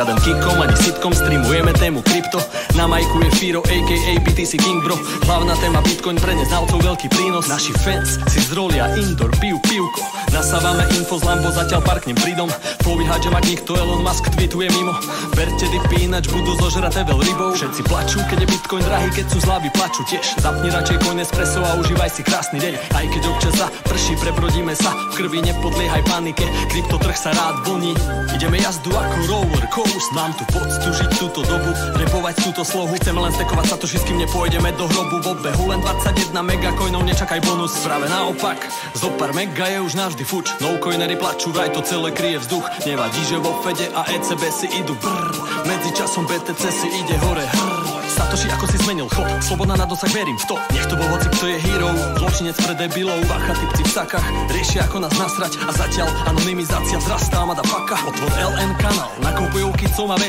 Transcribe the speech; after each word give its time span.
zdravý 0.00 0.16
kicom 0.24 0.59
BTC 4.50 4.66
King 4.66 4.82
bro. 4.82 4.98
Hlavná 5.30 5.54
téma 5.62 5.78
Bitcoin 5.86 6.18
pre 6.18 6.34
neznalcov 6.34 6.82
veľký 6.82 7.06
prínos. 7.14 7.46
Naši 7.46 7.70
fans 7.86 8.18
si 8.26 8.42
zrolia 8.42 8.90
indoor, 8.98 9.30
pijú 9.38 9.62
pivko 9.62 10.02
Nasávame 10.30 10.86
info 10.94 11.18
z 11.18 11.26
Lambo, 11.26 11.50
zatiaľ 11.50 11.82
parknem 11.82 12.14
pridom. 12.14 12.46
Povíhať, 12.86 13.26
že 13.26 13.30
mať 13.34 13.44
nikto 13.50 13.74
Elon 13.74 14.06
Musk 14.06 14.30
tweetuje 14.30 14.70
mimo. 14.70 14.94
Berte 15.34 15.66
dipy, 15.66 16.06
ináč 16.06 16.30
budú 16.30 16.54
zožraté 16.62 17.02
veľ 17.02 17.18
rybou. 17.18 17.50
Všetci 17.50 17.82
plačú, 17.90 18.22
keď 18.30 18.46
je 18.46 18.48
Bitcoin 18.54 18.82
drahý, 18.86 19.10
keď 19.10 19.26
sú 19.26 19.38
zlavy 19.42 19.68
plačú 19.74 20.02
tiež. 20.06 20.22
Zapni 20.38 20.70
radšej 20.70 20.98
coin 21.02 21.18
espresso 21.18 21.58
a 21.66 21.74
užívaj 21.82 22.10
si 22.14 22.22
krásny 22.22 22.62
deň. 22.62 22.74
Aj 22.94 23.06
keď 23.10 23.22
občas 23.26 23.54
za 23.58 23.66
prší, 23.90 24.14
prebrodíme 24.22 24.74
sa. 24.78 24.94
V 25.14 25.26
krvi 25.26 25.42
nepodliehaj 25.50 26.02
panike, 26.06 26.46
kryptotrh 26.70 27.18
sa 27.18 27.34
rád 27.34 27.66
vlní 27.66 27.92
Ideme 28.30 28.62
jazdu 28.62 28.94
ako 28.94 29.18
roller 29.26 29.66
coast 29.74 30.08
Mám 30.14 30.32
tu 30.38 30.46
poctu 30.54 30.88
žiť 30.94 31.10
túto 31.18 31.42
dobu, 31.42 31.74
repovať 31.98 32.34
túto 32.46 32.62
slohu. 32.62 32.94
Chceme 33.02 33.18
len 33.18 33.34
stekovať 33.34 33.66
sa 33.66 33.76
to, 33.76 33.86
kým 33.90 34.22
nepôjdeme 34.40 34.72
do 34.72 34.88
hrobu 34.88 35.20
V 35.20 35.26
obehu 35.36 35.68
len 35.68 35.84
21 35.84 36.32
megacoinov, 36.40 37.04
nečakaj 37.04 37.44
bonus. 37.44 37.76
Práve 37.84 38.08
naopak, 38.08 38.56
zo 38.96 39.12
pár 39.20 39.36
mega 39.36 39.68
je 39.68 39.84
už 39.84 39.92
navždy 40.00 40.24
fuč. 40.24 40.56
No 40.64 40.80
coinery 40.80 41.12
plačú, 41.20 41.52
vraj 41.52 41.68
to 41.76 41.84
celé 41.84 42.08
kryje 42.08 42.40
vzduch. 42.40 42.64
Nevadí, 42.88 43.20
že 43.28 43.36
vo 43.36 43.52
Fede 43.60 43.92
a 43.92 44.08
ECB 44.08 44.42
si 44.48 44.66
idú 44.80 44.96
brr 44.96 45.36
Medzi 45.68 45.92
časom 45.92 46.24
BTC 46.24 46.62
si 46.72 46.88
ide 46.88 47.20
hore 47.20 47.44
hrr 47.44 47.79
Satoshi 48.20 48.52
ako 48.52 48.68
si 48.68 48.76
zmenil 48.84 49.08
chod 49.08 49.24
Sloboda 49.40 49.80
na 49.80 49.88
dosah, 49.88 50.12
verím 50.12 50.36
v 50.36 50.44
to. 50.44 50.56
Nech 50.76 50.84
to 50.92 50.92
bol 50.92 51.08
hoci, 51.08 51.32
kto 51.40 51.56
je 51.56 51.58
hero. 51.64 51.88
Zločinec 52.20 52.52
pre 52.60 52.76
debilov. 52.76 53.16
Bacha 53.24 53.56
typci 53.56 53.80
v 53.80 53.90
sakách 53.96 54.26
Riešia 54.52 54.84
ako 54.84 55.08
nás 55.08 55.14
nasrať. 55.16 55.56
A 55.64 55.72
zatiaľ 55.72 56.12
anonymizácia 56.28 57.00
vzrastá 57.00 57.48
Mada 57.48 57.64
paka. 57.64 57.96
Otvor 58.04 58.28
LN 58.36 58.76
kanál 58.76 59.08
Nakupujú 59.24 59.72
kicom 59.72 60.12
a 60.12 60.20
v 60.20 60.28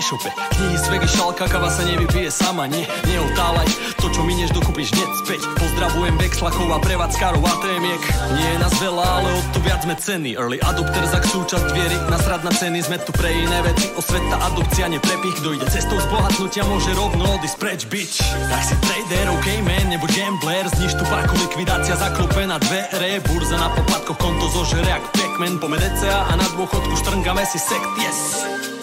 Knihy 0.55 0.77
z 0.79 0.85
vegy 0.87 1.09
šalka 1.11 1.51
Kava 1.51 1.67
sa 1.67 1.83
nevypije 1.83 2.31
sama. 2.31 2.63
Nie, 2.71 2.87
neotálaj 3.11 3.67
To 3.99 4.07
čo 4.07 4.23
minieš 4.23 4.55
dokupíš 4.55 4.95
hneď 4.95 5.11
späť. 5.27 5.41
Pozdravujem 5.59 6.15
Vexlakov 6.15 6.71
a 6.71 6.79
prevádzkarov 6.79 7.43
a 7.43 7.53
témiek 7.59 8.01
Nie 8.39 8.55
je 8.55 8.57
nás 8.63 8.75
veľa, 8.79 9.03
ale 9.03 9.29
od 9.35 9.45
to 9.51 9.59
viac 9.67 9.83
sme 9.83 9.99
ceny. 9.99 10.39
Early 10.39 10.63
adopter 10.63 11.03
za 11.11 11.19
súčasť 11.19 11.67
viery. 11.75 11.99
Nasrad 12.07 12.47
na 12.47 12.55
ceny 12.55 12.79
Sme 12.87 13.03
tu 13.03 13.11
pre 13.11 13.35
iné 13.35 13.59
veci 13.67 13.91
Osveta 13.99 14.39
adopcia, 14.47 14.87
neprepich. 14.87 15.43
Kto 15.43 15.59
ide 15.59 15.67
cestou 15.67 15.99
zbohatnutia 15.99 16.63
Môže 16.63 16.95
rovno 16.95 17.35
odísť 17.35 17.57
preč, 17.59 17.80
bitch 17.85 18.19
Tak 18.49 18.63
si 18.63 18.75
trader, 18.81 19.29
ok 19.29 19.47
man, 19.63 19.89
nebo 19.89 20.07
gambler. 20.07 20.69
Zniž 20.69 20.93
tu 20.93 21.05
parku, 21.05 21.37
likvidácia 21.37 21.95
zaklope 21.95 22.47
na 22.47 22.57
dvere. 22.57 23.19
Burza 23.27 23.57
na 23.57 23.69
popadkoch, 23.69 24.17
konto 24.17 24.49
zožere 24.49 24.89
jak 24.89 25.03
Pac-Man. 25.11 25.59
Pome 25.59 25.77
DCA 25.77 26.27
a 26.29 26.35
na 26.35 26.47
dôchodku 26.57 26.95
štrngame 26.99 27.45
si 27.45 27.59
sekt, 27.59 27.91
yes 28.01 28.80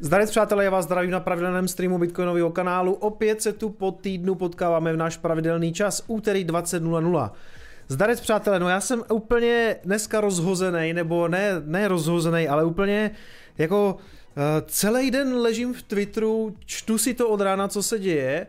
Zdarec 0.00 0.30
přátelé, 0.30 0.64
já 0.64 0.70
vás 0.70 0.84
zdravím 0.84 1.10
na 1.10 1.20
pravidelném 1.20 1.68
streamu 1.68 1.98
Bitcoinového 1.98 2.50
kanálu. 2.50 2.92
Opět 2.92 3.42
se 3.42 3.52
tu 3.52 3.68
po 3.68 3.92
týdnu 3.92 4.34
potkáváme 4.34 4.92
v 4.92 4.96
náš 4.96 5.16
pravidelný 5.16 5.72
čas, 5.72 6.04
úterý 6.06 6.46
20.00. 6.46 7.30
Zdarec 7.88 8.20
přátelé, 8.20 8.60
no 8.60 8.68
já 8.68 8.80
jsem 8.80 9.02
úplně 9.12 9.76
dneska 9.84 10.20
rozhozený, 10.20 10.92
nebo 10.92 11.28
ne, 11.28 11.52
ne 11.64 11.88
rozhozený, 11.88 12.48
ale 12.48 12.64
úplně 12.64 13.10
jako 13.58 13.94
uh, 13.94 14.42
celý 14.66 15.10
den 15.10 15.34
ležím 15.34 15.74
v 15.74 15.82
Twitteru, 15.82 16.54
čtu 16.66 16.98
si 16.98 17.14
to 17.14 17.28
od 17.28 17.40
rána, 17.40 17.68
co 17.68 17.82
se 17.82 17.98
děje 17.98 18.46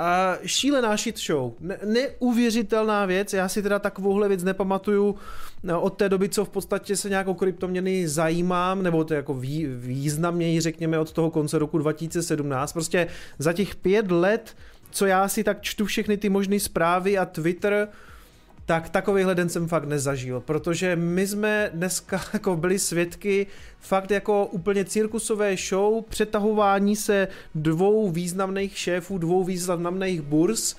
a 0.00 0.38
šílená 0.46 0.96
shit 0.96 1.18
show. 1.18 1.52
Ne, 1.60 1.78
neuvěřitelná 1.84 3.06
věc, 3.06 3.32
já 3.32 3.48
si 3.48 3.62
teda 3.62 3.78
takovouhle 3.78 4.28
věc 4.28 4.42
nepamatuju 4.42 5.16
no, 5.62 5.80
od 5.80 5.90
té 5.90 6.08
doby, 6.08 6.28
co 6.28 6.44
v 6.44 6.48
podstatě 6.48 6.96
se 6.96 7.08
nějakou 7.08 7.34
kryptoměny 7.34 8.08
zajímám, 8.08 8.82
nebo 8.82 9.04
to 9.04 9.14
jako 9.14 9.34
vý, 9.34 9.66
významněji 9.66 10.60
řekněme 10.60 10.98
od 10.98 11.12
toho 11.12 11.30
konce 11.30 11.58
roku 11.58 11.78
2017. 11.78 12.72
Prostě 12.72 13.06
za 13.38 13.52
těch 13.52 13.74
pět 13.74 14.10
let, 14.10 14.56
co 14.90 15.06
já 15.06 15.28
si 15.28 15.44
tak 15.44 15.62
čtu 15.62 15.84
všechny 15.84 16.16
ty 16.16 16.28
možné 16.28 16.60
zprávy 16.60 17.18
a 17.18 17.24
Twitter, 17.24 17.88
tak 18.70 18.88
takovýhle 18.88 19.34
den 19.34 19.48
jsem 19.48 19.68
fakt 19.68 19.84
nezažil, 19.84 20.40
protože 20.40 20.96
my 20.96 21.26
jsme 21.26 21.70
dneska 21.74 22.20
jako 22.32 22.56
byli 22.56 22.78
svědky 22.78 23.46
fakt 23.80 24.10
jako 24.10 24.46
úplně 24.46 24.84
cirkusové 24.84 25.56
show, 25.56 26.04
přetahování 26.08 26.96
se 26.96 27.28
dvou 27.54 28.10
významných 28.10 28.78
šéfů, 28.78 29.18
dvou 29.18 29.44
významných 29.44 30.20
burs 30.22 30.76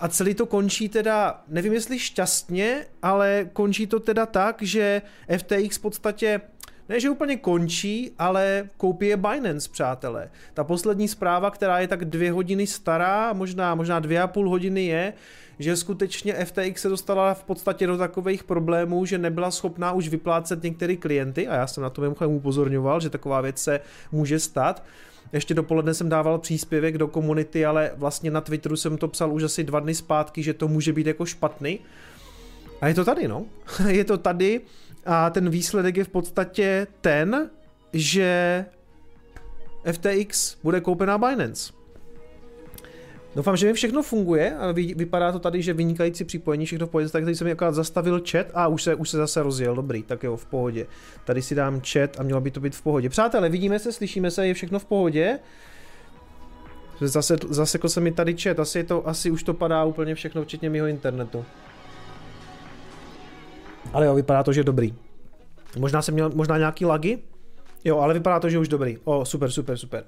a 0.00 0.08
celý 0.08 0.34
to 0.34 0.46
končí 0.46 0.88
teda, 0.88 1.42
nevím 1.48 1.72
jestli 1.72 1.98
šťastně, 1.98 2.86
ale 3.02 3.48
končí 3.52 3.86
to 3.86 4.00
teda 4.00 4.26
tak, 4.26 4.62
že 4.62 5.02
FTX 5.38 5.76
v 5.76 5.80
podstatě 5.80 6.40
ne, 6.88 7.00
že 7.00 7.10
úplně 7.10 7.36
končí, 7.36 8.10
ale 8.18 8.68
koupí 8.76 9.06
je 9.06 9.16
Binance, 9.16 9.68
přátelé. 9.72 10.30
Ta 10.54 10.64
poslední 10.64 11.08
zpráva, 11.08 11.50
která 11.50 11.78
je 11.78 11.88
tak 11.88 12.04
dvě 12.04 12.32
hodiny 12.32 12.66
stará, 12.66 13.32
možná, 13.32 13.74
možná 13.74 14.00
dvě 14.00 14.22
a 14.22 14.26
půl 14.26 14.50
hodiny 14.50 14.86
je, 14.86 15.12
že 15.58 15.76
skutečně 15.76 16.34
FTX 16.44 16.82
se 16.82 16.88
dostala 16.88 17.34
v 17.34 17.44
podstatě 17.44 17.86
do 17.86 17.98
takových 17.98 18.44
problémů, 18.44 19.04
že 19.04 19.18
nebyla 19.18 19.50
schopná 19.50 19.92
už 19.92 20.08
vyplácet 20.08 20.62
některé 20.62 20.96
klienty 20.96 21.48
a 21.48 21.54
já 21.54 21.66
jsem 21.66 21.82
na 21.82 21.90
to 21.90 22.02
mimochodem 22.02 22.32
upozorňoval, 22.32 23.00
že 23.00 23.10
taková 23.10 23.40
věc 23.40 23.58
se 23.58 23.80
může 24.12 24.38
stát. 24.38 24.84
Ještě 25.32 25.54
dopoledne 25.54 25.94
jsem 25.94 26.08
dával 26.08 26.38
příspěvek 26.38 26.98
do 26.98 27.08
komunity, 27.08 27.66
ale 27.66 27.90
vlastně 27.96 28.30
na 28.30 28.40
Twitteru 28.40 28.76
jsem 28.76 28.98
to 28.98 29.08
psal 29.08 29.32
už 29.32 29.42
asi 29.42 29.64
dva 29.64 29.80
dny 29.80 29.94
zpátky, 29.94 30.42
že 30.42 30.54
to 30.54 30.68
může 30.68 30.92
být 30.92 31.06
jako 31.06 31.26
špatný. 31.26 31.78
A 32.80 32.88
je 32.88 32.94
to 32.94 33.04
tady, 33.04 33.28
no. 33.28 33.46
je 33.88 34.04
to 34.04 34.18
tady 34.18 34.60
a 35.06 35.30
ten 35.30 35.50
výsledek 35.50 35.96
je 35.96 36.04
v 36.04 36.08
podstatě 36.08 36.86
ten, 37.00 37.50
že 37.92 38.64
FTX 39.92 40.56
bude 40.62 40.80
koupená 40.80 41.18
Binance. 41.18 41.77
Doufám, 43.38 43.56
že 43.56 43.66
mi 43.66 43.72
všechno 43.72 44.02
funguje 44.02 44.56
a 44.56 44.72
vy, 44.72 44.94
vypadá 44.94 45.32
to 45.32 45.38
tady, 45.38 45.62
že 45.62 45.72
vynikající 45.72 46.24
připojení, 46.24 46.66
všechno 46.66 46.86
v 46.86 46.90
pohodě, 46.90 47.08
tak 47.08 47.24
tady 47.24 47.36
jsem 47.36 47.52
akorát 47.52 47.74
zastavil 47.74 48.22
chat 48.30 48.46
a 48.54 48.66
už 48.66 48.82
se, 48.82 48.94
už 48.94 49.10
se 49.10 49.16
zase 49.16 49.42
rozjel, 49.42 49.74
dobrý, 49.74 50.02
tak 50.02 50.22
jo, 50.22 50.36
v 50.36 50.46
pohodě. 50.46 50.86
Tady 51.24 51.42
si 51.42 51.54
dám 51.54 51.80
chat 51.92 52.20
a 52.20 52.22
mělo 52.22 52.40
by 52.40 52.50
to 52.50 52.60
být 52.60 52.76
v 52.76 52.82
pohodě. 52.82 53.08
Přátelé, 53.08 53.48
vidíme 53.48 53.78
se, 53.78 53.92
slyšíme 53.92 54.30
se, 54.30 54.46
je 54.46 54.54
všechno 54.54 54.78
v 54.78 54.84
pohodě? 54.84 55.38
Zase, 57.00 57.36
zase 57.48 57.78
se 57.86 58.00
mi 58.00 58.12
tady 58.12 58.36
chat, 58.36 58.60
asi, 58.60 58.84
to, 58.84 59.08
asi 59.08 59.30
už 59.30 59.42
to 59.42 59.54
padá 59.54 59.84
úplně 59.84 60.14
všechno, 60.14 60.44
včetně 60.44 60.70
mého 60.70 60.86
internetu. 60.86 61.44
Ale 63.92 64.06
jo, 64.06 64.14
vypadá 64.14 64.42
to, 64.42 64.52
že 64.52 64.64
dobrý. 64.64 64.94
Možná 65.78 66.02
jsem 66.02 66.14
měl 66.14 66.30
možná 66.34 66.58
nějaký 66.58 66.84
lagy? 66.84 67.18
Jo, 67.84 67.98
ale 67.98 68.14
vypadá 68.14 68.40
to, 68.40 68.50
že 68.50 68.58
už 68.58 68.68
dobrý. 68.68 68.98
O, 69.04 69.24
super, 69.24 69.50
super, 69.50 69.76
super. 69.76 70.04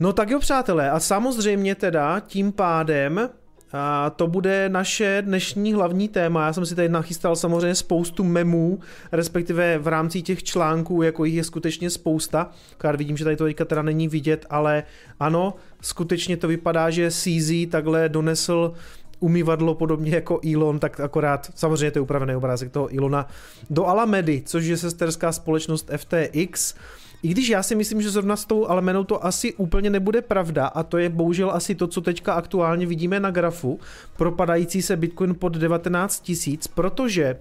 No 0.00 0.12
tak 0.12 0.30
jo, 0.30 0.40
přátelé, 0.40 0.90
a 0.90 1.00
samozřejmě 1.00 1.74
teda 1.74 2.20
tím 2.20 2.52
pádem 2.52 3.30
a 3.72 4.10
to 4.10 4.26
bude 4.26 4.68
naše 4.68 5.22
dnešní 5.26 5.72
hlavní 5.72 6.08
téma. 6.08 6.46
Já 6.46 6.52
jsem 6.52 6.66
si 6.66 6.74
tady 6.74 6.88
nachystal 6.88 7.36
samozřejmě 7.36 7.74
spoustu 7.74 8.24
memů, 8.24 8.80
respektive 9.12 9.78
v 9.78 9.86
rámci 9.86 10.22
těch 10.22 10.42
článků, 10.42 11.02
jako 11.02 11.24
jich 11.24 11.34
je 11.34 11.44
skutečně 11.44 11.90
spousta. 11.90 12.50
Kár 12.78 12.96
vidím, 12.96 13.16
že 13.16 13.24
tady 13.24 13.36
to 13.36 13.44
teďka 13.44 13.64
teda 13.64 13.82
není 13.82 14.08
vidět, 14.08 14.46
ale 14.50 14.82
ano, 15.20 15.54
skutečně 15.80 16.36
to 16.36 16.48
vypadá, 16.48 16.90
že 16.90 17.10
CZ 17.10 17.50
takhle 17.70 18.08
donesl 18.08 18.72
umývadlo 19.20 19.74
podobně 19.74 20.14
jako 20.14 20.40
Elon, 20.54 20.78
tak 20.78 21.00
akorát, 21.00 21.50
samozřejmě 21.54 21.90
to 21.90 21.98
je 21.98 22.02
upravený 22.02 22.36
obrázek 22.36 22.72
toho 22.72 22.88
Elona, 22.98 23.26
do 23.70 23.86
Alamedy, 23.86 24.42
což 24.46 24.64
je 24.64 24.76
sesterská 24.76 25.32
společnost 25.32 25.90
FTX, 25.96 26.74
i 27.22 27.28
když 27.28 27.48
já 27.48 27.62
si 27.62 27.74
myslím, 27.74 28.02
že 28.02 28.10
zrovna 28.10 28.36
s 28.36 28.44
tou 28.44 28.66
Alemenou 28.66 29.04
to 29.04 29.24
asi 29.26 29.52
úplně 29.52 29.90
nebude 29.90 30.22
pravda 30.22 30.66
a 30.66 30.82
to 30.82 30.98
je 30.98 31.08
bohužel 31.08 31.50
asi 31.50 31.74
to, 31.74 31.86
co 31.86 32.00
teďka 32.00 32.32
aktuálně 32.32 32.86
vidíme 32.86 33.20
na 33.20 33.30
grafu, 33.30 33.80
propadající 34.16 34.82
se 34.82 34.96
Bitcoin 34.96 35.34
pod 35.34 35.52
19 35.56 36.20
tisíc, 36.20 36.66
protože 36.66 37.38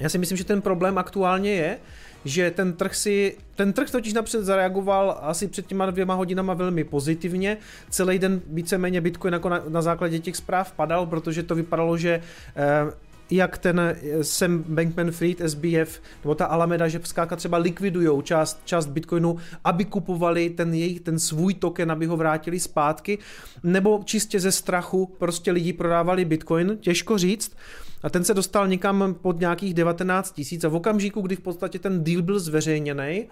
já 0.00 0.08
si 0.08 0.18
myslím, 0.18 0.38
že 0.38 0.44
ten 0.44 0.62
problém 0.62 0.98
aktuálně 0.98 1.50
je, 1.50 1.78
že 2.24 2.50
ten 2.50 2.72
trh 2.72 2.94
si, 2.94 3.36
ten 3.56 3.72
trh 3.72 3.90
totiž 3.90 4.12
napřed 4.12 4.44
zareagoval 4.44 5.18
asi 5.22 5.48
před 5.48 5.66
těma 5.66 5.90
dvěma 5.90 6.14
hodinama 6.14 6.54
velmi 6.54 6.84
pozitivně. 6.84 7.56
Celý 7.90 8.18
den 8.18 8.40
víceméně 8.46 9.00
Bitcoin 9.00 9.34
jako 9.34 9.48
na, 9.48 9.62
na 9.68 9.82
základě 9.82 10.18
těch 10.18 10.36
zpráv 10.36 10.72
padal, 10.72 11.06
protože 11.06 11.42
to 11.42 11.54
vypadalo, 11.54 11.96
že 11.96 12.20
eh, 12.56 12.92
jak 13.30 13.58
ten 13.58 13.80
eh, 13.80 14.24
Sam 14.24 14.64
Bankman-Fried, 14.68 15.46
SBF, 15.46 16.00
nebo 16.24 16.34
ta 16.34 16.44
Alameda, 16.44 16.88
že 16.88 17.00
zkrátka 17.02 17.36
třeba 17.36 17.58
likvidujou 17.58 18.22
část, 18.22 18.60
část 18.64 18.86
Bitcoinu, 18.86 19.36
aby 19.64 19.84
kupovali 19.84 20.50
ten 20.50 20.74
jejich, 20.74 21.00
ten 21.00 21.18
svůj 21.18 21.54
token, 21.54 21.92
aby 21.92 22.06
ho 22.06 22.16
vrátili 22.16 22.60
zpátky, 22.60 23.18
nebo 23.62 24.00
čistě 24.04 24.40
ze 24.40 24.52
strachu 24.52 25.06
prostě 25.18 25.52
lidi 25.52 25.72
prodávali 25.72 26.24
Bitcoin, 26.24 26.78
těžko 26.80 27.18
říct. 27.18 27.56
A 28.02 28.10
ten 28.10 28.24
se 28.24 28.34
dostal 28.34 28.68
někam 28.68 29.14
pod 29.22 29.40
nějakých 29.40 29.74
19 29.74 30.32
tisíc 30.32 30.64
a 30.64 30.68
v 30.68 30.74
okamžiku, 30.74 31.20
kdy 31.20 31.36
v 31.36 31.40
podstatě 31.40 31.78
ten 31.78 32.04
deal 32.04 32.22
byl 32.22 32.40
zveřejněný, 32.40 33.26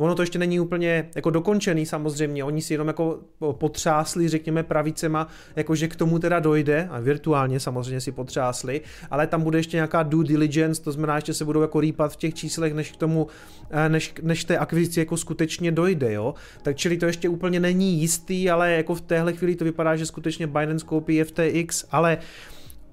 ono 0.00 0.14
to 0.14 0.22
ještě 0.22 0.38
není 0.38 0.60
úplně 0.60 1.08
jako 1.14 1.30
dokončený 1.30 1.86
samozřejmě, 1.86 2.44
oni 2.44 2.62
si 2.62 2.74
jenom 2.74 2.88
jako 2.88 3.18
potřásli, 3.52 4.28
řekněme, 4.28 4.62
pravicema, 4.62 5.28
jakože 5.56 5.88
k 5.88 5.96
tomu 5.96 6.18
teda 6.18 6.40
dojde, 6.40 6.88
a 6.90 7.00
virtuálně 7.00 7.60
samozřejmě 7.60 8.00
si 8.00 8.12
potřásli, 8.12 8.80
ale 9.10 9.26
tam 9.26 9.42
bude 9.42 9.58
ještě 9.58 9.76
nějaká 9.76 10.02
due 10.02 10.24
diligence, 10.24 10.82
to 10.82 10.92
znamená, 10.92 11.20
že 11.20 11.34
se 11.34 11.44
budou 11.44 11.60
jako 11.60 11.80
rýpat 11.80 12.12
v 12.12 12.16
těch 12.16 12.34
číslech, 12.34 12.74
než 12.74 12.92
k 12.92 12.96
tomu, 12.96 13.26
eh, 13.70 13.88
než, 13.88 14.14
než 14.22 14.44
té 14.44 14.58
akvizici 14.58 15.00
jako 15.00 15.16
skutečně 15.16 15.72
dojde, 15.72 16.12
jo. 16.12 16.34
Tak 16.62 16.76
čili 16.76 16.96
to 16.96 17.06
ještě 17.06 17.28
úplně 17.28 17.60
není 17.60 18.00
jistý, 18.00 18.50
ale 18.50 18.72
jako 18.72 18.94
v 18.94 19.00
téhle 19.00 19.32
chvíli 19.32 19.56
to 19.56 19.64
vypadá, 19.64 19.96
že 19.96 20.06
skutečně 20.06 20.46
Binance 20.46 20.86
koupí 20.86 21.24
FTX, 21.24 21.84
ale 21.90 22.18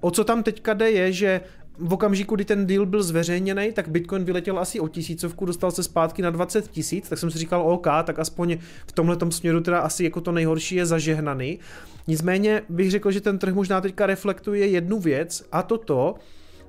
o 0.00 0.10
co 0.10 0.24
tam 0.24 0.42
teďka 0.42 0.74
jde 0.74 0.90
je, 0.90 1.12
že 1.12 1.40
v 1.78 1.92
okamžiku, 1.92 2.34
kdy 2.34 2.44
ten 2.44 2.66
deal 2.66 2.86
byl 2.86 3.02
zveřejněný, 3.02 3.72
tak 3.72 3.88
Bitcoin 3.88 4.24
vyletěl 4.24 4.58
asi 4.58 4.80
o 4.80 4.88
tisícovku, 4.88 5.44
dostal 5.44 5.70
se 5.70 5.82
zpátky 5.82 6.22
na 6.22 6.30
20 6.30 6.68
tisíc, 6.68 7.08
tak 7.08 7.18
jsem 7.18 7.30
si 7.30 7.38
říkal 7.38 7.62
OK, 7.72 7.86
tak 8.04 8.18
aspoň 8.18 8.58
v 8.86 8.92
tomhle 8.92 9.16
směru 9.30 9.60
teda 9.60 9.78
asi 9.78 10.04
jako 10.04 10.20
to 10.20 10.32
nejhorší 10.32 10.74
je 10.74 10.86
zažehnaný. 10.86 11.58
Nicméně 12.06 12.62
bych 12.68 12.90
řekl, 12.90 13.10
že 13.10 13.20
ten 13.20 13.38
trh 13.38 13.54
možná 13.54 13.80
teďka 13.80 14.06
reflektuje 14.06 14.66
jednu 14.66 14.98
věc 14.98 15.44
a 15.52 15.62
to 15.62 15.78
to, 15.78 16.14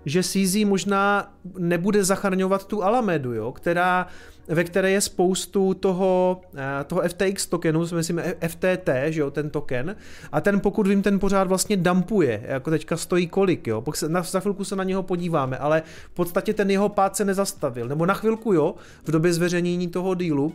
že 0.06 0.24
CZ 0.24 0.56
možná 0.66 1.34
nebude 1.58 2.04
zachraňovat 2.04 2.68
tu 2.68 2.84
Alamedu, 2.84 3.34
jo, 3.34 3.52
která, 3.52 4.08
ve 4.48 4.64
které 4.64 4.92
je 4.92 5.02
spoustu 5.02 5.74
toho, 5.74 6.42
eh, 6.56 6.84
toho 6.84 7.02
FTX 7.02 7.48
tokenu, 7.48 7.86
myslím 7.96 8.22
FTT, 8.48 8.90
že 9.10 9.22
jo, 9.22 9.32
ten 9.32 9.50
token, 9.50 9.96
a 10.32 10.42
ten 10.42 10.60
pokud 10.60 10.88
vím, 10.88 11.02
ten 11.02 11.20
pořád 11.20 11.48
vlastně 11.48 11.78
dumpuje, 11.78 12.44
jako 12.48 12.70
teďka 12.70 12.98
stojí 12.98 13.28
kolik, 13.28 13.68
jo, 13.68 13.84
se, 13.94 14.10
na, 14.10 14.22
za 14.22 14.40
chvilku 14.40 14.64
se 14.64 14.76
na 14.76 14.84
něho 14.84 15.04
podíváme, 15.04 15.58
ale 15.58 15.84
v 16.12 16.14
podstatě 16.14 16.54
ten 16.54 16.72
jeho 16.72 16.90
pád 16.90 17.16
se 17.16 17.26
nezastavil, 17.26 17.88
nebo 17.88 18.06
na 18.06 18.14
chvilku 18.14 18.54
jo, 18.54 18.76
v 19.04 19.12
době 19.12 19.34
zveřejnění 19.34 19.88
toho 19.88 20.16
dílu, 20.16 20.54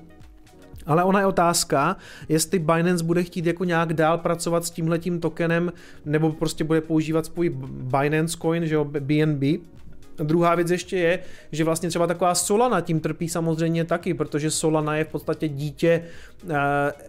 ale 0.87 1.05
ona 1.05 1.21
je 1.21 1.27
otázka, 1.27 1.97
jestli 2.29 2.59
Binance 2.59 3.05
bude 3.05 3.23
chtít 3.23 3.47
jako 3.47 3.65
nějak 3.65 3.93
dál 3.93 4.19
pracovat 4.19 4.65
s 4.65 4.71
tímhletím 4.71 5.21
tokenem, 5.21 5.73
nebo 6.05 6.33
prostě 6.33 6.65
bude 6.65 6.81
používat 6.81 7.27
svůj 7.27 7.49
Binance 7.71 8.39
Coin, 8.39 8.67
že 8.67 8.75
jo, 8.75 8.85
BNB, 8.85 9.43
Druhá 10.17 10.55
věc 10.55 10.71
ještě 10.71 10.97
je, 10.97 11.19
že 11.53 11.65
vlastně 11.65 11.89
třeba 11.89 12.07
taková 12.07 12.35
Solana 12.35 12.81
tím 12.81 13.01
trpí 13.01 13.29
samozřejmě 13.29 13.85
taky, 13.85 14.15
protože 14.15 14.51
Solana 14.51 14.97
je 14.97 15.05
v 15.05 15.09
podstatě 15.09 15.49
dítě 15.49 16.05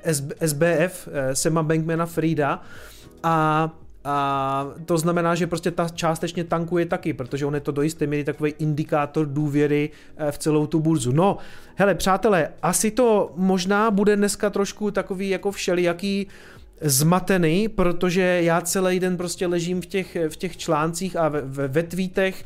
eh, 0.04 0.13
SBF, 0.48 1.07
eh, 1.12 1.36
Sema 1.36 1.63
Bankmana 1.63 2.06
Frida 2.06 2.62
a 3.24 3.69
a 4.06 4.68
to 4.86 4.98
znamená, 4.98 5.36
že 5.36 5.48
prostě 5.48 5.72
ta 5.72 5.90
částečně 5.90 6.44
tankuje 6.44 6.86
taky, 6.86 7.13
protože 7.13 7.46
on 7.46 7.56
je 7.56 7.62
to 7.62 7.72
do 7.72 7.81
jisté 7.81 8.07
míry 8.07 8.24
takový 8.24 8.54
indikátor 8.60 9.25
důvěry 9.25 9.90
eh, 10.18 10.31
v 10.31 10.38
celou 10.38 10.68
tu 10.68 10.80
burzu. 10.80 11.12
No, 11.12 11.38
hele, 11.75 11.96
přátelé, 11.96 12.50
asi 12.62 12.92
to 12.92 13.34
možná 13.36 13.92
bude 13.92 14.16
dneska 14.16 14.50
trošku 14.50 14.92
takový 14.92 15.30
jako 15.30 15.52
všelijaký 15.52 16.28
zmatený, 16.81 17.68
protože 17.68 18.22
já 18.22 18.62
celý 18.62 19.00
den 19.00 19.18
prostě 19.18 19.48
ležím 19.48 19.81
v 19.81 19.86
těch, 19.86 20.18
v 20.30 20.36
těch 20.36 20.58
článcích 20.58 21.16
a 21.16 21.30
ve, 21.30 21.42
ve, 21.42 21.68
ve 21.68 21.84
tweetech, 21.84 22.46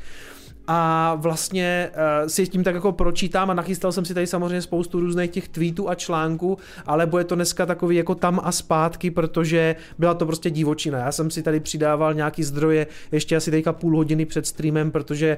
a 0.71 1.15
vlastně 1.15 1.89
uh, 1.93 2.27
si 2.27 2.47
tím 2.47 2.63
tak 2.63 2.75
jako 2.75 2.91
pročítám 2.91 3.49
a 3.49 3.53
nachystal 3.53 3.91
jsem 3.91 4.05
si 4.05 4.13
tady 4.13 4.27
samozřejmě 4.27 4.61
spoustu 4.61 4.99
různých 4.99 5.31
těch 5.31 5.47
tweetů 5.47 5.89
a 5.89 5.95
článků, 5.95 6.57
ale 6.85 7.05
bude 7.05 7.23
to 7.23 7.35
dneska 7.35 7.65
takový 7.65 7.95
jako 7.95 8.15
tam 8.15 8.41
a 8.43 8.51
zpátky, 8.51 9.11
protože 9.11 9.75
byla 9.99 10.13
to 10.13 10.25
prostě 10.25 10.49
divočina. 10.49 10.99
Já 10.99 11.11
jsem 11.11 11.31
si 11.31 11.43
tady 11.43 11.59
přidával 11.59 12.13
nějaký 12.13 12.43
zdroje 12.43 12.87
ještě 13.11 13.35
asi 13.35 13.51
teďka 13.51 13.73
půl 13.73 13.95
hodiny 13.95 14.25
před 14.25 14.47
streamem, 14.47 14.91
protože 14.91 15.37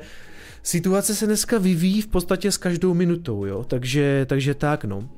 situace 0.63 1.15
se 1.15 1.25
dneska 1.25 1.57
vyvíjí 1.57 2.01
v 2.01 2.07
podstatě 2.07 2.51
s 2.51 2.57
každou 2.57 2.93
minutou, 2.93 3.45
jo, 3.45 3.63
takže, 3.63 4.25
takže 4.29 4.53
tak 4.53 4.85
no. 4.85 5.09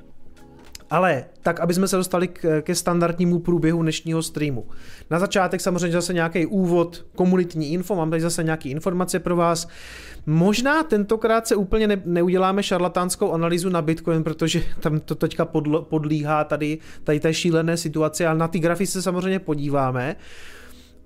Ale 0.94 1.24
tak, 1.42 1.60
aby 1.60 1.74
jsme 1.74 1.88
se 1.88 1.96
dostali 1.96 2.28
k, 2.28 2.62
ke 2.62 2.74
standardnímu 2.74 3.38
průběhu 3.38 3.82
dnešního 3.82 4.22
streamu. 4.22 4.66
Na 5.10 5.18
začátek 5.18 5.60
samozřejmě 5.60 5.92
zase 5.92 6.14
nějaký 6.14 6.46
úvod, 6.46 7.04
komunitní 7.14 7.72
info, 7.72 7.94
mám 7.94 8.10
tady 8.10 8.22
zase 8.22 8.44
nějaké 8.44 8.68
informace 8.68 9.18
pro 9.18 9.36
vás. 9.36 9.68
Možná 10.26 10.82
tentokrát 10.82 11.46
se 11.46 11.56
úplně 11.56 11.86
ne, 11.86 12.02
neuděláme 12.04 12.62
šarlatánskou 12.62 13.32
analýzu 13.32 13.68
na 13.68 13.82
Bitcoin, 13.82 14.24
protože 14.24 14.62
tam 14.80 15.00
to 15.00 15.14
teďka 15.14 15.44
podl, 15.44 15.82
podlíhá 15.82 16.44
tady, 16.44 16.78
tady 17.04 17.20
té 17.20 17.34
šílené 17.34 17.76
situaci, 17.76 18.26
ale 18.26 18.38
na 18.38 18.48
ty 18.48 18.58
grafy 18.58 18.86
se 18.86 19.02
samozřejmě 19.02 19.38
podíváme. 19.38 20.16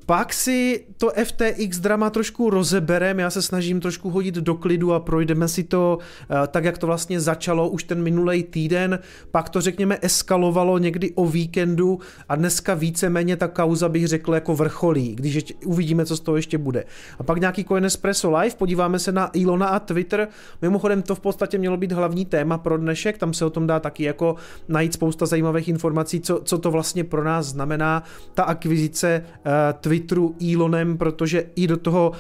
Pak 0.08 0.32
si 0.32 0.87
to 0.96 1.10
FTX 1.25 1.78
drama 1.78 2.10
trošku 2.10 2.50
rozebereme, 2.50 3.22
já 3.22 3.31
se 3.31 3.43
snažím 3.43 3.81
trošku 3.81 4.10
hodit 4.10 4.34
do 4.34 4.55
klidu 4.55 4.93
a 4.93 5.00
projdeme 5.00 5.49
si 5.49 5.64
to 5.64 5.99
eh, 6.31 6.46
tak, 6.46 6.64
jak 6.64 6.78
to 6.78 6.87
vlastně 6.87 7.20
začalo 7.20 7.69
už 7.69 7.84
ten 7.84 8.02
minulý 8.02 8.43
týden, 8.43 8.99
pak 9.31 9.49
to 9.49 9.60
řekněme 9.60 9.99
eskalovalo 10.02 10.78
někdy 10.78 11.12
o 11.14 11.26
víkendu 11.26 11.99
a 12.28 12.37
dneska 12.37 12.75
víceméně 12.75 13.37
ta 13.37 13.49
kauza 13.49 13.88
bych 13.88 14.06
řekl 14.08 14.34
jako 14.34 14.55
vrcholí, 14.55 15.14
když 15.14 15.34
ještě, 15.34 15.55
uvidíme, 15.64 16.06
co 16.06 16.16
z 16.16 16.20
toho 16.20 16.37
ještě 16.37 16.58
bude. 16.58 16.84
A 17.19 17.22
pak 17.22 17.40
nějaký 17.40 17.64
Coin 17.64 17.84
Espresso 17.84 18.31
Live, 18.38 18.56
podíváme 18.56 18.99
se 18.99 19.12
na 19.12 19.31
Ilona 19.32 19.66
a 19.66 19.78
Twitter, 19.78 20.28
mimochodem 20.62 21.02
to 21.02 21.14
v 21.14 21.20
podstatě 21.20 21.58
mělo 21.58 21.76
být 21.76 21.93
hlavní 21.93 22.25
téma 22.25 22.58
pro 22.58 22.78
dnešek, 22.78 23.19
tam 23.19 23.34
se 23.34 23.44
o 23.44 23.50
tom 23.50 23.66
dá 23.66 23.81
taky 23.81 24.04
jako 24.04 24.37
najít 24.69 24.93
spousta 24.93 25.26
zajímavých 25.26 25.69
informací, 25.69 26.20
co, 26.20 26.40
co 26.44 26.58
to 26.58 26.70
vlastně 26.70 27.04
pro 27.04 27.25
nás 27.25 27.46
znamená, 27.46 28.02
ta 28.34 28.43
akvizice 28.43 29.22
uh, 29.25 29.52
Twitter 29.81 29.97
Twitteru 29.98 30.36
Elonem, 30.52 30.98
protože 30.98 31.44
i 31.56 31.66
do 31.66 31.76
toho 31.76 32.12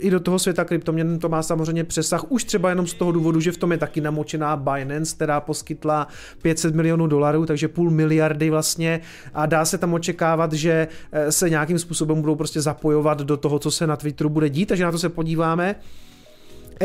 i 0.00 0.10
do 0.10 0.20
toho 0.20 0.38
světa 0.38 0.64
kryptoměn 0.64 1.18
to 1.18 1.28
má 1.28 1.42
samozřejmě 1.42 1.84
přesah, 1.84 2.32
už 2.32 2.44
třeba 2.44 2.68
jenom 2.68 2.86
z 2.86 2.94
toho 2.94 3.12
důvodu, 3.12 3.40
že 3.40 3.52
v 3.52 3.56
tom 3.56 3.72
je 3.72 3.78
taky 3.78 4.00
namočená 4.00 4.56
Binance, 4.56 5.14
která 5.16 5.40
poskytla 5.40 6.08
500 6.42 6.74
milionů 6.74 7.06
dolarů, 7.06 7.46
takže 7.46 7.68
půl 7.68 7.90
miliardy 7.90 8.50
vlastně 8.50 9.00
a 9.34 9.46
dá 9.46 9.64
se 9.64 9.78
tam 9.78 9.94
očekávat, 9.94 10.52
že 10.52 10.88
eh, 11.12 11.32
se 11.32 11.50
nějakým 11.50 11.78
způsobem 11.78 12.20
budou 12.20 12.34
prostě 12.34 12.60
zapojovat 12.60 13.18
do 13.18 13.36
toho, 13.36 13.58
co 13.58 13.70
se 13.70 13.86
na 13.86 13.96
Twitteru 13.96 14.30
bude 14.30 14.50
dít, 14.50 14.66
takže 14.66 14.84
na 14.84 14.92
to 14.92 14.98
se 14.98 15.08
podíváme. 15.08 15.74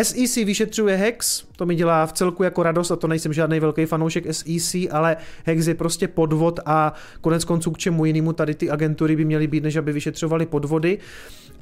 SEC 0.02 0.36
vyšetřuje 0.36 0.98
Hex, 0.98 1.44
to 1.56 1.66
mi 1.66 1.76
dělá 1.76 2.06
v 2.06 2.14
celku 2.14 2.44
jako 2.44 2.64
radost 2.64 2.92
a 2.92 2.96
to 2.96 3.08
nejsem 3.08 3.34
žádný 3.34 3.60
velký 3.60 3.86
fanoušek 3.86 4.34
SEC, 4.34 4.76
ale 4.92 5.18
Hex 5.46 5.68
je 5.68 5.76
prostě 5.76 6.08
podvod 6.08 6.60
a 6.66 6.94
konec 7.22 7.46
konců 7.46 7.72
k 7.72 7.78
čemu 7.78 8.06
jinému 8.06 8.34
tady 8.34 8.56
ty 8.56 8.70
agentury 8.70 9.16
by 9.16 9.26
měly 9.26 9.48
být, 9.48 9.64
než 9.64 9.76
aby 9.76 9.92
vyšetřovali 9.92 10.46
podvody. 10.46 11.00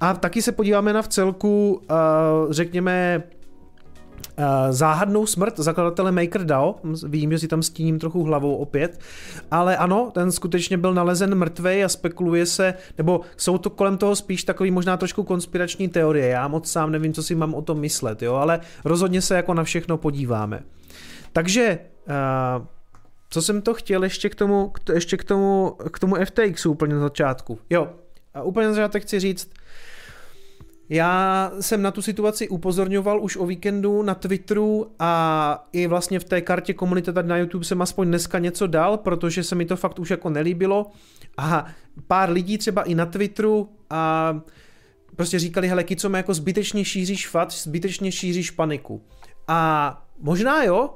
A 0.02 0.14
taky 0.14 0.42
se 0.42 0.52
podíváme 0.52 0.94
na 0.94 1.02
v 1.02 1.08
celku, 1.08 1.82
řekněme, 2.50 3.24
Eh, 3.32 3.41
záhadnou 4.70 5.26
smrt 5.26 5.60
zakladatele 5.60 6.12
MakerDAO, 6.12 6.76
vím, 7.08 7.32
že 7.32 7.40
si 7.40 7.48
tam 7.48 7.64
stíním 7.64 8.00
trochu 8.00 8.24
hlavou 8.24 8.56
opět, 8.56 9.00
ale 9.52 9.78
ano, 9.78 10.12
ten 10.14 10.32
skutečně 10.32 10.78
byl 10.78 10.94
nalezen 10.94 11.36
mrtvej 11.36 11.84
a 11.84 11.90
spekuluje 11.90 12.46
se, 12.46 12.74
nebo 12.98 13.22
jsou 13.38 13.58
to 13.58 13.70
kolem 13.70 13.98
toho 13.98 14.16
spíš 14.16 14.44
takový 14.44 14.72
možná 14.72 14.98
trošku 14.98 15.24
konspirační 15.24 15.88
teorie, 15.88 16.28
já 16.28 16.48
moc 16.48 16.72
sám 16.72 16.92
nevím, 16.92 17.14
co 17.14 17.24
si 17.24 17.36
mám 17.36 17.54
o 17.54 17.62
tom 17.62 17.80
myslet, 17.80 18.22
jo, 18.22 18.36
ale 18.36 18.60
rozhodně 18.86 19.22
se 19.22 19.36
jako 19.36 19.54
na 19.54 19.64
všechno 19.64 19.98
podíváme. 19.98 20.64
Takže 21.34 21.80
uh, 22.08 22.66
co 23.30 23.42
jsem 23.42 23.62
to 23.62 23.74
chtěl 23.74 24.04
ještě 24.04 24.30
k 24.30 24.36
tomu, 24.36 24.72
ještě 24.94 25.18
k 25.18 25.24
tomu, 25.24 25.76
k 25.92 26.00
tomu 26.00 26.16
FTXu 26.26 26.72
úplně 26.72 26.94
na 26.94 27.00
začátku. 27.00 27.60
Jo, 27.70 27.88
a 28.34 28.42
úplně 28.42 28.68
na 28.68 28.74
začátek 28.74 29.04
chci 29.04 29.20
říct, 29.20 29.50
já 30.94 31.52
jsem 31.60 31.82
na 31.82 31.92
tu 31.92 32.02
situaci 32.02 32.50
upozorňoval 32.50 33.24
už 33.24 33.38
o 33.38 33.46
víkendu 33.46 34.02
na 34.02 34.16
Twitteru 34.16 34.92
a 35.00 35.68
i 35.74 35.88
vlastně 35.88 36.20
v 36.20 36.24
té 36.24 36.42
kartě 36.42 36.74
komunity 36.74 37.14
tady 37.14 37.28
na 37.28 37.38
YouTube 37.38 37.66
jsem 37.66 37.82
aspoň 37.82 38.08
dneska 38.08 38.40
něco 38.40 38.68
dal, 38.68 38.98
protože 38.98 39.44
se 39.44 39.56
mi 39.56 39.66
to 39.66 39.76
fakt 39.76 40.00
už 40.00 40.10
jako 40.10 40.30
nelíbilo 40.30 40.92
a 41.38 41.66
pár 42.08 42.30
lidí 42.30 42.58
třeba 42.58 42.82
i 42.84 42.96
na 42.96 43.06
Twitteru 43.06 43.70
a 43.90 44.42
prostě 45.16 45.40
říkali, 45.40 45.68
hele, 45.68 45.84
co 45.98 46.16
jako 46.16 46.34
zbytečně 46.34 46.86
šíříš 46.86 47.28
fat, 47.28 47.52
zbytečně 47.52 48.12
šíříš 48.12 48.52
paniku. 48.52 49.02
A 49.48 50.04
možná 50.20 50.64
jo, 50.64 50.90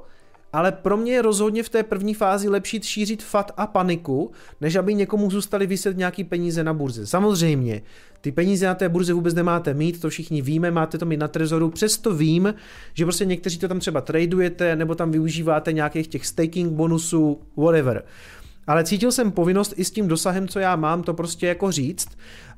ale 0.52 0.72
pro 0.72 0.96
mě 0.96 1.12
je 1.12 1.22
rozhodně 1.22 1.62
v 1.62 1.68
té 1.68 1.82
první 1.82 2.14
fázi 2.14 2.48
lepší 2.48 2.80
šířit 2.82 3.22
fat 3.22 3.52
a 3.56 3.66
paniku, 3.66 4.30
než 4.60 4.76
aby 4.76 4.94
někomu 4.94 5.30
zůstali 5.30 5.66
vyset 5.66 5.96
nějaký 5.96 6.24
peníze 6.24 6.64
na 6.64 6.74
burze. 6.74 7.06
Samozřejmě, 7.06 7.82
ty 8.20 8.32
peníze 8.32 8.66
na 8.66 8.74
té 8.74 8.88
burze 8.88 9.12
vůbec 9.12 9.34
nemáte 9.34 9.74
mít, 9.74 10.00
to 10.00 10.10
všichni 10.10 10.42
víme, 10.42 10.70
máte 10.70 10.98
to 10.98 11.06
mít 11.06 11.16
na 11.16 11.28
trezoru, 11.28 11.70
přesto 11.70 12.14
vím, 12.14 12.54
že 12.94 13.04
prostě 13.04 13.24
někteří 13.24 13.58
to 13.58 13.68
tam 13.68 13.80
třeba 13.80 14.00
tradujete, 14.00 14.76
nebo 14.76 14.94
tam 14.94 15.10
využíváte 15.10 15.72
nějakých 15.72 16.08
těch 16.08 16.26
staking 16.26 16.72
bonusů, 16.72 17.40
whatever. 17.56 18.04
Ale 18.66 18.84
cítil 18.84 19.12
jsem 19.12 19.32
povinnost 19.32 19.74
i 19.76 19.84
s 19.84 19.90
tím 19.90 20.08
dosahem, 20.08 20.48
co 20.48 20.58
já 20.58 20.76
mám, 20.76 21.02
to 21.02 21.14
prostě 21.14 21.46
jako 21.46 21.72
říct. 21.72 22.08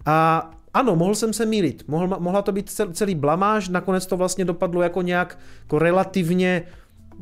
A 0.07 0.51
ano, 0.75 0.97
mohl 0.97 1.15
jsem 1.15 1.33
se 1.33 1.47
mýlit, 1.47 1.85
mohl, 1.89 2.17
mohla 2.19 2.43
to 2.43 2.53
být 2.53 2.71
celý 2.93 3.15
blamáž, 3.15 3.69
nakonec 3.69 4.07
to 4.07 4.17
vlastně 4.17 4.45
dopadlo 4.45 4.83
jako 4.83 5.03
nějak 5.03 5.39
jako 5.63 5.79
relativně 5.79 6.63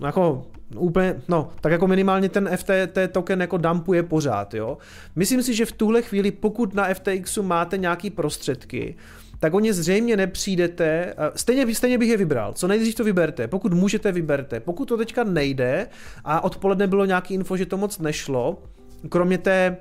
jako 0.05 0.47
úplně, 0.75 1.23
no, 1.29 1.51
tak 1.61 1.73
jako 1.73 1.87
minimálně 1.87 2.29
ten 2.29 2.51
FTT 2.57 2.99
token 3.13 3.41
jako 3.41 3.57
dumpuje 3.57 4.03
pořád, 4.03 4.55
jo. 4.55 4.79
Myslím 5.17 5.43
si, 5.43 5.55
že 5.55 5.67
v 5.67 5.73
tuhle 5.73 6.03
chvíli, 6.03 6.31
pokud 6.31 6.75
na 6.75 6.95
FTXu 6.95 7.43
máte 7.43 7.79
nějaký 7.79 8.11
prostředky, 8.11 8.95
tak 9.41 9.55
o 9.55 9.61
ně 9.61 9.75
zřejmě 9.75 10.17
nepřijdete. 10.17 11.15
Stejně, 11.35 11.75
stejně 11.75 11.99
bych 11.99 12.09
je 12.09 12.17
vybral. 12.17 12.53
Co 12.53 12.69
nejdřív 12.69 12.95
to 12.95 13.05
vyberte. 13.05 13.49
Pokud 13.49 13.73
můžete, 13.73 14.13
vyberte. 14.13 14.61
Pokud 14.61 14.85
to 14.85 14.97
teďka 14.97 15.25
nejde 15.25 15.87
a 16.25 16.45
odpoledne 16.45 16.87
bylo 16.87 17.05
nějaký 17.05 17.35
info, 17.35 17.57
že 17.57 17.67
to 17.67 17.77
moc 17.77 17.99
nešlo, 17.99 18.63
kromě 19.09 19.39
té 19.39 19.77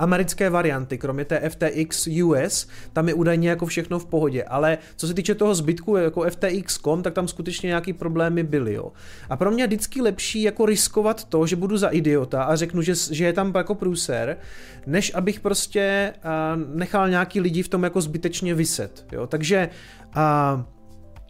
americké 0.00 0.50
varianty, 0.50 0.98
kromě 0.98 1.24
té 1.24 1.50
FTX 1.50 2.08
US, 2.24 2.66
tam 2.92 3.08
je 3.08 3.14
údajně 3.14 3.50
jako 3.50 3.66
všechno 3.66 3.98
v 3.98 4.06
pohodě, 4.06 4.44
ale 4.44 4.78
co 4.96 5.06
se 5.06 5.14
týče 5.14 5.34
toho 5.34 5.54
zbytku 5.54 5.96
jako 5.96 6.24
FTX.com, 6.30 7.02
tak 7.02 7.14
tam 7.14 7.28
skutečně 7.28 7.66
nějaký 7.66 7.92
problémy 7.92 8.42
byly, 8.42 8.74
jo. 8.74 8.92
A 9.30 9.36
pro 9.36 9.50
mě 9.50 9.66
vždycky 9.66 10.02
lepší 10.02 10.42
jako 10.42 10.66
riskovat 10.66 11.24
to, 11.24 11.46
že 11.46 11.56
budu 11.56 11.76
za 11.76 11.88
idiota 11.88 12.42
a 12.42 12.56
řeknu, 12.56 12.82
že, 12.82 12.94
že 13.10 13.24
je 13.24 13.32
tam 13.32 13.52
jako 13.56 13.74
průser, 13.74 14.36
než 14.86 15.12
abych 15.14 15.40
prostě 15.40 16.12
uh, 16.24 16.76
nechal 16.76 17.08
nějaký 17.08 17.40
lidi 17.40 17.62
v 17.62 17.68
tom 17.68 17.82
jako 17.82 18.00
zbytečně 18.00 18.54
vyset, 18.54 19.06
jo. 19.12 19.26
Takže 19.26 19.68
uh, 20.16 20.62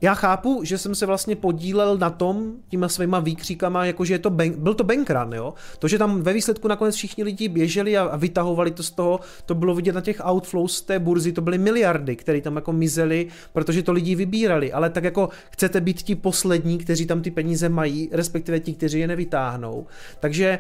já 0.00 0.14
chápu, 0.14 0.60
že 0.64 0.78
jsem 0.78 0.94
se 0.94 1.06
vlastně 1.06 1.36
podílel 1.36 1.98
na 1.98 2.10
tom 2.10 2.52
těma 2.68 2.88
svýma 2.88 3.20
výkříkama, 3.20 3.84
jakože 3.84 4.14
je 4.14 4.18
to 4.18 4.30
bank, 4.30 4.56
byl 4.56 4.74
to 4.74 4.84
bankrun, 4.84 5.34
jo. 5.34 5.54
To, 5.78 5.88
že 5.88 5.98
tam 5.98 6.22
ve 6.22 6.32
výsledku 6.32 6.68
nakonec 6.68 6.94
všichni 6.94 7.24
lidi 7.24 7.48
běželi 7.48 7.98
a, 7.98 8.02
a 8.02 8.16
vytahovali 8.16 8.70
to 8.70 8.82
z 8.82 8.90
toho, 8.90 9.20
to 9.46 9.54
bylo 9.54 9.74
vidět 9.74 9.94
na 9.94 10.00
těch 10.00 10.20
outflows 10.30 10.76
z 10.76 10.82
té 10.82 10.98
burzy, 10.98 11.32
to 11.32 11.40
byly 11.40 11.58
miliardy, 11.58 12.16
které 12.16 12.40
tam 12.40 12.56
jako 12.56 12.72
mizely, 12.72 13.26
protože 13.52 13.82
to 13.82 13.92
lidi 13.92 14.14
vybírali, 14.14 14.72
ale 14.72 14.90
tak 14.90 15.04
jako 15.04 15.28
chcete 15.50 15.80
být 15.80 16.02
ti 16.02 16.14
poslední, 16.14 16.78
kteří 16.78 17.06
tam 17.06 17.22
ty 17.22 17.30
peníze 17.30 17.68
mají, 17.68 18.08
respektive 18.12 18.60
ti, 18.60 18.74
kteří 18.74 18.98
je 18.98 19.06
nevytáhnou. 19.06 19.86
Takže 20.20 20.58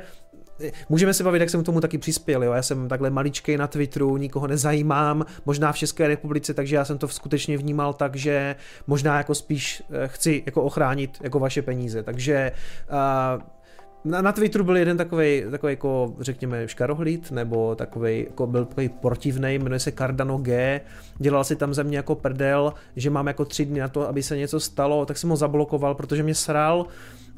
Můžeme 0.88 1.14
se 1.14 1.24
bavit, 1.24 1.40
jak 1.40 1.50
jsem 1.50 1.62
k 1.62 1.66
tomu 1.66 1.80
taky 1.80 1.98
přispěl. 1.98 2.44
Jo? 2.44 2.52
Já 2.52 2.62
jsem 2.62 2.88
takhle 2.88 3.10
maličkej 3.10 3.56
na 3.56 3.66
Twitteru, 3.66 4.16
nikoho 4.16 4.46
nezajímám, 4.46 5.26
možná 5.46 5.72
v 5.72 5.78
České 5.78 6.08
republice, 6.08 6.54
takže 6.54 6.76
já 6.76 6.84
jsem 6.84 6.98
to 6.98 7.08
skutečně 7.08 7.58
vnímal 7.58 7.92
tak, 7.92 8.16
že 8.16 8.56
možná 8.86 9.16
jako 9.16 9.34
spíš 9.34 9.82
eh, 9.90 10.08
chci 10.08 10.42
jako 10.46 10.62
ochránit 10.62 11.18
jako 11.22 11.38
vaše 11.38 11.62
peníze. 11.62 12.02
Takže 12.02 12.52
uh, 12.90 13.42
na, 14.04 14.22
na 14.22 14.32
Twitteru 14.32 14.64
byl 14.64 14.76
jeden 14.76 14.96
takový, 14.96 15.44
takový 15.50 15.72
jako, 15.72 16.14
řekněme, 16.20 16.68
škarohlíd, 16.68 17.30
nebo 17.30 17.74
takový, 17.74 18.24
jako 18.24 18.46
byl 18.46 18.64
takový 18.64 18.88
protivnej, 18.88 19.58
jmenuje 19.58 19.80
se 19.80 19.92
Cardano 19.92 20.38
G, 20.38 20.80
dělal 21.18 21.44
si 21.44 21.56
tam 21.56 21.74
ze 21.74 21.84
mě 21.84 21.96
jako 21.96 22.14
prdel, 22.14 22.74
že 22.96 23.10
mám 23.10 23.26
jako 23.26 23.44
tři 23.44 23.64
dny 23.64 23.80
na 23.80 23.88
to, 23.88 24.08
aby 24.08 24.22
se 24.22 24.36
něco 24.36 24.60
stalo, 24.60 25.06
tak 25.06 25.18
jsem 25.18 25.30
ho 25.30 25.36
zablokoval, 25.36 25.94
protože 25.94 26.22
mě 26.22 26.34
sral, 26.34 26.86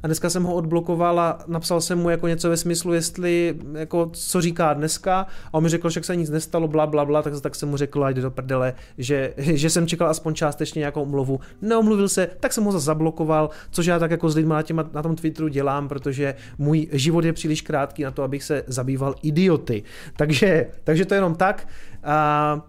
a 0.03 0.07
dneska 0.07 0.31
jsem 0.31 0.43
ho 0.43 0.55
odblokoval 0.55 1.21
a 1.21 1.39
napsal 1.47 1.81
jsem 1.81 1.99
mu 1.99 2.11
jako 2.11 2.29
něco 2.29 2.49
ve 2.49 2.57
smyslu, 2.57 2.93
jestli, 2.93 3.55
jako 3.73 4.11
co 4.13 4.41
říká 4.41 4.73
dneska 4.73 5.27
a 5.47 5.55
on 5.55 5.63
mi 5.63 5.69
řekl, 5.69 5.91
že 5.91 6.03
se 6.03 6.17
nic 6.17 6.31
nestalo, 6.31 6.69
bla, 6.69 6.87
bla, 6.87 7.05
bla, 7.05 7.23
tak, 7.23 7.41
tak 7.41 7.55
jsem 7.55 7.69
mu 7.69 7.77
řekl, 7.77 8.05
ať 8.05 8.17
do 8.17 8.31
prdele, 8.31 8.75
že, 8.99 9.35
že 9.37 9.71
jsem 9.71 9.87
čekal 9.87 10.09
aspoň 10.09 10.35
částečně 10.35 10.79
nějakou 10.79 11.03
omluvu. 11.03 11.41
Neomluvil 11.63 12.09
se, 12.09 12.29
tak 12.41 12.53
jsem 12.53 12.65
ho 12.65 12.73
zase 12.73 12.85
zablokoval, 12.85 13.51
což 13.71 13.87
já 13.87 13.99
tak 13.99 14.11
jako 14.11 14.31
s 14.31 14.37
lidmi 14.37 14.53
na, 14.53 14.63
těma, 14.63 14.91
na 14.93 15.03
tom 15.03 15.17
Twitteru 15.17 15.49
dělám, 15.49 15.89
protože 15.89 16.35
můj 16.59 16.89
život 16.93 17.25
je 17.25 17.33
příliš 17.33 17.63
krátký 17.63 18.03
na 18.03 18.11
to, 18.11 18.23
abych 18.23 18.45
se 18.45 18.65
zabýval 18.67 19.15
idioty. 19.23 19.83
Takže, 20.17 20.67
takže 20.85 21.05
to 21.05 21.15
je 21.15 21.17
jenom 21.17 21.35
tak. 21.35 21.69
A 22.05 22.61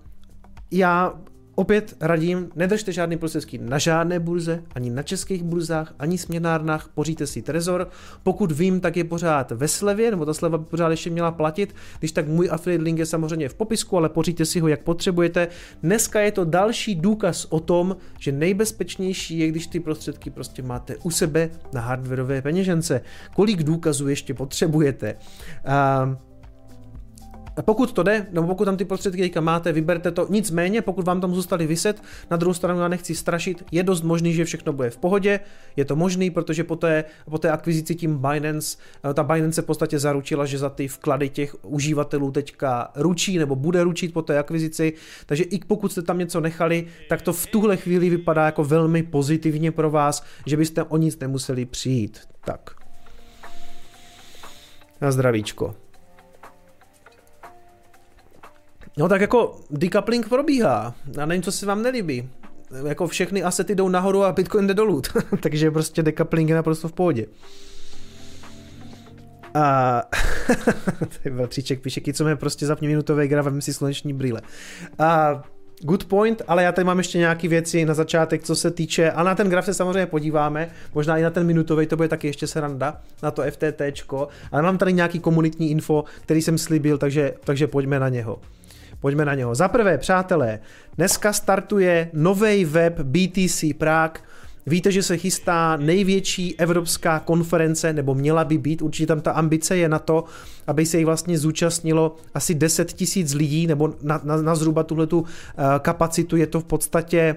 já 0.72 1.14
Opět 1.56 1.96
radím, 2.02 2.50
nedržte 2.56 2.92
žádný 2.92 3.18
prostředky 3.18 3.58
na 3.58 3.78
žádné 3.78 4.20
burze, 4.20 4.64
ani 4.76 4.90
na 4.90 5.04
českých 5.04 5.44
burzách, 5.44 5.94
ani 6.00 6.18
směnárnách, 6.18 6.90
poříte 6.94 7.28
si 7.28 7.42
Trezor. 7.42 7.90
Pokud 8.24 8.52
vím, 8.52 8.80
tak 8.80 8.98
je 8.98 9.04
pořád 9.04 9.52
ve 9.52 9.68
slevě, 9.68 10.12
nebo 10.12 10.26
ta 10.26 10.34
sleva 10.34 10.58
by 10.58 10.66
pořád 10.66 10.90
ještě 10.90 11.10
měla 11.10 11.32
platit, 11.32 11.76
když 12.00 12.12
tak 12.12 12.28
můj 12.28 12.50
affiliate 12.52 12.84
link 12.84 13.00
je 13.00 13.06
samozřejmě 13.06 13.50
v 13.50 13.54
popisku, 13.54 13.98
ale 13.98 14.10
poříte 14.10 14.46
si 14.46 14.60
ho, 14.60 14.68
jak 14.68 14.82
potřebujete. 14.82 15.48
Dneska 15.84 16.20
je 16.20 16.32
to 16.32 16.46
další 16.46 16.96
důkaz 16.96 17.48
o 17.50 17.60
tom, 17.60 17.98
že 18.20 18.32
nejbezpečnější 18.32 19.40
je, 19.40 19.48
když 19.48 19.68
ty 19.68 19.80
prostředky 19.80 20.30
prostě 20.30 20.62
máte 20.62 20.96
u 20.98 21.12
sebe 21.12 21.50
na 21.74 21.82
hardwareové 21.82 22.42
peněžence. 22.42 23.02
Kolik 23.36 23.64
důkazů 23.64 24.08
ještě 24.08 24.34
potřebujete? 24.34 25.16
Uh, 26.08 26.33
pokud 27.62 27.92
to 27.92 28.04
jde, 28.04 28.28
nebo 28.32 28.48
pokud 28.48 28.66
tam 28.66 28.78
ty 28.78 28.86
prostředky 28.86 29.22
teďka 29.22 29.42
máte, 29.42 29.72
vyberte 29.72 30.12
to. 30.12 30.28
Nicméně, 30.30 30.82
pokud 30.82 31.06
vám 31.06 31.22
tam 31.22 31.36
zůstali 31.36 31.68
vyset, 31.68 32.04
na 32.32 32.38
druhou 32.38 32.54
stranu 32.54 32.80
já 32.80 32.88
nechci 32.88 33.16
strašit, 33.16 33.66
je 33.72 33.84
dost 33.84 34.02
možný, 34.02 34.34
že 34.34 34.46
všechno 34.46 34.74
bude 34.74 34.90
v 34.90 34.98
pohodě. 34.98 35.40
Je 35.76 35.86
to 35.86 35.96
možný, 35.96 36.30
protože 36.30 36.64
po 36.64 36.76
té, 36.76 37.04
po 37.30 37.38
té 37.38 37.52
akvizici 37.52 37.96
tím 37.96 38.18
Binance, 38.18 38.78
eh, 39.10 39.14
ta 39.14 39.24
Binance 39.24 39.62
v 39.62 39.66
podstatě 39.66 40.00
zaručila, 40.00 40.46
že 40.46 40.58
za 40.58 40.70
ty 40.70 40.88
vklady 40.88 41.30
těch 41.30 41.56
uživatelů 41.66 42.32
teďka 42.32 42.92
ručí 42.96 43.38
nebo 43.38 43.56
bude 43.56 43.84
ručit 43.84 44.14
po 44.14 44.22
té 44.22 44.40
akvizici. 44.40 44.94
Takže 45.26 45.44
i 45.44 45.60
pokud 45.60 45.92
jste 45.92 46.02
tam 46.02 46.18
něco 46.18 46.42
nechali, 46.42 46.88
tak 47.10 47.22
to 47.22 47.34
v 47.34 47.48
tuhle 47.48 47.78
chvíli 47.78 48.10
vypadá 48.10 48.46
jako 48.46 48.64
velmi 48.64 49.04
pozitivně 49.04 49.72
pro 49.72 49.92
vás, 49.92 50.24
že 50.46 50.58
byste 50.58 50.84
o 50.84 50.98
nic 50.98 51.20
nemuseli 51.20 51.66
přijít. 51.66 52.20
Tak. 52.46 52.70
Na 55.02 55.12
zdravíčko. 55.12 55.83
No 58.98 59.10
tak 59.10 59.22
jako 59.22 59.60
decoupling 59.72 60.30
probíhá. 60.30 60.96
Já 61.18 61.26
nevím, 61.26 61.44
co 61.44 61.52
se 61.52 61.66
vám 61.66 61.82
nelíbí. 61.82 62.30
Jako 62.88 63.08
všechny 63.08 63.44
asety 63.44 63.76
jdou 63.76 63.90
nahoru 63.90 64.24
a 64.24 64.32
Bitcoin 64.32 64.68
jde 64.68 64.74
dolů. 64.74 65.02
Takže 65.42 65.72
prostě 65.72 66.04
decoupling 66.04 66.50
je 66.50 66.56
naprosto 66.56 66.88
v 66.88 66.94
pohodě. 66.94 67.26
A 69.54 70.02
tady 71.00 71.36
Veltříček 71.36 71.82
píše, 71.82 72.02
co 72.14 72.24
mě 72.24 72.36
prostě 72.36 72.66
zapni 72.66 72.88
minutové 72.88 73.28
gra, 73.28 73.42
vem 73.42 73.62
si 73.62 73.74
sluneční 73.74 74.14
brýle. 74.14 74.42
A 75.00 75.44
Good 75.82 76.06
point, 76.06 76.42
ale 76.48 76.64
já 76.64 76.72
tady 76.72 76.86
mám 76.86 76.98
ještě 76.98 77.18
nějaké 77.18 77.48
věci 77.48 77.86
na 77.86 77.94
začátek, 77.94 78.44
co 78.44 78.56
se 78.56 78.72
týče, 78.72 79.12
a 79.12 79.24
na 79.24 79.36
ten 79.36 79.50
graf 79.50 79.66
se 79.66 79.74
samozřejmě 79.74 80.06
podíváme, 80.06 80.70
možná 80.96 81.18
i 81.18 81.22
na 81.22 81.30
ten 81.30 81.48
minutový, 81.48 81.88
to 81.88 81.96
bude 81.96 82.08
taky 82.08 82.28
ještě 82.28 82.48
sranda, 82.48 83.02
na 83.24 83.32
to 83.32 83.44
FTT, 83.52 83.82
ale 84.52 84.62
mám 84.62 84.78
tady 84.78 84.94
nějaký 84.94 85.20
komunitní 85.20 85.72
info, 85.72 86.04
který 86.22 86.42
jsem 86.42 86.58
slíbil, 86.58 86.98
takže, 86.98 87.34
takže 87.44 87.68
pojďme 87.68 88.00
na 88.00 88.10
něho. 88.10 88.40
Pojďme 89.04 89.26
na 89.26 89.36
něho. 89.36 89.56
Za 89.56 89.68
prvé, 89.68 89.98
přátelé, 89.98 90.60
dneska 90.98 91.34
startuje 91.34 92.10
nový 92.14 92.66
web 92.66 93.00
BTC 93.00 93.64
Prague. 93.78 94.22
Víte, 94.66 94.92
že 94.92 95.04
se 95.04 95.18
chystá 95.18 95.78
největší 95.78 96.60
evropská 96.60 97.20
konference, 97.20 97.94
nebo 97.94 98.16
měla 98.16 98.44
by 98.44 98.58
být, 98.58 98.82
určitě 98.82 99.08
tam 99.08 99.22
ta 99.22 99.32
ambice 99.32 99.78
je 99.78 99.90
na 99.90 100.00
to, 100.00 100.24
aby 100.68 100.86
se 100.86 100.98
jich 100.98 101.06
vlastně 101.06 101.38
zúčastnilo 101.38 102.16
asi 102.34 102.56
10 102.56 102.94
tisíc 102.94 103.34
lidí, 103.34 103.68
nebo 103.68 103.94
na, 104.02 104.22
na, 104.24 104.42
na 104.42 104.56
zhruba 104.56 104.84
tuhletu 104.84 105.20
uh, 105.20 105.26
kapacitu 105.80 106.38
je 106.38 106.48
to 106.48 106.60
v 106.60 106.66
podstatě 106.66 107.36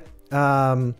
um, 0.74 0.94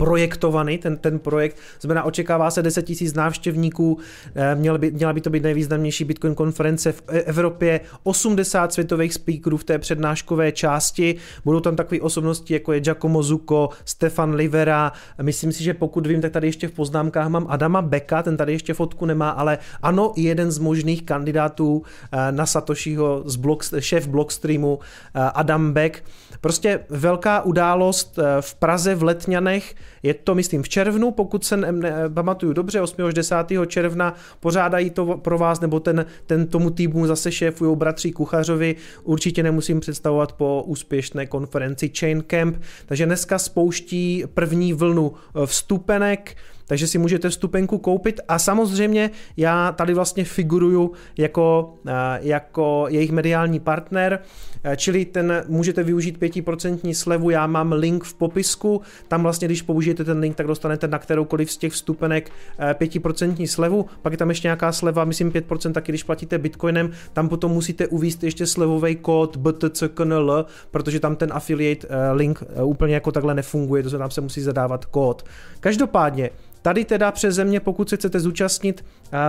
projektovaný, 0.00 0.78
ten, 0.78 0.96
ten 0.96 1.18
projekt, 1.18 1.56
znamená 1.80 2.02
očekává 2.02 2.50
se 2.50 2.62
10 2.62 2.88
000 2.88 3.12
návštěvníků, 3.16 3.98
eh, 4.34 4.54
měla 4.54 4.78
by, 4.78 4.90
měla 4.90 5.12
by 5.12 5.20
to 5.20 5.30
být 5.30 5.42
nejvýznamnější 5.42 6.04
Bitcoin 6.04 6.34
konference 6.34 6.92
v 6.92 7.02
e- 7.08 7.20
Evropě, 7.20 7.80
80 8.02 8.72
světových 8.72 9.14
speakerů 9.14 9.56
v 9.56 9.64
té 9.64 9.78
přednáškové 9.78 10.52
části, 10.52 11.14
budou 11.44 11.60
tam 11.60 11.76
takové 11.76 12.00
osobnosti, 12.00 12.54
jako 12.54 12.72
je 12.72 12.80
Giacomo 12.80 13.22
Zucco, 13.22 13.68
Stefan 13.84 14.34
Livera, 14.34 14.92
myslím 15.22 15.52
si, 15.52 15.64
že 15.64 15.74
pokud 15.74 16.06
vím, 16.06 16.20
tak 16.20 16.32
tady 16.32 16.48
ještě 16.48 16.68
v 16.68 16.72
poznámkách 16.72 17.28
mám 17.28 17.46
Adama 17.48 17.82
Beka, 17.82 18.22
ten 18.22 18.36
tady 18.36 18.52
ještě 18.52 18.74
fotku 18.74 19.06
nemá, 19.06 19.30
ale 19.30 19.58
ano, 19.82 20.12
jeden 20.16 20.50
z 20.50 20.58
možných 20.58 21.02
kandidátů 21.02 21.82
eh, 22.12 22.32
na 22.32 22.46
Satoshiho 22.46 23.22
z 23.26 23.36
blog, 23.36 23.64
šéf 23.78 24.06
Blockstreamu 24.06 24.78
eh, 24.80 25.20
Adam 25.34 25.72
Beck. 25.72 26.04
Prostě 26.40 26.80
velká 26.88 27.42
událost 27.42 28.18
v 28.40 28.54
Praze 28.54 28.94
v 28.94 29.02
Letňanech, 29.02 29.74
je 30.02 30.14
to, 30.14 30.34
myslím, 30.34 30.62
v 30.62 30.68
červnu, 30.68 31.10
pokud 31.10 31.44
se 31.44 31.56
ne, 31.56 31.72
ne, 31.72 31.92
pamatuju 32.14 32.52
dobře, 32.52 32.80
8. 32.80 33.04
až 33.04 33.14
10. 33.14 33.36
června 33.66 34.14
pořádají 34.40 34.90
to 34.90 35.16
pro 35.16 35.38
vás, 35.38 35.60
nebo 35.60 35.80
ten, 35.80 36.06
ten 36.26 36.46
tomu 36.46 36.70
týmu 36.70 37.06
zase 37.06 37.32
šéfují 37.32 37.76
bratři 37.76 38.12
Kuchařovi. 38.12 38.76
Určitě 39.02 39.42
nemusím 39.42 39.80
představovat 39.80 40.32
po 40.32 40.62
úspěšné 40.66 41.26
konferenci 41.26 41.92
Chain 41.98 42.22
Camp. 42.22 42.56
Takže 42.86 43.06
dneska 43.06 43.38
spouští 43.38 44.24
první 44.34 44.72
vlnu 44.72 45.12
eh, 45.12 45.46
vstupenek, 45.46 46.36
takže 46.70 46.86
si 46.86 46.98
můžete 46.98 47.28
vstupenku 47.28 47.78
koupit 47.78 48.20
a 48.28 48.38
samozřejmě 48.38 49.10
já 49.36 49.72
tady 49.72 49.94
vlastně 49.94 50.24
figuruju 50.24 50.92
jako, 51.18 51.74
eh, 51.86 51.92
jako 52.20 52.86
jejich 52.88 53.10
mediální 53.10 53.60
partner, 53.60 54.18
eh, 54.64 54.76
čili 54.76 55.04
ten 55.04 55.44
můžete 55.48 55.82
využít 55.82 56.18
5% 56.18 56.94
slevu, 56.94 57.30
já 57.30 57.46
mám 57.46 57.72
link 57.72 58.04
v 58.04 58.14
popisku, 58.14 58.80
tam 59.08 59.22
vlastně 59.22 59.48
když 59.48 59.62
použijete 59.62 60.04
ten 60.04 60.18
link, 60.18 60.36
tak 60.36 60.46
dostanete 60.46 60.88
na 60.88 60.98
kteroukoliv 60.98 61.52
z 61.52 61.56
těch 61.56 61.72
vstupenek 61.72 62.30
5% 62.72 63.44
eh, 63.44 63.46
slevu, 63.46 63.86
pak 64.02 64.12
je 64.12 64.16
tam 64.16 64.28
ještě 64.28 64.48
nějaká 64.48 64.72
sleva, 64.72 65.04
myslím 65.04 65.30
5% 65.32 65.72
taky 65.72 65.92
když 65.92 66.02
platíte 66.02 66.38
bitcoinem, 66.38 66.90
tam 67.12 67.28
potom 67.28 67.52
musíte 67.52 67.86
uvíct 67.86 68.24
ještě 68.24 68.46
slevový 68.46 68.96
kód 68.96 69.36
BTCKNL, 69.36 70.46
protože 70.70 71.00
tam 71.00 71.16
ten 71.16 71.32
affiliate 71.32 71.88
link 72.12 72.42
úplně 72.62 72.94
jako 72.94 73.12
takhle 73.12 73.34
nefunguje, 73.34 73.82
to 73.82 73.88
znamená, 73.88 74.08
tam 74.08 74.10
se 74.10 74.20
musí 74.20 74.40
zadávat 74.40 74.84
kód. 74.84 75.24
Každopádně, 75.60 76.30
Tady 76.62 76.84
teda 76.84 77.12
přes 77.12 77.34
země, 77.34 77.60
pokud 77.60 77.88
se 77.88 77.96
chcete 77.96 78.20
zúčastnit, 78.20 78.84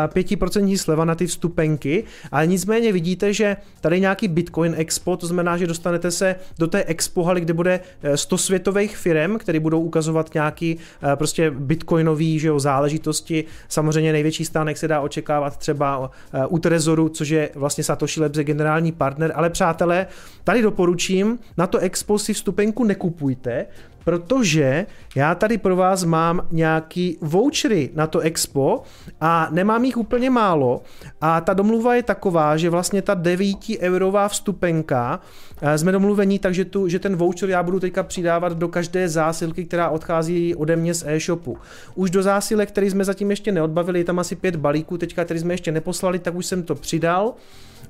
5% 0.07 0.77
sleva 0.77 1.05
na 1.05 1.15
ty 1.15 1.27
vstupenky, 1.27 2.03
ale 2.31 2.47
nicméně 2.47 2.91
vidíte, 2.91 3.33
že 3.33 3.57
tady 3.81 3.99
nějaký 3.99 4.27
Bitcoin 4.27 4.75
Expo, 4.77 5.17
to 5.17 5.27
znamená, 5.27 5.57
že 5.57 5.67
dostanete 5.67 6.11
se 6.11 6.35
do 6.59 6.67
té 6.67 6.83
expo 6.83 7.23
haly, 7.23 7.41
kde 7.41 7.53
bude 7.53 7.79
100 8.15 8.37
světových 8.37 8.97
firm, 8.97 9.37
které 9.37 9.59
budou 9.59 9.81
ukazovat 9.81 10.33
nějaký 10.33 10.77
prostě 11.15 11.51
bitcoinový 11.51 12.39
že 12.39 12.47
jo, 12.47 12.59
záležitosti. 12.59 13.45
Samozřejmě 13.67 14.11
největší 14.11 14.45
stánek 14.45 14.77
se 14.77 14.87
dá 14.87 15.01
očekávat 15.01 15.57
třeba 15.57 16.11
u 16.47 16.59
Trezoru, 16.59 17.09
což 17.09 17.29
je 17.29 17.49
vlastně 17.55 17.83
Satoshi 17.83 18.21
Labs 18.21 18.37
generální 18.39 18.91
partner, 18.91 19.31
ale 19.35 19.49
přátelé, 19.49 20.07
tady 20.43 20.61
doporučím, 20.61 21.39
na 21.57 21.67
to 21.67 21.77
expo 21.77 22.19
si 22.19 22.33
vstupenku 22.33 22.83
nekupujte, 22.83 23.65
protože 24.03 24.85
já 25.15 25.35
tady 25.35 25.57
pro 25.57 25.75
vás 25.75 26.03
mám 26.03 26.47
nějaký 26.51 27.17
vouchery 27.21 27.89
na 27.93 28.07
to 28.07 28.19
expo 28.19 28.83
a 29.21 29.47
nemám 29.51 29.85
jich 29.85 29.97
úplně 29.97 30.29
málo 30.29 30.81
a 31.21 31.41
ta 31.41 31.53
domluva 31.53 31.95
je 31.95 32.03
taková, 32.03 32.57
že 32.57 32.69
vlastně 32.69 33.01
ta 33.01 33.13
9 33.13 33.57
eurová 33.79 34.27
vstupenka 34.27 35.19
eh, 35.61 35.77
jsme 35.77 35.91
domluvení 35.91 36.39
tak, 36.39 36.53
že, 36.53 36.65
tu, 36.65 36.87
že 36.87 36.99
ten 36.99 37.15
voucher 37.15 37.49
já 37.49 37.63
budu 37.63 37.79
teďka 37.79 38.03
přidávat 38.03 38.53
do 38.53 38.67
každé 38.67 39.09
zásilky, 39.09 39.65
která 39.65 39.89
odchází 39.89 40.55
ode 40.55 40.75
mě 40.75 40.93
z 40.93 41.03
e-shopu. 41.07 41.57
Už 41.95 42.09
do 42.09 42.23
zásilek, 42.23 42.69
který 42.69 42.89
jsme 42.89 43.03
zatím 43.03 43.29
ještě 43.29 43.51
neodbavili, 43.51 43.99
je 43.99 44.05
tam 44.05 44.19
asi 44.19 44.35
pět 44.35 44.55
balíků 44.55 44.97
teďka, 44.97 45.25
který 45.25 45.39
jsme 45.39 45.53
ještě 45.53 45.71
neposlali, 45.71 46.19
tak 46.19 46.35
už 46.35 46.45
jsem 46.45 46.63
to 46.63 46.75
přidal 46.75 47.33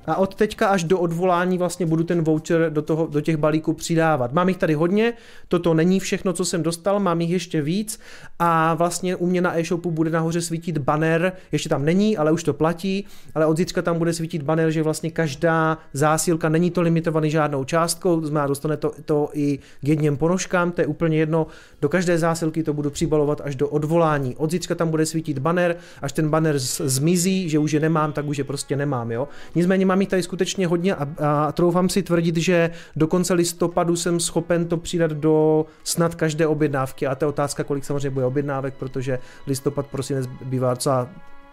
a 0.06 0.16
od 0.16 0.34
teďka 0.34 0.68
až 0.68 0.84
do 0.84 0.98
odvolání 0.98 1.58
vlastně 1.58 1.86
budu 1.86 2.04
ten 2.04 2.24
voucher 2.24 2.70
do, 2.70 2.82
toho, 2.82 3.06
do 3.06 3.20
těch 3.20 3.36
balíků 3.36 3.72
přidávat. 3.72 4.32
Mám 4.32 4.48
jich 4.48 4.56
tady 4.56 4.74
hodně, 4.74 5.12
toto 5.48 5.74
není 5.74 6.00
všechno, 6.00 6.32
co 6.32 6.44
jsem 6.44 6.62
dostal, 6.62 7.00
mám 7.00 7.20
jich 7.20 7.30
ještě 7.30 7.62
víc 7.62 8.00
a 8.38 8.74
vlastně 8.74 9.16
u 9.16 9.26
mě 9.26 9.40
na 9.40 9.58
e-shopu 9.58 9.90
bude 9.90 10.10
nahoře 10.10 10.40
svítit 10.40 10.78
banner, 10.78 11.32
ještě 11.52 11.68
tam 11.68 11.84
není, 11.84 12.16
ale 12.16 12.32
už 12.32 12.44
to 12.44 12.54
platí, 12.54 13.06
ale 13.34 13.46
od 13.46 13.56
zítřka 13.56 13.82
tam 13.82 13.98
bude 13.98 14.12
svítit 14.12 14.42
banner, 14.42 14.70
že 14.70 14.82
vlastně 14.82 15.10
každá 15.10 15.78
zásilka 15.92 16.48
není 16.48 16.70
to 16.70 16.82
limitovaný 16.82 17.30
žádnou 17.30 17.64
částkou, 17.64 18.20
to 18.20 18.26
znamená, 18.26 18.46
dostane 18.46 18.76
to, 18.76 18.92
to 19.04 19.28
i 19.32 19.58
k 19.80 19.88
jedním 19.88 20.16
ponožkám, 20.16 20.72
to 20.72 20.80
je 20.80 20.86
úplně 20.86 21.18
jedno, 21.18 21.46
do 21.82 21.88
každé 21.88 22.18
zásilky 22.18 22.62
to 22.62 22.72
budu 22.72 22.90
přibalovat 22.90 23.40
až 23.44 23.56
do 23.56 23.68
odvolání. 23.68 24.36
Od 24.36 24.50
zítřka 24.50 24.74
tam 24.74 24.90
bude 24.90 25.06
svítit 25.06 25.38
banner, 25.38 25.76
až 26.02 26.12
ten 26.12 26.28
banner 26.28 26.58
zmizí, 26.58 27.48
že 27.48 27.58
už 27.58 27.72
je 27.72 27.80
nemám, 27.80 28.12
tak 28.12 28.26
už 28.26 28.38
je 28.38 28.44
prostě 28.44 28.76
nemám, 28.76 29.12
jo. 29.12 29.28
Nicméně 29.54 29.86
mám 29.92 30.00
jich 30.00 30.10
tady 30.10 30.22
skutečně 30.22 30.66
hodně 30.66 30.94
a, 30.94 31.08
a 31.18 31.52
troufám 31.52 31.88
si 31.88 32.02
tvrdit, 32.02 32.36
že 32.36 32.70
do 32.96 33.06
konce 33.06 33.34
listopadu 33.34 33.96
jsem 33.96 34.20
schopen 34.20 34.66
to 34.66 34.76
přidat 34.76 35.10
do 35.10 35.66
snad 35.84 36.14
každé 36.14 36.46
objednávky 36.46 37.06
a 37.06 37.14
to 37.14 37.24
je 37.24 37.28
otázka, 37.28 37.64
kolik 37.64 37.84
samozřejmě 37.84 38.10
bude 38.10 38.26
objednávek, 38.26 38.74
protože 38.74 39.18
listopad 39.46 39.86
prosinec 39.86 40.26
bývá 40.44 40.74
docela 40.74 41.08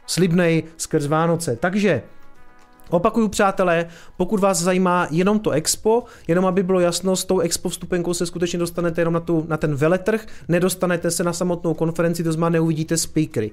slibnej 0.05 0.63
skrz 0.77 1.08
Vánoce. 1.08 1.55
Takže 1.55 2.01
Opakuju, 2.89 3.27
přátelé, 3.27 3.86
pokud 4.17 4.39
vás 4.39 4.62
zajímá 4.62 5.08
jenom 5.12 5.39
to 5.39 5.51
expo, 5.51 6.03
jenom 6.27 6.46
aby 6.46 6.63
bylo 6.63 6.79
jasno, 6.79 7.15
s 7.15 7.25
tou 7.25 7.39
expo 7.39 7.69
vstupenkou 7.69 8.13
se 8.13 8.25
skutečně 8.25 8.60
dostanete 8.60 9.01
jenom 9.01 9.13
na, 9.13 9.19
tu, 9.19 9.46
na 9.48 9.58
ten 9.58 9.75
veletrh, 9.75 10.25
nedostanete 10.48 11.12
se 11.12 11.24
na 11.24 11.34
samotnou 11.34 11.74
konferenci, 11.74 12.24
to 12.24 12.31
znamená 12.31 12.50
neuvidíte 12.50 12.98
speakery. 12.98 13.51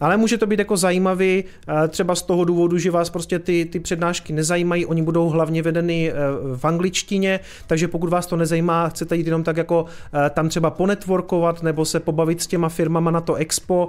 Ale 0.00 0.16
může 0.16 0.38
to 0.38 0.46
být 0.46 0.58
jako 0.58 0.76
zajímavý, 0.76 1.44
eh, 1.68 1.88
třeba 1.88 2.14
z 2.14 2.22
toho 2.22 2.44
důvodu, 2.44 2.78
že 2.78 2.90
vás 2.90 3.10
prostě 3.10 3.38
ty, 3.38 3.64
ty 3.64 3.80
přednášky 3.80 4.32
nezajímají, 4.32 4.86
oni 4.86 5.02
budou 5.02 5.28
hlavně 5.28 5.62
vedeny 5.62 6.12
eh, 6.12 6.14
v 6.56 6.64
angličtině, 6.64 7.40
takže 7.66 7.88
pokud 7.88 8.10
vás 8.10 8.26
to 8.26 8.36
nezajímá, 8.36 8.88
chcete 8.88 9.16
jít 9.16 9.26
jenom 9.26 9.42
tak 9.42 9.56
jako 9.56 9.84
eh, 10.26 10.30
tam 10.30 10.48
třeba 10.48 10.70
ponetworkovat 10.70 11.62
nebo 11.62 11.84
se 11.84 12.00
pobavit 12.00 12.42
s 12.42 12.46
těma 12.46 12.68
firmama 12.68 13.10
na 13.10 13.20
to 13.20 13.34
expo, 13.34 13.88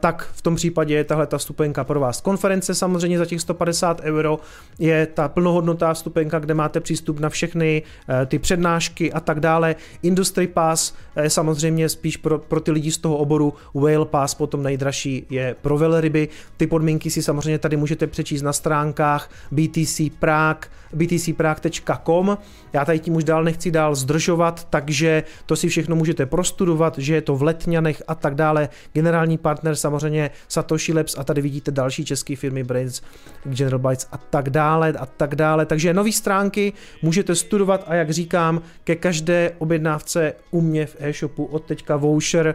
tak 0.00 0.28
v 0.32 0.42
tom 0.42 0.56
případě 0.56 0.94
je 0.94 1.04
tahle 1.04 1.26
ta 1.26 1.38
stupenka 1.38 1.84
pro 1.84 2.00
vás. 2.00 2.20
Konference 2.20 2.74
samozřejmě 2.74 3.18
za 3.18 3.26
těch 3.26 3.40
150 3.40 4.00
euro 4.00 4.38
je 4.78 5.06
ta 5.06 5.28
plnohodnotná 5.28 5.94
stupenka, 5.94 6.38
kde 6.38 6.54
máte 6.54 6.80
přístup 6.80 7.20
na 7.20 7.28
všechny 7.28 7.82
eh, 8.08 8.26
ty 8.26 8.38
přednášky 8.38 9.12
a 9.12 9.20
tak 9.20 9.40
dále. 9.40 9.76
Industry 10.02 10.46
Pass 10.46 10.94
je 11.22 11.30
samozřejmě 11.30 11.88
spíš 11.88 12.16
pro, 12.16 12.38
pro 12.38 12.60
ty 12.60 12.70
lidi 12.70 12.92
z 12.92 12.98
toho 12.98 13.16
oboru, 13.16 13.54
Whale 13.74 14.06
Pass 14.06 14.34
potom 14.34 14.62
nejdražší 14.62 15.26
je 15.30 15.56
pro 15.62 15.78
velryby. 15.78 16.28
Ty 16.56 16.66
podmínky 16.66 17.10
si 17.10 17.22
samozřejmě 17.22 17.58
tady 17.58 17.76
můžete 17.76 18.06
přečíst 18.06 18.42
na 18.42 18.52
stránkách 18.52 19.30
BTC 19.50 20.00
Prague, 20.18 20.68
btcprague.com. 20.92 22.38
Já 22.72 22.84
tady 22.84 22.98
tím 22.98 23.14
už 23.14 23.24
dál 23.24 23.44
nechci 23.44 23.70
dál 23.70 23.94
zdržovat, 23.94 24.66
takže 24.70 25.24
to 25.46 25.56
si 25.56 25.68
všechno 25.68 25.96
můžete 25.96 26.26
prostudovat, 26.26 26.98
že 26.98 27.14
je 27.14 27.22
to 27.22 27.36
v 27.36 27.42
Letňanech 27.42 28.02
a 28.08 28.14
tak 28.14 28.34
dále. 28.34 28.68
Generální 28.92 29.38
partner 29.52 29.76
samozřejmě 29.76 30.30
Satoshi 30.48 30.92
Labs 30.92 31.18
a 31.18 31.24
tady 31.24 31.40
vidíte 31.42 31.70
další 31.70 32.04
české 32.04 32.36
firmy 32.36 32.64
Brains, 32.64 33.02
General 33.44 33.78
Bytes 33.78 34.08
a 34.12 34.16
tak 34.16 34.50
dále 34.50 34.92
a 34.92 35.06
tak 35.06 35.34
dále. 35.34 35.66
Takže 35.66 35.94
nové 35.94 36.12
stránky 36.12 36.72
můžete 37.02 37.34
studovat 37.34 37.84
a 37.86 37.94
jak 37.94 38.10
říkám, 38.10 38.62
ke 38.84 38.96
každé 38.96 39.52
objednávce 39.58 40.34
u 40.50 40.60
mě 40.60 40.86
v 40.86 40.96
e-shopu 40.98 41.44
od 41.44 41.64
teďka 41.64 41.96
voucher 41.96 42.54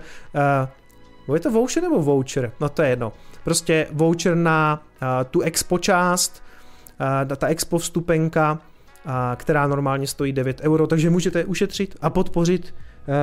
uh, 1.28 1.36
je 1.36 1.40
to 1.40 1.52
voucher 1.52 1.84
nebo 1.84 2.02
voucher? 2.02 2.52
No 2.60 2.70
to 2.70 2.82
je 2.82 2.90
jedno. 2.90 3.14
Prostě 3.44 3.88
voucher 3.92 4.36
na 4.36 4.82
uh, 5.02 5.08
tu 5.32 5.42
expo 5.42 5.78
část, 5.78 6.44
uh, 7.30 7.36
ta 7.36 7.48
expo 7.48 7.78
vstupenka, 7.78 8.60
která 9.36 9.68
normálně 9.68 10.08
stojí 10.08 10.34
9 10.34 10.62
euro, 10.62 10.88
takže 10.88 11.10
můžete 11.10 11.46
ušetřit 11.46 11.96
a 12.02 12.10
podpořit 12.10 12.74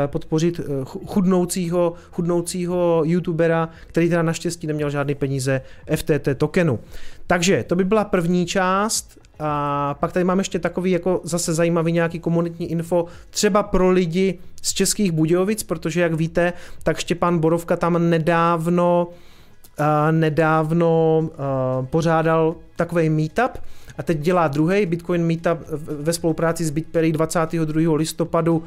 podpořit 0.07 0.61
eh, 0.61 0.85
chudnoucího, 0.85 1.93
chudnoucího 2.11 3.03
youtubera, 3.05 3.69
který 3.87 4.09
teda 4.09 4.23
naštěstí 4.23 4.67
neměl 4.67 4.91
žádný 4.91 5.15
peníze 5.15 5.61
FTT 5.97 6.29
tokenu. 6.37 6.79
Takže 7.27 7.65
to 7.69 7.77
by 7.77 7.85
byla 7.85 8.05
první 8.05 8.47
část 8.47 9.19
a 9.39 9.95
pak 10.01 10.13
tady 10.13 10.25
mám 10.25 10.39
ještě 10.39 10.59
takový 10.59 10.91
jako 10.91 11.21
zase 11.25 11.55
zajímavý 11.55 11.93
nějaký 11.93 12.21
komunitní 12.21 12.71
info, 12.71 13.07
třeba 13.31 13.63
pro 13.63 13.91
lidi 13.91 14.39
z 14.63 14.73
Českých 14.73 15.13
Budějovic, 15.13 15.63
protože 15.63 16.01
jak 16.01 16.15
víte, 16.15 16.53
tak 16.83 16.99
Štěpán 16.99 17.39
Borovka 17.39 17.77
tam 17.77 18.11
nedávno 18.11 19.09
uh, 19.79 19.87
nedávno 20.11 21.31
pořádal 21.91 22.55
takový 22.77 23.09
meetup, 23.09 23.59
a 23.99 24.03
teď 24.03 24.19
dělá 24.19 24.49
druhý 24.49 24.87
Bitcoin 24.87 25.27
Meetup 25.27 25.59
ve 26.01 26.13
spolupráci 26.13 26.65
s 26.65 26.71
BitPay 26.71 27.13
22. 27.13 27.97
listopadu 27.97 28.63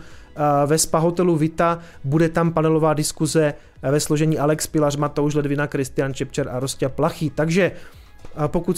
ve 0.65 0.77
Spa 0.77 0.99
hotelu 0.99 1.35
Vita. 1.35 1.79
Bude 2.03 2.29
tam 2.29 2.53
panelová 2.53 2.93
diskuze 2.93 3.53
ve 3.81 3.99
složení 3.99 4.39
Alex 4.39 4.67
Pilař, 4.67 4.95
Matouš 4.95 5.35
Ledvina, 5.35 5.67
Kristian 5.67 6.13
Čepčer 6.13 6.49
a 6.49 6.59
Rostia 6.59 6.89
Plachy. 6.89 7.29
Takže 7.29 7.71
pokud 8.47 8.77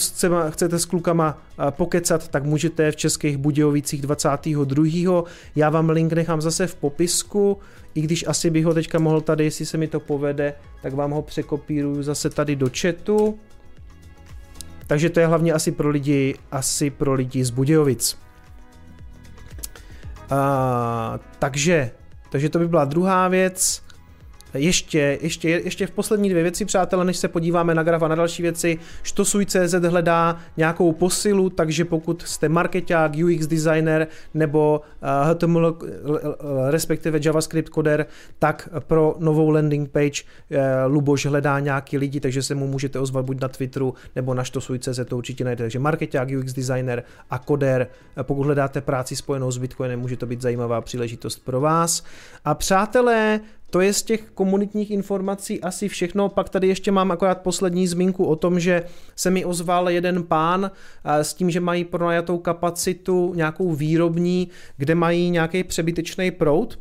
chcete 0.50 0.78
s 0.78 0.84
klukama 0.84 1.38
pokecat, 1.70 2.28
tak 2.28 2.44
můžete 2.44 2.92
v 2.92 2.96
Českých 2.96 3.36
Budějovicích 3.36 4.02
22. 4.02 5.24
Já 5.56 5.70
vám 5.70 5.90
link 5.90 6.12
nechám 6.12 6.40
zase 6.40 6.66
v 6.66 6.74
popisku, 6.74 7.58
i 7.94 8.00
když 8.00 8.24
asi 8.26 8.50
bych 8.50 8.64
ho 8.64 8.74
teďka 8.74 8.98
mohl 8.98 9.20
tady, 9.20 9.44
jestli 9.44 9.66
se 9.66 9.76
mi 9.76 9.88
to 9.88 10.00
povede, 10.00 10.54
tak 10.82 10.94
vám 10.94 11.10
ho 11.10 11.22
překopíruju 11.22 12.02
zase 12.02 12.30
tady 12.30 12.56
do 12.56 12.70
chatu. 12.80 13.38
Takže 14.86 15.10
to 15.10 15.20
je 15.20 15.26
hlavně 15.26 15.52
asi 15.52 15.72
pro 15.72 15.88
lidi, 15.88 16.34
asi 16.52 16.90
pro 16.90 17.14
lidi 17.14 17.44
z 17.44 17.50
Budějovic. 17.50 18.18
Takže, 21.38 21.90
takže 22.30 22.48
to 22.48 22.58
by 22.58 22.68
byla 22.68 22.84
druhá 22.84 23.28
věc. 23.28 23.82
Ještě, 24.54 25.18
ještě, 25.20 25.48
ještě 25.48 25.86
v 25.86 25.90
poslední 25.90 26.30
dvě 26.30 26.42
věci, 26.42 26.64
přátelé, 26.64 27.04
než 27.04 27.16
se 27.16 27.28
podíváme 27.28 27.74
na 27.74 27.82
graf 27.82 28.02
a 28.02 28.08
na 28.08 28.14
další 28.14 28.42
věci, 28.42 28.78
Štosuj.cz 29.02 29.74
hledá 29.88 30.38
nějakou 30.56 30.92
posilu, 30.92 31.50
takže 31.50 31.84
pokud 31.84 32.22
jste 32.22 32.48
marketák, 32.48 33.12
UX 33.24 33.46
designer 33.46 34.06
nebo 34.34 34.80
HTML, 35.30 35.78
respektive 36.70 37.20
JavaScript 37.22 37.68
koder, 37.68 38.06
tak 38.38 38.68
pro 38.78 39.14
novou 39.18 39.50
landing 39.50 39.90
page 39.90 40.22
uh, 40.50 40.58
Luboš 40.92 41.26
hledá 41.26 41.60
nějaký 41.60 41.98
lidi, 41.98 42.20
takže 42.20 42.42
se 42.42 42.54
mu 42.54 42.66
můžete 42.66 42.98
ozvat 42.98 43.24
buď 43.24 43.40
na 43.40 43.48
Twitteru 43.48 43.94
nebo 44.16 44.34
na 44.34 44.44
Štosuj.cz, 44.44 45.00
to 45.08 45.16
určitě 45.16 45.44
najdete. 45.44 45.62
Takže 45.62 45.78
marketák, 45.78 46.28
UX 46.38 46.52
designer 46.52 47.02
a 47.30 47.38
koder, 47.38 47.86
pokud 48.22 48.42
hledáte 48.44 48.80
práci 48.80 49.16
spojenou 49.16 49.50
s 49.50 49.58
Bitcoinem, 49.58 50.00
může 50.00 50.16
to 50.16 50.26
být 50.26 50.40
zajímavá 50.40 50.80
příležitost 50.80 51.44
pro 51.44 51.60
vás. 51.60 52.04
A 52.44 52.54
přátelé, 52.54 53.40
to 53.70 53.80
je 53.80 53.92
z 53.92 54.02
těch 54.02 54.20
komunitních 54.34 54.90
informací 54.90 55.60
asi 55.60 55.88
všechno. 55.88 56.28
Pak 56.28 56.48
tady 56.48 56.68
ještě 56.68 56.92
mám 56.92 57.10
akorát 57.10 57.40
poslední 57.40 57.86
zmínku 57.86 58.24
o 58.24 58.36
tom, 58.36 58.60
že 58.60 58.82
se 59.16 59.30
mi 59.30 59.44
ozval 59.44 59.90
jeden 59.90 60.22
pán 60.22 60.70
eh, 61.04 61.24
s 61.24 61.34
tím, 61.34 61.50
že 61.50 61.60
mají 61.60 61.84
pronajatou 61.84 62.38
kapacitu 62.38 63.34
nějakou 63.34 63.72
výrobní, 63.72 64.48
kde 64.76 64.94
mají 64.94 65.30
nějaký 65.30 65.64
přebytečný 65.64 66.30
proud. 66.30 66.78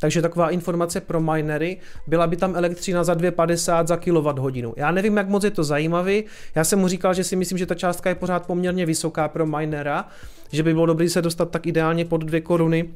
Takže 0.00 0.22
taková 0.22 0.50
informace 0.50 1.00
pro 1.00 1.20
minery, 1.20 1.76
byla 2.06 2.26
by 2.26 2.36
tam 2.36 2.56
elektřina 2.56 3.04
za 3.04 3.14
2,50 3.14 3.86
za 3.86 3.96
kWh. 3.96 4.72
Já 4.76 4.90
nevím, 4.90 5.16
jak 5.16 5.28
moc 5.28 5.44
je 5.44 5.50
to 5.50 5.64
zajímavý. 5.64 6.24
Já 6.54 6.64
jsem 6.64 6.78
mu 6.78 6.88
říkal, 6.88 7.14
že 7.14 7.24
si 7.24 7.36
myslím, 7.36 7.58
že 7.58 7.66
ta 7.66 7.74
částka 7.74 8.08
je 8.08 8.14
pořád 8.14 8.46
poměrně 8.46 8.86
vysoká 8.86 9.28
pro 9.28 9.46
minera, 9.46 10.08
že 10.52 10.62
by 10.62 10.74
bylo 10.74 10.86
dobré 10.86 11.08
se 11.08 11.22
dostat 11.22 11.50
tak 11.50 11.66
ideálně 11.66 12.04
pod 12.04 12.24
2 12.24 12.40
koruny 12.40 12.88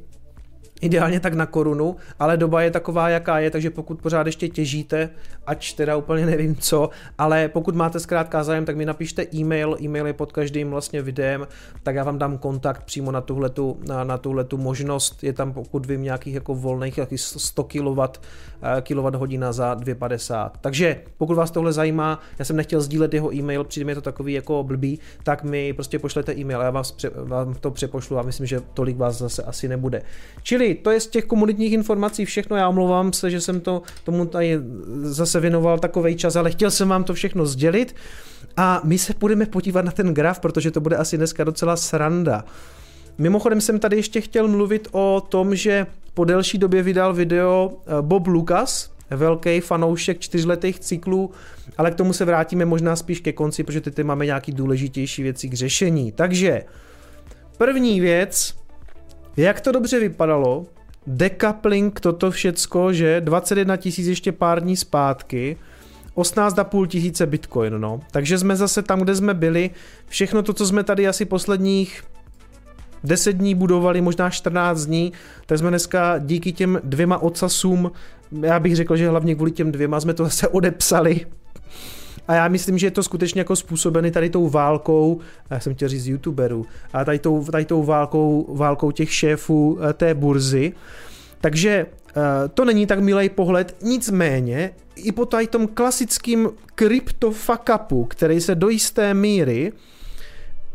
ideálně 0.81 1.21
tak 1.21 1.35
na 1.35 1.47
korunu, 1.47 1.97
ale 2.19 2.37
doba 2.37 2.63
je 2.63 2.71
taková, 2.71 3.09
jaká 3.09 3.39
je, 3.39 3.51
takže 3.51 3.71
pokud 3.71 4.03
pořád 4.03 4.27
ještě 4.27 4.49
těžíte, 4.49 5.11
ač 5.47 5.73
teda 5.73 5.97
úplně 5.97 6.27
nevím 6.27 6.57
co, 6.57 6.91
ale 7.19 7.49
pokud 7.49 7.75
máte 7.75 8.01
zkrátka 8.01 8.45
zájem, 8.45 8.65
tak 8.65 8.77
mi 8.77 8.87
napište 8.87 9.27
e-mail, 9.35 9.77
e-mail 9.81 10.07
je 10.07 10.13
pod 10.13 10.33
každým 10.33 10.71
vlastně 10.71 11.03
videem, 11.03 11.47
tak 11.83 11.95
já 11.95 12.05
vám 12.05 12.19
dám 12.19 12.39
kontakt 12.39 12.85
přímo 12.85 13.13
na 13.13 13.21
tuhletu, 13.21 13.79
na, 13.87 14.05
na 14.05 14.19
tuhletu 14.19 14.57
možnost, 14.57 15.25
je 15.25 15.33
tam 15.33 15.53
pokud 15.53 15.87
vím 15.87 16.03
nějakých 16.03 16.35
jako 16.35 16.55
volných 16.55 16.99
100 17.17 17.65
kW, 17.65 18.01
kW 18.81 19.17
hodina 19.17 19.53
za 19.53 19.75
2,50. 19.75 20.51
Takže 20.61 21.01
pokud 21.19 21.35
vás 21.35 21.51
tohle 21.51 21.73
zajímá, 21.73 22.21
já 22.39 22.45
jsem 22.45 22.57
nechtěl 22.57 22.81
sdílet 22.81 23.15
jeho 23.15 23.35
e-mail, 23.35 23.65
přijde 23.65 23.85
mi 23.85 23.95
to 23.95 24.01
takový 24.01 24.33
jako 24.33 24.63
blbý, 24.63 24.99
tak 25.23 25.45
mi 25.45 25.73
prostě 25.73 25.99
pošlete 25.99 26.35
e-mail, 26.35 26.61
já 26.61 26.71
vás, 26.71 26.97
vám 27.15 27.55
to 27.55 27.71
přepošlu 27.71 28.19
a 28.19 28.23
myslím, 28.23 28.47
že 28.47 28.61
tolik 28.75 28.97
vás 28.97 29.19
zase 29.19 29.43
asi 29.43 29.69
nebude. 29.69 30.03
Čili 30.43 30.64
to 30.75 30.91
je 30.91 31.01
z 31.01 31.07
těch 31.07 31.25
komunitních 31.25 31.73
informací 31.73 32.25
všechno, 32.25 32.57
já 32.57 32.69
omlouvám 32.69 33.13
se, 33.13 33.31
že 33.31 33.41
jsem 33.41 33.61
to 33.61 33.83
tomu 34.05 34.27
tady 34.27 34.59
zase 35.03 35.41
věnoval 35.41 35.79
takový 35.79 36.17
čas, 36.17 36.37
ale 36.37 36.51
chtěl 36.51 36.71
jsem 36.71 36.89
vám 36.89 37.05
to 37.05 37.15
všechno 37.15 37.47
sdělit 37.47 37.95
a 38.57 38.81
my 38.85 38.99
se 38.99 39.15
budeme 39.21 39.47
podívat 39.47 39.85
na 39.85 39.93
ten 39.93 40.15
graf, 40.15 40.41
protože 40.41 40.71
to 40.71 40.81
bude 40.81 40.97
asi 40.97 41.17
dneska 41.17 41.45
docela 41.45 41.77
sranda. 41.77 42.45
Mimochodem 43.19 43.61
jsem 43.61 43.79
tady 43.79 43.97
ještě 43.97 44.21
chtěl 44.21 44.49
mluvit 44.49 44.89
o 44.93 45.23
tom, 45.29 45.55
že 45.57 45.87
po 46.15 46.25
delší 46.25 46.59
době 46.59 46.83
vydal 46.83 47.15
video 47.15 47.73
eh, 47.73 48.03
Bob 48.03 48.27
Lucas, 48.27 48.91
velký 49.11 49.61
fanoušek 49.61 50.21
čtyřletých 50.21 50.81
cyklů, 50.81 51.31
ale 51.79 51.91
k 51.91 51.95
tomu 51.95 52.13
se 52.13 52.25
vrátíme 52.25 52.65
možná 52.65 52.97
spíš 52.97 53.21
ke 53.21 53.33
konci, 53.33 53.65
protože 53.65 53.81
teď 53.81 54.05
máme 54.05 54.27
nějaký 54.27 54.53
důležitější 54.53 55.23
věci 55.23 55.49
k 55.49 55.55
řešení. 55.55 56.13
Takže 56.13 56.65
první 57.59 58.01
věc, 58.01 58.55
jak 59.37 59.61
to 59.61 59.73
dobře 59.73 60.01
vypadalo, 60.01 60.67
decoupling, 61.07 62.01
toto 62.01 62.31
všecko, 62.31 62.93
že 62.93 63.21
21 63.21 63.77
tisíc 63.77 64.07
ještě 64.07 64.33
pár 64.33 64.63
dní 64.63 64.77
zpátky, 64.77 65.57
18,5 66.17 66.87
tisíce 66.87 67.27
bitcoin, 67.27 67.81
no. 67.81 68.01
Takže 68.11 68.39
jsme 68.39 68.57
zase 68.57 68.83
tam, 68.83 69.01
kde 69.01 69.15
jsme 69.15 69.35
byli. 69.35 69.71
Všechno 70.09 70.43
to, 70.43 70.53
co 70.53 70.67
jsme 70.67 70.85
tady 70.85 71.09
asi 71.09 71.25
posledních 71.25 72.05
10 73.05 73.33
dní 73.33 73.55
budovali, 73.55 74.01
možná 74.01 74.31
14 74.31 74.87
dní, 74.87 75.13
tak 75.47 75.59
jsme 75.59 75.69
dneska 75.69 76.19
díky 76.19 76.53
těm 76.53 76.81
dvěma 76.85 77.19
ocasům, 77.19 77.93
já 78.43 78.61
bych 78.61 78.77
řekl, 78.77 78.97
že 78.97 79.09
hlavně 79.09 79.35
kvůli 79.35 79.51
těm 79.51 79.73
dvěma 79.73 80.01
jsme 80.01 80.15
to 80.15 80.25
zase 80.25 80.49
odepsali 80.49 81.27
a 82.29 82.35
já 82.35 82.49
myslím, 82.49 82.79
že 82.79 82.87
je 82.87 82.91
to 82.91 83.03
skutečně 83.03 83.41
jako 83.41 83.57
způsobený 83.57 84.11
tady 84.11 84.31
tou 84.31 84.49
válkou, 84.49 85.21
já 85.51 85.61
jsem 85.61 85.75
chtěl 85.75 85.89
říct 85.89 86.07
youtuberů, 86.07 86.67
a 86.93 87.05
tady 87.05 87.19
tou, 87.19 87.45
tady 87.45 87.65
tou 87.65 87.83
válkou, 87.83 88.55
válkou 88.57 88.91
těch 88.91 89.13
šéfů 89.13 89.79
eh, 89.81 89.93
té 89.93 90.15
burzy. 90.15 90.73
Takže 91.41 91.87
eh, 92.17 92.23
to 92.55 92.65
není 92.65 92.87
tak 92.87 93.01
milý 93.01 93.29
pohled, 93.29 93.77
nicméně 93.83 94.71
i 94.97 95.13
po 95.13 95.27
tady 95.27 95.47
tom 95.47 95.67
klasickým 95.67 96.51
kryptofakapu, 96.75 98.05
který 98.05 98.41
se 98.41 98.55
do 98.55 98.69
jisté 98.69 99.15
míry 99.15 99.73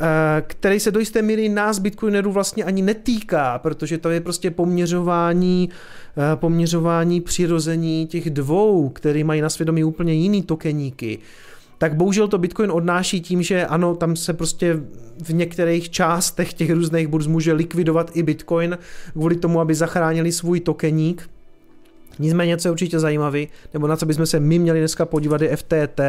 eh, 0.01 0.41
který 0.47 0.79
se 0.79 0.91
do 0.91 0.99
jisté 0.99 1.21
míry 1.21 1.49
nás 1.49 1.79
Bitcoinerů 1.79 2.31
vlastně 2.31 2.63
ani 2.63 2.81
netýká, 2.81 3.59
protože 3.59 3.97
to 3.97 4.09
je 4.09 4.21
prostě 4.21 4.51
poměřování, 4.51 5.69
poměřování 6.36 7.21
přirození 7.21 8.08
těch 8.08 8.29
dvou, 8.29 8.89
který 8.89 9.23
mají 9.23 9.41
na 9.41 9.49
svědomí 9.49 9.84
úplně 9.84 10.13
jiný 10.13 10.43
tokeníky 10.43 11.19
tak 11.79 11.95
bohužel 11.95 12.27
to 12.27 12.38
Bitcoin 12.38 12.71
odnáší 12.71 13.21
tím, 13.21 13.41
že 13.41 13.65
ano, 13.65 13.95
tam 13.95 14.15
se 14.15 14.34
prostě 14.34 14.79
v 15.23 15.34
některých 15.34 15.89
částech 15.89 16.53
těch 16.53 16.71
různých 16.71 17.08
burz 17.08 17.27
může 17.27 17.53
likvidovat 17.53 18.12
i 18.13 18.23
Bitcoin 18.23 18.77
kvůli 19.12 19.36
tomu, 19.36 19.60
aby 19.60 19.75
zachránili 19.75 20.32
svůj 20.32 20.60
tokeník. 20.60 21.29
Nicméně, 22.19 22.58
co 22.58 22.67
je 22.67 22.71
určitě 22.71 22.99
zajímavý, 22.99 23.47
nebo 23.73 23.88
na 23.88 23.97
co 23.97 24.05
bychom 24.05 24.25
se 24.25 24.39
my 24.39 24.60
měli 24.60 24.79
dneska 24.79 25.05
podívat, 25.05 25.41
je 25.41 25.55
FTT, 25.55 25.99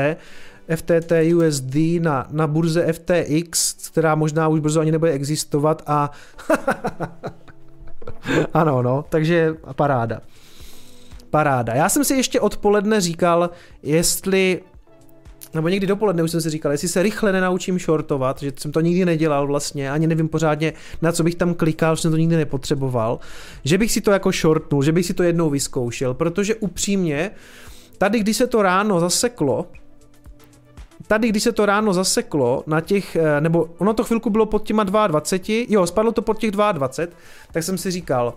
FTT 0.77 1.13
USD 1.35 1.75
na, 2.01 2.29
na 2.31 2.47
burze 2.47 2.93
FTX, 2.93 3.75
která 3.91 4.15
možná 4.15 4.49
už 4.49 4.61
brzo 4.61 4.81
ani 4.81 4.93
nebude 4.93 5.13
existovat 5.13 5.83
a 5.87 6.11
ano, 8.55 8.83
no, 8.83 9.05
takže 9.09 9.55
paráda. 9.77 10.21
Paráda. 11.31 11.75
Já 11.75 11.89
jsem 11.89 12.05
si 12.05 12.15
ještě 12.15 12.41
odpoledne 12.41 13.01
říkal, 13.01 13.51
jestli 13.83 14.61
nebo 15.55 15.69
někdy 15.69 15.87
dopoledne 15.87 16.23
už 16.23 16.31
jsem 16.31 16.41
si 16.41 16.51
říkal, 16.51 16.73
jestli 16.73 16.89
se 16.89 17.03
rychle 17.03 17.33
nenaučím 17.33 17.79
shortovat, 17.79 18.41
že 18.41 18.53
jsem 18.57 18.73
to 18.73 18.81
nikdy 18.81 19.05
nedělal 19.05 19.47
vlastně, 19.47 19.91
ani 19.91 20.07
nevím 20.07 20.29
pořádně, 20.29 20.73
na 21.03 21.13
co 21.13 21.23
bych 21.23 21.35
tam 21.35 21.55
klikal, 21.55 21.97
že 21.97 22.03
jsem 22.03 22.11
to 22.11 22.17
nikdy 22.17 22.37
nepotřeboval, 22.37 23.19
že 23.65 23.79
bych 23.79 23.93
si 23.93 24.01
to 24.01 24.11
jako 24.11 24.33
shortnul, 24.33 24.83
že 24.83 24.93
bych 24.93 25.07
si 25.07 25.15
to 25.15 25.23
jednou 25.23 25.51
vyzkoušel, 25.51 26.15
protože 26.15 26.55
upřímně, 26.55 27.31
tady 27.99 28.21
když 28.21 28.37
se 28.37 28.47
to 28.47 28.63
ráno 28.63 29.01
zaseklo, 29.01 29.67
tady, 31.11 31.29
když 31.29 31.43
se 31.43 31.53
to 31.53 31.67
ráno 31.67 31.93
zaseklo 31.93 32.63
na 32.67 32.81
těch, 32.81 33.17
eh, 33.17 33.41
nebo 33.41 33.69
ono 33.79 33.95
to 33.95 34.05
chvilku 34.05 34.31
bylo 34.31 34.47
pod 34.47 34.63
těma 34.63 34.85
22, 34.85 35.67
jo, 35.69 35.87
spadlo 35.87 36.13
to 36.13 36.23
pod 36.23 36.39
těch 36.39 36.51
22, 36.51 37.15
tak 37.53 37.63
jsem 37.63 37.79
si 37.79 37.91
říkal, 37.91 38.35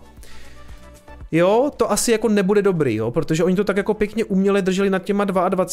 jo, 1.32 1.70
to 1.76 1.92
asi 1.92 2.12
jako 2.12 2.28
nebude 2.28 2.62
dobrý, 2.62 2.94
jo, 2.94 3.10
protože 3.10 3.44
oni 3.44 3.56
to 3.56 3.64
tak 3.64 3.76
jako 3.76 3.94
pěkně 3.94 4.24
uměle 4.24 4.62
drželi 4.62 4.90
nad 4.90 5.02
těma 5.02 5.24
22 5.24 5.66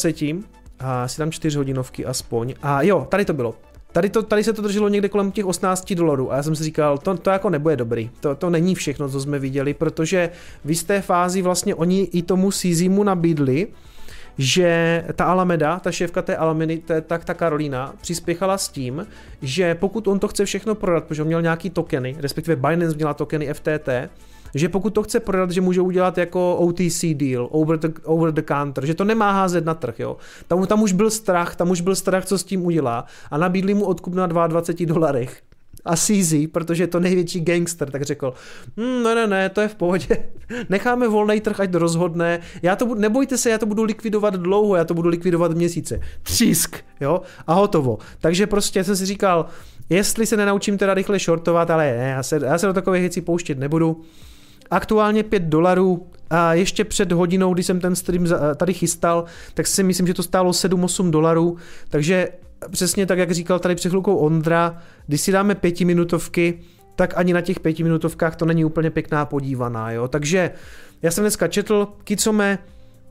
a 0.78 1.02
asi 1.02 1.16
tam 1.16 1.30
4 1.30 1.58
hodinovky 1.58 2.06
aspoň. 2.06 2.54
A 2.62 2.82
jo, 2.82 3.06
tady 3.10 3.24
to 3.24 3.32
bylo. 3.32 3.54
Tady, 3.92 4.10
to, 4.10 4.22
tady 4.22 4.44
se 4.44 4.52
to 4.52 4.62
drželo 4.62 4.88
někde 4.88 5.08
kolem 5.08 5.32
těch 5.32 5.46
18 5.46 5.92
dolarů 5.92 6.32
a 6.32 6.36
já 6.36 6.42
jsem 6.42 6.56
si 6.56 6.64
říkal, 6.64 6.98
to, 6.98 7.16
to 7.16 7.30
jako 7.30 7.50
nebude 7.50 7.76
dobrý, 7.76 8.10
to, 8.20 8.34
to 8.34 8.50
není 8.50 8.74
všechno, 8.74 9.08
co 9.08 9.20
jsme 9.20 9.38
viděli, 9.38 9.74
protože 9.74 10.30
v 10.64 10.70
jisté 10.70 11.02
fázi 11.02 11.42
vlastně 11.42 11.74
oni 11.74 12.02
i 12.02 12.22
tomu 12.22 12.50
Sizimu 12.50 13.04
nabídli, 13.04 13.66
že 14.38 15.04
ta 15.14 15.24
Alameda, 15.24 15.78
ta 15.78 15.92
šéfka 15.92 16.22
té 16.22 16.36
Alamedy, 16.36 16.82
tak 17.06 17.24
ta 17.24 17.34
Karolina, 17.34 17.94
přispěchala 18.00 18.58
s 18.58 18.68
tím, 18.68 19.06
že 19.42 19.74
pokud 19.74 20.08
on 20.08 20.18
to 20.18 20.28
chce 20.28 20.44
všechno 20.44 20.74
prodat, 20.74 21.04
protože 21.04 21.22
on 21.22 21.26
měl 21.26 21.42
nějaký 21.42 21.70
tokeny, 21.70 22.16
respektive 22.18 22.56
Binance 22.56 22.96
měla 22.96 23.14
tokeny 23.14 23.54
FTT, 23.54 23.88
že 24.54 24.68
pokud 24.68 24.90
to 24.90 25.02
chce 25.02 25.20
prodat, 25.20 25.50
že 25.50 25.60
může 25.60 25.80
udělat 25.80 26.18
jako 26.18 26.56
OTC 26.56 27.04
deal, 27.14 27.48
over 27.50 27.78
the, 27.78 27.88
over 28.04 28.32
the 28.32 28.42
counter, 28.42 28.86
že 28.86 28.94
to 28.94 29.04
nemá 29.04 29.32
házet 29.32 29.64
na 29.64 29.74
trh, 29.74 30.00
jo. 30.00 30.16
Tam, 30.48 30.66
tam 30.66 30.82
už 30.82 30.92
byl 30.92 31.10
strach, 31.10 31.56
tam 31.56 31.70
už 31.70 31.80
byl 31.80 31.94
strach, 31.94 32.24
co 32.24 32.38
s 32.38 32.44
tím 32.44 32.64
udělá 32.64 33.04
a 33.30 33.38
nabídli 33.38 33.74
mu 33.74 33.84
odkup 33.84 34.14
na 34.14 34.26
22 34.26 34.94
dolarech 34.94 35.42
a 35.84 35.96
CZ, 35.96 36.34
protože 36.52 36.82
je 36.82 36.86
to 36.86 37.00
největší 37.00 37.40
gangster, 37.40 37.90
tak 37.90 38.02
řekl, 38.02 38.34
hm, 38.76 39.02
ne, 39.02 39.14
ne, 39.14 39.26
ne, 39.26 39.48
to 39.48 39.60
je 39.60 39.68
v 39.68 39.74
pohodě, 39.74 40.16
necháme 40.68 41.08
volný 41.08 41.40
trh, 41.40 41.60
ať 41.60 41.74
rozhodne, 41.74 42.40
já 42.62 42.76
to 42.76 42.86
budu, 42.86 43.00
nebojte 43.00 43.38
se, 43.38 43.50
já 43.50 43.58
to 43.58 43.66
budu 43.66 43.82
likvidovat 43.82 44.34
dlouho, 44.34 44.76
já 44.76 44.84
to 44.84 44.94
budu 44.94 45.08
likvidovat 45.08 45.52
měsíce, 45.52 46.00
třísk, 46.22 46.76
jo, 47.00 47.20
a 47.46 47.52
hotovo. 47.54 47.98
Takže 48.20 48.46
prostě 48.46 48.84
jsem 48.84 48.96
si 48.96 49.06
říkal, 49.06 49.46
jestli 49.88 50.26
se 50.26 50.36
nenaučím 50.36 50.78
teda 50.78 50.94
rychle 50.94 51.18
shortovat, 51.18 51.70
ale 51.70 51.96
ne, 51.96 52.08
já 52.08 52.22
se, 52.22 52.40
já 52.44 52.58
se 52.58 52.66
do 52.66 52.72
takových 52.72 53.00
věcí 53.00 53.20
pouštět 53.20 53.58
nebudu, 53.58 54.00
aktuálně 54.70 55.22
5 55.22 55.42
dolarů 55.42 56.06
a 56.30 56.54
ještě 56.54 56.84
před 56.84 57.12
hodinou, 57.12 57.54
kdy 57.54 57.62
jsem 57.62 57.80
ten 57.80 57.96
stream 57.96 58.26
tady 58.56 58.74
chystal, 58.74 59.24
tak 59.54 59.66
si 59.66 59.82
myslím, 59.82 60.06
že 60.06 60.14
to 60.14 60.22
stálo 60.22 60.50
7-8 60.50 61.10
dolarů, 61.10 61.56
takže 61.88 62.28
přesně 62.70 63.06
tak, 63.06 63.18
jak 63.18 63.30
říkal 63.30 63.58
tady 63.58 63.74
před 63.74 63.88
chvilkou 63.88 64.16
Ondra, 64.16 64.82
když 65.06 65.20
si 65.20 65.32
dáme 65.32 65.54
pětiminutovky, 65.54 66.58
tak 66.96 67.12
ani 67.16 67.32
na 67.32 67.40
těch 67.40 67.60
pětiminutovkách 67.60 68.36
to 68.36 68.46
není 68.46 68.64
úplně 68.64 68.90
pěkná 68.90 69.24
podívaná, 69.24 69.90
jo. 69.90 70.08
Takže 70.08 70.50
já 71.02 71.10
jsem 71.10 71.24
dneska 71.24 71.48
četl, 71.48 71.88
Kicome, 72.04 72.58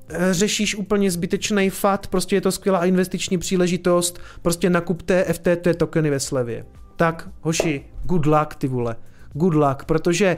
eh, 0.09 0.33
řešíš 0.33 0.75
úplně 0.75 1.11
zbytečný 1.11 1.69
fat, 1.69 2.07
prostě 2.07 2.35
je 2.35 2.41
to 2.41 2.51
skvělá 2.51 2.85
investiční 2.85 3.37
příležitost, 3.37 4.19
prostě 4.41 4.69
nakupte 4.69 5.25
FTT 5.33 5.73
tokeny 5.77 6.09
ve 6.09 6.19
slevě. 6.19 6.65
Tak, 6.95 7.29
hoši, 7.41 7.85
good 8.03 8.25
luck, 8.25 8.55
ty 8.57 8.67
vole. 8.67 8.95
Good 9.33 9.53
luck, 9.53 9.85
protože 9.85 10.37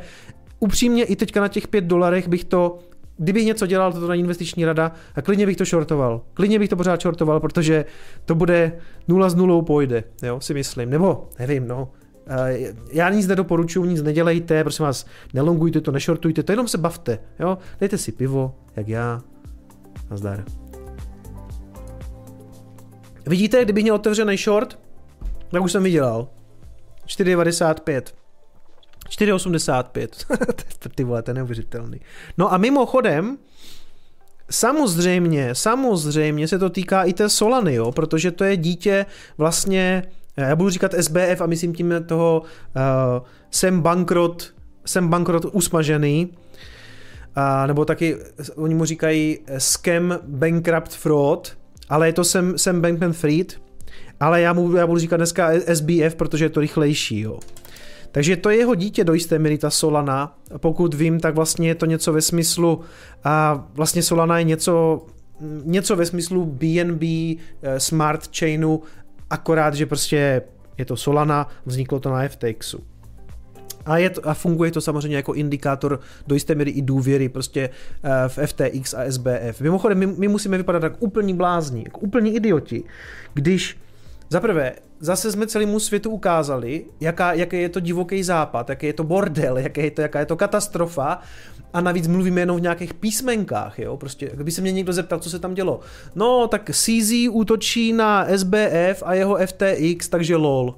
upřímně 0.59 1.03
i 1.03 1.15
teďka 1.15 1.41
na 1.41 1.47
těch 1.47 1.67
5 1.67 1.83
dolarech 1.83 2.27
bych 2.27 2.43
to 2.43 2.79
kdybych 3.17 3.45
něco 3.45 3.67
dělal, 3.67 3.93
to 3.93 4.07
na 4.07 4.15
investiční 4.15 4.65
rada, 4.65 4.91
a 5.15 5.21
klidně 5.21 5.45
bych 5.45 5.57
to 5.57 5.65
shortoval. 5.65 6.21
Klidně 6.33 6.59
bych 6.59 6.69
to 6.69 6.75
pořád 6.75 7.01
shortoval, 7.01 7.39
protože 7.39 7.85
to 8.25 8.35
bude 8.35 8.77
nula 9.07 9.29
z 9.29 9.35
nulou 9.35 9.61
pojde, 9.61 10.03
jo, 10.23 10.41
si 10.41 10.53
myslím. 10.53 10.89
Nebo, 10.89 11.29
nevím, 11.39 11.67
no. 11.67 11.91
Já 12.91 13.09
nic 13.09 13.27
nedoporučuji, 13.27 13.85
nic 13.85 14.01
nedělejte, 14.01 14.63
prosím 14.63 14.85
vás, 14.85 15.05
nelongujte 15.33 15.81
to, 15.81 15.91
nešortujte 15.91 16.43
to, 16.43 16.51
jenom 16.51 16.67
se 16.67 16.77
bavte, 16.77 17.19
jo. 17.39 17.57
Dejte 17.79 17.97
si 17.97 18.11
pivo, 18.11 18.55
jak 18.75 18.87
já. 18.87 19.21
Nazdar. 20.11 20.43
Vidíte, 23.27 23.63
kdybych 23.63 23.83
měl 23.83 23.95
otevřený 23.95 24.37
short, 24.37 24.79
tak 25.51 25.63
už 25.63 25.71
jsem 25.71 25.83
vydělal. 25.83 26.29
4,95. 27.05 28.22
4,85. 29.19 30.07
Ty 30.95 31.03
vole, 31.03 31.21
to 31.21 31.31
je 31.31 31.35
neuvěřitelný. 31.35 31.99
No 32.37 32.53
a 32.53 32.57
mimochodem, 32.57 33.37
samozřejmě, 34.49 35.55
samozřejmě 35.55 36.47
se 36.47 36.59
to 36.59 36.69
týká 36.69 37.03
i 37.03 37.13
té 37.13 37.29
Solany, 37.29 37.73
jo, 37.75 37.91
protože 37.91 38.31
to 38.31 38.43
je 38.43 38.57
dítě 38.57 39.05
vlastně, 39.37 40.03
já 40.37 40.55
budu 40.55 40.69
říkat 40.69 40.93
SBF 40.93 41.41
a 41.41 41.45
myslím 41.45 41.73
tím 41.73 41.93
toho 42.05 42.41
uh, 42.41 43.27
Sam 43.51 43.81
Bankrot 43.81 44.53
jsem 44.85 45.09
bankrot 45.09 45.45
usmažený, 45.45 46.37
a, 47.35 47.67
nebo 47.67 47.85
taky 47.85 48.17
oni 48.55 48.75
mu 48.75 48.85
říkají 48.85 49.39
scam, 49.57 50.19
bankrupt, 50.27 50.91
fraud, 50.91 51.57
ale 51.89 52.07
je 52.07 52.13
to 52.13 52.23
jsem, 52.23 52.57
jsem 52.57 52.81
Bankman 52.81 53.13
Fried, 53.13 53.61
ale 54.19 54.41
já, 54.41 54.53
mu, 54.53 54.75
já 54.75 54.87
budu 54.87 54.99
říkat 54.99 55.17
dneska 55.17 55.51
SBF, 55.73 56.15
protože 56.15 56.45
je 56.45 56.49
to 56.49 56.59
rychlejší, 56.59 57.19
jo. 57.19 57.39
Takže 58.13 58.37
to 58.37 58.49
je 58.49 58.57
jeho 58.57 58.75
dítě 58.75 59.03
do 59.03 59.13
jisté 59.13 59.39
míry, 59.39 59.57
ta 59.57 59.69
Solana. 59.69 60.37
Pokud 60.57 60.93
vím, 60.93 61.19
tak 61.19 61.35
vlastně 61.35 61.67
je 61.67 61.75
to 61.75 61.85
něco 61.85 62.13
ve 62.13 62.21
smyslu, 62.21 62.81
a 63.23 63.67
vlastně 63.73 64.03
Solana 64.03 64.37
je 64.37 64.43
něco, 64.43 65.05
něco 65.63 65.95
ve 65.95 66.05
smyslu 66.05 66.45
BNB, 66.45 67.03
eh, 67.03 67.79
Smart 67.79 68.37
Chainu, 68.37 68.81
akorát, 69.29 69.73
že 69.73 69.85
prostě 69.85 70.41
je 70.77 70.85
to 70.85 70.97
Solana, 70.97 71.47
vzniklo 71.65 71.99
to 71.99 72.09
na 72.09 72.27
FTXu. 72.27 72.83
A, 73.85 73.97
je 73.97 74.09
to, 74.09 74.29
a 74.29 74.33
funguje 74.33 74.71
to 74.71 74.81
samozřejmě 74.81 75.17
jako 75.17 75.33
indikátor 75.33 75.99
do 76.27 76.35
jisté 76.35 76.55
míry 76.55 76.71
i 76.71 76.81
důvěry 76.81 77.29
prostě 77.29 77.69
uh, 77.69 78.09
v 78.27 78.47
FTX 78.47 78.93
a 78.93 79.11
SBF. 79.11 79.61
Mimochodem, 79.61 79.99
my, 79.99 80.07
my 80.07 80.27
musíme 80.27 80.57
vypadat 80.57 80.83
jako 80.83 80.95
úplní 80.99 81.33
blázni, 81.33 81.83
jako 81.85 81.99
úplní 81.99 82.35
idioti, 82.35 82.83
když 83.33 83.77
za 84.33 84.39
prvé, 84.39 84.73
zase 84.99 85.31
jsme 85.31 85.47
celému 85.47 85.79
světu 85.79 86.09
ukázali, 86.09 86.85
jaká, 86.99 87.33
jaký 87.33 87.61
je 87.61 87.69
to 87.69 87.79
divoký 87.79 88.23
západ, 88.23 88.69
jaký 88.69 88.85
je 88.85 88.93
to 88.93 89.03
bordel, 89.03 89.57
jaký 89.57 89.81
je 89.81 89.91
to, 89.91 90.01
jaká 90.01 90.19
je 90.19 90.25
to 90.25 90.35
katastrofa 90.35 91.19
a 91.73 91.81
navíc 91.81 92.07
mluvíme 92.07 92.41
jenom 92.41 92.57
v 92.57 92.61
nějakých 92.61 92.93
písmenkách, 92.93 93.79
jo, 93.79 93.97
prostě, 93.97 94.31
kdyby 94.33 94.51
se 94.51 94.61
mě 94.61 94.71
někdo 94.71 94.93
zeptal, 94.93 95.19
co 95.19 95.29
se 95.29 95.39
tam 95.39 95.53
dělo. 95.53 95.79
No, 96.15 96.47
tak 96.47 96.71
CZ 96.71 97.11
útočí 97.31 97.93
na 97.93 98.25
SBF 98.35 99.03
a 99.05 99.13
jeho 99.13 99.37
FTX, 99.45 100.09
takže 100.09 100.35
lol. 100.35 100.75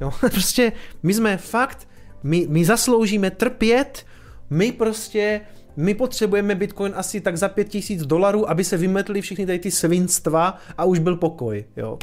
Jo, 0.00 0.10
prostě 0.20 0.72
my 1.02 1.14
jsme 1.14 1.36
fakt, 1.36 1.88
my, 2.22 2.46
my 2.48 2.64
zasloužíme 2.64 3.30
trpět, 3.30 4.04
my 4.50 4.72
prostě, 4.72 5.40
my 5.76 5.94
potřebujeme 5.94 6.54
Bitcoin 6.54 6.92
asi 6.96 7.20
tak 7.20 7.36
za 7.36 7.48
pět 7.48 7.68
tisíc 7.68 8.02
dolarů, 8.06 8.50
aby 8.50 8.64
se 8.64 8.76
vymetly 8.76 9.20
všechny 9.20 9.46
tady 9.46 9.58
ty 9.58 9.70
svinstva 9.70 10.58
a 10.78 10.84
už 10.84 10.98
byl 10.98 11.16
pokoj, 11.16 11.64
jo. 11.76 11.98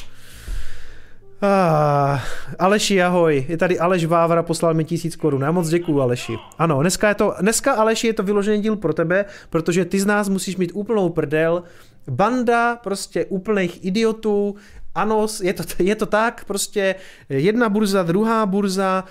Ah, 1.41 2.19
Aleši, 2.59 3.01
ahoj. 3.01 3.45
Je 3.49 3.57
tady 3.57 3.79
Aleš 3.79 4.05
Vávra, 4.05 4.43
poslal 4.43 4.73
mi 4.73 4.83
tisíc 4.83 5.15
korun. 5.15 5.41
Já 5.41 5.51
moc 5.51 5.69
děkuju, 5.69 6.01
Aleši. 6.01 6.37
Ano, 6.57 6.81
dneska 6.81 7.09
je 7.09 7.15
to, 7.15 7.35
dneska 7.41 7.73
Aleši 7.73 8.07
je 8.07 8.13
to 8.13 8.23
vyložený 8.23 8.61
díl 8.61 8.75
pro 8.75 8.93
tebe, 8.93 9.25
protože 9.49 9.85
ty 9.85 9.99
z 9.99 10.05
nás 10.05 10.29
musíš 10.29 10.57
mít 10.57 10.71
úplnou 10.73 11.09
prdel. 11.09 11.63
Banda 12.09 12.75
prostě 12.75 13.25
úplných 13.25 13.85
idiotů, 13.85 14.55
ano, 14.95 15.27
je 15.41 15.53
to, 15.53 15.63
je 15.79 15.95
to 15.95 16.05
tak, 16.05 16.45
prostě 16.45 16.95
jedna 17.29 17.69
burza, 17.69 18.03
druhá 18.03 18.45
burza, 18.45 19.03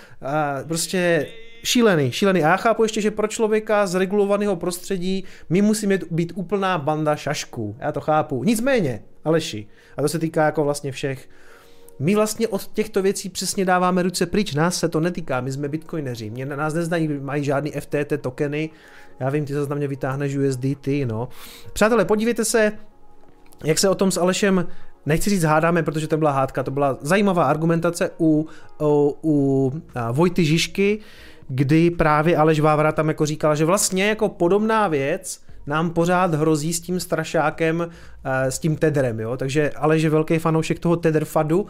prostě 0.68 1.26
šílený, 1.64 2.12
šílený. 2.12 2.44
A 2.44 2.48
já 2.48 2.56
chápu 2.56 2.82
ještě, 2.82 3.00
že 3.00 3.10
pro 3.10 3.26
člověka 3.26 3.86
z 3.86 3.94
regulovaného 3.94 4.56
prostředí 4.56 5.24
my 5.48 5.62
musíme 5.62 5.98
být 6.10 6.32
úplná 6.34 6.78
banda 6.78 7.16
šašků. 7.16 7.76
Já 7.78 7.92
to 7.92 8.00
chápu. 8.00 8.44
Nicméně, 8.44 9.02
Aleši, 9.24 9.66
a 9.96 10.02
to 10.02 10.08
se 10.08 10.18
týká 10.18 10.44
jako 10.44 10.64
vlastně 10.64 10.92
všech, 10.92 11.28
my 11.98 12.14
vlastně 12.14 12.48
od 12.48 12.66
těchto 12.66 13.02
věcí 13.02 13.28
přesně 13.28 13.64
dáváme 13.64 14.02
ruce 14.02 14.26
pryč, 14.26 14.54
nás 14.54 14.78
se 14.78 14.88
to 14.88 15.00
netýká, 15.00 15.40
my 15.40 15.52
jsme 15.52 15.68
bitcoineři, 15.68 16.30
mě 16.30 16.46
nás 16.46 16.74
neznají, 16.74 17.08
mají 17.08 17.44
žádný 17.44 17.70
FTT 17.70 18.12
tokeny, 18.20 18.70
já 19.20 19.30
vím, 19.30 19.44
ty 19.44 19.54
zase 19.54 19.70
na 19.70 19.76
mě 19.76 19.88
vytáhneš 19.88 20.36
USDT, 20.36 20.88
no. 21.04 21.28
Přátelé, 21.72 22.04
podívejte 22.04 22.44
se, 22.44 22.72
jak 23.64 23.78
se 23.78 23.88
o 23.88 23.94
tom 23.94 24.10
s 24.10 24.16
Alešem 24.16 24.66
nechci 25.06 25.30
říct 25.30 25.42
hádáme, 25.42 25.82
protože 25.82 26.08
to 26.08 26.16
byla 26.16 26.30
hádka, 26.30 26.62
to 26.62 26.70
byla 26.70 26.98
zajímavá 27.00 27.44
argumentace 27.44 28.10
u, 28.20 28.46
u, 28.82 29.16
u 29.24 29.72
Vojty 30.12 30.44
Žižky, 30.44 30.98
kdy 31.48 31.90
právě 31.90 32.36
Aleš 32.36 32.60
Vávra 32.60 32.92
tam 32.92 33.08
jako 33.08 33.26
říkal, 33.26 33.56
že 33.56 33.64
vlastně 33.64 34.08
jako 34.08 34.28
podobná 34.28 34.88
věc 34.88 35.45
nám 35.66 35.90
pořád 35.90 36.34
hrozí 36.34 36.72
s 36.72 36.80
tím 36.80 37.00
strašákem, 37.00 37.88
eh, 38.24 38.50
s 38.50 38.58
tím 38.58 38.76
Tedrem, 38.76 39.20
jo, 39.20 39.36
takže 39.36 39.70
Aleš 39.70 40.02
je 40.02 40.10
velký 40.10 40.38
fanoušek 40.38 40.78
toho 40.78 40.96
Tedr 40.96 41.24
fadu. 41.24 41.66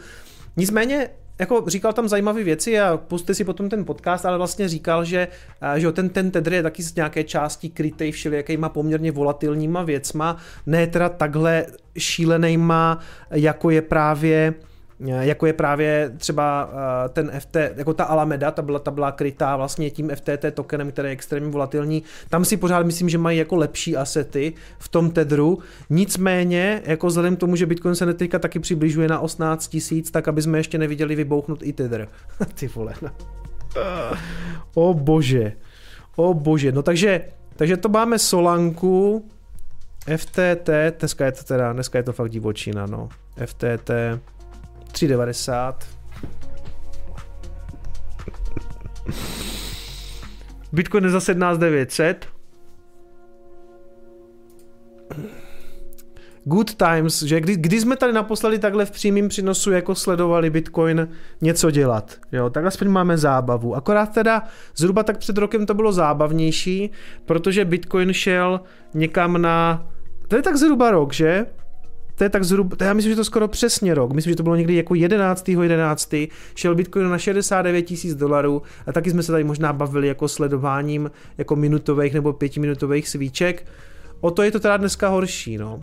Nicméně 0.56 1.08
jako 1.38 1.64
říkal 1.66 1.92
tam 1.92 2.08
zajímavé 2.08 2.44
věci 2.44 2.80
a 2.80 2.96
puste 2.96 3.34
si 3.34 3.44
potom 3.44 3.68
ten 3.68 3.84
podcast, 3.84 4.26
ale 4.26 4.38
vlastně 4.38 4.68
říkal, 4.68 5.04
že, 5.04 5.28
eh, 5.60 5.80
že 5.80 5.92
ten, 5.92 6.08
ten 6.08 6.30
Tedr 6.30 6.52
je 6.52 6.62
taky 6.62 6.82
z 6.82 6.94
nějaké 6.94 7.24
části 7.24 7.68
krytej 7.68 8.12
všelijakýma 8.12 8.68
poměrně 8.68 9.12
volatilníma 9.12 9.82
věcma, 9.82 10.36
ne 10.66 10.86
teda 10.86 11.08
takhle 11.08 11.66
šílenýma, 11.98 12.98
jako 13.30 13.70
je 13.70 13.82
právě 13.82 14.54
jako 15.00 15.46
je 15.46 15.52
právě 15.52 16.12
třeba 16.16 16.70
eh, 16.72 17.08
ten 17.08 17.30
FT, 17.38 17.56
jako 17.76 17.94
ta 17.94 18.04
Alameda, 18.04 18.50
ta 18.50 18.62
byla, 18.62 18.78
ta 18.78 18.90
byla 18.90 19.12
krytá 19.12 19.56
vlastně 19.56 19.90
tím 19.90 20.10
FTT 20.14 20.44
tokenem, 20.54 20.92
který 20.92 21.08
je 21.08 21.12
extrémně 21.12 21.50
volatilní. 21.50 22.02
Tam 22.28 22.44
si 22.44 22.56
pořád 22.56 22.86
myslím, 22.86 23.08
že 23.08 23.18
mají 23.18 23.38
jako 23.38 23.56
lepší 23.56 23.96
asety 23.96 24.54
v 24.78 24.88
tom 24.88 25.10
tedru. 25.10 25.58
Nicméně, 25.90 26.82
jako 26.84 27.06
vzhledem 27.06 27.36
k 27.36 27.40
tomu, 27.40 27.56
že 27.56 27.66
Bitcoin 27.66 27.94
se 27.94 28.06
neteďka 28.06 28.38
taky 28.38 28.58
přibližuje 28.58 29.08
na 29.08 29.20
18 29.20 29.68
tisíc, 29.68 30.10
tak 30.10 30.28
aby 30.28 30.42
jsme 30.42 30.58
ještě 30.58 30.78
neviděli 30.78 31.14
vybouchnout 31.14 31.62
i 31.62 31.72
tedr. 31.72 32.08
Ty 32.54 32.68
vole. 32.68 32.94
No. 33.02 33.10
o 34.74 34.94
bože. 34.94 35.52
O 36.16 36.34
bože. 36.34 36.72
No 36.72 36.82
takže, 36.82 37.20
takže 37.56 37.76
to 37.76 37.88
máme 37.88 38.18
Solanku, 38.18 39.28
FTT, 40.16 40.70
dneska 40.98 41.26
je 41.26 41.32
to 41.32 41.44
teda, 41.44 41.72
dneska 41.72 41.98
je 41.98 42.02
to 42.02 42.12
fakt 42.12 42.30
divočina, 42.30 42.86
no. 42.86 43.08
FTT, 43.46 43.90
3,90. 44.92 45.74
Bitcoin 50.72 51.04
je 51.04 51.10
za 51.10 51.20
17900. 51.20 52.36
Good 56.48 56.74
times, 56.74 57.22
že 57.22 57.40
kdy, 57.40 57.56
kdy 57.56 57.80
jsme 57.80 57.96
tady 57.96 58.12
naposledy 58.12 58.58
takhle 58.58 58.86
v 58.86 58.90
přímém 58.90 59.28
přinosu 59.28 59.70
jako 59.72 59.94
sledovali 59.94 60.50
Bitcoin 60.50 61.08
něco 61.40 61.70
dělat, 61.70 62.16
jo, 62.32 62.50
tak 62.50 62.64
aspoň 62.64 62.88
máme 62.88 63.18
zábavu. 63.18 63.74
Akorát 63.74 64.06
teda 64.06 64.42
zhruba 64.76 65.02
tak 65.02 65.18
před 65.18 65.38
rokem 65.38 65.66
to 65.66 65.74
bylo 65.74 65.92
zábavnější, 65.92 66.90
protože 67.24 67.64
Bitcoin 67.64 68.12
šel 68.12 68.60
někam 68.94 69.42
na, 69.42 69.86
to 70.28 70.36
je 70.36 70.42
tak 70.42 70.56
zhruba 70.56 70.90
rok, 70.90 71.12
že? 71.12 71.46
To 72.16 72.24
je 72.24 72.30
tak 72.30 72.44
zhruba, 72.44 72.76
já 72.80 72.92
myslím, 72.92 73.12
že 73.12 73.16
to 73.16 73.24
skoro 73.24 73.48
přesně 73.48 73.94
rok, 73.94 74.12
myslím, 74.12 74.30
že 74.30 74.36
to 74.36 74.42
bylo 74.42 74.56
někdy 74.56 74.74
jako 74.74 74.94
11. 74.94 75.48
11. 75.48 76.14
šel 76.54 76.74
Bitcoin 76.74 77.10
na 77.10 77.18
69 77.18 77.82
tisíc 77.82 78.14
dolarů 78.14 78.62
a 78.86 78.92
taky 78.92 79.10
jsme 79.10 79.22
se 79.22 79.32
tady 79.32 79.44
možná 79.44 79.72
bavili 79.72 80.08
jako 80.08 80.28
sledováním 80.28 81.10
jako 81.38 81.56
minutových 81.56 82.14
nebo 82.14 82.32
pětiminutových 82.32 83.08
svíček. 83.08 83.66
O 84.20 84.30
to 84.30 84.42
je 84.42 84.50
to 84.50 84.60
teda 84.60 84.76
dneska 84.76 85.08
horší, 85.08 85.58
no. 85.58 85.80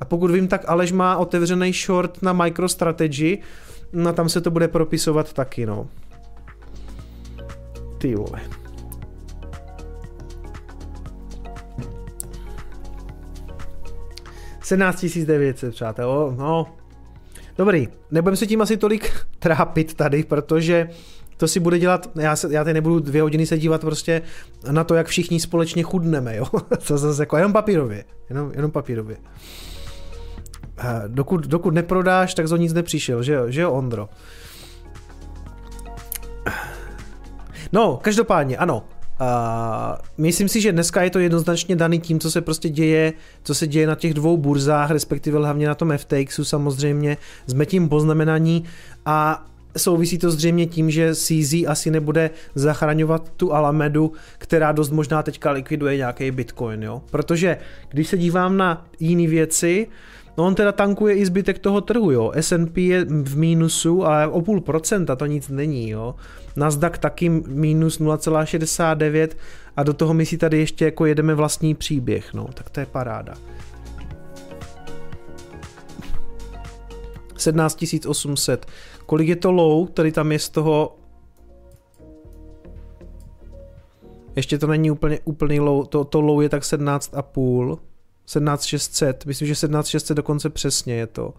A 0.00 0.04
pokud 0.04 0.30
vím, 0.30 0.48
tak 0.48 0.64
Aleš 0.68 0.92
má 0.92 1.16
otevřený 1.16 1.72
short 1.72 2.22
na 2.22 2.32
MicroStrategy, 2.32 3.38
no 3.92 4.12
tam 4.12 4.28
se 4.28 4.40
to 4.40 4.50
bude 4.50 4.68
propisovat 4.68 5.32
taky, 5.32 5.66
no. 5.66 5.88
Ty 7.98 8.14
vole. 8.14 8.59
17 14.70 15.18
900, 15.26 15.74
přátel, 15.74 16.34
no. 16.38 16.66
Dobrý, 17.58 17.88
nebudeme 18.10 18.36
se 18.36 18.46
tím 18.46 18.60
asi 18.60 18.76
tolik 18.76 19.12
trápit 19.38 19.94
tady, 19.94 20.24
protože 20.24 20.88
to 21.36 21.48
si 21.48 21.60
bude 21.60 21.78
dělat, 21.78 22.10
já, 22.14 22.36
se, 22.36 22.48
já 22.54 22.64
tady 22.64 22.74
nebudu 22.74 23.00
dvě 23.00 23.22
hodiny 23.22 23.46
se 23.46 23.58
dívat 23.58 23.80
prostě 23.80 24.22
na 24.70 24.84
to, 24.84 24.94
jak 24.94 25.06
všichni 25.06 25.40
společně 25.40 25.82
chudneme, 25.82 26.36
jo. 26.36 26.46
To 26.86 26.98
zase 26.98 27.22
jako 27.22 27.36
jenom 27.36 27.52
papírově, 27.52 28.04
jenom, 28.28 28.52
jenom 28.54 28.70
papírově. 28.70 29.16
Dokud, 31.06 31.46
dokud 31.46 31.74
neprodáš, 31.74 32.34
tak 32.34 32.48
zo 32.48 32.56
nic 32.56 32.72
nepřišel, 32.72 33.22
že 33.22 33.32
jo, 33.32 33.50
že 33.50 33.60
jo, 33.60 33.72
Ondro. 33.72 34.08
No, 37.72 37.96
každopádně, 37.96 38.56
ano, 38.56 38.84
Uh, 39.20 39.26
myslím 40.18 40.48
si, 40.48 40.60
že 40.60 40.72
dneska 40.72 41.02
je 41.02 41.10
to 41.10 41.18
jednoznačně 41.18 41.76
daný 41.76 42.00
tím, 42.00 42.20
co 42.20 42.30
se 42.30 42.40
prostě 42.40 42.68
děje, 42.68 43.12
co 43.42 43.54
se 43.54 43.66
děje 43.66 43.86
na 43.86 43.94
těch 43.94 44.14
dvou 44.14 44.36
burzách, 44.36 44.90
respektive 44.90 45.38
hlavně 45.38 45.68
na 45.68 45.74
tom 45.74 45.98
FTXu 45.98 46.44
samozřejmě, 46.44 47.16
jsme 47.46 47.66
tím 47.66 47.88
poznamenaní 47.88 48.64
a 49.06 49.46
souvisí 49.76 50.18
to 50.18 50.30
zřejmě 50.30 50.66
tím, 50.66 50.90
že 50.90 51.14
CZ 51.14 51.54
asi 51.66 51.90
nebude 51.90 52.30
zachraňovat 52.54 53.32
tu 53.36 53.52
Alamedu, 53.52 54.12
která 54.38 54.72
dost 54.72 54.90
možná 54.90 55.22
teďka 55.22 55.50
likviduje 55.50 55.96
nějaký 55.96 56.30
Bitcoin, 56.30 56.82
jo? 56.82 57.02
Protože 57.10 57.56
když 57.88 58.08
se 58.08 58.18
dívám 58.18 58.56
na 58.56 58.86
jiné 59.00 59.26
věci, 59.26 59.86
No 60.38 60.46
on 60.46 60.54
teda 60.54 60.72
tankuje 60.72 61.14
i 61.14 61.26
zbytek 61.26 61.58
toho 61.58 61.80
trhu, 61.80 62.10
jo. 62.10 62.32
S&P 62.34 62.80
je 62.80 63.04
v 63.04 63.36
mínusu, 63.36 64.06
ale 64.06 64.28
o 64.28 64.42
půl 64.42 64.60
procenta 64.60 65.16
to 65.16 65.26
nic 65.26 65.48
není, 65.48 65.90
jo. 65.90 66.14
Nasdaq 66.56 66.98
taky 66.98 67.28
minus 67.28 68.00
0,69 68.00 69.28
a 69.76 69.82
do 69.82 69.92
toho 69.94 70.14
my 70.14 70.26
si 70.26 70.38
tady 70.38 70.58
ještě 70.58 70.84
jako 70.84 71.06
jedeme 71.06 71.34
vlastní 71.34 71.74
příběh, 71.74 72.34
no. 72.34 72.48
Tak 72.54 72.70
to 72.70 72.80
je 72.80 72.86
paráda. 72.86 73.34
17 77.36 77.84
800. 78.06 78.66
Kolik 79.06 79.28
je 79.28 79.36
to 79.36 79.52
low, 79.52 79.88
který 79.88 80.12
tam 80.12 80.32
je 80.32 80.38
z 80.38 80.48
toho 80.48 80.96
Ještě 84.36 84.58
to 84.58 84.66
není 84.66 84.90
úplně 84.90 85.18
úplný 85.24 85.60
low, 85.60 85.86
to, 85.86 86.04
to 86.04 86.20
low 86.20 86.42
je 86.42 86.48
tak 86.48 86.62
17,5. 86.62 87.78
17600, 88.30 89.26
myslím, 89.26 89.48
že 89.48 89.54
17600 89.54 90.16
dokonce 90.16 90.50
přesně 90.50 90.94
je 90.94 91.06
to. 91.06 91.34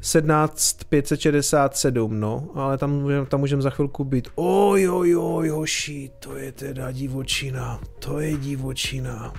17567, 0.00 2.20
no, 2.20 2.48
ale 2.54 2.78
tam 2.78 2.92
můžeme 2.92 3.26
tam 3.26 3.40
můžem 3.40 3.62
za 3.62 3.70
chvilku 3.70 4.04
být. 4.04 4.28
Oj, 4.34 4.90
oj, 4.90 5.16
oj, 5.16 5.48
hoši, 5.48 6.10
to 6.18 6.36
je 6.36 6.52
teda 6.52 6.92
divočina, 6.92 7.80
to 7.98 8.20
je 8.20 8.36
divočina. 8.36 9.32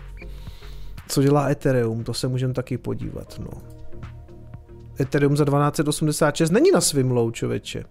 Co 1.07 1.21
dělá 1.21 1.49
Ethereum, 1.49 2.03
to 2.03 2.13
se 2.13 2.27
můžeme 2.27 2.53
taky 2.53 2.77
podívat, 2.77 3.39
no. 3.39 3.61
Ethereum 4.99 5.37
za 5.37 5.45
1286 5.45 6.49
není 6.49 6.71
na 6.71 6.81
svým 6.81 7.11
low, 7.11 7.31
člověče. 7.31 7.83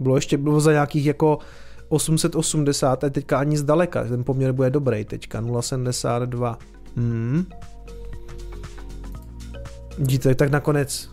Bylo 0.00 0.16
ještě, 0.16 0.38
bylo 0.38 0.60
za 0.60 0.72
nějakých 0.72 1.06
jako 1.06 1.38
880 1.88 3.04
a 3.04 3.10
teďka 3.10 3.38
ani 3.38 3.56
zdaleka, 3.56 4.04
ten 4.04 4.24
poměr 4.24 4.52
bude 4.52 4.70
dobrý 4.70 5.04
teďka, 5.04 5.40
0,72. 5.40 6.56
Hmm. 6.96 7.46
Vidíte, 9.98 10.34
tak 10.34 10.50
nakonec, 10.50 11.10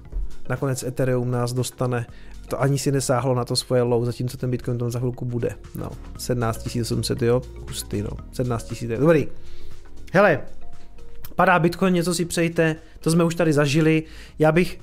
nakonec 0.49 0.83
Ethereum 0.83 1.31
nás 1.31 1.53
dostane, 1.53 2.05
to 2.47 2.61
ani 2.61 2.79
si 2.79 2.91
nesáhlo 2.91 3.35
na 3.35 3.45
to 3.45 3.55
svoje 3.55 3.81
low, 3.81 4.05
zatímco 4.05 4.37
ten 4.37 4.51
Bitcoin 4.51 4.77
tam 4.77 4.91
za 4.91 4.99
chvilku 4.99 5.25
bude. 5.25 5.55
No, 5.75 5.89
17 6.17 6.77
800, 6.81 7.21
jo, 7.21 7.41
hustý, 7.67 8.01
no, 8.01 8.09
17 8.31 8.81
000, 8.81 8.99
dobrý. 8.99 9.27
Hele, 10.13 10.41
padá 11.35 11.59
Bitcoin, 11.59 11.93
něco 11.93 12.13
si 12.13 12.25
přejte, 12.25 12.75
to 12.99 13.11
jsme 13.11 13.23
už 13.23 13.35
tady 13.35 13.53
zažili. 13.53 14.03
Já 14.39 14.51
bych, 14.51 14.79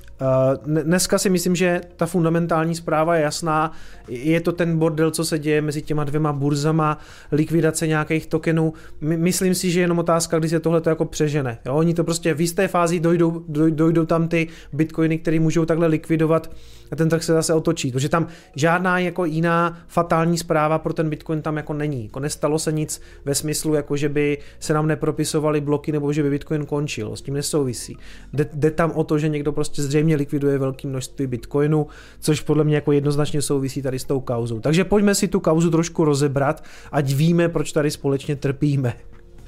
dneska 0.65 1.17
si 1.17 1.29
myslím, 1.29 1.55
že 1.55 1.81
ta 1.95 2.05
fundamentální 2.05 2.75
zpráva 2.75 3.15
je 3.15 3.21
jasná, 3.21 3.71
je 4.07 4.41
to 4.41 4.51
ten 4.51 4.77
bordel, 4.77 5.11
co 5.11 5.25
se 5.25 5.39
děje 5.39 5.61
mezi 5.61 5.81
těma 5.81 6.03
dvěma 6.03 6.33
burzama, 6.33 6.97
likvidace 7.31 7.87
nějakých 7.87 8.27
tokenů. 8.27 8.73
My, 9.01 9.17
myslím 9.17 9.55
si, 9.55 9.71
že 9.71 9.79
je 9.79 9.83
jenom 9.83 9.99
otázka, 9.99 10.39
kdy 10.39 10.49
se 10.49 10.59
tohle 10.59 10.81
jako 10.85 11.05
přežene. 11.05 11.57
Jo? 11.65 11.75
Oni 11.75 11.93
to 11.93 12.03
prostě 12.03 12.33
v 12.33 12.41
jisté 12.41 12.67
fázi 12.67 12.99
dojdou, 12.99 13.43
dojdou 13.69 14.05
tam 14.05 14.27
ty 14.27 14.47
bitcoiny, 14.73 15.17
které 15.17 15.39
můžou 15.39 15.65
takhle 15.65 15.87
likvidovat 15.87 16.51
a 16.91 16.95
ten 16.95 17.09
trh 17.09 17.23
se 17.23 17.33
zase 17.33 17.53
otočí. 17.53 17.91
Protože 17.91 18.09
tam 18.09 18.27
žádná 18.55 18.99
jako 18.99 19.25
jiná 19.25 19.77
fatální 19.87 20.37
zpráva 20.37 20.79
pro 20.79 20.93
ten 20.93 21.09
bitcoin 21.09 21.41
tam 21.41 21.57
jako 21.57 21.73
není. 21.73 22.03
Jako 22.03 22.19
nestalo 22.19 22.59
se 22.59 22.71
nic 22.71 23.01
ve 23.25 23.35
smyslu, 23.35 23.73
jako 23.73 23.97
že 23.97 24.09
by 24.09 24.37
se 24.59 24.73
nám 24.73 24.87
nepropisovaly 24.87 25.61
bloky 25.61 25.91
nebo 25.91 26.13
že 26.13 26.23
by 26.23 26.29
bitcoin 26.29 26.65
končil. 26.65 27.15
S 27.15 27.21
tím 27.21 27.33
nesouvisí. 27.33 27.97
Jde, 28.33 28.49
jde 28.53 28.71
tam 28.71 28.91
o 28.91 29.03
to, 29.03 29.17
že 29.17 29.29
někdo 29.29 29.51
prostě 29.51 29.81
zřejmě 29.81 30.10
likviduje 30.15 30.57
velké 30.57 30.87
množství 30.87 31.27
bitcoinu, 31.27 31.87
což 32.19 32.41
podle 32.41 32.63
mě 32.63 32.75
jako 32.75 32.91
jednoznačně 32.91 33.41
souvisí 33.41 33.81
tady 33.81 33.99
s 33.99 34.03
tou 34.03 34.19
kauzou. 34.19 34.59
Takže 34.59 34.83
pojďme 34.83 35.15
si 35.15 35.27
tu 35.27 35.39
kauzu 35.39 35.71
trošku 35.71 36.05
rozebrat, 36.05 36.63
ať 36.91 37.13
víme, 37.13 37.49
proč 37.49 37.71
tady 37.71 37.91
společně 37.91 38.35
trpíme. 38.35 38.93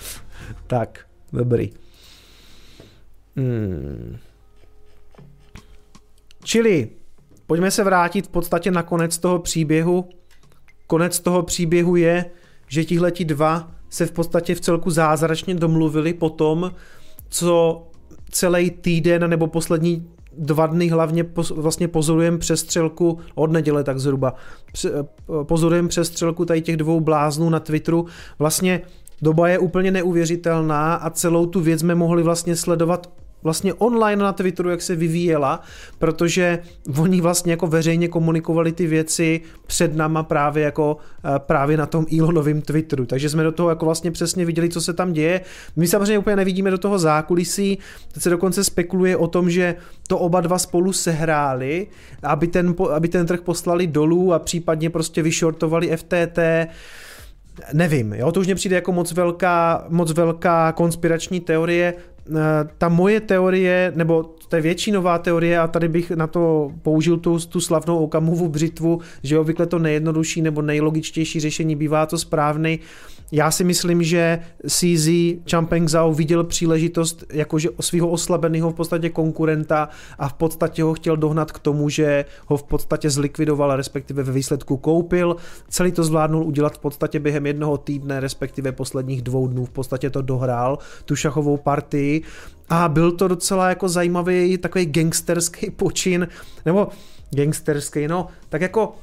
tak, 0.67 1.06
dobrý. 1.34 1.71
Hmm. 3.36 4.17
Čili, 6.43 6.89
pojďme 7.47 7.71
se 7.71 7.84
vrátit 7.84 8.26
v 8.26 8.30
podstatě 8.30 8.71
na 8.71 8.84
konec 8.84 9.17
toho 9.17 9.39
příběhu. 9.39 10.10
Konec 10.88 11.19
toho 11.19 11.43
příběhu 11.43 11.95
je, 11.95 12.26
že 12.67 12.86
tihleti 12.86 13.26
dva 13.26 13.71
se 13.89 14.06
v 14.06 14.12
podstatě 14.12 14.56
v 14.56 14.60
celku 14.60 14.89
zázračně 14.89 15.56
domluvili 15.56 16.13
po 16.13 16.30
tom, 16.30 16.71
co 17.30 17.84
celý 18.32 18.71
týden 18.71 19.30
nebo 19.30 19.47
poslední 19.47 20.10
dva 20.38 20.67
dny 20.67 20.88
hlavně 20.88 21.26
vlastně 21.56 21.88
pozorujeme 21.88 22.38
přestřelku 22.38 23.19
od 23.36 23.52
neděle 23.52 23.84
tak 23.84 24.00
zhruba. 24.00 24.34
Eh, 24.86 24.89
pozorujeme 25.43 25.88
přestřelku 25.88 26.46
tady 26.46 26.62
těch 26.62 26.78
dvou 26.78 27.00
bláznů 27.00 27.50
na 27.50 27.60
Twitteru. 27.60 28.06
Vlastně 28.39 28.82
doba 29.22 29.50
je 29.50 29.60
úplně 29.60 29.91
neuvěřitelná 29.91 30.96
a 30.96 31.10
celou 31.10 31.46
tu 31.46 31.60
věc 31.60 31.80
jsme 31.80 31.96
mohli 31.96 32.24
vlastně 32.24 32.56
sledovat 32.56 33.10
vlastně 33.43 33.73
online 33.73 34.23
na 34.23 34.34
Twitteru, 34.34 34.69
jak 34.69 34.82
se 34.82 34.95
vyvíjela, 34.95 35.62
protože 35.99 36.60
oni 36.99 37.21
vlastně 37.21 37.53
jako 37.53 37.67
veřejně 37.67 38.08
komunikovali 38.08 38.71
ty 38.71 38.88
věci 38.88 39.41
před 39.67 39.95
náma 39.95 40.23
právě 40.23 40.63
jako 40.63 40.97
eh, 41.25 41.39
právě 41.39 41.77
na 41.77 41.86
tom 41.86 42.06
Elonovém 42.19 42.62
Twitteru, 42.62 43.06
takže 43.06 43.29
jsme 43.29 43.43
do 43.43 43.51
toho 43.51 43.69
jako 43.69 43.86
vlastně 43.86 44.12
přesně 44.12 44.45
viděli, 44.45 44.69
co 44.69 44.82
se 44.82 44.93
tam 44.93 45.13
děje. 45.13 45.41
My 45.75 45.88
samozřejmě 45.88 46.17
úplně 46.17 46.36
nevidíme 46.36 46.71
do 46.71 46.77
toho 46.77 46.99
zákulisí, 46.99 47.77
teď 48.13 48.23
se 48.23 48.29
dokonce 48.29 48.63
spekuluje 48.63 49.17
o 49.17 49.27
tom, 49.27 49.49
že 49.49 49.75
to 50.08 50.19
oba 50.19 50.41
dva 50.41 50.60
spolu 50.60 50.93
sehráli, 50.93 51.88
aby 52.23 52.47
ten, 52.47 52.75
aby 52.93 53.08
ten 53.08 53.25
trh 53.25 53.41
poslali 53.41 53.88
dolů 53.88 54.34
a 54.34 54.39
případně 54.39 54.89
prostě 54.89 55.21
vyšortovali 55.21 55.97
FTT, 55.97 56.39
Nevím, 57.73 58.13
jo, 58.13 58.32
to 58.32 58.39
už 58.39 58.45
mě 58.45 58.56
přijde 58.56 58.75
jako 58.75 58.91
moc 58.91 59.12
velká, 59.12 59.86
moc 59.89 60.12
velká 60.12 60.71
konspirační 60.71 61.39
teorie. 61.39 61.93
Eh, 62.29 62.69
ta 62.77 62.89
moje 62.89 63.19
teorie, 63.19 63.91
nebo 63.95 64.23
to 64.47 64.55
je 64.55 64.62
většinová 64.62 65.17
teorie 65.17 65.59
a 65.59 65.67
tady 65.67 65.88
bych 65.88 66.12
na 66.12 66.27
to 66.27 66.71
použil 66.81 67.17
tu, 67.17 67.39
tu 67.39 67.62
slavnou 67.62 67.97
Okamovu 67.97 68.49
břitvu, 68.49 69.01
že 69.23 69.39
obvykle 69.39 69.65
to 69.65 69.79
nejjednodušší 69.79 70.41
nebo 70.41 70.62
nejlogičtější 70.62 71.39
řešení 71.39 71.75
bývá 71.75 72.05
to 72.05 72.17
správný. 72.17 72.79
Já 73.31 73.51
si 73.51 73.63
myslím, 73.63 74.03
že 74.03 74.39
CZ 74.67 75.07
Champeng 75.51 75.89
Zhao 75.89 76.13
viděl 76.13 76.43
příležitost 76.43 77.23
jakože 77.33 77.69
svého 77.79 78.09
oslabeného 78.09 78.71
v 78.71 78.73
podstatě 78.73 79.09
konkurenta 79.09 79.89
a 80.19 80.29
v 80.29 80.33
podstatě 80.33 80.83
ho 80.83 80.93
chtěl 80.93 81.17
dohnat 81.17 81.51
k 81.51 81.59
tomu, 81.59 81.89
že 81.89 82.25
ho 82.45 82.57
v 82.57 82.63
podstatě 82.63 83.09
zlikvidoval, 83.09 83.75
respektive 83.75 84.23
ve 84.23 84.31
výsledku 84.31 84.77
koupil. 84.77 85.36
Celý 85.69 85.91
to 85.91 86.03
zvládnul 86.03 86.43
udělat 86.43 86.75
v 86.75 86.79
podstatě 86.79 87.19
během 87.19 87.45
jednoho 87.45 87.77
týdne, 87.77 88.19
respektive 88.19 88.71
posledních 88.71 89.21
dvou 89.21 89.47
dnů. 89.47 89.65
V 89.65 89.69
podstatě 89.69 90.09
to 90.09 90.21
dohrál, 90.21 90.79
tu 91.05 91.15
šachovou 91.15 91.57
partii. 91.57 92.21
A 92.69 92.89
byl 92.89 93.12
to 93.12 93.27
docela 93.27 93.69
jako 93.69 93.89
zajímavý 93.89 94.57
takový 94.57 94.86
gangsterský 94.86 95.71
počin, 95.75 96.27
nebo 96.65 96.88
gangsterský, 97.31 98.07
no, 98.07 98.27
tak 98.49 98.62
jako 98.62 98.93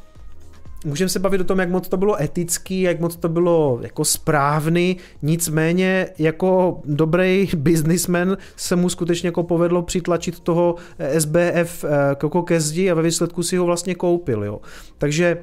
Můžeme 0.85 1.09
se 1.09 1.19
bavit 1.19 1.41
o 1.41 1.45
tom, 1.45 1.59
jak 1.59 1.71
moc 1.71 1.89
to 1.89 1.97
bylo 1.97 2.23
etický, 2.23 2.81
jak 2.81 3.01
moc 3.01 3.17
to 3.17 3.29
bylo 3.29 3.79
jako 3.83 4.05
správný, 4.05 4.97
nicméně 5.23 6.09
jako 6.19 6.81
dobrý 6.85 7.49
businessman 7.57 8.37
se 8.57 8.77
mu 8.77 8.89
skutečně 8.89 9.27
jako 9.27 9.43
povedlo 9.43 9.83
přitlačit 9.83 10.41
toho 10.41 10.75
SBF 11.19 11.85
koko 12.19 12.43
ke 12.43 12.61
zdi 12.61 12.91
a 12.91 12.95
ve 12.95 13.03
výsledku 13.03 13.43
si 13.43 13.57
ho 13.57 13.65
vlastně 13.65 13.95
koupil, 13.95 14.45
jo. 14.45 14.61
Takže 14.99 15.39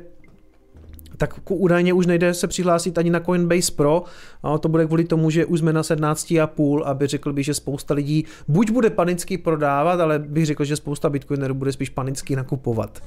tak 1.17 1.51
údajně 1.51 1.93
už 1.93 2.05
nejde 2.05 2.33
se 2.33 2.47
přihlásit 2.47 2.97
ani 2.97 3.09
na 3.09 3.19
Coinbase 3.19 3.71
Pro, 3.71 4.03
a 4.43 4.57
to 4.57 4.69
bude 4.69 4.85
kvůli 4.85 5.03
tomu, 5.03 5.29
že 5.29 5.45
už 5.45 5.59
jsme 5.59 5.73
na 5.73 5.81
17,5, 5.81 6.81
aby 6.85 7.07
řekl 7.07 7.33
bych, 7.33 7.45
že 7.45 7.53
spousta 7.53 7.93
lidí 7.93 8.25
buď 8.47 8.71
bude 8.71 8.89
panicky 8.89 9.37
prodávat, 9.37 9.99
ale 9.99 10.19
bych 10.19 10.45
řekl, 10.45 10.65
že 10.65 10.75
spousta 10.75 11.09
bitcoinerů 11.09 11.53
bude 11.53 11.71
spíš 11.71 11.89
panicky 11.89 12.35
nakupovat. 12.35 13.03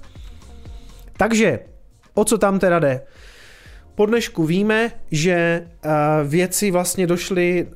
Takže 1.17 1.59
O 2.15 2.25
co 2.25 2.39
tam 2.39 2.59
teda 2.59 2.79
jde? 2.79 3.01
Po 3.95 4.07
dnešku 4.07 4.45
víme, 4.45 4.91
že 5.11 5.33
eh, 5.33 5.91
věci 6.25 6.71
vlastně 6.71 7.07
došly, 7.07 7.67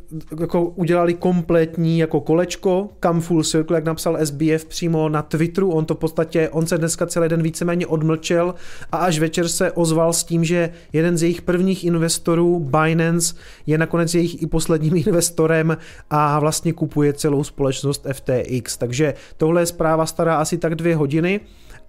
jako 0.41 0.65
udělali 0.65 1.15
kompletní 1.15 1.99
jako 1.99 2.21
kolečko, 2.21 2.89
kam 3.01 3.21
full 3.21 3.43
circle, 3.43 3.77
jak 3.77 3.85
napsal 3.85 4.19
SBF 4.25 4.65
přímo 4.65 5.09
na 5.09 5.23
Twitteru, 5.23 5.71
on 5.71 5.85
to 5.85 5.95
v 5.95 5.99
podstatě, 5.99 6.49
on 6.49 6.67
se 6.67 6.79
dneska 6.79 7.07
celý 7.07 7.29
den 7.29 7.43
víceméně 7.43 7.87
odmlčel 7.87 8.55
a 8.93 8.97
až 8.97 9.19
večer 9.19 9.49
se 9.49 9.73
ozval 9.73 10.13
s 10.13 10.25
tím, 10.25 10.45
že 10.45 10.71
jeden 10.93 11.19
z 11.19 11.23
jejich 11.23 11.43
prvních 11.43 11.85
investorů, 11.85 12.61
Binance, 12.61 13.35
je 13.67 13.79
nakonec 13.79 14.15
jejich 14.15 14.43
i 14.43 14.47
posledním 14.47 14.97
investorem 15.07 15.77
a 16.11 16.41
vlastně 16.41 16.73
kupuje 16.73 17.13
celou 17.13 17.45
společnost 17.45 18.07
FTX. 18.13 18.77
Takže 18.77 19.15
tohle 19.37 19.63
je 19.63 19.67
zpráva 19.67 20.07
stará 20.07 20.37
asi 20.37 20.59
tak 20.59 20.75
dvě 20.75 20.97
hodiny 20.97 21.41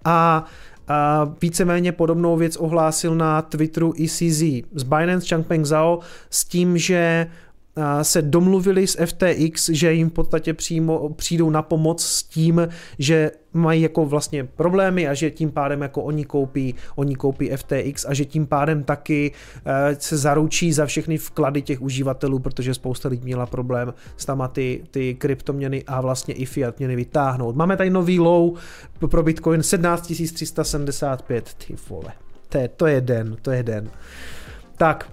a 0.04 0.44
a 0.88 1.32
víceméně 1.42 1.92
podobnou 1.92 2.36
věc 2.36 2.56
ohlásil 2.56 3.14
na 3.14 3.42
Twitteru 3.42 3.94
ECZ 4.04 4.42
z 4.74 4.82
Binance 4.82 5.26
Changpeng 5.28 5.66
Zhao 5.66 6.00
s 6.30 6.44
tím, 6.44 6.78
že 6.78 7.26
se 8.02 8.22
domluvili 8.22 8.86
s 8.86 9.06
FTX, 9.06 9.68
že 9.68 9.92
jim 9.92 10.10
v 10.10 10.12
podstatě 10.12 10.54
přímo 10.54 11.08
přijdou 11.08 11.50
na 11.50 11.62
pomoc 11.62 12.04
s 12.04 12.22
tím, 12.22 12.68
že 12.98 13.30
mají 13.52 13.82
jako 13.82 14.04
vlastně 14.06 14.44
problémy 14.44 15.08
a 15.08 15.14
že 15.14 15.30
tím 15.30 15.50
pádem 15.50 15.82
jako 15.82 16.02
oni 16.02 16.24
koupí, 16.24 16.74
oni 16.96 17.14
koupí 17.14 17.50
FTX 17.56 18.04
a 18.08 18.14
že 18.14 18.24
tím 18.24 18.46
pádem 18.46 18.84
taky 18.84 19.32
eh, 19.66 19.96
se 19.98 20.16
zaručí 20.16 20.72
za 20.72 20.86
všechny 20.86 21.18
vklady 21.18 21.62
těch 21.62 21.82
uživatelů, 21.82 22.38
protože 22.38 22.74
spousta 22.74 23.08
lidí 23.08 23.24
měla 23.24 23.46
problém 23.46 23.94
s 24.16 24.24
tam 24.24 24.50
ty, 24.52 24.82
ty 24.90 25.14
kryptoměny 25.14 25.84
a 25.86 26.00
vlastně 26.00 26.34
i 26.34 26.44
fiat 26.44 26.78
měny 26.78 26.96
vytáhnout. 26.96 27.56
Máme 27.56 27.76
tady 27.76 27.90
nový 27.90 28.20
low 28.20 28.54
pro 29.10 29.22
Bitcoin 29.22 29.62
17 29.62 30.12
375, 30.32 31.54
ty 31.66 31.76
vole. 31.88 32.12
To 32.48 32.58
je, 32.58 32.68
to 32.68 32.86
je 32.86 33.00
den, 33.00 33.36
to 33.42 33.50
je 33.50 33.62
den. 33.62 33.90
Tak, 34.76 35.10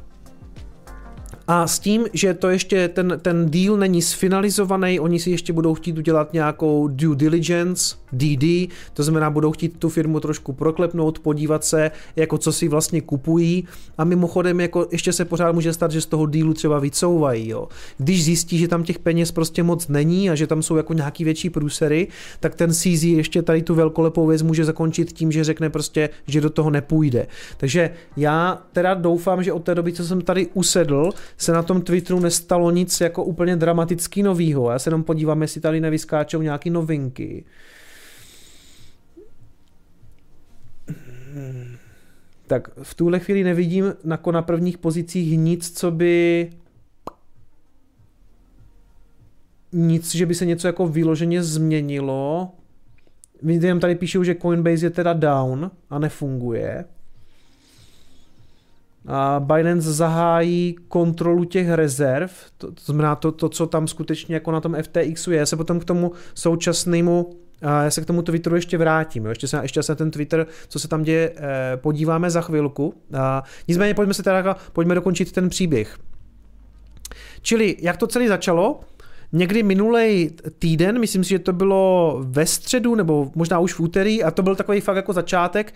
A 1.48 1.68
s 1.68 1.80
tím, 1.80 2.06
že 2.14 2.34
to 2.34 2.50
ještě 2.50 2.88
ten, 2.88 3.20
ten 3.22 3.50
deal 3.50 3.78
není 3.78 4.02
sfinalizovaný, 4.02 5.00
oni 5.00 5.20
si 5.20 5.32
ještě 5.32 5.54
budou 5.54 5.74
chtít 5.74 5.98
udělat 5.98 6.34
nějakou 6.34 6.88
due 6.88 7.16
diligence, 7.16 7.96
DD, 8.14 8.72
to 8.94 9.04
znamená, 9.04 9.30
budou 9.30 9.52
chtít 9.52 9.78
tu 9.80 9.90
firmu 9.90 10.20
trošku 10.20 10.54
proklepnout, 10.54 11.20
podívat 11.20 11.64
se, 11.64 11.92
jako 12.16 12.38
co 12.38 12.52
si 12.52 12.68
vlastně 12.68 13.02
kupují 13.02 13.68
a 13.98 14.04
mimochodem 14.04 14.60
jako 14.60 14.88
ještě 14.92 15.14
se 15.14 15.26
pořád 15.26 15.52
může 15.52 15.74
stát, 15.74 15.92
že 15.92 16.02
z 16.02 16.06
toho 16.06 16.26
dealu 16.26 16.54
třeba 16.54 16.80
vycouvají. 16.80 17.50
Jo. 17.50 17.68
Když 17.98 18.24
zjistí, 18.24 18.58
že 18.58 18.68
tam 18.68 18.84
těch 18.84 19.00
peněz 19.00 19.32
prostě 19.32 19.64
moc 19.64 19.88
není 19.88 20.30
a 20.30 20.36
že 20.36 20.48
tam 20.48 20.64
jsou 20.64 20.76
jako 20.76 20.94
nějaký 20.94 21.24
větší 21.24 21.50
průsery, 21.50 22.08
tak 22.40 22.56
ten 22.56 22.74
CZ 22.74 23.04
ještě 23.04 23.42
tady 23.42 23.62
tu 23.62 23.76
velkolepou 23.76 24.28
věc 24.28 24.42
může 24.42 24.66
zakončit 24.66 25.14
tím, 25.14 25.32
že 25.32 25.44
řekne 25.44 25.70
prostě, 25.70 26.10
že 26.28 26.42
do 26.42 26.50
toho 26.50 26.70
nepůjde. 26.70 27.28
Takže 27.58 27.90
já 28.18 28.62
teda 28.72 28.94
doufám, 28.94 29.44
že 29.44 29.54
od 29.54 29.64
té 29.64 29.76
doby, 29.76 29.94
co 29.94 30.06
jsem 30.06 30.22
tady 30.22 30.48
usedl, 30.54 31.10
se 31.38 31.52
na 31.52 31.64
tom 31.64 31.82
Twitteru 31.82 32.20
nestalo 32.20 32.72
nic 32.72 33.02
jako 33.02 33.24
úplně 33.24 33.56
dramaticky 33.56 34.24
novýho. 34.24 34.72
Já 34.72 34.80
se 34.80 34.88
jenom 34.88 35.04
podívám, 35.04 35.42
jestli 35.42 35.62
tady 35.62 35.82
nevyskáčou 35.82 36.42
nějaké 36.42 36.70
novinky. 36.70 37.46
Tak 42.48 42.70
v 42.84 42.94
tuhle 42.94 43.20
chvíli 43.20 43.44
nevidím 43.44 43.94
jako 44.12 44.32
na 44.32 44.42
prvních 44.42 44.78
pozicích 44.78 45.38
nic, 45.38 45.80
co 45.80 45.92
by 45.92 46.50
nic, 49.72 50.16
že 50.16 50.26
by 50.26 50.36
se 50.36 50.46
něco 50.46 50.68
jako 50.68 50.88
vyloženě 50.88 51.44
změnilo. 51.44 52.52
Vidím, 53.42 53.80
tady 53.80 53.96
píšou, 53.96 54.24
že 54.24 54.36
Coinbase 54.36 54.86
je 54.86 54.90
teda 54.90 55.14
down 55.14 55.72
a 55.90 56.00
nefunguje. 56.00 56.86
Binance 59.40 59.94
zahájí 59.94 60.76
kontrolu 60.88 61.44
těch 61.44 61.70
rezerv, 61.70 62.32
to, 62.58 62.72
to 62.72 62.82
znamená 62.86 63.16
to, 63.16 63.32
to, 63.32 63.50
co 63.50 63.68
tam 63.68 63.88
skutečně 63.88 64.36
jako 64.36 64.52
na 64.52 64.62
tom 64.62 64.76
FTXu 64.82 65.32
je. 65.32 65.38
Já 65.38 65.46
se 65.46 65.56
potom 65.56 65.80
k 65.80 65.86
tomu 65.86 66.12
současnému 66.34 67.30
já 67.64 67.92
se 67.92 68.02
k 68.02 68.06
tomu 68.06 68.22
Twitteru 68.22 68.56
ještě 68.56 68.78
vrátím. 68.78 69.26
Jo. 69.26 69.30
Ještě, 69.30 69.48
se, 69.48 69.60
ještě 69.62 69.84
se 69.84 69.96
ten 69.96 70.12
Twitter, 70.12 70.48
co 70.68 70.80
se 70.80 70.88
tam 70.88 71.04
děje, 71.04 71.34
eh, 71.36 71.78
podíváme 71.78 72.30
za 72.30 72.42
chvilku. 72.42 72.94
Nicméně 73.68 73.94
pojďme 73.94 74.14
se 74.14 74.24
teda, 74.24 74.56
pojďme 74.74 74.96
dokončit 74.96 75.32
ten 75.32 75.50
příběh. 75.50 75.98
Čili 77.42 77.76
jak 77.80 77.98
to 77.98 78.08
celé 78.08 78.28
začalo? 78.28 78.80
Někdy 79.36 79.64
minulý 79.64 80.30
týden, 80.60 81.00
myslím 81.00 81.24
si, 81.24 81.30
že 81.30 81.40
to 81.40 81.54
bylo 81.54 82.18
ve 82.24 82.46
středu 82.46 82.96
nebo 82.96 83.32
možná 83.36 83.60
už 83.60 83.74
v 83.74 83.80
úterý 83.80 84.24
a 84.24 84.32
to 84.32 84.44
byl 84.44 84.56
takový 84.56 84.82
fakt 84.82 84.96
jako 84.96 85.14
začátek, 85.14 85.74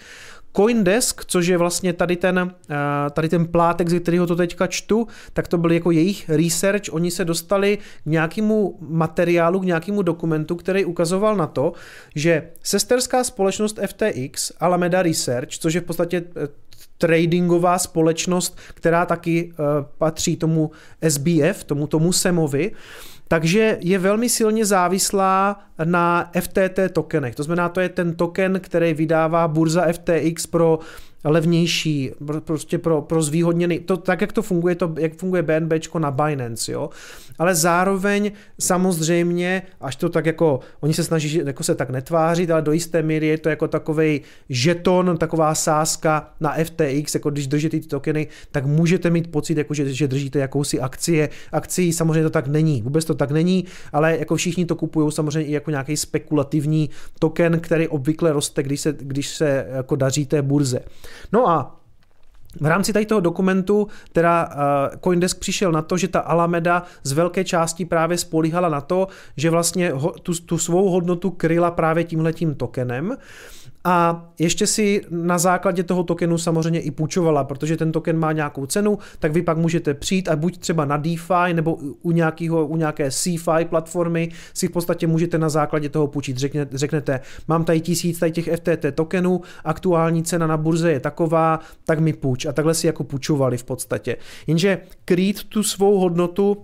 Coindesk, 0.57 1.25
což 1.25 1.47
je 1.47 1.57
vlastně 1.57 1.93
tady 1.93 2.15
ten, 2.15 2.55
eh, 2.69 2.75
tady 3.09 3.29
ten 3.29 3.45
plátek, 3.45 3.89
ze 3.89 3.99
kterého 3.99 4.27
to 4.27 4.35
teďka 4.35 4.67
čtu, 4.67 5.07
tak 5.33 5.47
to 5.47 5.57
byl 5.57 5.71
jako 5.71 5.91
jejich 5.91 6.29
research. 6.29 6.83
Oni 6.91 7.11
se 7.11 7.25
dostali 7.25 7.77
k 7.77 8.05
nějakému 8.05 8.77
materiálu, 8.81 9.59
k 9.59 9.65
nějakému 9.65 10.01
dokumentu, 10.01 10.55
který 10.55 10.85
ukazoval 10.85 11.35
na 11.35 11.47
to, 11.47 11.73
že 12.15 12.49
sesterská 12.63 13.23
společnost 13.23 13.79
FTX, 13.87 14.51
Alameda 14.59 15.01
Research, 15.01 15.49
což 15.49 15.73
je 15.73 15.81
v 15.81 15.83
podstatě 15.83 16.23
eh, 16.35 16.47
tradingová 16.97 17.77
společnost, 17.77 18.57
která 18.73 19.05
taky 19.05 19.51
uh, 19.51 19.65
patří 19.97 20.35
tomu 20.35 20.71
SBF, 21.09 21.63
tomu 21.63 21.87
tomu 21.87 22.13
Semovi, 22.13 22.71
takže 23.27 23.77
je 23.81 23.99
velmi 23.99 24.29
silně 24.29 24.65
závislá 24.65 25.59
na 25.83 26.31
FTT 26.39 26.79
tokenech. 26.93 27.35
To 27.35 27.43
znamená, 27.43 27.69
to 27.69 27.79
je 27.79 27.89
ten 27.89 28.15
token, 28.15 28.59
který 28.59 28.93
vydává 28.93 29.47
burza 29.47 29.85
FTX 29.91 30.47
pro 30.47 30.79
levnější, 31.23 32.11
prostě 32.39 32.77
pro, 32.77 33.01
pro 33.01 33.21
zvýhodněný, 33.21 33.79
to, 33.79 33.97
tak 33.97 34.21
jak 34.21 34.31
to 34.31 34.41
funguje, 34.41 34.75
to, 34.75 34.93
jak 34.99 35.13
funguje 35.13 35.43
BNB 35.43 35.73
na 35.97 36.11
Binance, 36.11 36.71
jo. 36.71 36.89
Ale 37.39 37.55
zároveň 37.55 38.31
samozřejmě, 38.59 39.61
až 39.81 39.95
to 39.95 40.09
tak 40.09 40.25
jako, 40.25 40.59
oni 40.79 40.93
se 40.93 41.03
snaží 41.03 41.41
jako 41.45 41.63
se 41.63 41.75
tak 41.75 41.89
netvářit, 41.89 42.51
ale 42.51 42.61
do 42.61 42.71
jisté 42.71 43.01
míry 43.01 43.27
je 43.27 43.37
to 43.37 43.49
jako 43.49 43.67
takový 43.67 44.21
žeton, 44.49 45.17
taková 45.17 45.55
sázka 45.55 46.29
na 46.39 46.55
FTX, 46.63 47.13
jako 47.13 47.29
když 47.29 47.47
držíte 47.47 47.79
ty 47.79 47.87
tokeny, 47.87 48.27
tak 48.51 48.65
můžete 48.65 49.09
mít 49.09 49.31
pocit, 49.31 49.57
jako 49.57 49.73
že, 49.73 49.93
že 49.93 50.07
držíte 50.07 50.39
jakousi 50.39 50.79
akcie. 50.79 51.29
Akcí 51.51 51.93
samozřejmě 51.93 52.23
to 52.23 52.29
tak 52.29 52.47
není, 52.47 52.81
vůbec 52.81 53.05
to 53.05 53.13
tak 53.13 53.31
není, 53.31 53.65
ale 53.93 54.17
jako 54.17 54.35
všichni 54.35 54.65
to 54.65 54.75
kupují 54.75 55.11
samozřejmě 55.11 55.49
i 55.49 55.53
jako 55.53 55.71
nějaký 55.71 55.97
spekulativní 55.97 56.89
token, 57.19 57.59
který 57.59 57.87
obvykle 57.87 58.33
roste, 58.33 58.63
když 58.63 58.81
se, 58.81 58.95
když 58.99 59.27
se 59.27 59.65
jako 59.69 59.95
daří 59.95 60.25
té 60.25 60.41
burze. 60.41 60.79
No 61.31 61.49
a 61.49 61.77
v 62.61 62.65
rámci 62.65 62.93
tady 62.93 63.05
toho 63.05 63.21
dokumentu 63.21 63.87
teda 64.11 64.45
uh, 64.47 64.99
Coindesk 65.03 65.39
přišel 65.39 65.71
na 65.71 65.81
to, 65.81 65.97
že 65.97 66.07
ta 66.07 66.19
Alameda 66.19 66.83
z 67.03 67.11
velké 67.11 67.43
části 67.43 67.85
právě 67.85 68.17
spolíhala 68.17 68.69
na 68.69 68.81
to, 68.81 69.07
že 69.37 69.49
vlastně 69.49 69.93
tu, 70.23 70.33
tu 70.33 70.57
svou 70.57 70.89
hodnotu 70.89 71.29
kryla 71.29 71.71
právě 71.71 72.03
tímhletím 72.03 72.55
tokenem 72.55 73.17
a 73.89 74.25
ještě 74.39 74.67
si 74.67 75.01
na 75.09 75.37
základě 75.37 75.83
toho 75.83 76.03
tokenu 76.03 76.37
samozřejmě 76.37 76.79
i 76.79 76.91
půjčovala, 76.91 77.43
protože 77.43 77.77
ten 77.77 77.91
token 77.91 78.19
má 78.19 78.31
nějakou 78.31 78.65
cenu, 78.65 78.97
tak 79.19 79.31
vy 79.31 79.41
pak 79.41 79.57
můžete 79.57 79.93
přijít 79.93 80.29
a 80.29 80.35
buď 80.35 80.57
třeba 80.57 80.85
na 80.85 80.97
DeFi 80.97 81.53
nebo 81.53 81.75
u, 82.01 82.11
nějakého, 82.11 82.67
u 82.67 82.77
nějaké 82.77 83.11
CFI 83.11 83.65
platformy 83.69 84.29
si 84.53 84.67
v 84.67 84.71
podstatě 84.71 85.07
můžete 85.07 85.37
na 85.37 85.49
základě 85.49 85.89
toho 85.89 86.07
půjčit. 86.07 86.37
Řekne, 86.37 86.67
řeknete, 86.71 87.19
mám 87.47 87.65
tady 87.65 87.81
tisíc 87.81 88.19
tady 88.19 88.31
těch 88.31 88.49
FTT 88.55 88.85
tokenů, 88.95 89.41
aktuální 89.63 90.23
cena 90.23 90.47
na 90.47 90.57
burze 90.57 90.91
je 90.91 90.99
taková, 90.99 91.59
tak 91.85 91.99
mi 91.99 92.13
půjč. 92.13 92.45
A 92.45 92.53
takhle 92.53 92.73
si 92.73 92.87
jako 92.87 93.03
půjčovali 93.03 93.57
v 93.57 93.63
podstatě. 93.63 94.17
Jenže 94.47 94.77
krýt 95.05 95.43
tu 95.43 95.63
svou 95.63 95.99
hodnotu 95.99 96.57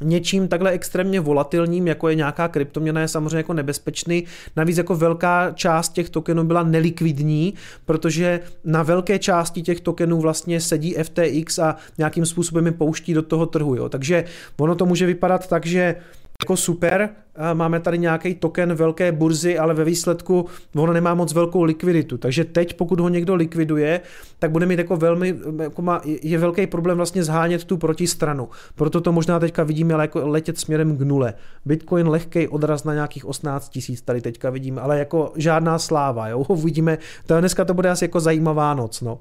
něčím 0.00 0.48
takhle 0.48 0.70
extrémně 0.70 1.20
volatilním, 1.20 1.86
jako 1.86 2.08
je 2.08 2.14
nějaká 2.14 2.48
kryptoměna, 2.48 3.00
je 3.00 3.08
samozřejmě 3.08 3.36
jako 3.36 3.52
nebezpečný. 3.52 4.24
Navíc 4.56 4.78
jako 4.78 4.94
velká 4.94 5.50
část 5.50 5.92
těch 5.92 6.10
tokenů 6.10 6.44
byla 6.44 6.62
nelikvidní, 6.62 7.54
protože 7.84 8.40
na 8.64 8.82
velké 8.82 9.18
části 9.18 9.62
těch 9.62 9.80
tokenů 9.80 10.20
vlastně 10.20 10.60
sedí 10.60 10.94
FTX 11.02 11.58
a 11.58 11.76
nějakým 11.98 12.26
způsobem 12.26 12.66
je 12.66 12.72
pouští 12.72 13.14
do 13.14 13.22
toho 13.22 13.46
trhu. 13.46 13.74
Jo. 13.74 13.88
Takže 13.88 14.24
ono 14.56 14.74
to 14.74 14.86
může 14.86 15.06
vypadat 15.06 15.48
tak, 15.48 15.66
že 15.66 15.96
jako 16.42 16.56
super, 16.56 17.10
máme 17.54 17.80
tady 17.80 17.98
nějaký 17.98 18.34
token 18.34 18.74
velké 18.74 19.12
burzy, 19.12 19.58
ale 19.58 19.74
ve 19.74 19.84
výsledku 19.84 20.46
ono 20.76 20.92
nemá 20.92 21.14
moc 21.14 21.32
velkou 21.32 21.62
likviditu. 21.62 22.18
Takže 22.18 22.44
teď, 22.44 22.74
pokud 22.74 23.00
ho 23.00 23.08
někdo 23.08 23.34
likviduje, 23.34 24.00
tak 24.38 24.50
bude 24.50 24.66
mít 24.66 24.78
jako 24.78 24.96
velmi, 24.96 25.34
jako 25.62 25.82
má, 25.82 26.00
je 26.04 26.38
velký 26.38 26.66
problém 26.66 26.96
vlastně 26.96 27.24
zhánět 27.24 27.64
tu 27.64 27.76
protistranu. 27.76 28.48
Proto 28.74 29.00
to 29.00 29.12
možná 29.12 29.38
teďka 29.38 29.64
vidíme, 29.64 29.94
jako 29.94 30.28
letět 30.28 30.58
směrem 30.58 30.96
k 30.96 31.00
nule. 31.00 31.34
Bitcoin 31.64 32.08
lehký 32.08 32.48
odraz 32.48 32.84
na 32.84 32.94
nějakých 32.94 33.24
18 33.24 33.68
tisíc 33.68 34.02
tady 34.02 34.20
teďka 34.20 34.50
vidíme, 34.50 34.80
ale 34.80 34.98
jako 34.98 35.32
žádná 35.36 35.78
sláva, 35.78 36.28
jo, 36.28 36.38
uvidíme, 36.48 36.98
to 37.26 37.40
dneska 37.40 37.64
to 37.64 37.74
bude 37.74 37.90
asi 37.90 38.04
jako 38.04 38.20
zajímavá 38.20 38.74
noc, 38.74 39.00
no. 39.00 39.18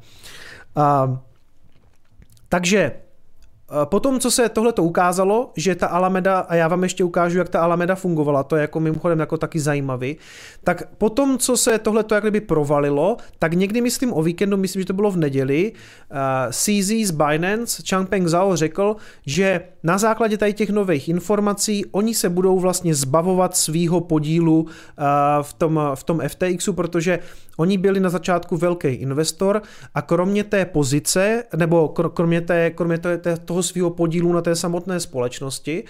A, 0.75 1.19
takže 2.49 2.91
potom, 3.85 4.19
co 4.19 4.31
se 4.31 4.49
tohle 4.49 4.73
to 4.73 4.83
ukázalo, 4.83 5.51
že 5.57 5.75
ta 5.75 5.87
Alameda, 5.87 6.39
a 6.39 6.55
já 6.55 6.67
vám 6.67 6.83
ještě 6.83 7.03
ukážu, 7.03 7.37
jak 7.37 7.49
ta 7.49 7.61
Alameda 7.61 7.95
fungovala, 7.95 8.43
to 8.43 8.55
je 8.55 8.61
jako 8.61 8.79
mimochodem 8.79 9.19
jako 9.19 9.37
taky 9.37 9.59
zajímavý, 9.59 10.17
tak 10.63 10.83
potom, 10.97 11.37
co 11.37 11.57
se 11.57 11.79
tohle 11.79 12.03
to 12.03 12.15
jak 12.15 12.23
kdyby 12.23 12.41
provalilo, 12.41 13.17
tak 13.39 13.53
někdy 13.53 13.81
myslím 13.81 14.13
o 14.13 14.23
víkendu, 14.23 14.57
myslím, 14.57 14.81
že 14.81 14.85
to 14.85 14.93
bylo 14.93 15.11
v 15.11 15.17
neděli, 15.17 15.71
uh, 15.71 16.17
eh, 16.17 16.51
CZ 16.51 17.07
z 17.07 17.11
Binance, 17.11 17.83
Changpeng 17.89 18.27
Zhao 18.27 18.55
řekl, 18.55 18.95
že 19.25 19.61
na 19.83 19.97
základě 19.97 20.37
tady 20.37 20.53
těch 20.53 20.69
nových 20.69 21.09
informací 21.09 21.85
oni 21.91 22.13
se 22.15 22.29
budou 22.29 22.59
vlastně 22.59 22.95
zbavovat 22.95 23.57
svýho 23.57 24.01
podílu 24.01 24.61
uh, 24.61 24.69
v, 25.41 25.53
tom, 25.53 25.81
v 25.95 26.03
tom 26.03 26.21
FTXu, 26.27 26.73
protože 26.73 27.19
Oni 27.59 27.77
byli 27.77 27.99
na 27.99 28.09
začátku 28.09 28.57
velký 28.57 28.87
investor 28.87 29.61
a 29.95 30.01
kromě 30.01 30.43
té 30.43 30.65
pozice, 30.65 31.43
nebo 31.55 31.87
kromě, 31.87 32.41
té, 32.41 32.69
kromě 32.71 32.97
té, 32.97 33.37
toho 33.45 33.63
svého 33.63 33.89
podílu 33.89 34.33
na 34.33 34.41
té 34.41 34.55
samotné 34.55 34.99
společnosti, 34.99 35.83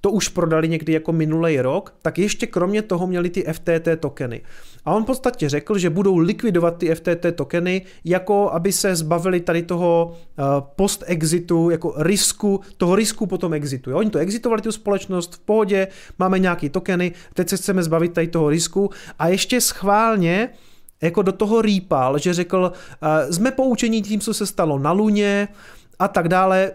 to 0.00 0.10
už 0.10 0.28
prodali 0.28 0.68
někdy 0.68 0.92
jako 0.92 1.12
minulý 1.12 1.60
rok, 1.60 1.94
tak 2.02 2.18
ještě 2.18 2.46
kromě 2.46 2.82
toho 2.82 3.06
měli 3.06 3.30
ty 3.30 3.44
FTT 3.52 3.88
tokeny. 4.00 4.40
A 4.84 4.94
on 4.94 5.02
v 5.02 5.06
podstatě 5.06 5.48
řekl, 5.48 5.78
že 5.78 5.90
budou 5.90 6.16
likvidovat 6.16 6.76
ty 6.76 6.94
FTT 6.94 7.26
tokeny, 7.34 7.82
jako 8.04 8.50
aby 8.52 8.72
se 8.72 8.96
zbavili 8.96 9.40
tady 9.40 9.62
toho 9.62 10.12
eh, 10.14 10.42
post-exitu, 10.76 11.70
jako 11.70 11.94
risku, 11.96 12.60
toho 12.76 12.96
risku 12.96 13.26
potom 13.26 13.54
exitu. 13.54 13.90
Jo? 13.90 13.98
Oni 13.98 14.10
to 14.10 14.18
exitovali 14.18 14.62
tu 14.62 14.72
společnost 14.72 15.34
v 15.34 15.38
pohodě, 15.38 15.88
máme 16.18 16.38
nějaký 16.38 16.68
tokeny, 16.68 17.12
teď 17.34 17.48
se 17.48 17.56
chceme 17.56 17.82
zbavit 17.82 18.12
tady 18.12 18.28
toho 18.28 18.50
risku 18.50 18.90
a 19.18 19.28
ještě 19.28 19.60
schválně 19.60 20.48
jako 21.02 21.22
do 21.22 21.32
toho 21.32 21.62
rýpal, 21.62 22.18
že 22.18 22.34
řekl, 22.34 22.72
jsme 23.30 23.50
poučení 23.50 24.02
tím, 24.02 24.20
co 24.20 24.34
se 24.34 24.46
stalo 24.46 24.78
na 24.78 24.92
Luně, 24.92 25.48
a 26.02 26.08
tak 26.08 26.28
dále. 26.28 26.70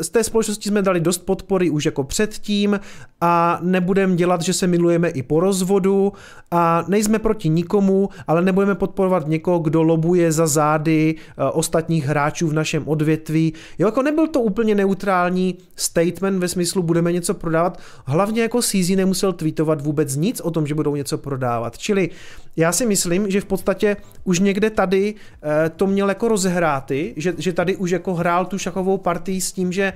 Z 0.00 0.08
té 0.08 0.24
společnosti 0.24 0.68
jsme 0.68 0.82
dali 0.82 1.00
dost 1.00 1.18
podpory 1.18 1.70
už 1.70 1.84
jako 1.84 2.04
předtím 2.04 2.80
a 3.20 3.58
nebudeme 3.62 4.16
dělat, 4.16 4.42
že 4.42 4.52
se 4.52 4.66
milujeme 4.66 5.08
i 5.08 5.22
po 5.22 5.40
rozvodu 5.40 6.12
a 6.50 6.84
nejsme 6.88 7.18
proti 7.18 7.48
nikomu, 7.48 8.08
ale 8.26 8.42
nebudeme 8.42 8.74
podporovat 8.74 9.28
někoho, 9.28 9.58
kdo 9.58 9.82
lobuje 9.82 10.32
za 10.32 10.46
zády 10.46 11.14
eh, 11.14 11.44
ostatních 11.44 12.06
hráčů 12.06 12.48
v 12.48 12.52
našem 12.52 12.88
odvětví. 12.88 13.52
Jo, 13.78 13.88
jako 13.88 14.02
nebyl 14.02 14.28
to 14.28 14.40
úplně 14.40 14.74
neutrální 14.74 15.58
statement 15.76 16.38
ve 16.38 16.48
smyslu 16.48 16.82
budeme 16.82 17.12
něco 17.12 17.34
prodávat. 17.34 17.78
Hlavně 18.04 18.42
jako 18.42 18.62
CZ 18.62 18.88
nemusel 18.96 19.32
tweetovat 19.32 19.80
vůbec 19.80 20.16
nic 20.16 20.40
o 20.40 20.50
tom, 20.50 20.66
že 20.66 20.74
budou 20.74 20.96
něco 20.96 21.18
prodávat. 21.18 21.78
Čili 21.78 22.10
já 22.56 22.72
si 22.72 22.86
myslím, 22.86 23.30
že 23.30 23.40
v 23.40 23.44
podstatě 23.44 23.96
už 24.24 24.40
někde 24.40 24.70
tady 24.70 25.14
eh, 25.42 25.70
to 25.76 25.86
měl 25.86 26.08
jako 26.08 26.28
rozehráty, 26.28 27.14
že, 27.16 27.34
že 27.38 27.52
tady 27.52 27.76
už 27.76 27.90
jako 27.90 28.14
hrál 28.14 28.44
tu 28.44 28.58
šachovou 28.58 28.98
partii 28.98 29.40
s 29.40 29.52
tím, 29.52 29.72
že 29.72 29.92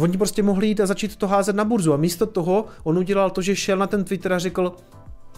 Oni 0.00 0.18
prostě 0.18 0.42
mohli 0.42 0.66
jít 0.66 0.80
a 0.80 0.86
začít 0.86 1.16
to 1.16 1.28
házet 1.28 1.56
na 1.56 1.64
burzu 1.64 1.92
a 1.92 1.96
místo 1.96 2.26
toho 2.26 2.64
on 2.82 2.98
udělal 2.98 3.30
to, 3.30 3.42
že 3.42 3.56
šel 3.56 3.78
na 3.78 3.86
ten 3.86 4.04
Twitter 4.04 4.32
a 4.32 4.38
řekl, 4.38 4.72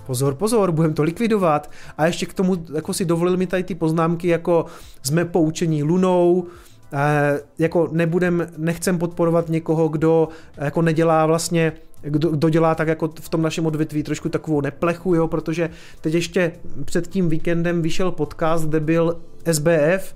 pozor, 0.07 0.35
pozor, 0.35 0.73
budeme 0.73 0.95
to 0.95 1.03
likvidovat. 1.03 1.71
A 1.99 2.07
ještě 2.07 2.27
k 2.27 2.35
tomu 2.35 2.57
jako 2.75 2.95
si 2.95 3.05
dovolil 3.05 3.37
mi 3.37 3.47
tady 3.47 3.63
ty 3.63 3.75
poznámky, 3.75 4.29
jako 4.29 4.67
jsme 5.03 5.25
poučení 5.25 5.83
lunou, 5.83 6.47
eh, 6.93 7.41
jako 7.59 7.89
nebudem, 7.93 8.47
nechcem 8.57 8.99
podporovat 8.99 9.49
někoho, 9.49 9.89
kdo 9.89 10.29
eh, 10.59 10.65
jako 10.65 10.83
nedělá 10.83 11.27
vlastně 11.27 11.73
kdo, 12.03 12.31
kdo 12.31 12.49
dělá 12.49 12.75
tak 12.75 12.89
jako 12.89 13.11
v 13.21 13.29
tom 13.29 13.43
našem 13.43 13.67
odvětví 13.67 14.03
trošku 14.03 14.29
takovou 14.29 14.61
neplechu, 14.61 15.15
jo, 15.15 15.29
protože 15.29 15.71
teď 16.01 16.15
ještě 16.15 16.53
před 16.85 17.09
tím 17.09 17.29
víkendem 17.29 17.83
vyšel 17.83 18.13
podcast, 18.13 18.65
kde 18.65 18.81
byl 18.81 19.21
SBF, 19.53 20.15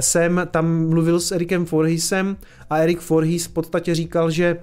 jsem 0.00 0.38
eh, 0.38 0.46
tam 0.46 0.88
mluvil 0.88 1.20
s 1.20 1.32
Erikem 1.32 1.66
Forhisem 1.66 2.36
a 2.70 2.78
Erik 2.78 3.00
Forhis 3.00 3.46
v 3.46 3.52
podstatě 3.52 3.94
říkal, 3.94 4.30
že 4.30 4.58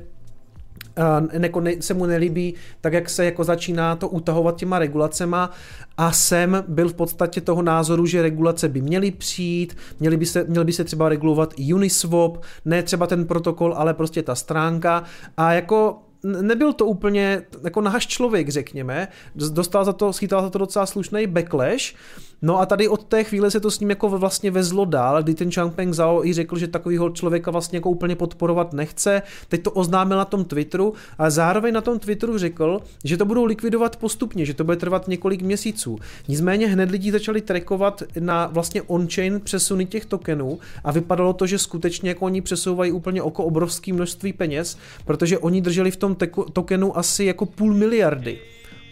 jako 1.42 1.62
ne, 1.62 1.74
se 1.80 1.94
mu 1.94 2.06
nelíbí, 2.06 2.56
tak 2.82 2.94
jak 2.94 3.10
se 3.10 3.26
jako 3.26 3.44
začíná 3.44 3.96
to 3.96 4.08
utahovat 4.08 4.56
těma 4.56 4.80
regulacema 4.80 5.52
a 5.98 6.12
jsem 6.12 6.64
byl 6.68 6.90
v 6.90 6.94
podstatě 6.94 7.42
toho 7.42 7.62
názoru, 7.62 8.06
že 8.06 8.22
regulace 8.22 8.70
by 8.70 8.82
měly 8.82 9.12
přijít, 9.12 9.78
měly 10.00 10.18
by 10.18 10.26
se, 10.26 10.44
měl 10.44 10.66
by 10.66 10.74
se 10.74 10.84
třeba 10.84 11.10
regulovat 11.10 11.54
i 11.58 11.74
Uniswap, 11.74 12.38
ne 12.66 12.84
třeba 12.84 13.08
ten 13.08 13.26
protokol, 13.26 13.74
ale 13.78 13.94
prostě 13.94 14.24
ta 14.24 14.36
stránka 14.36 15.04
a 15.38 15.54
jako 15.54 15.98
nebyl 16.24 16.74
to 16.74 16.86
úplně 16.86 17.42
jako 17.64 17.82
náš 17.82 18.08
člověk, 18.08 18.50
řekněme, 18.50 19.08
dostal 19.36 19.86
za 19.86 19.94
to, 19.94 20.14
schytal 20.14 20.42
za 20.42 20.50
to 20.50 20.60
docela 20.60 20.86
slušný 20.86 21.28
backlash, 21.28 21.94
No 22.42 22.60
a 22.60 22.66
tady 22.66 22.88
od 22.88 23.04
té 23.04 23.24
chvíle 23.24 23.52
se 23.52 23.60
to 23.60 23.72
s 23.72 23.80
ním 23.80 23.90
jako 23.90 24.10
vlastně 24.10 24.52
vezlo 24.52 24.86
dál, 24.86 25.24
kdy 25.24 25.34
ten 25.34 25.52
Changpeng 25.52 25.94
Zhao 25.94 26.26
i 26.26 26.34
řekl, 26.34 26.58
že 26.58 26.68
takového 26.68 27.10
člověka 27.10 27.52
vlastně 27.52 27.78
jako 27.78 27.90
úplně 27.90 28.16
podporovat 28.16 28.74
nechce. 28.74 29.22
Teď 29.48 29.64
to 29.64 29.72
oznámil 29.72 30.18
na 30.18 30.26
tom 30.26 30.46
Twitteru 30.46 30.94
a 31.18 31.30
zároveň 31.30 31.74
na 31.74 31.82
tom 31.82 32.00
Twitteru 32.00 32.38
řekl, 32.38 32.80
že 33.04 33.18
to 33.18 33.26
budou 33.26 33.46
likvidovat 33.46 33.96
postupně, 33.96 34.46
že 34.46 34.54
to 34.54 34.64
bude 34.64 34.78
trvat 34.78 35.08
několik 35.08 35.42
měsíců. 35.42 35.98
Nicméně 36.28 36.68
hned 36.68 36.92
lidi 36.92 37.12
začali 37.12 37.42
trackovat 37.42 38.04
na 38.20 38.48
vlastně 38.48 38.82
on-chain 38.82 39.40
přesuny 39.40 39.86
těch 39.86 40.06
tokenů 40.06 40.60
a 40.84 40.92
vypadalo 40.92 41.34
to, 41.34 41.48
že 41.48 41.60
skutečně 41.60 42.10
jako 42.10 42.26
oni 42.26 42.42
přesouvají 42.42 42.92
úplně 42.92 43.22
oko 43.22 43.44
obrovské 43.44 43.94
množství 43.94 44.34
peněz, 44.34 44.78
protože 45.06 45.38
oni 45.38 45.62
drželi 45.62 45.92
v 45.92 45.98
tom 45.98 46.09
tokenu 46.54 46.98
asi 46.98 47.26
jako 47.26 47.46
půl 47.46 47.74
miliardy 47.74 48.40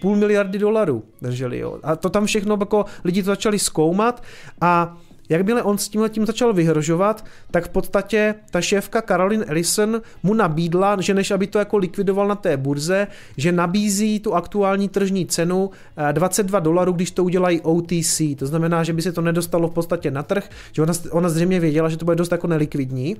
půl 0.01 0.15
miliardy 0.15 0.59
dolarů 0.59 1.03
drželi. 1.21 1.59
Jo. 1.59 1.79
A 1.83 1.95
to 1.95 2.09
tam 2.09 2.25
všechno, 2.25 2.57
jako 2.59 2.85
lidi 3.03 3.23
to 3.23 3.25
začali 3.25 3.59
zkoumat 3.59 4.23
a 4.61 4.97
Jakmile 5.29 5.63
on 5.63 5.77
s 5.77 5.89
tímhle 5.89 6.09
tím 6.09 6.25
začal 6.25 6.53
vyhrožovat, 6.53 7.25
tak 7.51 7.65
v 7.65 7.69
podstatě 7.69 8.35
ta 8.51 8.61
šéfka 8.61 9.01
Caroline 9.01 9.45
Ellison 9.45 10.01
mu 10.23 10.33
nabídla, 10.33 11.01
že 11.01 11.13
než 11.13 11.31
aby 11.31 11.47
to 11.47 11.59
jako 11.59 11.77
likvidoval 11.77 12.27
na 12.27 12.35
té 12.35 12.57
burze, 12.57 13.07
že 13.37 13.51
nabízí 13.51 14.19
tu 14.19 14.35
aktuální 14.35 14.89
tržní 14.89 15.25
cenu 15.25 15.69
22 16.11 16.57
eh, 16.57 16.61
dolarů, 16.61 16.91
když 16.91 17.11
to 17.11 17.23
udělají 17.23 17.61
OTC. 17.61 18.21
To 18.37 18.45
znamená, 18.45 18.83
že 18.83 18.93
by 18.93 19.01
se 19.01 19.11
to 19.11 19.21
nedostalo 19.21 19.67
v 19.67 19.73
podstatě 19.73 20.11
na 20.11 20.23
trh, 20.23 20.49
že 20.71 20.81
ona, 20.81 20.93
ona 21.11 21.29
zřejmě 21.29 21.59
věděla, 21.59 21.89
že 21.89 21.97
to 21.97 22.05
bude 22.05 22.15
dost 22.15 22.31
jako 22.31 22.47
nelikvidní 22.47 23.15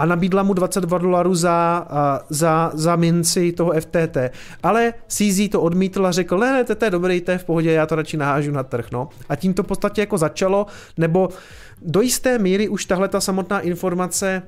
a 0.00 0.06
nabídla 0.06 0.42
mu 0.42 0.54
22 0.54 0.98
dolarů 0.98 1.34
za, 1.34 1.86
za, 2.28 2.70
za 2.74 2.96
minci 2.96 3.52
toho 3.52 3.72
FTT. 3.80 4.16
Ale 4.62 4.94
CZ 5.06 5.48
to 5.50 5.60
odmítl 5.60 6.06
a 6.06 6.12
řekl, 6.12 6.38
ne, 6.38 6.52
ne, 6.52 6.64
to 6.64 6.84
je 6.84 6.90
dobrý, 6.90 7.20
to 7.20 7.30
je 7.30 7.38
v 7.38 7.44
pohodě, 7.44 7.72
já 7.72 7.86
to 7.86 7.94
radši 7.94 8.16
nahážu 8.16 8.50
na 8.52 8.62
trh. 8.62 8.86
No. 8.92 9.08
A 9.28 9.36
tím 9.36 9.54
to 9.54 9.62
v 9.62 9.66
podstatě 9.66 10.00
jako 10.00 10.18
začalo, 10.18 10.66
nebo 10.96 11.28
do 11.82 12.00
jisté 12.00 12.38
míry 12.38 12.68
už 12.68 12.84
tahle 12.84 13.08
ta 13.08 13.20
samotná 13.20 13.60
informace 13.60 14.42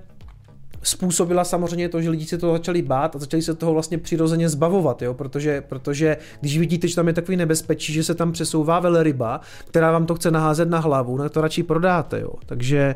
způsobila 0.82 1.44
samozřejmě 1.44 1.88
to, 1.88 2.02
že 2.02 2.10
lidi 2.10 2.24
se 2.24 2.38
to 2.38 2.52
začali 2.52 2.82
bát 2.82 3.16
a 3.16 3.18
začali 3.18 3.42
se 3.42 3.54
toho 3.54 3.72
vlastně 3.72 3.98
přirozeně 3.98 4.48
zbavovat, 4.48 5.02
jo? 5.02 5.14
Protože, 5.14 5.60
protože 5.60 6.16
když 6.40 6.58
vidíte, 6.58 6.88
že 6.88 6.94
tam 6.94 7.08
je 7.08 7.14
takový 7.14 7.36
nebezpečí, 7.36 7.92
že 7.92 8.04
se 8.04 8.14
tam 8.14 8.32
přesouvá 8.32 8.80
velryba, 8.80 9.40
která 9.68 9.92
vám 9.92 10.06
to 10.06 10.14
chce 10.14 10.30
naházet 10.30 10.70
na 10.70 10.78
hlavu, 10.78 11.16
no 11.16 11.28
to 11.28 11.40
radši 11.40 11.62
prodáte, 11.62 12.20
jo? 12.20 12.32
Takže 12.46 12.94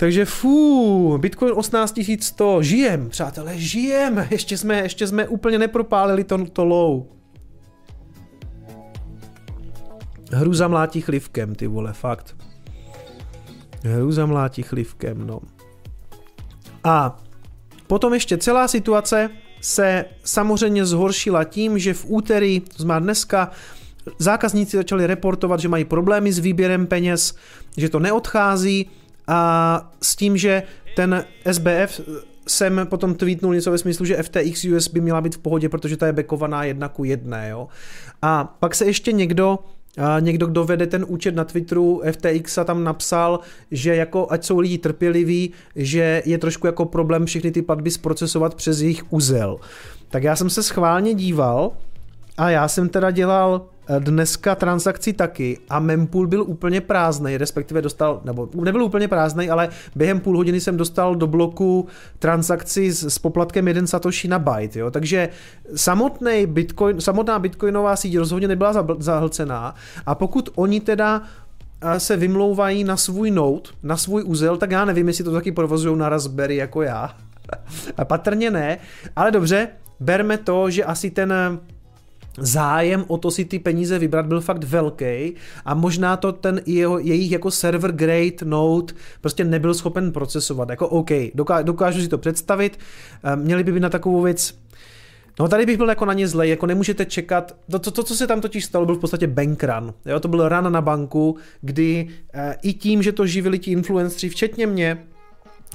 takže 0.00 0.24
fú, 0.24 1.18
Bitcoin 1.18 1.52
18 1.52 2.00
100, 2.20 2.62
žijem, 2.62 3.08
přátelé, 3.08 3.58
žijem, 3.58 4.26
ještě 4.30 4.58
jsme, 4.58 4.78
ještě 4.78 5.06
jsme 5.06 5.28
úplně 5.28 5.58
nepropálili 5.58 6.24
to, 6.24 6.46
to 6.46 6.64
low. 6.64 7.04
Hru 10.32 10.54
zamlátí 10.54 11.00
chlivkem, 11.00 11.54
ty 11.54 11.66
vole, 11.66 11.92
fakt. 11.92 12.36
Hru 13.84 14.12
zamlátí 14.12 14.62
chlivkem, 14.62 15.26
no. 15.26 15.40
A 16.84 17.20
potom 17.86 18.14
ještě 18.14 18.38
celá 18.38 18.68
situace 18.68 19.30
se 19.60 20.04
samozřejmě 20.24 20.86
zhoršila 20.86 21.44
tím, 21.44 21.78
že 21.78 21.94
v 21.94 22.04
úterý, 22.08 22.60
to 22.60 22.82
znamená 22.82 23.04
dneska, 23.04 23.50
zákazníci 24.18 24.76
začali 24.76 25.06
reportovat, 25.06 25.60
že 25.60 25.68
mají 25.68 25.84
problémy 25.84 26.32
s 26.32 26.38
výběrem 26.38 26.86
peněz, 26.86 27.34
že 27.76 27.88
to 27.88 27.98
neodchází, 27.98 28.90
a 29.30 29.90
s 30.02 30.16
tím, 30.16 30.36
že 30.36 30.62
ten 30.96 31.24
SBF 31.50 32.00
jsem 32.48 32.80
potom 32.84 33.14
tweetnul 33.14 33.54
něco 33.54 33.70
ve 33.70 33.78
smyslu, 33.78 34.04
že 34.04 34.22
FTX 34.22 34.64
US 34.64 34.88
by 34.88 35.00
měla 35.00 35.20
být 35.20 35.34
v 35.34 35.38
pohodě, 35.38 35.68
protože 35.68 35.96
ta 35.96 36.06
je 36.06 36.12
bekovaná 36.12 36.64
jedna 36.64 36.88
ku 36.88 37.04
jedné, 37.04 37.48
jo. 37.48 37.68
A 38.22 38.56
pak 38.60 38.74
se 38.74 38.84
ještě 38.84 39.12
někdo 39.12 39.58
a 39.98 40.20
někdo, 40.20 40.46
kdo 40.46 40.64
vede 40.64 40.86
ten 40.86 41.04
účet 41.08 41.34
na 41.34 41.44
Twitteru 41.44 42.02
FTX 42.12 42.58
a 42.58 42.64
tam 42.64 42.84
napsal, 42.84 43.40
že 43.70 43.96
jako 43.96 44.26
ať 44.30 44.44
jsou 44.44 44.58
lidi 44.58 44.78
trpěliví, 44.78 45.52
že 45.76 46.22
je 46.26 46.38
trošku 46.38 46.66
jako 46.66 46.84
problém 46.84 47.26
všechny 47.26 47.50
ty 47.50 47.62
platby 47.62 47.90
zprocesovat 47.90 48.54
přes 48.54 48.80
jejich 48.80 49.12
uzel. 49.12 49.58
Tak 50.08 50.22
já 50.22 50.36
jsem 50.36 50.50
se 50.50 50.62
schválně 50.62 51.14
díval 51.14 51.72
a 52.38 52.50
já 52.50 52.68
jsem 52.68 52.88
teda 52.88 53.10
dělal 53.10 53.66
dneska 53.98 54.54
transakci 54.54 55.12
taky 55.12 55.58
a 55.68 55.80
mempool 55.80 56.26
byl 56.26 56.42
úplně 56.42 56.80
prázdný, 56.80 57.36
respektive 57.36 57.82
dostal, 57.82 58.20
nebo 58.24 58.48
nebyl 58.54 58.82
úplně 58.82 59.08
prázdný, 59.08 59.50
ale 59.50 59.68
během 59.94 60.20
půl 60.20 60.36
hodiny 60.36 60.60
jsem 60.60 60.76
dostal 60.76 61.14
do 61.14 61.26
bloku 61.26 61.86
transakci 62.18 62.92
s, 62.92 63.04
s 63.04 63.18
poplatkem 63.18 63.68
1 63.68 63.86
satoshi 63.86 64.28
na 64.28 64.38
byte, 64.38 64.78
jo? 64.78 64.90
takže 64.90 65.28
samotný 65.74 66.46
Bitcoin, 66.46 67.00
samotná 67.00 67.38
bitcoinová 67.38 67.96
síť 67.96 68.18
rozhodně 68.18 68.48
nebyla 68.48 68.86
zahlcená 68.98 69.74
a 70.06 70.14
pokud 70.14 70.48
oni 70.54 70.80
teda 70.80 71.22
se 71.98 72.16
vymlouvají 72.16 72.84
na 72.84 72.96
svůj 72.96 73.30
node, 73.30 73.70
na 73.82 73.96
svůj 73.96 74.22
úzel, 74.26 74.56
tak 74.56 74.70
já 74.70 74.84
nevím, 74.84 75.08
jestli 75.08 75.24
to 75.24 75.32
taky 75.32 75.52
provozují 75.52 75.98
na 75.98 76.08
Raspberry 76.08 76.56
jako 76.56 76.82
já. 76.82 77.16
Patrně 78.04 78.50
ne, 78.50 78.78
ale 79.16 79.30
dobře, 79.30 79.68
berme 80.00 80.38
to, 80.38 80.70
že 80.70 80.84
asi 80.84 81.10
ten 81.10 81.60
zájem 82.38 83.04
o 83.08 83.18
to 83.18 83.30
si 83.30 83.44
ty 83.44 83.58
peníze 83.58 83.98
vybrat 83.98 84.26
byl 84.26 84.40
fakt 84.40 84.64
velký 84.64 85.34
a 85.64 85.74
možná 85.74 86.16
to 86.16 86.32
ten 86.32 86.60
jeho, 86.66 86.98
jejich 86.98 87.32
jako 87.32 87.50
server 87.50 87.92
grade 87.92 88.44
node 88.44 88.94
prostě 89.20 89.44
nebyl 89.44 89.74
schopen 89.74 90.12
procesovat. 90.12 90.70
Jako 90.70 90.88
OK, 90.88 91.10
dokážu 91.62 92.00
si 92.00 92.08
to 92.08 92.18
představit, 92.18 92.78
eh, 93.24 93.36
měli 93.36 93.64
by 93.64 93.72
být 93.72 93.80
na 93.80 93.88
takovou 93.88 94.22
věc 94.22 94.60
No 95.40 95.48
tady 95.48 95.66
bych 95.66 95.76
byl 95.76 95.88
jako 95.88 96.04
na 96.04 96.12
ně 96.12 96.28
zlej, 96.28 96.50
jako 96.50 96.66
nemůžete 96.66 97.04
čekat, 97.04 97.56
to, 97.70 97.78
to, 97.78 97.90
to 97.90 98.02
co 98.02 98.14
se 98.14 98.26
tam 98.26 98.40
totiž 98.40 98.64
stalo, 98.64 98.86
byl 98.86 98.94
v 98.94 99.00
podstatě 99.00 99.26
bank 99.26 99.64
run, 99.64 99.94
jo? 100.06 100.20
to 100.20 100.28
byl 100.28 100.48
run 100.48 100.72
na 100.72 100.80
banku, 100.80 101.36
kdy 101.60 102.08
e, 102.34 102.56
i 102.62 102.72
tím, 102.72 103.02
že 103.02 103.12
to 103.12 103.26
živili 103.26 103.58
ti 103.58 103.70
influenceri, 103.70 104.28
včetně 104.30 104.66
mě, 104.66 105.06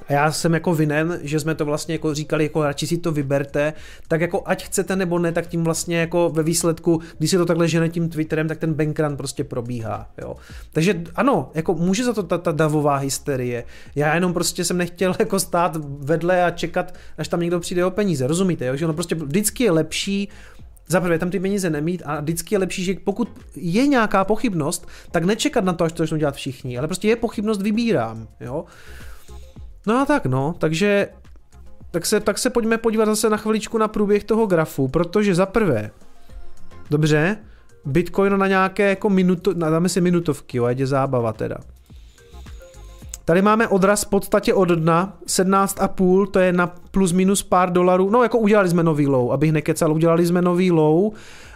a 0.08 0.14
já 0.14 0.32
jsem 0.32 0.53
jako 0.53 0.74
vinen, 0.76 1.20
že 1.22 1.39
jsme 1.39 1.56
to 1.56 1.66
vlastně 1.66 1.95
jako 1.95 2.14
říkali, 2.14 2.43
jako 2.43 2.64
radši 2.64 2.88
si 2.88 2.97
to 2.97 3.12
vyberte, 3.12 3.74
tak 4.08 4.22
jako 4.22 4.43
ať 4.45 4.66
chcete 4.66 4.95
nebo 4.95 5.20
ne, 5.20 5.32
tak 5.32 5.47
tím 5.47 5.64
vlastně 5.64 5.97
jako 5.97 6.30
ve 6.30 6.43
výsledku, 6.43 7.01
když 7.18 7.32
se 7.32 7.38
to 7.38 7.45
takhle 7.45 7.68
žene 7.68 7.89
tím 7.89 8.10
Twitterem, 8.10 8.47
tak 8.47 8.58
ten 8.58 8.74
bankrun 8.74 9.18
prostě 9.18 9.43
probíhá, 9.43 10.10
jo. 10.22 10.36
Takže 10.72 11.03
ano, 11.16 11.51
jako 11.53 11.74
může 11.74 12.03
za 12.03 12.14
to 12.14 12.24
ta, 12.24 12.38
ta 12.38 12.51
davová 12.51 12.95
hysterie. 12.95 13.64
Já 13.95 14.16
jenom 14.16 14.34
prostě 14.34 14.66
jsem 14.66 14.78
nechtěl 14.78 15.16
jako 15.20 15.39
stát 15.39 15.78
vedle 15.99 16.43
a 16.43 16.51
čekat, 16.51 16.93
až 17.18 17.28
tam 17.28 17.39
někdo 17.39 17.60
přijde 17.60 17.86
o 17.86 17.91
peníze, 17.91 18.28
rozumíte, 18.28 18.66
jo? 18.66 18.76
že 18.76 18.86
ono 18.86 18.93
prostě 18.93 19.16
vždycky 19.16 19.64
je 19.64 19.72
lepší 19.72 20.30
za 20.88 21.01
prvé 21.01 21.20
tam 21.20 21.30
ty 21.30 21.39
peníze 21.39 21.70
nemít 21.70 22.01
a 22.06 22.22
vždycky 22.22 22.56
je 22.56 22.60
lepší, 22.60 22.84
že 22.84 22.95
pokud 23.03 23.30
je 23.56 23.88
nějaká 23.88 24.26
pochybnost, 24.26 24.88
tak 25.12 25.24
nečekat 25.24 25.64
na 25.64 25.74
to, 25.74 25.84
až 25.84 25.91
to 25.91 26.03
začnou 26.03 26.18
dělat 26.18 26.36
všichni, 26.36 26.78
ale 26.78 26.88
prostě 26.88 27.08
je 27.08 27.16
pochybnost, 27.16 27.62
vybírám, 27.62 28.28
jo. 28.41 28.66
No 29.88 29.97
a 29.99 30.05
tak 30.05 30.25
no, 30.25 30.55
takže 30.57 31.07
tak 31.91 32.05
se, 32.05 32.19
tak 32.19 32.38
se 32.38 32.49
pojďme 32.49 32.77
podívat 32.77 33.05
zase 33.05 33.29
na 33.29 33.38
chviličku 33.38 33.77
na 33.77 33.88
průběh 33.88 34.23
toho 34.23 34.45
grafu, 34.45 34.88
protože 34.88 35.36
za 35.36 35.45
prvé, 35.45 35.91
dobře, 36.89 37.38
Bitcoin 37.86 38.38
na 38.38 38.47
nějaké 38.47 38.89
jako 38.89 39.09
minuto, 39.09 39.53
dáme 39.53 39.89
si 39.89 40.01
minutovky, 40.01 40.57
jo, 40.57 40.65
ať 40.65 40.79
je 40.79 40.88
zábava 40.88 41.33
teda. 41.33 41.57
Tady 43.25 43.41
máme 43.41 43.67
odraz 43.67 44.03
v 44.03 44.09
podstatě 44.09 44.53
od 44.53 44.69
dna, 44.69 45.17
17,5, 45.27 46.27
to 46.31 46.39
je 46.39 46.53
na 46.53 46.67
plus 46.67 47.11
minus 47.11 47.43
pár 47.43 47.71
dolarů, 47.71 48.09
no 48.09 48.23
jako 48.23 48.38
udělali 48.38 48.69
jsme 48.69 48.83
nový 48.83 49.07
low, 49.07 49.31
abych 49.31 49.51
nekecal, 49.51 49.93
udělali 49.93 50.25
jsme 50.25 50.41
nový 50.41 50.71
low, 50.71 51.13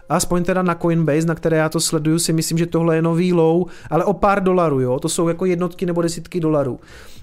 aspoň 0.09 0.43
teda 0.43 0.61
na 0.61 0.75
Coinbase, 0.75 1.27
na 1.27 1.35
které 1.35 1.57
já 1.57 1.69
to 1.69 1.79
sleduju, 1.79 2.19
si 2.19 2.33
myslím, 2.33 2.57
že 2.57 2.65
tohle 2.65 2.95
je 2.95 3.01
nový 3.01 3.33
low, 3.33 3.65
ale 3.89 4.03
o 4.03 4.13
pár 4.13 4.43
dolarů, 4.43 4.79
jo, 4.79 4.99
to 4.99 5.09
jsou 5.09 5.27
jako 5.27 5.45
jednotky 5.45 5.85
nebo 5.85 6.01
desítky 6.01 6.39
dolarů. 6.39 6.79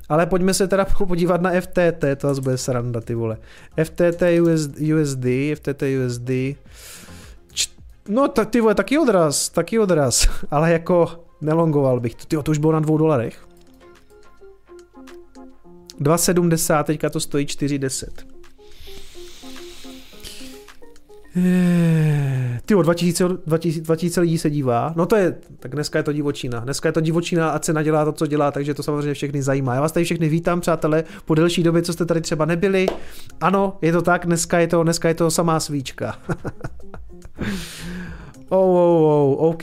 Ale 0.08 0.26
pojďme 0.26 0.54
se 0.54 0.68
teda 0.68 0.84
podívat 1.08 1.40
na 1.40 1.60
FTT, 1.60 2.04
to 2.16 2.28
zase 2.28 2.40
bude 2.40 2.58
sranda, 2.58 3.00
ty 3.00 3.14
vole. 3.14 3.36
FTT 3.84 4.22
USD, 4.94 5.26
FTT 5.54 5.82
USD, 6.06 6.30
no 8.08 8.28
tak 8.28 8.50
ty 8.50 8.60
vole, 8.60 8.74
taky 8.74 8.98
odraz, 8.98 9.48
taky 9.48 9.78
odraz, 9.78 10.28
ale 10.50 10.72
jako 10.72 11.24
nelongoval 11.40 12.00
bych, 12.00 12.14
ty 12.14 12.36
to 12.42 12.50
už 12.50 12.58
bylo 12.58 12.72
na 12.72 12.80
dvou 12.80 12.98
dolarech. 12.98 13.46
2,70, 16.00 16.84
teďka 16.84 17.10
to 17.10 17.20
stojí 17.20 17.46
4,10. 17.46 18.35
Ty 22.66 22.74
2000, 22.74 23.28
2000, 23.46 23.80
2000 23.80 24.20
lidí 24.20 24.38
se 24.38 24.50
dívá. 24.50 24.92
No 24.96 25.06
to 25.06 25.16
je, 25.16 25.36
tak 25.60 25.74
dneska 25.74 25.98
je 25.98 26.02
to 26.02 26.12
divočina. 26.12 26.60
Dneska 26.60 26.88
je 26.88 26.92
to 26.92 27.00
divočina 27.00 27.50
a 27.50 27.58
cena 27.58 27.82
dělá 27.82 28.04
to, 28.04 28.12
co 28.12 28.26
dělá, 28.26 28.50
takže 28.50 28.74
to 28.74 28.82
samozřejmě 28.82 29.14
všechny 29.14 29.42
zajímá. 29.42 29.74
Já 29.74 29.80
vás 29.80 29.92
tady 29.92 30.04
všechny 30.04 30.28
vítám, 30.28 30.60
přátelé, 30.60 31.04
po 31.24 31.34
delší 31.34 31.62
době, 31.62 31.82
co 31.82 31.92
jste 31.92 32.06
tady 32.06 32.20
třeba 32.20 32.44
nebyli. 32.44 32.86
Ano, 33.40 33.78
je 33.82 33.92
to 33.92 34.02
tak, 34.02 34.26
dneska 34.26 34.58
je 34.58 34.66
to, 34.66 34.82
dneska 34.82 35.08
je 35.08 35.14
to 35.14 35.30
samá 35.30 35.60
svíčka. 35.60 36.18
oh, 38.48 38.76
oh, 38.76 39.38
oh, 39.38 39.50
OK. 39.50 39.62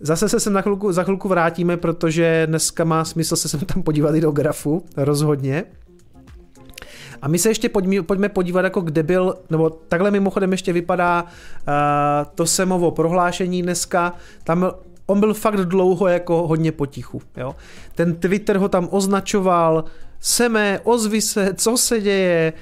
Zase 0.00 0.28
se 0.28 0.40
sem 0.40 0.52
na 0.52 0.60
chvilku, 0.60 0.92
za 0.92 1.02
chvilku 1.02 1.28
vrátíme, 1.28 1.76
protože 1.76 2.46
dneska 2.46 2.84
má 2.84 3.04
smysl 3.04 3.36
se 3.36 3.48
sem 3.48 3.60
tam 3.60 3.82
podívat 3.82 4.14
i 4.14 4.20
do 4.20 4.30
grafu, 4.30 4.84
rozhodně. 4.96 5.64
A 7.22 7.28
my 7.28 7.38
se 7.38 7.48
ještě 7.48 7.68
pojďme, 7.68 8.02
pojďme 8.02 8.28
podívat, 8.28 8.64
jako 8.64 8.80
kde 8.80 9.02
byl, 9.02 9.34
nebo 9.50 9.70
takhle 9.70 10.10
mimochodem 10.10 10.52
ještě 10.52 10.72
vypadá 10.72 11.22
uh, 11.22 11.28
to 12.34 12.46
Semovo 12.46 12.90
prohlášení 12.90 13.62
dneska. 13.62 14.12
Tam 14.44 14.70
on 15.06 15.20
byl 15.20 15.34
fakt 15.34 15.60
dlouho 15.60 16.08
jako 16.08 16.46
hodně 16.46 16.72
potichu. 16.72 17.22
Jo? 17.36 17.54
Ten 17.94 18.14
Twitter 18.14 18.56
ho 18.56 18.68
tam 18.68 18.88
označoval, 18.90 19.84
Seme, 20.20 20.80
ozvi 20.84 21.20
se, 21.20 21.54
co 21.54 21.76
se 21.76 22.00
děje, 22.00 22.52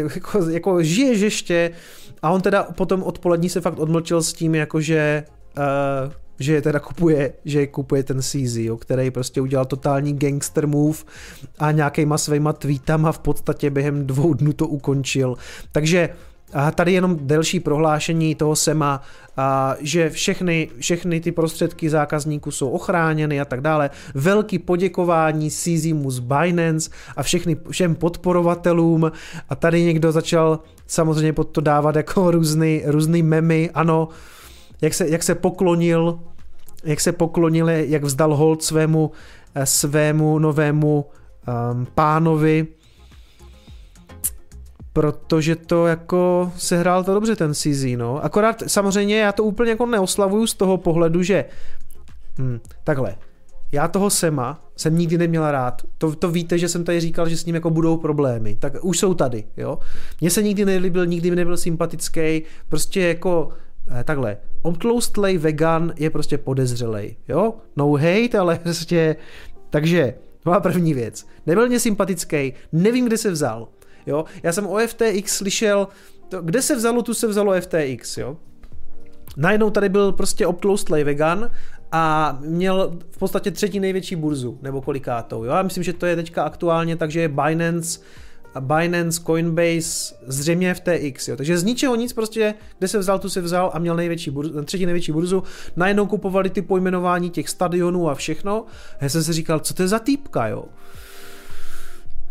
uh, 0.00 0.12
jako, 0.14 0.50
jako 0.50 0.82
žiješ 0.82 1.20
ještě. 1.20 1.70
A 2.22 2.30
on 2.30 2.40
teda 2.40 2.62
potom 2.62 3.02
odpolední 3.02 3.48
se 3.48 3.60
fakt 3.60 3.78
odmlčil 3.78 4.22
s 4.22 4.32
tím, 4.32 4.54
jakože 4.54 5.24
uh, 5.58 6.12
že 6.38 6.52
je 6.54 6.62
teda 6.62 6.80
kupuje, 6.80 7.32
že 7.44 7.60
je 7.60 7.66
kupuje 7.66 8.02
ten 8.02 8.22
CZ, 8.22 8.56
jo, 8.56 8.76
který 8.76 9.10
prostě 9.10 9.40
udělal 9.40 9.64
totální 9.64 10.18
gangster 10.18 10.66
move 10.66 10.98
a 11.58 11.72
nějakýma 11.72 12.18
svýma 12.18 12.52
tweetama 12.52 13.12
v 13.12 13.18
podstatě 13.18 13.70
během 13.70 14.06
dvou 14.06 14.34
dnů 14.34 14.52
to 14.52 14.66
ukončil. 14.66 15.36
Takže 15.72 16.08
a 16.54 16.70
tady 16.70 16.92
jenom 16.92 17.18
delší 17.20 17.60
prohlášení 17.60 18.34
toho 18.34 18.56
SEMA, 18.56 19.02
a, 19.36 19.76
že 19.80 20.10
všechny, 20.10 20.70
všechny 20.78 21.20
ty 21.20 21.32
prostředky 21.32 21.90
zákazníků 21.90 22.50
jsou 22.50 22.70
ochráněny 22.70 23.40
a 23.40 23.44
tak 23.44 23.60
dále. 23.60 23.90
Velký 24.14 24.58
poděkování 24.58 25.50
CZmu 25.50 26.10
z 26.10 26.18
Binance 26.18 26.90
a 27.16 27.22
všechny, 27.22 27.56
všem 27.70 27.94
podporovatelům 27.94 29.12
a 29.48 29.54
tady 29.54 29.82
někdo 29.82 30.12
začal 30.12 30.58
samozřejmě 30.86 31.32
pod 31.32 31.44
to 31.44 31.60
dávat 31.60 31.96
jako 31.96 32.30
různý, 32.30 32.82
různý 32.86 33.22
memy, 33.22 33.70
ano, 33.74 34.08
jak 34.82 34.94
se, 34.94 35.08
jak 35.08 35.22
se 35.22 35.34
poklonil, 35.34 36.18
jak 36.84 37.00
se 37.00 37.12
poklonil, 37.12 37.68
jak 37.68 38.04
vzdal 38.04 38.36
hold 38.36 38.62
svému, 38.62 39.10
eh, 39.54 39.66
svému 39.66 40.38
novému 40.38 41.04
um, 41.72 41.86
pánovi, 41.94 42.66
protože 44.92 45.56
to 45.56 45.86
jako 45.86 46.52
sehrál 46.56 47.04
to 47.04 47.14
dobře 47.14 47.36
ten 47.36 47.54
CZ, 47.54 47.84
no. 47.96 48.24
Akorát 48.24 48.62
samozřejmě 48.66 49.18
já 49.18 49.32
to 49.32 49.44
úplně 49.44 49.70
jako 49.70 49.86
neoslavuju 49.86 50.46
z 50.46 50.54
toho 50.54 50.76
pohledu, 50.76 51.22
že 51.22 51.44
hm, 52.38 52.58
takhle, 52.84 53.16
já 53.72 53.88
toho 53.88 54.10
Sema 54.10 54.60
jsem 54.76 54.98
nikdy 54.98 55.18
neměla 55.18 55.50
rád. 55.50 55.82
To, 55.98 56.16
to 56.16 56.30
víte, 56.30 56.58
že 56.58 56.68
jsem 56.68 56.84
tady 56.84 57.00
říkal, 57.00 57.28
že 57.28 57.36
s 57.36 57.46
ním 57.46 57.54
jako 57.54 57.70
budou 57.70 57.96
problémy. 57.96 58.56
Tak 58.56 58.72
už 58.82 58.98
jsou 58.98 59.14
tady, 59.14 59.44
jo. 59.56 59.78
Mně 60.20 60.30
se 60.30 60.42
nikdy 60.42 60.64
nelíbil, 60.64 61.06
nikdy 61.06 61.30
mi 61.30 61.36
nebyl 61.36 61.56
sympatický. 61.56 62.42
Prostě 62.68 63.00
jako 63.00 63.52
Eh, 63.90 64.04
takhle, 64.04 64.36
obtloustlej 64.64 65.38
vegan 65.38 65.92
je 65.96 66.10
prostě 66.10 66.38
podezřelej, 66.38 67.16
jo? 67.28 67.54
No 67.76 67.92
hate, 67.92 68.38
ale 68.38 68.58
prostě, 68.62 69.16
takže, 69.70 70.14
má 70.44 70.60
první 70.60 70.94
věc. 70.94 71.26
Nebyl 71.46 71.68
mě 71.68 71.80
sympatický, 71.80 72.52
nevím, 72.72 73.06
kde 73.06 73.18
se 73.18 73.30
vzal, 73.30 73.68
jo? 74.06 74.24
Já 74.42 74.52
jsem 74.52 74.66
o 74.66 74.78
FTX 74.86 75.36
slyšel, 75.36 75.88
to, 76.28 76.42
kde 76.42 76.62
se 76.62 76.76
vzalo, 76.76 77.02
tu 77.02 77.14
se 77.14 77.26
vzalo 77.26 77.60
FTX, 77.60 78.18
jo? 78.18 78.36
Najednou 79.36 79.70
tady 79.70 79.88
byl 79.88 80.12
prostě 80.12 80.46
obtloustlej 80.46 81.04
vegan 81.04 81.50
a 81.92 82.38
měl 82.40 82.98
v 83.10 83.18
podstatě 83.18 83.50
třetí 83.50 83.80
největší 83.80 84.16
burzu, 84.16 84.58
nebo 84.62 84.82
kolikátou. 84.82 85.44
Jo? 85.44 85.52
Já 85.52 85.62
myslím, 85.62 85.84
že 85.84 85.92
to 85.92 86.06
je 86.06 86.16
teďka 86.16 86.42
aktuálně, 86.42 86.96
takže 86.96 87.28
Binance 87.28 88.00
Binance, 88.60 89.22
Coinbase, 89.22 90.14
zřejmě 90.26 90.74
FTX. 90.74 91.28
Jo. 91.28 91.36
Takže 91.36 91.58
z 91.58 91.64
ničeho 91.64 91.94
nic 91.94 92.12
prostě, 92.12 92.54
kde 92.78 92.88
se 92.88 92.98
vzal, 92.98 93.18
tu 93.18 93.28
se 93.28 93.40
vzal 93.40 93.70
a 93.74 93.78
měl 93.78 93.96
největší 93.96 94.30
burzu, 94.30 94.62
třetí 94.64 94.86
největší 94.86 95.12
burzu. 95.12 95.42
Najednou 95.76 96.06
kupovali 96.06 96.50
ty 96.50 96.62
pojmenování 96.62 97.30
těch 97.30 97.48
stadionů 97.48 98.10
a 98.10 98.14
všechno. 98.14 98.64
Já 99.00 99.08
jsem 99.08 99.24
si 99.24 99.32
říkal, 99.32 99.60
co 99.60 99.74
to 99.74 99.82
je 99.82 99.88
za 99.88 99.98
týpka, 99.98 100.46
jo. 100.46 100.64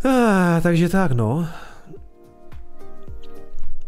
Ah, 0.06 0.62
takže 0.62 0.90
tak, 0.90 1.12
no. 1.12 1.48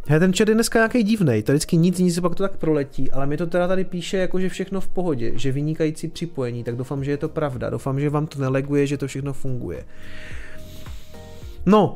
He, 0.08 0.20
ten 0.20 0.34
chat 0.34 0.50
je 0.50 0.56
dneska 0.56 0.80
nějaký 0.80 1.04
divný, 1.04 1.44
to 1.44 1.52
vždycky 1.52 1.78
nic, 1.78 2.00
nic 2.00 2.16
se 2.16 2.22
pak 2.22 2.36
to 2.36 2.44
tak 2.44 2.58
proletí, 2.58 3.12
ale 3.12 3.26
mi 3.26 3.38
to 3.38 3.48
teda 3.48 3.68
tady 3.68 3.84
píše 3.84 4.18
jako, 4.18 4.40
že 4.40 4.50
všechno 4.50 4.82
v 4.82 4.88
pohodě, 4.88 5.32
že 5.36 5.52
vynikající 5.52 6.08
připojení, 6.08 6.64
tak 6.64 6.76
doufám, 6.76 7.04
že 7.04 7.12
je 7.12 7.18
to 7.18 7.30
pravda, 7.30 7.70
doufám, 7.70 8.00
že 8.00 8.10
vám 8.10 8.28
to 8.28 8.40
neleguje, 8.40 8.88
že 8.88 8.98
to 8.98 9.08
všechno 9.08 9.34
funguje. 9.34 9.86
No, 11.66 11.96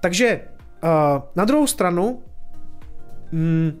takže 0.00 0.40
uh, 0.84 1.22
na 1.36 1.44
druhou 1.44 1.66
stranu, 1.66 2.22
mm, 3.32 3.72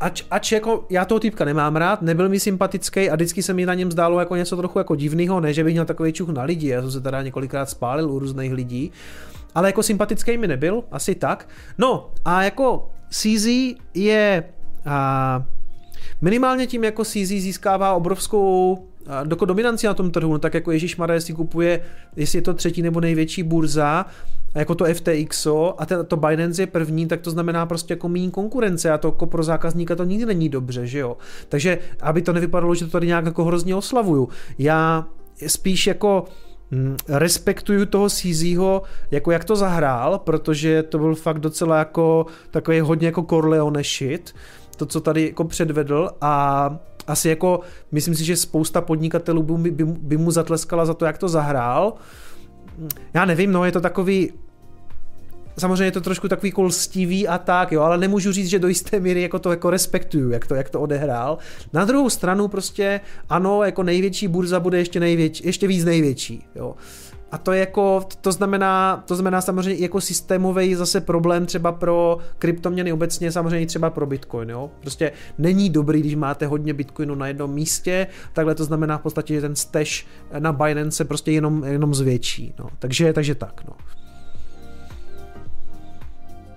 ač, 0.00 0.22
ač 0.30 0.52
jako 0.52 0.86
já 0.90 1.04
toho 1.04 1.20
typka 1.20 1.44
nemám 1.44 1.76
rád, 1.76 2.02
nebyl 2.02 2.28
mi 2.28 2.40
sympatický 2.40 3.10
a 3.10 3.14
vždycky 3.14 3.42
se 3.42 3.54
mi 3.54 3.66
na 3.66 3.74
něm 3.74 3.90
zdálo 3.92 4.18
jako 4.18 4.36
něco 4.36 4.56
trochu 4.56 4.78
jako 4.78 4.94
divného, 4.94 5.40
ne, 5.40 5.52
že 5.52 5.64
bych 5.64 5.74
měl 5.74 5.84
takový 5.84 6.12
čuch 6.12 6.28
na 6.28 6.42
lidi, 6.42 6.68
já 6.68 6.80
jsem 6.80 6.90
se 6.90 7.00
teda 7.00 7.22
několikrát 7.22 7.70
spálil 7.70 8.10
u 8.10 8.18
různých 8.18 8.52
lidí, 8.52 8.92
ale 9.54 9.68
jako 9.68 9.82
sympatický 9.82 10.38
mi 10.38 10.48
nebyl, 10.48 10.84
asi 10.90 11.14
tak. 11.14 11.48
No 11.78 12.10
a 12.24 12.42
jako 12.42 12.90
CZ 13.10 13.46
je 13.94 14.44
a, 14.86 15.44
minimálně 16.20 16.66
tím 16.66 16.84
jako 16.84 17.04
CZ 17.04 17.16
získává 17.16 17.94
obrovskou 17.94 18.78
doko 19.24 19.44
dominanci 19.44 19.86
na 19.86 19.94
tom 19.94 20.10
trhu, 20.10 20.32
no 20.32 20.38
tak 20.38 20.54
jako 20.54 20.72
Ježíš 20.72 20.96
Maré 20.96 21.20
si 21.20 21.32
kupuje, 21.32 21.80
jestli 22.16 22.38
je 22.38 22.42
to 22.42 22.54
třetí 22.54 22.82
nebo 22.82 23.00
největší 23.00 23.42
burza, 23.42 24.06
jako 24.54 24.74
to 24.74 24.84
FTXO 24.84 25.74
a 25.78 25.86
ten, 25.86 26.06
to 26.06 26.16
Binance 26.16 26.62
je 26.62 26.66
první, 26.66 27.06
tak 27.06 27.20
to 27.20 27.30
znamená 27.30 27.66
prostě 27.66 27.92
jako 27.92 28.08
méně 28.08 28.30
konkurence 28.30 28.90
a 28.90 28.98
to 28.98 29.08
jako 29.08 29.26
pro 29.26 29.42
zákazníka 29.42 29.96
to 29.96 30.04
nikdy 30.04 30.26
není 30.26 30.48
dobře, 30.48 30.86
že 30.86 30.98
jo. 30.98 31.16
Takže 31.48 31.78
aby 32.00 32.22
to 32.22 32.32
nevypadalo, 32.32 32.74
že 32.74 32.84
to 32.84 32.90
tady 32.90 33.06
nějak 33.06 33.24
jako 33.24 33.44
hrozně 33.44 33.74
oslavuju. 33.74 34.28
Já 34.58 35.06
spíš 35.46 35.86
jako 35.86 36.24
hm, 36.72 36.96
respektuju 37.08 37.86
toho 37.86 38.08
CZho, 38.08 38.82
jako 39.10 39.32
jak 39.32 39.44
to 39.44 39.56
zahrál, 39.56 40.18
protože 40.18 40.82
to 40.82 40.98
byl 40.98 41.14
fakt 41.14 41.38
docela 41.38 41.78
jako 41.78 42.26
takový 42.50 42.80
hodně 42.80 43.06
jako 43.06 43.22
Corleone 43.22 43.82
shit, 43.82 44.34
to, 44.76 44.86
co 44.86 45.00
tady 45.00 45.26
jako 45.26 45.44
předvedl 45.44 46.10
a 46.20 46.70
asi 47.08 47.28
jako, 47.28 47.60
myslím 47.92 48.14
si, 48.14 48.24
že 48.24 48.36
spousta 48.36 48.80
podnikatelů 48.80 49.42
by, 49.42 49.70
by, 49.70 49.84
by 49.84 50.16
mu 50.16 50.30
zatleskala 50.30 50.86
za 50.86 50.94
to, 50.94 51.04
jak 51.04 51.18
to 51.18 51.28
zahrál. 51.28 51.94
Já 53.14 53.24
nevím, 53.24 53.52
no 53.52 53.64
je 53.64 53.72
to 53.72 53.80
takový, 53.80 54.32
samozřejmě 55.58 55.84
je 55.84 55.92
to 55.92 56.00
trošku 56.00 56.28
takový 56.28 56.52
kolstivý 56.52 57.28
a 57.28 57.38
tak, 57.38 57.72
jo, 57.72 57.82
ale 57.82 57.98
nemůžu 57.98 58.32
říct, 58.32 58.48
že 58.48 58.58
do 58.58 58.68
jisté 58.68 59.00
míry 59.00 59.22
jako 59.22 59.38
to 59.38 59.50
jako 59.50 59.70
respektuju, 59.70 60.30
jak 60.30 60.46
to, 60.46 60.54
jak 60.54 60.70
to 60.70 60.80
odehrál. 60.80 61.38
Na 61.72 61.84
druhou 61.84 62.10
stranu 62.10 62.48
prostě 62.48 63.00
ano, 63.28 63.62
jako 63.62 63.82
největší 63.82 64.28
burza 64.28 64.60
bude 64.60 64.78
ještě 64.78 65.00
největší, 65.00 65.46
ještě 65.46 65.66
víc 65.66 65.84
největší, 65.84 66.44
jo. 66.54 66.74
A 67.32 67.38
to 67.38 67.52
je 67.52 67.60
jako, 67.60 68.06
to 68.20 68.32
znamená, 68.32 69.04
to 69.06 69.14
znamená 69.14 69.40
samozřejmě 69.40 69.82
jako 69.82 70.00
systémový 70.00 70.74
zase 70.74 71.00
problém 71.00 71.46
třeba 71.46 71.72
pro 71.72 72.18
kryptoměny 72.38 72.92
obecně, 72.92 73.32
samozřejmě 73.32 73.66
třeba 73.66 73.90
pro 73.90 74.06
Bitcoin, 74.06 74.50
jo. 74.50 74.70
Prostě 74.80 75.12
není 75.38 75.70
dobrý, 75.70 76.00
když 76.00 76.14
máte 76.14 76.46
hodně 76.46 76.74
Bitcoinu 76.74 77.14
na 77.14 77.26
jednom 77.26 77.54
místě, 77.54 78.06
takhle 78.32 78.54
to 78.54 78.64
znamená 78.64 78.98
v 78.98 79.02
podstatě, 79.02 79.34
že 79.34 79.40
ten 79.40 79.56
stash 79.56 80.06
na 80.38 80.52
Binance 80.52 80.96
se 80.96 81.04
prostě 81.04 81.32
jenom, 81.32 81.64
jenom 81.64 81.94
zvětší, 81.94 82.54
no. 82.58 82.68
Takže, 82.78 83.12
takže 83.12 83.34
tak, 83.34 83.62
no. 83.66 83.72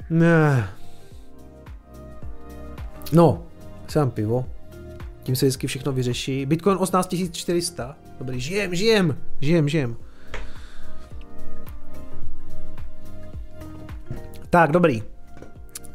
Ne. 0.09 0.69
No, 3.13 3.43
sám 3.87 4.11
pivo. 4.11 4.45
Tím 5.23 5.35
se 5.35 5.45
vždycky 5.45 5.67
všechno 5.67 5.91
vyřeší. 5.91 6.45
Bitcoin 6.45 6.77
18 6.79 7.15
400. 7.31 7.95
Dobrý, 8.19 8.39
žijem, 8.39 8.75
žijem, 8.75 9.17
žijem, 9.41 9.69
žijem. 9.69 9.95
Tak, 14.51 14.71
dobrý. 14.71 15.03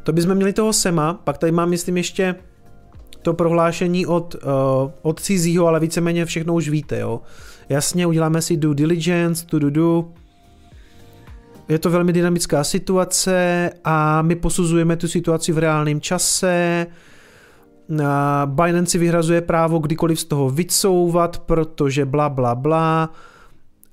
To 0.02 0.12
bychom 0.12 0.34
měli 0.34 0.52
toho 0.52 0.72
Sema, 0.72 1.14
pak 1.14 1.38
tady 1.38 1.52
mám, 1.52 1.70
myslím, 1.70 1.96
ještě 1.96 2.34
to 3.22 3.34
prohlášení 3.34 4.06
od, 4.06 4.34
uh, 4.34 4.90
od 5.02 5.20
cizího, 5.20 5.66
ale 5.66 5.80
víceméně 5.80 6.24
všechno 6.24 6.54
už 6.54 6.68
víte, 6.68 6.98
jo. 6.98 7.20
Jasně, 7.68 8.06
uděláme 8.06 8.42
si 8.42 8.56
due 8.56 8.74
diligence, 8.74 9.46
tu, 9.46 9.58
du, 9.58 9.70
du. 9.70 10.12
Je 11.68 11.78
to 11.78 11.90
velmi 11.90 12.12
dynamická 12.12 12.64
situace 12.64 13.70
a 13.84 14.22
my 14.22 14.36
posuzujeme 14.36 14.96
tu 14.96 15.08
situaci 15.08 15.52
v 15.52 15.58
reálném 15.58 16.00
čase. 16.00 16.86
Binance 18.46 18.90
si 18.90 18.98
vyhrazuje 18.98 19.40
právo 19.40 19.78
kdykoliv 19.78 20.20
z 20.20 20.24
toho 20.24 20.50
vycouvat, 20.50 21.38
protože 21.38 22.04
bla 22.04 22.28
bla 22.28 22.54
bla. 22.54 23.10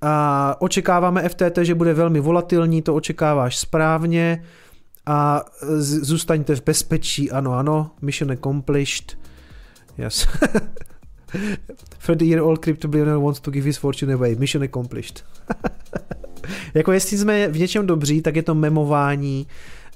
A 0.05 0.55
očekáváme 0.59 1.29
FTT, 1.29 1.57
že 1.61 1.75
bude 1.75 1.93
velmi 1.93 2.19
volatilní, 2.19 2.81
to 2.81 2.95
očekáváš 2.95 3.57
správně 3.57 4.43
a 5.05 5.45
zůstaňte 5.77 6.55
v 6.55 6.63
bezpečí, 6.63 7.31
ano, 7.31 7.53
ano, 7.53 7.91
mission 8.01 8.31
accomplished. 8.31 9.17
Yes. 9.97 10.27
30 11.97 12.21
year 12.21 12.41
old 12.41 12.59
crypto 12.59 12.87
billionaire 12.87 13.23
wants 13.23 13.39
to 13.39 13.51
give 13.51 13.65
his 13.65 13.77
fortune 13.77 14.13
away. 14.13 14.35
Mission 14.35 14.63
accomplished. 14.63 15.25
jako 16.73 16.91
jestli 16.91 17.17
jsme 17.17 17.47
v 17.47 17.59
něčem 17.59 17.87
dobří, 17.87 18.21
tak 18.21 18.35
je 18.35 18.43
to 18.43 18.55
memování, 18.55 19.47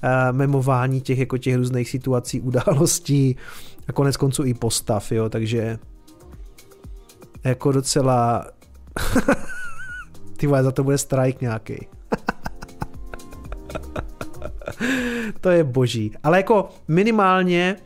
uh, 0.04 0.36
memování 0.36 1.00
těch 1.00 1.18
jako 1.18 1.38
těch 1.38 1.56
různých 1.56 1.90
situací, 1.90 2.40
událostí 2.50 3.36
a 3.88 3.92
konec 3.92 4.16
konců 4.16 4.44
i 4.44 4.54
postav, 4.54 5.12
jo, 5.12 5.28
takže 5.28 5.78
jako 7.44 7.72
docela 7.72 8.46
ty 10.38 10.46
vole, 10.46 10.62
za 10.62 10.72
to 10.72 10.84
bude 10.84 10.98
strike 10.98 11.38
nějaký. 11.40 11.86
to 15.40 15.50
je 15.50 15.64
boží. 15.64 16.12
Ale 16.22 16.36
jako 16.36 16.68
minimálně 16.88 17.76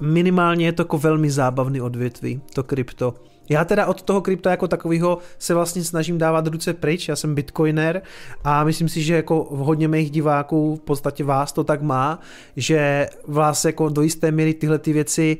minimálně 0.00 0.66
je 0.66 0.72
to 0.72 0.82
jako 0.82 0.98
velmi 0.98 1.30
zábavný 1.30 1.80
odvětví, 1.80 2.40
to 2.54 2.62
krypto. 2.62 3.14
Já 3.48 3.64
teda 3.64 3.86
od 3.86 4.02
toho 4.02 4.20
krypta 4.20 4.50
jako 4.50 4.68
takového 4.68 5.18
se 5.38 5.54
vlastně 5.54 5.84
snažím 5.84 6.18
dávat 6.18 6.46
ruce 6.46 6.74
pryč, 6.74 7.08
já 7.08 7.16
jsem 7.16 7.34
bitcoiner 7.34 8.02
a 8.44 8.64
myslím 8.64 8.88
si, 8.88 9.02
že 9.02 9.14
jako 9.14 9.46
hodně 9.50 9.88
mých 9.88 10.10
diváků, 10.10 10.76
v 10.76 10.80
podstatě 10.80 11.24
vás 11.24 11.52
to 11.52 11.64
tak 11.64 11.82
má, 11.82 12.20
že 12.56 13.08
vás 13.26 13.64
jako 13.64 13.88
do 13.88 14.02
jisté 14.02 14.30
míry 14.30 14.54
tyhle 14.54 14.78
ty 14.78 14.92
věci 14.92 15.38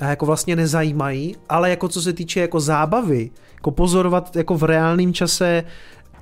jako 0.00 0.26
vlastně 0.26 0.56
nezajímají, 0.56 1.36
ale 1.48 1.70
jako 1.70 1.88
co 1.88 2.02
se 2.02 2.12
týče 2.12 2.40
jako 2.40 2.60
zábavy, 2.60 3.30
jako 3.54 3.70
pozorovat 3.70 4.36
jako 4.36 4.56
v 4.56 4.62
reálném 4.62 5.12
čase 5.12 5.64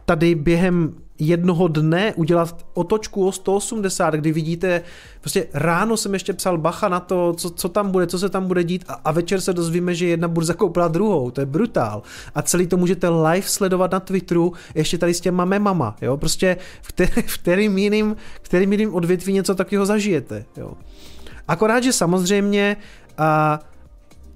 tady 0.04 0.34
během 0.34 0.94
jednoho 1.20 1.68
dne 1.68 2.14
udělat 2.14 2.66
otočku 2.74 3.26
o 3.26 3.32
180, 3.32 4.14
kdy 4.14 4.32
vidíte, 4.32 4.82
prostě 5.20 5.46
ráno 5.54 5.96
jsem 5.96 6.12
ještě 6.14 6.32
psal 6.32 6.58
bacha 6.58 6.88
na 6.88 7.00
to, 7.00 7.32
co, 7.36 7.50
co 7.50 7.68
tam 7.68 7.90
bude, 7.90 8.06
co 8.06 8.18
se 8.18 8.28
tam 8.28 8.46
bude 8.46 8.64
dít 8.64 8.84
a, 8.88 8.92
a 9.04 9.12
večer 9.12 9.40
se 9.40 9.52
dozvíme, 9.52 9.94
že 9.94 10.06
jedna 10.06 10.28
burza 10.28 10.54
koupila 10.54 10.88
druhou, 10.88 11.30
to 11.30 11.40
je 11.40 11.46
brutál. 11.46 12.02
A 12.34 12.42
celý 12.42 12.66
to 12.66 12.76
můžete 12.76 13.08
live 13.08 13.46
sledovat 13.46 13.92
na 13.92 14.00
Twitteru, 14.00 14.52
ještě 14.74 14.98
tady 14.98 15.14
s 15.14 15.20
těma 15.20 15.44
memama, 15.44 15.96
jo, 16.02 16.16
prostě 16.16 16.56
v, 16.82 16.88
který, 16.88 17.22
v 17.26 17.38
kterým 17.38 17.78
jiným, 17.78 18.16
kterým 18.42 18.72
jiným 18.72 18.94
odvětví 18.94 19.32
něco 19.32 19.54
takového 19.54 19.86
zažijete, 19.86 20.44
jo. 20.56 20.72
Akorát, 21.48 21.82
že 21.82 21.92
samozřejmě 21.92 22.76
a, 23.20 23.60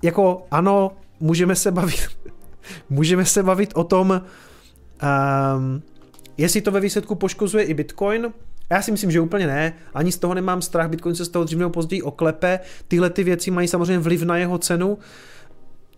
jako 0.02 0.46
ano, 0.50 0.92
můžeme 1.20 1.56
se 1.56 1.70
bavit 1.70 2.08
můžeme 2.90 3.24
se 3.24 3.42
bavit 3.42 3.70
o 3.74 3.84
tom, 3.84 4.22
um, 5.60 5.82
jestli 6.36 6.60
to 6.60 6.70
ve 6.70 6.80
výsledku 6.80 7.14
poškozuje 7.14 7.64
i 7.64 7.74
Bitcoin, 7.74 8.32
já 8.70 8.82
si 8.82 8.92
myslím, 8.92 9.10
že 9.10 9.20
úplně 9.20 9.46
ne, 9.46 9.72
ani 9.94 10.12
z 10.12 10.18
toho 10.18 10.34
nemám 10.34 10.62
strach, 10.62 10.88
Bitcoin 10.88 11.14
se 11.14 11.24
z 11.24 11.28
toho 11.28 11.44
dřív 11.44 11.58
nebo 11.58 11.70
později 11.70 12.02
oklepe, 12.02 12.60
tyhle 12.88 13.10
ty 13.10 13.24
věci 13.24 13.50
mají 13.50 13.68
samozřejmě 13.68 13.98
vliv 13.98 14.22
na 14.22 14.36
jeho 14.36 14.58
cenu, 14.58 14.98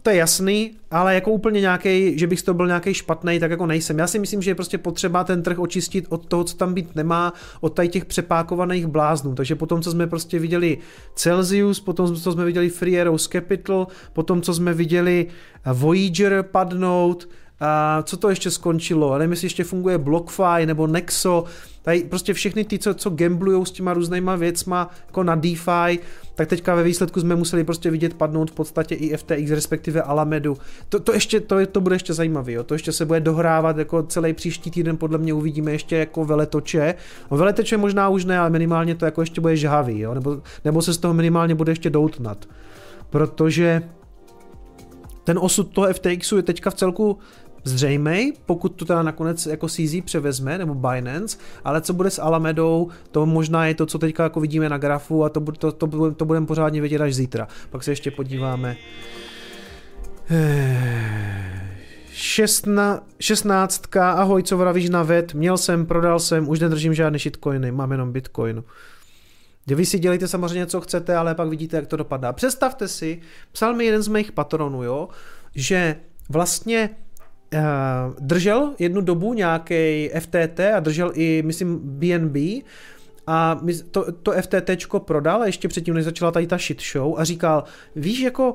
to 0.06 0.10
je 0.10 0.16
jasný, 0.16 0.70
ale 0.90 1.14
jako 1.14 1.30
úplně 1.30 1.60
nějaký, 1.60 2.18
že 2.18 2.26
bych 2.26 2.42
toho 2.42 2.56
byl 2.56 2.66
nějaký 2.66 2.94
špatný, 2.94 3.40
tak 3.40 3.50
jako 3.50 3.66
nejsem. 3.66 3.98
Já 3.98 4.06
si 4.06 4.18
myslím, 4.18 4.42
že 4.42 4.50
je 4.50 4.54
prostě 4.54 4.78
potřeba 4.78 5.24
ten 5.24 5.42
trh 5.42 5.58
očistit 5.58 6.06
od 6.08 6.26
toho, 6.26 6.44
co 6.44 6.56
tam 6.56 6.74
být 6.74 6.96
nemá, 6.96 7.32
od 7.60 7.68
tady 7.68 7.88
těch 7.88 8.04
přepákovaných 8.04 8.86
bláznů. 8.86 9.34
Takže 9.34 9.54
potom, 9.54 9.82
co 9.82 9.90
jsme 9.90 10.06
prostě 10.06 10.38
viděli 10.38 10.78
Celsius, 11.14 11.80
potom, 11.80 12.16
co 12.16 12.32
jsme 12.32 12.44
viděli 12.44 12.68
Free 12.68 13.00
Arrows 13.00 13.28
Capital, 13.28 13.86
potom, 14.12 14.42
co 14.42 14.54
jsme 14.54 14.74
viděli 14.74 15.26
Voyager 15.72 16.42
padnout, 16.42 17.28
a 17.60 18.02
co 18.02 18.16
to 18.16 18.28
ještě 18.28 18.50
skončilo? 18.50 19.12
Já 19.12 19.18
nevím, 19.18 19.30
jestli 19.30 19.46
ještě 19.46 19.64
funguje 19.64 19.98
BlockFi 19.98 20.66
nebo 20.66 20.86
Nexo, 20.86 21.44
tady 21.82 22.04
prostě 22.04 22.34
všechny 22.34 22.64
ty, 22.64 22.78
co, 22.78 22.94
co 22.94 23.10
gamblujou 23.10 23.64
s 23.64 23.70
těma 23.70 23.94
různýma 23.94 24.36
věcma, 24.36 24.90
jako 25.06 25.22
na 25.22 25.34
DeFi, 25.34 25.98
tak 26.34 26.48
teďka 26.48 26.74
ve 26.74 26.82
výsledku 26.82 27.20
jsme 27.20 27.36
museli 27.36 27.64
prostě 27.64 27.90
vidět 27.90 28.14
padnout 28.14 28.50
v 28.50 28.54
podstatě 28.54 28.94
i 28.94 29.16
FTX, 29.16 29.50
respektive 29.50 30.02
Alamedu. 30.02 30.56
To, 30.88 31.00
to 31.00 31.12
ještě, 31.12 31.40
to, 31.40 31.66
to 31.66 31.80
bude 31.80 31.94
ještě 31.94 32.14
zajímavé, 32.14 32.52
jo. 32.52 32.64
to 32.64 32.74
ještě 32.74 32.92
se 32.92 33.04
bude 33.04 33.20
dohrávat 33.20 33.78
jako 33.78 34.02
celý 34.02 34.32
příští 34.32 34.70
týden, 34.70 34.96
podle 34.96 35.18
mě 35.18 35.34
uvidíme 35.34 35.72
ještě 35.72 35.96
jako 35.96 36.24
veletoče. 36.24 36.94
No, 37.30 37.36
veletoče 37.36 37.76
možná 37.76 38.08
už 38.08 38.24
ne, 38.24 38.38
ale 38.38 38.50
minimálně 38.50 38.94
to 38.94 39.04
jako 39.04 39.22
ještě 39.22 39.40
bude 39.40 39.56
žhavý, 39.56 39.98
jo. 39.98 40.14
Nebo, 40.14 40.42
nebo 40.64 40.82
se 40.82 40.94
z 40.94 40.98
toho 40.98 41.14
minimálně 41.14 41.54
bude 41.54 41.72
ještě 41.72 41.90
doutnat. 41.90 42.46
Protože 43.10 43.82
ten 45.24 45.38
osud 45.38 45.64
toho 45.64 45.92
FTXu 45.92 46.36
je 46.36 46.42
teďka 46.42 46.70
v 46.70 46.74
celku 46.74 47.18
zřejmý, 47.66 48.32
pokud 48.46 48.68
to 48.68 48.84
teda 48.84 49.02
nakonec 49.02 49.46
jako 49.46 49.68
CZ 49.68 49.94
převezme, 50.04 50.58
nebo 50.58 50.74
Binance, 50.74 51.38
ale 51.64 51.80
co 51.80 51.92
bude 51.92 52.10
s 52.10 52.18
Alamedou, 52.18 52.88
to 53.10 53.26
možná 53.26 53.66
je 53.66 53.74
to, 53.74 53.86
co 53.86 53.98
teďka 53.98 54.22
jako 54.22 54.40
vidíme 54.40 54.68
na 54.68 54.78
grafu 54.78 55.24
a 55.24 55.28
to, 55.28 55.40
to, 55.40 55.72
to, 55.72 56.10
to, 56.14 56.24
budeme 56.24 56.46
pořádně 56.46 56.80
vědět 56.80 57.00
až 57.00 57.14
zítra. 57.14 57.48
Pak 57.70 57.84
se 57.84 57.90
ještě 57.90 58.10
podíváme. 58.10 58.76
16. 63.18 63.96
Ahoj, 63.96 64.42
co 64.42 64.56
vravíš 64.56 64.90
na 64.90 65.02
vet? 65.02 65.34
Měl 65.34 65.56
jsem, 65.56 65.86
prodal 65.86 66.18
jsem, 66.18 66.48
už 66.48 66.60
nedržím 66.60 66.94
žádné 66.94 67.18
shitcoiny, 67.18 67.72
mám 67.72 67.92
jenom 67.92 68.12
bitcoin. 68.12 68.64
Vy 69.66 69.86
si 69.86 69.98
dělejte 69.98 70.28
samozřejmě, 70.28 70.66
co 70.66 70.80
chcete, 70.80 71.16
ale 71.16 71.34
pak 71.34 71.48
vidíte, 71.48 71.76
jak 71.76 71.86
to 71.86 71.96
dopadá. 71.96 72.32
Představte 72.32 72.88
si, 72.88 73.20
psal 73.52 73.74
mi 73.74 73.84
jeden 73.84 74.02
z 74.02 74.08
mých 74.08 74.32
patronů, 74.32 74.82
jo, 74.82 75.08
že 75.54 75.96
vlastně 76.28 76.90
držel 78.18 78.74
jednu 78.78 79.00
dobu 79.00 79.34
nějaký 79.34 80.10
FTT 80.18 80.60
a 80.74 80.80
držel 80.80 81.12
i, 81.14 81.42
myslím, 81.46 81.80
BNB 81.82 82.36
a 83.26 83.60
to, 83.90 84.12
to 84.12 84.32
FTT 84.32 84.70
prodal 84.98 85.44
ještě 85.44 85.68
předtím, 85.68 85.94
než 85.94 86.04
začala 86.04 86.30
tady 86.30 86.46
ta 86.46 86.58
shit 86.58 86.82
show 86.92 87.14
a 87.18 87.24
říkal, 87.24 87.64
víš, 87.96 88.20
jako 88.20 88.54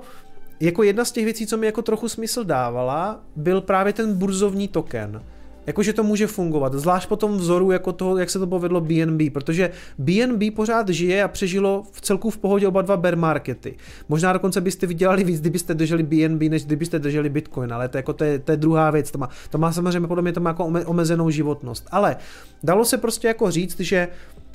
jako 0.59 0.83
jedna 0.83 1.05
z 1.05 1.11
těch 1.11 1.23
věcí, 1.25 1.47
co 1.47 1.57
mi 1.57 1.65
jako 1.65 1.81
trochu 1.81 2.09
smysl 2.09 2.43
dávala, 2.43 3.23
byl 3.35 3.61
právě 3.61 3.93
ten 3.93 4.17
burzovní 4.17 4.67
token 4.67 5.23
jakože 5.67 5.93
to 5.93 6.03
může 6.03 6.27
fungovat, 6.27 6.73
zvlášť 6.73 7.09
po 7.09 7.15
tom 7.15 7.37
vzoru 7.37 7.71
jako 7.71 7.91
toho, 7.91 8.17
jak 8.17 8.29
se 8.29 8.39
to 8.39 8.47
povedlo 8.47 8.81
BNB, 8.81 9.33
protože 9.33 9.71
BNB 9.97 10.55
pořád 10.55 10.89
žije 10.89 11.23
a 11.23 11.27
přežilo 11.27 11.83
v 11.91 12.01
celku 12.01 12.29
v 12.29 12.37
pohodě 12.37 12.67
oba 12.67 12.81
dva 12.81 12.97
bear 12.97 13.15
markety. 13.15 13.75
Možná 14.09 14.33
dokonce 14.33 14.61
byste 14.61 14.87
vydělali 14.87 15.23
víc, 15.23 15.41
kdybyste 15.41 15.73
drželi 15.73 16.03
BNB, 16.03 16.41
než 16.41 16.65
kdybyste 16.65 16.99
drželi 16.99 17.29
Bitcoin, 17.29 17.73
ale 17.73 17.87
to, 17.87 17.97
jako, 17.97 18.13
to, 18.13 18.23
je, 18.23 18.39
to 18.39 18.51
je 18.51 18.57
druhá 18.57 18.91
věc, 18.91 19.11
to 19.11 19.17
má, 19.17 19.29
to 19.49 19.57
má 19.57 19.71
samozřejmě 19.71 20.07
podle 20.07 20.21
mě 20.21 20.33
to 20.33 20.39
má 20.39 20.49
jako 20.49 20.65
omezenou 20.85 21.29
životnost. 21.29 21.87
Ale 21.91 22.15
dalo 22.63 22.85
se 22.85 22.97
prostě 22.97 23.27
jako 23.27 23.51
říct, 23.51 23.79
že 23.79 24.07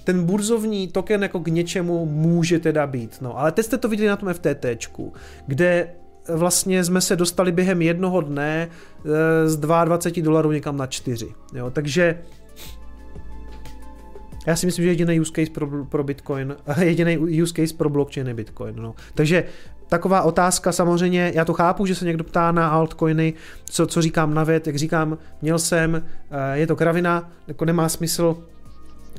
ten 0.05 0.25
burzovní 0.25 0.89
token 0.89 1.23
jako 1.23 1.41
k 1.41 1.49
něčemu 1.49 2.07
může 2.07 2.59
teda 2.59 2.87
být. 2.87 3.17
No, 3.21 3.39
ale 3.39 3.53
teď 3.53 3.67
jste 3.67 3.79
to 3.79 3.89
viděli 3.89 4.09
na 4.09 4.17
tom 4.17 4.35
FTT, 4.35 4.67
kde 5.47 5.89
vlastně 6.35 6.85
jsme 6.85 7.01
se 7.01 7.17
dostali 7.17 7.53
během 7.53 7.83
jednoho 7.83 8.21
dne 8.21 8.69
eh, 9.05 9.49
z 9.49 9.57
22 9.57 10.25
dolarů 10.25 10.53
někam 10.53 10.77
na 10.77 10.87
4. 10.87 11.29
Jo, 11.55 11.71
takže 11.71 12.19
já 14.47 14.57
si 14.57 14.67
myslím, 14.67 14.85
že 14.85 14.91
jediný 14.91 15.21
use 15.21 15.33
case 15.37 15.51
pro, 15.51 15.85
pro 15.85 16.05
Bitcoin, 16.05 16.57
jediný 16.81 17.43
use 17.43 17.55
case 17.55 17.75
pro 17.75 17.91
blockchain 17.91 18.29
je 18.29 18.35
Bitcoin. 18.35 18.75
No. 18.77 18.95
Takže 19.15 19.45
taková 19.89 20.23
otázka 20.23 20.73
samozřejmě, 20.73 21.33
já 21.35 21.45
to 21.45 21.53
chápu, 21.53 21.87
že 21.87 21.95
se 21.95 22.05
někdo 22.05 22.25
ptá 22.25 22.53
na 22.53 22.69
altcoiny, 22.69 23.35
co, 23.65 23.87
co 23.87 24.03
říkám 24.03 24.35
na 24.35 24.45
věd, 24.45 24.67
jak 24.67 24.77
říkám, 24.77 25.19
měl 25.43 25.59
jsem, 25.59 26.03
eh, 26.31 26.59
je 26.59 26.67
to 26.67 26.77
kravina, 26.77 27.31
jako 27.49 27.65
nemá 27.65 27.89
smysl, 27.89 28.37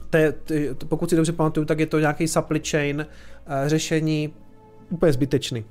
te, 0.10 0.32
te, 0.32 0.74
pokud 0.88 1.10
si 1.10 1.16
dobře 1.16 1.32
pamatuju, 1.32 1.66
tak 1.66 1.80
je 1.80 1.86
to 1.86 2.00
nějaký 2.00 2.28
supply 2.28 2.62
chain 2.70 3.06
uh, 3.06 3.54
řešení 3.68 4.34
úplně 4.90 5.14
zbytečný. 5.14 5.66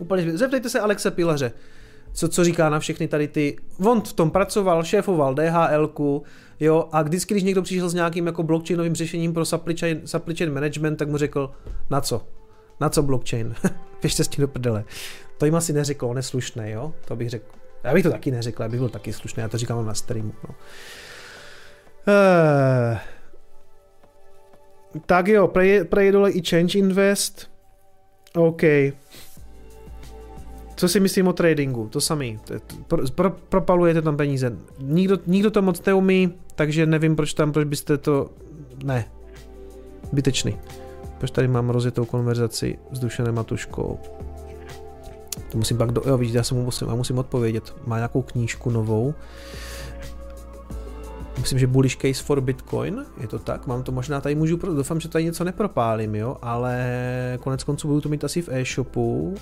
Úplně. 0.00 0.38
Zeptejte 0.38 0.68
se 0.68 0.80
Alexe 0.80 1.10
Pilaře, 1.10 1.52
co, 2.12 2.28
co 2.28 2.44
říká 2.44 2.70
na 2.70 2.78
všechny 2.78 3.08
tady 3.08 3.28
ty, 3.28 3.56
on 3.84 4.00
v 4.00 4.12
tom 4.12 4.30
pracoval, 4.30 4.84
šéfoval 4.84 5.34
DHL, 5.34 5.90
jo, 6.60 6.88
a 6.92 7.02
vždycky, 7.02 7.34
když 7.34 7.42
někdo 7.42 7.62
přišel 7.62 7.88
s 7.88 7.94
nějakým 7.94 8.26
jako 8.26 8.42
blockchainovým 8.42 8.94
řešením 8.94 9.32
pro 9.34 9.44
supply 9.44 9.76
chain, 9.76 10.00
supply 10.04 10.34
chain 10.34 10.54
management, 10.54 10.96
tak 10.96 11.08
mu 11.08 11.16
řekl, 11.16 11.50
na 11.90 12.00
co? 12.00 12.26
Na 12.80 12.88
co 12.88 13.02
blockchain? 13.02 13.54
Běžte 14.02 14.24
s 14.24 14.28
tím 14.28 14.42
do 14.42 14.48
prdele. 14.48 14.84
To 15.38 15.44
jim 15.44 15.54
asi 15.54 15.72
neřekl, 15.72 16.14
neslušné, 16.14 16.70
jo? 16.70 16.94
To 17.04 17.16
bych 17.16 17.30
řekl. 17.30 17.46
Já 17.84 17.94
bych 17.94 18.02
to 18.02 18.10
taky 18.10 18.30
neřekl, 18.30 18.62
já 18.62 18.68
bych 18.68 18.80
byl 18.80 18.88
taky 18.88 19.12
slušný, 19.12 19.40
já 19.40 19.48
to 19.48 19.58
říkám 19.58 19.86
na 19.86 19.94
streamu. 19.94 20.32
No. 20.48 20.54
Uh, 22.08 22.98
tak 25.06 25.28
jo, 25.28 25.48
prej, 25.48 25.84
prej 25.84 26.12
i 26.28 26.42
Change 26.48 26.78
Invest. 26.78 27.50
OK. 28.34 28.62
Co 30.76 30.88
si 30.88 31.00
myslím 31.00 31.28
o 31.28 31.32
tradingu? 31.32 31.88
To 31.88 32.00
samý. 32.00 32.38
Pro, 32.88 33.02
pro, 33.14 33.30
propalujete 33.30 34.02
tam 34.02 34.16
peníze. 34.16 34.56
Nikdo, 34.78 35.18
nikdo 35.26 35.50
to 35.50 35.62
moc 35.62 35.84
neumí, 35.84 36.32
takže 36.54 36.86
nevím, 36.86 37.16
proč 37.16 37.34
tam, 37.34 37.52
proč 37.52 37.68
byste 37.68 37.98
to... 37.98 38.30
Ne. 38.84 39.04
Bytečný. 40.12 40.58
Proč 41.18 41.30
tady 41.30 41.48
mám 41.48 41.70
rozjetou 41.70 42.04
konverzaci 42.04 42.78
s 42.92 42.98
Dušanem 42.98 43.34
Matuškou? 43.34 43.98
To 45.50 45.58
musím 45.58 45.78
pak... 45.78 45.92
Do, 45.92 46.02
jo, 46.06 46.18
vidíte, 46.18 46.38
já, 46.38 46.44
jsem 46.44 46.56
musím, 46.56 46.88
já 46.88 46.94
musím 46.94 47.18
odpovědět. 47.18 47.74
Má 47.86 47.96
nějakou 47.96 48.22
knížku 48.22 48.70
novou 48.70 49.14
myslím, 51.40 51.58
že 51.58 51.66
bullish 51.66 51.96
case 51.96 52.24
for 52.24 52.40
Bitcoin, 52.40 53.04
je 53.20 53.28
to 53.28 53.38
tak, 53.38 53.66
mám 53.66 53.82
to 53.82 53.92
možná 53.92 54.20
tady 54.20 54.34
můžu, 54.34 54.56
doufám, 54.56 55.00
že 55.00 55.08
tady 55.08 55.24
něco 55.24 55.44
nepropálím, 55.44 56.14
jo, 56.14 56.36
ale 56.42 57.38
konec 57.40 57.64
konců 57.64 57.88
budu 57.88 58.00
to 58.00 58.08
mít 58.08 58.24
asi 58.24 58.42
v 58.42 58.48
e-shopu, 58.48 59.34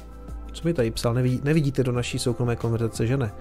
co 0.53 0.69
mi 0.69 0.75
tady 0.75 0.91
psal, 0.91 1.15
Nevidí, 1.15 1.41
nevidíte 1.45 1.83
do 1.83 1.93
naší 1.93 2.19
soukromé 2.19 2.57
konverzace, 2.57 3.07
že 3.07 3.17
ne? 3.17 3.33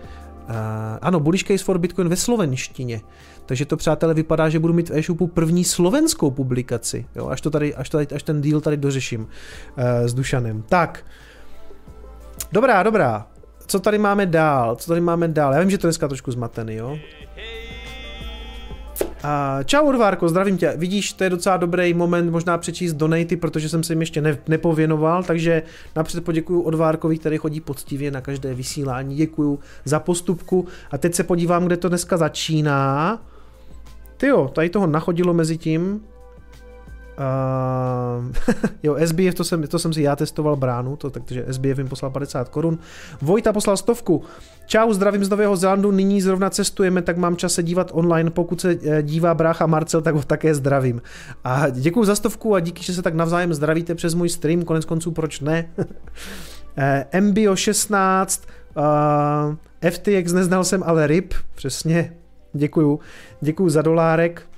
Uh, 0.49 0.55
ano, 1.01 1.20
bullish 1.20 1.43
case 1.43 1.64
for 1.64 1.78
Bitcoin 1.78 2.09
ve 2.09 2.16
slovenštině. 2.16 3.01
Takže 3.45 3.66
to, 3.66 3.78
přátelé, 3.78 4.14
vypadá, 4.14 4.49
že 4.49 4.59
budu 4.59 4.74
mít 4.74 4.89
v 4.89 4.97
e-shopu 4.97 5.28
první 5.28 5.64
slovenskou 5.64 6.32
publikaci, 6.32 7.05
jo, 7.16 7.28
až, 7.28 7.41
to 7.41 7.49
tady, 7.49 7.76
až, 7.76 7.89
tady, 7.89 8.07
až 8.16 8.24
ten 8.24 8.41
deal 8.41 8.62
tady 8.62 8.78
dořeším 8.78 9.22
uh, 9.22 9.28
s 10.05 10.14
Dušanem. 10.14 10.64
Tak, 10.70 11.05
dobrá, 12.51 12.84
dobrá. 12.84 13.28
Co 13.68 13.80
tady 13.80 13.97
máme 13.97 14.26
dál? 14.26 14.76
Co 14.76 14.88
tady 14.88 15.01
máme 15.01 15.28
dál? 15.28 15.53
Já 15.53 15.59
vím, 15.59 15.70
že 15.70 15.78
to 15.78 15.88
dneska 15.88 16.07
trošku 16.07 16.32
zmatený, 16.32 16.76
jo? 16.76 16.97
A 19.24 19.60
čau 19.64 19.86
Odvárko, 19.86 20.30
zdravím 20.30 20.58
tě. 20.58 20.74
Vidíš, 20.78 21.14
to 21.14 21.24
je 21.24 21.30
docela 21.30 21.58
dobrý 21.58 21.94
moment 21.94 22.32
možná 22.32 22.58
přečíst 22.58 22.94
donaty, 22.94 23.38
protože 23.38 23.70
jsem 23.70 23.84
se 23.84 23.94
jim 23.94 24.00
ještě 24.00 24.22
ne, 24.22 24.38
nepověnoval, 24.48 25.24
takže 25.24 25.64
napřed 25.96 26.26
poděkuju 26.26 26.62
Odvárkovi, 26.62 27.18
který 27.18 27.38
chodí 27.38 27.62
poctivě 27.62 28.12
na 28.12 28.22
každé 28.22 28.54
vysílání. 28.54 29.16
Děkuju 29.16 29.60
za 29.86 30.00
postupku. 30.00 30.68
A 30.92 30.98
teď 30.98 31.14
se 31.14 31.24
podívám, 31.24 31.66
kde 31.66 31.78
to 31.78 31.90
dneska 31.90 32.18
začíná. 32.18 33.20
Ty 34.18 34.28
jo, 34.28 34.52
tady 34.54 34.70
toho 34.70 34.88
nachodilo 34.88 35.34
mezi 35.34 35.58
tím. 35.58 36.02
Uh, 37.18 38.32
jo, 38.84 38.95
SBF, 39.05 39.34
to 39.36 39.43
jsem, 39.43 39.64
to 39.64 39.80
jsem 39.80 39.93
si 39.93 40.01
já 40.01 40.16
testoval 40.16 40.55
bránu, 40.55 40.95
to, 40.95 41.09
takže 41.09 41.45
SBF 41.47 41.78
jim 41.78 41.88
poslal 41.88 42.12
50 42.12 42.49
korun. 42.49 42.80
Vojta 43.22 43.53
poslal 43.53 43.78
stovku. 43.78 44.24
Čau, 44.66 44.93
zdravím 44.93 45.26
z 45.26 45.30
Nového 45.30 45.55
Zélandu, 45.55 45.91
nyní 45.91 46.22
zrovna 46.22 46.49
cestujeme, 46.49 47.01
tak 47.01 47.18
mám 47.18 47.36
čas 47.36 47.53
se 47.53 47.64
dívat 47.64 47.91
online, 47.93 48.30
pokud 48.30 48.62
se 48.62 48.78
eh, 48.84 49.03
dívá 49.03 49.34
brácha 49.34 49.66
Marcel, 49.66 50.01
tak 50.01 50.16
ho 50.16 50.24
také 50.24 50.55
zdravím. 50.55 51.01
A 51.43 51.70
děkuji 51.70 52.03
za 52.03 52.16
stovku 52.16 52.55
a 52.55 52.59
díky, 52.59 52.84
že 52.84 52.93
se 52.93 53.01
tak 53.01 53.14
navzájem 53.14 53.53
zdravíte 53.53 53.95
přes 53.95 54.14
můj 54.14 54.30
stream, 54.30 54.62
konec 54.62 54.86
konců 54.86 55.12
proč 55.12 55.39
ne. 55.39 55.72
MBO 57.20 57.55
16, 57.55 58.43
uh, 58.78 59.91
FTX 59.91 60.34
neznal 60.34 60.64
jsem, 60.64 60.84
ale 60.86 61.07
RIP, 61.07 61.34
přesně, 61.55 62.14
děkuju. 62.53 62.99
Děkuju 63.41 63.70
za 63.70 63.82
dolárek. 63.82 64.51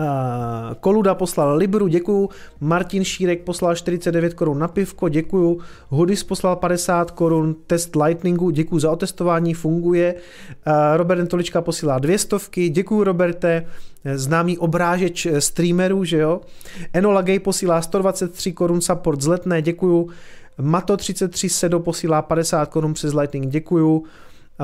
Uh, 0.00 0.74
Koluda 0.80 1.14
poslal 1.14 1.56
Libru, 1.56 1.88
děkuju. 1.88 2.28
Martin 2.60 3.04
Šírek 3.04 3.42
poslal 3.42 3.74
49 3.74 4.34
korun 4.34 4.58
na 4.58 4.68
pivko, 4.68 5.08
děkuju. 5.08 5.60
Hodis 5.88 6.24
poslal 6.24 6.56
50 6.56 7.10
korun, 7.10 7.56
test 7.66 7.96
Lightningu, 7.96 8.50
děkuju 8.50 8.78
za 8.78 8.90
otestování, 8.90 9.54
funguje. 9.54 10.14
Uh, 10.14 10.72
Robert 10.96 11.28
Tolička 11.28 11.60
posílá 11.60 11.98
dvě 11.98 12.18
stovky, 12.18 12.68
děkuju 12.68 13.04
Roberte, 13.04 13.66
známý 14.14 14.58
obrážeč 14.58 15.26
streamerů, 15.38 16.04
že 16.04 16.18
jo. 16.18 16.40
Enola 16.92 17.22
Gay 17.22 17.38
posílá 17.38 17.82
123 17.82 18.52
korun 18.52 18.80
support 18.80 19.20
z 19.20 19.26
letné, 19.26 19.62
děkuju. 19.62 20.08
Mato 20.60 20.96
33 20.96 21.48
Sedo 21.48 21.80
posílá 21.80 22.22
50 22.22 22.68
korun 22.68 22.94
přes 22.94 23.14
Lightning, 23.14 23.46
děkuju. 23.46 24.04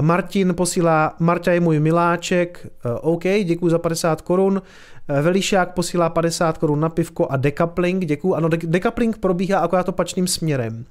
Martin 0.00 0.54
posílá, 0.54 1.14
Marta 1.18 1.52
je 1.52 1.60
můj 1.60 1.80
miláček, 1.80 2.66
OK, 3.00 3.22
děkuji 3.44 3.70
za 3.70 3.78
50 3.78 4.20
korun. 4.20 4.62
Velišák 5.22 5.74
posílá 5.74 6.08
50 6.08 6.58
korun 6.58 6.80
na 6.80 6.88
pivko 6.88 7.26
a 7.30 7.36
decoupling, 7.36 8.04
děkuji. 8.04 8.34
Ano, 8.34 8.48
decoupling 8.48 9.18
probíhá 9.18 9.58
akorát 9.58 9.88
opačným 9.88 10.26
směrem. 10.26 10.84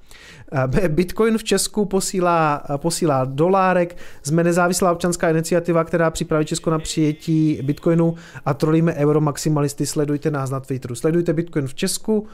Bitcoin 0.87 1.37
v 1.37 1.43
Česku 1.43 1.85
posílá, 1.85 2.63
posílá 2.77 3.25
dolárek, 3.25 3.97
jsme 4.23 4.43
nezávislá 4.43 4.91
občanská 4.91 5.29
iniciativa, 5.29 5.83
která 5.83 6.11
připraví 6.11 6.45
Česko 6.45 6.69
na 6.69 6.79
přijetí 6.79 7.59
Bitcoinu 7.63 8.15
a 8.45 8.53
trolíme 8.53 8.93
euro 8.93 9.21
maximalisty, 9.21 9.85
sledujte 9.85 10.31
nás 10.31 10.49
na 10.49 10.59
Twitteru. 10.59 10.95
Sledujte 10.95 11.33
Bitcoin 11.33 11.67
v 11.67 11.73
Česku, 11.73 12.27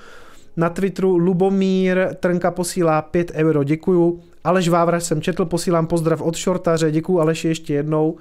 na 0.57 0.69
Twitteru 0.69 1.17
Lubomír 1.17 2.15
Trnka 2.19 2.51
posílá 2.51 3.01
5 3.01 3.31
euro, 3.35 3.63
děkuju. 3.63 4.21
Aleš 4.43 4.69
Vávra 4.69 4.99
jsem 4.99 5.21
četl, 5.21 5.45
posílám 5.45 5.87
pozdrav 5.87 6.21
od 6.21 6.35
šortaře, 6.35 6.91
děkuju 6.91 7.19
Aleši 7.19 7.47
ještě 7.47 7.73
jednou. 7.73 8.17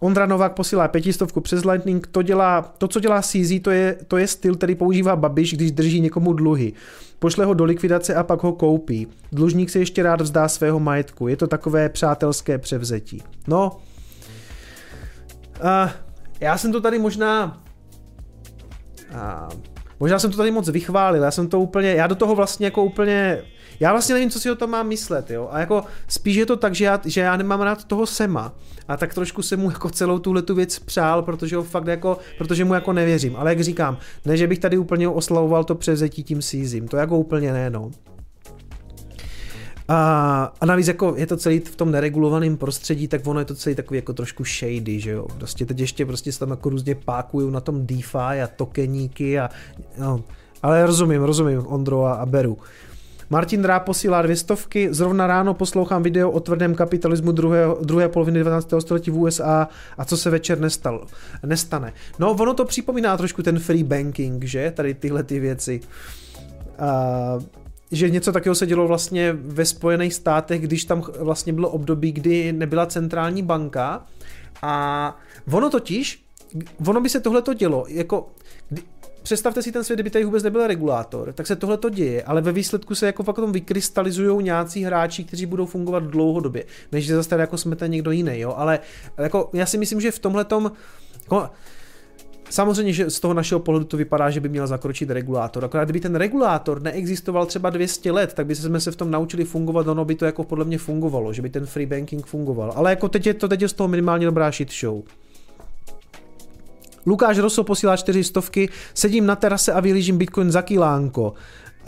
Ondra 0.00 0.26
Novák 0.26 0.52
posílá 0.52 0.88
pětistovku 0.88 1.40
přes 1.40 1.64
Lightning, 1.64 2.06
to, 2.06 2.22
dělá, 2.22 2.62
to 2.78 2.88
co 2.88 3.00
dělá 3.00 3.22
CZ, 3.22 3.52
to 3.62 3.70
je, 3.70 3.96
to 4.08 4.16
je 4.16 4.26
styl, 4.26 4.54
který 4.54 4.74
používá 4.74 5.16
Babiš, 5.16 5.54
když 5.54 5.72
drží 5.72 6.00
někomu 6.00 6.32
dluhy. 6.32 6.72
Pošle 7.18 7.44
ho 7.44 7.54
do 7.54 7.64
likvidace 7.64 8.14
a 8.14 8.22
pak 8.22 8.42
ho 8.42 8.52
koupí. 8.52 9.06
Dlužník 9.32 9.70
se 9.70 9.78
ještě 9.78 10.02
rád 10.02 10.20
vzdá 10.20 10.48
svého 10.48 10.80
majetku. 10.80 11.28
Je 11.28 11.36
to 11.36 11.46
takové 11.46 11.88
přátelské 11.88 12.58
převzetí. 12.58 13.22
No, 13.46 13.76
uh, 15.62 15.90
já 16.40 16.58
jsem 16.58 16.72
to 16.72 16.80
tady 16.80 16.98
možná 16.98 17.62
uh, 19.12 19.60
možná 20.00 20.18
jsem 20.18 20.30
to 20.30 20.36
tady 20.36 20.50
moc 20.50 20.68
vychválil, 20.68 21.22
já 21.22 21.30
jsem 21.30 21.48
to 21.48 21.60
úplně, 21.60 21.92
já 21.92 22.06
do 22.06 22.14
toho 22.14 22.34
vlastně 22.34 22.66
jako 22.66 22.84
úplně 22.84 23.42
já 23.80 23.92
vlastně 23.92 24.14
nevím, 24.14 24.30
co 24.30 24.40
si 24.40 24.50
o 24.50 24.54
tom 24.54 24.70
mám 24.70 24.88
myslet, 24.88 25.30
jo. 25.30 25.48
A 25.52 25.60
jako 25.60 25.84
spíš 26.08 26.36
je 26.36 26.46
to 26.46 26.56
tak, 26.56 26.74
že 26.74 26.84
já, 26.84 27.00
že 27.04 27.20
já 27.20 27.36
nemám 27.36 27.60
rád 27.60 27.84
toho 27.84 28.06
Sema. 28.06 28.52
A 28.88 28.96
tak 28.96 29.14
trošku 29.14 29.42
jsem 29.42 29.60
mu 29.60 29.70
jako 29.70 29.90
celou 29.90 30.18
tuhle 30.18 30.42
tu 30.42 30.54
věc 30.54 30.78
přál, 30.78 31.22
protože 31.22 31.56
ho 31.56 31.62
fakt 31.62 31.86
jako, 31.86 32.18
protože 32.38 32.64
mu 32.64 32.74
jako 32.74 32.92
nevěřím. 32.92 33.36
Ale 33.36 33.50
jak 33.50 33.60
říkám, 33.60 33.98
ne, 34.24 34.36
že 34.36 34.46
bych 34.46 34.58
tady 34.58 34.78
úplně 34.78 35.08
oslavoval 35.08 35.64
to 35.64 35.74
převzetí 35.74 36.22
tím 36.22 36.42
sízím, 36.42 36.88
to 36.88 36.96
jako 36.96 37.18
úplně 37.18 37.52
ne, 37.52 37.70
no. 37.70 37.90
A, 39.88 40.52
a 40.60 40.66
navíc 40.66 40.88
jako 40.88 41.14
je 41.16 41.26
to 41.26 41.36
celý 41.36 41.60
v 41.60 41.76
tom 41.76 41.90
neregulovaném 41.90 42.56
prostředí, 42.56 43.08
tak 43.08 43.26
ono 43.26 43.40
je 43.40 43.44
to 43.44 43.54
celý 43.54 43.74
takový 43.74 43.98
jako 43.98 44.12
trošku 44.12 44.44
shady, 44.44 45.00
že 45.00 45.10
jo. 45.10 45.26
Prostě 45.38 45.66
teď 45.66 45.80
ještě 45.80 46.06
prostě 46.06 46.32
se 46.32 46.38
tam 46.38 46.50
jako 46.50 46.68
různě 46.68 46.94
pákují 46.94 47.52
na 47.52 47.60
tom 47.60 47.86
DeFi 47.86 48.42
a 48.42 48.48
tokeníky 48.56 49.38
a 49.38 49.50
no. 49.98 50.24
Ale 50.62 50.86
rozumím, 50.86 51.22
rozumím 51.22 51.66
Ondro 51.66 52.04
a, 52.04 52.12
a 52.12 52.26
beru. 52.26 52.58
Martin 53.32 53.62
Drá 53.62 53.80
posílá 53.80 54.22
dvě 54.22 54.36
stovky, 54.36 54.88
zrovna 54.90 55.26
ráno 55.26 55.54
poslouchám 55.54 56.02
video 56.02 56.30
o 56.30 56.40
tvrdém 56.40 56.74
kapitalismu 56.74 57.32
druhé, 57.32 57.64
druhé 57.82 58.08
poloviny 58.08 58.38
19. 58.38 58.74
století 58.78 59.10
v 59.10 59.18
USA 59.18 59.68
a 59.98 60.04
co 60.04 60.16
se 60.16 60.30
večer 60.30 60.60
nestal, 60.60 61.06
nestane. 61.46 61.92
No, 62.18 62.30
ono 62.30 62.54
to 62.54 62.64
připomíná 62.64 63.16
trošku 63.16 63.42
ten 63.42 63.58
free 63.58 63.84
banking, 63.84 64.44
že? 64.44 64.72
Tady 64.76 64.94
tyhle 64.94 65.22
ty 65.22 65.40
věci. 65.40 65.80
Uh, 66.80 67.42
že 67.92 68.10
něco 68.10 68.32
takového 68.32 68.54
se 68.54 68.66
dělo 68.66 68.88
vlastně 68.88 69.32
ve 69.32 69.64
Spojených 69.64 70.14
státech, 70.14 70.62
když 70.62 70.84
tam 70.84 71.02
vlastně 71.18 71.52
bylo 71.52 71.70
období, 71.70 72.12
kdy 72.12 72.52
nebyla 72.52 72.86
centrální 72.86 73.42
banka 73.42 74.06
a 74.62 75.16
ono 75.52 75.70
totiž, 75.70 76.24
ono 76.86 77.00
by 77.00 77.08
se 77.08 77.20
tohle 77.20 77.42
to 77.42 77.54
dělo, 77.54 77.84
jako 77.88 78.28
představte 79.22 79.62
si 79.62 79.72
ten 79.72 79.84
svět, 79.84 79.96
kdyby 79.96 80.10
tady 80.10 80.24
vůbec 80.24 80.42
nebyl 80.42 80.66
regulátor, 80.66 81.32
tak 81.32 81.46
se 81.46 81.56
tohle 81.56 81.76
to 81.76 81.88
děje, 81.88 82.22
ale 82.22 82.40
ve 82.40 82.52
výsledku 82.52 82.94
se 82.94 83.06
jako 83.06 83.22
fakt 83.22 83.36
tom 83.36 83.52
vykrystalizují 83.52 84.44
nějací 84.44 84.84
hráči, 84.84 85.24
kteří 85.24 85.46
budou 85.46 85.66
fungovat 85.66 86.02
dlouhodobě, 86.04 86.64
než 86.92 87.04
že 87.04 87.16
zase 87.16 87.34
jako 87.34 87.58
smete 87.58 87.88
někdo 87.88 88.10
jiný, 88.10 88.40
jo, 88.40 88.54
ale 88.56 88.78
jako 89.18 89.50
já 89.52 89.66
si 89.66 89.78
myslím, 89.78 90.00
že 90.00 90.10
v 90.10 90.18
tomhle 90.18 90.44
tom, 90.44 90.72
jako, 91.22 91.50
Samozřejmě, 92.50 92.92
že 92.92 93.10
z 93.10 93.20
toho 93.20 93.34
našeho 93.34 93.60
pohledu 93.60 93.84
to 93.84 93.96
vypadá, 93.96 94.30
že 94.30 94.40
by 94.40 94.48
měl 94.48 94.66
zakročit 94.66 95.10
regulátor. 95.10 95.64
Akorát 95.64 95.84
kdyby 95.84 96.00
ten 96.00 96.14
regulátor 96.14 96.82
neexistoval 96.82 97.46
třeba 97.46 97.70
200 97.70 98.10
let, 98.10 98.34
tak 98.34 98.46
by 98.46 98.54
jsme 98.54 98.80
se 98.80 98.90
v 98.90 98.96
tom 98.96 99.10
naučili 99.10 99.44
fungovat, 99.44 99.86
ono 99.86 100.04
by 100.04 100.14
to 100.14 100.24
jako 100.24 100.44
podle 100.44 100.64
mě 100.64 100.78
fungovalo, 100.78 101.32
že 101.32 101.42
by 101.42 101.50
ten 101.50 101.66
free 101.66 101.86
banking 101.86 102.26
fungoval. 102.26 102.72
Ale 102.76 102.90
jako 102.90 103.08
teď 103.08 103.26
je 103.26 103.34
to, 103.34 103.48
teď 103.48 103.62
je 103.62 103.68
z 103.68 103.72
toho 103.72 103.88
minimálně 103.88 104.26
dobrá 104.26 104.50
shit 104.50 104.72
show. 104.72 105.02
Lukáš 107.06 107.38
Rosso 107.38 107.64
posílá 107.64 107.96
čtyři 107.96 108.24
stovky, 108.24 108.68
sedím 108.94 109.26
na 109.26 109.36
terase 109.36 109.72
a 109.72 109.80
vylížím 109.80 110.18
Bitcoin 110.18 110.50
za 110.50 110.62
kilánko. 110.62 111.30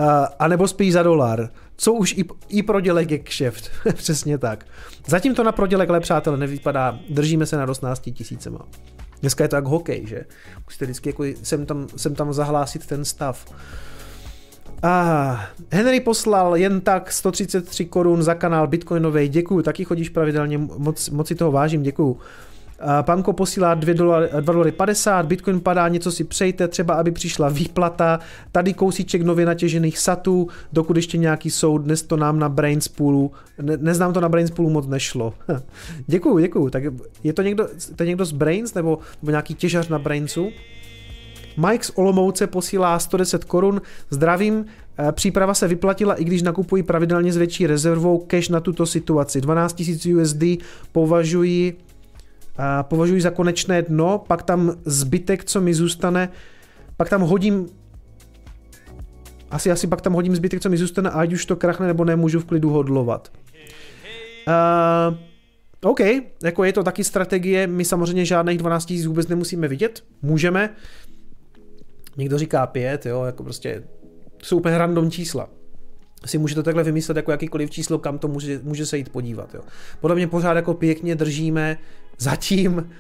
Uh, 0.00 0.06
a 0.38 0.48
nebo 0.48 0.68
spíš 0.68 0.92
za 0.92 1.02
dolar. 1.02 1.48
Co 1.76 1.92
už 1.92 2.14
i, 2.18 2.24
i 2.48 2.62
prodělek 2.62 3.10
je 3.10 3.18
kšeft. 3.18 3.70
Přesně 3.94 4.38
tak. 4.38 4.66
Zatím 5.06 5.34
to 5.34 5.44
na 5.44 5.52
prodělek, 5.52 5.90
ale 5.90 6.00
přátelé, 6.00 6.36
nevypadá. 6.36 6.98
Držíme 7.10 7.46
se 7.46 7.56
na 7.56 7.68
18 7.68 8.02
tisícema. 8.14 8.58
Dneska 9.20 9.44
je 9.44 9.48
to 9.48 9.56
jak 9.56 9.64
hokej, 9.64 10.06
že? 10.06 10.24
Musíte 10.66 10.84
vždycky 10.84 11.08
jako 11.08 11.24
sem 11.42 11.66
tam, 11.66 11.86
sem 11.96 12.14
tam 12.14 12.32
zahlásit 12.32 12.86
ten 12.86 13.04
stav. 13.04 13.46
Ah, 14.82 15.38
Henry 15.70 16.00
poslal 16.00 16.56
jen 16.56 16.80
tak 16.80 17.12
133 17.12 17.84
korun 17.84 18.22
za 18.22 18.34
kanál 18.34 18.66
Bitcoinovej, 18.66 19.28
děkuju, 19.28 19.62
taky 19.62 19.84
chodíš 19.84 20.08
pravidelně, 20.08 20.58
moc, 20.58 21.10
moc 21.10 21.28
si 21.28 21.34
toho 21.34 21.52
vážím, 21.52 21.82
děkuju. 21.82 22.18
Panko 23.02 23.32
posílá 23.32 23.74
2 23.74 23.94
dolary, 23.94 24.28
2 24.40 24.52
dolary 24.52 24.72
50, 24.72 25.26
Bitcoin 25.26 25.60
padá, 25.60 25.88
něco 25.88 26.12
si 26.12 26.24
přejte, 26.24 26.68
třeba 26.68 26.94
aby 26.94 27.10
přišla 27.10 27.48
výplata, 27.48 28.20
tady 28.52 28.74
kousíček 28.74 29.22
nově 29.22 29.46
natěžených 29.46 29.98
satů, 29.98 30.48
dokud 30.72 30.96
ještě 30.96 31.18
nějaký 31.18 31.50
jsou, 31.50 31.78
dnes 31.78 32.02
to 32.02 32.16
nám 32.16 32.38
na 32.38 32.48
Brainspoolu, 32.48 33.30
ne, 33.62 33.76
neznám 33.76 34.12
to 34.12 34.20
na 34.20 34.28
Brainspoolu 34.28 34.70
moc 34.70 34.86
nešlo. 34.86 35.34
děkuju, 36.06 36.38
děkuju, 36.38 36.70
tak 36.70 36.82
je 37.24 37.32
to 37.32 37.42
někdo, 37.42 37.68
to 37.96 38.02
je 38.02 38.06
někdo 38.06 38.24
z 38.24 38.32
Brains, 38.32 38.74
nebo, 38.74 38.98
nebo 39.22 39.30
nějaký 39.30 39.54
těžař 39.54 39.88
na 39.88 39.98
Brainsu? 39.98 40.50
Mike 41.56 41.84
z 41.84 41.92
Olomouce 41.94 42.46
posílá 42.46 42.98
110 42.98 43.44
korun. 43.44 43.82
Zdravím, 44.10 44.64
eh, 44.98 45.12
příprava 45.12 45.54
se 45.54 45.68
vyplatila, 45.68 46.14
i 46.14 46.24
když 46.24 46.42
nakupuji 46.42 46.82
pravidelně 46.82 47.32
s 47.32 47.36
větší 47.36 47.66
rezervou 47.66 48.18
cash 48.18 48.48
na 48.48 48.60
tuto 48.60 48.86
situaci. 48.86 49.40
12 49.40 49.82
000 50.06 50.22
USD 50.22 50.58
považuji 50.92 51.78
považuji 52.82 53.20
za 53.20 53.30
konečné 53.30 53.82
dno, 53.82 54.24
pak 54.28 54.42
tam 54.42 54.72
zbytek, 54.84 55.44
co 55.44 55.60
mi 55.60 55.74
zůstane, 55.74 56.28
pak 56.96 57.08
tam 57.08 57.20
hodím 57.20 57.68
asi, 59.50 59.70
asi 59.70 59.86
pak 59.86 60.00
tam 60.00 60.12
hodím 60.12 60.36
zbytek, 60.36 60.60
co 60.60 60.70
mi 60.70 60.76
zůstane, 60.76 61.10
ať 61.10 61.32
už 61.32 61.46
to 61.46 61.56
krachne 61.56 61.86
nebo 61.86 62.04
nemůžu 62.04 62.40
v 62.40 62.44
klidu 62.44 62.70
hodlovat. 62.70 63.32
Uh, 64.48 65.90
OK, 65.90 66.00
jako 66.42 66.64
je 66.64 66.72
to 66.72 66.82
taky 66.82 67.04
strategie, 67.04 67.66
my 67.66 67.84
samozřejmě 67.84 68.24
žádných 68.24 68.58
12 68.58 68.90
000 68.90 69.08
vůbec 69.08 69.28
nemusíme 69.28 69.68
vidět, 69.68 70.04
můžeme. 70.22 70.70
Někdo 72.16 72.38
říká 72.38 72.66
5, 72.66 73.06
jo, 73.06 73.24
jako 73.24 73.42
prostě 73.44 73.82
jsou 74.42 74.56
úplně 74.56 74.78
random 74.78 75.10
čísla 75.10 75.48
si 76.26 76.38
můžete 76.38 76.62
takhle 76.62 76.82
vymyslet 76.82 77.16
jako 77.16 77.30
jakýkoliv 77.30 77.70
číslo, 77.70 77.98
kam 77.98 78.18
to 78.18 78.28
může, 78.28 78.60
může 78.62 78.86
se 78.86 78.98
jít 78.98 79.08
podívat. 79.08 79.54
Jo. 79.54 79.60
Podle 80.00 80.16
mě 80.16 80.26
pořád 80.26 80.54
jako 80.56 80.74
pěkně 80.74 81.14
držíme 81.14 81.78
zatím 82.22 82.90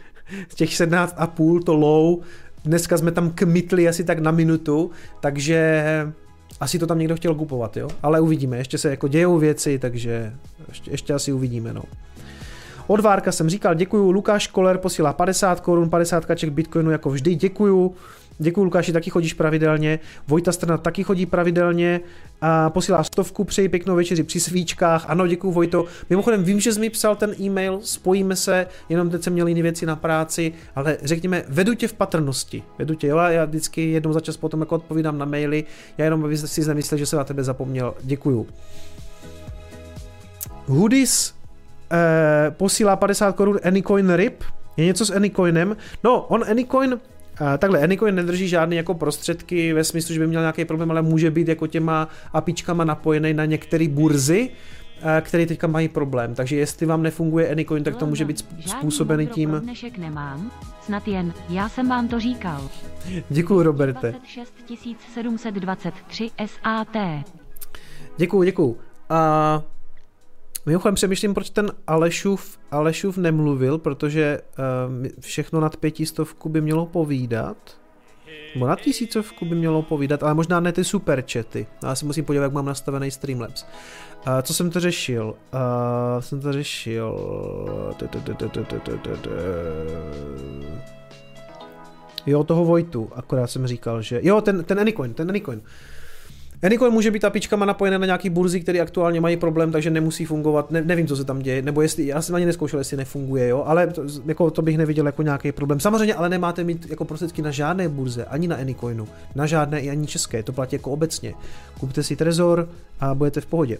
z 0.48 0.54
těch 0.54 0.70
17,5 0.70 1.62
to 1.62 1.74
low, 1.74 2.18
dneska 2.64 2.98
jsme 2.98 3.10
tam 3.12 3.30
kmitli 3.30 3.88
asi 3.88 4.04
tak 4.04 4.18
na 4.18 4.30
minutu, 4.30 4.90
takže 5.20 5.84
asi 6.60 6.78
to 6.78 6.86
tam 6.86 6.98
někdo 6.98 7.16
chtěl 7.16 7.34
kupovat, 7.34 7.76
jo. 7.76 7.88
Ale 8.02 8.20
uvidíme, 8.20 8.58
ještě 8.58 8.78
se 8.78 8.90
jako 8.90 9.08
dějou 9.08 9.38
věci, 9.38 9.78
takže 9.78 10.32
ještě, 10.68 10.90
ještě 10.90 11.14
asi 11.14 11.32
uvidíme, 11.32 11.72
no. 11.72 11.82
Od 12.86 13.00
Várka 13.00 13.32
jsem 13.32 13.48
říkal, 13.48 13.74
děkuju, 13.74 14.10
Lukáš 14.10 14.46
Koler 14.46 14.78
posílá 14.78 15.12
50 15.12 15.60
korun, 15.60 15.90
50 15.90 16.24
kaček 16.24 16.50
bitcoinu 16.50 16.90
jako 16.90 17.10
vždy, 17.10 17.34
děkuju. 17.34 17.94
Děkuji 18.42 18.64
Lukáši, 18.64 18.92
taky 18.92 19.10
chodíš 19.10 19.34
pravidelně. 19.34 19.98
Vojta 20.28 20.52
Strna 20.52 20.78
taky 20.78 21.04
chodí 21.04 21.26
pravidelně 21.26 22.00
a 22.40 22.70
posílá 22.70 23.04
stovku, 23.04 23.44
přeji 23.44 23.68
pěknou 23.68 23.96
večeři 23.96 24.22
při 24.22 24.40
svíčkách. 24.40 25.04
Ano, 25.08 25.26
děkuji 25.26 25.52
Vojto. 25.52 25.84
Mimochodem 26.10 26.44
vím, 26.44 26.60
že 26.60 26.72
jsi 26.72 26.80
mi 26.80 26.90
psal 26.90 27.16
ten 27.16 27.34
e-mail, 27.40 27.80
spojíme 27.82 28.36
se, 28.36 28.66
jenom 28.88 29.10
teď 29.10 29.22
jsem 29.22 29.32
měl 29.32 29.46
jiné 29.46 29.62
věci 29.62 29.86
na 29.86 29.96
práci, 29.96 30.52
ale 30.74 30.98
řekněme, 31.02 31.44
vedu 31.48 31.74
tě 31.74 31.88
v 31.88 31.92
patrnosti. 31.92 32.62
Vedu 32.78 32.94
tě, 32.94 33.06
jo, 33.06 33.18
já 33.18 33.44
vždycky 33.44 33.90
jednou 33.90 34.12
za 34.12 34.20
čas 34.20 34.36
potom 34.36 34.60
jako 34.60 34.74
odpovídám 34.74 35.18
na 35.18 35.24
maily, 35.24 35.64
já 35.98 36.04
jenom 36.04 36.24
aby 36.24 36.38
si 36.38 36.68
nemyslel, 36.68 36.98
že 36.98 37.06
se 37.06 37.16
na 37.16 37.24
tebe 37.24 37.44
zapomněl. 37.44 37.94
Děkuju. 38.02 38.46
Hoodies 40.66 41.34
eh, 41.92 42.50
posílá 42.50 42.96
50 42.96 43.32
korun 43.32 43.58
Anycoin 43.64 44.14
RIP. 44.14 44.44
Je 44.76 44.84
něco 44.84 45.06
s 45.06 45.10
Anycoinem? 45.10 45.76
No, 46.04 46.20
on 46.20 46.44
Anycoin 46.50 47.00
takhle, 47.58 47.80
Anycoin 47.82 48.14
nedrží 48.14 48.48
žádný 48.48 48.76
jako 48.76 48.94
prostředky 48.94 49.72
ve 49.72 49.84
smyslu, 49.84 50.14
že 50.14 50.20
by 50.20 50.26
měl 50.26 50.40
nějaký 50.40 50.64
problém, 50.64 50.90
ale 50.90 51.02
může 51.02 51.30
být 51.30 51.48
jako 51.48 51.66
těma 51.66 52.08
apičkama 52.32 52.84
napojený 52.84 53.34
na 53.34 53.44
některé 53.44 53.88
burzy, 53.88 54.50
které 55.20 55.46
teďka 55.46 55.66
mají 55.66 55.88
problém. 55.88 56.34
Takže 56.34 56.56
jestli 56.56 56.86
vám 56.86 57.02
nefunguje 57.02 57.50
Anycoin, 57.50 57.84
tak 57.84 57.96
to 57.96 58.06
může 58.06 58.24
být 58.24 58.44
způsobený 58.66 59.26
tím... 59.26 59.50
dnešek 59.50 59.98
nemám, 59.98 60.50
snad 60.80 61.08
jen, 61.08 61.32
já 61.48 61.68
jsem 61.68 61.88
vám 61.88 62.08
to 62.08 62.20
říkal. 62.20 62.68
Děkuji, 63.28 63.62
Roberte. 63.62 64.10
26 64.10 64.52
723 65.14 66.30
SAT. 66.46 66.96
Děkuji, 68.16 68.42
děkuji. 68.42 68.78
A 69.10 69.62
Mimochodem 70.66 70.94
přemýšlím, 70.94 71.34
proč 71.34 71.50
ten 71.50 71.70
Alešův, 71.86 72.58
Alešův 72.70 73.16
nemluvil, 73.16 73.78
protože 73.78 74.40
uh, 74.40 75.06
všechno 75.20 75.60
nad 75.60 75.76
pětistovku 75.76 76.48
by 76.48 76.60
mělo 76.60 76.86
povídat. 76.86 77.56
Nebo 78.54 78.66
na 78.66 78.76
tisícovku 78.76 79.44
by 79.44 79.54
mělo 79.54 79.82
povídat, 79.82 80.22
ale 80.22 80.34
možná 80.34 80.60
ne 80.60 80.72
ty 80.72 80.84
super 80.84 81.24
chaty. 81.32 81.66
Já 81.82 81.94
si 81.94 82.04
musím 82.04 82.24
podívat, 82.24 82.44
jak 82.44 82.52
mám 82.52 82.66
nastavený 82.66 83.10
Streamlabs. 83.10 83.62
Uh, 83.62 83.68
co 84.42 84.54
jsem 84.54 84.70
to 84.70 84.80
řešil? 84.80 85.24
Uh, 85.24 86.20
jsem 86.20 86.40
to 86.40 86.52
řešil... 86.52 87.16
Jo, 92.26 92.44
toho 92.44 92.64
Vojtu, 92.64 93.10
akorát 93.14 93.46
jsem 93.46 93.66
říkal, 93.66 94.02
že... 94.02 94.20
Jo, 94.22 94.40
ten, 94.40 94.64
ten 94.64 94.80
Anycoin, 94.80 95.14
ten 95.14 95.28
Anycoin. 95.28 95.58
Uh, 95.58 95.64
Anycoin 96.62 96.92
může 96.92 97.10
být 97.10 97.24
apičkama 97.24 97.66
napojené 97.66 97.98
na 97.98 98.06
nějaký 98.06 98.30
burzy, 98.30 98.60
které 98.60 98.80
aktuálně 98.80 99.20
mají 99.20 99.36
problém, 99.36 99.72
takže 99.72 99.90
nemusí 99.90 100.24
fungovat. 100.24 100.70
Ne, 100.70 100.82
nevím, 100.82 101.06
co 101.06 101.16
se 101.16 101.24
tam 101.24 101.38
děje, 101.38 101.62
nebo 101.62 101.82
jestli, 101.82 102.06
já 102.06 102.22
jsem 102.22 102.34
ani 102.34 102.46
neskoušel, 102.46 102.80
jestli 102.80 102.96
nefunguje, 102.96 103.48
jo, 103.48 103.64
ale 103.66 103.86
to, 103.86 104.02
jako, 104.26 104.50
to 104.50 104.62
bych 104.62 104.78
neviděl 104.78 105.06
jako 105.06 105.22
nějaký 105.22 105.52
problém. 105.52 105.80
Samozřejmě, 105.80 106.14
ale 106.14 106.28
nemáte 106.28 106.64
mít 106.64 106.90
jako 106.90 107.04
prostředky 107.04 107.42
na 107.42 107.50
žádné 107.50 107.88
burze, 107.88 108.24
ani 108.24 108.48
na 108.48 108.56
Anycoinu, 108.56 109.08
na 109.34 109.46
žádné 109.46 109.80
i 109.80 109.90
ani 109.90 110.06
české, 110.06 110.42
to 110.42 110.52
platí 110.52 110.76
jako 110.76 110.90
obecně. 110.90 111.34
Kupte 111.80 112.02
si 112.02 112.16
Trezor 112.16 112.68
a 113.00 113.14
budete 113.14 113.40
v 113.40 113.46
pohodě. 113.46 113.78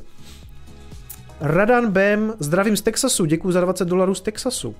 Radan 1.41 1.91
Bem, 1.91 2.35
zdravím 2.39 2.76
z 2.76 2.83
Texasu, 2.83 3.24
děkuji 3.24 3.53
za 3.53 3.61
20 3.61 3.89
dolarů 3.89 4.14
z 4.14 4.20
Texasu. 4.20 4.74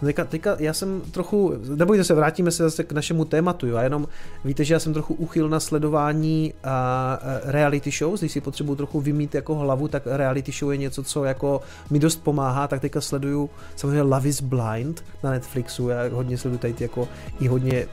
Teďka, 0.00 0.24
teďka 0.24 0.56
já 0.58 0.72
jsem 0.72 1.00
trochu, 1.00 1.54
nebojte 1.74 2.04
se, 2.04 2.14
vrátíme 2.14 2.50
se 2.50 2.62
zase 2.62 2.84
k 2.84 2.92
našemu 2.92 3.24
tématu, 3.24 3.66
jo, 3.66 3.76
a 3.76 3.82
jenom 3.82 4.08
víte, 4.44 4.64
že 4.64 4.74
já 4.74 4.80
jsem 4.80 4.92
trochu 4.92 5.14
uchyl 5.14 5.48
na 5.48 5.60
sledování 5.60 6.54
a 6.64 7.18
reality 7.44 7.90
shows, 7.90 8.20
když 8.20 8.32
si 8.32 8.40
potřebuju 8.40 8.76
trochu 8.76 9.00
vymít 9.00 9.34
jako 9.34 9.54
hlavu, 9.54 9.88
tak 9.88 10.02
reality 10.06 10.52
show 10.52 10.72
je 10.72 10.76
něco, 10.76 11.02
co 11.02 11.24
jako 11.24 11.60
mi 11.90 11.98
dost 11.98 12.16
pomáhá, 12.16 12.68
tak 12.68 12.80
teďka 12.80 13.00
sleduju 13.00 13.50
samozřejmě 13.76 14.02
Love 14.02 14.28
is 14.28 14.40
Blind 14.40 15.04
na 15.22 15.30
Netflixu, 15.30 15.88
já 15.88 15.98
hodně 16.12 16.38
sleduju 16.38 16.58
tady 16.58 16.72
ty 16.72 16.84
jako 16.84 17.08
i 17.40 17.48
hodně 17.48 17.86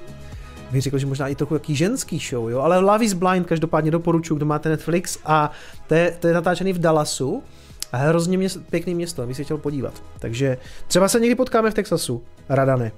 bych 0.71 0.81
řekl, 0.81 0.97
že 0.97 1.05
možná 1.05 1.27
i 1.27 1.35
trochu 1.35 1.53
jaký 1.53 1.75
ženský 1.75 2.19
show, 2.29 2.49
jo, 2.49 2.59
ale 2.59 2.79
Love 2.79 3.05
is 3.05 3.13
Blind 3.13 3.47
každopádně 3.47 3.91
doporučuji, 3.91 4.35
kdo 4.35 4.45
máte 4.45 4.69
Netflix. 4.69 5.17
A 5.25 5.51
to 5.87 5.93
je, 5.93 6.17
to 6.19 6.27
je 6.27 6.33
natáčený 6.33 6.73
v 6.73 6.79
Dallasu, 6.79 7.43
a 7.91 7.97
hrozně 7.97 8.37
měst, 8.37 8.59
pěkný 8.69 8.95
město, 8.95 9.27
bych 9.27 9.37
se 9.37 9.43
chtěl 9.43 9.57
podívat. 9.57 10.03
Takže 10.19 10.57
třeba 10.87 11.07
se 11.07 11.19
někdy 11.19 11.35
potkáme 11.35 11.71
v 11.71 11.73
Texasu, 11.73 12.23
Radane. 12.49 12.91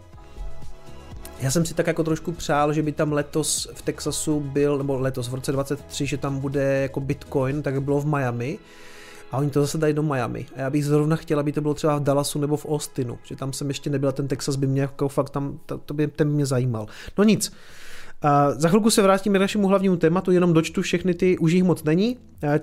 Já 1.40 1.52
jsem 1.52 1.66
si 1.66 1.74
tak 1.74 1.88
jako 1.88 2.04
trošku 2.04 2.32
přál, 2.32 2.74
že 2.74 2.82
by 2.84 2.92
tam 2.92 3.14
letos 3.14 3.68
v 3.74 3.82
Texasu 3.82 4.40
byl, 4.40 4.78
nebo 4.78 5.00
letos 5.00 5.28
v 5.30 5.34
roce 5.34 5.52
23, 5.52 6.06
že 6.06 6.18
tam 6.18 6.40
bude 6.40 6.82
jako 6.82 7.00
Bitcoin, 7.00 7.62
tak 7.62 7.82
bylo 7.82 8.02
v 8.02 8.06
Miami. 8.06 8.60
A 9.32 9.38
oni 9.38 9.50
to 9.50 9.62
zase 9.62 9.78
dají 9.78 9.94
do 9.94 10.04
Miami. 10.04 10.46
A 10.56 10.60
já 10.60 10.70
bych 10.70 10.86
zrovna 10.86 11.16
chtěl, 11.16 11.40
aby 11.40 11.52
to 11.52 11.62
bylo 11.62 11.74
třeba 11.74 11.98
v 11.98 12.04
Dallasu 12.04 12.40
nebo 12.40 12.58
v 12.58 12.66
Austinu, 12.66 13.20
že 13.24 13.36
tam 13.36 13.54
jsem 13.54 13.68
ještě 13.68 13.90
nebyl, 13.90 14.12
ten 14.12 14.28
Texas 14.28 14.56
by 14.56 14.68
mě 14.68 14.82
jako 14.82 15.10
fakt 15.10 15.30
tam, 15.30 15.60
to, 15.66 15.78
to 15.78 15.94
by 15.94 16.08
ten 16.08 16.30
mě 16.30 16.46
zajímal. 16.46 16.88
No 17.18 17.24
nic, 17.24 17.54
za 18.58 18.70
chvilku 18.70 18.90
se 18.90 19.02
vrátíme 19.02 19.40
k 19.40 19.42
našemu 19.42 19.68
hlavnímu 19.68 19.96
tématu, 19.96 20.32
jenom 20.32 20.54
dočtu 20.54 20.82
všechny 20.82 21.14
ty, 21.14 21.38
už 21.38 21.52
jich 21.52 21.64
moc 21.64 21.84
není, 21.84 22.18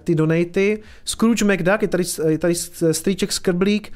ty 0.05 0.15
donaty. 0.15 0.83
Scrooge 1.05 1.45
McDuck, 1.45 1.83
je 1.83 1.89
tady, 1.89 2.05
je 2.29 2.39
tady 2.39 2.55
strýček 2.93 3.33
Skrblík, 3.33 3.93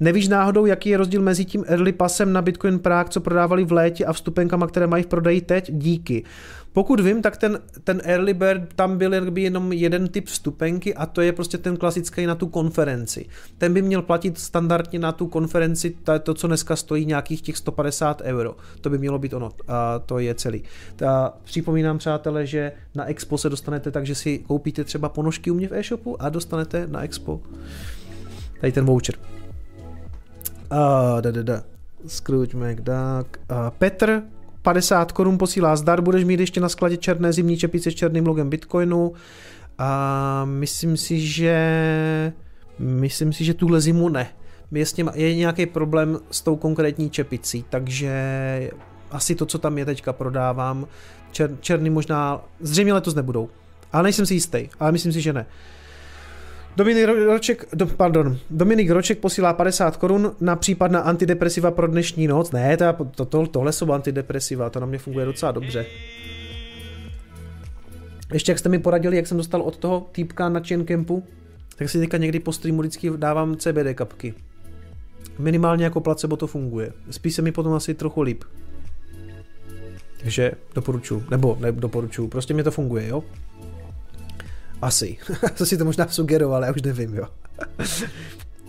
Nevíš 0.00 0.28
náhodou, 0.28 0.66
jaký 0.66 0.88
je 0.88 0.96
rozdíl 0.96 1.22
mezi 1.22 1.44
tím 1.44 1.64
early 1.66 1.92
passem 1.92 2.32
na 2.32 2.42
Bitcoin 2.42 2.78
Prague, 2.78 3.10
co 3.10 3.20
prodávali 3.20 3.64
v 3.64 3.72
létě 3.72 4.04
a 4.04 4.12
vstupenkama, 4.12 4.66
které 4.66 4.86
mají 4.86 5.02
v 5.02 5.06
prodeji 5.06 5.40
teď? 5.40 5.70
Díky. 5.72 6.24
Pokud 6.72 7.00
vím, 7.00 7.22
tak 7.22 7.36
ten, 7.36 7.60
ten 7.84 8.00
early 8.04 8.34
bird, 8.34 8.74
tam 8.74 8.98
byl 8.98 9.28
jenom 9.36 9.72
jeden 9.72 10.08
typ 10.08 10.26
vstupenky 10.26 10.94
a 10.94 11.06
to 11.06 11.20
je 11.20 11.32
prostě 11.32 11.58
ten 11.58 11.76
klasický 11.76 12.26
na 12.26 12.34
tu 12.34 12.46
konferenci. 12.46 13.26
Ten 13.58 13.74
by 13.74 13.82
měl 13.82 14.02
platit 14.02 14.38
standardně 14.38 14.98
na 14.98 15.12
tu 15.12 15.26
konferenci 15.26 15.96
to, 16.22 16.34
co 16.34 16.46
dneska 16.46 16.76
stojí 16.76 17.06
nějakých 17.06 17.42
těch 17.42 17.56
150 17.56 18.20
euro. 18.20 18.56
To 18.80 18.90
by 18.90 18.98
mělo 18.98 19.18
být 19.18 19.34
ono 19.34 19.50
a 19.68 19.98
to 19.98 20.18
je 20.18 20.34
celý. 20.34 20.62
Ta, 20.96 21.34
připomínám 21.44 21.98
přátelé, 21.98 22.46
že 22.46 22.72
na 22.94 23.04
Expo 23.04 23.38
se 23.38 23.48
dostanete 23.48 23.90
tak, 23.90 24.06
že 24.06 24.14
si 24.14 24.38
koupíte 24.38 24.84
třeba 24.84 25.08
ponožky 25.08 25.50
u 25.50 25.54
mě 25.54 25.68
v 25.68 25.74
e-shopu 25.74 26.22
a 26.22 26.28
dostanete 26.28 26.86
na 26.86 27.02
Expo 27.02 27.40
tady 28.60 28.72
ten 28.72 28.84
voucher. 28.84 29.14
Uh, 30.72 31.20
da, 31.20 31.30
da, 31.30 31.42
da. 31.42 31.62
Scrooge 32.06 32.56
McDuck. 32.56 33.38
Petr 33.78 34.22
50 34.62 35.12
korun 35.12 35.38
posílá 35.38 35.76
zdar, 35.76 36.00
budeš 36.00 36.24
mít 36.24 36.40
ještě 36.40 36.60
na 36.60 36.68
skladě 36.68 36.96
černé 36.96 37.32
zimní 37.32 37.56
čepice 37.56 37.90
s 37.90 37.94
černým 37.94 38.26
logem 38.26 38.50
Bitcoinu 38.50 39.12
a 39.78 40.44
myslím 40.44 40.96
si, 40.96 41.20
že 41.20 42.32
myslím 42.78 43.32
si, 43.32 43.44
že 43.44 43.54
tuhle 43.54 43.80
zimu 43.80 44.08
ne. 44.08 44.26
Je, 44.72 44.86
s 44.86 44.92
tím, 44.92 45.10
je 45.14 45.34
nějaký 45.34 45.66
problém 45.66 46.18
s 46.30 46.40
tou 46.40 46.56
konkrétní 46.56 47.10
čepicí, 47.10 47.64
takže 47.70 48.10
asi 49.10 49.34
to, 49.34 49.46
co 49.46 49.58
tam 49.58 49.78
je 49.78 49.84
teďka 49.84 50.12
prodávám, 50.12 50.86
čer, 51.32 51.50
černý 51.60 51.90
možná, 51.90 52.40
zřejmě 52.60 52.92
letos 52.92 53.14
nebudou. 53.14 53.48
Ale 53.92 54.02
nejsem 54.02 54.26
si 54.26 54.34
jistý, 54.34 54.68
ale 54.80 54.92
myslím 54.92 55.12
si, 55.12 55.20
že 55.20 55.32
ne. 55.32 55.46
Dominik 56.78 57.04
Roček, 57.04 57.66
do, 57.74 57.86
pardon, 57.86 58.38
Dominik 58.50 58.90
Roček 58.90 59.18
posílá 59.18 59.52
50 59.52 59.96
korun 59.96 60.32
na 60.40 60.56
případ 60.56 60.90
na 60.90 61.00
antidepresiva 61.00 61.70
pro 61.70 61.86
dnešní 61.86 62.26
noc. 62.26 62.52
Ne, 62.52 62.76
to, 62.76 63.04
to, 63.14 63.24
to, 63.24 63.46
tohle 63.46 63.72
jsou 63.72 63.92
antidepresiva, 63.92 64.70
to 64.70 64.80
na 64.80 64.86
mě 64.86 64.98
funguje 64.98 65.26
docela 65.26 65.52
dobře. 65.52 65.86
Ještě 68.32 68.52
jak 68.52 68.58
jste 68.58 68.68
mi 68.68 68.78
poradili, 68.78 69.16
jak 69.16 69.26
jsem 69.26 69.36
dostal 69.36 69.62
od 69.62 69.76
toho 69.76 70.06
týpka 70.12 70.48
na 70.48 70.60
Chain 70.60 70.86
Campu, 70.86 71.24
tak 71.76 71.90
si 71.90 71.98
teďka 71.98 72.16
někdy 72.16 72.40
po 72.40 72.52
streamu 72.52 72.80
vždycky 72.80 73.10
dávám 73.16 73.56
CBD 73.56 73.94
kapky. 73.94 74.34
Minimálně 75.38 75.84
jako 75.84 76.00
placebo 76.00 76.36
to 76.36 76.46
funguje. 76.46 76.92
Spíš 77.10 77.34
se 77.34 77.42
mi 77.42 77.52
potom 77.52 77.72
asi 77.72 77.94
trochu 77.94 78.22
líp. 78.22 78.44
Takže 80.20 80.52
doporučuji, 80.74 81.24
nebo 81.30 81.56
ne 81.60 81.72
doporučuji, 81.72 82.28
prostě 82.28 82.54
mi 82.54 82.62
to 82.62 82.70
funguje, 82.70 83.08
jo? 83.08 83.24
Asi. 84.82 85.18
to 85.58 85.66
si 85.66 85.78
to 85.78 85.84
možná 85.84 86.08
sugeroval, 86.08 86.64
já 86.64 86.70
už 86.70 86.82
nevím, 86.82 87.14
jo. 87.14 87.26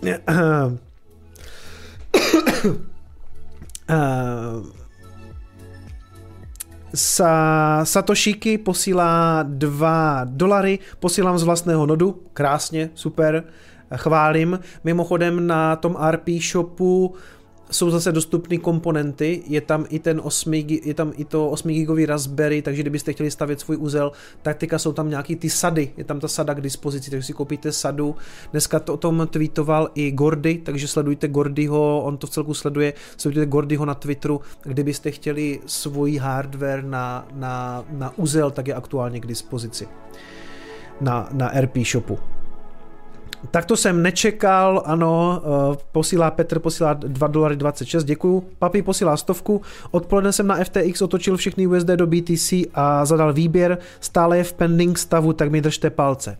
Sa, 6.94 7.84
Satoshiki 7.84 8.58
posílá 8.58 9.42
2 9.42 10.24
dolary, 10.24 10.78
posílám 10.98 11.38
z 11.38 11.42
vlastného 11.42 11.86
nodu, 11.86 12.22
krásně, 12.32 12.90
super, 12.94 13.44
chválím. 13.96 14.58
Mimochodem 14.84 15.46
na 15.46 15.76
tom 15.76 15.96
RP 16.10 16.28
shopu 16.50 17.14
jsou 17.70 17.90
zase 17.90 18.12
dostupné 18.12 18.58
komponenty, 18.58 19.42
je 19.46 19.60
tam 19.60 19.86
i 19.88 19.98
ten 19.98 20.20
8, 20.24 20.54
je 20.54 20.94
tam 20.94 21.12
i 21.16 21.24
to 21.24 21.48
8 21.50 21.68
gigový 21.68 22.06
Raspberry, 22.06 22.62
takže 22.62 22.82
kdybyste 22.82 23.12
chtěli 23.12 23.30
stavět 23.30 23.60
svůj 23.60 23.76
úzel, 23.76 24.12
tak 24.42 24.58
teďka 24.58 24.78
jsou 24.78 24.92
tam 24.92 25.10
nějaký 25.10 25.36
ty 25.36 25.50
sady, 25.50 25.92
je 25.96 26.04
tam 26.04 26.20
ta 26.20 26.28
sada 26.28 26.54
k 26.54 26.60
dispozici, 26.60 27.10
takže 27.10 27.26
si 27.26 27.32
koupíte 27.32 27.72
sadu. 27.72 28.16
Dneska 28.50 28.80
to 28.80 28.94
o 28.94 28.96
tom 28.96 29.28
tweetoval 29.30 29.90
i 29.94 30.10
Gordy, 30.10 30.58
takže 30.58 30.88
sledujte 30.88 31.28
Gordyho, 31.28 32.02
on 32.04 32.16
to 32.16 32.26
v 32.26 32.30
celku 32.30 32.54
sleduje, 32.54 32.94
sledujte 33.16 33.46
Gordyho 33.46 33.84
na 33.84 33.94
Twitteru, 33.94 34.40
kdybyste 34.62 35.10
chtěli 35.10 35.60
svůj 35.66 36.16
hardware 36.16 36.84
na, 36.84 37.28
na, 37.34 37.84
na 37.90 38.18
úzel, 38.18 38.50
tak 38.50 38.68
je 38.68 38.74
aktuálně 38.74 39.20
k 39.20 39.26
dispozici 39.26 39.88
na, 41.00 41.28
na 41.32 41.50
RP 41.60 41.76
shopu. 41.84 42.18
Tak 43.50 43.64
to 43.64 43.76
jsem 43.76 44.02
nečekal, 44.02 44.82
ano, 44.86 45.42
eh, 45.42 45.78
posílá 45.92 46.30
Petr, 46.30 46.58
posílá 46.58 46.94
2 46.94 47.26
dolary 47.26 47.56
26, 47.56 48.04
děkuju. 48.04 48.44
Papi 48.58 48.82
posílá 48.82 49.16
stovku, 49.16 49.62
odpoledne 49.90 50.32
jsem 50.32 50.46
na 50.46 50.64
FTX 50.64 51.02
otočil 51.02 51.36
všechny 51.36 51.66
USD 51.66 51.96
do 51.96 52.06
BTC 52.06 52.52
a 52.74 53.04
zadal 53.04 53.32
výběr, 53.32 53.78
stále 54.00 54.36
je 54.36 54.44
v 54.44 54.52
pending 54.52 54.98
stavu, 54.98 55.32
tak 55.32 55.50
mi 55.50 55.60
držte 55.60 55.90
palce. 55.90 56.38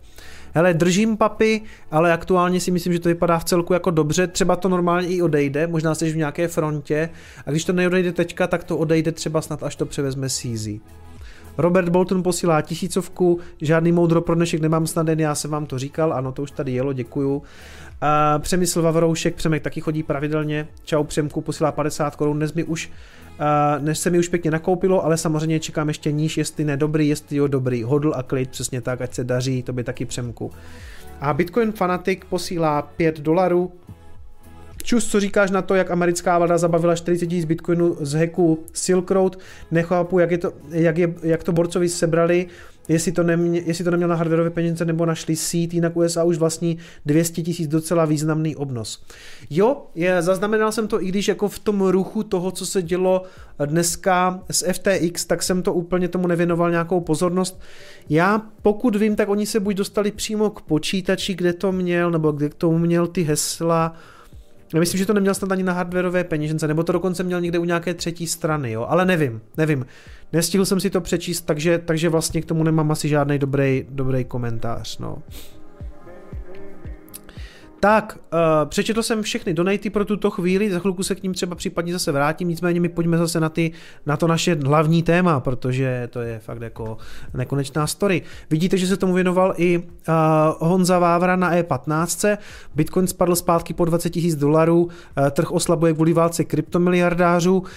Hele, 0.53 0.73
držím 0.73 1.17
papy, 1.17 1.61
ale 1.91 2.13
aktuálně 2.13 2.59
si 2.59 2.71
myslím, 2.71 2.93
že 2.93 2.99
to 2.99 3.09
vypadá 3.09 3.39
v 3.39 3.43
celku 3.43 3.73
jako 3.73 3.91
dobře, 3.91 4.27
třeba 4.27 4.55
to 4.55 4.69
normálně 4.69 5.07
i 5.07 5.21
odejde, 5.21 5.67
možná 5.67 5.95
jsi 5.95 6.11
v 6.11 6.17
nějaké 6.17 6.47
frontě 6.47 7.09
a 7.45 7.51
když 7.51 7.65
to 7.65 7.73
neodejde 7.73 8.11
teďka, 8.11 8.47
tak 8.47 8.63
to 8.63 8.77
odejde 8.77 9.11
třeba 9.11 9.41
snad 9.41 9.63
až 9.63 9.75
to 9.75 9.85
převezme 9.85 10.29
CZ. 10.29 10.67
Robert 11.57 11.89
Bolton 11.89 12.23
posílá 12.23 12.61
tisícovku, 12.61 13.39
žádný 13.61 13.91
moudro 13.91 14.21
pro 14.21 14.35
dnešek 14.35 14.61
nemám 14.61 14.87
snad 14.87 15.07
jen, 15.07 15.19
já 15.19 15.35
jsem 15.35 15.51
vám 15.51 15.65
to 15.65 15.79
říkal, 15.79 16.13
ano, 16.13 16.31
to 16.31 16.41
už 16.41 16.51
tady 16.51 16.71
jelo, 16.71 16.93
děkuju. 16.93 17.35
Uh, 17.35 17.43
Přemysl 18.39 18.81
Vavroušek, 18.81 19.35
Přemek 19.35 19.63
taky 19.63 19.81
chodí 19.81 20.03
pravidelně, 20.03 20.67
čau 20.83 21.03
Přemku, 21.03 21.41
posílá 21.41 21.71
50 21.71 22.15
korun, 22.15 22.37
dnes 22.37 22.53
mi 22.53 22.63
už 22.63 22.91
Uh, 23.31 23.83
než 23.83 23.97
se 23.99 24.09
mi 24.09 24.19
už 24.19 24.27
pěkně 24.27 24.51
nakoupilo, 24.51 25.05
ale 25.05 25.17
samozřejmě 25.17 25.59
čekám 25.59 25.87
ještě 25.87 26.11
níž, 26.11 26.37
jestli 26.37 26.63
ne 26.63 26.77
dobrý, 26.77 27.07
jestli 27.07 27.37
jo 27.37 27.47
dobrý, 27.47 27.83
hodl 27.83 28.13
a 28.15 28.23
klid, 28.23 28.49
přesně 28.49 28.81
tak, 28.81 29.01
ať 29.01 29.13
se 29.13 29.23
daří, 29.23 29.63
to 29.63 29.73
by 29.73 29.83
taky 29.83 30.05
přemku. 30.05 30.51
A 31.21 31.33
Bitcoin 31.33 31.71
Fanatic 31.71 32.19
posílá 32.29 32.81
5 32.81 33.19
dolarů, 33.19 33.71
Čus, 34.83 35.07
co 35.07 35.19
říkáš 35.19 35.51
na 35.51 35.61
to, 35.61 35.75
jak 35.75 35.91
americká 35.91 36.37
vláda 36.37 36.57
zabavila 36.57 36.95
40 36.95 37.31
000 37.31 37.45
bitcoinů 37.45 37.97
z 37.99 38.13
hacku 38.13 38.65
Silk 38.73 39.11
Road? 39.11 39.39
Nechápu, 39.71 40.19
jak, 40.19 40.31
je 40.31 40.37
to, 40.37 40.53
jak, 40.69 40.97
je, 40.97 41.13
jak 41.23 41.43
to 41.43 41.51
borcovi 41.51 41.89
sebrali, 41.89 42.47
jestli 42.87 43.11
to, 43.11 43.23
nemě, 43.23 43.61
jestli 43.65 43.83
to 43.83 43.91
neměl 43.91 44.09
na 44.09 44.15
hardwareové 44.15 44.49
peníze 44.49 44.85
nebo 44.85 45.05
našli 45.05 45.35
sít, 45.35 45.73
jinak 45.73 45.97
USA 45.97 46.23
už 46.23 46.37
vlastní 46.37 46.77
200 47.05 47.41
tisíc 47.41 47.67
docela 47.67 48.05
významný 48.05 48.55
obnos. 48.55 49.03
Jo, 49.49 49.85
je, 49.95 50.21
zaznamenal 50.21 50.71
jsem 50.71 50.87
to, 50.87 51.03
i 51.03 51.07
když 51.07 51.27
jako 51.27 51.49
v 51.49 51.59
tom 51.59 51.81
ruchu 51.81 52.23
toho, 52.23 52.51
co 52.51 52.65
se 52.65 52.81
dělo 52.81 53.23
dneska 53.65 54.43
s 54.51 54.71
FTX, 54.73 55.25
tak 55.25 55.43
jsem 55.43 55.61
to 55.61 55.73
úplně 55.73 56.07
tomu 56.07 56.27
nevěnoval 56.27 56.71
nějakou 56.71 56.99
pozornost. 56.99 57.61
Já 58.09 58.41
pokud 58.61 58.95
vím, 58.95 59.15
tak 59.15 59.29
oni 59.29 59.45
se 59.45 59.59
buď 59.59 59.75
dostali 59.75 60.11
přímo 60.11 60.49
k 60.49 60.61
počítači, 60.61 61.33
kde 61.33 61.53
to 61.53 61.71
měl, 61.71 62.11
nebo 62.11 62.31
kde 62.31 62.49
k 62.49 62.55
tomu 62.55 62.77
měl 62.77 63.07
ty 63.07 63.23
hesla, 63.23 63.95
myslím, 64.79 64.97
že 64.97 65.05
to 65.05 65.13
neměl 65.13 65.33
snad 65.33 65.51
ani 65.51 65.63
na 65.63 65.73
hardwareové 65.73 66.23
peněžence, 66.23 66.67
nebo 66.67 66.83
to 66.83 66.91
dokonce 66.91 67.23
měl 67.23 67.41
někde 67.41 67.59
u 67.59 67.65
nějaké 67.65 67.93
třetí 67.93 68.27
strany, 68.27 68.71
jo, 68.71 68.85
ale 68.89 69.05
nevím, 69.05 69.41
nevím. 69.57 69.85
Nestihl 70.33 70.65
jsem 70.65 70.79
si 70.79 70.89
to 70.89 71.01
přečíst, 71.01 71.41
takže, 71.41 71.77
takže 71.77 72.09
vlastně 72.09 72.41
k 72.41 72.45
tomu 72.45 72.63
nemám 72.63 72.91
asi 72.91 73.09
žádný 73.09 73.39
dobrý, 73.39 73.85
dobrý 73.89 74.25
komentář, 74.25 74.97
no. 74.97 75.17
Tak, 77.81 78.17
uh, 78.33 78.39
přečetl 78.69 79.03
jsem 79.03 79.21
všechny 79.21 79.53
donaty 79.53 79.89
pro 79.89 80.05
tuto 80.05 80.29
chvíli, 80.29 80.71
za 80.71 80.79
chvilku 80.79 81.03
se 81.03 81.15
k 81.15 81.23
ním 81.23 81.33
třeba 81.33 81.55
případně 81.55 81.93
zase 81.93 82.11
vrátím, 82.11 82.47
nicméně 82.47 82.79
my 82.79 82.89
pojďme 82.89 83.17
zase 83.17 83.39
na, 83.39 83.49
ty, 83.49 83.71
na 84.05 84.17
to 84.17 84.27
naše 84.27 84.55
hlavní 84.55 85.03
téma, 85.03 85.39
protože 85.39 86.07
to 86.11 86.21
je 86.21 86.39
fakt 86.39 86.61
jako 86.61 86.97
nekonečná 87.33 87.87
story. 87.87 88.21
Vidíte, 88.49 88.77
že 88.77 88.87
se 88.87 88.97
tomu 88.97 89.13
věnoval 89.13 89.53
i 89.57 89.77
uh, 89.77 89.83
Honza 90.59 90.99
Vávra 90.99 91.35
na 91.35 91.55
E15, 91.55 92.37
Bitcoin 92.75 93.07
spadl 93.07 93.35
zpátky 93.35 93.73
po 93.73 93.85
20 93.85 94.15
000 94.15 94.27
dolarů, 94.35 94.83
uh, 94.83 94.91
trh 95.31 95.51
oslabuje 95.51 95.93
kvůli 95.93 96.13
válce 96.13 96.43
kryptomiliardářů, 96.43 97.57
uh, 97.57 97.67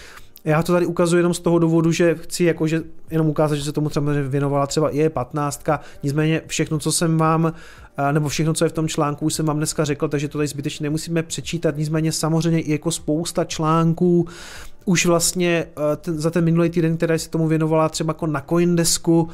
já 0.45 0.63
to 0.63 0.73
tady 0.73 0.87
ukazuji 0.87 1.19
jenom 1.19 1.35
z 1.35 1.41
toho 1.41 1.59
důvodu, 1.59 1.93
že 1.93 2.15
chci 2.15 2.45
jakože 2.45 2.83
jenom 3.11 3.29
ukázat, 3.29 3.55
že 3.57 3.65
se 3.65 3.73
tomu 3.73 3.89
třeba 3.89 4.13
věnovala 4.29 4.67
třeba 4.67 4.91
i 4.91 5.09
15. 5.09 5.65
Nicméně 6.03 6.43
všechno, 6.47 6.79
co 6.79 6.93
jsem 6.93 7.19
vám, 7.19 7.53
nebo 8.13 8.29
všechno, 8.29 8.55
co 8.55 8.65
je 8.65 8.69
v 8.69 8.73
tom 8.73 8.89
článku, 8.89 9.25
už 9.25 9.35
jsem 9.35 9.47
vám 9.47 9.57
dneska 9.57 9.85
řekl, 9.85 10.09
takže 10.09 10.29
to 10.29 10.39
tady 10.39 10.49
zbytečně 10.49 10.85
nemusíme 10.85 11.23
přečítat. 11.23 11.77
Nicméně 11.77 12.13
samozřejmě 12.13 12.61
i 12.61 12.73
jako 12.73 12.91
spousta 12.91 13.45
článků, 13.45 14.27
už 14.85 15.07
vlastně 15.07 15.67
ten, 15.97 16.19
za 16.21 16.31
ten 16.31 16.45
minulý 16.45 16.71
týden, 16.71 16.97
který 16.97 17.19
se 17.19 17.31
tomu 17.31 17.49
věnovala 17.49 17.89
třeba 17.89 18.11
jako 18.11 18.27
na 18.27 18.41
Coindesku, 18.49 19.29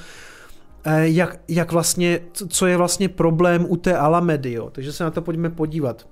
jak, 1.00 1.40
jak 1.48 1.72
vlastně, 1.72 2.20
co 2.48 2.66
je 2.66 2.76
vlastně 2.76 3.08
problém 3.08 3.66
u 3.68 3.76
té 3.76 3.96
Alamedy, 3.96 4.52
jo. 4.52 4.70
takže 4.72 4.92
se 4.92 5.04
na 5.04 5.10
to 5.10 5.22
pojďme 5.22 5.50
podívat. 5.50 6.06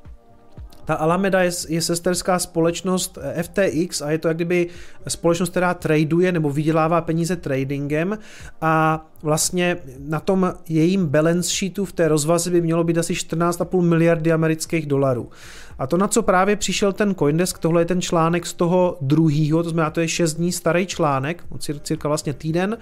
Ta 0.89 0.95
Alameda 0.95 1.43
je, 1.43 1.51
je 1.68 1.82
sesterská 1.82 2.39
společnost 2.39 3.19
eh, 3.20 3.43
FTX 3.43 4.02
a 4.02 4.10
je 4.10 4.19
to 4.19 4.28
jak 4.28 4.36
kdyby 4.36 4.66
společnost, 5.09 5.51
která 5.51 5.74
traduje 5.74 6.32
nebo 6.32 6.51
vydělává 6.51 7.01
peníze 7.01 7.36
tradingem 7.36 8.19
a 8.60 9.06
vlastně 9.23 9.77
na 9.98 10.20
tom 10.20 10.55
jejím 10.69 11.06
balance 11.06 11.51
sheetu 11.51 11.85
v 11.85 11.93
té 11.93 12.09
rozvaze 12.09 12.51
by 12.51 12.60
mělo 12.60 12.85
být 12.85 12.98
asi 12.98 13.12
14,5 13.12 13.82
miliardy 13.82 14.32
amerických 14.32 14.86
dolarů. 14.86 15.31
A 15.78 15.86
to, 15.86 15.97
na 15.97 16.09
co 16.09 16.23
právě 16.23 16.56
přišel 16.56 16.93
ten 16.93 17.15
Coindesk, 17.15 17.59
tohle 17.59 17.81
je 17.82 17.86
ten 17.86 18.01
článek 18.01 18.47
z 18.47 18.52
toho 18.52 18.98
druhýho, 19.01 19.62
to 19.62 19.70
znamená, 19.70 19.90
to 19.90 20.01
je 20.01 20.09
6 20.09 20.35
dní 20.35 20.52
starý 20.52 20.86
článek, 20.86 21.44
cirka 21.82 22.09
vlastně 22.09 22.32
týden, 22.32 22.78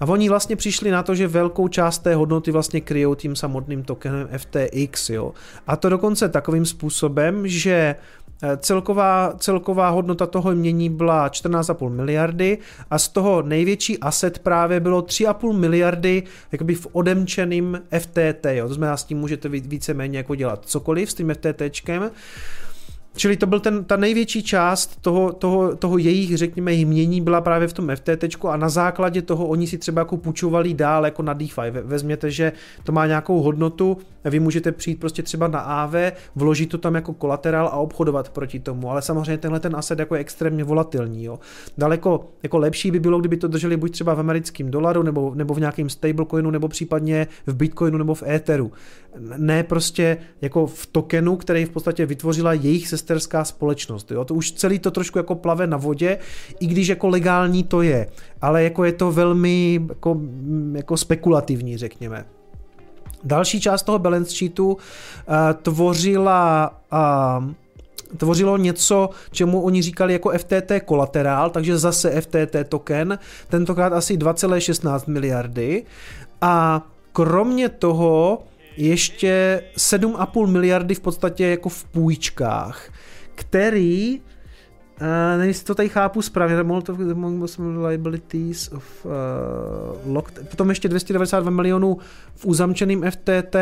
A 0.00 0.04
oni 0.06 0.28
vlastně 0.28 0.56
přišli 0.56 0.90
na 0.90 1.02
to, 1.02 1.14
že 1.14 1.28
velkou 1.28 1.68
část 1.68 1.98
té 1.98 2.14
hodnoty 2.14 2.50
vlastně 2.50 2.80
kryjou 2.80 3.14
tím 3.14 3.36
samotným 3.36 3.82
tokenem 3.82 4.28
FTX, 4.36 5.10
jo. 5.10 5.32
A 5.66 5.76
to 5.76 5.88
dokonce 5.88 6.28
takovým 6.28 6.66
způsobem, 6.66 7.48
že 7.48 7.96
eh, 8.42 8.56
celková, 8.56 9.34
celková 9.38 9.88
hodnota 9.88 10.26
toho 10.26 10.54
mění 10.54 10.90
byla 10.90 11.28
14,5 11.28 11.90
miliardy 11.90 12.58
a 12.90 12.98
z 12.98 13.08
toho 13.08 13.42
největší 13.42 13.98
asset 13.98 14.38
právě 14.38 14.80
bylo 14.80 15.02
3,5 15.02 15.52
miliardy 15.52 16.22
jakoby 16.52 16.74
v 16.74 16.86
odemčeným 16.92 17.82
FTT, 17.98 18.46
jo. 18.50 18.68
To 18.68 18.74
znamená, 18.74 18.96
s 18.96 19.04
tím 19.04 19.18
můžete 19.18 19.48
víceméně 19.48 20.18
jako 20.18 20.34
dělat 20.34 20.64
cokoliv 20.64 21.10
s 21.10 21.14
tím 21.14 21.34
FTTčkem. 21.34 22.10
Čili 23.18 23.36
to 23.36 23.46
byl 23.46 23.60
ten, 23.60 23.84
ta 23.84 23.96
největší 23.96 24.42
část 24.42 25.00
toho, 25.00 25.32
toho, 25.32 25.76
toho 25.76 25.98
jejich, 25.98 26.36
řekněme, 26.36 26.72
jmění 26.72 27.20
byla 27.20 27.40
právě 27.40 27.68
v 27.68 27.72
tom 27.72 27.90
FTT 27.96 28.44
a 28.48 28.56
na 28.56 28.68
základě 28.68 29.22
toho 29.22 29.46
oni 29.46 29.66
si 29.66 29.78
třeba 29.78 30.00
jako 30.00 30.16
půjčovali 30.16 30.74
dál 30.74 31.04
jako 31.04 31.22
na 31.22 31.32
DeFi. 31.32 31.70
Vezměte, 31.70 32.30
že 32.30 32.52
to 32.84 32.92
má 32.92 33.06
nějakou 33.06 33.42
hodnotu, 33.42 33.98
vy 34.24 34.40
můžete 34.40 34.72
přijít 34.72 35.00
prostě 35.00 35.22
třeba 35.22 35.48
na 35.48 35.60
AV, 35.60 35.94
vložit 36.36 36.68
to 36.68 36.78
tam 36.78 36.94
jako 36.94 37.12
kolaterál 37.12 37.66
a 37.66 37.76
obchodovat 37.76 38.28
proti 38.28 38.60
tomu, 38.60 38.90
ale 38.90 39.02
samozřejmě 39.02 39.38
tenhle 39.38 39.60
ten 39.60 39.76
asset 39.76 39.98
jako 39.98 40.14
je 40.14 40.20
extrémně 40.20 40.64
volatilní. 40.64 41.24
Jo. 41.24 41.38
Daleko 41.78 42.24
jako 42.42 42.58
lepší 42.58 42.90
by 42.90 43.00
bylo, 43.00 43.20
kdyby 43.20 43.36
to 43.36 43.48
drželi 43.48 43.76
buď 43.76 43.92
třeba 43.92 44.14
v 44.14 44.20
americkém 44.20 44.70
dolaru, 44.70 45.02
nebo, 45.02 45.32
nebo 45.34 45.54
v 45.54 45.60
nějakém 45.60 45.88
stablecoinu, 45.88 46.50
nebo 46.50 46.68
případně 46.68 47.26
v 47.46 47.54
Bitcoinu 47.54 47.98
nebo 47.98 48.14
v 48.14 48.22
Etheru. 48.22 48.72
Ne 49.36 49.62
prostě 49.62 50.16
jako 50.42 50.66
v 50.66 50.86
tokenu, 50.86 51.36
který 51.36 51.64
v 51.64 51.70
podstatě 51.70 52.06
vytvořila 52.06 52.52
jejich 52.52 52.88
sesterská 52.88 53.44
společnost. 53.44 54.10
Jo. 54.10 54.24
To 54.24 54.34
už 54.34 54.52
celý 54.52 54.78
to 54.78 54.90
trošku 54.90 55.18
jako 55.18 55.34
plave 55.34 55.66
na 55.66 55.76
vodě, 55.76 56.18
i 56.60 56.66
když 56.66 56.88
jako 56.88 57.08
legální 57.08 57.64
to 57.64 57.82
je, 57.82 58.08
ale 58.42 58.62
jako 58.62 58.84
je 58.84 58.92
to 58.92 59.12
velmi 59.12 59.80
jako, 59.88 60.20
jako 60.74 60.96
spekulativní, 60.96 61.76
řekněme. 61.76 62.24
Další 63.24 63.60
část 63.60 63.82
toho 63.82 63.98
balance 63.98 64.36
sheetu 64.36 64.72
uh, 64.72 64.76
tvořila 65.62 66.70
uh, 66.92 67.52
tvořilo 68.16 68.56
něco, 68.56 69.10
čemu 69.30 69.60
oni 69.60 69.82
říkali 69.82 70.12
jako 70.12 70.32
FTT 70.38 70.72
kolaterál, 70.84 71.50
takže 71.50 71.78
zase 71.78 72.20
FTT 72.20 72.56
token, 72.68 73.18
tentokrát 73.48 73.92
asi 73.92 74.16
2,16 74.16 75.02
miliardy 75.06 75.84
a 76.40 76.86
kromě 77.12 77.68
toho 77.68 78.42
ještě 78.78 79.62
7,5 79.76 80.46
miliardy 80.46 80.94
v 80.94 81.00
podstatě 81.00 81.46
jako 81.46 81.68
v 81.68 81.84
půjčkách, 81.84 82.92
který 83.34 84.20
Uh, 85.00 85.06
nevím, 85.36 85.48
jestli 85.48 85.64
to 85.64 85.74
tady 85.74 85.88
chápu 85.88 86.22
správně, 86.22 86.56
liabilities 87.78 88.72
of 88.72 89.06
uh, 89.06 89.12
locked, 90.14 90.48
potom 90.48 90.68
ještě 90.68 90.88
292 90.88 91.50
milionů 91.50 91.98
v 92.34 92.46
uzamčeným 92.46 93.04
FTT 93.10 93.56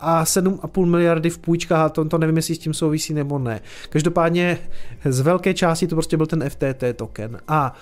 a 0.00 0.24
7,5 0.24 0.86
miliardy 0.86 1.30
v 1.30 1.38
půjčkách, 1.38 1.80
a 1.80 1.88
to, 1.88 2.04
to 2.04 2.18
nevím, 2.18 2.36
jestli 2.36 2.54
s 2.54 2.58
tím 2.58 2.74
souvisí 2.74 3.14
nebo 3.14 3.38
ne. 3.38 3.60
Každopádně 3.88 4.58
z 5.04 5.20
velké 5.20 5.54
části 5.54 5.86
to 5.86 5.96
prostě 5.96 6.16
byl 6.16 6.26
ten 6.26 6.50
FTT 6.50 6.84
token. 6.96 7.38
A 7.48 7.74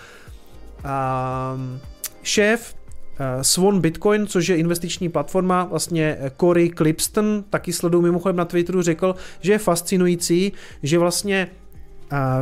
um, 1.54 1.80
šéf 2.22 2.74
Swan 3.42 3.80
Bitcoin, 3.80 4.26
což 4.26 4.48
je 4.48 4.56
investiční 4.56 5.08
platforma, 5.08 5.64
vlastně 5.64 6.18
Corey 6.40 6.70
Clipston, 6.70 7.44
taky 7.50 7.72
sleduju 7.72 8.02
mimochodem 8.02 8.36
na 8.36 8.44
Twitteru, 8.44 8.82
řekl, 8.82 9.14
že 9.40 9.52
je 9.52 9.58
fascinující, 9.58 10.52
že 10.82 10.98
vlastně 10.98 11.48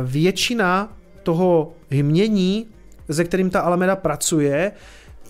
většina 0.03 0.93
toho 1.23 1.73
hmění, 1.89 2.67
ze 3.07 3.23
kterým 3.23 3.49
ta 3.49 3.59
Alameda 3.59 3.95
pracuje, 3.95 4.71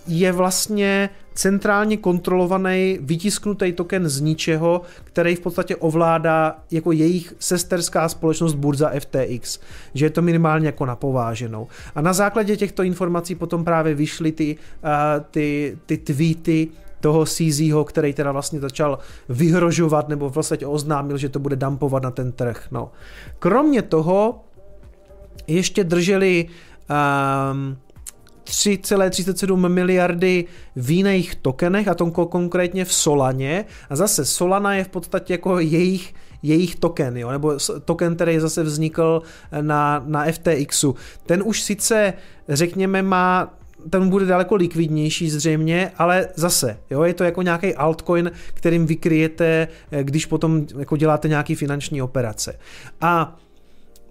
je 0.06 0.32
vlastně 0.32 1.10
centrálně 1.36 1.96
kontrolovaný, 1.96 2.98
vytisknutý 3.00 3.72
token 3.72 4.08
z 4.08 4.20
ničeho, 4.20 4.82
který 5.04 5.36
v 5.36 5.40
podstatě 5.40 5.76
ovládá 5.76 6.58
jako 6.70 6.92
jejich 6.92 7.34
sesterská 7.38 8.08
společnost 8.08 8.54
burza 8.54 8.90
FTX, 9.00 9.58
že 9.94 10.06
je 10.06 10.10
to 10.10 10.22
minimálně 10.22 10.66
jako 10.66 10.86
napováženou. 10.86 11.68
A 11.94 12.00
na 12.00 12.12
základě 12.12 12.56
těchto 12.56 12.82
informací 12.82 13.34
potom 13.34 13.64
právě 13.64 13.94
vyšly 13.94 14.32
ty, 14.32 14.56
uh, 14.56 14.90
ty, 15.30 15.78
ty 15.86 15.96
tweety 15.98 16.68
toho 17.00 17.24
CZho, 17.24 17.84
který 17.84 18.12
teda 18.12 18.32
vlastně 18.32 18.60
začal 18.60 18.98
vyhrožovat 19.28 20.08
nebo 20.08 20.30
vlastně 20.30 20.66
oznámil, 20.66 21.18
že 21.18 21.28
to 21.28 21.38
bude 21.38 21.56
dumpovat 21.56 22.02
na 22.02 22.10
ten 22.10 22.32
trh. 22.32 22.66
No. 22.70 22.90
Kromě 23.38 23.82
toho 23.82 24.40
ještě 25.46 25.84
drželi 25.84 26.48
um, 26.88 27.76
3,37 28.46 29.68
miliardy 29.68 30.44
v 30.76 30.90
jiných 30.90 31.34
tokenech, 31.34 31.88
a 31.88 31.94
to 31.94 32.10
konkrétně 32.10 32.84
v 32.84 32.92
Solaně. 32.92 33.64
A 33.90 33.96
zase 33.96 34.24
Solana 34.24 34.74
je 34.74 34.84
v 34.84 34.88
podstatě 34.88 35.34
jako 35.34 35.58
jejich 35.58 36.14
jejich 36.42 36.76
token, 36.76 37.16
jo, 37.16 37.30
nebo 37.30 37.58
token, 37.84 38.14
který 38.14 38.38
zase 38.38 38.62
vznikl 38.62 39.22
na, 39.60 40.02
na 40.06 40.24
FTXu. 40.32 40.94
Ten 41.26 41.42
už 41.46 41.62
sice, 41.62 42.12
řekněme, 42.48 43.02
má 43.02 43.54
ten 43.90 44.08
bude 44.08 44.26
daleko 44.26 44.54
likvidnější 44.54 45.30
zřejmě, 45.30 45.92
ale 45.98 46.28
zase, 46.34 46.78
jo, 46.90 47.02
je 47.02 47.14
to 47.14 47.24
jako 47.24 47.42
nějaký 47.42 47.74
altcoin, 47.74 48.30
kterým 48.54 48.86
vykryjete, 48.86 49.68
eh, 49.90 50.04
když 50.04 50.26
potom 50.26 50.66
jako 50.78 50.96
děláte 50.96 51.28
nějaký 51.28 51.54
finanční 51.54 52.02
operace. 52.02 52.58
A 53.00 53.36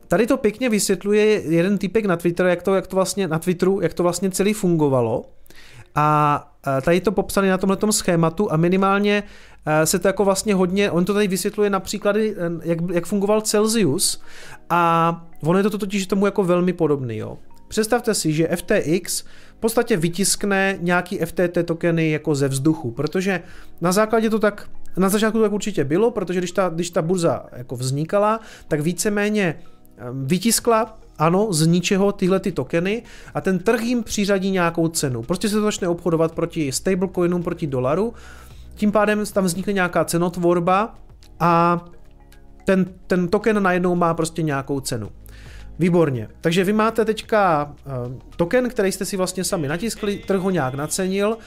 tady 0.08 0.28
to 0.28 0.38
pěkně 0.38 0.70
vysvětluje 0.70 1.26
jeden 1.42 1.78
typek 1.78 2.06
na 2.06 2.18
Twitteru, 2.18 2.50
jak 2.50 2.64
to, 2.64 2.76
jak 2.76 2.88
to 2.88 2.96
vlastně 2.96 3.28
na 3.28 3.40
Twitteru, 3.40 3.82
jak 3.82 3.94
to 3.94 4.04
vlastně 4.04 4.32
celý 4.32 4.54
fungovalo. 4.54 5.26
A 5.96 6.52
eh, 6.68 6.82
tady 6.82 7.02
to 7.02 7.12
popsané 7.12 7.50
na 7.50 7.58
tomhle 7.58 7.78
schématu 7.92 8.52
a 8.52 8.58
minimálně 8.58 9.24
eh, 9.66 9.86
se 9.86 10.00
to 10.00 10.08
jako 10.08 10.26
vlastně 10.26 10.54
hodně, 10.54 10.92
on 10.92 11.06
to 11.06 11.14
tady 11.14 11.28
vysvětluje 11.28 11.70
na 11.70 11.80
příklady, 11.80 12.36
jak, 12.64 12.78
jak 12.94 13.06
fungoval 13.06 13.42
Celsius 13.42 14.22
a 14.70 15.26
ono 15.44 15.60
je 15.60 15.64
to 15.64 15.78
totiž 15.78 16.08
tomu 16.08 16.26
jako 16.26 16.44
velmi 16.44 16.74
podobný, 16.74 17.18
jo. 17.18 17.38
Představte 17.68 18.14
si, 18.14 18.34
že 18.34 18.48
FTX 18.56 19.24
v 19.58 19.60
podstatě 19.60 19.98
vytiskne 19.98 20.78
nějaký 20.82 21.18
FTT 21.18 21.58
tokeny 21.66 22.12
jako 22.12 22.36
ze 22.36 22.48
vzduchu, 22.48 22.92
protože 22.92 23.42
na 23.82 23.92
základě 23.92 24.30
to 24.30 24.40
tak, 24.40 24.70
na 24.98 25.10
začátku 25.10 25.38
to 25.38 25.44
tak 25.44 25.52
určitě 25.52 25.84
bylo, 25.84 26.12
protože 26.12 26.40
když 26.40 26.52
ta, 26.52 26.70
když 26.70 26.90
ta 26.90 27.02
burza 27.02 27.46
jako 27.52 27.76
vznikala, 27.76 28.40
tak 28.68 28.82
víceméně 28.82 29.60
vytiskla 30.14 30.98
ano, 31.18 31.54
z 31.54 31.68
ničeho 31.68 32.12
tyhle 32.12 32.40
ty 32.40 32.52
tokeny 32.52 33.04
a 33.34 33.42
ten 33.42 33.60
trh 33.60 33.84
jim 33.84 34.04
přiřadí 34.04 34.52
nějakou 34.52 34.88
cenu. 34.88 35.24
Prostě 35.24 35.50
se 35.50 35.56
to 35.56 35.62
začne 35.62 35.88
obchodovat 35.88 36.32
proti 36.32 36.72
stablecoinům, 36.72 37.44
proti 37.44 37.68
dolaru, 37.68 38.14
tím 38.76 38.92
pádem 38.92 39.24
tam 39.34 39.44
vznikne 39.44 39.74
nějaká 39.74 40.06
cenotvorba 40.06 40.96
a 41.40 41.86
ten, 42.66 42.86
ten 43.08 43.28
token 43.28 43.64
najednou 43.64 43.96
má 43.96 44.14
prostě 44.14 44.42
nějakou 44.42 44.80
cenu. 44.80 45.10
Výborně. 45.80 46.28
Takže 46.42 46.64
vy 46.64 46.74
máte 46.74 47.06
teďka 47.06 47.74
uh, 47.86 48.14
token, 48.36 48.70
který 48.70 48.92
jste 48.92 49.06
si 49.06 49.18
vlastně 49.18 49.44
sami 49.44 49.68
natiskli, 49.68 50.18
trh 50.18 50.42
ho 50.42 50.50
nějak 50.50 50.74
nacenil 50.74 51.38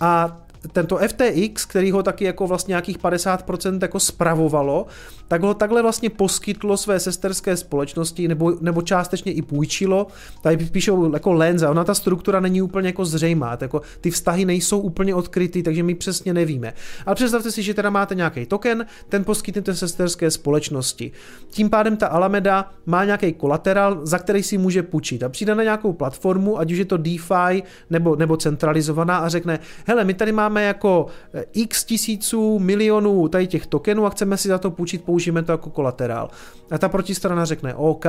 a 0.00 0.40
tento 0.72 0.98
FTX, 1.08 1.64
který 1.64 1.90
ho 1.90 2.02
taky 2.02 2.24
jako 2.24 2.46
vlastně 2.46 2.72
nějakých 2.72 2.98
50% 2.98 3.78
jako 3.82 4.00
spravovalo, 4.00 4.86
tak 5.28 5.42
ho 5.42 5.54
takhle 5.54 5.82
vlastně 5.82 6.10
poskytlo 6.10 6.76
své 6.76 7.00
sesterské 7.00 7.56
společnosti 7.56 8.28
nebo, 8.28 8.52
nebo 8.60 8.82
částečně 8.82 9.32
i 9.32 9.42
půjčilo. 9.42 10.06
Tady 10.42 10.56
píšou 10.56 11.12
jako 11.12 11.32
lenza, 11.32 11.70
ona 11.70 11.84
ta 11.84 11.94
struktura 11.94 12.40
není 12.40 12.62
úplně 12.62 12.88
jako 12.88 13.04
zřejmá, 13.04 13.58
jako 13.60 13.82
ty 14.00 14.10
vztahy 14.10 14.44
nejsou 14.44 14.80
úplně 14.80 15.14
odkryty, 15.14 15.62
takže 15.62 15.82
my 15.82 15.94
přesně 15.94 16.34
nevíme. 16.34 16.74
Ale 17.06 17.14
představte 17.14 17.50
si, 17.50 17.62
že 17.62 17.74
teda 17.74 17.90
máte 17.90 18.14
nějaký 18.14 18.46
token, 18.46 18.86
ten 19.08 19.24
poskytnete 19.24 19.74
sesterské 19.74 20.30
společnosti. 20.30 21.12
Tím 21.50 21.70
pádem 21.70 21.96
ta 21.96 22.06
Alameda 22.06 22.70
má 22.86 23.04
nějaký 23.04 23.32
kolaterál, 23.32 24.00
za 24.02 24.18
který 24.18 24.42
si 24.42 24.58
může 24.58 24.82
půjčit 24.82 25.22
a 25.22 25.28
přijde 25.28 25.54
na 25.54 25.62
nějakou 25.62 25.92
platformu, 25.92 26.58
ať 26.58 26.72
už 26.72 26.78
je 26.78 26.84
to 26.84 26.96
DeFi 26.96 27.62
nebo, 27.90 28.16
nebo 28.16 28.36
centralizovaná 28.36 29.18
a 29.18 29.28
řekne, 29.28 29.58
hele, 29.86 30.04
my 30.04 30.14
tady 30.14 30.32
máme 30.32 30.47
jako 30.56 31.06
eh, 31.34 31.44
x 31.52 31.84
tisíců 31.84 32.58
milionů 32.58 33.28
tady 33.28 33.46
těch 33.46 33.66
tokenů 33.66 34.06
a 34.06 34.10
chceme 34.10 34.36
si 34.36 34.48
za 34.48 34.58
to 34.58 34.70
půjčit 34.70 35.04
použijeme 35.04 35.42
to 35.42 35.52
jako 35.52 35.70
kolaterál. 35.70 36.30
A 36.70 36.78
ta 36.78 36.88
protistrana 36.88 37.44
řekne 37.44 37.74
OK, 37.74 38.06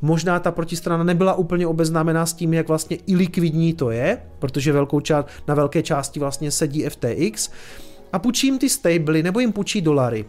možná 0.00 0.40
ta 0.40 0.50
protistrana 0.50 1.04
nebyla 1.04 1.34
úplně 1.34 1.66
obeznámená 1.66 2.26
s 2.26 2.32
tím, 2.32 2.54
jak 2.54 2.68
vlastně 2.68 2.98
ilikvidní 3.06 3.74
to 3.74 3.90
je, 3.90 4.22
protože 4.38 4.72
velkou 4.72 5.00
část, 5.00 5.28
na 5.48 5.54
velké 5.54 5.82
části 5.82 6.20
vlastně 6.20 6.50
sedí 6.50 6.84
FTX, 6.88 7.50
a 8.12 8.18
půjčí 8.18 8.46
jim 8.46 8.58
ty 8.58 8.68
stably 8.68 9.22
nebo 9.22 9.40
jim 9.40 9.52
půjčí 9.52 9.80
dolary. 9.80 10.24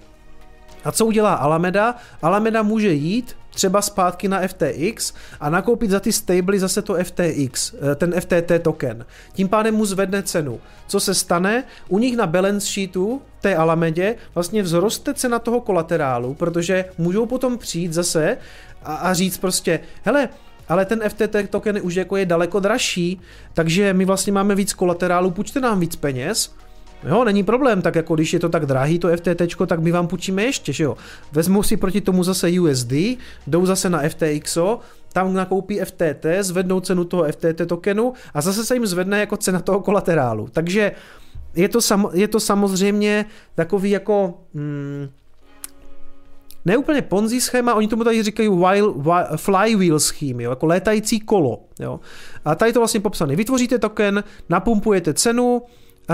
A 0.84 0.92
co 0.92 1.06
udělá 1.06 1.34
Alameda? 1.34 1.96
Alameda 2.22 2.64
může 2.64 2.94
jít 2.94 3.36
třeba 3.54 3.82
zpátky 3.82 4.28
na 4.28 4.48
FTX 4.48 5.14
a 5.40 5.50
nakoupit 5.50 5.92
za 5.92 6.00
ty 6.00 6.12
stably 6.12 6.60
zase 6.60 6.82
to 6.82 6.96
FTX, 7.04 7.74
eh, 7.74 7.96
ten 7.96 8.14
FTT 8.22 8.60
token. 8.60 9.06
Tím 9.34 9.48
pádem 9.48 9.76
mu 9.76 9.86
zvedne 9.86 10.24
cenu. 10.24 10.60
Co 10.88 11.00
se 11.00 11.14
stane? 11.14 11.64
U 11.88 12.00
nich 12.00 12.18
na 12.18 12.28
balance 12.28 12.68
sheetu 12.68 13.22
té 13.42 13.56
Alamedě 13.56 14.16
vlastně 14.36 14.64
vzroste 14.64 15.14
cena 15.14 15.40
toho 15.40 15.62
kolaterálu, 15.62 16.34
protože 16.34 16.86
můžou 16.98 17.26
potom 17.26 17.58
přijít 17.58 17.94
zase 17.94 18.38
a, 18.84 18.96
a 18.96 19.14
říct 19.14 19.38
prostě, 19.38 19.80
hele, 20.04 20.30
ale 20.70 20.86
ten 20.86 21.10
FTT 21.10 21.36
token 21.50 21.80
už 21.82 21.96
jako 21.96 22.18
je 22.18 22.26
daleko 22.26 22.60
dražší, 22.60 23.22
takže 23.54 23.94
my 23.94 24.06
vlastně 24.06 24.34
máme 24.34 24.56
víc 24.56 24.74
kolaterálu, 24.74 25.32
půjčte 25.32 25.60
nám 25.60 25.80
víc 25.80 25.96
peněz, 25.96 26.56
Jo, 27.06 27.24
není 27.24 27.44
problém, 27.44 27.82
tak 27.82 27.96
jako 27.96 28.16
když 28.16 28.34
je 28.34 28.40
to 28.40 28.50
tak 28.50 28.66
drahý, 28.66 29.00
to 29.00 29.18
FTT, 29.18 29.66
tak 29.68 29.80
my 29.80 29.92
vám 29.92 30.08
půjčíme 30.08 30.44
ještě, 30.44 30.74
že 30.74 30.84
jo. 30.84 30.98
Vezmou 31.32 31.64
si 31.64 31.78
proti 31.78 32.02
tomu 32.02 32.24
zase 32.24 32.60
USD, 32.60 32.94
jdou 33.48 33.66
zase 33.66 33.90
na 33.90 34.02
FTXO, 34.10 34.80
tam 35.14 35.34
nakoupí 35.34 35.80
FTT, 35.80 36.26
zvednou 36.40 36.80
cenu 36.80 37.04
toho 37.04 37.24
FTT 37.32 37.62
tokenu 37.68 38.14
a 38.34 38.42
zase 38.42 38.66
se 38.66 38.74
jim 38.76 38.86
zvedne 38.86 39.20
jako 39.20 39.38
cena 39.38 39.60
toho 39.60 39.80
kolaterálu. 39.80 40.48
Takže 40.52 40.92
je 41.56 41.70
to, 41.70 41.82
sam, 41.82 42.10
je 42.14 42.28
to 42.28 42.40
samozřejmě 42.40 43.26
takový 43.56 43.90
jako... 43.90 44.34
Hmm, 44.56 45.10
neúplně 46.66 47.02
ponzi 47.02 47.42
schéma, 47.42 47.74
oni 47.74 47.88
tomu 47.88 48.04
tady 48.04 48.24
říkají 48.24 48.50
while, 48.50 48.94
while, 48.98 49.28
flywheel 49.36 50.00
scheme, 50.00 50.44
jo, 50.44 50.50
jako 50.50 50.66
létající 50.66 51.20
kolo. 51.20 51.60
Jo. 51.80 52.00
A 52.46 52.56
tady 52.56 52.74
to 52.74 52.80
vlastně 52.80 53.00
popsané. 53.00 53.36
Vytvoříte 53.36 53.80
token, 53.80 54.24
napumpujete 54.50 55.14
cenu, 55.14 55.62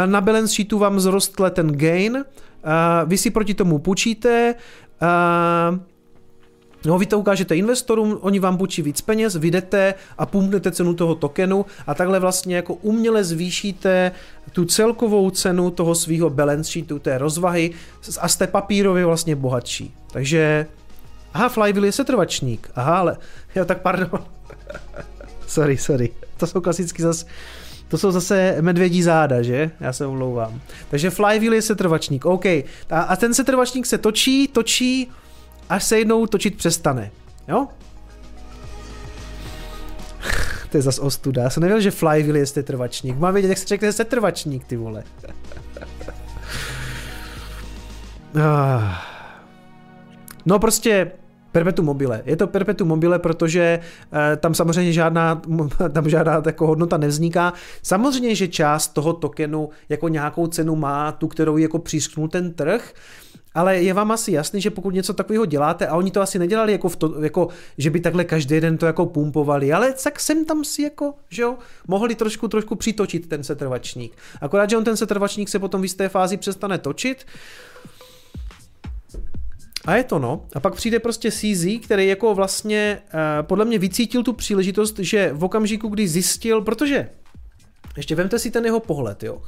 na 0.05 0.21
balance 0.21 0.53
sheetu 0.53 0.79
vám 0.79 0.99
zrostle 0.99 1.51
ten 1.51 1.71
gain, 1.71 2.25
vy 3.05 3.17
si 3.17 3.29
proti 3.29 3.53
tomu 3.53 3.79
půjčíte, 3.79 4.55
No, 6.85 6.99
vy 6.99 7.05
to 7.05 7.19
ukážete 7.19 7.57
investorům, 7.57 8.17
oni 8.21 8.39
vám 8.39 8.57
půjčí 8.57 8.81
víc 8.81 9.01
peněz, 9.01 9.35
vydete 9.35 9.93
a 10.17 10.25
pumpnete 10.25 10.71
cenu 10.71 10.93
toho 10.93 11.15
tokenu 11.15 11.65
a 11.87 11.93
takhle 11.93 12.19
vlastně 12.19 12.55
jako 12.55 12.73
uměle 12.73 13.23
zvýšíte 13.23 14.11
tu 14.51 14.65
celkovou 14.65 15.29
cenu 15.29 15.71
toho 15.71 15.95
svého 15.95 16.29
balance 16.29 16.71
sheetu, 16.71 16.99
té 16.99 17.17
rozvahy 17.17 17.71
a 18.19 18.27
jste 18.27 18.47
papírově 18.47 19.05
vlastně 19.05 19.35
bohatší. 19.35 19.93
Takže, 20.11 20.67
aha, 21.33 21.49
Flywheel 21.49 21.85
je 21.85 21.91
setrvačník, 21.91 22.71
aha, 22.75 22.97
ale, 22.97 23.17
jo, 23.55 23.65
tak 23.65 23.81
pardon. 23.81 24.25
sorry, 25.47 25.77
sorry, 25.77 26.09
to 26.37 26.47
jsou 26.47 26.61
klasicky 26.61 27.01
zase 27.01 27.25
to 27.89 27.97
jsou 27.97 28.11
zase 28.11 28.57
medvědí 28.61 29.03
záda, 29.03 29.41
že? 29.41 29.71
Já 29.79 29.93
se 29.93 30.05
omlouvám. 30.05 30.61
Takže 30.89 31.09
flywheel 31.09 31.53
je 31.53 31.61
setrvačník, 31.61 32.25
OK. 32.25 32.45
A, 32.45 32.63
a 32.89 33.15
ten 33.15 33.33
setrvačník 33.33 33.85
se 33.85 33.97
točí, 33.97 34.47
točí, 34.47 35.11
až 35.69 35.83
se 35.83 35.99
jednou 35.99 36.25
točit 36.25 36.57
přestane. 36.57 37.11
Jo? 37.47 37.67
to 40.71 40.77
je 40.77 40.81
zas 40.81 40.99
ostuda. 40.99 41.43
Já 41.43 41.49
jsem 41.49 41.61
nevěděl, 41.61 41.81
že 41.81 41.91
flywheel 41.91 42.35
je 42.35 42.45
setrvačník. 42.45 43.17
Mám 43.17 43.33
vědět, 43.33 43.49
jak 43.49 43.57
se 43.57 43.67
řekne 43.67 43.93
setrvačník, 43.93 44.65
ty 44.65 44.77
vole. 44.77 45.03
Ah. 48.35 49.01
no 50.45 50.59
prostě 50.59 51.11
Perpetuum 51.51 51.85
mobile. 51.85 52.21
Je 52.25 52.35
to 52.35 52.47
perpetuum 52.47 52.89
mobile, 52.89 53.19
protože 53.19 53.79
e, 54.33 54.37
tam 54.37 54.53
samozřejmě 54.53 54.93
žádná, 54.93 55.41
tam 55.91 56.09
žádná 56.09 56.41
jako 56.45 56.67
hodnota 56.67 56.97
nevzniká. 56.97 57.53
Samozřejmě, 57.83 58.35
že 58.35 58.47
část 58.47 58.87
toho 58.87 59.13
tokenu 59.13 59.69
jako 59.89 60.07
nějakou 60.07 60.47
cenu 60.47 60.75
má, 60.75 61.11
tu, 61.11 61.27
kterou 61.27 61.57
jako 61.57 61.79
přísknul 61.79 62.27
ten 62.27 62.53
trh, 62.53 62.93
ale 63.53 63.77
je 63.77 63.93
vám 63.93 64.11
asi 64.11 64.31
jasný, 64.31 64.61
že 64.61 64.69
pokud 64.69 64.93
něco 64.93 65.13
takového 65.13 65.45
děláte, 65.45 65.87
a 65.87 65.95
oni 65.95 66.11
to 66.11 66.21
asi 66.21 66.39
nedělali 66.39 66.71
jako, 66.71 66.89
v 66.89 66.95
to, 66.95 67.23
jako 67.23 67.47
že 67.77 67.89
by 67.89 67.99
takhle 67.99 68.23
každý 68.23 68.59
den 68.59 68.77
to 68.77 68.85
jako 68.85 69.05
pumpovali, 69.05 69.73
ale 69.73 69.93
tak 70.03 70.19
sem 70.19 70.45
tam 70.45 70.63
si 70.63 70.81
jako, 70.81 71.13
že 71.29 71.41
jo, 71.41 71.55
mohli 71.87 72.15
trošku, 72.15 72.47
trošku 72.47 72.75
přitočit 72.75 73.29
ten 73.29 73.43
setrvačník. 73.43 74.17
Akorát, 74.41 74.69
že 74.69 74.77
on 74.77 74.83
ten 74.83 74.97
setrvačník 74.97 75.49
se 75.49 75.59
potom 75.59 75.81
v 75.81 75.85
jisté 75.85 76.09
fázi 76.09 76.37
přestane 76.37 76.77
točit, 76.77 77.25
a 79.89 79.95
je 79.95 80.03
to 80.03 80.19
no. 80.19 80.45
A 80.55 80.59
pak 80.59 80.75
přijde 80.75 80.99
prostě 80.99 81.31
CZ, 81.31 81.65
který 81.83 82.07
jako 82.07 82.35
vlastně 82.35 83.01
uh, 83.05 83.19
podle 83.41 83.65
mě 83.65 83.79
vycítil 83.79 84.23
tu 84.23 84.33
příležitost, 84.33 84.99
že 84.99 85.31
v 85.33 85.43
okamžiku, 85.43 85.87
kdy 85.87 86.07
zjistil, 86.07 86.61
protože 86.61 87.09
ještě 87.97 88.15
vemte 88.15 88.39
si 88.39 88.51
ten 88.51 88.65
jeho 88.65 88.79
pohled, 88.79 89.23
jo. 89.23 89.41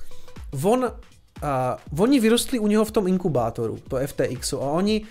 On, 0.63 0.83
uh, 0.83 2.01
oni 2.03 2.19
vyrostli 2.19 2.59
u 2.59 2.67
něho 2.67 2.85
v 2.85 2.91
tom 2.91 3.07
inkubátoru, 3.07 3.79
to 3.87 3.97
FTX, 4.05 4.53
a 4.53 4.57
oni 4.57 5.01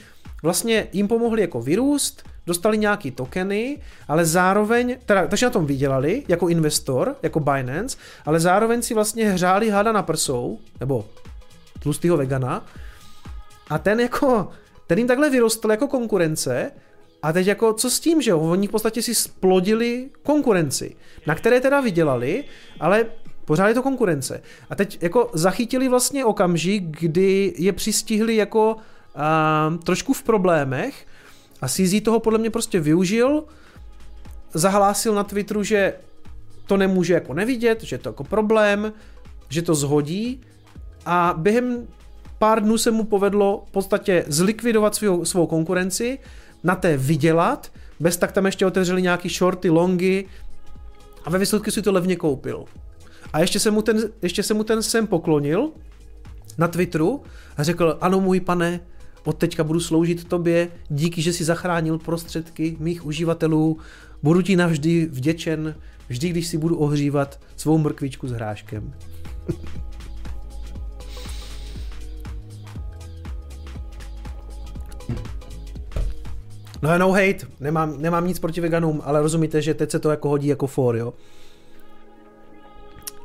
vlastně 0.42 0.88
jim 0.92 1.08
pomohli 1.08 1.40
jako 1.40 1.62
vyrůst, 1.62 2.22
dostali 2.46 2.78
nějaký 2.78 3.10
tokeny, 3.10 3.78
ale 4.08 4.24
zároveň, 4.24 4.96
teda, 5.06 5.26
takže 5.26 5.46
na 5.46 5.50
tom 5.50 5.66
vydělali 5.66 6.22
jako 6.28 6.48
investor, 6.48 7.16
jako 7.22 7.40
Binance, 7.40 7.98
ale 8.26 8.40
zároveň 8.40 8.82
si 8.82 8.94
vlastně 8.94 9.30
hřáli 9.30 9.70
háda 9.70 9.92
na 9.92 10.02
prsou, 10.02 10.58
nebo 10.80 11.04
tlustýho 11.82 12.16
vegana, 12.16 12.66
a 13.70 13.78
ten 13.78 14.00
jako 14.00 14.48
ten 14.90 14.98
jim 14.98 15.06
takhle 15.06 15.30
vyrostl 15.30 15.70
jako 15.70 15.88
konkurence 15.88 16.72
a 17.22 17.32
teď 17.32 17.46
jako 17.46 17.72
co 17.72 17.90
s 17.90 18.00
tím, 18.00 18.22
že 18.22 18.30
jo? 18.30 18.40
Oni 18.40 18.66
v 18.66 18.70
podstatě 18.70 19.02
si 19.02 19.14
splodili 19.14 20.10
konkurenci, 20.22 20.96
na 21.26 21.34
které 21.34 21.60
teda 21.60 21.80
vydělali, 21.80 22.44
ale 22.80 23.06
pořád 23.44 23.68
je 23.68 23.74
to 23.74 23.82
konkurence. 23.82 24.42
A 24.70 24.74
teď 24.74 24.98
jako 25.00 25.30
zachytili 25.32 25.88
vlastně 25.88 26.24
okamžik, 26.24 26.82
kdy 27.00 27.54
je 27.58 27.72
přistihli 27.72 28.36
jako 28.36 28.74
uh, 28.74 29.76
trošku 29.76 30.12
v 30.12 30.22
problémech 30.22 31.06
a 31.60 31.68
CZ 31.68 32.00
toho 32.02 32.20
podle 32.20 32.38
mě 32.38 32.50
prostě 32.50 32.80
využil, 32.80 33.44
zahlásil 34.54 35.14
na 35.14 35.24
Twitteru, 35.24 35.62
že 35.62 35.94
to 36.66 36.76
nemůže 36.76 37.14
jako 37.14 37.34
nevidět, 37.34 37.82
že 37.82 37.94
je 37.94 37.98
to 37.98 38.08
jako 38.08 38.24
problém, 38.24 38.92
že 39.48 39.62
to 39.62 39.74
zhodí 39.74 40.40
a 41.06 41.34
během 41.38 41.86
pár 42.40 42.62
dnů 42.62 42.78
se 42.78 42.90
mu 42.90 43.04
povedlo 43.04 43.64
v 43.66 43.70
podstatě 43.70 44.24
zlikvidovat 44.28 44.94
svou, 44.94 45.24
svou 45.24 45.46
konkurenci, 45.46 46.18
na 46.64 46.76
té 46.76 46.96
vydělat, 46.96 47.72
bez 48.00 48.16
tak 48.16 48.32
tam 48.32 48.46
ještě 48.46 48.66
otevřeli 48.66 49.02
nějaký 49.02 49.28
shorty, 49.28 49.70
longy 49.70 50.24
a 51.24 51.30
ve 51.30 51.38
výsledku 51.38 51.70
si 51.70 51.82
to 51.82 51.92
levně 51.92 52.16
koupil. 52.16 52.64
A 53.32 53.40
ještě 53.40 53.60
se 53.60 53.70
mu 53.70 53.82
ten, 53.82 53.98
ještě 54.22 54.42
se 54.42 54.54
mu 54.54 54.64
ten 54.64 54.82
sem 54.82 55.06
poklonil 55.06 55.70
na 56.58 56.68
Twitteru 56.68 57.22
a 57.56 57.62
řekl, 57.62 57.98
ano 58.00 58.20
můj 58.20 58.40
pane, 58.40 58.80
od 59.24 59.38
teďka 59.38 59.64
budu 59.64 59.80
sloužit 59.80 60.24
tobě, 60.24 60.68
díky, 60.88 61.22
že 61.22 61.32
si 61.32 61.44
zachránil 61.44 61.98
prostředky 61.98 62.76
mých 62.78 63.06
uživatelů, 63.06 63.78
budu 64.22 64.42
ti 64.42 64.56
navždy 64.56 65.06
vděčen, 65.06 65.74
vždy, 66.08 66.28
když 66.28 66.46
si 66.46 66.58
budu 66.58 66.76
ohřívat 66.76 67.40
svou 67.56 67.78
mrkvičku 67.78 68.28
s 68.28 68.32
hráškem. 68.32 68.94
No 76.82 76.98
no 76.98 77.12
hate, 77.12 77.46
nemám, 77.60 78.02
nemám 78.02 78.26
nic 78.26 78.38
proti 78.38 78.60
veganům, 78.60 79.02
ale 79.04 79.22
rozumíte, 79.22 79.62
že 79.62 79.74
teď 79.74 79.90
se 79.90 79.98
to 79.98 80.10
jako 80.10 80.28
hodí 80.28 80.46
jako 80.48 80.66
for, 80.66 80.96
jo. 80.96 81.14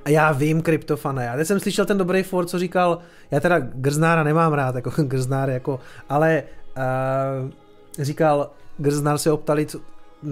A 0.05 0.09
já 0.09 0.31
vím, 0.31 0.61
kryptofane, 0.61 1.25
já 1.25 1.35
teď 1.35 1.47
jsem 1.47 1.59
slyšel 1.59 1.85
ten 1.85 1.97
dobrý 1.97 2.23
for, 2.23 2.45
co 2.45 2.59
říkal, 2.59 2.99
já 3.31 3.39
teda 3.39 3.59
grznára 3.59 4.23
nemám 4.23 4.53
rád, 4.53 4.75
jako 4.75 4.91
grznár, 5.03 5.49
jako, 5.49 5.79
ale 6.09 6.43
uh, 6.77 7.51
říkal, 7.99 8.51
grznár 8.77 9.17
se 9.17 9.31
optali, 9.31 9.65
co, 9.65 9.79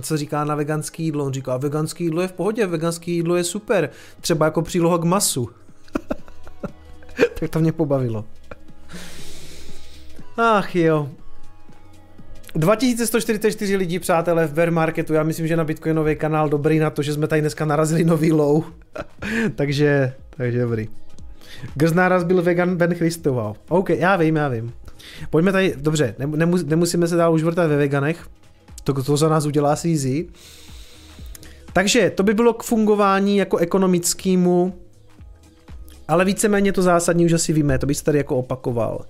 co 0.02 0.18
říká 0.18 0.46
na 0.46 0.56
veganský 0.56 1.04
jídlo, 1.04 1.26
on 1.26 1.34
říká, 1.34 1.58
veganský 1.58 2.04
jídlo 2.04 2.22
je 2.22 2.28
v 2.28 2.34
pohodě, 2.34 2.68
veganský 2.68 3.16
jídlo 3.16 3.36
je 3.36 3.44
super, 3.44 3.90
třeba 4.22 4.46
jako 4.46 4.62
příloha 4.62 4.98
k 4.98 5.04
masu. 5.04 5.50
tak 7.40 7.50
to 7.50 7.60
mě 7.60 7.72
pobavilo. 7.72 8.26
Ach 10.38 10.76
jo, 10.76 11.10
2144 12.56 13.76
lidí, 13.76 14.00
přátelé, 14.00 14.48
v 14.48 14.54
bear 14.54 14.72
marketu. 14.72 15.14
Já 15.14 15.24
myslím, 15.24 15.48
že 15.48 15.56
na 15.56 15.64
Bitcoinový 15.64 16.16
kanál 16.16 16.50
dobrý 16.50 16.80
na 16.80 16.90
to, 16.90 17.02
že 17.02 17.14
jsme 17.14 17.28
tady 17.28 17.42
dneska 17.42 17.66
narazili 17.66 18.04
nový 18.04 18.32
low. 18.32 18.64
takže, 19.56 20.14
takže 20.38 20.62
dobrý. 20.62 20.90
Grz 21.76 21.94
náraz 21.94 22.24
byl 22.24 22.42
vegan 22.42 22.76
Ben 22.76 22.94
Christoval. 22.94 23.56
OK, 23.70 23.90
já 23.90 24.16
vím, 24.16 24.36
já 24.36 24.48
vím. 24.48 24.74
Pojďme 25.30 25.52
tady, 25.52 25.74
dobře, 25.78 26.16
nemus, 26.18 26.64
nemusíme 26.64 27.08
se 27.08 27.16
dál 27.16 27.34
už 27.34 27.44
vrtat 27.44 27.70
ve 27.70 27.78
veganech. 27.78 28.28
To, 28.84 29.04
to 29.04 29.18
za 29.18 29.30
nás 29.30 29.46
udělá 29.46 29.76
CZ. 29.76 30.06
Takže 31.74 32.10
to 32.10 32.24
by 32.24 32.34
bylo 32.34 32.54
k 32.54 32.64
fungování 32.64 33.38
jako 33.38 33.58
ekonomickému, 33.58 34.74
ale 36.08 36.26
víceméně 36.26 36.74
to 36.74 36.82
zásadní 36.82 37.26
už 37.26 37.34
asi 37.34 37.54
víme, 37.54 37.80
to 37.80 37.86
bych 37.86 38.02
tady 38.02 38.18
jako 38.18 38.36
opakoval. 38.36 39.06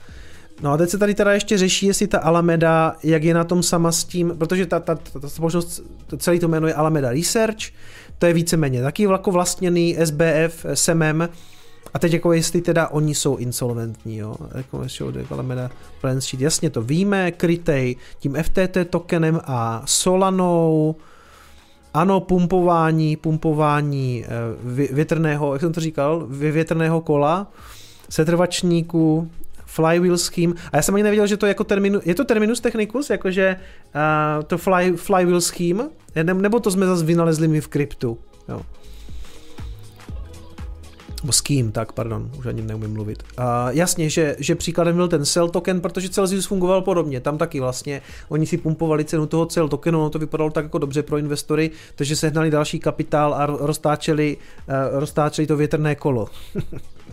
No 0.61 0.71
a 0.71 0.77
teď 0.77 0.89
se 0.89 0.97
tady 0.97 1.13
teda 1.13 1.33
ještě 1.33 1.57
řeší, 1.57 1.85
jestli 1.85 2.07
ta 2.07 2.19
Alameda, 2.19 2.95
jak 3.03 3.23
je 3.23 3.33
na 3.33 3.43
tom 3.43 3.63
sama 3.63 3.91
s 3.91 4.03
tím, 4.03 4.33
protože 4.37 4.65
ta, 4.65 4.79
ta, 4.79 4.95
ta, 4.95 5.19
ta 5.19 5.29
společnost, 5.29 5.81
celý 6.17 6.39
to 6.39 6.47
jméno 6.47 6.67
je 6.67 6.73
Alameda 6.73 7.11
Research, 7.11 7.57
to 8.19 8.25
je 8.25 8.33
víceméně 8.33 8.81
taky 8.81 9.03
jako 9.03 9.31
vlastněný 9.31 9.97
SBF, 10.03 10.65
SMM, 10.73 11.21
a 11.93 11.99
teď 11.99 12.13
jako 12.13 12.33
jestli 12.33 12.61
teda 12.61 12.87
oni 12.87 13.15
jsou 13.15 13.37
insolventní, 13.37 14.17
jo, 14.17 14.35
jako 14.55 14.85
Alameda 15.29 15.71
Balance 16.01 16.27
Sheet, 16.27 16.41
jasně 16.41 16.69
to 16.69 16.81
víme, 16.81 17.31
krytej 17.31 17.95
tím 18.19 18.35
FTT 18.43 18.77
tokenem 18.89 19.41
a 19.43 19.81
Solanou, 19.85 20.95
ano, 21.93 22.19
pumpování, 22.19 23.15
pumpování 23.15 24.25
eh, 24.25 24.93
větrného, 24.93 25.53
jak 25.53 25.61
jsem 25.61 25.73
to 25.73 25.79
říkal, 25.79 26.25
větrného 26.29 27.01
kola, 27.01 27.51
setrvačníku, 28.09 29.29
flywheel 29.73 30.17
scheme. 30.17 30.53
A 30.71 30.75
já 30.75 30.81
jsem 30.81 30.95
ani 30.95 31.03
nevěděl, 31.03 31.27
že 31.27 31.37
to 31.37 31.45
je 31.45 31.49
jako 31.49 31.63
terminu, 31.63 31.99
je 32.05 32.15
to 32.15 32.25
terminus 32.25 32.59
technicus, 32.59 33.09
jakože 33.09 33.55
uh, 33.95 34.43
to 34.43 34.57
fly, 34.57 34.93
flywheel 34.95 35.41
scheme, 35.41 35.89
Nebo 36.33 36.59
to 36.59 36.71
jsme 36.71 36.85
zase 36.85 37.05
vynalezli 37.05 37.47
my 37.47 37.61
v 37.61 37.67
kryptu. 37.67 38.17
Jo. 38.49 38.61
Nebo 41.23 41.33
s 41.33 41.41
kým, 41.41 41.71
tak 41.71 41.91
pardon, 41.91 42.31
už 42.39 42.45
ani 42.45 42.61
neumím 42.61 42.93
mluvit. 42.93 43.23
A 43.37 43.71
jasně, 43.71 44.09
že, 44.09 44.35
že 44.39 44.55
příkladem 44.55 44.95
byl 44.95 45.07
ten 45.07 45.25
Cell 45.25 45.49
token, 45.49 45.81
protože 45.81 46.09
Celsius 46.09 46.45
fungoval 46.45 46.81
podobně. 46.81 47.19
Tam 47.19 47.37
taky 47.37 47.59
vlastně 47.59 48.01
oni 48.29 48.45
si 48.45 48.57
pumpovali 48.57 49.05
cenu 49.05 49.25
toho 49.25 49.45
Cell 49.45 49.69
tokenu, 49.69 49.99
ono 49.99 50.09
to 50.09 50.19
vypadalo 50.19 50.49
tak 50.49 50.65
jako 50.65 50.77
dobře 50.77 51.03
pro 51.03 51.17
investory, 51.17 51.71
takže 51.95 52.15
sehnali 52.15 52.49
další 52.49 52.79
kapitál 52.79 53.33
a 53.33 53.45
roztáčeli, 53.45 54.37
uh, 54.67 54.99
roztáčeli 54.99 55.47
to 55.47 55.57
větrné 55.57 55.95
kolo. 55.95 56.27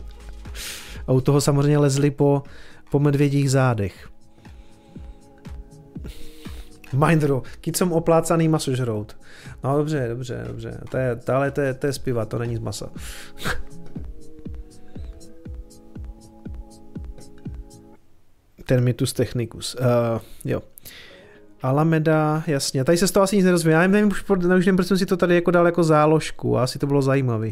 a 1.10 1.12
u 1.12 1.20
toho 1.20 1.40
samozřejmě 1.40 1.78
lezli 1.78 2.10
po, 2.10 2.42
po 2.90 2.98
medvědích 2.98 3.50
zádech. 3.50 4.08
Mindro, 7.06 7.42
kicom 7.60 7.92
oplácaný 7.92 8.48
masožrout. 8.48 9.16
No 9.64 9.78
dobře, 9.78 10.08
dobře, 10.08 10.44
dobře. 10.46 10.80
To 10.90 10.96
je, 10.96 11.16
to, 11.16 11.34
ale 11.34 11.50
to 11.50 11.60
je, 11.60 11.74
to 11.74 11.86
je 11.86 11.92
z 11.92 11.98
piva, 11.98 12.24
to 12.24 12.38
není 12.38 12.56
z 12.56 12.58
masa. 12.58 12.90
Termitus 18.66 19.12
technicus. 19.12 19.74
Uh, 19.74 19.80
jo. 20.44 20.62
Alameda, 21.62 22.42
jasně. 22.46 22.84
Tady 22.84 22.98
se 22.98 23.08
z 23.08 23.10
toho 23.10 23.24
asi 23.24 23.36
nic 23.36 23.44
nerozvíjí. 23.44 23.72
Já 23.72 23.86
nevím, 23.86 24.08
už 24.08 24.24
nevím, 24.38 24.76
proč 24.76 24.88
jsem 24.88 24.98
si 24.98 25.06
to 25.06 25.16
tady 25.16 25.34
jako 25.34 25.50
dal 25.50 25.66
jako 25.66 25.84
záložku. 25.84 26.58
Asi 26.58 26.78
to 26.78 26.86
bylo 26.86 27.02
zajímavé. 27.02 27.50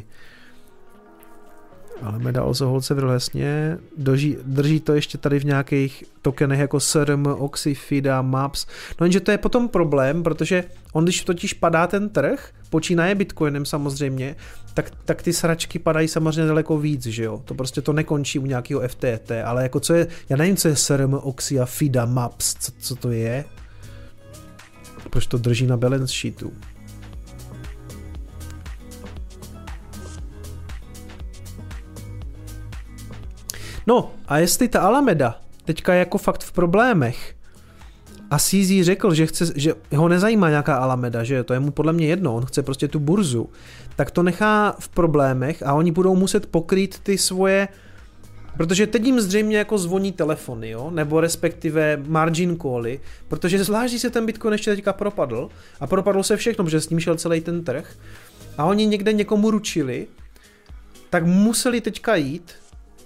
Ale 2.03 2.19
Meda 2.19 2.43
also 2.43 2.67
holds 2.67 2.87
several, 2.87 3.11
jasně. 3.11 3.79
Doží, 3.97 4.37
drží 4.43 4.81
to 4.81 4.95
ještě 4.95 5.19
tady 5.19 5.41
v 5.41 5.45
nějakých 5.45 6.05
tokenech 6.23 6.59
jako 6.59 6.81
SRM, 6.81 7.27
Oxyfida, 7.27 8.23
Maps. 8.23 8.67
No 9.01 9.05
jenže 9.07 9.21
to 9.21 9.31
je 9.31 9.39
potom 9.39 9.69
problém, 9.69 10.23
protože 10.23 10.65
on 10.93 11.05
když 11.05 11.25
totiž 11.25 11.53
padá 11.53 11.87
ten 11.87 12.09
trh, 12.09 12.51
počínaje 12.71 13.15
Bitcoinem 13.15 13.65
samozřejmě, 13.65 14.37
tak, 14.75 14.93
tak 15.05 15.23
ty 15.23 15.33
sračky 15.33 15.79
padají 15.79 16.09
samozřejmě 16.09 16.47
daleko 16.47 16.79
víc, 16.79 17.07
že 17.07 17.25
jo. 17.25 17.43
To 17.45 17.55
prostě 17.55 17.83
to 17.83 17.93
nekončí 17.93 18.39
u 18.39 18.47
nějakého 18.47 18.89
FTT, 18.89 19.31
ale 19.45 19.63
jako 19.63 19.81
co 19.81 19.95
je, 19.95 20.07
já 20.29 20.37
nevím, 20.37 20.57
co 20.57 20.69
je 20.69 20.77
SRM, 20.77 21.15
Oxy 21.15 21.61
a 21.61 21.67
FIDA, 21.67 22.05
Maps, 22.05 22.55
co, 22.55 22.73
co 22.79 22.97
to 22.97 23.11
je? 23.11 23.45
Proč 25.11 25.27
to 25.27 25.39
drží 25.39 25.67
na 25.67 25.77
balance 25.77 26.15
sheetu? 26.15 26.53
No 33.89 34.13
a 34.27 34.39
jestli 34.39 34.69
ta 34.69 34.81
Alameda 34.81 35.41
teďka 35.65 35.93
je 35.93 35.99
jako 35.99 36.19
fakt 36.19 36.45
v 36.45 36.53
problémech 36.53 37.35
a 38.31 38.39
CZ 38.39 38.71
řekl, 38.81 39.15
že, 39.15 39.27
chce, 39.27 39.53
že 39.57 39.75
ho 39.97 40.09
nezajímá 40.09 40.49
nějaká 40.49 40.77
Alameda, 40.77 41.25
že 41.25 41.45
to 41.45 41.53
je 41.53 41.61
mu 41.61 41.71
podle 41.71 41.93
mě 41.93 42.07
jedno, 42.07 42.35
on 42.35 42.47
chce 42.47 42.63
prostě 42.63 42.89
tu 42.89 42.99
burzu, 42.99 43.51
tak 43.97 44.11
to 44.11 44.23
nechá 44.23 44.77
v 44.79 44.89
problémech 44.89 45.63
a 45.63 45.75
oni 45.75 45.93
budou 45.93 46.17
muset 46.17 46.47
pokrýt 46.47 46.99
ty 46.99 47.19
svoje 47.19 47.69
Protože 48.57 48.87
teď 48.87 49.05
jim 49.05 49.21
zřejmě 49.21 49.59
jako 49.59 49.79
zvoní 49.79 50.13
telefony, 50.13 50.71
jo? 50.71 50.91
nebo 50.91 51.21
respektive 51.21 52.03
margin 52.07 52.59
cally, 52.59 53.01
protože 53.29 53.65
zvlášť, 53.65 53.99
se 53.99 54.11
ten 54.11 54.27
Bitcoin 54.27 54.53
ještě 54.53 54.71
teďka 54.71 54.93
propadl 54.93 55.49
a 55.81 55.87
propadlo 55.87 56.23
se 56.23 56.37
všechno, 56.37 56.65
protože 56.65 56.81
s 56.81 56.91
ním 56.91 57.01
šel 57.01 57.17
celý 57.17 57.41
ten 57.41 57.65
trh 57.65 57.97
a 58.59 58.65
oni 58.65 58.87
někde 58.87 59.13
někomu 59.13 59.51
ručili, 59.51 60.07
tak 61.11 61.27
museli 61.27 61.81
teďka 61.81 62.15
jít 62.15 62.53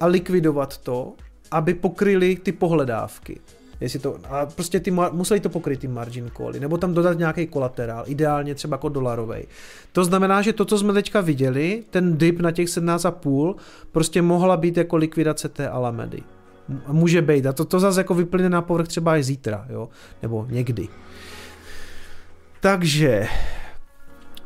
a 0.03 0.07
likvidovat 0.07 0.79
to, 0.79 1.13
aby 1.51 1.75
pokryli 1.75 2.37
ty 2.37 2.53
pohledávky. 2.53 3.41
Jestli 3.81 3.99
to, 3.99 4.19
a 4.29 4.47
prostě 4.47 4.81
ty, 4.81 4.91
museli 4.91 5.41
to 5.41 5.49
pokryt 5.49 5.81
ty 5.81 5.89
margin 5.89 6.31
cally, 6.37 6.61
nebo 6.61 6.79
tam 6.79 6.95
dodat 6.95 7.19
nějaký 7.19 7.47
kolaterál, 7.47 8.05
ideálně 8.07 8.55
třeba 8.55 8.75
jako 8.75 8.89
dolarový. 8.89 9.43
To 9.93 10.05
znamená, 10.05 10.43
že 10.43 10.53
to, 10.53 10.65
co 10.65 10.79
jsme 10.79 10.93
teďka 10.93 11.21
viděli, 11.21 11.85
ten 11.91 12.19
dip 12.19 12.41
na 12.41 12.51
těch 12.51 12.69
17,5, 12.69 13.55
prostě 13.93 14.23
mohla 14.23 14.57
být 14.57 14.77
jako 14.77 14.97
likvidace 14.97 15.49
té 15.49 15.69
Alamedy. 15.69 16.23
Může 16.89 17.23
být. 17.23 17.47
A 17.47 17.53
to, 17.53 17.65
to 17.65 17.81
zase 17.81 18.01
jako 18.01 18.15
vyplyne 18.15 18.49
na 18.49 18.63
povrch 18.63 18.89
třeba 18.89 19.17
i 19.17 19.23
zítra, 19.23 19.67
jo? 19.71 19.89
nebo 20.23 20.47
někdy. 20.51 20.89
Takže, 22.61 23.27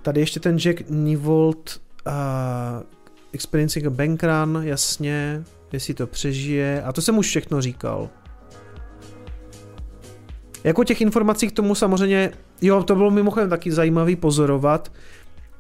tady 0.02 0.20
ještě 0.20 0.40
ten 0.40 0.58
Jack 0.58 0.82
Nivolt 0.90 1.80
uh, 2.06 2.12
Experiencing 3.36 3.86
a 3.86 3.90
Bankrun, 3.90 4.60
jasně, 4.62 5.44
jestli 5.72 5.94
to 5.94 6.06
přežije. 6.06 6.82
A 6.82 6.92
to 6.92 7.02
jsem 7.02 7.18
už 7.18 7.26
všechno 7.26 7.60
říkal. 7.60 8.08
Jako 10.64 10.84
těch 10.84 11.00
informací 11.00 11.48
k 11.48 11.52
tomu 11.52 11.74
samozřejmě, 11.74 12.32
jo, 12.62 12.82
to 12.82 12.94
bylo 12.94 13.10
mimochodem 13.10 13.50
taky 13.50 13.72
zajímavý 13.72 14.16
pozorovat, 14.16 14.92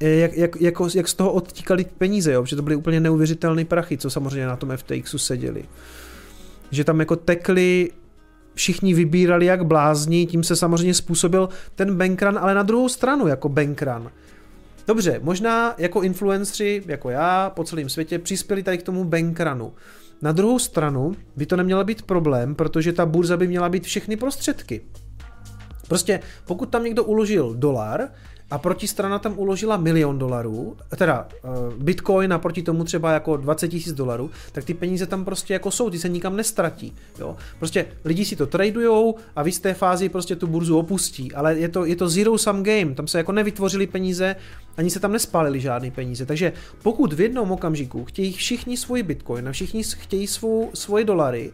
eh, 0.00 0.08
jak, 0.08 0.36
jak, 0.36 0.60
jako, 0.60 0.88
jak 0.94 1.08
z 1.08 1.14
toho 1.14 1.32
odtíkali 1.32 1.84
peníze, 1.98 2.32
jo, 2.32 2.44
že 2.44 2.56
to 2.56 2.62
byly 2.62 2.76
úplně 2.76 3.00
neuvěřitelné 3.00 3.64
prachy, 3.64 3.98
co 3.98 4.10
samozřejmě 4.10 4.46
na 4.46 4.56
tom 4.56 4.76
FTXu 4.76 5.18
seděli. 5.18 5.64
Že 6.70 6.84
tam 6.84 7.00
jako 7.00 7.16
tekli 7.16 7.90
všichni 8.54 8.94
vybírali 8.94 9.46
jak 9.46 9.66
blázni, 9.66 10.26
tím 10.26 10.42
se 10.42 10.56
samozřejmě 10.56 10.94
způsobil 10.94 11.48
ten 11.74 11.96
bankrun, 11.96 12.38
ale 12.38 12.54
na 12.54 12.62
druhou 12.62 12.88
stranu 12.88 13.26
jako 13.26 13.48
bankrun. 13.48 14.10
Dobře, 14.86 15.20
možná 15.22 15.74
jako 15.78 16.02
influenceri, 16.02 16.82
jako 16.86 17.10
já, 17.10 17.50
po 17.50 17.64
celém 17.64 17.88
světě, 17.88 18.18
přispěli 18.18 18.62
tady 18.62 18.78
k 18.78 18.82
tomu 18.82 19.04
bankrunu. 19.04 19.72
Na 20.22 20.32
druhou 20.32 20.58
stranu 20.58 21.12
by 21.36 21.46
to 21.46 21.56
nemělo 21.56 21.84
být 21.84 22.02
problém, 22.02 22.54
protože 22.54 22.92
ta 22.92 23.06
burza 23.06 23.36
by 23.36 23.46
měla 23.46 23.68
být 23.68 23.84
všechny 23.84 24.16
prostředky. 24.16 24.80
Prostě 25.88 26.20
pokud 26.46 26.68
tam 26.68 26.84
někdo 26.84 27.04
uložil 27.04 27.54
dolar, 27.54 28.08
a 28.50 28.58
protistrana 28.58 29.18
tam 29.18 29.38
uložila 29.38 29.76
milion 29.76 30.18
dolarů, 30.18 30.76
teda 30.96 31.28
uh, 31.42 31.74
bitcoin 31.74 32.32
a 32.32 32.38
proti 32.38 32.62
tomu 32.62 32.84
třeba 32.84 33.12
jako 33.12 33.36
20 33.36 33.68
tisíc 33.68 33.92
dolarů, 33.92 34.30
tak 34.52 34.64
ty 34.64 34.74
peníze 34.74 35.06
tam 35.06 35.24
prostě 35.24 35.52
jako 35.52 35.70
jsou, 35.70 35.90
ty 35.90 35.98
se 35.98 36.08
nikam 36.08 36.36
nestratí. 36.36 36.94
Jo? 37.18 37.36
Prostě 37.58 37.86
lidi 38.04 38.24
si 38.24 38.36
to 38.36 38.46
tradujou 38.46 39.16
a 39.36 39.42
v 39.42 39.46
jisté 39.46 39.74
fázi 39.74 40.08
prostě 40.08 40.36
tu 40.36 40.46
burzu 40.46 40.78
opustí, 40.78 41.32
ale 41.32 41.58
je 41.58 41.68
to, 41.68 41.84
je 41.84 41.96
to 41.96 42.08
zero 42.08 42.38
sum 42.38 42.62
game, 42.62 42.94
tam 42.94 43.06
se 43.06 43.18
jako 43.18 43.32
nevytvořili 43.32 43.86
peníze, 43.86 44.36
ani 44.76 44.90
se 44.90 45.00
tam 45.00 45.12
nespálili 45.12 45.60
žádné 45.60 45.90
peníze, 45.90 46.26
takže 46.26 46.52
pokud 46.82 47.12
v 47.12 47.20
jednom 47.20 47.52
okamžiku 47.52 48.04
chtějí 48.04 48.32
všichni 48.32 48.76
svůj 48.76 49.02
bitcoin 49.02 49.48
a 49.48 49.52
všichni 49.52 49.82
chtějí 49.84 50.26
svou, 50.26 50.70
svoje 50.74 51.04
dolary, 51.04 51.52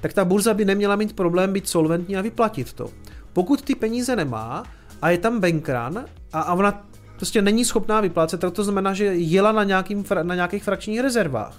tak 0.00 0.12
ta 0.12 0.24
burza 0.24 0.54
by 0.54 0.64
neměla 0.64 0.96
mít 0.96 1.16
problém 1.16 1.52
být 1.52 1.68
solventní 1.68 2.16
a 2.16 2.22
vyplatit 2.22 2.72
to. 2.72 2.90
Pokud 3.32 3.62
ty 3.62 3.74
peníze 3.74 4.16
nemá, 4.16 4.64
a 5.02 5.10
je 5.10 5.18
tam 5.18 5.40
bankrun 5.40 6.04
a, 6.32 6.40
a 6.40 6.54
ona 6.54 6.86
prostě 7.16 7.42
není 7.42 7.64
schopná 7.64 8.00
vyplácet, 8.00 8.40
tak 8.40 8.52
to 8.52 8.64
znamená, 8.64 8.94
že 8.94 9.04
jela 9.04 9.52
na, 9.52 9.64
nějakým, 9.64 10.04
na 10.22 10.34
nějakých 10.34 10.64
frakčních 10.64 11.00
rezervách. 11.00 11.56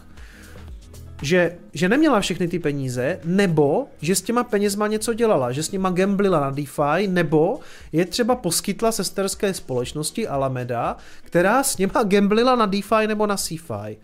Že, 1.22 1.58
že 1.74 1.90
neměla 1.90 2.20
všechny 2.20 2.48
ty 2.48 2.60
peníze, 2.60 3.20
nebo 3.24 3.88
že 4.02 4.16
s 4.16 4.22
těma 4.22 4.44
penězma 4.44 4.88
něco 4.88 5.14
dělala, 5.14 5.52
že 5.52 5.64
s 5.64 5.72
nima 5.72 5.90
gamblila 5.90 6.40
na 6.40 6.50
DeFi, 6.50 7.08
nebo 7.08 7.60
je 7.91 8.06
třeba 8.06 8.36
poskytla 8.36 8.91
sesterské 8.91 9.54
společnosti 9.54 10.28
Alameda, 10.28 10.98
která 11.24 11.64
s 11.64 11.78
nima 11.78 12.04
gamblila 12.04 12.56
na 12.56 12.66
DeFi 12.66 13.08
nebo 13.08 13.28
na 13.28 13.38
CeFi. 13.38 13.98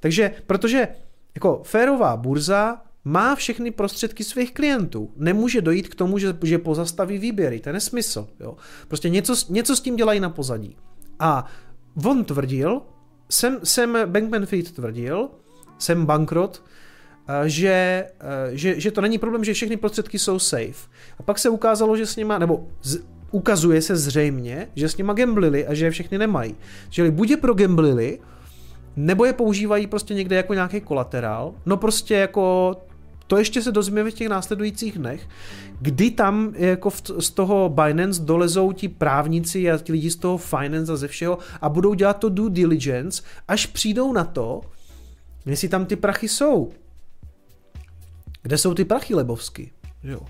Takže, 0.00 0.30
protože 0.46 0.88
jako 1.34 1.60
férová 1.64 2.16
burza 2.16 2.78
má 3.04 3.34
všechny 3.34 3.70
prostředky 3.70 4.24
svých 4.24 4.54
klientů. 4.54 5.12
Nemůže 5.16 5.60
dojít 5.60 5.88
k 5.88 5.94
tomu, 5.94 6.18
že, 6.18 6.36
že 6.42 6.58
pozastaví 6.58 7.18
výběry. 7.18 7.60
To 7.60 7.68
je 7.68 7.72
nesmysl. 7.72 8.28
Jo? 8.40 8.56
Prostě 8.88 9.08
něco, 9.08 9.34
něco 9.48 9.76
s 9.76 9.80
tím 9.80 9.96
dělají 9.96 10.20
na 10.20 10.30
pozadí. 10.30 10.76
A 11.18 11.46
on 12.04 12.24
tvrdil, 12.24 12.82
Sam, 13.28 13.56
Sam 13.62 13.96
Bankman-Fried 13.96 14.72
tvrdil, 14.72 15.28
Sam 15.78 16.06
Bankrot, 16.06 16.64
eh, 17.28 17.48
že, 17.48 18.06
eh, 18.20 18.56
že, 18.56 18.80
že 18.80 18.90
to 18.90 19.00
není 19.00 19.18
problém, 19.18 19.44
že 19.44 19.54
všechny 19.54 19.76
prostředky 19.76 20.18
jsou 20.18 20.38
safe. 20.38 20.88
A 21.18 21.22
pak 21.22 21.38
se 21.38 21.48
ukázalo, 21.48 21.96
že 21.96 22.06
s 22.06 22.16
nima, 22.16 22.38
nebo 22.38 22.68
z, 22.82 22.98
ukazuje 23.30 23.82
se 23.82 23.96
zřejmě, 23.96 24.68
že 24.74 24.88
s 24.88 24.96
nima 24.96 25.12
gamblili 25.12 25.66
a 25.66 25.74
že 25.74 25.84
je 25.84 25.90
všechny 25.90 26.18
nemají. 26.18 26.54
Čili 26.90 27.10
buď 27.10 27.30
je 27.30 27.36
gamblili, 27.54 28.18
nebo 28.96 29.24
je 29.24 29.32
používají 29.32 29.86
prostě 29.86 30.14
někde 30.14 30.36
jako 30.36 30.54
nějaký 30.54 30.80
kolaterál, 30.80 31.54
no 31.66 31.76
prostě 31.76 32.14
jako 32.14 32.76
to 33.30 33.38
ještě 33.38 33.62
se 33.62 33.72
dozvíme 33.72 34.10
v 34.10 34.14
těch 34.14 34.28
následujících 34.28 34.98
dnech, 34.98 35.28
kdy 35.80 36.10
tam 36.10 36.52
jako 36.56 36.90
v, 36.90 37.02
z 37.18 37.30
toho 37.30 37.68
Binance 37.68 38.22
dolezou 38.22 38.72
ti 38.72 38.88
právníci 38.88 39.70
a 39.70 39.78
ti 39.78 39.92
lidi 39.92 40.10
z 40.10 40.16
toho 40.16 40.38
finance 40.38 40.92
a 40.92 40.96
ze 40.96 41.08
všeho 41.08 41.38
a 41.60 41.68
budou 41.68 41.94
dělat 41.94 42.18
to 42.18 42.28
due 42.28 42.50
diligence, 42.50 43.22
až 43.48 43.66
přijdou 43.66 44.12
na 44.12 44.24
to, 44.24 44.60
jestli 45.46 45.68
tam 45.68 45.86
ty 45.86 45.96
prachy 45.96 46.28
jsou. 46.28 46.72
Kde 48.42 48.58
jsou 48.58 48.74
ty 48.74 48.84
prachy 48.84 49.14
Lebovsky? 49.14 49.72
Jo. 50.02 50.20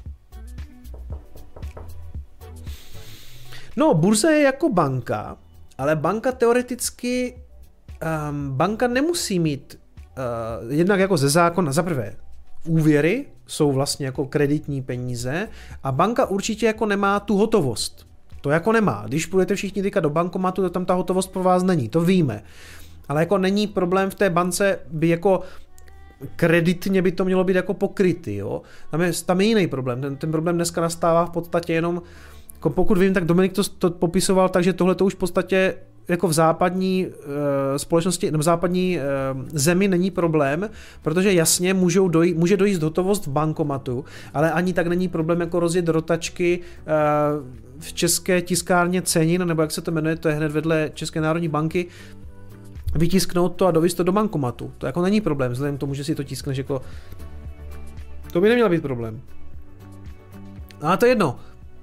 No, 3.77 3.95
burza 3.95 4.31
je 4.31 4.43
jako 4.43 4.69
banka, 4.69 5.37
ale 5.79 5.97
banka 5.97 6.33
teoreticky, 6.33 7.43
um, 8.31 8.51
banka 8.51 8.89
nemusí 8.89 9.39
mít 9.39 9.79
uh, 10.65 10.73
jednak 10.73 11.01
jako 11.01 11.17
ze 11.17 11.29
zákona, 11.29 11.73
za 11.73 11.83
prvé, 11.83 12.17
úvěry 12.65 13.27
jsou 13.47 13.73
vlastně 13.73 14.07
jako 14.07 14.27
kreditní 14.27 14.83
peníze 14.83 15.49
a 15.83 15.93
banka 15.93 16.27
určitě 16.27 16.67
jako 16.67 16.87
nemá 16.87 17.21
tu 17.21 17.37
hotovost. 17.37 18.07
To 18.41 18.51
jako 18.51 18.73
nemá. 18.73 19.05
Když 19.09 19.27
půjdete 19.27 19.55
všichni 19.55 19.83
teďka 19.83 20.01
do 20.01 20.11
bankomatu, 20.11 20.63
to 20.63 20.71
tam 20.71 20.85
ta 20.85 20.95
hotovost 20.95 21.33
pro 21.33 21.43
vás 21.43 21.63
není, 21.63 21.89
to 21.89 22.01
víme. 22.01 22.43
Ale 23.09 23.23
jako 23.23 23.39
není 23.39 23.67
problém 23.67 24.11
v 24.11 24.15
té 24.15 24.31
bance 24.31 24.79
by 24.91 25.09
jako 25.09 25.41
kreditně 26.37 27.03
by 27.03 27.13
to 27.13 27.25
mělo 27.25 27.45
být 27.45 27.57
jako 27.57 27.75
pokrytý, 27.75 28.37
jo. 28.37 28.63
Tam 28.91 29.01
je, 29.01 29.13
tam 29.27 29.41
je 29.41 29.47
jiný 29.47 29.67
problém. 29.67 30.01
Ten, 30.01 30.17
ten 30.17 30.31
problém 30.31 30.55
dneska 30.55 30.81
nastává 30.81 31.27
v 31.27 31.31
podstatě 31.31 31.73
jenom, 31.73 32.03
jako 32.55 32.71
pokud 32.71 32.99
vím, 32.99 33.15
tak 33.15 33.25
Dominik 33.25 33.53
to, 33.53 33.65
to 33.65 33.91
popisoval 33.91 34.49
tak, 34.49 34.65
že 34.65 34.73
tohle 34.73 34.95
to 34.95 35.05
už 35.05 35.15
v 35.15 35.19
podstatě 35.19 35.75
jako 36.11 36.29
v 36.29 36.33
západní 36.33 37.07
uh, 37.07 37.13
společnosti, 37.77 38.31
nebo 38.31 38.41
v 38.41 38.45
západní 38.45 38.99
uh, 38.99 39.43
zemi 39.53 39.89
není 39.89 40.11
problém, 40.11 40.71
protože 41.03 41.33
jasně 41.33 41.75
můžou 41.75 42.09
dojít, 42.09 42.37
může 42.37 42.57
dojít 42.57 42.83
hotovost 42.83 43.27
v 43.27 43.31
bankomatu, 43.31 44.05
ale 44.35 44.53
ani 44.53 44.73
tak 44.73 44.87
není 44.87 45.09
problém 45.09 45.41
jako 45.41 45.61
rozjet 45.61 45.89
rotačky 45.89 46.61
uh, 46.61 47.47
v 47.79 47.93
české 47.93 48.43
tiskárně 48.43 49.03
cenin, 49.03 49.47
nebo 49.47 49.63
jak 49.63 49.71
se 49.71 49.81
to 49.81 49.91
jmenuje, 49.91 50.17
to 50.17 50.29
je 50.29 50.35
hned 50.35 50.53
vedle 50.53 50.91
České 50.95 51.21
národní 51.21 51.49
banky, 51.49 51.87
vytisknout 52.95 53.57
to 53.57 53.67
a 53.67 53.71
dovést 53.71 53.97
to 53.97 54.03
do 54.03 54.13
bankomatu. 54.13 54.73
To 54.79 54.87
jako 54.87 55.03
není 55.03 55.21
problém, 55.21 55.53
vzhledem 55.53 55.77
k 55.77 55.81
tomu, 55.81 55.95
že 55.95 56.05
si 56.05 56.15
to 56.15 56.25
tiskneš 56.25 56.59
jako... 56.59 56.83
To 58.33 58.41
by 58.41 58.49
neměl 58.49 58.69
být 58.69 58.83
problém. 58.83 59.21
A 60.81 60.97
to 60.97 61.07
je 61.07 61.11
jedno. 61.11 61.39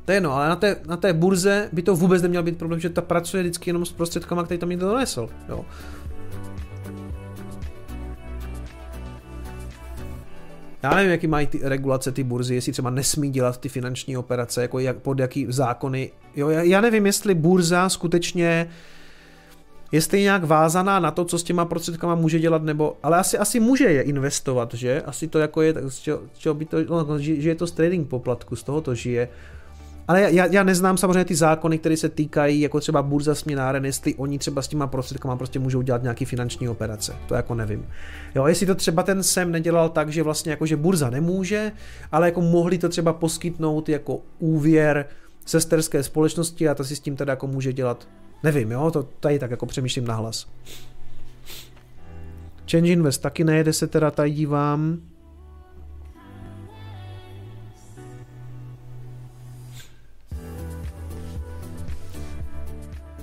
To 0.08 0.12
je 0.12 0.16
jedno, 0.16 0.34
ale 0.34 0.50
na 0.50 0.56
té, 0.56 0.76
na 0.88 0.98
té 0.98 1.14
burze 1.14 1.70
by 1.72 1.82
to 1.82 1.96
vůbec 1.96 2.22
neměl 2.22 2.44
být 2.44 2.58
problém, 2.58 2.80
že 2.80 2.90
ta 2.90 3.02
pracuje 3.02 3.44
vždycky 3.44 3.70
jenom 3.70 3.86
s 3.86 3.92
prostředkama, 3.92 4.44
který 4.44 4.58
tam 4.58 4.70
někdo 4.70 4.88
donesl. 4.88 5.30
Jo. 5.50 5.66
Já 10.84 10.94
nevím, 10.96 11.12
jaký 11.12 11.28
mají 11.28 11.48
ty 11.48 11.60
regulace 11.64 12.12
ty 12.12 12.24
burzy, 12.24 12.56
jestli 12.56 12.72
třeba 12.72 12.90
nesmí 12.90 13.30
dělat 13.30 13.58
ty 13.58 13.70
finanční 13.70 14.18
operace, 14.18 14.62
jako 14.62 14.80
jak, 14.80 14.98
pod 14.98 15.20
jaký 15.20 15.46
zákony. 15.50 16.12
Jo, 16.36 16.50
já, 16.50 16.62
já 16.62 16.82
nevím, 16.82 17.06
jestli 17.06 17.36
burza 17.36 17.90
skutečně 17.90 18.70
je 19.92 20.02
stejně 20.02 20.24
nějak 20.24 20.44
vázaná 20.44 21.00
na 21.00 21.12
to, 21.12 21.26
co 21.26 21.40
s 21.40 21.44
těma 21.44 21.66
prostředkama 21.66 22.16
může 22.16 22.40
dělat, 22.40 22.64
nebo, 22.64 22.98
ale 23.04 23.18
asi, 23.18 23.38
asi 23.38 23.60
může 23.60 23.86
je 23.86 24.02
investovat, 24.02 24.74
že? 24.74 25.02
Asi 25.02 25.28
to 25.28 25.40
jako 25.40 25.62
je, 25.62 25.74
z 25.88 26.00
čeho, 26.00 26.22
z 26.34 26.38
čeho 26.38 26.56
by 26.56 26.66
to, 26.66 26.78
no, 26.84 27.20
že, 27.20 27.42
že 27.42 27.50
je 27.50 27.56
to 27.56 27.68
z 27.68 27.72
trading 27.72 28.08
poplatku, 28.08 28.56
z 28.56 28.64
toho 28.64 28.82
to 28.82 28.96
žije. 28.96 29.30
Ale 30.08 30.34
já, 30.34 30.46
já 30.46 30.64
neznám 30.64 30.98
samozřejmě 30.98 31.26
ty 31.26 31.36
zákony, 31.36 31.78
které 31.78 31.98
se 31.98 32.10
týkají 32.10 32.62
jako 32.62 32.80
třeba 32.80 33.02
burza 33.02 33.36
směnáren, 33.36 33.86
jestli 33.86 34.16
oni 34.16 34.40
třeba 34.40 34.62
s 34.62 34.68
těma 34.68 34.88
prostředkama 34.88 35.36
prostě 35.36 35.60
můžou 35.60 35.82
dělat 35.82 36.04
nějaký 36.04 36.26
finanční 36.26 36.70
operace. 36.70 37.16
To 37.28 37.36
jako 37.36 37.56
nevím. 37.56 37.88
Jo, 38.36 38.46
jestli 38.46 38.66
to 38.66 38.76
třeba 38.76 39.04
ten 39.04 39.24
sem 39.24 39.52
nedělal 39.52 39.90
tak, 39.90 40.10
že 40.10 40.24
vlastně 40.24 40.52
jako, 40.52 40.66
že 40.66 40.78
burza 40.78 41.10
nemůže, 41.10 41.72
ale 42.12 42.28
jako 42.28 42.42
mohli 42.42 42.78
to 42.78 42.90
třeba 42.90 43.14
poskytnout 43.14 43.90
jako 43.90 44.22
úvěr 44.40 45.06
sesterské 45.46 46.04
společnosti 46.04 46.70
a 46.70 46.76
ta 46.76 46.84
si 46.84 46.96
s 46.96 47.00
tím 47.00 47.16
teda 47.16 47.32
jako 47.32 47.48
může 47.48 47.74
dělat. 47.74 48.08
Nevím, 48.44 48.72
jo, 48.72 48.92
to 48.92 49.04
tady 49.04 49.40
tak 49.40 49.52
jako 49.52 49.66
přemýšlím 49.66 50.08
nahlas. 50.08 50.48
Change 52.72 52.92
Invest 52.92 53.22
taky 53.22 53.44
nejede 53.44 53.74
se 53.74 53.88
teda 53.88 54.12
tady 54.12 54.32
dívám. 54.32 54.98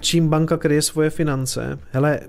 Čím 0.04 0.28
banka 0.28 0.56
kryje 0.56 0.82
svoje 0.82 1.10
finance. 1.10 1.78
Hele, 1.90 2.20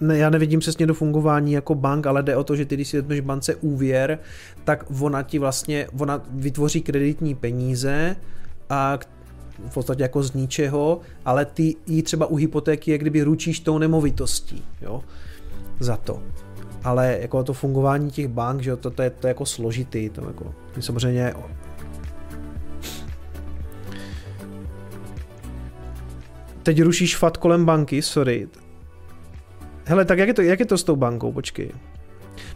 ne, 0.00 0.18
já 0.18 0.30
nevidím 0.30 0.60
přesně 0.60 0.86
do 0.86 0.94
fungování 0.94 1.52
jako 1.52 1.74
bank, 1.74 2.06
ale 2.06 2.22
jde 2.22 2.36
o 2.36 2.44
to, 2.44 2.56
že 2.56 2.64
ty, 2.64 2.74
když 2.74 2.88
si 2.88 2.96
vezmeš 2.96 3.20
bance 3.20 3.54
úvěr, 3.54 4.18
tak 4.64 4.84
ona 5.00 5.22
ti 5.22 5.38
vlastně, 5.38 5.86
ona 5.98 6.22
vytvoří 6.30 6.82
kreditní 6.82 7.34
peníze 7.34 8.16
a 8.70 8.98
v 9.70 9.74
podstatě 9.74 10.02
jako 10.02 10.22
z 10.22 10.32
ničeho, 10.32 11.00
ale 11.24 11.44
ty 11.44 11.76
jí 11.86 12.02
třeba 12.02 12.26
u 12.26 12.36
hypotéky 12.36 12.90
jak 12.90 13.00
kdyby 13.00 13.22
ručíš 13.22 13.60
tou 13.60 13.78
nemovitostí, 13.78 14.64
jo, 14.82 15.02
za 15.80 15.96
to. 15.96 16.22
Ale 16.84 17.18
jako 17.20 17.44
to 17.44 17.52
fungování 17.52 18.10
těch 18.10 18.28
bank, 18.28 18.62
že 18.62 18.76
to, 18.76 18.90
to, 18.90 19.02
je, 19.02 19.10
to 19.10 19.26
je 19.26 19.28
jako 19.28 19.46
složitý, 19.46 20.10
to 20.10 20.26
jako, 20.26 20.54
samozřejmě 20.80 21.34
Teď 26.64 26.82
rušíš 26.82 27.16
FAT 27.16 27.36
kolem 27.36 27.64
banky, 27.64 28.02
sorry. 28.02 28.48
Hele, 29.84 30.04
tak 30.04 30.18
jak 30.18 30.28
je 30.28 30.34
to, 30.34 30.42
jak 30.42 30.60
je 30.60 30.66
to 30.66 30.78
s 30.78 30.84
tou 30.84 30.96
bankou, 30.96 31.32
počkej. 31.32 31.70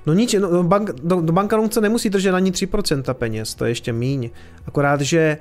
No 0.07 0.15
nic, 0.15 0.35
no, 0.35 0.63
bank, 0.63 0.91
do, 0.91 1.21
do 1.21 1.33
banka 1.33 1.69
se 1.71 1.81
nemusí 1.81 2.11
držet 2.11 2.35
ani 2.35 2.51
3% 2.51 3.15
peněz, 3.15 3.55
to 3.55 3.65
je 3.65 3.71
ještě 3.71 3.93
míň. 3.93 4.31
Akorát, 4.67 5.01
že 5.01 5.39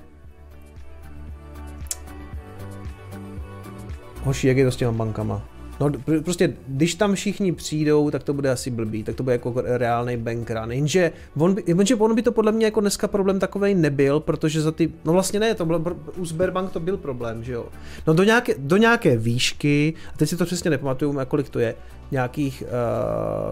Hoši, 4.23 4.47
jak 4.47 4.57
je 4.57 4.65
to 4.65 4.71
s 4.71 4.75
těma 4.75 4.91
bankama? 4.91 5.56
No 5.79 5.91
prostě, 6.23 6.53
když 6.67 6.95
tam 6.95 7.15
všichni 7.15 7.51
přijdou, 7.51 8.11
tak 8.11 8.23
to 8.23 8.33
bude 8.33 8.51
asi 8.51 8.71
blbý, 8.71 9.03
tak 9.03 9.15
to 9.15 9.23
bude 9.23 9.33
jako 9.33 9.53
reálný 9.55 10.17
bankrun. 10.17 10.71
Jenže 10.71 11.11
on 11.37 11.53
by, 11.53 11.63
jenže 11.67 11.95
on 11.95 12.15
by 12.15 12.21
to 12.21 12.31
podle 12.31 12.51
mě 12.51 12.65
jako 12.65 12.81
dneska 12.81 13.07
problém 13.07 13.39
takovej 13.39 13.75
nebyl, 13.75 14.19
protože 14.19 14.61
za 14.61 14.71
ty, 14.71 14.91
no 15.05 15.13
vlastně 15.13 15.39
ne, 15.39 15.55
to 15.55 15.65
bylo, 15.65 15.81
u 16.17 16.25
Sberbank 16.25 16.71
to 16.71 16.79
byl 16.79 16.97
problém, 16.97 17.43
že 17.43 17.53
jo. 17.53 17.65
No 18.07 18.13
do 18.13 18.23
nějaké, 18.23 18.53
do 18.57 18.77
nějaké 18.77 19.17
výšky, 19.17 19.93
a 20.13 20.17
teď 20.17 20.29
si 20.29 20.37
to 20.37 20.45
přesně 20.45 20.69
nepamatuju, 20.69 21.19
kolik 21.27 21.49
to 21.49 21.59
je, 21.59 21.75
nějakých 22.11 22.63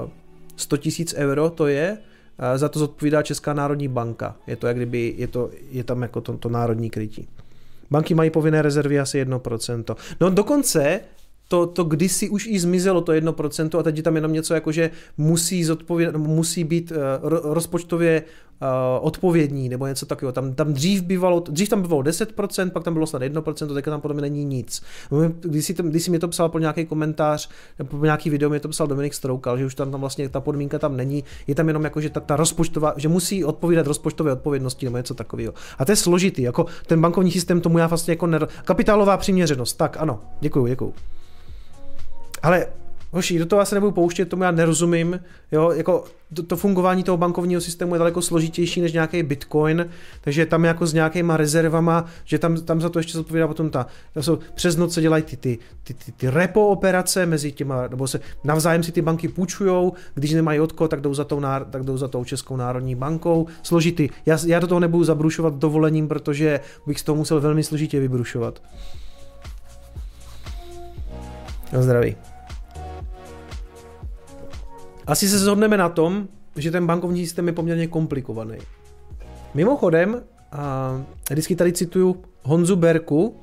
uh, 0.03 0.09
100 0.55 0.77
tisíc 0.77 1.13
euro 1.17 1.49
to 1.49 1.67
je, 1.67 1.97
uh, 2.39 2.57
za 2.57 2.69
to 2.69 2.79
zodpovídá 2.79 3.21
Česká 3.21 3.53
národní 3.53 3.87
banka. 3.87 4.35
Je 4.47 4.55
to 4.55 4.67
jak 4.67 4.75
kdyby, 4.75 5.13
je, 5.17 5.27
to, 5.27 5.49
je 5.71 5.83
tam 5.83 6.01
jako 6.01 6.21
to, 6.21 6.37
to 6.37 6.49
národní 6.49 6.89
krytí. 6.89 7.27
Banky 7.91 8.13
mají 8.13 8.29
povinné 8.29 8.61
rezervy 8.61 8.99
asi 8.99 9.25
1%. 9.25 9.95
No 10.21 10.29
dokonce 10.29 10.99
to, 11.47 11.65
to 11.65 11.83
kdysi 11.83 12.29
už 12.29 12.47
i 12.47 12.59
zmizelo 12.59 13.01
to 13.01 13.11
1% 13.11 13.79
a 13.79 13.83
teď 13.83 13.97
je 13.97 14.03
tam 14.03 14.15
jenom 14.15 14.33
něco 14.33 14.53
jako, 14.53 14.71
že 14.71 14.91
musí, 15.17 15.63
zodpověd, 15.63 16.15
musí 16.15 16.63
být 16.63 16.91
uh, 16.91 16.97
rozpočtově 17.53 18.23
uh, 18.61 18.67
odpovědní 19.01 19.69
nebo 19.69 19.87
něco 19.87 20.05
takového. 20.05 20.31
Tam, 20.31 20.53
tam 20.53 20.73
dřív, 20.73 21.01
bývalo, 21.01 21.39
dřív 21.39 21.69
tam 21.69 21.81
bývalo 21.81 22.01
10%, 22.01 22.69
pak 22.69 22.83
tam 22.83 22.93
bylo 22.93 23.07
snad 23.07 23.21
1%, 23.21 23.73
teďka 23.73 23.91
tam 23.91 24.01
podle 24.01 24.13
mě 24.13 24.21
není 24.21 24.45
nic. 24.45 24.83
Když 25.39 25.65
si, 25.65 25.73
když 25.73 26.03
si 26.03 26.11
mi 26.11 26.19
to 26.19 26.27
psal 26.27 26.49
po 26.49 26.59
nějaký 26.59 26.85
komentář, 26.85 27.49
po 27.83 28.05
nějaký 28.05 28.29
video 28.29 28.49
mi 28.49 28.59
to 28.59 28.69
psal 28.69 28.87
Dominik 28.87 29.13
Stroukal, 29.13 29.57
že 29.57 29.65
už 29.65 29.75
tam, 29.75 29.91
tam 29.91 29.99
vlastně 29.99 30.29
ta 30.29 30.41
podmínka 30.41 30.79
tam 30.79 30.97
není, 30.97 31.23
je 31.47 31.55
tam 31.55 31.67
jenom 31.67 31.83
jako, 31.83 32.01
že 32.01 32.09
ta, 32.09 32.19
ta 32.19 32.35
rozpočtová, 32.35 32.93
že 32.97 33.07
musí 33.07 33.43
odpovídat 33.43 33.87
rozpočtové 33.87 34.31
odpovědnosti 34.31 34.85
nebo 34.85 34.97
něco 34.97 35.13
takového. 35.13 35.53
A 35.77 35.85
to 35.85 35.91
je 35.91 35.95
složitý, 35.95 36.41
jako 36.41 36.65
ten 36.87 37.01
bankovní 37.01 37.31
systém 37.31 37.61
tomu 37.61 37.77
já 37.77 37.87
vlastně 37.87 38.11
jako 38.11 38.27
ner... 38.27 38.47
kapitálová 38.65 39.17
přiměřenost, 39.17 39.77
tak 39.77 39.97
ano, 39.99 40.19
děkuju, 40.41 40.67
děkuju. 40.67 40.93
Ale 42.45 42.67
Hoši, 43.11 43.39
do 43.39 43.45
toho 43.45 43.59
já 43.59 43.65
se 43.65 43.75
nebudu 43.75 43.91
pouštět, 43.91 44.25
tomu 44.25 44.43
já 44.43 44.51
nerozumím. 44.51 45.19
Jo, 45.51 45.71
jako 45.71 46.03
to, 46.33 46.43
to, 46.43 46.57
fungování 46.57 47.03
toho 47.03 47.17
bankovního 47.17 47.61
systému 47.61 47.95
je 47.95 47.99
daleko 47.99 48.21
složitější 48.21 48.81
než 48.81 48.93
nějaký 48.93 49.23
bitcoin, 49.23 49.89
takže 50.21 50.45
tam 50.45 50.65
jako 50.65 50.87
s 50.87 50.93
nějakýma 50.93 51.37
rezervama, 51.37 52.05
že 52.25 52.39
tam, 52.39 52.57
tam 52.57 52.81
za 52.81 52.89
to 52.89 52.99
ještě 52.99 53.13
zodpovídá 53.13 53.47
potom 53.47 53.69
ta, 53.69 53.87
to 54.13 54.23
jsou 54.23 54.39
přes 54.55 54.75
noc 54.75 54.93
se 54.93 55.01
dělají 55.01 55.23
ty, 55.23 55.37
ty, 55.37 55.59
ty, 55.83 55.93
ty, 55.93 56.11
ty 56.11 56.29
repo 56.29 56.67
operace 56.67 57.25
mezi 57.25 57.51
těma, 57.51 57.87
nebo 57.87 58.07
se 58.07 58.19
navzájem 58.43 58.83
si 58.83 58.91
ty 58.91 59.01
banky 59.01 59.27
půjčujou, 59.27 59.93
když 60.15 60.33
nemají 60.33 60.59
odko, 60.59 60.87
tak 60.87 61.01
jdou 61.01 61.13
za 61.13 61.23
tou, 61.23 61.41
tak 61.69 61.83
jdou 61.83 61.97
za 61.97 62.07
tou 62.07 62.23
Českou 62.23 62.55
národní 62.55 62.95
bankou. 62.95 63.47
Složitý. 63.63 64.09
Já, 64.25 64.37
já 64.45 64.59
do 64.59 64.67
toho 64.67 64.79
nebudu 64.79 65.03
zabrušovat 65.03 65.53
dovolením, 65.53 66.07
protože 66.07 66.59
bych 66.87 66.99
z 66.99 67.03
toho 67.03 67.15
musel 67.15 67.41
velmi 67.41 67.63
složitě 67.63 67.99
vybrušovat. 67.99 68.61
Na 71.73 71.81
zdraví. 71.81 72.15
Asi 75.07 75.29
se 75.29 75.39
shodneme 75.39 75.77
na 75.77 75.89
tom, 75.89 76.27
že 76.55 76.71
ten 76.71 76.87
bankovní 76.87 77.25
systém 77.25 77.47
je 77.47 77.53
poměrně 77.53 77.87
komplikovaný. 77.87 78.57
Mimochodem, 79.53 80.21
a 80.51 81.01
vždycky 81.29 81.55
tady 81.55 81.73
cituju 81.73 82.23
Honzu 82.43 82.75
Berku, 82.75 83.35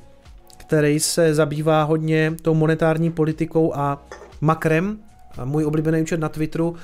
který 0.56 1.00
se 1.00 1.34
zabývá 1.34 1.82
hodně 1.82 2.34
tou 2.42 2.54
monetární 2.54 3.10
politikou 3.10 3.74
a 3.74 4.06
makrem, 4.40 4.98
a 5.38 5.44
můj 5.44 5.64
oblíbený 5.64 6.02
účet 6.02 6.20
na 6.20 6.28
Twitteru, 6.28 6.74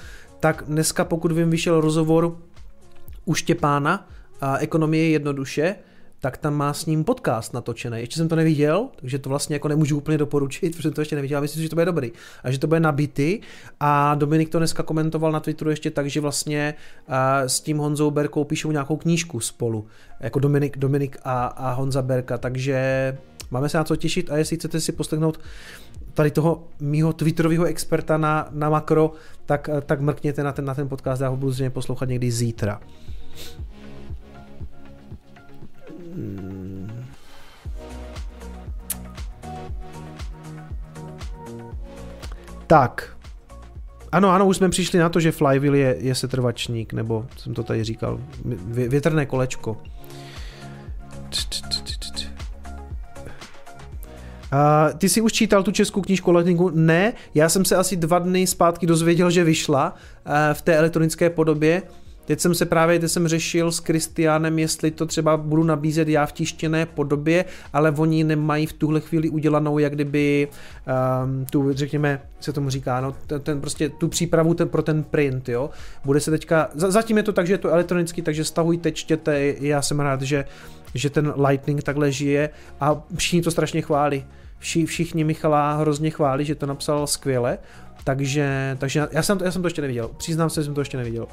tak 0.40 0.64
dneska, 0.66 1.04
pokud 1.04 1.32
vím, 1.32 1.50
vyšel 1.50 1.80
rozhovor 1.80 2.36
u 3.24 3.34
Štěpána, 3.34 4.08
a 4.40 4.58
ekonomie 4.58 5.10
jednoduše, 5.10 5.76
tak 6.20 6.36
tam 6.36 6.54
má 6.54 6.72
s 6.72 6.86
ním 6.86 7.04
podcast 7.04 7.54
natočený. 7.54 8.00
Ještě 8.00 8.16
jsem 8.16 8.28
to 8.28 8.36
neviděl, 8.36 8.88
takže 9.00 9.18
to 9.18 9.28
vlastně 9.28 9.54
jako 9.54 9.68
nemůžu 9.68 9.96
úplně 9.96 10.18
doporučit, 10.18 10.70
protože 10.76 10.82
jsem 10.82 10.92
to 10.92 11.00
ještě 11.00 11.16
neviděl, 11.16 11.40
myslím, 11.40 11.62
že 11.62 11.68
to 11.68 11.76
bude 11.76 11.84
dobrý. 11.84 12.12
A 12.44 12.50
že 12.50 12.58
to 12.58 12.66
bude 12.66 12.80
nabity. 12.80 13.40
A 13.80 14.14
Dominik 14.14 14.48
to 14.48 14.58
dneska 14.58 14.82
komentoval 14.82 15.32
na 15.32 15.40
Twitteru 15.40 15.70
ještě 15.70 15.90
tak, 15.90 16.10
že 16.10 16.20
vlastně 16.20 16.74
uh, 17.08 17.14
s 17.46 17.60
tím 17.60 17.78
Honzou 17.78 18.10
Berkou 18.10 18.44
píšou 18.44 18.72
nějakou 18.72 18.96
knížku 18.96 19.40
spolu, 19.40 19.86
jako 20.20 20.38
Dominik, 20.38 20.78
Dominik 20.78 21.16
a, 21.24 21.46
a 21.46 21.72
Honza 21.72 22.02
Berka, 22.02 22.38
takže 22.38 23.18
máme 23.50 23.68
se 23.68 23.78
na 23.78 23.84
co 23.84 23.96
těšit 23.96 24.30
a 24.30 24.36
jestli 24.36 24.56
chcete 24.56 24.80
si 24.80 24.92
poslechnout 24.92 25.40
tady 26.14 26.30
toho 26.30 26.64
mýho 26.80 27.12
twitterového 27.12 27.64
experta 27.64 28.16
na, 28.16 28.48
na 28.50 28.70
makro, 28.70 29.12
tak, 29.46 29.70
tak 29.86 30.00
mrkněte 30.00 30.42
na 30.42 30.52
ten, 30.52 30.64
na 30.64 30.74
ten 30.74 30.88
podcast, 30.88 31.22
já 31.22 31.28
ho 31.28 31.36
budu 31.36 31.52
zřejmě 31.52 31.70
poslouchat 31.70 32.08
někdy 32.08 32.30
zítra. 32.30 32.80
Tak. 42.66 43.16
Ano, 44.12 44.30
ano, 44.30 44.46
už 44.46 44.56
jsme 44.56 44.68
přišli 44.68 44.98
na 44.98 45.08
to, 45.08 45.20
že 45.20 45.32
flywheel 45.32 45.74
je, 45.74 45.96
je 45.98 46.14
setrvačník, 46.14 46.92
nebo 46.92 47.26
jsem 47.36 47.54
to 47.54 47.62
tady 47.62 47.84
říkal, 47.84 48.20
větrné 48.66 49.26
kolečko. 49.26 49.76
Uh, 54.52 54.98
ty 54.98 55.08
jsi 55.08 55.20
už 55.20 55.32
čítal 55.32 55.62
tu 55.62 55.72
českou 55.72 56.00
knížku 56.00 56.32
Lightningu? 56.32 56.70
Ne, 56.74 57.12
já 57.34 57.48
jsem 57.48 57.64
se 57.64 57.76
asi 57.76 57.96
dva 57.96 58.18
dny 58.18 58.46
zpátky 58.46 58.86
dozvěděl, 58.86 59.30
že 59.30 59.44
vyšla 59.44 59.94
uh, 59.94 60.32
v 60.52 60.62
té 60.62 60.76
elektronické 60.76 61.30
podobě. 61.30 61.82
Teď 62.28 62.40
jsem 62.40 62.54
se 62.54 62.66
právě, 62.66 62.98
teď 62.98 63.10
jsem 63.10 63.28
řešil 63.28 63.72
s 63.72 63.80
Kristiánem, 63.80 64.58
jestli 64.58 64.90
to 64.90 65.06
třeba 65.06 65.36
budu 65.36 65.64
nabízet 65.64 66.08
já 66.08 66.26
v 66.26 66.32
tištěné 66.32 66.86
podobě, 66.86 67.44
ale 67.72 67.90
oni 67.90 68.24
nemají 68.24 68.66
v 68.66 68.72
tuhle 68.72 69.00
chvíli 69.00 69.28
udělanou, 69.28 69.78
jak 69.78 69.94
kdyby 69.94 70.48
um, 71.24 71.46
tu, 71.46 71.72
řekněme, 71.72 72.20
se 72.40 72.52
tomu 72.52 72.70
říká, 72.70 73.00
no, 73.00 73.14
ten, 73.26 73.40
ten 73.40 73.60
prostě 73.60 73.88
tu 73.88 74.08
přípravu 74.08 74.54
ten, 74.54 74.68
pro 74.68 74.82
ten 74.82 75.02
print, 75.02 75.48
jo. 75.48 75.70
Bude 76.04 76.20
se 76.20 76.30
teďka, 76.30 76.70
zatím 76.74 77.16
je 77.16 77.22
to 77.22 77.32
tak, 77.32 77.46
že 77.46 77.54
je 77.54 77.58
to 77.58 77.70
elektronicky, 77.70 78.22
takže 78.22 78.44
stahujte, 78.44 78.92
čtěte, 78.92 79.54
já 79.60 79.82
jsem 79.82 80.00
rád, 80.00 80.22
že, 80.22 80.44
že 80.94 81.10
ten 81.10 81.32
Lightning 81.48 81.82
takhle 81.82 82.12
žije 82.12 82.50
a 82.80 83.02
všichni 83.16 83.42
to 83.42 83.50
strašně 83.50 83.82
chválí. 83.82 84.24
Vši, 84.58 84.86
všichni 84.86 85.24
Michala 85.24 85.76
hrozně 85.76 86.10
chválí, 86.10 86.44
že 86.44 86.54
to 86.54 86.66
napsal 86.66 87.06
skvěle, 87.06 87.58
takže, 88.04 88.76
takže 88.80 89.08
já, 89.12 89.22
jsem 89.22 89.38
to, 89.38 89.44
já 89.44 89.50
jsem 89.50 89.62
to 89.62 89.68
ještě 89.68 89.82
neviděl, 89.82 90.10
přiznám 90.16 90.50
se, 90.50 90.60
že 90.60 90.64
jsem 90.64 90.74
to 90.74 90.80
ještě 90.80 90.96
neviděl. 90.96 91.26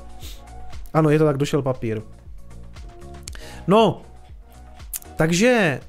Ano, 0.95 1.09
je 1.09 1.19
to 1.19 1.25
tak, 1.25 1.37
došel 1.37 1.61
papír. 1.61 2.01
No, 3.67 4.01
takže 5.15 5.79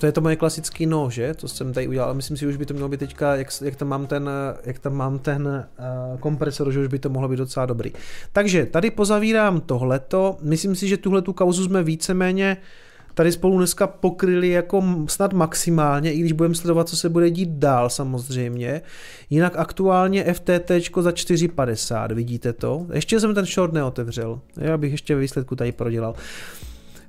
to 0.00 0.06
je 0.06 0.12
to 0.12 0.20
moje 0.20 0.36
klasický 0.36 0.86
no, 0.86 1.10
že? 1.10 1.34
To 1.34 1.48
jsem 1.48 1.72
tady 1.72 1.88
udělal, 1.88 2.14
myslím 2.14 2.36
si, 2.36 2.40
že 2.40 2.48
už 2.48 2.56
by 2.56 2.66
to 2.66 2.74
mělo 2.74 2.88
být 2.88 3.00
teďka, 3.00 3.36
jak, 3.36 3.48
jak 3.62 3.76
tam 3.76 3.88
mám 3.88 4.06
ten, 4.06 4.30
jak 4.64 4.78
tam 4.78 4.94
mám 4.94 5.18
ten 5.18 5.46
uh, 5.46 6.18
kompresor, 6.20 6.72
že 6.72 6.80
už 6.80 6.86
by 6.86 6.98
to 6.98 7.08
mohlo 7.08 7.28
být 7.28 7.36
docela 7.36 7.66
dobrý. 7.66 7.92
Takže 8.32 8.66
tady 8.66 8.90
pozavírám 8.90 9.60
tohleto, 9.60 10.36
myslím 10.42 10.76
si, 10.76 10.88
že 10.88 10.96
tuhle 10.96 11.22
tu 11.22 11.32
kauzu 11.32 11.64
jsme 11.64 11.82
víceméně 11.82 12.56
uh, 12.56 12.83
tady 13.14 13.32
spolu 13.32 13.58
dneska 13.58 13.86
pokryli 13.86 14.48
jako 14.48 14.84
snad 15.08 15.32
maximálně, 15.32 16.12
i 16.12 16.20
když 16.20 16.32
budeme 16.32 16.54
sledovat, 16.54 16.88
co 16.88 16.96
se 16.96 17.08
bude 17.08 17.30
dít 17.30 17.48
dál 17.48 17.90
samozřejmě. 17.90 18.82
Jinak 19.30 19.56
aktuálně 19.56 20.34
FTT 20.34 20.70
za 21.00 21.10
4,50, 21.10 22.14
vidíte 22.14 22.52
to? 22.52 22.86
Ještě 22.92 23.20
jsem 23.20 23.34
ten 23.34 23.46
short 23.46 23.72
neotevřel, 23.72 24.40
já 24.56 24.76
bych 24.76 24.92
ještě 24.92 25.16
výsledku 25.16 25.56
tady 25.56 25.72
prodělal. 25.72 26.14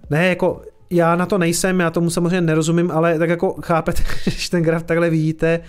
Ne, 0.10 0.28
jako 0.28 0.62
já 0.90 1.16
na 1.16 1.26
to 1.26 1.38
nejsem, 1.38 1.80
já 1.80 1.90
tomu 1.90 2.10
samozřejmě 2.10 2.42
nerozumím, 2.42 2.92
ale 2.92 3.20
tak 3.20 3.30
jako 3.30 3.56
chápete, 3.62 4.04
když 4.24 4.50
ten 4.50 4.64
graf 4.64 4.84
takhle 4.84 5.10
vidíte, 5.10 5.60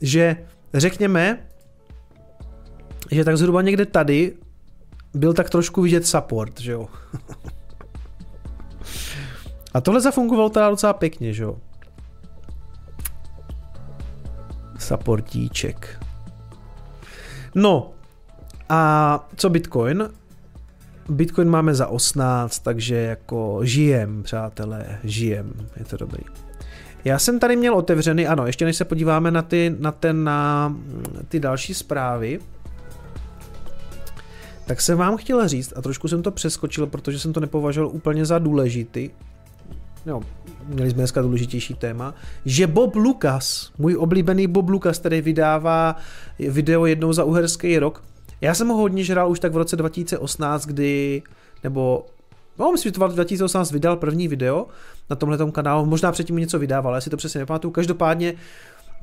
že 0.00 0.36
řekněme, 0.74 1.38
že 3.10 3.24
tak 3.24 3.36
zhruba 3.36 3.62
někde 3.62 3.86
tady 3.86 4.32
byl 5.14 5.32
tak 5.32 5.50
trošku 5.50 5.82
vidět 5.82 6.06
support, 6.06 6.60
že 6.60 6.72
jo. 6.72 6.88
A 9.74 9.80
tohle 9.80 10.00
zafungovalo 10.00 10.50
teda 10.50 10.70
docela 10.70 10.92
pěkně, 10.92 11.32
že 11.32 11.42
jo. 11.42 11.56
Supportíček. 14.78 16.04
No, 17.54 17.90
a 18.68 19.28
co 19.36 19.50
Bitcoin? 19.50 20.08
Bitcoin 21.08 21.48
máme 21.48 21.74
za 21.74 21.86
18, 21.86 22.58
takže 22.58 22.96
jako 22.96 23.60
žijem, 23.62 24.22
přátelé, 24.22 24.98
žijem, 25.04 25.52
je 25.76 25.84
to 25.84 25.96
dobrý. 25.96 26.24
Já 27.04 27.18
jsem 27.18 27.38
tady 27.38 27.56
měl 27.56 27.74
otevřený, 27.74 28.26
ano, 28.26 28.46
ještě 28.46 28.64
než 28.64 28.76
se 28.76 28.84
podíváme 28.84 29.30
na 29.30 29.42
ty, 29.42 29.76
na 29.78 29.92
ten, 29.92 30.24
na 30.24 30.76
ty 31.28 31.40
další 31.40 31.74
zprávy, 31.74 32.40
tak 34.66 34.80
jsem 34.80 34.98
vám 34.98 35.16
chtěl 35.16 35.48
říct, 35.48 35.72
a 35.76 35.82
trošku 35.82 36.08
jsem 36.08 36.22
to 36.22 36.30
přeskočil, 36.30 36.86
protože 36.86 37.18
jsem 37.18 37.32
to 37.32 37.40
nepovažoval 37.40 37.90
úplně 37.90 38.24
za 38.24 38.38
důležitý, 38.38 39.10
no, 40.06 40.20
měli 40.66 40.90
jsme 40.90 40.96
dneska 40.96 41.22
důležitější 41.22 41.74
téma, 41.74 42.14
že 42.44 42.66
Bob 42.66 42.94
Lucas, 42.94 43.70
můj 43.78 43.96
oblíbený 43.96 44.46
Bob 44.46 44.68
Lucas, 44.68 44.98
který 44.98 45.20
vydává 45.20 45.96
video 46.38 46.86
jednou 46.86 47.12
za 47.12 47.24
uherský 47.24 47.78
rok, 47.78 48.02
já 48.40 48.54
jsem 48.54 48.68
ho 48.68 48.76
hodně 48.76 49.04
žral 49.04 49.30
už 49.30 49.40
tak 49.40 49.52
v 49.52 49.56
roce 49.56 49.76
2018, 49.76 50.66
kdy, 50.66 51.22
nebo 51.64 52.06
No, 52.58 52.72
myslím, 52.72 52.92
že 52.92 52.98
to 52.98 53.08
2018 53.08 53.72
vydal 53.72 53.96
první 53.96 54.28
video 54.28 54.66
na 55.10 55.16
tomhle 55.16 55.52
kanálu, 55.52 55.86
možná 55.86 56.12
předtím 56.12 56.36
něco 56.36 56.58
vydával, 56.58 56.94
já 56.94 57.00
si 57.00 57.10
to 57.10 57.16
přesně 57.16 57.38
nepamatuju. 57.38 57.72
Každopádně 57.72 58.34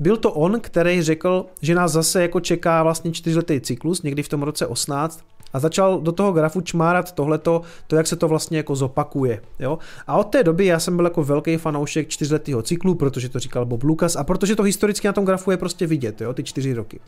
byl 0.00 0.16
to 0.16 0.32
on, 0.32 0.60
který 0.60 1.02
řekl, 1.02 1.46
že 1.62 1.74
nás 1.74 1.92
zase 1.92 2.22
jako 2.22 2.40
čeká 2.40 2.82
vlastně 2.82 3.12
čtyřletý 3.12 3.60
cyklus, 3.60 4.02
někdy 4.02 4.22
v 4.22 4.28
tom 4.28 4.42
roce 4.42 4.66
18, 4.66 5.24
a 5.52 5.58
začal 5.58 6.00
do 6.00 6.12
toho 6.12 6.32
grafu 6.32 6.60
čmárat 6.60 7.12
tohleto, 7.12 7.62
to 7.86 7.96
jak 7.96 8.06
se 8.06 8.16
to 8.16 8.28
vlastně 8.28 8.56
jako 8.56 8.76
zopakuje. 8.76 9.42
Jo? 9.58 9.78
A 10.06 10.16
od 10.16 10.24
té 10.24 10.44
doby 10.44 10.66
já 10.66 10.80
jsem 10.80 10.96
byl 10.96 11.04
jako 11.04 11.24
velký 11.24 11.56
fanoušek 11.56 12.08
čtyřletého 12.08 12.62
cyklu, 12.62 12.94
protože 12.94 13.28
to 13.28 13.38
říkal 13.38 13.66
Bob 13.66 13.82
Lucas 13.82 14.16
a 14.16 14.24
protože 14.24 14.56
to 14.56 14.62
historicky 14.62 15.06
na 15.06 15.12
tom 15.12 15.24
grafu 15.24 15.50
je 15.50 15.56
prostě 15.56 15.86
vidět, 15.86 16.20
jo? 16.20 16.34
ty 16.34 16.44
čtyři 16.44 16.72
roky. 16.72 17.00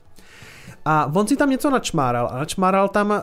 A 0.84 1.10
on 1.14 1.26
si 1.26 1.36
tam 1.36 1.50
něco 1.50 1.70
načmáral 1.70 2.28
a 2.32 2.38
načmáral 2.38 2.88
tam 2.88 3.10
uh, 3.10 3.14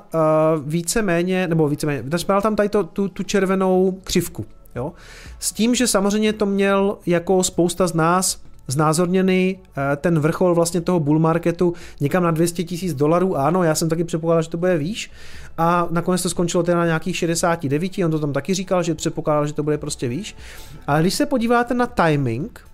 víceméně, 0.66 1.48
nebo 1.48 1.70
víceméně, 1.70 2.04
načmáral 2.10 2.42
tam 2.42 2.56
tady 2.56 2.70
to, 2.70 2.84
tu, 2.84 3.08
tu 3.08 3.24
červenou 3.24 4.00
křivku. 4.04 4.46
Jo? 4.76 4.94
S 5.40 5.52
tím, 5.52 5.76
že 5.76 5.88
samozřejmě 5.88 6.34
to 6.34 6.46
měl 6.46 6.98
jako 7.06 7.44
spousta 7.44 7.88
z 7.88 7.94
nás 7.94 8.42
znázorněný 8.72 9.60
eh, 9.60 9.96
ten 9.96 10.20
vrchol 10.20 10.56
vlastně 10.56 10.82
toho 10.82 11.00
bull 11.00 11.20
marketu 11.20 11.74
někam 12.00 12.24
na 12.24 12.32
200 12.32 12.64
tisíc 12.64 12.94
dolarů. 12.94 13.38
Ano, 13.38 13.64
já 13.64 13.76
jsem 13.76 13.90
taky 13.90 14.04
předpokládal, 14.04 14.42
že 14.42 14.50
to 14.50 14.58
bude 14.58 14.78
výš. 14.78 15.12
A 15.58 15.88
nakonec 15.92 16.22
to 16.22 16.30
skončilo 16.30 16.64
teda 16.64 16.78
na 16.78 16.86
nějakých 16.86 17.18
69, 17.18 17.92
on 18.06 18.12
to 18.12 18.20
tam 18.20 18.34
taky 18.34 18.54
říkal, 18.54 18.84
že 18.84 18.96
předpokládal, 18.96 19.48
že 19.48 19.54
to 19.54 19.64
bude 19.64 19.78
prostě 19.78 20.08
výš. 20.08 20.36
Ale 20.88 21.02
když 21.02 21.14
se 21.14 21.26
podíváte 21.26 21.74
na 21.74 21.86
timing, 21.86 22.72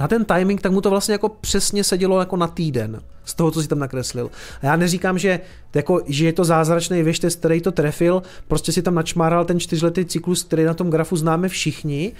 na 0.00 0.08
ten 0.08 0.24
timing, 0.24 0.60
tak 0.60 0.72
mu 0.72 0.80
to 0.80 0.90
vlastně 0.90 1.12
jako 1.12 1.28
přesně 1.28 1.84
sedělo 1.84 2.20
jako 2.20 2.36
na 2.36 2.46
týden 2.46 3.00
z 3.24 3.34
toho, 3.34 3.50
co 3.50 3.62
si 3.62 3.68
tam 3.68 3.78
nakreslil. 3.78 4.30
A 4.62 4.66
já 4.66 4.76
neříkám, 4.76 5.18
že, 5.18 5.40
jako, 5.74 6.00
že 6.06 6.26
je 6.26 6.32
to 6.32 6.44
zázračný 6.44 7.02
věštec, 7.02 7.36
který 7.36 7.60
to 7.60 7.72
trefil, 7.72 8.22
prostě 8.48 8.72
si 8.72 8.82
tam 8.82 8.94
načmáral 8.94 9.44
ten 9.44 9.60
čtyřletý 9.60 10.04
cyklus, 10.04 10.44
který 10.44 10.64
na 10.64 10.74
tom 10.74 10.90
grafu 10.90 11.16
známe 11.16 11.48
všichni, 11.48 12.12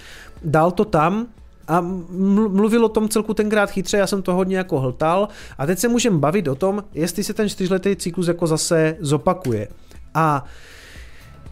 dal 0.44 0.70
to 0.70 0.84
tam, 0.84 1.26
a 1.68 1.80
mluvil 1.80 2.84
o 2.84 2.88
tom 2.88 3.08
celku 3.08 3.34
tenkrát 3.34 3.70
chytře, 3.70 3.96
já 3.96 4.06
jsem 4.06 4.22
to 4.22 4.34
hodně 4.34 4.56
jako 4.56 4.80
hltal 4.80 5.28
a 5.58 5.66
teď 5.66 5.78
se 5.78 5.88
můžeme 5.88 6.18
bavit 6.18 6.48
o 6.48 6.54
tom, 6.54 6.84
jestli 6.94 7.24
se 7.24 7.34
ten 7.34 7.48
čtyřletý 7.48 7.96
cyklus 7.96 8.28
jako 8.28 8.46
zase 8.46 8.96
zopakuje. 9.00 9.68
A 10.14 10.44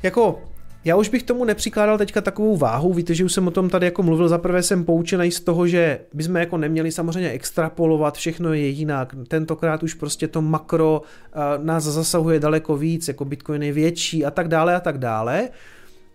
jako 0.03 0.43
já 0.85 0.97
už 0.97 1.09
bych 1.09 1.23
tomu 1.23 1.45
nepřikládal 1.45 1.99
teďka 1.99 2.21
takovou 2.21 2.57
váhu, 2.57 2.93
víte, 2.93 3.15
že 3.15 3.25
už 3.25 3.33
jsem 3.33 3.49
o 3.49 3.51
tom 3.51 3.71
tady 3.71 3.87
jako 3.87 4.03
mluvil, 4.03 4.29
zaprvé 4.29 4.63
jsem 4.63 4.85
poučený 4.85 5.31
z 5.31 5.41
toho, 5.41 5.67
že 5.67 6.01
bychom 6.13 6.37
jako 6.37 6.57
neměli 6.57 6.93
samozřejmě 6.93 7.31
extrapolovat, 7.31 8.15
všechno 8.15 8.53
je 8.53 8.69
jinak, 8.69 9.15
tentokrát 9.29 9.83
už 9.83 9.95
prostě 9.95 10.29
to 10.29 10.43
makro 10.43 11.03
uh, 11.03 11.65
nás 11.65 11.85
zasahuje 11.85 12.41
daleko 12.41 12.77
víc, 12.77 13.09
jako 13.09 13.25
Bitcoin 13.25 13.63
je 13.63 13.73
větší 13.73 14.25
a 14.25 14.31
tak 14.31 14.49
dále 14.49 14.75
a 14.75 14.81
tak 14.81 14.99
dále. 14.99 15.49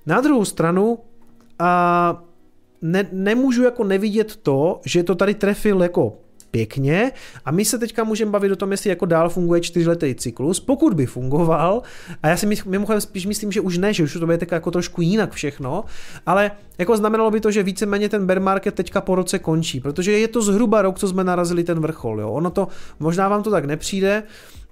Na 0.06 0.22
druhou 0.22 0.46
stranu, 0.46 0.92
uh, 0.92 2.29
ne, 2.82 3.08
nemůžu 3.12 3.64
jako 3.64 3.84
nevidět 3.84 4.36
to, 4.36 4.82
že 4.86 5.04
to 5.04 5.16
tady 5.16 5.34
trefil 5.34 5.84
jako 5.84 6.18
pěkně 6.52 7.12
a 7.46 7.52
my 7.52 7.66
se 7.66 7.78
teďka 7.78 8.04
můžeme 8.04 8.32
bavit 8.32 8.52
o 8.52 8.56
tom, 8.56 8.72
jestli 8.72 8.90
jako 8.90 9.06
dál 9.06 9.30
funguje 9.30 9.62
čtyřletý 9.62 10.16
cyklus, 10.16 10.60
pokud 10.60 10.94
by 10.94 11.06
fungoval, 11.06 11.82
a 12.24 12.28
já 12.28 12.38
si 12.38 12.48
mimochodem 12.66 13.02
spíš 13.02 13.26
myslím, 13.26 13.52
že 13.52 13.62
už 13.62 13.78
ne, 13.78 13.94
že 13.94 14.04
už 14.04 14.14
to 14.14 14.26
bude 14.26 14.38
tak 14.38 14.52
jako 14.52 14.72
trošku 14.72 15.02
jinak 15.02 15.32
všechno, 15.32 15.84
ale 16.26 16.52
jako 16.78 16.98
znamenalo 16.98 17.32
by 17.32 17.42
to, 17.42 17.52
že 17.52 17.64
víceméně 17.64 18.10
ten 18.10 18.26
bear 18.26 18.40
market 18.40 18.76
teďka 18.76 19.02
po 19.02 19.16
roce 19.16 19.40
končí, 19.40 19.80
protože 19.80 20.12
je 20.12 20.28
to 20.28 20.42
zhruba 20.42 20.82
rok, 20.82 21.00
co 21.00 21.08
jsme 21.08 21.24
narazili 21.24 21.64
ten 21.64 21.80
vrchol, 21.80 22.22
jo. 22.22 22.32
Ono 22.32 22.50
to, 22.50 22.68
možná 23.00 23.30
vám 23.30 23.44
to 23.44 23.52
tak 23.52 23.66
nepřijde, 23.66 24.24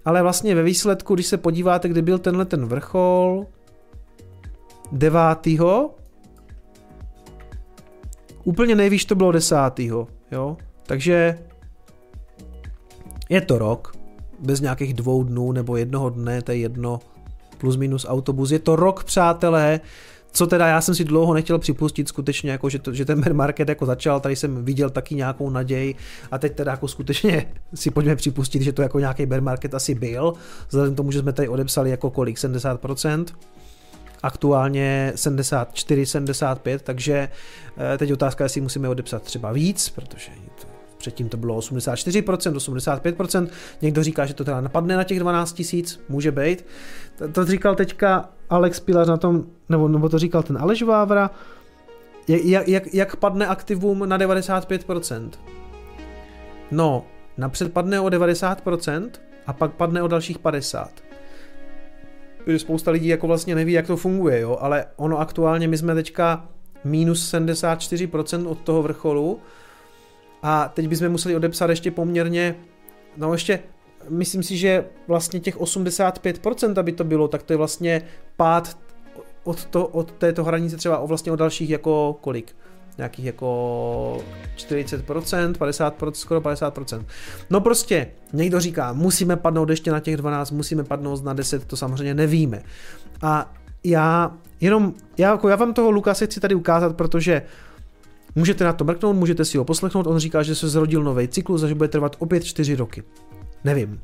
ale 0.06 0.22
vlastně 0.22 0.56
ve 0.56 0.64
výsledku, 0.64 1.16
když 1.16 1.28
se 1.28 1.38
podíváte, 1.38 1.90
kdy 1.90 2.02
byl 2.02 2.20
tenhle 2.20 2.46
ten 2.46 2.66
vrchol, 2.66 3.46
9. 4.92 5.20
Úplně 8.48 8.76
nejvíš 8.76 9.06
to 9.06 9.16
bylo 9.16 9.32
desátýho, 9.32 10.08
jo. 10.32 10.58
Takže 10.84 11.38
je 13.30 13.42
to 13.42 13.58
rok, 13.58 13.96
bez 14.40 14.62
nějakých 14.62 14.94
dvou 14.94 15.24
dnů 15.24 15.52
nebo 15.52 15.78
jednoho 15.78 16.10
dne, 16.10 16.42
to 16.42 16.52
je 16.52 16.58
jedno, 16.58 17.00
plus 17.58 17.76
minus 17.76 18.06
autobus. 18.10 18.52
Je 18.52 18.60
to 18.60 18.76
rok, 18.76 19.04
přátelé, 19.04 19.80
co 20.32 20.48
teda 20.48 20.68
já 20.68 20.82
jsem 20.82 20.96
si 20.96 21.04
dlouho 21.04 21.34
nechtěl 21.34 21.60
připustit 21.60 22.08
skutečně, 22.08 22.52
jako 22.52 22.70
že, 22.70 22.80
to, 22.80 22.94
že 22.94 23.06
ten 23.06 23.36
market 23.36 23.70
jako 23.70 23.86
začal, 23.86 24.20
tady 24.20 24.36
jsem 24.36 24.66
viděl 24.66 24.90
taky 24.90 25.16
nějakou 25.16 25.50
naději 25.50 25.96
a 26.32 26.38
teď 26.38 26.56
teda 26.56 26.72
jako 26.72 26.88
skutečně 26.88 27.52
si 27.74 27.92
pojďme 27.92 28.16
připustit, 28.16 28.62
že 28.62 28.74
to 28.74 28.82
jako 28.82 29.00
nějaký 29.00 29.26
bear 29.26 29.42
market 29.42 29.74
asi 29.74 29.96
byl, 29.96 30.34
vzhledem 30.68 30.94
k 30.94 30.98
tomu, 30.98 31.12
že 31.12 31.20
jsme 31.20 31.34
tady 31.34 31.48
odepsali 31.48 31.90
jako 31.90 32.10
kolik, 32.10 32.38
70%, 32.38 33.26
aktuálně 34.24 35.12
74, 35.16 36.06
75, 36.06 36.82
takže 36.82 37.30
eh, 37.94 37.98
teď 37.98 38.14
otázka, 38.14 38.44
jestli 38.44 38.62
musíme 38.62 38.90
odepsat 38.90 39.24
třeba 39.24 39.52
víc, 39.52 39.90
protože 39.90 40.32
předtím 40.98 41.30
to 41.30 41.38
bylo 41.38 41.60
84%, 41.60 42.54
85%, 42.54 43.48
někdo 43.82 44.04
říká, 44.04 44.26
že 44.26 44.34
to 44.34 44.44
teda 44.44 44.62
napadne 44.62 44.98
na 44.98 45.04
těch 45.04 45.20
12 45.20 45.54
tisíc, 45.54 46.00
může 46.10 46.32
být. 46.32 46.66
To, 47.16 47.28
to 47.28 47.46
říkal 47.46 47.76
teďka 47.76 48.30
Alex 48.50 48.80
Pilař 48.80 49.08
na 49.08 49.18
tom, 49.18 49.44
nebo, 49.70 49.88
nebo 49.88 50.10
to 50.10 50.20
říkal 50.20 50.44
ten 50.44 50.58
Aleš 50.58 50.84
Vávra, 50.84 51.32
jak, 52.28 52.68
jak, 52.68 52.94
jak 52.94 53.16
padne 53.16 53.48
aktivum 53.48 54.10
na 54.10 54.18
95%? 54.18 55.30
No, 56.72 57.06
napřed 57.38 57.74
padne 57.74 58.00
o 58.00 58.06
90% 58.06 59.10
a 59.48 59.54
pak 59.54 59.74
padne 59.74 60.04
o 60.04 60.08
dalších 60.08 60.40
50%. 60.40 61.07
Spousta 62.58 62.92
lidí 62.92 63.08
jako 63.08 63.28
vlastně 63.28 63.56
neví, 63.56 63.74
jak 63.74 63.88
to 63.88 63.98
funguje, 63.98 64.40
jo, 64.40 64.58
ale 64.62 64.86
ono 64.96 65.20
aktuálně, 65.20 65.68
my 65.68 65.78
jsme 65.78 65.96
teďka 65.96 66.50
minus 66.84 67.34
74% 67.34 68.48
od 68.48 68.60
toho 68.60 68.82
vrcholu 68.82 69.40
a 70.44 70.72
teď 70.74 70.88
bychom 70.88 71.10
museli 71.10 71.36
odepsat 71.36 71.70
ještě 71.70 71.92
poměrně, 71.92 72.56
no 73.18 73.34
ještě, 73.34 73.60
myslím 74.10 74.44
si, 74.44 74.58
že 74.58 74.86
vlastně 75.08 75.40
těch 75.40 75.58
85%, 75.58 76.80
aby 76.80 76.92
to 76.92 77.04
bylo, 77.04 77.28
tak 77.28 77.44
to 77.44 77.54
je 77.54 77.58
vlastně 77.58 78.02
pád 78.38 78.78
od, 79.44 79.66
to, 79.66 79.88
od 79.88 80.12
této 80.12 80.44
hranice 80.44 80.78
třeba 80.78 80.98
o 80.98 81.08
vlastně 81.08 81.32
o 81.32 81.36
dalších 81.36 81.70
jako 81.70 82.18
kolik? 82.22 82.56
Nějakých 82.98 83.26
jako 83.26 84.24
40%, 84.56 85.54
50%, 85.54 86.12
skoro 86.12 86.42
50%. 86.42 87.06
No 87.50 87.62
prostě, 87.62 88.08
někdo 88.34 88.60
říká, 88.60 88.94
musíme 88.94 89.36
padnout 89.36 89.70
ještě 89.70 89.92
na 89.92 90.00
těch 90.00 90.18
12, 90.18 90.52
musíme 90.52 90.84
padnout 90.84 91.24
na 91.24 91.34
10, 91.34 91.66
to 91.66 91.78
samozřejmě 91.78 92.14
nevíme. 92.14 92.64
A 93.22 93.54
já 93.84 94.32
jenom, 94.62 94.94
já, 95.18 95.32
jako 95.32 95.50
já 95.50 95.56
vám 95.56 95.74
toho 95.74 95.92
Lukase 95.92 96.26
chci 96.26 96.40
tady 96.40 96.56
ukázat, 96.56 96.96
protože 96.96 97.42
můžete 98.36 98.64
na 98.64 98.74
to 98.74 98.84
mrknout, 98.84 99.16
můžete 99.16 99.46
si 99.46 99.58
ho 99.58 99.66
poslechnout, 99.66 100.08
on 100.08 100.20
říká, 100.20 100.44
že 100.44 100.56
se 100.56 100.70
zrodil 100.70 101.04
nový 101.04 101.28
cyklus 101.28 101.64
a 101.64 101.68
že 101.68 101.76
bude 101.76 101.90
trvat 101.90 102.16
opět 102.20 102.44
4 102.44 102.76
roky. 102.76 103.04
Nevím. 103.64 104.00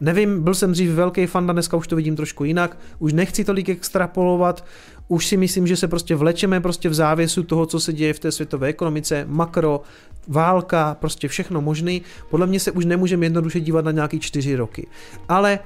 Nevím, 0.00 0.42
byl 0.42 0.54
jsem 0.54 0.72
dřív 0.72 0.90
velký 0.90 1.26
fan, 1.26 1.46
dneska 1.46 1.76
už 1.76 1.88
to 1.88 1.96
vidím 1.96 2.16
trošku 2.16 2.44
jinak, 2.44 2.78
už 2.98 3.12
nechci 3.12 3.44
tolik 3.44 3.68
extrapolovat, 3.68 4.64
už 5.08 5.26
si 5.26 5.36
myslím, 5.36 5.66
že 5.66 5.76
se 5.76 5.88
prostě 5.88 6.14
vlečeme 6.14 6.60
prostě 6.60 6.88
v 6.88 6.94
závěsu 6.94 7.42
toho, 7.42 7.66
co 7.66 7.80
se 7.80 7.92
děje 7.92 8.14
v 8.14 8.18
té 8.18 8.32
světové 8.32 8.68
ekonomice, 8.68 9.24
makro, 9.28 9.80
válka, 10.28 10.96
prostě 11.00 11.28
všechno 11.28 11.60
možný. 11.60 12.02
Podle 12.30 12.46
mě 12.46 12.60
se 12.60 12.70
už 12.70 12.84
nemůžeme 12.84 13.26
jednoduše 13.26 13.60
dívat 13.60 13.84
na 13.84 13.90
nějaký 13.90 14.20
čtyři 14.20 14.56
roky. 14.56 14.86
Ale 15.28 15.58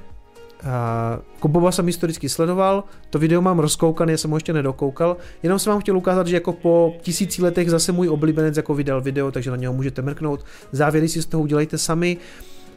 Koboba 1.39 1.71
jsem 1.71 1.85
historicky 1.85 2.29
sledoval, 2.29 2.83
to 3.09 3.19
video 3.19 3.41
mám 3.41 3.59
rozkoukané, 3.59 4.17
jsem 4.17 4.31
ho 4.31 4.37
ještě 4.37 4.53
nedokoukal, 4.53 5.17
jenom 5.43 5.59
jsem 5.59 5.71
vám 5.71 5.81
chtěl 5.81 5.97
ukázat, 5.97 6.27
že 6.27 6.35
jako 6.35 6.53
po 6.53 6.95
tisíci 7.01 7.41
letech 7.41 7.69
zase 7.69 7.91
můj 7.91 8.09
oblíbenec 8.09 8.57
jako 8.57 8.75
vydal 8.75 9.01
video, 9.01 9.31
takže 9.31 9.51
na 9.51 9.57
něho 9.57 9.73
můžete 9.73 10.01
mrknout, 10.01 10.45
závěry 10.71 11.09
si 11.09 11.21
z 11.21 11.25
toho 11.25 11.43
udělejte 11.43 11.77
sami, 11.77 12.17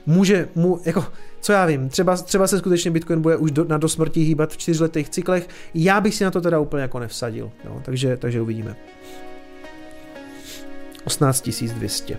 může, 0.06 0.48
mu, 0.54 0.80
jako, 0.84 1.04
co 1.40 1.52
já 1.52 1.66
vím, 1.66 1.88
třeba, 1.88 2.16
třeba 2.16 2.46
se 2.46 2.58
skutečně 2.58 2.90
Bitcoin 2.90 3.22
bude 3.22 3.36
už 3.36 3.50
do, 3.50 3.64
na 3.64 3.78
dosmrti 3.78 4.20
hýbat 4.20 4.52
v 4.52 4.56
čtyřletých 4.56 5.08
cyklech, 5.08 5.48
já 5.74 6.00
bych 6.00 6.14
si 6.14 6.24
na 6.24 6.30
to 6.30 6.40
teda 6.40 6.58
úplně 6.58 6.82
jako 6.82 6.98
nevsadil, 6.98 7.50
jo, 7.64 7.82
takže, 7.84 8.16
takže 8.16 8.40
uvidíme. 8.40 8.76
18 11.04 11.48
200. 11.74 12.18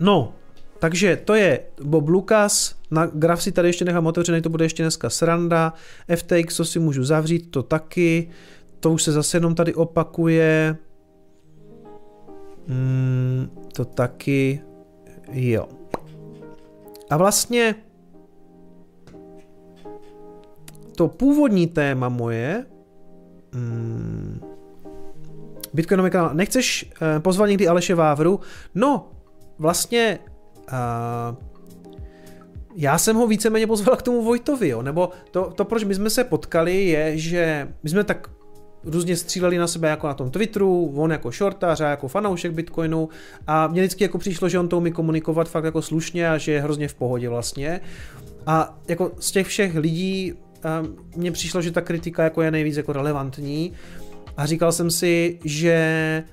No, 0.00 0.34
takže 0.78 1.16
to 1.24 1.34
je 1.34 1.60
Bob 1.82 2.08
Lucas, 2.08 2.74
na 2.90 3.06
graf 3.06 3.42
si 3.42 3.52
tady 3.52 3.68
ještě 3.68 3.84
nechám 3.84 4.06
otevřený, 4.06 4.42
to 4.42 4.48
bude 4.48 4.64
ještě 4.64 4.82
dneska 4.82 5.10
sranda, 5.10 5.72
FTX, 6.16 6.56
to 6.56 6.64
si 6.64 6.78
můžu 6.78 7.04
zavřít, 7.04 7.50
to 7.50 7.62
taky, 7.62 8.30
to 8.80 8.92
už 8.92 9.02
se 9.02 9.12
zase 9.12 9.36
jenom 9.36 9.54
tady 9.54 9.74
opakuje, 9.74 10.76
mm, 12.68 13.50
to 13.72 13.84
taky, 13.84 14.60
jo. 15.32 15.68
A 17.10 17.16
vlastně 17.16 17.74
to 20.96 21.08
původní 21.08 21.66
téma 21.66 22.08
moje, 22.08 22.66
mm, 23.54 24.40
Bitcoinový 25.74 26.10
kanál, 26.10 26.34
nechceš 26.34 26.90
uh, 26.90 27.22
pozvat 27.22 27.48
někdy 27.48 27.68
Aleše 27.68 27.94
Vávru? 27.94 28.40
No, 28.74 29.10
vlastně 29.58 30.18
uh, 30.72 31.36
já 32.76 32.98
jsem 32.98 33.16
ho 33.16 33.26
víceméně 33.26 33.66
pozval 33.66 33.96
k 33.96 34.02
tomu 34.02 34.22
Vojtovi, 34.22 34.68
jo, 34.68 34.82
nebo 34.82 35.10
to, 35.30 35.52
to, 35.54 35.64
proč 35.64 35.84
my 35.84 35.94
jsme 35.94 36.10
se 36.10 36.24
potkali, 36.24 36.84
je, 36.84 37.18
že 37.18 37.68
my 37.82 37.90
jsme 37.90 38.04
tak 38.04 38.30
různě 38.84 39.16
stříleli 39.16 39.58
na 39.58 39.66
sebe 39.66 39.88
jako 39.88 40.06
na 40.06 40.14
tom 40.14 40.30
Twitteru, 40.30 40.92
on 40.96 41.10
jako 41.10 41.30
shortař 41.30 41.80
a 41.80 41.88
jako 41.88 42.08
fanoušek 42.08 42.52
Bitcoinu 42.52 43.08
a 43.46 43.66
mně 43.66 43.80
vždycky 43.82 44.04
jako 44.04 44.18
přišlo, 44.18 44.48
že 44.48 44.58
on 44.58 44.68
to 44.68 44.78
umí 44.78 44.92
komunikovat 44.92 45.48
fakt 45.48 45.64
jako 45.64 45.82
slušně 45.82 46.30
a 46.30 46.38
že 46.38 46.52
je 46.52 46.60
hrozně 46.60 46.88
v 46.88 46.94
pohodě 46.94 47.28
vlastně. 47.28 47.80
A 48.46 48.78
jako 48.88 49.12
z 49.18 49.30
těch 49.30 49.46
všech 49.46 49.76
lidí 49.76 50.34
mně 51.16 51.32
přišlo, 51.32 51.62
že 51.62 51.70
ta 51.70 51.80
kritika 51.80 52.24
jako 52.24 52.42
je 52.42 52.50
nejvíc 52.50 52.76
jako 52.76 52.92
relevantní 52.92 53.72
a 54.36 54.46
říkal 54.46 54.72
jsem 54.72 54.90
si, 54.90 55.38
že 55.44 56.24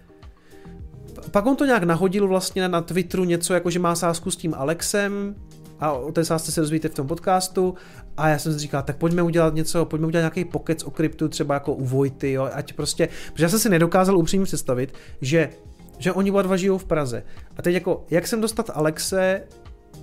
pak 1.32 1.45
on 1.45 1.56
to 1.56 1.65
nějak 1.65 1.84
nahodil 1.84 2.28
vlastně 2.28 2.70
na 2.70 2.82
Twitteru 2.82 3.24
něco 3.24 3.53
jako, 3.53 3.70
že 3.70 3.80
má 3.80 3.95
sázku 3.95 4.32
s 4.32 4.36
tím 4.36 4.53
Alexem, 4.53 5.36
a 5.80 5.91
o 5.91 6.11
té 6.11 6.26
sázce 6.26 6.52
se 6.52 6.61
dozvíte 6.61 6.90
v 6.90 6.94
tom 6.94 7.07
podcastu 7.07 7.76
a 8.18 8.30
já 8.30 8.40
jsem 8.40 8.53
si 8.53 8.60
říkal, 8.60 8.84
tak 8.84 8.98
pojďme 8.98 9.23
udělat 9.23 9.53
něco, 9.53 9.85
pojďme 9.85 10.07
udělat 10.07 10.22
nějaký 10.22 10.45
pokec 10.45 10.84
o 10.84 10.91
kryptu, 10.91 11.30
třeba 11.30 11.53
jako 11.53 11.73
u 11.73 11.85
Vojty, 11.85 12.31
jo, 12.31 12.49
ať 12.53 12.73
prostě, 12.73 13.10
protože 13.34 13.45
já 13.45 13.49
jsem 13.49 13.60
si 13.60 13.69
nedokázal 13.69 14.18
upřímně 14.18 14.45
představit, 14.45 14.94
že 15.22 15.49
že 15.98 16.14
oni 16.14 16.31
oba 16.31 16.41
dva 16.41 16.57
žijou 16.57 16.77
v 16.77 16.85
Praze. 16.85 17.23
A 17.57 17.61
teď 17.61 17.73
jako, 17.73 18.06
jak 18.10 18.27
jsem 18.27 18.41
dostat 18.41 18.69
Alexe 18.73 19.41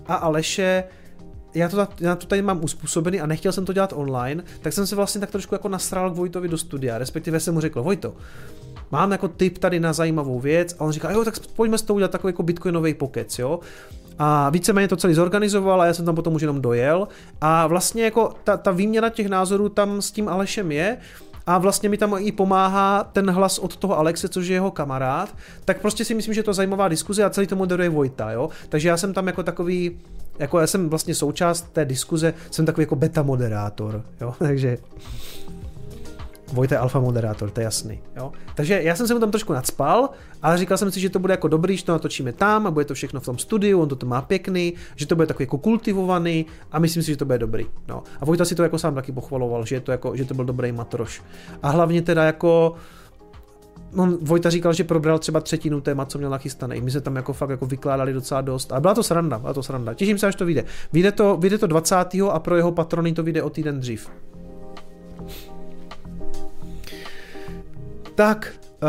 a 0.06 0.14
Aleše 0.14 0.84
já 1.54 1.68
to, 1.68 1.88
já 2.00 2.16
to 2.16 2.26
tady 2.26 2.42
mám 2.42 2.64
uspůsobený 2.64 3.20
a 3.20 3.26
nechtěl 3.26 3.52
jsem 3.52 3.64
to 3.64 3.72
dělat 3.72 3.92
online, 3.96 4.44
tak 4.60 4.72
jsem 4.72 4.86
se 4.86 4.96
vlastně 4.96 5.20
tak 5.20 5.30
trošku 5.30 5.54
jako 5.54 5.68
nasral 5.68 6.10
k 6.10 6.14
Vojtovi 6.14 6.48
do 6.48 6.58
studia, 6.58 6.98
respektive 6.98 7.40
jsem 7.40 7.54
mu 7.54 7.60
řekl, 7.60 7.82
Vojto, 7.82 8.14
mám 8.90 9.12
jako 9.12 9.28
tip 9.28 9.58
tady 9.58 9.80
na 9.80 9.92
zajímavou 9.92 10.40
věc 10.40 10.76
a 10.78 10.84
on 10.84 10.92
říká, 10.92 11.10
jo, 11.10 11.24
tak 11.24 11.34
pojďme 11.38 11.78
s 11.78 11.82
tou 11.82 11.94
udělat 11.94 12.10
takový 12.10 12.28
jako 12.28 12.42
bitcoinový 12.42 12.94
pokec, 12.94 13.38
jo. 13.38 13.60
A 14.22 14.51
víceméně 14.51 14.88
to 14.88 14.97
celý 14.97 15.14
zorganizoval 15.14 15.82
a 15.82 15.86
já 15.86 15.94
jsem 15.94 16.05
tam 16.05 16.14
potom 16.14 16.34
už 16.34 16.42
jenom 16.42 16.60
dojel. 16.60 17.09
A 17.40 17.66
vlastně 17.66 18.05
jako 18.05 18.32
ta, 18.44 18.56
ta 18.56 18.70
výměna 18.70 19.09
těch 19.09 19.28
názorů 19.28 19.68
tam 19.68 20.02
s 20.02 20.10
tím 20.10 20.28
Alešem 20.28 20.72
je, 20.72 20.98
a 21.47 21.59
vlastně 21.59 21.88
mi 21.88 21.98
tam 21.98 22.16
i 22.18 22.32
pomáhá 22.32 23.05
ten 23.05 23.30
hlas 23.30 23.59
od 23.59 23.76
toho 23.76 23.98
Alexe, 23.98 24.28
což 24.28 24.47
je 24.47 24.55
jeho 24.55 24.70
kamarád, 24.70 25.34
tak 25.64 25.80
prostě 25.80 26.05
si 26.05 26.14
myslím, 26.14 26.34
že 26.34 26.42
to 26.42 26.51
je 26.51 26.55
zajímavá 26.55 26.88
diskuze 26.88 27.24
a 27.24 27.30
celý 27.30 27.47
to 27.47 27.56
moderuje 27.56 27.88
Vojta, 27.88 28.32
jo. 28.32 28.51
Takže 28.68 28.88
já 28.88 28.97
jsem 28.97 29.12
tam 29.12 29.26
jako 29.26 29.42
takový, 29.42 29.98
jako 30.38 30.60
já 30.60 30.66
jsem 30.66 30.88
vlastně 30.88 31.14
součást 31.14 31.72
té 31.72 31.84
diskuze, 31.84 32.34
jsem 32.51 32.66
takový 32.66 32.82
jako 32.82 32.97
beta 32.97 33.22
moderátor, 33.22 34.02
jo, 34.20 34.34
takže 34.38 34.78
Vojta 36.52 36.74
je 36.74 36.78
alfa 36.78 37.01
moderátor, 37.01 37.51
to 37.51 37.60
je 37.60 37.64
jasný. 37.64 38.01
Jo? 38.16 38.32
Takže 38.55 38.82
já 38.82 38.97
jsem 38.97 39.06
se 39.06 39.14
mu 39.14 39.20
tam 39.20 39.31
trošku 39.31 39.52
nadspal, 39.52 40.10
ale 40.43 40.59
říkal 40.59 40.78
jsem 40.78 40.90
si, 40.90 41.01
že 41.01 41.10
to 41.10 41.18
bude 41.18 41.32
jako 41.32 41.48
dobrý, 41.48 41.77
že 41.77 41.85
to 41.85 41.93
natočíme 41.93 42.32
tam 42.32 42.66
a 42.66 42.70
bude 42.70 42.85
to 42.85 42.94
všechno 42.94 43.20
v 43.20 43.24
tom 43.24 43.39
studiu, 43.39 43.81
on 43.81 43.89
to, 43.89 44.06
má 44.06 44.22
pěkný, 44.22 44.74
že 44.97 45.06
to 45.06 45.16
bude 45.16 45.27
takový 45.27 45.43
jako 45.43 45.59
kultivovaný 45.59 46.47
a 46.72 46.78
myslím 46.78 47.02
si, 47.02 47.10
že 47.10 47.16
to 47.16 47.24
bude 47.24 47.39
dobrý. 47.39 47.66
No. 47.89 48.02
A 48.20 48.24
Vojta 48.24 48.44
si 48.44 48.55
to 48.55 48.62
jako 48.62 48.78
sám 48.78 48.94
taky 48.94 49.12
pochvaloval, 49.12 49.64
že, 49.64 49.81
to 49.81 49.93
jako, 49.93 50.16
že 50.16 50.24
to 50.24 50.35
byl 50.35 50.44
dobrý 50.44 50.72
matroš. 50.72 51.22
A 51.62 51.70
hlavně 51.70 52.02
teda 52.02 52.24
jako 52.24 52.74
No, 53.93 54.18
Vojta 54.22 54.51
říkal, 54.51 54.72
že 54.72 54.85
probral 54.85 55.18
třeba 55.18 55.40
třetinu 55.40 55.81
témat, 55.81 56.10
co 56.10 56.18
měl 56.18 56.31
nachystaný. 56.31 56.81
My 56.81 56.90
jsme 56.90 57.01
tam 57.01 57.16
jako 57.16 57.32
fakt 57.32 57.51
jako 57.51 57.66
vykládali 57.66 58.12
docela 58.12 58.40
dost. 58.40 58.72
A 58.72 58.81
byla 58.81 58.94
to 58.94 59.02
sranda, 59.02 59.39
byla 59.39 59.55
to 59.55 59.62
sranda. 59.62 59.94
Těším 59.94 60.18
se, 60.18 60.27
až 60.27 60.35
to 60.35 60.44
vyjde. 60.44 60.64
Vyjde 60.93 61.12
to, 61.12 61.36
vyjde 61.36 61.59
to 61.59 61.66
20. 61.66 61.97
a 62.31 62.39
pro 62.39 62.56
jeho 62.56 62.72
patrony 62.72 63.12
to 63.12 63.22
vyjde 63.22 63.43
o 63.43 63.51
týden 63.51 63.81
dřív. 63.81 64.10
Tak, 68.14 68.54
uh, 68.82 68.88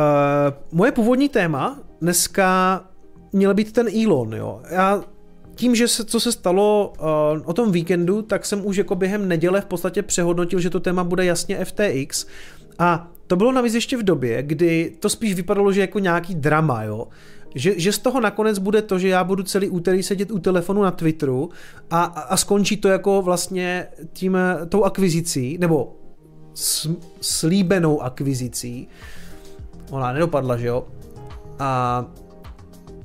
moje 0.71 0.91
původní 0.91 1.29
téma 1.29 1.79
dneska 2.01 2.81
měl 3.33 3.53
být 3.53 3.71
ten 3.71 3.87
Elon, 4.05 4.33
jo. 4.33 4.61
Já 4.69 5.03
tím, 5.55 5.75
že 5.75 5.87
se, 5.87 6.05
co 6.05 6.19
se 6.19 6.31
stalo 6.31 6.93
uh, 6.99 7.05
o 7.45 7.53
tom 7.53 7.71
víkendu, 7.71 8.21
tak 8.21 8.45
jsem 8.45 8.65
už 8.65 8.77
jako 8.77 8.95
během 8.95 9.27
neděle 9.27 9.61
v 9.61 9.65
podstatě 9.65 10.01
přehodnotil, 10.01 10.59
že 10.59 10.69
to 10.69 10.79
téma 10.79 11.03
bude 11.03 11.25
jasně 11.25 11.65
FTX. 11.65 12.25
A 12.79 13.11
to 13.27 13.35
bylo 13.35 13.51
navíc 13.51 13.73
ještě 13.73 13.97
v 13.97 14.03
době, 14.03 14.43
kdy 14.43 14.95
to 14.99 15.09
spíš 15.09 15.33
vypadalo, 15.33 15.71
že 15.71 15.81
jako 15.81 15.99
nějaký 15.99 16.35
drama, 16.35 16.83
jo. 16.83 17.07
Že, 17.55 17.79
že 17.79 17.91
z 17.91 17.97
toho 17.99 18.19
nakonec 18.19 18.59
bude 18.59 18.81
to, 18.81 18.99
že 18.99 19.07
já 19.07 19.23
budu 19.23 19.43
celý 19.43 19.69
úterý 19.69 20.03
sedět 20.03 20.31
u 20.31 20.39
telefonu 20.39 20.81
na 20.81 20.91
Twitteru 20.91 21.49
a, 21.89 22.03
a 22.03 22.37
skončí 22.37 22.77
to 22.77 22.87
jako 22.87 23.21
vlastně 23.21 23.87
tím, 24.13 24.37
tou 24.69 24.83
akvizicí, 24.83 25.57
nebo 25.57 26.00
slíbenou 27.21 28.01
akvizicí, 28.01 28.87
ona 29.89 30.13
nedopadla, 30.13 30.57
že 30.57 30.67
jo? 30.67 30.87
A 31.59 32.05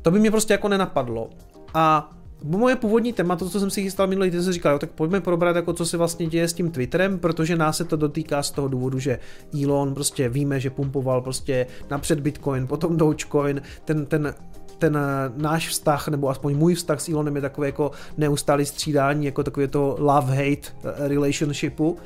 to 0.02 0.10
by 0.10 0.20
mě 0.20 0.30
prostě 0.30 0.54
jako 0.54 0.68
nenapadlo. 0.68 1.30
A 1.74 2.12
moje 2.44 2.76
původní 2.76 3.12
téma, 3.12 3.36
to, 3.36 3.50
co 3.50 3.60
jsem 3.60 3.70
si 3.70 3.82
chystal 3.82 4.06
minulý 4.06 4.30
týden, 4.30 4.44
jsem 4.44 4.52
říkal, 4.52 4.72
jo, 4.72 4.78
tak 4.78 4.90
pojďme 4.90 5.20
probrat, 5.20 5.56
jako 5.56 5.72
co 5.72 5.86
se 5.86 5.96
vlastně 5.96 6.26
děje 6.26 6.48
s 6.48 6.52
tím 6.52 6.70
Twitterem, 6.70 7.18
protože 7.18 7.56
nás 7.56 7.76
se 7.76 7.84
to 7.84 7.96
dotýká 7.96 8.42
z 8.42 8.50
toho 8.50 8.68
důvodu, 8.68 8.98
že 8.98 9.18
Elon 9.64 9.94
prostě 9.94 10.28
víme, 10.28 10.60
že 10.60 10.70
pumpoval 10.70 11.20
prostě 11.20 11.66
napřed 11.90 12.20
Bitcoin, 12.20 12.66
potom 12.66 12.96
Dogecoin, 12.96 13.62
ten, 13.84 14.06
ten 14.06 14.34
ten 14.78 14.98
náš 15.36 15.68
vztah, 15.68 16.08
nebo 16.08 16.28
aspoň 16.28 16.56
můj 16.56 16.74
vztah 16.74 17.00
s 17.00 17.08
Elonem 17.08 17.36
je 17.36 17.42
takový 17.42 17.68
jako 17.68 17.90
neustálý 18.16 18.66
střídání, 18.66 19.26
jako 19.26 19.42
takové 19.42 19.68
to 19.68 19.96
love-hate 19.98 20.72
relationshipu. 20.82 21.96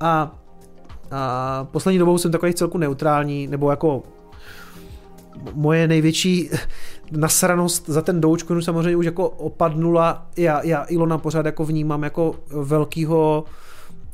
A, 0.00 0.38
a 1.10 1.64
poslední 1.70 1.98
dobou 1.98 2.18
jsem 2.18 2.32
takový 2.32 2.54
celku 2.54 2.78
neutrální, 2.78 3.46
nebo 3.46 3.70
jako 3.70 4.02
moje 5.52 5.88
největší 5.88 6.50
nasranost 7.10 7.88
za 7.88 8.02
ten 8.02 8.20
Dogecoin 8.20 8.62
samozřejmě 8.62 8.96
už 8.96 9.06
jako 9.06 9.28
opadnula. 9.28 10.26
Já, 10.36 10.62
já 10.62 10.86
Ilona 10.88 11.18
pořád 11.18 11.46
jako 11.46 11.64
vnímám 11.64 12.02
jako 12.02 12.34
velkýho 12.50 13.44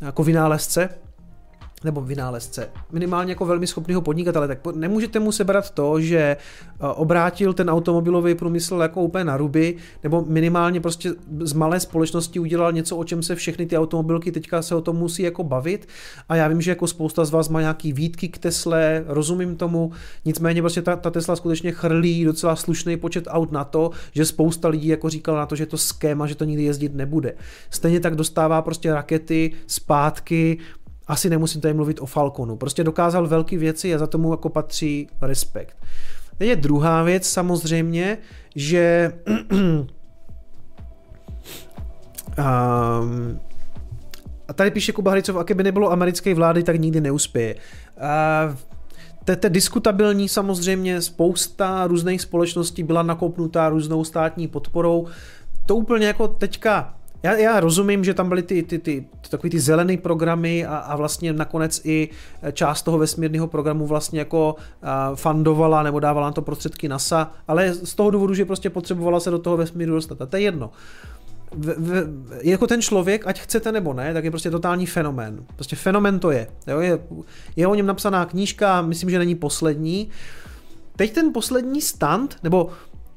jako 0.01 0.23
vynálezce, 0.25 0.89
nebo 1.85 2.01
vynálezce, 2.01 2.69
minimálně 2.93 3.33
jako 3.33 3.47
velmi 3.47 3.67
schopného 3.67 4.01
podnikatele, 4.01 4.49
tak 4.49 4.59
nemůžete 4.75 5.19
mu 5.21 5.33
sebrat 5.33 5.71
to, 5.71 6.01
že 6.01 6.19
eh, 6.19 6.37
obrátil 6.81 7.53
ten 7.53 7.71
automobilový 7.71 8.35
průmysl 8.35 8.79
jako 8.83 9.03
úplně 9.03 9.25
na 9.25 9.37
ruby, 9.37 9.77
nebo 10.03 10.25
minimálně 10.29 10.81
prostě 10.81 11.15
z 11.41 11.53
malé 11.53 11.81
společnosti 11.81 12.39
udělal 12.39 12.73
něco, 12.73 12.97
o 12.97 13.05
čem 13.05 13.23
se 13.23 13.35
všechny 13.35 13.67
ty 13.67 13.79
automobilky 13.79 14.33
teďka 14.33 14.63
se 14.63 14.75
o 14.75 14.81
tom 14.81 14.97
musí 14.97 15.23
jako 15.23 15.45
bavit 15.45 15.89
a 16.29 16.37
já 16.37 16.49
vím, 16.49 16.61
že 16.61 16.71
jako 16.71 16.87
spousta 16.87 17.25
z 17.25 17.31
vás 17.31 17.49
má 17.49 17.61
nějaký 17.61 17.93
výtky 17.93 18.29
k 18.29 18.39
Tesle, 18.39 19.05
rozumím 19.07 19.57
tomu, 19.57 19.93
nicméně 20.25 20.63
prostě 20.63 20.83
ta, 20.83 20.97
ta 20.97 21.11
Tesla 21.11 21.37
skutečně 21.37 21.73
chrlí 21.73 22.25
docela 22.25 22.57
slušný 22.57 22.97
počet 22.97 23.25
aut 23.29 23.53
na 23.53 23.65
to, 23.65 23.91
že 24.13 24.25
spousta 24.25 24.69
lidí 24.69 24.89
jako 24.89 25.09
říkala 25.09 25.39
na 25.39 25.47
to, 25.47 25.57
že 25.57 25.67
to 25.67 25.77
skéma, 25.77 26.27
že 26.27 26.35
to 26.35 26.45
nikdy 26.45 26.63
jezdit 26.63 26.95
nebude. 26.95 27.35
Stejně 27.71 28.01
tak 28.01 28.17
dostává 28.17 28.63
prostě 28.63 28.95
rakety 28.95 29.53
zpátky, 29.67 30.59
asi 31.07 31.31
nemusím 31.31 31.61
tady 31.61 31.75
mluvit 31.75 32.01
o 32.01 32.07
Falconu. 32.07 32.57
Prostě 32.57 32.85
dokázal 32.85 33.27
velké 33.27 33.59
věci 33.59 33.95
a 33.95 33.99
za 33.99 34.07
tomu 34.07 34.31
jako 34.31 34.49
patří 34.49 35.09
respekt. 35.21 35.77
Teď 36.39 36.49
je 36.49 36.57
druhá 36.57 37.03
věc 37.03 37.29
samozřejmě, 37.29 38.19
že 38.55 39.13
um, 39.51 39.87
a 44.49 44.53
tady 44.55 44.71
píše 44.71 44.93
Kuba 44.93 45.11
Hricov, 45.11 45.37
a 45.37 45.55
by 45.55 45.63
nebylo 45.63 45.93
americké 45.93 46.35
vlády, 46.35 46.63
tak 46.63 46.81
nikdy 46.81 47.01
neuspěje. 47.01 47.55
Uh, 47.55 48.57
to 49.25 49.33
je 49.33 49.37
diskutabilní 49.49 50.29
samozřejmě, 50.29 51.03
spousta 51.03 51.87
různých 51.87 52.23
společností 52.23 52.83
byla 52.83 53.03
nakoupnutá 53.03 53.69
různou 53.69 54.05
státní 54.05 54.49
podporou. 54.49 55.07
To 55.67 55.77
úplně 55.77 56.07
jako 56.07 56.29
teďka 56.29 56.95
já, 57.23 57.37
já 57.37 57.61
rozumím, 57.61 58.05
že 58.05 58.15
tam 58.15 58.29
byly 58.29 58.43
ty, 58.43 58.63
ty, 58.63 58.79
ty, 58.79 59.07
takový 59.31 59.51
ty 59.51 59.61
zelený 59.61 59.97
programy 59.97 60.67
a, 60.67 60.77
a 60.77 60.97
vlastně 60.97 61.33
nakonec 61.33 61.81
i 61.85 62.09
část 62.53 62.83
toho 62.83 62.99
vesmírného 62.99 63.47
programu 63.47 63.87
vlastně 63.87 64.19
jako 64.19 64.57
uh, 64.57 65.17
fundovala 65.17 65.83
nebo 65.83 66.01
dávala 66.01 66.27
na 66.27 66.33
to 66.33 66.43
prostředky 66.43 66.89
NASA, 66.89 67.33
ale 67.49 67.75
z 67.75 67.95
toho 67.95 68.11
důvodu, 68.11 68.35
že 68.35 68.45
prostě 68.45 68.71
potřebovala 68.71 69.21
se 69.21 69.31
do 69.31 69.39
toho 69.39 69.57
vesmíru 69.57 69.95
dostat. 69.95 70.23
A 70.23 70.27
to 70.27 70.37
je 70.37 70.43
jedno. 70.43 70.71
V, 71.55 71.75
v, 71.79 72.39
jako 72.43 72.67
ten 72.67 72.83
člověk, 72.83 73.27
ať 73.27 73.41
chcete 73.41 73.73
nebo 73.73 73.93
ne, 73.93 74.15
tak 74.15 74.25
je 74.25 74.31
prostě 74.31 74.51
totální 74.51 74.87
fenomén. 74.87 75.45
Prostě 75.55 75.77
fenomén 75.77 76.19
to 76.19 76.31
je. 76.31 76.47
Jo? 76.67 76.81
Je, 76.81 76.99
je 77.57 77.67
o 77.67 77.75
něm 77.75 77.87
napsaná 77.87 78.25
knížka, 78.27 78.83
myslím, 78.83 79.11
že 79.11 79.19
není 79.19 79.35
poslední. 79.35 80.09
Teď 80.97 81.13
ten 81.13 81.33
poslední 81.33 81.81
stand, 81.81 82.37
nebo 82.43 82.71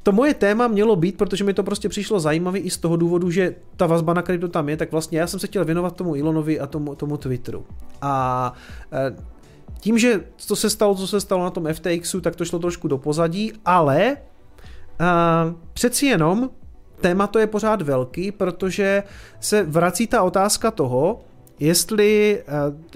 to 0.06 0.12
moje 0.12 0.34
téma 0.34 0.68
mělo 0.68 0.96
být, 0.96 1.18
protože 1.18 1.44
mi 1.44 1.54
to 1.54 1.64
prostě 1.64 1.90
přišlo 1.90 2.20
zajímavé 2.20 2.60
i 2.60 2.70
z 2.70 2.78
toho 2.78 2.98
důvodu, 2.98 3.32
že 3.32 3.56
ta 3.78 3.86
vazba 3.86 4.14
na 4.14 4.22
krypto 4.22 4.48
tam 4.48 4.70
je, 4.70 4.78
tak 4.78 4.92
vlastně 4.92 5.20
já 5.20 5.28
jsem 5.28 5.40
se 5.40 5.48
chtěl 5.48 5.66
věnovat 5.66 5.96
tomu 5.96 6.16
Elonovi 6.16 6.60
a 6.60 6.68
tomu, 6.68 6.96
tomu 6.96 7.18
Twitteru. 7.18 7.66
A 8.02 8.54
e, 8.94 9.16
tím, 9.80 9.98
že 9.98 10.24
to 10.48 10.56
se 10.56 10.70
stalo, 10.70 10.96
co 10.96 11.08
se 11.08 11.22
stalo 11.22 11.44
na 11.44 11.50
tom 11.50 11.68
FTXu, 11.74 12.22
tak 12.22 12.36
to 12.36 12.46
šlo 12.46 12.60
trošku 12.60 12.88
do 12.88 12.98
pozadí, 12.98 13.54
ale 13.66 14.18
a, 15.00 15.46
e, 15.50 15.54
přeci 15.74 16.06
jenom 16.06 16.50
téma 17.02 17.28
to 17.28 17.40
je 17.40 17.48
pořád 17.48 17.82
velký, 17.82 18.32
protože 18.32 19.04
se 19.40 19.64
vrací 19.64 20.08
ta 20.08 20.24
otázka 20.24 20.72
toho, 20.72 21.22
jestli 21.60 22.40
e, 22.40 22.44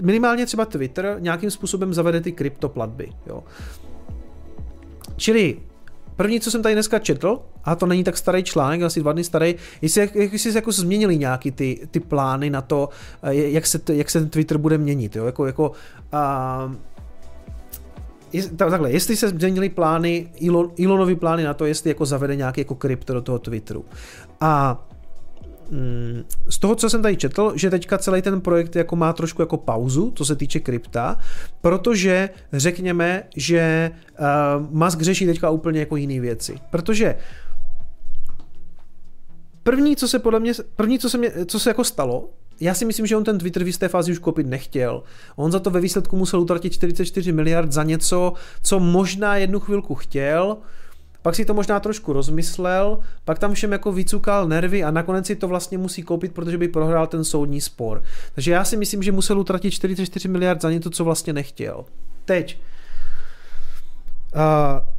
minimálně 0.02 0.46
třeba 0.46 0.64
Twitter 0.64 1.16
nějakým 1.18 1.50
způsobem 1.50 1.94
zavede 1.94 2.20
ty 2.20 2.32
kryptoplatby. 2.32 3.12
Jo. 3.26 3.44
Čili 5.16 5.69
První, 6.20 6.40
co 6.40 6.50
jsem 6.50 6.62
tady 6.62 6.74
dneska 6.74 6.98
četl, 6.98 7.38
a 7.64 7.74
to 7.74 7.86
není 7.86 8.04
tak 8.04 8.16
starý 8.16 8.42
článek, 8.42 8.82
asi 8.82 9.00
dva 9.00 9.12
dny 9.12 9.24
starý, 9.24 9.54
jestli, 9.82 10.10
jestli 10.14 10.54
jako 10.54 10.72
změnili 10.72 11.18
nějaký 11.18 11.50
ty, 11.50 11.88
ty 11.90 12.00
plány 12.00 12.50
na 12.50 12.60
to, 12.60 12.88
eh, 13.22 13.34
jak 13.34 13.66
se, 13.66 13.80
jak 13.92 14.10
se 14.10 14.26
Twitter 14.26 14.58
bude 14.58 14.78
měnit, 14.78 15.16
jo, 15.16 15.26
jako, 15.26 15.46
jako 15.46 15.68
uh, 15.68 16.74
takhle, 18.56 18.92
jestli 18.92 19.16
se 19.16 19.28
změnily 19.28 19.68
plány, 19.68 20.28
Elon, 20.48 20.72
Elonovy 20.84 21.14
plány 21.14 21.44
na 21.44 21.54
to, 21.54 21.64
jestli 21.64 21.90
jako 21.90 22.06
zavede 22.06 22.36
nějaký 22.36 22.60
jako 22.60 22.74
krypto 22.74 23.14
do 23.14 23.22
toho 23.22 23.38
Twitteru. 23.38 23.84
A 24.40 24.82
z 26.48 26.58
toho, 26.58 26.74
co 26.74 26.90
jsem 26.90 27.02
tady 27.02 27.16
četl, 27.16 27.52
že 27.54 27.70
teďka 27.70 27.98
celý 27.98 28.22
ten 28.22 28.40
projekt 28.40 28.76
jako 28.76 28.96
má 28.96 29.12
trošku 29.12 29.42
jako 29.42 29.56
pauzu, 29.56 30.12
co 30.16 30.24
se 30.24 30.36
týče 30.36 30.60
krypta, 30.60 31.16
protože 31.60 32.30
řekněme, 32.52 33.22
že 33.36 33.90
uh, 34.20 34.26
Musk 34.70 35.02
řeší 35.02 35.26
teďka 35.26 35.50
úplně 35.50 35.80
jako 35.80 35.96
jiné 35.96 36.20
věci. 36.20 36.58
Protože 36.70 37.16
první, 39.62 39.96
co 39.96 40.08
se 40.08 40.18
podle 40.18 40.40
mě, 40.40 40.52
první, 40.76 40.98
co 40.98 41.10
se, 41.10 41.18
mě, 41.18 41.30
co 41.46 41.60
se 41.60 41.70
jako 41.70 41.84
stalo, 41.84 42.28
já 42.60 42.74
si 42.74 42.84
myslím, 42.84 43.06
že 43.06 43.16
on 43.16 43.24
ten 43.24 43.38
Twitter 43.38 43.64
v 43.64 43.66
jisté 43.66 43.88
fázi 43.88 44.12
už 44.12 44.18
koupit 44.18 44.46
nechtěl. 44.46 45.02
On 45.36 45.52
za 45.52 45.58
to 45.58 45.70
ve 45.70 45.80
výsledku 45.80 46.16
musel 46.16 46.40
utratit 46.40 46.72
44 46.72 47.32
miliard 47.32 47.72
za 47.72 47.82
něco, 47.82 48.32
co 48.62 48.80
možná 48.80 49.36
jednu 49.36 49.60
chvilku 49.60 49.94
chtěl, 49.94 50.56
pak 51.22 51.34
si 51.34 51.44
to 51.44 51.54
možná 51.54 51.80
trošku 51.80 52.12
rozmyslel, 52.12 52.98
pak 53.24 53.38
tam 53.38 53.54
všem 53.54 53.72
jako 53.72 53.92
vycukal 53.92 54.48
nervy 54.48 54.84
a 54.84 54.90
nakonec 54.90 55.26
si 55.26 55.36
to 55.36 55.48
vlastně 55.48 55.78
musí 55.78 56.02
koupit, 56.02 56.32
protože 56.32 56.58
by 56.58 56.68
prohrál 56.68 57.06
ten 57.06 57.24
soudní 57.24 57.60
spor. 57.60 58.02
Takže 58.34 58.52
já 58.52 58.64
si 58.64 58.76
myslím, 58.76 59.02
že 59.02 59.12
musel 59.12 59.38
utratit 59.38 59.70
44 59.70 60.28
miliard 60.28 60.62
za 60.62 60.70
něco, 60.70 60.90
co 60.90 61.04
vlastně 61.04 61.32
nechtěl. 61.32 61.84
Teď, 62.24 62.58
Uh, 64.36 64.40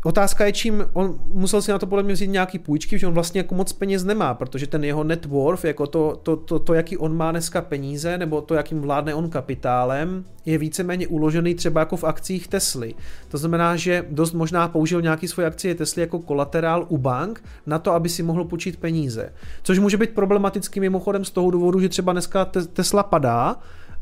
otázka 0.04 0.46
je, 0.46 0.52
čím 0.52 0.86
on 0.94 1.16
musel 1.26 1.62
si 1.62 1.72
na 1.72 1.80
to 1.80 1.88
podle 1.88 2.04
mě 2.04 2.14
vzít 2.14 2.28
nějaký 2.28 2.60
půjčky, 2.60 3.00
že 3.00 3.08
on 3.08 3.14
vlastně 3.14 3.40
jako 3.40 3.56
moc 3.56 3.74
peněz 3.74 4.04
nemá, 4.04 4.34
protože 4.34 4.68
ten 4.68 4.84
jeho 4.84 5.04
net 5.04 5.26
worth, 5.26 5.66
jako 5.66 5.88
to, 5.88 6.20
to, 6.24 6.36
to, 6.36 6.60
to, 6.60 6.74
jaký 6.74 6.98
on 6.98 7.18
má 7.18 7.32
dneska 7.32 7.62
peníze, 7.62 8.18
nebo 8.18 8.42
to, 8.42 8.54
jakým 8.54 8.82
vládne 8.82 9.16
on 9.16 9.30
kapitálem, 9.30 10.26
je 10.46 10.58
víceméně 10.58 11.08
uložený 11.08 11.56
třeba 11.56 11.80
jako 11.80 11.98
v 11.98 12.04
akcích 12.04 12.48
Tesly. 12.48 12.96
To 13.28 13.38
znamená, 13.38 13.76
že 13.76 14.06
dost 14.10 14.34
možná 14.34 14.68
použil 14.68 15.02
nějaký 15.02 15.28
svoje 15.28 15.48
akcie 15.48 15.76
Tesly 15.76 16.02
jako 16.02 16.20
kolaterál 16.20 16.86
u 16.90 16.98
bank 16.98 17.44
na 17.66 17.80
to, 17.80 17.94
aby 17.94 18.10
si 18.10 18.24
mohl 18.24 18.46
počít 18.46 18.78
peníze. 18.78 19.34
Což 19.64 19.80
může 19.80 19.98
být 19.98 20.10
problematický 20.10 20.80
mimochodem 20.80 21.26
z 21.26 21.32
toho 21.32 21.52
důvodu, 21.52 21.80
že 21.80 21.90
třeba 21.90 22.12
dneska 22.12 22.46
Tesla 22.74 23.04
padá, 23.04 23.56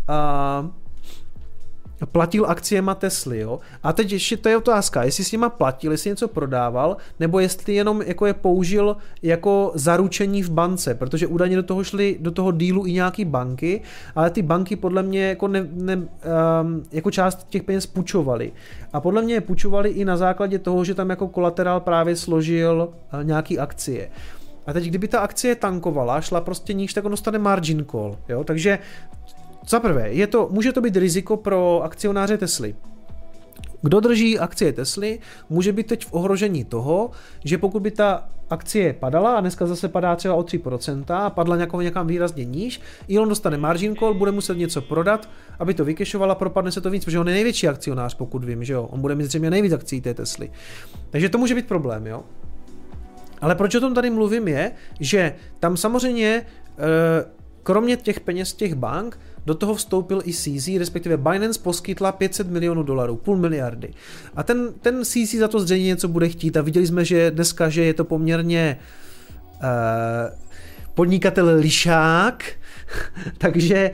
a 0.08 0.70
platil 2.06 2.46
akciema 2.46 2.96
Tesly, 2.96 3.40
jo. 3.40 3.60
A 3.84 3.94
teď 3.94 4.12
ještě 4.12 4.38
to 4.38 4.50
je 4.50 4.58
otázka, 4.58 5.04
jestli 5.04 5.24
s 5.24 5.32
nima 5.32 5.50
platil, 5.50 5.92
jestli 5.92 6.10
něco 6.10 6.28
prodával, 6.28 6.98
nebo 7.20 7.40
jestli 7.40 7.74
jenom 7.74 8.02
jako 8.02 8.26
je 8.26 8.34
použil 8.34 8.98
jako 9.22 9.72
zaručení 9.76 10.44
v 10.44 10.50
bance, 10.50 10.96
protože 10.96 11.28
údajně 11.28 11.56
do 11.56 11.64
toho 11.64 11.84
šly, 11.84 12.18
do 12.20 12.32
toho 12.32 12.52
dílu 12.52 12.86
i 12.86 12.94
nějaký 12.94 13.26
banky, 13.26 13.82
ale 14.16 14.30
ty 14.30 14.42
banky 14.42 14.76
podle 14.76 15.04
mě 15.04 15.28
jako, 15.28 15.48
ne, 15.48 15.68
ne, 15.72 15.96
um, 15.96 16.08
jako 16.92 17.12
část 17.12 17.48
těch 17.50 17.64
peněz 17.64 17.86
půjčovaly. 17.86 18.52
A 18.94 19.02
podle 19.02 19.22
mě 19.22 19.34
je 19.34 19.42
půjčovali 19.42 19.90
i 19.90 20.06
na 20.06 20.18
základě 20.18 20.60
toho, 20.60 20.84
že 20.84 20.96
tam 20.96 21.10
jako 21.10 21.28
kolaterál 21.28 21.80
právě 21.80 22.16
složil 22.16 22.90
uh, 23.14 23.24
nějaký 23.24 23.60
akcie. 23.60 24.10
A 24.68 24.74
teď, 24.74 24.86
kdyby 24.86 25.08
ta 25.08 25.20
akcie 25.20 25.56
tankovala, 25.56 26.22
šla 26.22 26.42
prostě 26.42 26.74
níž, 26.74 26.94
tak 26.94 27.06
on 27.06 27.12
dostane 27.12 27.40
margin 27.40 27.86
call. 27.92 28.18
Jo? 28.30 28.44
Takže 28.44 28.80
za 29.68 29.80
prvé, 29.80 30.14
je 30.14 30.28
to, 30.28 30.48
může 30.52 30.72
to 30.72 30.82
být 30.82 30.96
riziko 30.96 31.38
pro 31.38 31.82
akcionáře 31.84 32.38
Tesly. 32.38 32.76
Kdo 33.82 34.00
drží 34.00 34.40
akcie 34.40 34.74
Tesly, 34.74 35.20
může 35.50 35.72
být 35.72 35.88
teď 35.88 36.06
v 36.06 36.14
ohrožení 36.14 36.66
toho, 36.66 37.12
že 37.44 37.58
pokud 37.58 37.80
by 37.80 37.92
ta 37.92 38.30
akcie 38.50 38.94
padala 38.94 39.38
a 39.38 39.42
dneska 39.42 39.68
zase 39.68 39.88
padá 39.88 40.16
třeba 40.16 40.36
o 40.36 40.42
3% 40.42 41.04
a 41.16 41.30
padla 41.30 41.56
nějakou 41.56 41.82
někam 41.82 42.08
výrazně 42.08 42.46
níž, 42.46 42.82
Elon 43.16 43.30
dostane 43.30 43.58
margin 43.58 43.96
call, 43.96 44.14
bude 44.14 44.32
muset 44.32 44.58
něco 44.58 44.82
prodat, 44.82 45.30
aby 45.60 45.74
to 45.74 45.86
vykešovala, 45.86 46.36
propadne 46.36 46.72
se 46.72 46.82
to 46.82 46.90
víc, 46.90 47.06
protože 47.06 47.20
on 47.20 47.28
je 47.28 47.34
největší 47.34 47.68
akcionář, 47.68 48.14
pokud 48.14 48.44
vím, 48.44 48.64
že 48.64 48.74
jo, 48.74 48.84
on 48.84 49.02
bude 49.02 49.16
mít 49.16 49.26
zřejmě 49.26 49.50
nejvíc 49.50 49.74
akcí 49.74 50.02
té 50.02 50.14
Tesly. 50.14 50.52
Takže 51.10 51.30
to 51.30 51.38
může 51.38 51.56
být 51.56 51.68
problém, 51.68 52.08
jo. 52.08 52.24
Ale 53.42 53.56
proč 53.56 53.76
o 53.76 53.80
tom 53.80 53.94
tady 53.94 54.10
mluvím 54.10 54.48
je, 54.48 54.72
že 55.00 55.36
tam 55.60 55.78
samozřejmě 55.78 56.46
eh, 56.70 57.26
kromě 57.64 57.98
těch 57.98 58.20
peněz 58.20 58.54
těch 58.54 58.76
bank 58.76 59.20
do 59.46 59.56
toho 59.56 59.76
vstoupil 59.76 60.22
i 60.26 60.34
CZ, 60.34 60.68
respektive 60.78 61.18
Binance 61.18 61.60
poskytla 61.60 62.12
500 62.12 62.50
milionů 62.50 62.84
dolarů, 62.84 63.16
půl 63.16 63.38
miliardy. 63.38 63.94
A 64.36 64.44
ten, 64.44 64.74
ten 64.82 65.06
CZ 65.06 65.34
za 65.34 65.48
to 65.48 65.60
zřejmě 65.60 65.86
něco 65.86 66.08
bude 66.08 66.30
chtít 66.30 66.58
a 66.58 66.62
viděli 66.62 66.88
jsme, 66.88 67.06
že 67.06 67.32
dneska, 67.32 67.70
že 67.70 67.84
je 67.84 67.94
to 67.94 68.04
poměrně 68.04 68.80
uh, 69.54 69.70
podnikatel 70.94 71.56
lišák, 71.56 72.44
takže 73.38 73.92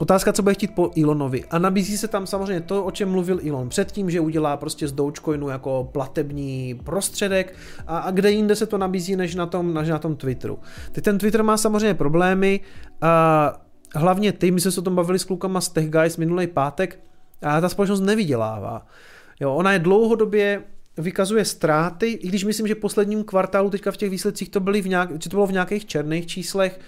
Otázka, 0.00 0.32
co 0.32 0.42
bude 0.42 0.54
chtít 0.54 0.74
po 0.74 0.90
Elonovi. 1.02 1.44
A 1.50 1.58
nabízí 1.58 1.98
se 1.98 2.08
tam 2.08 2.26
samozřejmě 2.26 2.60
to, 2.60 2.84
o 2.84 2.90
čem 2.90 3.10
mluvil 3.10 3.40
Elon 3.48 3.68
předtím, 3.68 4.10
že 4.10 4.20
udělá 4.20 4.56
prostě 4.56 4.88
z 4.88 4.92
Dogecoinu 4.92 5.48
jako 5.48 5.88
platební 5.92 6.80
prostředek 6.84 7.54
a, 7.86 7.98
a 7.98 8.10
kde 8.10 8.30
jinde 8.30 8.56
se 8.56 8.66
to 8.66 8.78
nabízí, 8.78 9.16
než 9.16 9.34
na 9.34 9.46
tom, 9.46 9.74
než 9.74 9.88
na 9.88 9.98
tom 9.98 10.16
Twitteru. 10.16 10.58
Teď 10.92 11.04
ten 11.04 11.18
Twitter 11.18 11.42
má 11.42 11.56
samozřejmě 11.56 11.94
problémy 11.94 12.60
a 13.00 13.62
hlavně 13.94 14.32
ty, 14.32 14.50
my 14.50 14.60
jsme 14.60 14.70
se 14.70 14.80
o 14.80 14.82
tom 14.82 14.94
bavili 14.94 15.18
s 15.18 15.24
klukama 15.24 15.60
z 15.60 15.68
Tech 15.68 15.90
Guys 15.90 16.16
minulý 16.16 16.46
pátek 16.46 16.98
a 17.42 17.60
ta 17.60 17.68
společnost 17.68 18.00
nevydělává. 18.00 18.86
Jo, 19.40 19.54
ona 19.54 19.72
je 19.72 19.78
dlouhodobě 19.78 20.62
vykazuje 20.98 21.44
ztráty, 21.44 22.06
i 22.06 22.28
když 22.28 22.44
myslím, 22.44 22.66
že 22.66 22.74
posledním 22.74 23.24
kvartálu 23.24 23.70
teďka 23.70 23.90
v 23.92 23.96
těch 23.96 24.10
výsledcích 24.10 24.48
to, 24.48 24.60
byly 24.60 24.82
v 24.82 24.88
nějak, 24.88 25.10
to 25.22 25.28
bylo 25.28 25.46
v 25.46 25.52
nějakých 25.52 25.86
černých 25.86 26.26
číslech, 26.26 26.80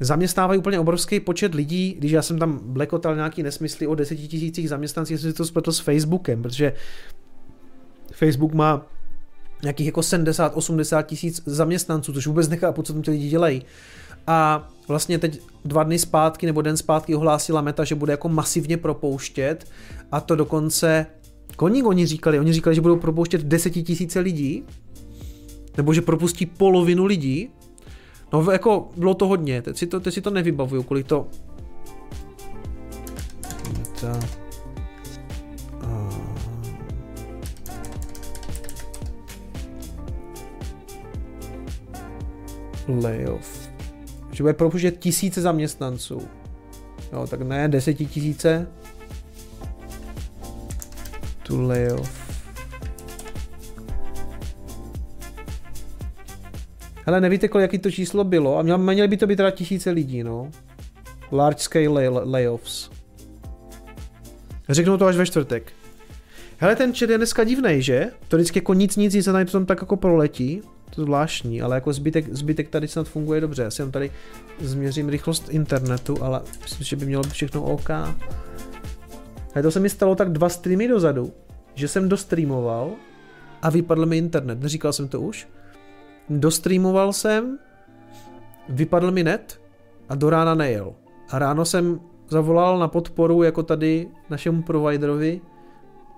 zaměstnávají 0.00 0.58
úplně 0.58 0.80
obrovský 0.80 1.20
počet 1.20 1.54
lidí, 1.54 1.94
když 1.98 2.12
já 2.12 2.22
jsem 2.22 2.38
tam 2.38 2.60
blekotal 2.62 3.16
nějaký 3.16 3.42
nesmysly 3.42 3.86
o 3.86 3.94
deseti 3.94 4.28
tisících 4.28 4.68
zaměstnancích, 4.68 5.20
jsem 5.20 5.30
si 5.30 5.36
to 5.36 5.44
spletl 5.44 5.72
s 5.72 5.78
Facebookem, 5.78 6.42
protože 6.42 6.72
Facebook 8.12 8.54
má 8.54 8.86
nějakých 9.62 9.86
jako 9.86 10.00
70-80 10.00 11.02
tisíc 11.02 11.42
zaměstnanců, 11.46 12.12
což 12.12 12.26
vůbec 12.26 12.48
nechápu, 12.48 12.82
co 12.82 12.92
tam 12.92 13.02
ty 13.02 13.10
lidi 13.10 13.28
dělají. 13.28 13.62
A 14.26 14.68
vlastně 14.88 15.18
teď 15.18 15.40
dva 15.64 15.82
dny 15.82 15.98
zpátky 15.98 16.46
nebo 16.46 16.62
den 16.62 16.76
zpátky 16.76 17.14
ohlásila 17.14 17.60
Meta, 17.60 17.84
že 17.84 17.94
bude 17.94 18.12
jako 18.12 18.28
masivně 18.28 18.76
propouštět 18.76 19.64
a 20.12 20.20
to 20.20 20.36
dokonce 20.36 21.06
Koník 21.56 21.86
oni 21.86 22.06
říkali, 22.06 22.38
oni 22.38 22.52
říkali, 22.52 22.74
že 22.74 22.80
budou 22.80 22.96
propouštět 22.96 23.40
desetitisíce 23.40 24.20
lidí, 24.20 24.64
nebo 25.76 25.94
že 25.94 26.02
propustí 26.02 26.46
polovinu 26.46 27.04
lidí. 27.04 27.50
No 28.32 28.50
jako 28.50 28.88
bylo 28.96 29.14
to 29.14 29.26
hodně, 29.26 29.62
teď 29.62 29.76
si 29.76 29.86
to, 29.86 30.00
teď 30.00 30.14
si 30.14 30.20
to 30.20 30.30
nevybavuju, 30.30 30.82
kolik 30.82 31.06
to... 31.06 31.26
Meta... 33.78 34.20
layoff. 43.02 43.63
Že 44.34 44.42
bude 44.42 44.54
propouštět 44.54 44.98
tisíce 44.98 45.40
zaměstnanců. 45.40 46.28
Jo, 47.12 47.26
tak 47.26 47.40
ne 47.42 47.68
desetitisíce, 47.68 48.66
to 51.42 51.62
layoff. 51.62 52.24
Hele, 57.06 57.20
nevíte, 57.20 57.48
kolik 57.48 57.62
jaký 57.62 57.78
to 57.78 57.90
číslo 57.90 58.24
bylo? 58.24 58.58
A 58.58 58.62
měli 58.62 59.08
by 59.08 59.16
to 59.16 59.26
být 59.26 59.36
teda 59.36 59.50
tisíce 59.50 59.90
lidí, 59.90 60.22
no. 60.22 60.50
Large 61.32 61.58
scale 61.58 61.86
lay- 61.86 62.30
layoffs. 62.30 62.90
Řeknu 64.68 64.98
to 64.98 65.06
až 65.06 65.16
ve 65.16 65.26
čtvrtek. 65.26 65.72
Hele, 66.58 66.76
ten 66.76 66.94
chat 66.94 67.10
je 67.10 67.16
dneska 67.18 67.44
divnej, 67.44 67.82
že? 67.82 68.10
To 68.28 68.36
vždycky 68.36 68.58
jako 68.58 68.74
nic, 68.74 68.96
nic, 68.96 69.14
nic 69.14 69.28
a 69.28 69.32
tady 69.32 69.50
tak 69.66 69.80
jako 69.80 69.96
proletí. 69.96 70.62
To 70.94 71.02
zvláštní, 71.02 71.62
ale 71.62 71.76
jako 71.76 71.92
zbytek, 71.92 72.32
zbytek 72.32 72.68
tady 72.68 72.88
snad 72.88 73.08
funguje 73.08 73.40
dobře. 73.40 73.62
Já 73.62 73.70
si 73.70 73.80
jenom 73.80 73.92
tady 73.92 74.10
změřím 74.60 75.08
rychlost 75.08 75.48
internetu, 75.50 76.24
ale 76.24 76.40
myslím, 76.62 76.84
že 76.84 76.96
by 76.96 77.06
mělo 77.06 77.22
být 77.22 77.32
všechno 77.32 77.62
OK. 77.62 77.90
A 77.90 79.62
to 79.62 79.70
se 79.70 79.80
mi 79.80 79.90
stalo 79.90 80.14
tak 80.14 80.32
dva 80.32 80.48
streamy 80.48 80.88
dozadu, 80.88 81.32
že 81.74 81.88
jsem 81.88 82.08
dostreamoval 82.08 82.90
a 83.62 83.70
vypadl 83.70 84.06
mi 84.06 84.18
internet. 84.18 84.60
Neříkal 84.60 84.92
jsem 84.92 85.08
to 85.08 85.20
už? 85.20 85.48
Dostreamoval 86.28 87.12
jsem, 87.12 87.58
vypadl 88.68 89.10
mi 89.10 89.24
net 89.24 89.60
a 90.08 90.14
do 90.14 90.30
rána 90.30 90.54
nejel. 90.54 90.94
A 91.30 91.38
ráno 91.38 91.64
jsem 91.64 92.00
zavolal 92.28 92.78
na 92.78 92.88
podporu 92.88 93.42
jako 93.42 93.62
tady 93.62 94.08
našemu 94.30 94.62
providerovi, 94.62 95.40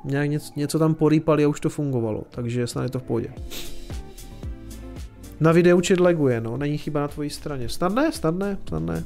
nějak 0.04 0.30
něco, 0.30 0.52
něco 0.56 0.78
tam 0.78 0.94
porýpali 0.94 1.44
a 1.44 1.48
už 1.48 1.60
to 1.60 1.68
fungovalo, 1.68 2.22
takže 2.30 2.66
snad 2.66 2.82
je 2.82 2.90
to 2.90 2.98
v 2.98 3.02
pohodě. 3.02 3.32
Na 5.40 5.52
videu 5.52 5.80
chat 5.86 6.00
laguje, 6.00 6.40
no, 6.40 6.56
není 6.56 6.78
chyba 6.78 7.00
na 7.00 7.08
tvojí 7.08 7.30
straně. 7.30 7.68
Snadné, 7.68 8.12
snadné, 8.12 8.58
snadné. 8.68 9.04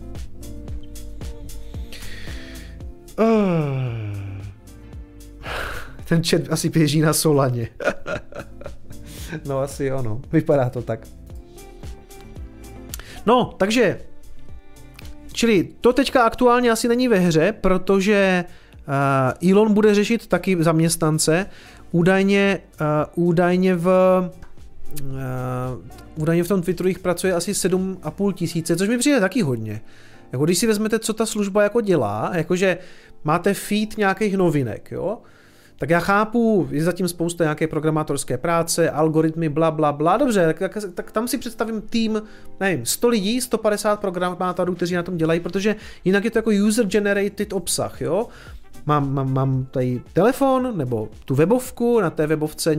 Uh. 3.19 4.21
Ten 6.09 6.25
chat 6.25 6.43
asi 6.51 6.69
běží 6.69 7.01
na 7.01 7.13
Solaně. 7.13 7.69
no 9.45 9.59
asi 9.59 9.85
jo, 9.85 10.03
no. 10.03 10.21
Vypadá 10.33 10.71
to 10.71 10.83
tak. 10.83 11.07
No, 13.27 13.55
takže 13.57 13.99
Čili 15.41 15.69
to 15.81 15.93
teďka 15.93 16.23
aktuálně 16.23 16.71
asi 16.71 16.89
není 16.89 17.09
ve 17.09 17.19
hře, 17.19 17.55
protože 17.61 18.45
uh, 19.43 19.51
Elon 19.51 19.75
bude 19.75 19.95
řešit 19.95 20.27
taky 20.27 20.57
zaměstnance. 20.61 21.47
Údajně, 21.93 22.59
uh, 23.17 23.27
údajně 23.27 23.75
v 23.75 23.89
údajně 26.17 26.45
v 26.45 26.49
tom 26.49 26.63
Twitteru 26.63 26.89
jich 26.89 26.99
pracuje 26.99 27.35
asi 27.35 27.53
7,5 27.53 28.33
tisíce, 28.33 28.77
což 28.77 28.89
mi 28.89 28.99
přijde 28.99 29.21
taky 29.21 29.43
hodně. 29.43 29.81
Jako 30.33 30.45
když 30.45 30.59
si 30.59 30.67
vezmete, 30.67 30.99
co 30.99 31.13
ta 31.13 31.27
služba 31.27 31.63
jako 31.63 31.81
dělá, 31.81 32.31
jakože 32.35 32.79
máte 33.25 33.55
feed 33.55 33.99
nějakých 33.99 34.37
novinek, 34.37 34.91
jo, 34.91 35.19
tak 35.81 35.91
já 35.91 36.01
chápu, 36.01 36.69
je 36.71 36.85
zatím 36.85 37.09
spousta 37.09 37.45
nějaké 37.45 37.67
programátorské 37.67 38.39
práce, 38.39 38.91
algoritmy, 38.91 39.49
bla, 39.49 39.71
bla, 39.71 39.93
bla, 39.93 40.17
dobře, 40.17 40.47
tak, 40.47 40.59
tak, 40.59 40.85
tak 40.95 41.13
tam 41.13 41.29
si 41.29 41.39
představím 41.39 41.81
tým, 41.81 42.23
nevím, 42.61 42.87
100 42.87 43.09
lidí, 43.09 43.41
150 43.41 44.01
programátorů, 44.01 44.75
kteří 44.75 44.95
na 44.95 45.03
tom 45.03 45.17
dělají, 45.17 45.41
protože 45.41 45.77
jinak 46.05 46.25
je 46.25 46.31
to 46.31 46.39
jako 46.39 46.51
user-generated 46.51 47.57
obsah, 47.57 48.01
jo. 48.01 48.29
Mám, 48.91 49.15
mám, 49.15 49.33
mám 49.33 49.67
tady 49.71 50.03
telefon 50.13 50.79
nebo 50.79 51.09
tu 51.25 51.35
webovku, 51.35 52.01
na 52.01 52.11
té 52.11 52.27
webovce 52.27 52.77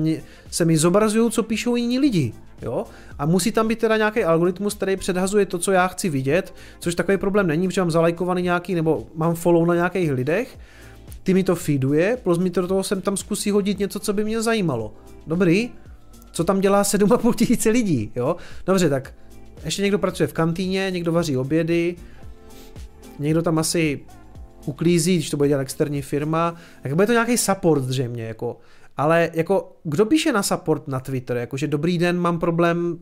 se 0.52 0.66
mi 0.66 0.78
zobrazují, 0.78 1.32
co 1.32 1.44
píšou 1.44 1.76
jiní 1.76 2.00
lidi. 2.00 2.34
Jo? 2.62 2.86
A 3.20 3.26
musí 3.26 3.52
tam 3.52 3.68
být 3.68 3.80
teda 3.80 3.98
nějaký 3.98 4.24
algoritmus, 4.24 4.74
který 4.74 4.98
předhazuje 4.98 5.46
to, 5.46 5.58
co 5.58 5.72
já 5.72 5.88
chci 5.88 6.10
vidět, 6.10 6.54
což 6.80 6.96
takový 6.96 7.18
problém 7.18 7.48
není, 7.48 7.68
protože 7.68 7.82
mám 7.82 7.92
zalajkovaný 7.92 8.42
nějaký, 8.42 8.76
nebo 8.76 9.08
mám 9.16 9.36
follow 9.36 9.66
na 9.66 9.76
nějakých 9.76 10.12
lidech, 10.12 10.60
ty 11.24 11.34
mi 11.34 11.44
to 11.44 11.56
feeduje, 11.56 12.18
plus 12.24 12.38
mi 12.38 12.50
to 12.50 12.62
do 12.62 12.68
toho 12.68 12.84
sem 12.84 13.02
tam 13.02 13.18
zkusí 13.18 13.52
hodit 13.52 13.80
něco, 13.80 14.00
co 14.00 14.14
by 14.14 14.24
mě 14.24 14.42
zajímalo. 14.42 14.94
Dobrý, 15.28 15.70
co 16.32 16.44
tam 16.44 16.60
dělá 16.60 16.84
7,5 16.84 17.34
tisíce 17.34 17.70
lidí, 17.70 18.12
jo? 18.16 18.36
Dobře, 18.66 18.90
tak 18.90 19.14
ještě 19.66 19.82
někdo 19.82 20.00
pracuje 20.00 20.28
v 20.28 20.34
kantýně, 20.34 20.92
někdo 20.92 21.12
vaří 21.12 21.38
obědy, 21.38 21.96
někdo 23.20 23.42
tam 23.42 23.60
asi 23.60 24.00
uklízí, 24.66 25.16
když 25.16 25.30
to 25.30 25.38
bude 25.38 25.50
dělat 25.50 25.62
externí 25.62 26.02
firma, 26.02 26.56
tak 26.84 26.94
bude 26.94 27.08
to 27.08 27.14
nějaký 27.14 27.38
support 27.38 27.84
zřejmě, 27.84 28.24
jako. 28.24 28.58
Ale 28.98 29.30
jako, 29.34 29.72
kdo 29.84 30.06
píše 30.06 30.32
na 30.32 30.44
support 30.44 30.88
na 30.88 31.00
Twitter, 31.00 31.38
jakože 31.38 31.68
dobrý 31.68 31.98
den, 31.98 32.20
mám 32.20 32.40
problém, 32.40 33.00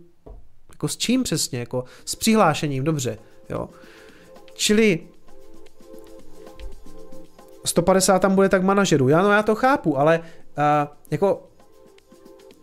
jako 0.69 0.87
s 0.87 0.97
čím 0.97 1.23
přesně, 1.23 1.59
jako 1.59 1.83
s 2.05 2.15
přihlášením, 2.15 2.83
dobře, 2.83 3.17
jo. 3.49 3.69
Čili 4.53 4.99
150 7.65 8.19
tam 8.19 8.35
bude 8.35 8.49
tak 8.49 8.63
manažerů. 8.63 9.09
Já, 9.09 9.21
no, 9.21 9.31
já 9.31 9.43
to 9.43 9.55
chápu, 9.55 9.99
ale 9.99 10.19
uh, 10.19 10.23
jako 11.11 11.49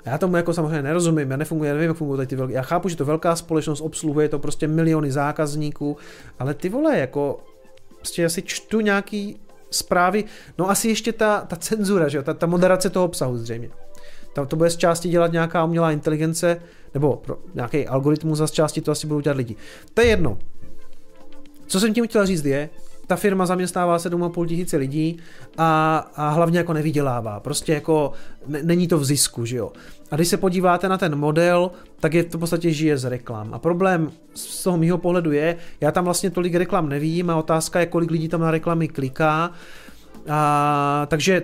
já 0.06 0.18
tomu 0.18 0.36
jako 0.36 0.52
samozřejmě 0.52 0.82
nerozumím, 0.82 1.30
já 1.30 1.36
nefunguje, 1.36 1.72
nevím, 1.72 1.88
jak 1.88 1.96
fungují 1.96 2.26
ty 2.26 2.36
velké. 2.36 2.54
Já 2.54 2.62
chápu, 2.62 2.88
že 2.88 2.96
to 2.96 3.04
velká 3.04 3.36
společnost 3.36 3.80
obsluhuje 3.80 4.28
to 4.28 4.38
prostě 4.38 4.68
miliony 4.68 5.12
zákazníků, 5.12 5.96
ale 6.38 6.54
ty 6.54 6.68
vole, 6.68 6.98
jako 6.98 7.38
prostě 8.06 8.24
asi 8.24 8.42
čtu 8.42 8.80
nějaký 8.80 9.36
zprávy, 9.70 10.24
no 10.58 10.70
asi 10.70 10.88
ještě 10.88 11.12
ta, 11.12 11.40
ta 11.40 11.56
cenzura, 11.56 12.08
že 12.08 12.16
jo, 12.16 12.22
ta, 12.22 12.34
ta 12.34 12.46
moderace 12.46 12.90
toho 12.90 13.04
obsahu 13.04 13.38
zřejmě. 13.38 13.70
To, 14.32 14.46
to 14.46 14.56
bude 14.56 14.70
z 14.70 14.76
části 14.76 15.08
dělat 15.08 15.32
nějaká 15.32 15.64
umělá 15.64 15.92
inteligence, 15.92 16.62
nebo 16.94 17.16
pro 17.16 17.38
nějaký 17.54 17.86
algoritmus 17.86 18.40
a 18.40 18.46
z 18.46 18.50
části 18.50 18.80
to 18.80 18.92
asi 18.92 19.06
budou 19.06 19.20
dělat 19.20 19.36
lidi. 19.36 19.56
To 19.94 20.00
je 20.00 20.06
jedno. 20.06 20.38
Co 21.66 21.80
jsem 21.80 21.94
tím 21.94 22.06
chtěl 22.08 22.26
říct 22.26 22.44
je, 22.44 22.70
ta 23.06 23.16
firma 23.16 23.46
zaměstnává 23.46 23.96
7,5 23.96 24.46
tisíce 24.46 24.76
lidí 24.76 25.18
a, 25.58 25.98
a 26.16 26.28
hlavně 26.28 26.58
jako 26.58 26.72
nevydělává. 26.72 27.40
Prostě 27.40 27.74
jako 27.74 28.12
n- 28.48 28.60
není 28.62 28.88
to 28.88 28.98
v 28.98 29.04
zisku, 29.04 29.44
že 29.44 29.56
jo. 29.56 29.72
A 30.10 30.16
když 30.16 30.28
se 30.28 30.36
podíváte 30.36 30.88
na 30.88 30.98
ten 30.98 31.16
model, 31.16 31.70
tak 32.00 32.14
je 32.14 32.24
to 32.24 32.38
v 32.38 32.40
podstatě 32.40 32.70
žije 32.70 32.98
z 32.98 33.04
reklam. 33.04 33.54
A 33.54 33.58
problém 33.58 34.10
z 34.34 34.62
toho 34.62 34.76
mýho 34.76 34.98
pohledu 34.98 35.32
je, 35.32 35.56
já 35.80 35.92
tam 35.92 36.04
vlastně 36.04 36.30
tolik 36.30 36.54
reklam 36.54 36.88
nevím 36.88 37.30
a 37.30 37.36
otázka 37.36 37.80
je, 37.80 37.86
kolik 37.86 38.10
lidí 38.10 38.28
tam 38.28 38.40
na 38.40 38.50
reklamy 38.50 38.88
kliká. 38.88 39.50
A, 40.28 41.06
takže 41.10 41.42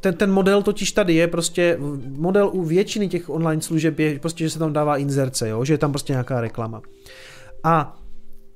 ten, 0.00 0.14
ten 0.14 0.32
model 0.32 0.62
totiž 0.62 0.92
tady 0.92 1.14
je 1.14 1.28
prostě, 1.28 1.78
model 2.16 2.50
u 2.52 2.62
většiny 2.62 3.08
těch 3.08 3.30
online 3.30 3.62
služeb 3.62 3.98
je 3.98 4.18
prostě, 4.18 4.44
že 4.44 4.50
se 4.50 4.58
tam 4.58 4.72
dává 4.72 4.96
inzerce, 4.96 5.48
jo? 5.48 5.64
že 5.64 5.74
je 5.74 5.78
tam 5.78 5.92
prostě 5.92 6.12
nějaká 6.12 6.40
reklama. 6.40 6.82
A 7.64 8.01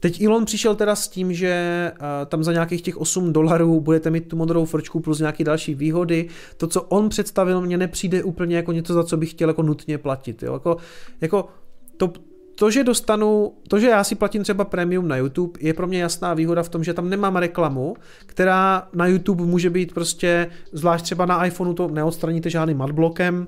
Teď 0.00 0.22
Elon 0.22 0.44
přišel 0.44 0.74
teda 0.74 0.94
s 0.94 1.08
tím, 1.08 1.32
že 1.32 1.92
uh, 1.92 2.06
tam 2.26 2.44
za 2.44 2.52
nějakých 2.52 2.82
těch 2.82 2.96
8 2.96 3.32
dolarů 3.32 3.80
budete 3.80 4.10
mít 4.10 4.28
tu 4.28 4.36
modrou 4.36 4.64
frčku 4.64 5.00
plus 5.00 5.18
nějaké 5.18 5.44
další 5.44 5.74
výhody. 5.74 6.28
To, 6.56 6.66
co 6.66 6.82
on 6.82 7.08
představil, 7.08 7.60
mně 7.60 7.78
nepřijde 7.78 8.22
úplně 8.22 8.56
jako 8.56 8.72
něco, 8.72 8.94
za 8.94 9.04
co 9.04 9.16
bych 9.16 9.30
chtěl 9.30 9.48
jako 9.48 9.62
nutně 9.62 9.98
platit. 9.98 10.42
Jo? 10.42 10.52
Jako, 10.52 10.76
jako 11.20 11.48
to, 11.96 12.12
to, 12.54 12.70
že 12.70 12.84
dostanu, 12.84 13.52
to, 13.68 13.78
že 13.78 13.88
já 13.88 14.04
si 14.04 14.14
platím 14.14 14.42
třeba 14.42 14.64
premium 14.64 15.08
na 15.08 15.16
YouTube, 15.16 15.60
je 15.60 15.74
pro 15.74 15.86
mě 15.86 16.00
jasná 16.00 16.34
výhoda 16.34 16.62
v 16.62 16.68
tom, 16.68 16.84
že 16.84 16.94
tam 16.94 17.10
nemám 17.10 17.36
reklamu, 17.36 17.96
která 18.26 18.88
na 18.92 19.06
YouTube 19.06 19.44
může 19.44 19.70
být 19.70 19.94
prostě, 19.94 20.50
zvlášť 20.72 21.04
třeba 21.04 21.26
na 21.26 21.46
iPhoneu 21.46 21.74
to 21.74 21.88
neodstraníte 21.88 22.50
žádným 22.50 22.82
adblockem, 22.82 23.46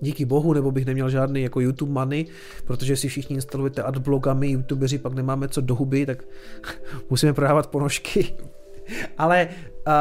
díky 0.00 0.24
bohu, 0.24 0.52
nebo 0.52 0.70
bych 0.70 0.86
neměl 0.86 1.10
žádný 1.10 1.42
jako 1.42 1.60
YouTube 1.60 1.92
money, 1.92 2.26
protože 2.64 2.96
si 2.96 3.08
všichni 3.08 3.36
instalujete 3.36 3.82
adblogami, 3.82 4.48
youtubeři 4.48 4.98
pak 4.98 5.14
nemáme 5.14 5.48
co 5.48 5.60
do 5.60 5.74
huby, 5.74 6.06
tak 6.06 6.24
musíme 7.10 7.32
prodávat 7.32 7.66
ponožky. 7.66 8.34
Ale 9.18 9.48
uh, 9.86 9.92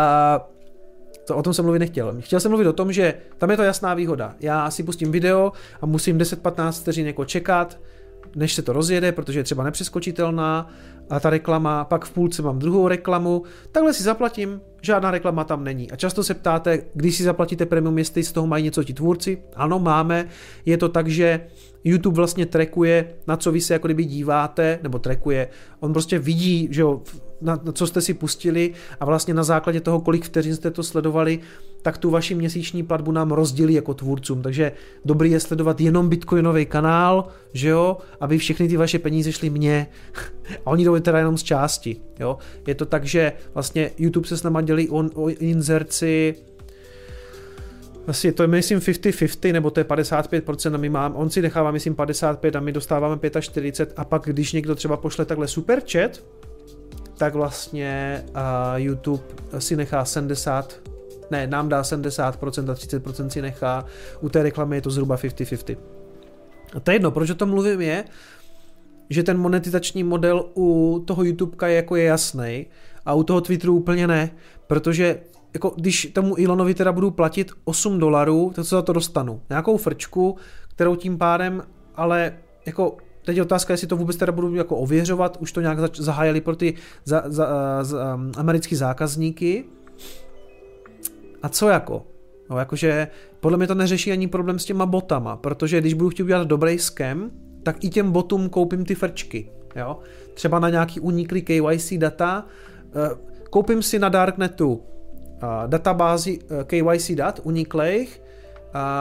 to, 1.28 1.38
o 1.38 1.44
tom 1.44 1.54
jsem 1.54 1.66
mluvit 1.66 1.80
nechtěl. 1.80 2.16
Chtěl 2.20 2.40
jsem 2.40 2.52
mluvit 2.52 2.68
o 2.68 2.74
tom, 2.74 2.92
že 2.94 3.14
tam 3.38 3.52
je 3.52 3.58
to 3.58 3.64
jasná 3.64 3.94
výhoda. 3.94 4.36
Já 4.40 4.72
si 4.72 4.84
pustím 4.84 5.12
video 5.12 5.52
a 5.82 5.86
musím 5.86 6.18
10-15 6.18 6.72
vteřin 6.72 7.08
jako 7.08 7.26
čekat, 7.26 7.80
než 8.36 8.54
se 8.54 8.62
to 8.62 8.74
rozjede, 8.74 9.12
protože 9.12 9.40
je 9.40 9.44
třeba 9.44 9.64
nepřeskočitelná 9.64 10.70
a 11.10 11.20
ta 11.20 11.30
reklama, 11.30 11.86
pak 11.86 12.06
v 12.06 12.12
půlce 12.12 12.42
mám 12.42 12.60
druhou 12.60 12.88
reklamu, 12.88 13.44
takhle 13.72 13.94
si 13.94 14.04
zaplatím, 14.04 14.62
žádná 14.82 15.12
reklama 15.12 15.44
tam 15.44 15.64
není. 15.64 15.92
A 15.92 15.96
často 15.96 16.24
se 16.24 16.34
ptáte, 16.34 16.82
když 16.94 17.16
si 17.16 17.24
zaplatíte 17.24 17.66
premium, 17.66 17.98
jestli 17.98 18.24
z 18.24 18.32
toho 18.32 18.48
mají 18.48 18.64
něco 18.64 18.84
ti 18.84 18.94
tvůrci. 18.94 19.38
Ano, 19.56 19.80
máme. 19.80 20.28
Je 20.66 20.78
to 20.78 20.90
tak, 20.90 21.08
že 21.08 21.48
YouTube 21.84 22.16
vlastně 22.16 22.46
trackuje, 22.46 23.14
na 23.28 23.38
co 23.38 23.52
vy 23.52 23.62
se 23.62 23.74
jako 23.74 23.88
kdyby 23.88 24.06
díváte, 24.06 24.80
nebo 24.84 25.00
trackuje. 25.00 25.48
On 25.80 25.94
prostě 25.94 26.20
vidí, 26.20 26.68
že 26.72 26.82
jo, 26.82 27.02
na, 27.42 27.60
na 27.64 27.72
co 27.72 27.88
jste 27.88 28.02
si 28.02 28.14
pustili 28.14 28.74
a 29.00 29.06
vlastně 29.06 29.34
na 29.34 29.44
základě 29.44 29.82
toho, 29.82 30.02
kolik 30.02 30.26
vteřin 30.26 30.56
jste 30.56 30.72
to 30.72 30.84
sledovali, 30.84 31.40
tak 31.86 31.98
tu 31.98 32.10
vaši 32.10 32.36
měsíční 32.36 32.84
platbu 32.84 33.12
nám 33.12 33.32
rozdělí 33.32 33.74
jako 33.74 33.94
tvůrcům. 33.94 34.42
Takže 34.42 34.72
dobrý 35.06 35.32
je 35.32 35.40
sledovat 35.40 35.82
jenom 35.82 36.10
bitcoinový 36.10 36.66
kanál, 36.66 37.28
že 37.54 37.70
jo, 37.70 37.98
aby 38.20 38.38
všechny 38.38 38.68
ty 38.68 38.78
vaše 38.78 39.00
peníze 39.00 39.32
šly 39.32 39.50
mně. 39.50 39.88
A 40.66 40.70
oni 40.70 40.86
jdou 40.86 41.00
teda 41.00 41.18
jenom 41.18 41.38
z 41.38 41.44
části, 41.44 41.98
jo. 42.20 42.38
Je 42.68 42.76
to 42.76 42.86
tak, 42.86 43.06
že 43.06 43.34
vlastně 43.54 43.92
YouTube 43.98 44.28
se 44.28 44.38
s 44.38 44.44
náma 44.44 44.62
dělí 44.62 44.90
o, 44.90 45.04
o 45.14 45.30
inzerci 45.30 46.36
asi 48.08 48.32
to 48.32 48.44
je 48.44 48.48
myslím 48.48 48.80
50-50, 48.80 49.54
nebo 49.54 49.72
to 49.72 49.80
je 49.80 49.84
55% 49.84 50.74
a 50.74 50.78
my 50.78 50.90
mám, 50.90 51.16
on 51.16 51.30
si 51.30 51.42
nechává 51.42 51.72
myslím 51.72 51.96
55 51.96 52.56
a 52.56 52.60
my 52.60 52.72
dostáváme 52.72 53.20
45 53.40 54.00
a 54.00 54.06
pak 54.06 54.22
když 54.26 54.54
někdo 54.54 54.76
třeba 54.76 54.98
pošle 54.98 55.26
takhle 55.26 55.48
super 55.48 55.82
chat, 55.92 56.24
tak 57.18 57.34
vlastně 57.34 58.24
uh, 58.30 58.42
YouTube 58.76 59.24
si 59.60 59.76
nechá 59.76 60.06
70, 60.06 60.95
ne, 61.32 61.48
nám 61.48 61.70
dá 61.70 61.82
70% 61.82 62.72
a 62.72 62.74
30% 62.74 63.28
si 63.28 63.42
nechá, 63.42 63.86
u 64.22 64.30
té 64.30 64.44
reklamy 64.44 64.78
je 64.78 64.82
to 64.82 64.90
zhruba 64.90 65.18
50-50. 65.18 65.78
A 66.76 66.80
to 66.80 66.92
je 66.92 66.96
jedno, 66.96 67.12
proč 67.12 67.30
o 67.30 67.36
tom 67.36 67.50
mluvím 67.50 67.82
je, 67.82 68.04
že 69.10 69.24
ten 69.24 69.38
monetizační 69.38 70.04
model 70.04 70.46
u 70.58 71.00
toho 71.08 71.24
YouTubeka 71.24 71.68
je 71.68 71.76
jako 71.76 71.96
je 71.96 72.04
jasný 72.04 72.66
a 73.06 73.14
u 73.14 73.24
toho 73.24 73.42
Twitteru 73.42 73.76
úplně 73.76 74.08
ne, 74.08 74.32
protože 74.68 75.20
jako 75.54 75.74
když 75.76 76.12
tomu 76.14 76.36
Elonovi 76.40 76.74
teda 76.74 76.92
budu 76.92 77.12
platit 77.12 77.52
8 77.64 78.00
dolarů, 78.00 78.52
tak 78.56 78.66
co 78.66 78.76
za 78.76 78.82
to 78.82 78.94
dostanu? 78.94 79.42
Nějakou 79.50 79.78
frčku, 79.78 80.38
kterou 80.70 80.96
tím 80.96 81.18
pádem, 81.18 81.64
ale 81.96 82.34
jako 82.66 82.98
teď 83.26 83.36
je 83.36 83.44
otázka, 83.44 83.74
jestli 83.74 83.88
to 83.88 83.98
vůbec 83.98 84.18
teda 84.18 84.32
budu 84.32 84.56
jako 84.56 84.78
ověřovat, 84.78 85.38
už 85.40 85.52
to 85.52 85.62
nějak 85.62 85.96
zahájili 85.96 86.42
pro 86.42 86.56
ty 86.56 86.74
za, 87.06 87.24
za, 87.26 87.48
za, 87.84 88.16
um, 88.16 88.32
americký 88.38 88.76
zákazníky. 88.76 89.66
A 91.46 91.50
co 91.50 91.70
jako? 91.70 92.06
No 92.50 92.58
jakože 92.58 93.08
podle 93.40 93.58
mě 93.58 93.68
to 93.68 93.76
neřeší 93.76 94.12
ani 94.12 94.28
problém 94.28 94.60
s 94.60 94.66
těma 94.66 94.86
botama, 94.86 95.38
protože 95.38 95.82
když 95.82 95.94
budu 95.94 96.10
chtít 96.10 96.24
udělat 96.24 96.48
dobrý 96.48 96.80
scam, 96.80 97.32
tak 97.64 97.84
i 97.84 97.90
těm 97.90 98.12
botům 98.12 98.50
koupím 98.50 98.86
ty 98.86 98.96
frčky. 98.96 99.50
Jo? 99.76 100.00
Třeba 100.34 100.60
na 100.60 100.70
nějaký 100.70 101.00
uniklý 101.00 101.42
KYC 101.42 101.98
data, 101.98 102.46
eh, 102.86 103.10
koupím 103.50 103.84
si 103.84 104.00
na 104.00 104.10
Darknetu 104.10 104.84
databázi 105.68 106.40
eh, 106.40 106.64
KYC 106.64 107.16
dat 107.16 107.40
uniklých, 107.44 108.22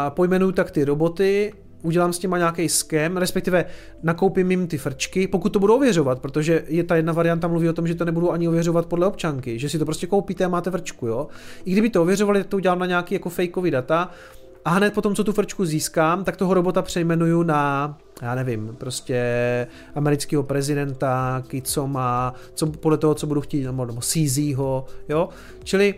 pojmenuju 0.08 0.52
tak 0.52 0.70
ty 0.70 0.84
roboty, 0.84 1.52
udělám 1.84 2.12
s 2.12 2.18
těma 2.18 2.38
nějaký 2.38 2.68
skem, 2.68 3.16
respektive 3.16 3.64
nakoupím 4.02 4.50
jim 4.50 4.66
ty 4.66 4.78
frčky, 4.78 5.28
pokud 5.28 5.48
to 5.48 5.58
budu 5.58 5.74
ověřovat, 5.74 6.18
protože 6.18 6.64
je 6.68 6.84
ta 6.84 6.96
jedna 6.96 7.12
varianta 7.12 7.48
mluví 7.48 7.68
o 7.68 7.72
tom, 7.72 7.86
že 7.86 7.94
to 7.94 8.04
nebudu 8.04 8.32
ani 8.32 8.48
ověřovat 8.48 8.86
podle 8.86 9.06
občanky, 9.06 9.58
že 9.58 9.68
si 9.68 9.78
to 9.78 9.84
prostě 9.84 10.06
koupíte 10.06 10.44
a 10.44 10.48
máte 10.48 10.70
frčku, 10.70 11.06
jo. 11.06 11.28
I 11.64 11.72
kdyby 11.72 11.90
to 11.90 12.02
ověřovali, 12.02 12.40
tak 12.40 12.46
to 12.46 12.56
udělám 12.56 12.78
na 12.78 12.86
nějaký 12.86 13.14
jako 13.14 13.28
fakeový 13.30 13.70
data 13.70 14.10
a 14.64 14.70
hned 14.70 14.94
potom, 14.94 15.14
co 15.14 15.24
tu 15.24 15.32
frčku 15.32 15.64
získám, 15.64 16.24
tak 16.24 16.36
toho 16.36 16.54
robota 16.54 16.82
přejmenuju 16.82 17.42
na, 17.42 17.98
já 18.22 18.34
nevím, 18.34 18.76
prostě 18.78 19.66
amerického 19.94 20.42
prezidenta, 20.42 21.42
co 21.62 21.86
má, 21.86 22.34
co 22.54 22.66
podle 22.66 22.98
toho, 22.98 23.14
co 23.14 23.26
budu 23.26 23.40
chtít, 23.40 23.64
nebo, 23.64 23.86
nebo 23.86 24.00
CZho, 24.00 24.84
jo. 25.08 25.28
Čili 25.64 25.94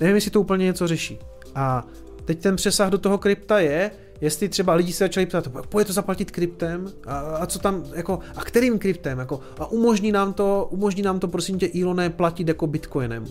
nevím, 0.00 0.14
jestli 0.14 0.30
to 0.30 0.40
úplně 0.40 0.64
něco 0.64 0.86
řeší. 0.86 1.18
A 1.54 1.86
teď 2.24 2.42
ten 2.42 2.56
přesah 2.56 2.90
do 2.90 2.98
toho 2.98 3.18
krypta 3.18 3.58
je, 3.58 3.90
jestli 4.20 4.48
třeba 4.48 4.74
lidi 4.74 4.92
se 4.92 5.04
začali 5.04 5.26
ptát, 5.26 5.48
pojď 5.68 5.86
to 5.86 5.92
zaplatit 5.92 6.30
kryptem? 6.30 6.92
A, 7.06 7.18
a, 7.18 7.46
co 7.46 7.58
tam, 7.58 7.84
jako, 7.94 8.18
a 8.36 8.44
kterým 8.44 8.78
kryptem, 8.78 9.18
jako, 9.18 9.40
a 9.58 9.66
umožní 9.66 10.12
nám 10.12 10.32
to, 10.32 10.68
umožní 10.70 11.02
nám 11.02 11.18
to 11.20 11.28
prosím 11.28 11.58
tě 11.58 11.70
Eloné 11.80 12.10
platit 12.10 12.48
jako 12.48 12.66
bitcoinem. 12.66 13.24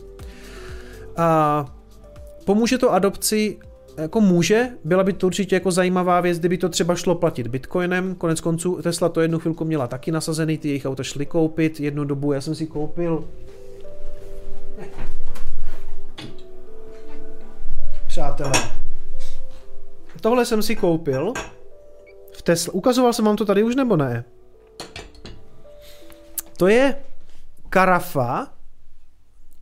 A 1.18 1.66
pomůže 2.46 2.78
to 2.78 2.94
adopci? 2.94 3.58
Jako 3.98 4.22
může, 4.22 4.70
byla 4.84 5.04
by 5.04 5.14
to 5.14 5.28
určitě 5.28 5.56
jako 5.56 5.72
zajímavá 5.72 6.22
věc, 6.22 6.40
kdyby 6.40 6.58
to 6.58 6.70
třeba 6.70 6.96
šlo 6.96 7.16
platit 7.16 7.48
bitcoinem, 7.48 8.16
konec 8.16 8.42
konců 8.42 8.80
Tesla 8.82 9.10
to 9.10 9.22
jednu 9.22 9.40
chvilku 9.40 9.66
měla 9.66 9.88
taky 9.88 10.12
nasazený, 10.12 10.58
ty 10.58 10.68
jejich 10.68 10.86
auta 10.86 11.04
šly 11.04 11.26
koupit, 11.26 11.80
jednu 11.80 12.04
dobu 12.04 12.34
já 12.34 12.42
jsem 12.42 12.56
si 12.56 12.68
koupil. 12.68 13.28
Přátelé. 18.08 18.87
Tohle 20.22 20.46
jsem 20.46 20.62
si 20.62 20.76
koupil 20.76 21.34
v 22.34 22.42
Tesla. 22.42 22.74
Ukazoval 22.74 23.14
jsem 23.14 23.26
vám 23.26 23.36
to 23.36 23.46
tady 23.46 23.64
už 23.64 23.76
nebo 23.76 23.96
ne? 23.96 24.24
To 26.58 26.68
je 26.68 26.96
karafa 27.70 28.54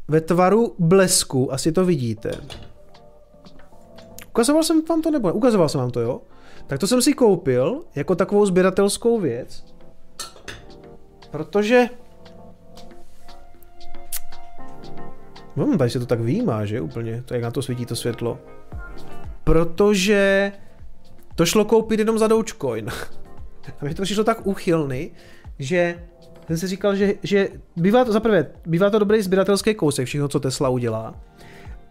ve 0.08 0.22
tvaru 0.22 0.76
blesku, 0.80 1.54
asi 1.54 1.72
to 1.72 1.86
vidíte. 1.86 2.32
Ukazoval 4.30 4.64
jsem 4.64 4.86
vám 4.86 5.02
to 5.02 5.12
nebo 5.12 5.28
ne? 5.28 5.34
Ukazoval 5.34 5.70
jsem 5.70 5.82
vám 5.82 5.92
to, 5.92 6.00
jo? 6.00 6.22
Tak 6.68 6.80
to 6.80 6.88
jsem 6.88 7.02
si 7.02 7.14
koupil 7.14 7.84
jako 7.96 8.16
takovou 8.16 8.46
sběratelskou 8.46 9.20
věc. 9.20 9.66
Protože 11.32 11.90
No, 15.56 15.78
tady 15.78 15.90
se 15.90 16.00
to 16.00 16.06
tak 16.06 16.20
výjímá, 16.20 16.66
že 16.66 16.82
úplně, 16.82 17.24
to 17.26 17.34
jak 17.34 17.44
na 17.44 17.52
to 17.52 17.62
svítí 17.62 17.86
to 17.86 17.96
světlo. 17.96 18.40
Protože 19.46 20.52
to 21.36 21.46
šlo 21.46 21.66
koupit 21.66 22.00
jenom 22.00 22.20
za 22.20 22.28
Dogecoin. 22.28 22.90
A 23.82 23.86
mi 23.86 23.94
to 23.94 24.04
přišlo 24.04 24.24
tak 24.24 24.48
úchylný, 24.48 25.12
že 25.60 26.04
jsem 26.48 26.58
si 26.58 26.68
říkal, 26.68 26.96
že, 26.96 27.14
že 27.24 27.50
bývá 27.76 28.06
to, 28.06 28.12
zaprvé, 28.12 28.48
bývá 28.66 28.90
to 28.90 29.00
dobrý 29.00 29.22
sběratelský 29.22 29.74
kousek, 29.74 30.08
všechno, 30.08 30.28
co 30.28 30.40
Tesla 30.40 30.70
udělá. 30.70 31.16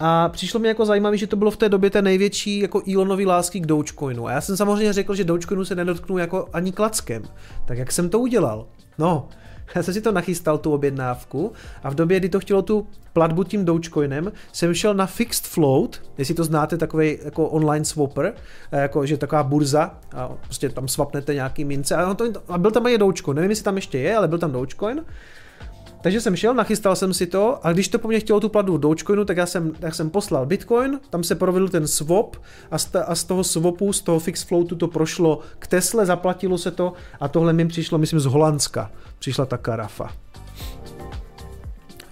A 0.00 0.28
přišlo 0.28 0.60
mi 0.60 0.68
jako 0.68 0.86
zajímavé, 0.86 1.16
že 1.16 1.26
to 1.26 1.36
bylo 1.36 1.50
v 1.50 1.56
té 1.56 1.68
době 1.68 1.90
ten 1.90 2.04
největší 2.04 2.58
jako 2.58 2.82
Elonový 2.92 3.26
lásky 3.26 3.60
k 3.60 3.66
Dogecoinu. 3.66 4.26
A 4.26 4.32
já 4.32 4.40
jsem 4.40 4.56
samozřejmě 4.56 4.92
řekl, 4.92 5.14
že 5.14 5.24
Dogecoinu 5.24 5.64
se 5.64 5.74
nedotknu 5.74 6.18
jako 6.18 6.48
ani 6.52 6.72
klackem. 6.72 7.22
Tak 7.64 7.78
jak 7.78 7.92
jsem 7.92 8.10
to 8.10 8.18
udělal? 8.18 8.66
No, 8.98 9.28
já 9.74 9.82
jsem 9.82 9.94
si 9.94 10.00
to 10.00 10.12
nachystal, 10.12 10.58
tu 10.58 10.72
objednávku 10.72 11.52
a 11.82 11.90
v 11.90 11.94
době, 11.94 12.18
kdy 12.18 12.28
to 12.28 12.40
chtělo 12.40 12.62
tu 12.62 12.86
platbu 13.12 13.44
tím 13.44 13.64
Dogecoinem, 13.64 14.32
jsem 14.52 14.74
šel 14.74 14.94
na 14.94 15.06
Fixed 15.06 15.46
Float, 15.46 16.02
jestli 16.18 16.34
to 16.34 16.44
znáte, 16.44 16.76
takový 16.76 17.18
jako 17.24 17.48
online 17.48 17.84
swapper, 17.84 18.34
jako, 18.72 19.06
že 19.06 19.16
taková 19.16 19.42
burza 19.42 19.94
a 20.12 20.28
prostě 20.28 20.68
tam 20.68 20.88
swapnete 20.88 21.34
nějaký 21.34 21.64
mince 21.64 21.96
a, 21.96 22.14
to, 22.14 22.24
a 22.48 22.58
byl 22.58 22.70
tam 22.70 22.86
i 22.86 22.98
Dogecoin, 22.98 23.36
nevím, 23.36 23.50
jestli 23.50 23.64
tam 23.64 23.76
ještě 23.76 23.98
je, 23.98 24.16
ale 24.16 24.28
byl 24.28 24.38
tam 24.38 24.52
Dogecoin 24.52 25.04
takže 26.04 26.20
jsem 26.20 26.36
šel, 26.36 26.54
nachystal 26.54 26.96
jsem 26.96 27.14
si 27.14 27.26
to 27.26 27.66
a 27.66 27.72
když 27.72 27.88
to 27.88 27.98
po 27.98 28.08
mně 28.08 28.20
chtělo 28.20 28.40
tu 28.40 28.48
platbu 28.48 28.78
Dogecoinu, 28.78 29.24
tak 29.24 29.36
já 29.36 29.46
jsem, 29.46 29.72
tak 29.72 29.94
jsem 29.94 30.10
poslal 30.10 30.46
Bitcoin, 30.46 31.00
tam 31.10 31.24
se 31.24 31.34
provedl 31.34 31.68
ten 31.68 31.88
swap 31.88 32.36
a 32.70 32.78
z, 32.78 32.88
a 33.06 33.14
z 33.14 33.24
toho 33.24 33.44
swapu, 33.44 33.92
z 33.92 34.00
toho 34.00 34.20
fix 34.20 34.42
floatu 34.42 34.76
to 34.76 34.88
prošlo 34.88 35.38
k 35.58 35.66
Tesle, 35.66 36.06
zaplatilo 36.06 36.58
se 36.58 36.70
to 36.70 36.92
a 37.20 37.28
tohle 37.28 37.52
mi 37.52 37.68
přišlo, 37.68 37.98
myslím, 37.98 38.20
z 38.20 38.24
Holandska. 38.24 38.90
Přišla 39.24 39.46
ta 39.46 39.58
karafa. 39.58 40.12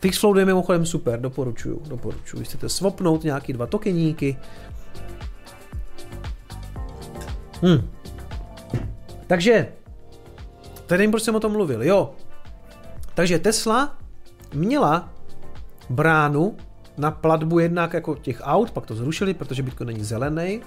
Fixflow 0.01 0.39
je 0.39 0.44
mimochodem 0.44 0.86
super, 0.86 1.20
doporučuju, 1.20 1.82
doporučuju. 1.86 2.44
Chcete 2.44 2.68
swapnout 2.68 3.24
nějaký 3.24 3.52
dva 3.52 3.66
tokeníky. 3.66 4.36
Hm. 7.62 7.90
Takže, 9.26 9.72
tady 10.86 10.98
nevím, 10.98 11.10
proč 11.10 11.22
jsem 11.22 11.34
o 11.34 11.40
tom 11.40 11.52
mluvil. 11.52 11.82
Jo, 11.82 12.14
takže 13.14 13.39
Tesla 13.39 13.97
měla 14.55 15.09
bránu 15.90 16.56
na 16.97 17.10
platbu 17.10 17.59
jednak 17.59 17.93
jako 17.93 18.14
těch 18.14 18.40
aut, 18.44 18.70
pak 18.70 18.86
to 18.86 18.94
zrušili, 18.94 19.34
protože 19.34 19.62
Bitcoin 19.62 19.86
není 19.86 20.05
zelený. 20.05 20.60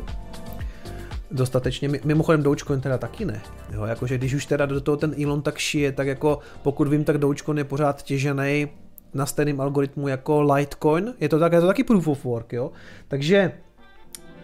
Dostatečně. 1.35 1.89
Mimochodem 2.03 2.43
Dogecoin 2.43 2.81
teda 2.81 2.97
taky 2.97 3.25
ne. 3.25 3.41
Jo, 3.73 3.85
jakože 3.85 4.17
když 4.17 4.33
už 4.33 4.45
teda 4.45 4.65
do 4.65 4.81
toho 4.81 4.97
ten 4.97 5.15
Elon 5.23 5.41
tak 5.41 5.57
šije, 5.57 5.91
tak 5.91 6.07
jako 6.07 6.39
pokud 6.63 6.87
vím, 6.87 7.03
tak 7.03 7.17
Dogecoin 7.17 7.57
je 7.57 7.63
pořád 7.63 8.03
těžený 8.03 8.67
na 9.13 9.25
stejném 9.25 9.61
algoritmu 9.61 10.07
jako 10.07 10.41
Litecoin. 10.41 11.13
Je 11.19 11.29
to, 11.29 11.39
tak, 11.39 11.53
je 11.53 11.61
to 11.61 11.67
taky 11.67 11.83
proof 11.83 12.07
of 12.07 12.25
work, 12.25 12.53
jo. 12.53 12.71
Takže 13.07 13.51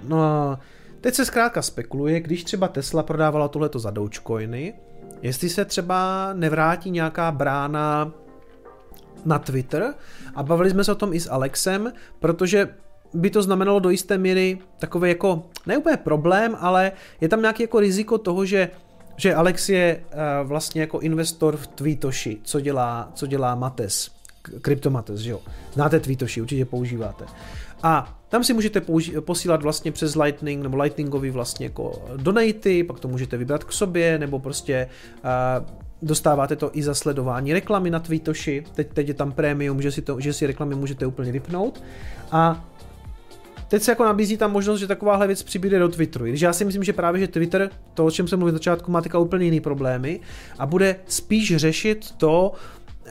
no, 0.07 0.57
teď 1.01 1.13
se 1.15 1.26
zkrátka 1.26 1.61
spekuluje, 1.61 2.19
když 2.19 2.43
třeba 2.43 2.68
Tesla 2.68 3.03
prodávala 3.03 3.47
tohleto 3.47 3.80
za 3.80 3.91
Dogecoiny, 3.91 4.73
jestli 5.22 5.49
se 5.49 5.65
třeba 5.65 6.30
nevrátí 6.34 6.91
nějaká 6.91 7.31
brána 7.31 8.11
na 9.26 9.39
Twitter 9.39 9.93
a 10.35 10.43
bavili 10.43 10.69
jsme 10.69 10.84
se 10.84 10.91
o 10.91 10.95
tom 10.95 11.13
i 11.13 11.19
s 11.19 11.31
Alexem, 11.31 11.91
protože 12.19 12.68
by 13.14 13.30
to 13.30 13.42
znamenalo 13.42 13.80
do 13.80 13.90
jisté 13.90 14.18
míry 14.18 14.58
takový 14.80 15.10
jako, 15.10 15.44
ne 15.66 15.78
úplně 15.78 15.98
problém, 15.98 16.58
ale 16.60 16.92
je 17.22 17.30
tam 17.30 17.42
nějaký 17.42 17.64
jako 17.64 17.80
riziko 17.80 18.18
toho, 18.18 18.46
že 18.46 18.70
že 19.18 19.36
Alex 19.36 19.70
je 19.70 20.04
uh, 20.04 20.48
vlastně 20.48 20.82
jako 20.82 21.00
investor 21.00 21.58
v 21.58 21.68
Tweetoshi, 21.68 22.38
co 22.44 22.60
dělá, 22.60 23.12
co 23.16 23.28
dělá 23.28 23.56
Mates, 23.56 24.12
Kryptomates, 24.62 25.22
jo. 25.22 25.40
Znáte 25.74 26.00
Tweetoshi, 26.00 26.42
určitě 26.42 26.66
používáte. 26.66 27.26
A 27.84 28.20
tam 28.30 28.44
si 28.44 28.54
můžete 28.54 28.80
použi- 28.80 29.22
posílat 29.22 29.62
vlastně 29.62 29.92
přes 29.92 30.16
Lightning 30.16 30.64
nebo 30.64 30.78
Lightningový 30.78 31.30
vlastně 31.30 31.66
jako 31.66 32.06
donaty, 32.18 32.84
pak 32.84 33.00
to 33.00 33.08
můžete 33.08 33.38
vybrat 33.38 33.64
k 33.64 33.72
sobě, 33.72 34.20
nebo 34.20 34.40
prostě 34.40 34.90
uh, 35.24 35.68
dostáváte 36.02 36.56
to 36.56 36.70
i 36.74 36.84
za 36.84 36.94
sledování 36.94 37.54
reklamy 37.54 37.90
na 37.90 38.00
Tweetoshi, 38.00 38.64
teď, 38.76 38.88
teď 38.94 39.08
je 39.08 39.14
tam 39.14 39.32
prémium, 39.32 39.82
že 39.82 39.92
si, 39.92 40.02
to, 40.02 40.20
že 40.20 40.34
si 40.34 40.48
reklamy 40.48 40.76
můžete 40.76 41.06
úplně 41.06 41.32
vypnout 41.32 41.84
a 42.32 42.66
teď 43.72 43.81
se 43.84 43.91
jako 43.91 44.03
nabízí 44.03 44.38
tam 44.38 44.52
možnost, 44.52 44.80
že 44.80 44.88
takováhle 44.88 45.27
věc 45.27 45.43
přibude 45.43 45.80
do 45.80 45.89
Twitteru. 45.89 46.26
Když 46.26 46.41
já 46.41 46.53
si 46.53 46.65
myslím, 46.65 46.84
že 46.84 46.93
právě, 46.93 47.22
že 47.22 47.27
Twitter, 47.27 47.69
to, 47.93 48.06
o 48.06 48.11
čem 48.11 48.27
jsem 48.27 48.39
mluvil 48.39 48.52
na 48.52 48.57
začátku, 48.57 48.91
má 48.91 49.02
teďka 49.02 49.19
úplně 49.19 49.45
jiný 49.45 49.60
problémy 49.60 50.19
a 50.60 50.65
bude 50.65 50.95
spíš 51.07 51.56
řešit 51.56 52.11
to, 52.18 52.52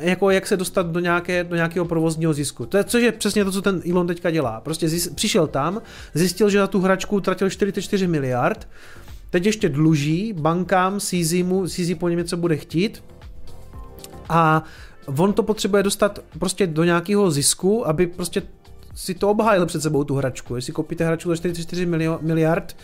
jako 0.01 0.31
jak 0.31 0.47
se 0.47 0.57
dostat 0.57 0.87
do, 0.87 1.01
nějaké, 1.01 1.45
do 1.45 1.57
nějakého 1.57 1.85
provozního 1.85 2.33
zisku. 2.33 2.67
To 2.67 2.77
je, 2.77 2.85
což 2.85 3.03
je 3.03 3.13
přesně 3.13 3.45
to, 3.45 3.53
co 3.53 3.63
ten 3.63 3.83
Elon 3.91 4.07
teďka 4.07 4.31
dělá. 4.31 4.61
Prostě 4.61 4.89
zjist, 4.89 5.15
přišel 5.15 5.47
tam, 5.47 5.83
zjistil, 6.15 6.51
že 6.51 6.59
za 6.59 6.67
tu 6.67 6.81
hračku 6.81 7.17
utratil 7.17 7.51
44 7.51 8.07
miliard, 8.07 8.69
teď 9.31 9.47
ještě 9.47 9.69
dluží 9.69 10.33
bankám, 10.33 11.01
CZ, 11.01 11.33
mu, 11.33 11.67
CZ 11.67 11.95
po 11.99 12.09
něm 12.09 12.19
něco 12.19 12.37
bude 12.37 12.57
chtít 12.57 13.05
a 14.29 14.65
on 15.17 15.33
to 15.33 15.43
potřebuje 15.43 15.83
dostat 15.83 16.19
prostě 16.39 16.67
do 16.67 16.85
nějakého 16.85 17.31
zisku, 17.31 17.89
aby 17.89 18.07
prostě 18.07 18.43
si 18.95 19.15
to 19.15 19.31
obhájil 19.31 19.67
před 19.67 19.83
sebou 19.83 20.05
tu 20.05 20.15
hračku. 20.15 20.57
Jestli 20.57 20.73
koupíte 20.73 21.05
hračku 21.05 21.29
za 21.29 21.37
44 21.37 21.87
miliard, 22.21 22.77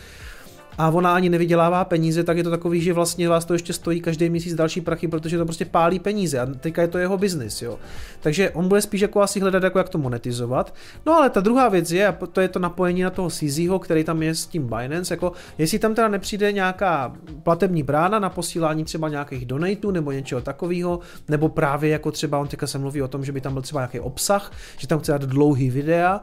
a 0.79 0.91
ona 0.91 1.15
ani 1.15 1.29
nevydělává 1.29 1.85
peníze, 1.85 2.25
tak 2.25 2.37
je 2.37 2.45
to 2.45 2.51
takový, 2.51 2.81
že 2.81 2.93
vlastně 2.93 3.29
vás 3.29 3.45
to 3.45 3.53
ještě 3.53 3.73
stojí 3.73 4.01
každý 4.01 4.31
měsíc 4.31 4.55
další 4.55 4.81
prachy, 4.81 5.09
protože 5.09 5.39
to 5.39 5.45
prostě 5.45 5.65
pálí 5.65 5.99
peníze 5.99 6.41
a 6.41 6.47
teďka 6.47 6.83
je 6.83 6.89
to 6.89 6.99
jeho 6.99 7.19
biznis, 7.19 7.63
jo. 7.63 7.79
Takže 8.21 8.51
on 8.51 8.69
bude 8.69 8.81
spíš 8.81 9.01
jako 9.01 9.23
asi 9.23 9.41
hledat, 9.41 9.63
jako 9.63 9.79
jak 9.79 9.89
to 9.89 9.99
monetizovat. 9.99 10.75
No 11.07 11.15
ale 11.15 11.31
ta 11.31 11.41
druhá 11.41 11.69
věc 11.69 11.91
je, 11.91 12.07
a 12.07 12.13
to 12.13 12.41
je 12.41 12.49
to 12.49 12.59
napojení 12.59 13.03
na 13.03 13.11
toho 13.11 13.31
CZho, 13.31 13.79
který 13.79 14.05
tam 14.05 14.23
je 14.23 14.35
s 14.35 14.47
tím 14.47 14.63
Binance, 14.63 15.15
jako 15.15 15.33
jestli 15.59 15.79
tam 15.79 15.95
teda 15.95 16.09
nepřijde 16.09 16.53
nějaká 16.53 17.13
platební 17.43 17.83
brána 17.83 18.19
na 18.19 18.31
posílání 18.31 18.85
třeba 18.85 19.09
nějakých 19.09 19.47
donatů 19.47 19.91
nebo 19.91 20.13
něčeho 20.13 20.41
takového, 20.41 21.01
nebo 21.29 21.49
právě 21.49 21.91
jako 21.91 22.11
třeba 22.11 22.39
on 22.39 22.49
teďka 22.49 22.67
se 22.67 22.79
mluví 22.79 23.03
o 23.03 23.09
tom, 23.09 23.25
že 23.25 23.33
by 23.33 23.41
tam 23.41 23.53
byl 23.53 23.63
třeba 23.63 23.81
nějaký 23.81 24.01
obsah, 24.01 24.53
že 24.79 24.87
tam 24.87 24.99
chce 24.99 25.13
dát 25.13 25.23
dlouhý 25.23 25.71
videa, 25.71 26.21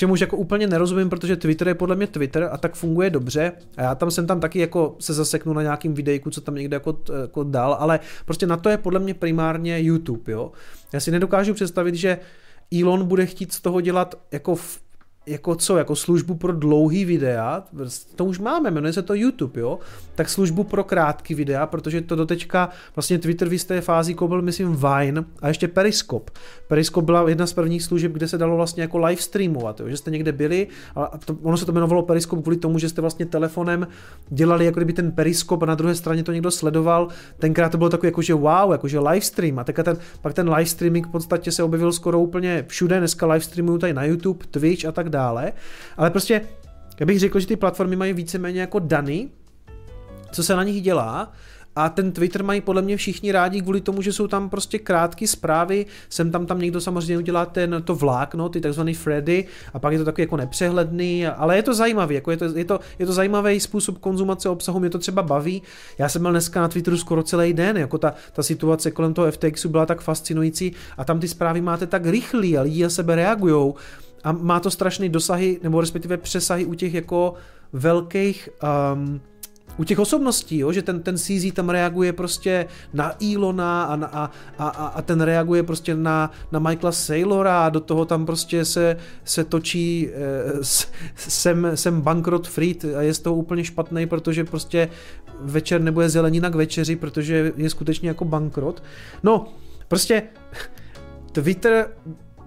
čemuž 0.00 0.20
jako 0.20 0.36
úplně 0.36 0.66
nerozumím, 0.66 1.10
protože 1.10 1.36
Twitter 1.36 1.68
je 1.68 1.74
podle 1.74 1.96
mě 1.96 2.06
Twitter 2.06 2.48
a 2.52 2.56
tak 2.56 2.74
funguje 2.74 3.10
dobře 3.10 3.52
a 3.76 3.82
já 3.82 3.94
tam 3.94 4.10
jsem 4.10 4.26
tam 4.26 4.40
taky 4.40 4.58
jako 4.58 4.96
se 5.00 5.14
zaseknu 5.14 5.52
na 5.52 5.62
nějakým 5.62 5.94
videjku, 5.94 6.30
co 6.30 6.40
tam 6.40 6.54
někde 6.54 6.74
jako, 6.74 6.98
jako 7.22 7.44
dal, 7.44 7.76
ale 7.80 8.00
prostě 8.24 8.46
na 8.46 8.56
to 8.56 8.68
je 8.68 8.78
podle 8.78 9.00
mě 9.00 9.14
primárně 9.14 9.80
YouTube, 9.80 10.32
jo. 10.32 10.52
Já 10.92 11.00
si 11.00 11.10
nedokážu 11.10 11.54
představit, 11.54 11.94
že 11.94 12.18
Elon 12.80 13.04
bude 13.06 13.26
chtít 13.26 13.52
z 13.52 13.60
toho 13.60 13.80
dělat 13.80 14.14
jako 14.32 14.56
v 14.56 14.80
jako 15.30 15.54
co, 15.54 15.76
jako 15.76 15.96
službu 15.96 16.34
pro 16.34 16.52
dlouhý 16.52 17.04
videa, 17.04 17.64
to 18.16 18.24
už 18.24 18.38
máme, 18.38 18.70
jmenuje 18.70 18.92
se 18.92 19.02
to 19.02 19.14
YouTube, 19.14 19.60
jo, 19.60 19.78
tak 20.14 20.28
službu 20.28 20.64
pro 20.64 20.84
krátký 20.84 21.34
videa, 21.34 21.66
protože 21.66 22.00
to 22.00 22.16
dotečka 22.16 22.68
vlastně 22.96 23.18
Twitter 23.18 23.48
v 23.48 23.52
jisté 23.52 23.80
fázi 23.80 24.14
koupil, 24.14 24.42
myslím, 24.42 24.76
Vine 24.76 25.24
a 25.42 25.48
ještě 25.48 25.68
Periscope. 25.68 26.32
Periscope 26.68 27.04
byla 27.04 27.28
jedna 27.28 27.46
z 27.46 27.52
prvních 27.52 27.82
služeb, 27.82 28.12
kde 28.12 28.28
se 28.28 28.38
dalo 28.38 28.56
vlastně 28.56 28.82
jako 28.82 28.98
live 28.98 29.22
streamovat, 29.22 29.80
jo, 29.80 29.88
že 29.88 29.96
jste 29.96 30.10
někde 30.10 30.32
byli 30.32 30.66
a 30.94 31.18
to, 31.18 31.36
ono 31.42 31.56
se 31.56 31.66
to 31.66 31.72
jmenovalo 31.72 32.02
Periscope 32.02 32.42
kvůli 32.42 32.56
tomu, 32.56 32.78
že 32.78 32.88
jste 32.88 33.00
vlastně 33.00 33.26
telefonem 33.26 33.88
dělali 34.28 34.64
jako 34.64 34.80
kdyby 34.80 34.92
ten 34.92 35.12
Periscope 35.12 35.64
a 35.64 35.68
na 35.68 35.74
druhé 35.74 35.94
straně 35.94 36.22
to 36.22 36.32
někdo 36.32 36.50
sledoval. 36.50 37.08
Tenkrát 37.38 37.68
to 37.68 37.78
bylo 37.78 37.90
takový 37.90 38.08
jako, 38.08 38.22
že 38.22 38.34
wow, 38.34 38.72
jako 38.72 38.88
že 38.88 38.98
live 38.98 39.20
stream 39.20 39.58
a 39.58 39.64
ten, 39.64 39.96
pak 40.20 40.34
ten 40.34 40.50
live 40.50 40.66
streaming 40.66 41.06
v 41.06 41.10
podstatě 41.10 41.52
se 41.52 41.62
objevil 41.62 41.92
skoro 41.92 42.20
úplně 42.20 42.64
všude, 42.68 42.98
dneska 42.98 43.26
live 43.26 43.40
streamují 43.40 43.78
tady 43.78 43.94
na 43.94 44.04
YouTube, 44.04 44.44
Twitch 44.50 44.84
a 44.84 44.92
tak 44.92 45.08
dále, 45.08 45.19
ale 45.28 46.10
prostě 46.10 46.42
já 47.00 47.06
bych 47.06 47.18
řekl, 47.18 47.40
že 47.40 47.46
ty 47.46 47.56
platformy 47.56 47.96
mají 47.96 48.12
víceméně 48.12 48.60
jako 48.60 48.78
dany, 48.78 49.28
co 50.32 50.42
se 50.42 50.56
na 50.56 50.62
nich 50.62 50.82
dělá 50.82 51.32
a 51.76 51.88
ten 51.88 52.12
Twitter 52.12 52.44
mají 52.44 52.60
podle 52.60 52.82
mě 52.82 52.96
všichni 52.96 53.32
rádi 53.32 53.62
kvůli 53.62 53.80
tomu, 53.80 54.02
že 54.02 54.12
jsou 54.12 54.26
tam 54.26 54.50
prostě 54.50 54.78
krátké 54.78 55.26
zprávy, 55.26 55.86
sem 56.08 56.30
tam 56.30 56.46
tam 56.46 56.58
někdo 56.58 56.80
samozřejmě 56.80 57.18
udělá 57.18 57.46
ten, 57.46 57.82
to 57.84 57.94
vlákno, 57.94 58.48
ty 58.48 58.60
takzvaný 58.60 58.94
Freddy 58.94 59.44
a 59.74 59.78
pak 59.78 59.92
je 59.92 59.98
to 59.98 60.04
takový 60.04 60.22
jako 60.22 60.36
nepřehledný, 60.36 61.26
ale 61.26 61.56
je 61.56 61.62
to 61.62 61.74
zajímavý, 61.74 62.14
jako 62.14 62.30
je 62.30 62.36
to, 62.36 62.44
je 62.44 62.64
to, 62.64 62.80
je 62.98 63.06
to 63.06 63.12
zajímavý 63.12 63.60
způsob 63.60 63.98
konzumace 63.98 64.48
obsahu, 64.48 64.80
mě 64.80 64.90
to 64.90 64.98
třeba 64.98 65.22
baví. 65.22 65.62
Já 65.98 66.08
jsem 66.08 66.22
byl 66.22 66.30
dneska 66.30 66.60
na 66.60 66.68
Twitteru 66.68 66.96
skoro 66.96 67.22
celý 67.22 67.52
den, 67.52 67.76
jako 67.76 67.98
ta, 67.98 68.14
ta 68.32 68.42
situace 68.42 68.90
kolem 68.90 69.14
toho 69.14 69.30
FTXu 69.30 69.68
byla 69.68 69.86
tak 69.86 70.00
fascinující 70.00 70.72
a 70.96 71.04
tam 71.04 71.20
ty 71.20 71.28
zprávy 71.28 71.60
máte 71.60 71.86
tak 71.86 72.06
rychlý 72.06 72.58
a 72.58 72.62
lidi 72.62 72.82
na 72.82 72.90
sebe 72.90 73.16
reagujou 73.16 73.74
a 74.24 74.32
má 74.32 74.60
to 74.60 74.70
strašné 74.70 75.08
dosahy, 75.08 75.60
nebo 75.62 75.80
respektive 75.80 76.16
přesahy 76.16 76.64
u 76.64 76.74
těch 76.74 76.94
jako 76.94 77.34
velkých 77.72 78.48
um, 78.94 79.20
u 79.76 79.84
těch 79.84 79.98
osobností, 79.98 80.58
jo, 80.58 80.72
že 80.72 80.82
ten, 80.82 81.02
ten 81.02 81.16
CZ 81.16 81.52
tam 81.52 81.70
reaguje 81.70 82.12
prostě 82.12 82.66
na 82.92 83.14
Elona 83.32 83.84
a, 83.84 84.04
a, 84.04 84.30
a, 84.58 84.86
a 84.86 85.02
ten 85.02 85.20
reaguje 85.20 85.62
prostě 85.62 85.94
na, 85.94 86.30
na 86.52 86.58
Michaela 86.58 86.92
Saylora 86.92 87.64
a 87.64 87.68
do 87.68 87.80
toho 87.80 88.04
tam 88.04 88.26
prostě 88.26 88.64
se, 88.64 88.96
se 89.24 89.44
točí 89.44 90.08
eh, 90.08 90.64
sem, 91.14 91.70
sem 91.74 92.00
bankrot 92.00 92.48
Fried 92.48 92.84
a 92.84 93.02
je 93.02 93.14
z 93.14 93.18
toho 93.18 93.36
úplně 93.36 93.64
špatný, 93.64 94.06
protože 94.06 94.44
prostě 94.44 94.88
večer 95.40 95.80
nebude 95.80 96.08
zelenina 96.08 96.50
k 96.50 96.54
večeři, 96.54 96.96
protože 96.96 97.52
je 97.56 97.70
skutečně 97.70 98.08
jako 98.08 98.24
bankrot. 98.24 98.82
No, 99.22 99.46
prostě 99.88 100.22
Twitter 101.32 101.90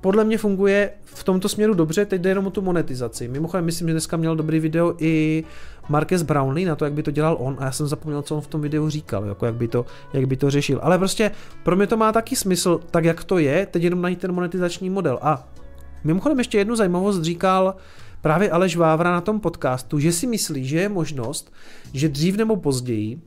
podle 0.04 0.24
mě 0.24 0.38
funguje 0.38 0.90
v 1.06 1.24
tomto 1.24 1.50
směru 1.50 1.74
dobře, 1.74 2.06
teď 2.06 2.22
jde 2.22 2.30
jenom 2.30 2.48
o 2.48 2.50
tu 2.50 2.62
monetizaci. 2.62 3.28
Mimochodem, 3.28 3.66
myslím, 3.66 3.88
že 3.88 3.94
dneska 3.94 4.18
měl 4.18 4.36
dobrý 4.36 4.60
video 4.60 4.96
i 5.00 5.44
Marques 5.90 6.22
Brownlee 6.22 6.68
na 6.68 6.76
to, 6.76 6.86
jak 6.86 6.94
by 6.94 7.04
to 7.04 7.12
dělal 7.12 7.38
on 7.40 7.56
a 7.60 7.66
já 7.66 7.72
jsem 7.72 7.88
zapomněl, 7.88 8.22
co 8.22 8.36
on 8.36 8.42
v 8.42 8.48
tom 8.48 8.62
videu 8.62 8.90
říkal, 8.90 9.26
jako 9.26 9.46
jak 9.46 9.56
by 9.56 9.68
to, 9.68 9.86
jak 10.14 10.26
by 10.26 10.38
to 10.38 10.50
řešil. 10.50 10.80
Ale 10.84 10.98
prostě 10.98 11.32
pro 11.64 11.76
mě 11.76 11.88
to 11.88 11.98
má 11.98 12.12
taky 12.12 12.36
smysl, 12.36 12.80
tak 12.92 13.06
jak 13.06 13.24
to 13.24 13.38
je, 13.38 13.66
teď 13.66 13.84
jenom 13.84 14.02
najít 14.02 14.20
ten 14.20 14.32
monetizační 14.32 14.90
model. 14.90 15.20
A 15.22 15.48
mimochodem 16.04 16.38
ještě 16.38 16.58
jednu 16.58 16.76
zajímavost 16.76 17.22
říkal 17.22 17.76
právě 18.22 18.52
Aleš 18.52 18.76
Vávra 18.76 19.12
na 19.12 19.22
tom 19.22 19.40
podcastu, 19.40 20.00
že 20.00 20.12
si 20.12 20.28
myslí, 20.28 20.66
že 20.66 20.80
je 20.80 20.90
možnost, 20.90 21.54
že 21.94 22.10
dřív 22.10 22.38
nebo 22.38 22.56
později 22.56 23.22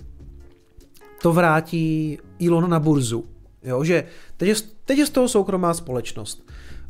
to 1.23 1.33
vrátí 1.33 2.19
Elon 2.47 2.71
na 2.71 2.81
burzu. 2.81 3.25
Jo, 3.63 3.85
že 3.85 4.05
teď 4.37 4.49
je, 4.49 4.55
teď 4.85 4.99
je 4.99 5.07
z 5.07 5.11
toho 5.11 5.29
soukromá 5.29 5.75
společnost. 5.75 6.46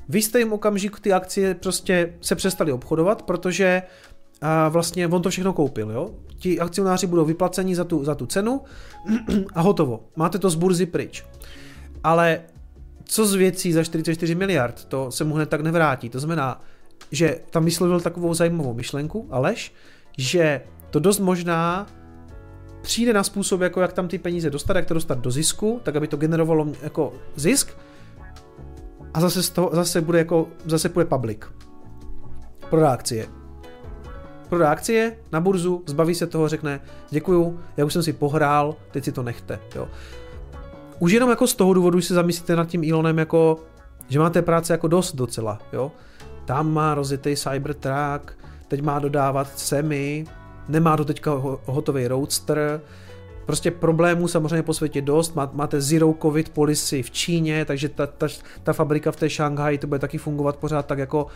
V 0.09 0.17
jistém 0.17 0.53
okamžiku 0.53 1.01
ty 1.01 1.13
akcie 1.13 1.55
prostě 1.55 2.15
se 2.21 2.35
přestaly 2.35 2.73
obchodovat, 2.73 3.23
protože 3.23 3.83
a 4.41 4.69
vlastně 4.69 5.09
on 5.09 5.23
to 5.23 5.31
všechno 5.31 5.53
koupil, 5.53 5.91
jo? 5.91 6.11
Ti 6.39 6.61
akcionáři 6.61 7.07
budou 7.07 7.25
vyplaceni 7.25 7.77
za 7.77 7.85
tu, 7.85 8.05
za 8.05 8.15
tu 8.15 8.27
cenu 8.27 8.61
a 9.55 9.61
hotovo. 9.61 10.05
Máte 10.17 10.39
to 10.39 10.51
z 10.51 10.55
burzy 10.55 10.87
pryč. 10.87 11.25
Ale 12.05 12.41
co 13.05 13.27
z 13.27 13.35
věcí 13.35 13.73
za 13.73 13.85
44 13.85 14.35
miliard, 14.35 14.85
to 14.85 15.11
se 15.11 15.25
mu 15.25 15.35
hned 15.35 15.49
tak 15.49 15.61
nevrátí. 15.61 16.09
To 16.11 16.21
znamená, 16.21 16.61
že 17.13 17.41
tam 17.51 17.65
vyslovil 17.65 18.01
takovou 18.01 18.35
zajímavou 18.35 18.75
myšlenku, 18.75 19.29
Aleš, 19.31 19.75
že 20.19 20.61
to 20.91 21.01
dost 21.01 21.19
možná 21.19 21.87
přijde 22.83 23.13
na 23.13 23.25
způsob, 23.25 23.61
jako 23.61 23.81
jak 23.81 23.93
tam 23.93 24.09
ty 24.09 24.19
peníze 24.19 24.51
dostat, 24.51 24.77
jak 24.77 24.87
to 24.87 24.95
dostat 24.95 25.19
do 25.19 25.31
zisku, 25.31 25.81
tak 25.83 25.97
aby 25.97 26.09
to 26.09 26.17
generovalo 26.17 26.67
jako 26.83 27.13
zisk 27.37 27.77
a 29.17 29.21
zase, 29.21 29.43
z 29.43 29.51
toho, 29.51 29.71
zase 29.73 30.01
bude 30.01 30.19
jako, 30.19 30.49
zase 30.65 30.89
bude 30.89 31.05
public. 31.05 31.39
Prodá 32.71 32.91
akcie. 32.91 33.27
Prodá 34.49 34.71
akcie 34.71 35.17
na 35.33 35.41
burzu, 35.41 35.83
zbaví 35.87 36.15
se 36.15 36.27
toho, 36.27 36.49
řekne 36.49 36.81
děkuju, 37.11 37.61
já 37.77 37.85
už 37.85 37.93
jsem 37.93 38.03
si 38.03 38.13
pohrál, 38.13 38.77
teď 38.91 39.05
si 39.05 39.13
to 39.13 39.23
nechte. 39.23 39.59
Jo. 39.75 39.89
Už 40.99 41.13
jenom 41.13 41.31
jako 41.31 41.47
z 41.47 41.55
toho 41.55 41.75
důvodu, 41.75 42.01
že 42.01 42.07
se 42.07 42.15
zamyslíte 42.15 42.57
nad 42.57 42.69
tím 42.69 42.85
Elonem 42.93 43.19
jako, 43.19 43.59
že 44.09 44.19
máte 44.19 44.43
práce 44.43 44.73
jako 44.73 44.89
dost 44.89 45.15
docela, 45.15 45.59
jo. 45.73 45.93
Tam 46.45 46.73
má 46.73 46.95
rozjetý 46.95 47.37
Cybertruck, 47.37 48.39
teď 48.69 48.83
má 48.83 48.99
dodávat 48.99 49.59
semi, 49.59 50.27
nemá 50.69 50.97
do 50.97 51.05
teďka 51.05 51.33
hotový 51.65 52.09
roadster, 52.09 52.81
Prostě 53.47 53.71
problémů 53.71 54.29
samozřejmě 54.29 54.63
po 54.63 54.75
světě 54.75 55.03
dost, 55.03 55.37
máte 55.53 55.81
zero 55.81 56.15
covid 56.23 56.49
policy 56.49 57.03
v 57.03 57.11
Číně, 57.11 57.65
takže 57.65 57.89
ta, 57.89 58.07
ta, 58.07 58.27
ta 58.63 58.73
fabrika 58.73 59.13
v 59.13 59.17
té 59.17 59.31
Šanghaji 59.31 59.79
to 59.79 59.87
bude 59.87 59.99
taky 59.99 60.19
fungovat 60.19 60.57
pořád 60.57 60.87
tak 60.87 60.99
jako 60.99 61.27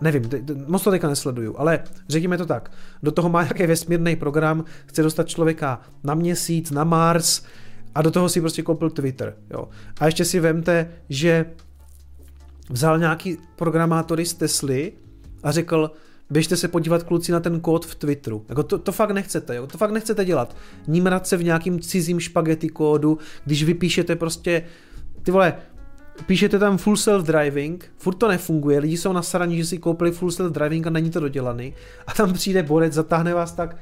nevím, 0.00 0.30
moc 0.66 0.84
to 0.84 0.90
teďka 0.90 1.08
nesleduju, 1.08 1.54
ale 1.58 1.84
řekněme 2.08 2.38
to 2.38 2.46
tak, 2.46 2.70
do 3.02 3.12
toho 3.12 3.28
má 3.28 3.42
nějaký 3.42 3.66
vesmírný 3.66 4.16
program, 4.16 4.64
chce 4.86 5.02
dostat 5.02 5.28
člověka 5.28 5.80
na 6.04 6.14
měsíc, 6.14 6.70
na 6.70 6.84
Mars 6.84 7.42
a 7.94 8.02
do 8.02 8.10
toho 8.10 8.28
si 8.28 8.40
prostě 8.40 8.62
koupil 8.62 8.90
Twitter, 8.90 9.36
jo. 9.50 9.68
A 10.00 10.06
ještě 10.06 10.24
si 10.24 10.40
vemte, 10.40 10.90
že 11.08 11.46
vzal 12.70 12.98
nějaký 12.98 13.38
programátory 13.56 14.26
z 14.26 14.34
Tesly 14.34 14.92
a 15.42 15.50
řekl, 15.52 15.90
běžte 16.30 16.56
se 16.56 16.68
podívat 16.68 17.02
kluci 17.02 17.32
na 17.32 17.40
ten 17.40 17.60
kód 17.60 17.86
v 17.86 17.94
Twitteru. 17.94 18.44
Jako 18.48 18.62
to, 18.62 18.78
to 18.78 18.92
fakt 18.92 19.10
nechcete, 19.10 19.54
jo? 19.54 19.66
to 19.66 19.78
fakt 19.78 19.90
nechcete 19.90 20.24
dělat. 20.24 20.56
Nímrat 20.86 21.26
se 21.26 21.36
v 21.36 21.44
nějakým 21.44 21.80
cizím 21.80 22.20
špagety 22.20 22.68
kódu, 22.68 23.18
když 23.44 23.64
vypíšete 23.64 24.16
prostě, 24.16 24.62
ty 25.22 25.30
vole, 25.30 25.54
píšete 26.26 26.58
tam 26.58 26.78
full 26.78 26.96
self-driving, 26.96 27.78
furt 27.96 28.14
to 28.14 28.28
nefunguje, 28.28 28.78
lidi 28.78 28.96
jsou 28.96 29.12
nasraní, 29.12 29.56
že 29.56 29.64
si 29.64 29.78
koupili 29.78 30.12
full 30.12 30.30
self-driving 30.30 30.86
a 30.86 30.90
není 30.90 31.10
to 31.10 31.20
dodělaný 31.20 31.74
a 32.06 32.14
tam 32.14 32.32
přijde 32.32 32.62
borec, 32.62 32.92
zatáhne 32.92 33.34
vás 33.34 33.52
tak 33.52 33.76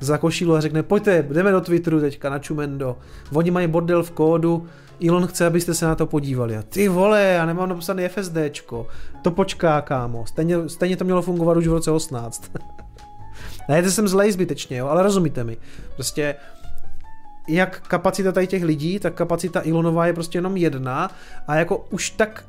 za 0.00 0.18
košílu 0.18 0.54
a 0.54 0.60
řekne, 0.60 0.82
pojďte, 0.82 1.22
jdeme 1.22 1.52
do 1.52 1.60
Twitteru 1.60 2.00
teďka 2.00 2.30
na 2.30 2.38
Čumendo. 2.38 2.98
Oni 3.32 3.50
mají 3.50 3.66
bordel 3.66 4.02
v 4.02 4.10
kódu, 4.10 4.66
Elon 5.08 5.26
chce, 5.26 5.46
abyste 5.46 5.74
se 5.74 5.86
na 5.86 5.94
to 5.94 6.06
podívali. 6.06 6.56
A 6.56 6.62
ty 6.62 6.88
vole, 6.88 7.22
já 7.22 7.46
nemám 7.46 7.68
napsaný 7.68 8.08
FSDčko. 8.08 8.86
To 9.22 9.30
počká, 9.30 9.80
kámo. 9.80 10.26
Stejně, 10.26 10.68
stejně 10.68 10.96
to 10.96 11.04
mělo 11.04 11.22
fungovat 11.22 11.56
už 11.56 11.66
v 11.66 11.72
roce 11.72 11.90
18. 11.90 12.50
ne, 13.68 13.82
to 13.82 13.90
jsem 13.90 14.08
zlej 14.08 14.32
zbytečně, 14.32 14.76
jo, 14.76 14.86
ale 14.86 15.02
rozumíte 15.02 15.44
mi. 15.44 15.56
Prostě 15.94 16.34
jak 17.48 17.80
kapacita 17.88 18.32
tady 18.32 18.46
těch 18.46 18.64
lidí, 18.64 18.98
tak 18.98 19.14
kapacita 19.14 19.62
Elonová 19.68 20.06
je 20.06 20.12
prostě 20.12 20.38
jenom 20.38 20.56
jedna 20.56 21.10
a 21.48 21.54
jako 21.54 21.86
už 21.90 22.10
tak 22.10 22.44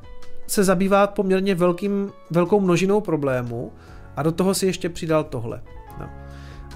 se 0.47 0.63
zabývá 0.63 1.07
poměrně 1.07 1.55
velkým, 1.55 2.11
velkou 2.29 2.59
množinou 2.59 3.01
problémů 3.01 3.71
a 4.15 4.23
do 4.23 4.31
toho 4.31 4.53
si 4.53 4.65
ještě 4.65 4.89
přidal 4.89 5.23
tohle. 5.23 5.61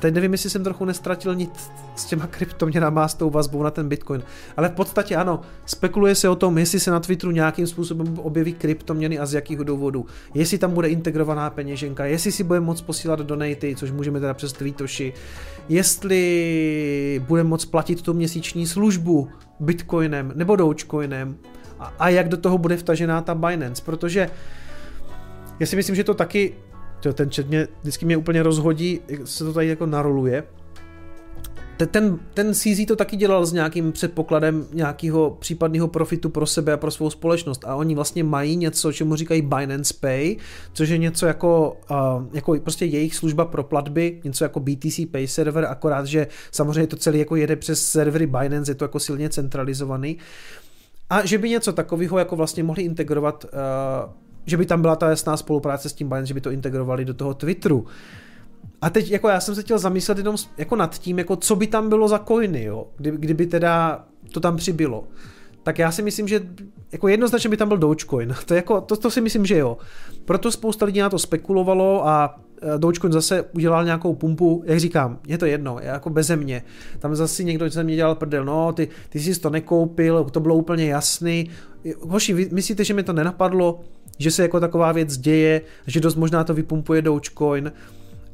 Teď 0.05 0.13
nevím, 0.13 0.31
jestli 0.31 0.49
jsem 0.49 0.63
trochu 0.63 0.85
nestratil 0.85 1.35
nic 1.35 1.71
s 1.95 2.05
těma 2.05 2.27
kryptoměnama, 2.31 3.07
s 3.07 3.13
tou 3.13 3.29
vazbou 3.29 3.63
na 3.63 3.71
ten 3.71 3.89
Bitcoin. 3.89 4.23
Ale 4.57 4.69
v 4.69 4.71
podstatě 4.71 5.15
ano, 5.15 5.41
spekuluje 5.65 6.15
se 6.15 6.29
o 6.29 6.35
tom, 6.35 6.57
jestli 6.57 6.79
se 6.79 6.91
na 6.91 6.99
Twitteru 6.99 7.31
nějakým 7.31 7.67
způsobem 7.67 8.19
objeví 8.19 8.53
kryptoměny 8.53 9.19
a 9.19 9.25
z 9.25 9.33
jakých 9.33 9.57
důvodů. 9.57 10.05
Jestli 10.33 10.57
tam 10.57 10.71
bude 10.71 10.89
integrovaná 10.89 11.49
peněženka, 11.49 12.05
jestli 12.05 12.31
si 12.31 12.43
budeme 12.43 12.65
moct 12.65 12.81
posílat 12.81 13.19
donaty, 13.19 13.75
což 13.77 13.91
můžeme 13.91 14.19
teda 14.19 14.33
přes 14.33 14.53
Tweetoši, 14.53 15.13
jestli 15.69 17.21
budeme 17.27 17.49
moct 17.49 17.65
platit 17.65 18.01
tu 18.01 18.13
měsíční 18.13 18.67
službu 18.67 19.29
Bitcoinem 19.59 20.31
nebo 20.35 20.55
Dogecoinem 20.55 21.37
a, 21.79 21.93
a 21.99 22.09
jak 22.09 22.29
do 22.29 22.37
toho 22.37 22.57
bude 22.57 22.77
vtažená 22.77 23.21
ta 23.21 23.35
Binance, 23.35 23.83
protože 23.85 24.29
já 25.59 25.67
si 25.67 25.75
myslím, 25.75 25.95
že 25.95 26.03
to 26.03 26.13
taky 26.13 26.53
to, 27.09 27.13
ten 27.13 27.29
chat 27.31 27.47
mě, 27.47 27.67
vždycky 27.81 28.05
mě 28.05 28.17
úplně 28.17 28.43
rozhodí, 28.43 28.99
se 29.23 29.43
to 29.43 29.53
tady 29.53 29.67
jako 29.67 29.85
naroluje. 29.85 30.43
Ten, 31.77 31.87
ten, 31.87 32.19
ten 32.33 32.53
CZ 32.53 32.85
to 32.87 32.95
taky 32.95 33.15
dělal 33.17 33.45
s 33.45 33.53
nějakým 33.53 33.91
předpokladem 33.91 34.65
nějakého 34.73 35.37
případného 35.39 35.87
profitu 35.87 36.29
pro 36.29 36.45
sebe 36.45 36.73
a 36.73 36.77
pro 36.77 36.91
svou 36.91 37.09
společnost 37.09 37.65
a 37.65 37.75
oni 37.75 37.95
vlastně 37.95 38.23
mají 38.23 38.55
něco, 38.55 38.93
čemu 38.93 39.15
říkají 39.15 39.41
Binance 39.41 39.93
Pay, 39.99 40.35
což 40.73 40.89
je 40.89 40.97
něco 40.97 41.25
jako, 41.25 41.77
uh, 41.91 41.97
jako 42.33 42.55
prostě 42.59 42.85
jejich 42.85 43.15
služba 43.15 43.45
pro 43.45 43.63
platby, 43.63 44.21
něco 44.23 44.43
jako 44.45 44.59
BTC 44.59 44.99
Pay 45.11 45.27
server, 45.27 45.65
akorát, 45.65 46.05
že 46.05 46.27
samozřejmě 46.51 46.87
to 46.87 46.95
celé 46.95 47.17
jako 47.17 47.35
jede 47.35 47.55
přes 47.55 47.87
servery 47.87 48.27
Binance, 48.27 48.71
je 48.71 48.75
to 48.75 48.83
jako 48.85 48.99
silně 48.99 49.29
centralizovaný. 49.29 50.17
A 51.09 51.25
že 51.25 51.37
by 51.37 51.49
něco 51.49 51.73
takového 51.73 52.19
jako 52.19 52.35
vlastně 52.35 52.63
mohli 52.63 52.83
integrovat 52.83 53.45
uh, 53.45 54.24
že 54.45 54.57
by 54.57 54.65
tam 54.65 54.81
byla 54.81 54.95
ta 54.95 55.09
jasná 55.09 55.37
spolupráce 55.37 55.89
s 55.89 55.93
tím 55.93 56.09
Binance, 56.09 56.27
že 56.27 56.33
by 56.33 56.41
to 56.41 56.51
integrovali 56.51 57.05
do 57.05 57.13
toho 57.13 57.33
Twitteru. 57.33 57.85
A 58.81 58.89
teď 58.89 59.11
jako 59.11 59.29
já 59.29 59.39
jsem 59.39 59.55
se 59.55 59.61
chtěl 59.61 59.79
zamyslet 59.79 60.17
jenom 60.17 60.35
jako 60.57 60.75
nad 60.75 60.99
tím, 60.99 61.17
jako 61.17 61.35
co 61.35 61.55
by 61.55 61.67
tam 61.67 61.89
bylo 61.89 62.07
za 62.07 62.19
coiny, 62.19 62.63
jo, 62.63 62.87
kdyby, 62.97 63.17
kdyby 63.17 63.47
teda 63.47 64.05
to 64.31 64.39
tam 64.39 64.57
přibylo. 64.57 65.03
Tak 65.63 65.79
já 65.79 65.91
si 65.91 66.01
myslím, 66.01 66.27
že 66.27 66.41
jako 66.91 67.07
jednoznačně 67.07 67.49
by 67.49 67.57
tam 67.57 67.67
byl 67.67 67.77
Dogecoin. 67.77 68.35
To, 68.45 68.53
jako, 68.53 68.81
to, 68.81 68.95
to 68.95 69.11
si 69.11 69.21
myslím, 69.21 69.45
že 69.45 69.57
jo. 69.57 69.77
Proto 70.25 70.51
spousta 70.51 70.85
lidí 70.85 70.99
na 70.99 71.09
to 71.09 71.19
spekulovalo 71.19 72.07
a 72.07 72.39
e, 72.61 72.77
Dogecoin 72.77 73.13
zase 73.13 73.41
udělal 73.41 73.85
nějakou 73.85 74.15
pumpu, 74.15 74.63
jak 74.65 74.79
říkám, 74.79 75.19
je 75.27 75.37
to 75.37 75.45
jedno, 75.45 75.77
je 75.81 75.87
jako 75.87 76.09
beze 76.09 76.35
mě. 76.35 76.63
Tam 76.99 77.15
zase 77.15 77.43
někdo 77.43 77.71
se 77.71 77.83
mě 77.83 77.95
dělal 77.95 78.15
prdel, 78.15 78.45
no, 78.45 78.73
ty, 78.73 78.87
ty 79.09 79.19
jsi 79.19 79.39
to 79.39 79.49
nekoupil, 79.49 80.23
to 80.23 80.39
bylo 80.39 80.55
úplně 80.55 80.85
jasný. 80.85 81.49
Hoši, 81.99 82.33
vy 82.33 82.49
myslíte, 82.51 82.83
že 82.83 82.93
mi 82.93 83.03
to 83.03 83.13
nenapadlo? 83.13 83.83
Že 84.17 84.31
se 84.31 84.41
jako 84.41 84.59
taková 84.59 84.91
věc 84.91 85.17
děje, 85.17 85.61
že 85.87 85.99
dost 85.99 86.15
možná 86.15 86.43
to 86.43 86.53
vypumpuje 86.53 87.01
Dogecoin, 87.01 87.71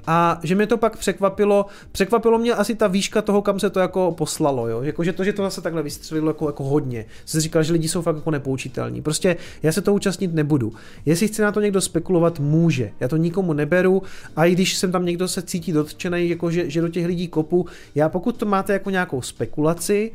a 0.08 0.40
že 0.44 0.56
mě 0.56 0.68
to 0.68 0.78
pak 0.78 0.98
překvapilo, 0.98 1.66
překvapilo 1.92 2.38
mě 2.38 2.54
asi 2.54 2.76
ta 2.76 2.88
výška 2.88 3.22
toho, 3.22 3.42
kam 3.42 3.60
se 3.60 3.70
to 3.70 3.80
jako 3.80 4.12
poslalo, 4.12 4.68
jo? 4.68 4.82
Jako, 4.82 5.04
že 5.04 5.14
to, 5.14 5.24
že 5.24 5.34
to 5.34 5.44
zase 5.44 5.62
takhle 5.62 5.84
vystřelilo 5.84 6.30
jako, 6.30 6.46
jako 6.46 6.64
hodně. 6.64 7.06
Jsem 7.26 7.42
říkal, 7.42 7.64
že 7.64 7.74
lidi 7.74 7.88
jsou 7.88 8.02
fakt 8.02 8.16
jako 8.16 8.32
nepoučitelní. 8.32 9.02
Prostě 9.02 9.38
já 9.64 9.72
se 9.72 9.82
to 9.82 9.94
účastnit 9.94 10.34
nebudu. 10.34 10.74
Jestli 11.06 11.28
chce 11.28 11.42
na 11.42 11.52
to 11.52 11.62
někdo 11.62 11.82
spekulovat, 11.82 12.40
může. 12.40 12.92
Já 13.00 13.08
to 13.08 13.18
nikomu 13.18 13.54
neberu 13.54 14.04
a 14.36 14.46
i 14.46 14.52
když 14.52 14.78
jsem 14.78 14.92
tam 14.92 15.06
někdo 15.06 15.28
se 15.28 15.42
cítí 15.42 15.72
dotčený, 15.72 16.30
jako 16.30 16.52
že, 16.52 16.70
že 16.70 16.82
do 16.82 16.90
těch 16.90 17.06
lidí 17.06 17.28
kopu, 17.28 17.66
já 17.96 18.10
pokud 18.10 18.38
to 18.38 18.46
máte 18.46 18.74
jako 18.74 18.90
nějakou 18.90 19.22
spekulaci, 19.22 20.12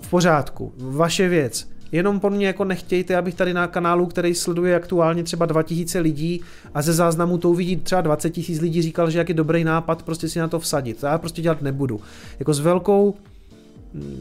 v 0.00 0.10
pořádku, 0.10 0.72
vaše 0.76 1.28
věc 1.28 1.68
Jenom 1.92 2.20
po 2.20 2.30
mně 2.30 2.46
jako 2.46 2.64
nechtějte, 2.64 3.16
abych 3.16 3.34
tady 3.34 3.54
na 3.54 3.66
kanálu, 3.66 4.06
který 4.06 4.34
sleduje 4.34 4.76
aktuálně 4.76 5.22
třeba 5.22 5.46
2000 5.46 6.00
lidí 6.00 6.40
a 6.74 6.82
ze 6.82 6.92
záznamu 6.92 7.38
to 7.38 7.50
uvidí 7.50 7.76
třeba 7.76 8.00
20 8.00 8.36
000 8.36 8.60
lidí, 8.60 8.82
říkal, 8.82 9.10
že 9.10 9.18
jak 9.18 9.28
je 9.28 9.34
dobrý 9.34 9.64
nápad 9.64 10.02
prostě 10.02 10.28
si 10.28 10.38
na 10.38 10.48
to 10.48 10.58
vsadit. 10.58 11.02
Já 11.02 11.18
prostě 11.18 11.42
dělat 11.42 11.62
nebudu. 11.62 12.00
Jako 12.38 12.54
s 12.54 12.60
velkou, 12.60 13.14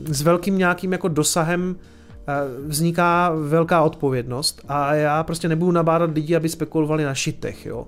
s 0.07 0.21
velkým 0.21 0.57
nějakým 0.57 0.91
jako 0.91 1.07
dosahem 1.07 1.75
eh, 2.27 2.33
vzniká 2.67 3.31
velká 3.47 3.81
odpovědnost 3.81 4.61
a 4.67 4.93
já 4.93 5.23
prostě 5.23 5.49
nebudu 5.49 5.71
nabádat 5.71 6.13
lidi, 6.13 6.35
aby 6.35 6.49
spekulovali 6.49 7.03
na 7.03 7.13
šitech, 7.13 7.65
jo. 7.65 7.87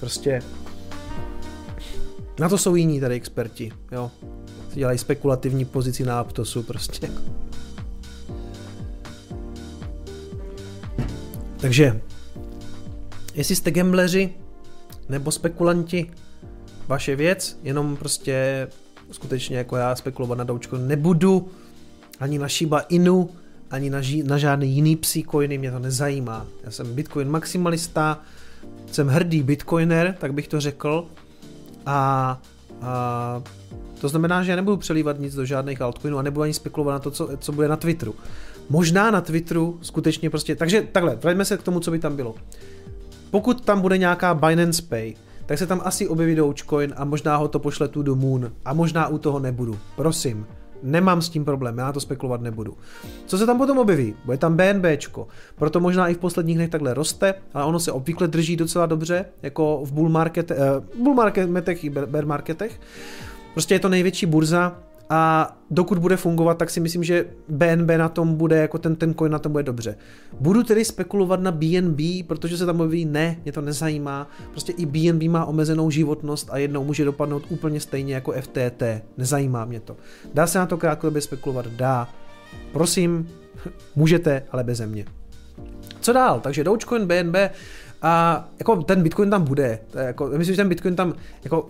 Prostě 0.00 0.42
na 2.40 2.48
to 2.48 2.58
jsou 2.58 2.74
jiní 2.74 3.00
tady 3.00 3.14
experti, 3.14 3.72
jo. 3.92 4.10
Dělají 4.74 4.98
spekulativní 4.98 5.64
pozici 5.64 6.04
na 6.04 6.20
Aptosu 6.20 6.62
prostě. 6.62 7.10
Takže, 11.64 12.00
jestli 13.34 13.56
jste 13.56 13.70
gambleři 13.70 14.30
nebo 15.08 15.30
spekulanti, 15.30 16.10
vaše 16.88 17.16
věc, 17.16 17.58
jenom 17.62 17.96
prostě 17.96 18.68
skutečně 19.10 19.56
jako 19.56 19.76
já 19.76 19.96
spekulovat 19.96 20.38
na 20.38 20.44
doučko 20.44 20.76
nebudu, 20.76 21.48
ani 22.20 22.38
na 22.38 22.48
Shiba 22.48 22.80
Inu, 22.80 23.30
ani 23.70 23.90
na, 23.90 24.00
ži- 24.00 24.24
na 24.26 24.38
žádný 24.38 24.74
jiný 24.74 24.96
psí 24.96 25.24
coiny, 25.30 25.58
mě 25.58 25.70
to 25.70 25.78
nezajímá. 25.78 26.46
Já 26.64 26.70
jsem 26.70 26.94
Bitcoin 26.94 27.30
maximalista, 27.30 28.20
jsem 28.92 29.08
hrdý 29.08 29.42
Bitcoiner, 29.42 30.16
tak 30.20 30.34
bych 30.34 30.48
to 30.48 30.60
řekl. 30.60 31.06
A, 31.86 32.40
a 32.82 33.42
to 34.00 34.08
znamená, 34.08 34.42
že 34.42 34.50
já 34.50 34.56
nebudu 34.56 34.76
přelívat 34.76 35.18
nic 35.18 35.34
do 35.34 35.44
žádných 35.44 35.80
altcoinů 35.80 36.18
a 36.18 36.22
nebudu 36.22 36.42
ani 36.42 36.54
spekulovat 36.54 36.92
na 36.92 36.98
to, 36.98 37.10
co, 37.10 37.30
co 37.38 37.52
bude 37.52 37.68
na 37.68 37.76
Twitteru. 37.76 38.14
Možná 38.70 39.10
na 39.10 39.20
Twitteru 39.20 39.78
skutečně 39.82 40.30
prostě, 40.30 40.56
takže 40.56 40.88
takhle, 40.92 41.16
vraťme 41.16 41.44
se 41.44 41.56
k 41.56 41.62
tomu, 41.62 41.80
co 41.80 41.90
by 41.90 41.98
tam 41.98 42.16
bylo. 42.16 42.34
Pokud 43.30 43.64
tam 43.64 43.80
bude 43.80 43.98
nějaká 43.98 44.34
Binance 44.34 44.82
Pay, 44.82 45.14
tak 45.46 45.58
se 45.58 45.66
tam 45.66 45.80
asi 45.84 46.08
objeví 46.08 46.34
Dogecoin 46.34 46.94
a 46.96 47.04
možná 47.04 47.36
ho 47.36 47.48
to 47.48 47.58
pošle 47.58 47.88
tu 47.88 48.02
do 48.02 48.16
Moon 48.16 48.52
a 48.64 48.72
možná 48.72 49.08
u 49.08 49.18
toho 49.18 49.38
nebudu. 49.38 49.78
Prosím, 49.96 50.46
nemám 50.82 51.22
s 51.22 51.28
tím 51.28 51.44
problém, 51.44 51.78
já 51.78 51.92
to 51.92 52.00
spekulovat 52.00 52.40
nebudu. 52.40 52.76
Co 53.26 53.38
se 53.38 53.46
tam 53.46 53.58
potom 53.58 53.78
objeví? 53.78 54.14
Bude 54.24 54.36
tam 54.36 54.56
BNBčko, 54.56 55.28
proto 55.56 55.80
možná 55.80 56.08
i 56.08 56.14
v 56.14 56.18
posledních 56.18 56.56
dnech 56.56 56.70
takhle 56.70 56.94
roste, 56.94 57.34
ale 57.54 57.64
ono 57.64 57.80
se 57.80 57.92
obvykle 57.92 58.28
drží 58.28 58.56
docela 58.56 58.86
dobře, 58.86 59.24
jako 59.42 59.80
v 59.84 59.92
bull, 59.92 60.08
market, 60.08 60.50
uh, 60.50 61.02
bull 61.04 61.14
marketech 61.14 61.84
i 61.84 61.90
bear 61.90 62.26
marketech. 62.26 62.80
Prostě 63.52 63.74
je 63.74 63.78
to 63.78 63.88
největší 63.88 64.26
burza, 64.26 64.78
a 65.10 65.52
dokud 65.70 65.98
bude 65.98 66.16
fungovat, 66.16 66.58
tak 66.58 66.70
si 66.70 66.80
myslím, 66.80 67.04
že 67.04 67.24
BNB 67.48 67.90
na 67.96 68.08
tom 68.08 68.34
bude, 68.34 68.56
jako 68.56 68.78
ten, 68.78 68.96
ten 68.96 69.14
coin 69.14 69.32
na 69.32 69.38
tom 69.38 69.52
bude 69.52 69.64
dobře. 69.64 69.96
Budu 70.40 70.62
tedy 70.62 70.84
spekulovat 70.84 71.40
na 71.40 71.52
BNB, 71.52 72.26
protože 72.26 72.58
se 72.58 72.66
tam 72.66 72.76
mluví, 72.76 73.04
ne, 73.04 73.36
mě 73.44 73.52
to 73.52 73.60
nezajímá. 73.60 74.30
Prostě 74.50 74.72
i 74.72 74.86
BNB 74.86 75.22
má 75.22 75.44
omezenou 75.44 75.90
životnost 75.90 76.48
a 76.50 76.58
jednou 76.58 76.84
může 76.84 77.04
dopadnout 77.04 77.42
úplně 77.48 77.80
stejně 77.80 78.14
jako 78.14 78.32
FTT. 78.32 78.82
Nezajímá 79.18 79.64
mě 79.64 79.80
to. 79.80 79.96
Dá 80.34 80.46
se 80.46 80.58
na 80.58 80.66
to 80.66 80.76
krátkodobě 80.76 81.22
spekulovat? 81.22 81.66
Dá. 81.66 82.08
Prosím, 82.72 83.28
můžete, 83.96 84.42
ale 84.50 84.64
bez 84.64 84.80
mě. 84.80 85.04
Co 86.00 86.12
dál? 86.12 86.40
Takže 86.40 86.64
Dogecoin, 86.64 87.06
BNB 87.06 87.36
a 88.02 88.44
jako 88.58 88.76
ten 88.76 89.02
Bitcoin 89.02 89.30
tam 89.30 89.44
bude. 89.44 89.78
Jako, 89.94 90.26
myslím, 90.26 90.54
že 90.54 90.62
ten 90.62 90.68
Bitcoin 90.68 90.96
tam 90.96 91.14
jako 91.44 91.68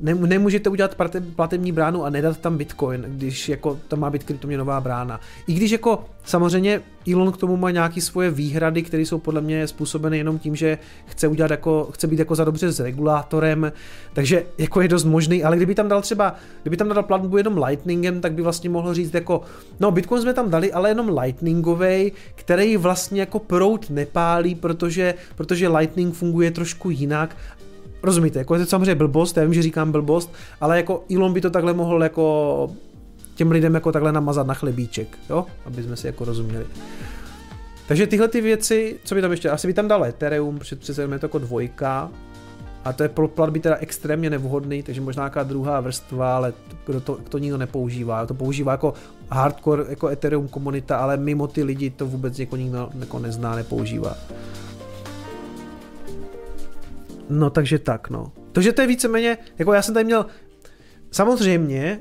nemůžete 0.00 0.70
udělat 0.70 0.96
platební 1.36 1.72
bránu 1.72 2.04
a 2.04 2.10
nedat 2.10 2.38
tam 2.38 2.56
Bitcoin, 2.56 3.04
když 3.08 3.48
jako 3.48 3.78
tam 3.88 4.00
má 4.00 4.10
být 4.10 4.24
kryptoměnová 4.24 4.80
brána. 4.80 5.20
I 5.46 5.54
když 5.54 5.70
jako 5.70 6.04
samozřejmě 6.24 6.80
Elon 7.12 7.32
k 7.32 7.36
tomu 7.36 7.56
má 7.56 7.70
nějaké 7.70 8.00
svoje 8.00 8.30
výhrady, 8.30 8.82
které 8.82 9.02
jsou 9.02 9.18
podle 9.18 9.40
mě 9.40 9.66
způsobeny 9.66 10.18
jenom 10.18 10.38
tím, 10.38 10.56
že 10.56 10.78
chce 11.06 11.28
udělat 11.28 11.50
jako, 11.50 11.88
chce 11.92 12.06
být 12.06 12.18
jako 12.18 12.34
za 12.34 12.44
dobře 12.44 12.72
s 12.72 12.80
regulátorem, 12.80 13.72
takže 14.12 14.42
jako 14.58 14.80
je 14.80 14.88
dost 14.88 15.04
možný, 15.04 15.44
ale 15.44 15.56
kdyby 15.56 15.74
tam 15.74 15.88
dal 15.88 16.02
třeba, 16.02 16.34
kdyby 16.62 16.76
tam 16.76 16.88
dal 16.88 17.02
platbu 17.02 17.36
jenom 17.36 17.62
Lightningem, 17.62 18.20
tak 18.20 18.32
by 18.32 18.42
vlastně 18.42 18.70
mohl 18.70 18.94
říct 18.94 19.14
jako, 19.14 19.40
no 19.80 19.90
Bitcoin 19.90 20.22
jsme 20.22 20.34
tam 20.34 20.50
dali, 20.50 20.72
ale 20.72 20.88
jenom 20.88 21.18
Lightningovej, 21.18 22.12
který 22.34 22.76
vlastně 22.76 23.20
jako 23.20 23.38
prout 23.38 23.90
nepálí, 23.90 24.54
protože, 24.54 25.14
protože 25.36 25.68
Lightning 25.68 26.14
funguje 26.14 26.50
trošku 26.50 26.90
jinak 26.90 27.36
Rozumíte, 28.04 28.38
jako 28.38 28.54
je 28.54 28.60
to 28.60 28.66
samozřejmě 28.66 28.94
blbost, 28.94 29.36
já 29.36 29.42
vím, 29.42 29.54
že 29.54 29.62
říkám 29.62 29.92
blbost, 29.92 30.32
ale 30.60 30.76
jako 30.76 31.04
Elon 31.14 31.32
by 31.32 31.40
to 31.40 31.50
takhle 31.50 31.72
mohl 31.72 32.02
jako 32.02 32.70
těm 33.34 33.50
lidem 33.50 33.74
jako 33.74 33.92
takhle 33.92 34.12
namazat 34.12 34.46
na 34.46 34.54
chlebíček, 34.54 35.18
jo, 35.30 35.46
aby 35.64 35.82
jsme 35.82 35.96
si 35.96 36.06
jako 36.06 36.24
rozuměli. 36.24 36.66
Takže 37.88 38.06
tyhle 38.06 38.28
ty 38.28 38.40
věci, 38.40 38.98
co 39.04 39.14
by 39.14 39.20
tam 39.20 39.30
ještě, 39.30 39.50
asi 39.50 39.66
by 39.66 39.74
tam 39.74 39.88
dal 39.88 40.04
Ethereum, 40.04 40.58
protože 40.58 40.76
přece 40.76 41.02
je 41.02 41.18
to 41.18 41.26
jako 41.26 41.38
dvojka, 41.38 42.10
a 42.84 42.92
to 42.92 43.02
je 43.02 43.08
pro 43.08 43.28
platby 43.28 43.60
teda 43.60 43.76
extrémně 43.76 44.30
nevhodný, 44.30 44.82
takže 44.82 45.00
možná 45.00 45.20
nějaká 45.20 45.42
druhá 45.42 45.80
vrstva, 45.80 46.36
ale 46.36 46.52
to, 46.86 47.00
to, 47.00 47.18
to 47.28 47.38
nikdo 47.38 47.58
nepoužívá. 47.58 48.26
To 48.26 48.34
používá 48.34 48.72
jako 48.72 48.94
hardcore, 49.30 49.84
jako 49.88 50.08
Ethereum 50.08 50.48
komunita, 50.48 50.96
ale 50.96 51.16
mimo 51.16 51.46
ty 51.46 51.62
lidi 51.62 51.90
to 51.90 52.06
vůbec 52.06 52.38
jako 52.38 52.56
nikdo 52.56 52.90
jako 53.00 53.18
nezná, 53.18 53.54
nepoužívá. 53.54 54.16
No 57.28 57.50
takže 57.50 57.78
tak, 57.78 58.10
no. 58.10 58.32
Takže 58.52 58.72
to 58.72 58.80
je 58.80 58.86
víceméně, 58.86 59.38
jako 59.58 59.72
já 59.72 59.82
jsem 59.82 59.94
tady 59.94 60.04
měl, 60.04 60.26
samozřejmě, 61.10 62.00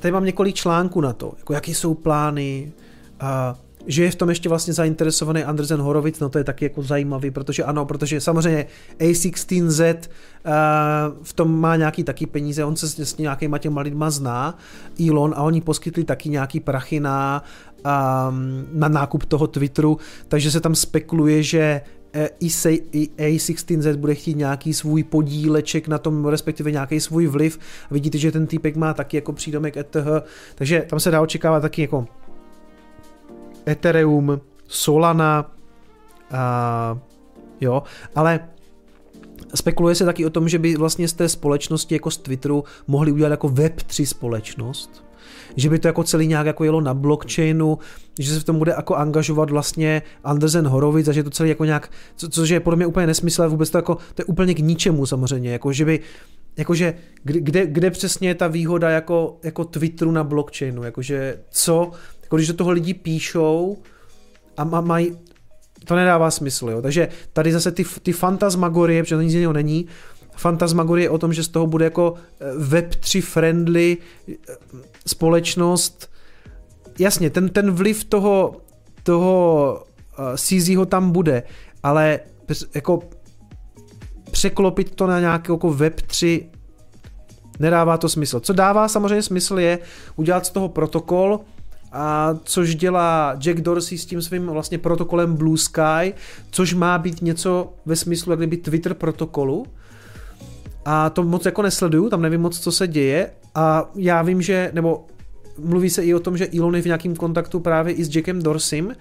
tady 0.00 0.12
mám 0.12 0.24
několik 0.24 0.54
článků 0.54 1.00
na 1.00 1.12
to, 1.12 1.32
jako 1.38 1.52
jaký 1.52 1.74
jsou 1.74 1.94
plány, 1.94 2.72
a 3.20 3.58
že 3.86 4.04
je 4.04 4.10
v 4.10 4.14
tom 4.14 4.28
ještě 4.28 4.48
vlastně 4.48 4.72
zainteresovaný 4.72 5.44
Andersen 5.44 5.80
Horovic, 5.80 6.20
no 6.20 6.28
to 6.28 6.38
je 6.38 6.44
taky 6.44 6.64
jako 6.64 6.82
zajímavý, 6.82 7.30
protože 7.30 7.64
ano, 7.64 7.86
protože 7.86 8.20
samozřejmě 8.20 8.66
A16Z 8.98 9.96
uh, 9.96 10.52
v 11.22 11.32
tom 11.32 11.60
má 11.60 11.76
nějaký 11.76 12.04
taky 12.04 12.26
peníze, 12.26 12.64
on 12.64 12.76
se 12.76 12.88
s, 12.88 13.16
nějakýma 13.16 13.58
těma 13.58 13.80
lidma 13.80 14.10
zná, 14.10 14.58
Elon, 15.08 15.34
a 15.36 15.42
oni 15.42 15.60
poskytli 15.60 16.04
taky 16.04 16.28
nějaký 16.28 16.60
prachy 16.60 17.00
na, 17.00 17.44
um, 18.28 18.66
na 18.72 18.88
nákup 18.88 19.24
toho 19.24 19.46
Twitteru, 19.46 19.98
takže 20.28 20.50
se 20.50 20.60
tam 20.60 20.74
spekuluje, 20.74 21.42
že 21.42 21.80
A16Z 22.14 23.96
bude 23.96 24.14
chtít 24.14 24.36
nějaký 24.36 24.74
svůj 24.74 25.02
podíleček 25.02 25.88
na 25.88 25.98
tom, 25.98 26.26
respektive 26.26 26.70
nějaký 26.70 27.00
svůj 27.00 27.26
vliv. 27.26 27.58
Vidíte, 27.90 28.18
že 28.18 28.32
ten 28.32 28.46
týpek 28.46 28.76
má 28.76 28.94
taky 28.94 29.16
jako 29.16 29.32
přídomek 29.32 29.76
ETH, 29.76 30.06
takže 30.54 30.86
tam 30.90 31.00
se 31.00 31.10
dá 31.10 31.20
očekávat 31.20 31.60
taky 31.60 31.82
jako 31.82 32.06
Ethereum, 33.68 34.40
Solana, 34.68 35.52
a, 36.30 36.98
jo, 37.60 37.82
ale 38.14 38.48
spekuluje 39.54 39.94
se 39.94 40.04
taky 40.04 40.26
o 40.26 40.30
tom, 40.30 40.48
že 40.48 40.58
by 40.58 40.76
vlastně 40.76 41.08
z 41.08 41.12
té 41.12 41.28
společnosti 41.28 41.94
jako 41.94 42.10
z 42.10 42.16
Twitteru 42.16 42.64
mohli 42.86 43.12
udělat 43.12 43.30
jako 43.30 43.48
Web3 43.48 44.06
společnost, 44.06 45.03
že 45.56 45.70
by 45.70 45.78
to 45.78 45.88
jako 45.88 46.04
celý 46.04 46.26
nějak 46.26 46.46
jako 46.46 46.64
jelo 46.64 46.80
na 46.80 46.94
blockchainu, 46.94 47.78
že 48.18 48.34
se 48.34 48.40
v 48.40 48.44
tom 48.44 48.58
bude 48.58 48.72
jako 48.76 48.94
angažovat 48.94 49.50
vlastně 49.50 50.02
Andersen 50.24 50.66
Horovic 50.66 51.08
a 51.08 51.12
že 51.12 51.22
to 51.22 51.30
celý 51.30 51.48
jako 51.48 51.64
nějak, 51.64 51.90
co, 52.16 52.28
což 52.28 52.48
je 52.48 52.60
podle 52.60 52.76
mě 52.76 52.86
úplně 52.86 53.06
nesmysl, 53.06 53.42
ale 53.42 53.50
vůbec 53.50 53.70
to 53.70 53.78
jako, 53.78 53.94
to 53.94 54.20
je 54.20 54.24
úplně 54.24 54.54
k 54.54 54.58
ničemu 54.58 55.06
samozřejmě, 55.06 55.52
jako 55.52 55.72
že 55.72 55.84
by, 55.84 56.00
jakože 56.56 56.94
kde, 57.22 57.66
kde 57.66 57.90
přesně 57.90 58.28
je 58.28 58.34
ta 58.34 58.48
výhoda 58.48 58.90
jako, 58.90 59.38
jako 59.42 59.64
Twitteru 59.64 60.10
na 60.10 60.24
blockchainu, 60.24 60.82
jakože 60.82 61.38
co, 61.50 61.90
jako 62.22 62.36
když 62.36 62.48
do 62.48 62.54
toho 62.54 62.70
lidi 62.70 62.94
píšou 62.94 63.78
a 64.56 64.64
mají, 64.64 65.18
to 65.84 65.96
nedává 65.96 66.30
smysl, 66.30 66.70
jo. 66.70 66.82
Takže 66.82 67.08
tady 67.32 67.52
zase 67.52 67.72
ty, 67.72 67.84
ty 68.02 68.12
fantasmagorie, 68.12 69.02
protože 69.02 69.16
to 69.16 69.22
nic 69.22 69.34
jiného 69.34 69.52
není, 69.52 69.86
fantasmagorie 70.36 71.10
o 71.10 71.18
tom, 71.18 71.32
že 71.32 71.42
z 71.42 71.48
toho 71.48 71.66
bude 71.66 71.84
jako 71.84 72.14
eh, 72.40 72.52
Web3 72.58 73.22
friendly 73.22 73.96
eh, 74.28 74.34
společnost. 75.06 76.10
Jasně, 76.98 77.30
ten, 77.30 77.48
ten 77.48 77.70
vliv 77.70 78.04
toho, 78.04 78.56
toho 79.02 79.82
eh, 80.18 80.36
CZho 80.36 80.86
tam 80.86 81.10
bude, 81.10 81.42
ale 81.82 82.20
jako 82.74 83.02
překlopit 84.30 84.94
to 84.94 85.06
na 85.06 85.20
nějaký 85.20 85.52
jako 85.52 85.68
Web3 85.68 86.44
nedává 87.58 87.96
to 87.96 88.08
smysl. 88.08 88.40
Co 88.40 88.52
dává 88.52 88.88
samozřejmě 88.88 89.22
smysl 89.22 89.58
je 89.58 89.78
udělat 90.16 90.46
z 90.46 90.50
toho 90.50 90.68
protokol, 90.68 91.40
a 91.92 92.38
což 92.44 92.74
dělá 92.74 93.34
Jack 93.38 93.60
Dorsey 93.60 93.98
s 93.98 94.06
tím 94.06 94.22
svým 94.22 94.46
vlastně 94.46 94.78
protokolem 94.78 95.36
Blue 95.36 95.58
Sky, 95.58 96.14
což 96.50 96.74
má 96.74 96.98
být 96.98 97.22
něco 97.22 97.72
ve 97.86 97.96
smyslu 97.96 98.32
jak 98.32 98.38
kdyby 98.38 98.56
Twitter 98.56 98.94
protokolu, 98.94 99.66
a 100.84 101.10
to 101.10 101.22
moc 101.22 101.44
jako 101.44 101.62
nesleduju, 101.62 102.08
tam 102.08 102.22
nevím 102.22 102.40
moc, 102.40 102.60
co 102.60 102.72
se 102.72 102.88
děje 102.88 103.30
a 103.54 103.90
já 103.94 104.22
vím, 104.22 104.42
že, 104.42 104.70
nebo 104.74 105.06
mluví 105.58 105.90
se 105.90 106.04
i 106.04 106.14
o 106.14 106.20
tom, 106.20 106.36
že 106.36 106.48
Elon 106.58 106.76
je 106.76 106.82
v 106.82 106.86
nějakém 106.86 107.16
kontaktu 107.16 107.60
právě 107.60 107.94
i 107.94 108.04
s 108.04 108.16
Jackem 108.16 108.42
Dorsim, 108.42 108.96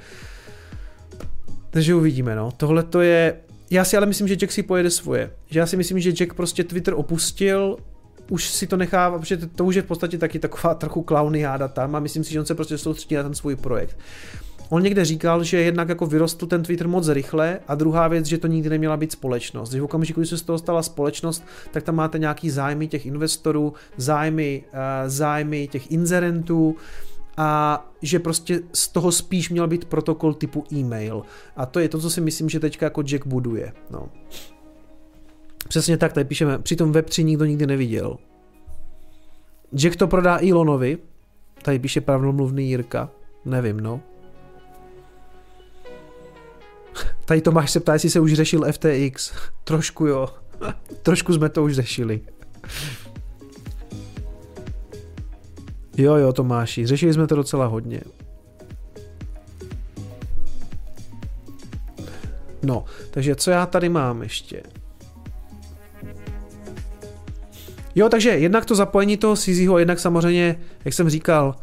takže 1.70 1.96
uvidíme, 1.96 2.36
no. 2.36 2.52
Tohle 2.58 2.84
to 2.84 3.02
je, 3.02 3.40
já 3.72 3.86
si 3.86 3.98
ale 3.98 4.06
myslím, 4.06 4.28
že 4.28 4.36
Jack 4.36 4.52
si 4.52 4.64
pojede 4.64 4.90
svoje, 4.90 5.32
že 5.46 5.60
já 5.60 5.66
si 5.66 5.78
myslím, 5.78 6.00
že 6.00 6.12
Jack 6.12 6.34
prostě 6.34 6.64
Twitter 6.64 6.94
opustil, 6.94 7.78
už 8.30 8.50
si 8.50 8.68
to 8.68 8.78
nechává, 8.78 9.20
protože 9.20 9.38
to 9.38 9.66
už 9.66 9.76
je 9.76 9.82
v 9.82 9.86
podstatě 9.86 10.18
taky 10.18 10.40
taková 10.40 10.76
trochu 10.76 11.02
klaunyáda 11.02 11.68
tam 11.68 11.96
a 11.96 12.00
myslím 12.00 12.24
si, 12.24 12.34
že 12.34 12.40
on 12.40 12.46
se 12.46 12.56
prostě 12.56 12.78
soustředí 12.78 13.16
na 13.16 13.24
ten 13.24 13.36
svůj 13.36 13.56
projekt. 13.56 13.98
On 14.74 14.84
někde 14.84 15.06
říkal, 15.06 15.44
že 15.44 15.62
jednak 15.62 15.90
jako 15.90 16.06
vyrostl 16.06 16.46
ten 16.46 16.64
Twitter 16.64 16.88
moc 16.88 17.08
rychle 17.08 17.60
a 17.68 17.76
druhá 17.76 18.08
věc, 18.08 18.26
že 18.26 18.38
to 18.38 18.48
nikdy 18.48 18.70
neměla 18.70 18.98
být 18.98 19.12
společnost. 19.12 19.72
Že 19.72 19.82
v 19.82 19.84
okamžiku, 19.84 20.20
kdy 20.20 20.28
se 20.28 20.38
z 20.38 20.42
toho 20.42 20.58
stala 20.58 20.84
společnost, 20.84 21.44
tak 21.72 21.84
tam 21.84 21.96
máte 21.96 22.20
nějaký 22.20 22.50
zájmy 22.50 22.88
těch 22.88 23.06
investorů, 23.06 23.74
zájmy, 23.98 24.64
uh, 24.74 24.80
zájmy 25.08 25.68
těch 25.68 25.92
inzerentů, 25.92 26.76
a 27.38 27.82
že 28.02 28.20
prostě 28.20 28.62
z 28.74 28.88
toho 28.88 29.12
spíš 29.12 29.50
měl 29.50 29.68
být 29.68 29.86
protokol 29.86 30.34
typu 30.34 30.66
e-mail. 30.74 31.24
A 31.56 31.66
to 31.66 31.80
je 31.80 31.90
to, 31.90 32.00
co 32.00 32.10
si 32.10 32.22
myslím, 32.22 32.50
že 32.50 32.60
teďka 32.60 32.86
jako 32.86 33.02
Jack 33.02 33.28
buduje. 33.28 33.74
No. 33.92 34.10
Přesně 35.68 35.98
tak, 35.98 36.14
tady 36.14 36.26
píšeme, 36.26 36.60
přitom 36.60 36.92
Web3 36.92 37.24
nikdo 37.24 37.46
nikdy 37.46 37.68
neviděl. 37.68 38.18
Jack 39.76 39.96
to 39.96 40.08
prodá 40.08 40.40
Elonovi, 40.50 40.98
tady 41.62 41.80
píše 41.80 42.02
pravdomluvný 42.02 42.70
Jirka, 42.70 43.10
nevím, 43.46 43.80
no. 43.80 44.02
Tady 47.26 47.42
Tomáš 47.42 47.72
se 47.72 47.80
ptá, 47.80 47.94
jestli 47.94 48.10
se 48.10 48.20
už 48.20 48.34
řešil 48.34 48.66
FTX. 48.72 49.32
Trošku 49.64 50.06
jo. 50.06 50.30
Trošku 51.02 51.34
jsme 51.34 51.50
to 51.50 51.64
už 51.64 51.74
řešili. 51.74 52.22
Jo, 55.98 56.16
jo, 56.16 56.34
Tomáši, 56.34 56.86
řešili 56.86 57.14
jsme 57.14 57.28
to 57.28 57.36
docela 57.36 57.66
hodně. 57.66 58.02
No, 62.64 62.86
takže 63.12 63.36
co 63.36 63.52
já 63.52 63.66
tady 63.66 63.90
mám 63.90 64.22
ještě? 64.22 64.64
Jo, 67.96 68.10
takže 68.10 68.30
jednak 68.30 68.66
to 68.66 68.76
zapojení 68.76 69.18
toho 69.18 69.36
CZho, 69.36 69.80
jednak 69.80 70.00
samozřejmě, 70.00 70.60
jak 70.86 70.94
jsem 70.94 71.10
říkal, 71.10 71.56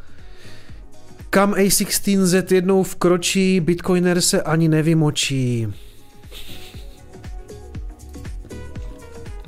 kam 1.31 1.53
A16Z 1.53 2.55
jednou 2.55 2.83
vkročí, 2.83 3.61
Bitcoiner 3.61 4.21
se 4.21 4.43
ani 4.43 4.69
nevymočí. 4.69 5.69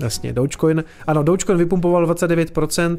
Jasně, 0.01 0.33
Dogecoin, 0.33 0.85
ano, 1.07 1.23
Dogecoin 1.23 1.59
vypumpoval 1.59 2.07
29%, 2.07 2.97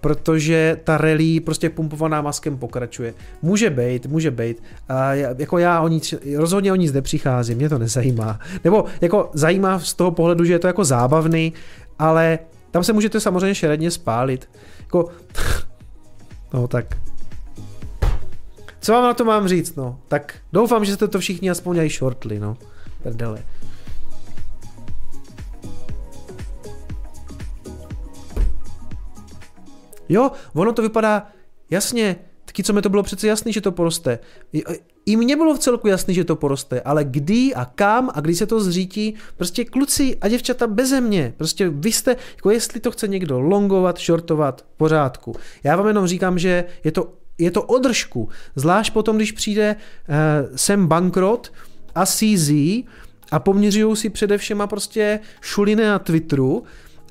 protože 0.00 0.76
ta 0.84 0.98
rally 0.98 1.40
prostě 1.40 1.70
pumpovaná 1.70 2.22
maskem 2.22 2.58
pokračuje. 2.58 3.14
Může 3.42 3.70
být, 3.70 4.06
může 4.06 4.30
být. 4.30 4.62
A 4.88 5.14
jako 5.14 5.58
já 5.58 5.80
o 5.80 5.88
nic, 5.88 6.14
rozhodně 6.36 6.72
o 6.72 6.76
nic 6.76 6.92
nepřicházím, 6.92 7.56
mě 7.58 7.68
to 7.68 7.78
nezajímá. 7.78 8.40
Nebo 8.64 8.84
jako 9.00 9.30
zajímá 9.34 9.78
z 9.78 9.94
toho 9.94 10.10
pohledu, 10.10 10.44
že 10.44 10.52
je 10.52 10.58
to 10.58 10.66
jako 10.66 10.84
zábavný, 10.84 11.52
ale 11.98 12.38
tam 12.70 12.84
se 12.84 12.92
můžete 12.92 13.20
samozřejmě 13.20 13.54
šeredně 13.54 13.90
spálit. 13.90 14.48
Jako, 14.80 15.08
no 16.52 16.68
tak 16.68 16.86
co 18.80 18.92
vám 18.92 19.02
na 19.02 19.14
to 19.14 19.24
mám 19.24 19.48
říct, 19.48 19.76
no? 19.76 20.00
Tak 20.08 20.34
doufám, 20.52 20.84
že 20.84 20.94
jste 20.94 21.08
to 21.08 21.18
všichni 21.18 21.50
aspoň 21.50 21.74
dělají 21.74 21.90
shortly, 21.90 22.40
no. 22.40 22.56
Prdele. 23.02 23.44
Jo, 30.08 30.30
ono 30.54 30.72
to 30.72 30.82
vypadá, 30.82 31.26
jasně, 31.70 32.16
tak 32.44 32.66
co 32.66 32.72
mi 32.72 32.82
to 32.82 32.88
bylo 32.88 33.02
přece 33.02 33.28
jasný, 33.28 33.52
že 33.52 33.60
to 33.60 33.72
poroste. 33.72 34.18
I, 34.52 34.62
I 35.06 35.16
mně 35.16 35.36
bylo 35.36 35.54
v 35.54 35.58
celku 35.58 35.88
jasný, 35.88 36.14
že 36.14 36.24
to 36.24 36.36
poroste, 36.36 36.80
ale 36.80 37.04
kdy 37.04 37.54
a 37.54 37.64
kam 37.64 38.10
a 38.14 38.20
kdy 38.20 38.34
se 38.34 38.46
to 38.46 38.60
zřítí, 38.60 39.14
prostě 39.36 39.64
kluci 39.64 40.16
a 40.20 40.28
děvčata 40.28 40.66
beze 40.66 41.00
mě. 41.00 41.34
Prostě 41.36 41.68
vy 41.68 41.92
jste, 41.92 42.16
jako 42.36 42.50
jestli 42.50 42.80
to 42.80 42.90
chce 42.90 43.08
někdo 43.08 43.40
longovat, 43.40 43.98
shortovat, 43.98 44.64
pořádku. 44.76 45.36
Já 45.64 45.76
vám 45.76 45.86
jenom 45.86 46.06
říkám, 46.06 46.38
že 46.38 46.64
je 46.84 46.92
to, 46.92 47.12
je 47.38 47.50
to 47.50 47.62
održku. 47.62 48.28
Zvlášť 48.56 48.92
potom, 48.92 49.16
když 49.16 49.32
přijde 49.32 49.76
uh, 49.76 50.14
sem 50.56 50.86
bankrot 50.86 51.52
a 51.94 52.06
CZ 52.06 52.50
a 53.32 53.38
poměřují 53.38 53.96
si 53.96 54.10
především 54.10 54.62
prostě 54.66 55.20
šuliny 55.40 55.84
na 55.84 55.98
Twitteru, 55.98 56.64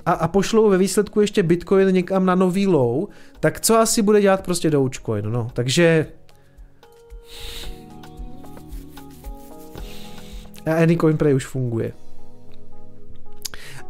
a, 0.06 0.12
a 0.12 0.28
pošlou 0.28 0.70
ve 0.70 0.78
výsledku 0.78 1.22
ještě 1.22 1.44
Bitcoin 1.44 1.96
někam 1.96 2.26
na 2.26 2.36
nový 2.36 2.68
low, 2.68 3.08
tak 3.40 3.60
co 3.60 3.78
asi 3.78 4.02
bude 4.02 4.22
dělat 4.22 4.44
prostě 4.44 4.70
Dogecoin, 4.70 5.32
no. 5.32 5.52
Takže 5.54 6.08
a 10.66 10.74
Anycoin 10.74 11.18
Pray 11.18 11.34
už 11.34 11.46
funguje. 11.46 11.94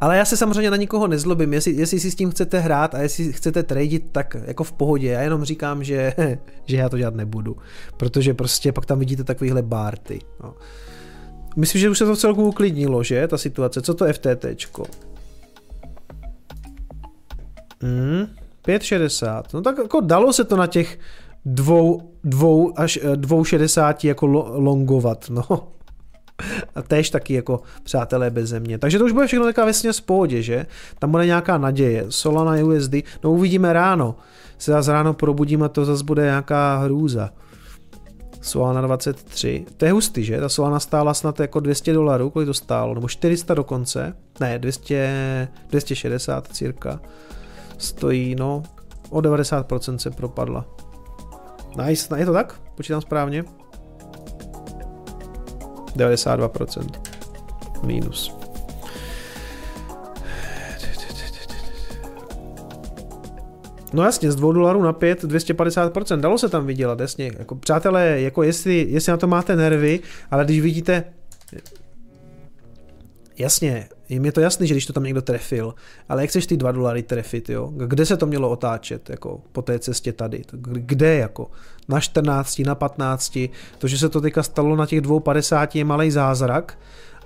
Ale 0.02 0.18
já 0.18 0.26
se 0.26 0.38
samozřejmě 0.38 0.72
na 0.72 0.78
nikoho 0.78 1.08
nezlobím, 1.08 1.54
jestli, 1.54 1.72
jestli 1.72 2.00
si 2.00 2.12
s 2.12 2.16
tím 2.16 2.32
chcete 2.32 2.60
hrát 2.60 2.96
a 2.96 3.02
jestli 3.02 3.34
chcete 3.34 3.64
tradit, 3.64 4.06
tak 4.12 4.38
jako 4.46 4.64
v 4.64 4.72
pohodě. 4.72 5.08
Já 5.08 5.22
jenom 5.22 5.44
říkám, 5.44 5.84
že, 5.84 6.14
že 6.66 6.78
já 6.78 6.90
to 6.90 6.98
dělat 6.98 7.16
nebudu, 7.16 7.58
protože 7.98 8.34
prostě 8.34 8.72
pak 8.72 8.86
tam 8.86 9.00
vidíte 9.00 9.24
takovýhle 9.24 9.62
bárty. 9.62 10.20
No. 10.44 10.54
Myslím, 11.56 11.82
že 11.82 11.90
už 11.90 11.98
se 11.98 12.06
to 12.06 12.16
celku 12.16 12.48
uklidnilo, 12.48 13.04
že, 13.04 13.28
ta 13.28 13.38
situace. 13.38 13.82
Co 13.82 13.94
to 13.94 14.06
je 14.06 14.14
FTTčko? 14.14 14.86
Hmm, 17.82 18.28
5,60. 18.68 19.44
No 19.54 19.62
tak 19.62 19.78
jako 19.78 20.02
dalo 20.02 20.34
se 20.34 20.44
to 20.44 20.58
na 20.58 20.68
těch 20.68 21.00
dvou, 21.46 22.12
dvou 22.24 22.80
až 22.80 23.00
eh, 23.02 23.16
dvou 23.16 23.44
šedesáti 23.44 24.08
jako 24.08 24.26
longovat, 24.58 25.30
no. 25.30 25.77
A 26.76 26.82
též 26.82 27.10
taky 27.10 27.34
jako 27.34 27.62
přátelé 27.84 28.30
bez 28.30 28.50
země. 28.50 28.78
Takže 28.78 29.00
to 29.00 29.06
už 29.06 29.12
bude 29.12 29.28
všechno 29.28 29.46
taková 29.46 29.66
vesně 29.66 29.94
z 29.94 30.00
pohodě, 30.00 30.42
že? 30.42 30.66
Tam 31.00 31.12
bude 31.12 31.26
nějaká 31.26 31.58
naděje. 31.58 32.06
Solana 32.10 32.66
USD, 32.66 32.94
no 33.24 33.32
uvidíme 33.32 33.74
ráno. 33.74 34.16
Se 34.58 34.72
zase 34.72 34.92
ráno 34.92 35.14
probudíme 35.14 35.66
a 35.66 35.70
to 35.70 35.86
zase 35.86 36.04
bude 36.04 36.24
nějaká 36.24 36.78
hrůza. 36.78 37.30
Solana 38.42 38.82
23. 38.82 39.66
To 39.78 39.86
je 39.86 39.92
hustý, 39.92 40.24
že? 40.24 40.40
Ta 40.40 40.50
Solana 40.50 40.80
stála 40.80 41.14
snad 41.14 41.40
jako 41.40 41.60
200 41.60 41.94
dolarů, 41.94 42.30
kolik 42.30 42.46
to 42.46 42.54
stálo? 42.54 42.94
Nebo 42.94 43.08
400 43.08 43.54
dokonce? 43.54 44.16
Ne, 44.40 44.60
200, 44.60 45.48
260 45.70 46.48
cirka 46.48 47.00
stojí, 47.78 48.36
no, 48.36 48.64
o 49.10 49.20
90% 49.20 49.96
se 49.96 50.12
propadla. 50.12 50.66
Nice, 51.86 52.20
je 52.20 52.26
to 52.26 52.34
tak? 52.34 52.60
Počítám 52.76 53.02
správně? 53.02 53.44
92%. 55.98 56.90
Minus. 57.84 58.38
No 63.94 64.04
jasně, 64.04 64.32
z 64.32 64.36
2 64.36 64.54
dolarů 64.54 64.84
na 64.84 64.94
5, 64.94 65.24
250%, 65.24 66.20
dalo 66.20 66.38
se 66.38 66.50
tam 66.50 66.66
vydělat, 66.66 67.00
jasně. 67.00 67.32
Jako, 67.40 67.56
přátelé, 67.56 68.22
jako 68.22 68.44
jestli, 68.44 68.86
jestli 68.90 69.12
na 69.12 69.18
to 69.18 69.28
máte 69.28 69.56
nervy, 69.56 70.00
ale 70.32 70.46
když 70.46 70.62
vidíte, 70.62 71.04
jasně, 73.38 73.90
je 74.10 74.20
mi 74.20 74.32
to 74.32 74.42
jasný, 74.42 74.68
že 74.68 74.74
když 74.74 74.86
to 74.86 74.94
tam 74.94 75.04
někdo 75.04 75.22
trefil, 75.22 75.76
ale 76.10 76.24
jak 76.24 76.30
chceš 76.30 76.48
ty 76.48 76.58
2 76.58 76.72
dolary 76.72 77.04
trefit, 77.04 77.50
jo? 77.50 77.72
Kde 77.76 78.06
se 78.06 78.18
to 78.18 78.26
mělo 78.26 78.50
otáčet, 78.50 79.10
jako 79.10 79.42
po 79.52 79.62
té 79.62 79.80
cestě 79.80 80.14
tady? 80.14 80.44
Kde, 80.62 81.16
jako? 81.16 81.52
Na 81.88 82.00
14, 82.00 82.60
na 82.60 82.76
15, 82.76 83.40
to, 83.78 83.88
že 83.88 83.98
se 83.98 84.10
to 84.10 84.22
teďka 84.22 84.44
stalo 84.44 84.76
na 84.76 84.86
těch 84.86 85.02
2,50 85.02 85.68
je 85.74 85.86
malý 85.86 86.12
zázrak, 86.12 86.80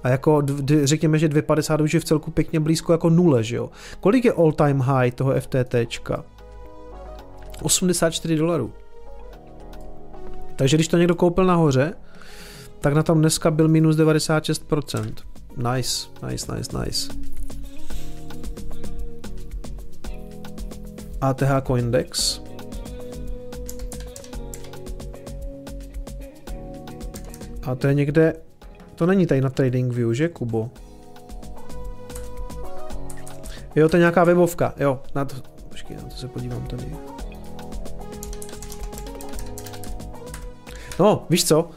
a 0.03 0.09
jako 0.09 0.41
řekněme, 0.83 1.19
že 1.19 1.27
2,50 1.27 1.83
už 1.83 1.93
je 1.93 1.99
v 1.99 2.05
celku 2.05 2.31
pěkně 2.31 2.59
blízko 2.59 2.91
jako 2.91 3.09
nule, 3.09 3.43
že 3.43 3.55
jo? 3.55 3.69
Kolik 3.99 4.25
je 4.25 4.33
all 4.33 4.51
time 4.51 4.79
high 4.79 5.11
toho 5.11 5.33
FTTčka? 5.39 6.23
84 7.61 8.35
dolarů. 8.35 8.73
Takže 10.55 10.77
když 10.77 10.88
to 10.88 10.97
někdo 10.97 11.15
koupil 11.15 11.45
nahoře, 11.45 11.93
tak 12.79 12.93
na 12.93 13.03
tom 13.03 13.19
dneska 13.19 13.51
byl 13.51 13.67
minus 13.67 13.95
96%. 13.95 15.13
Nice, 15.57 16.07
nice, 16.27 16.55
nice, 16.55 16.77
nice. 16.79 17.13
ATH 21.21 21.67
Coindex. 21.67 22.41
A 27.63 27.75
to 27.75 27.87
je 27.87 27.93
někde, 27.93 28.33
to 28.95 29.05
není 29.05 29.27
tady 29.27 29.41
na 29.41 29.49
TradingView, 29.49 30.13
že 30.13 30.27
Kubo? 30.29 30.69
Jo, 33.75 33.89
to 33.89 33.97
je 33.97 33.99
nějaká 33.99 34.23
webovka, 34.23 34.73
jo, 34.77 35.01
na 35.15 35.25
to, 35.25 35.35
počkej, 35.69 35.97
na 35.97 36.03
to 36.03 36.15
se 36.15 36.27
podívám 36.27 36.67
tady. 36.67 36.95
No, 40.99 41.25
víš 41.29 41.45
co, 41.45 41.69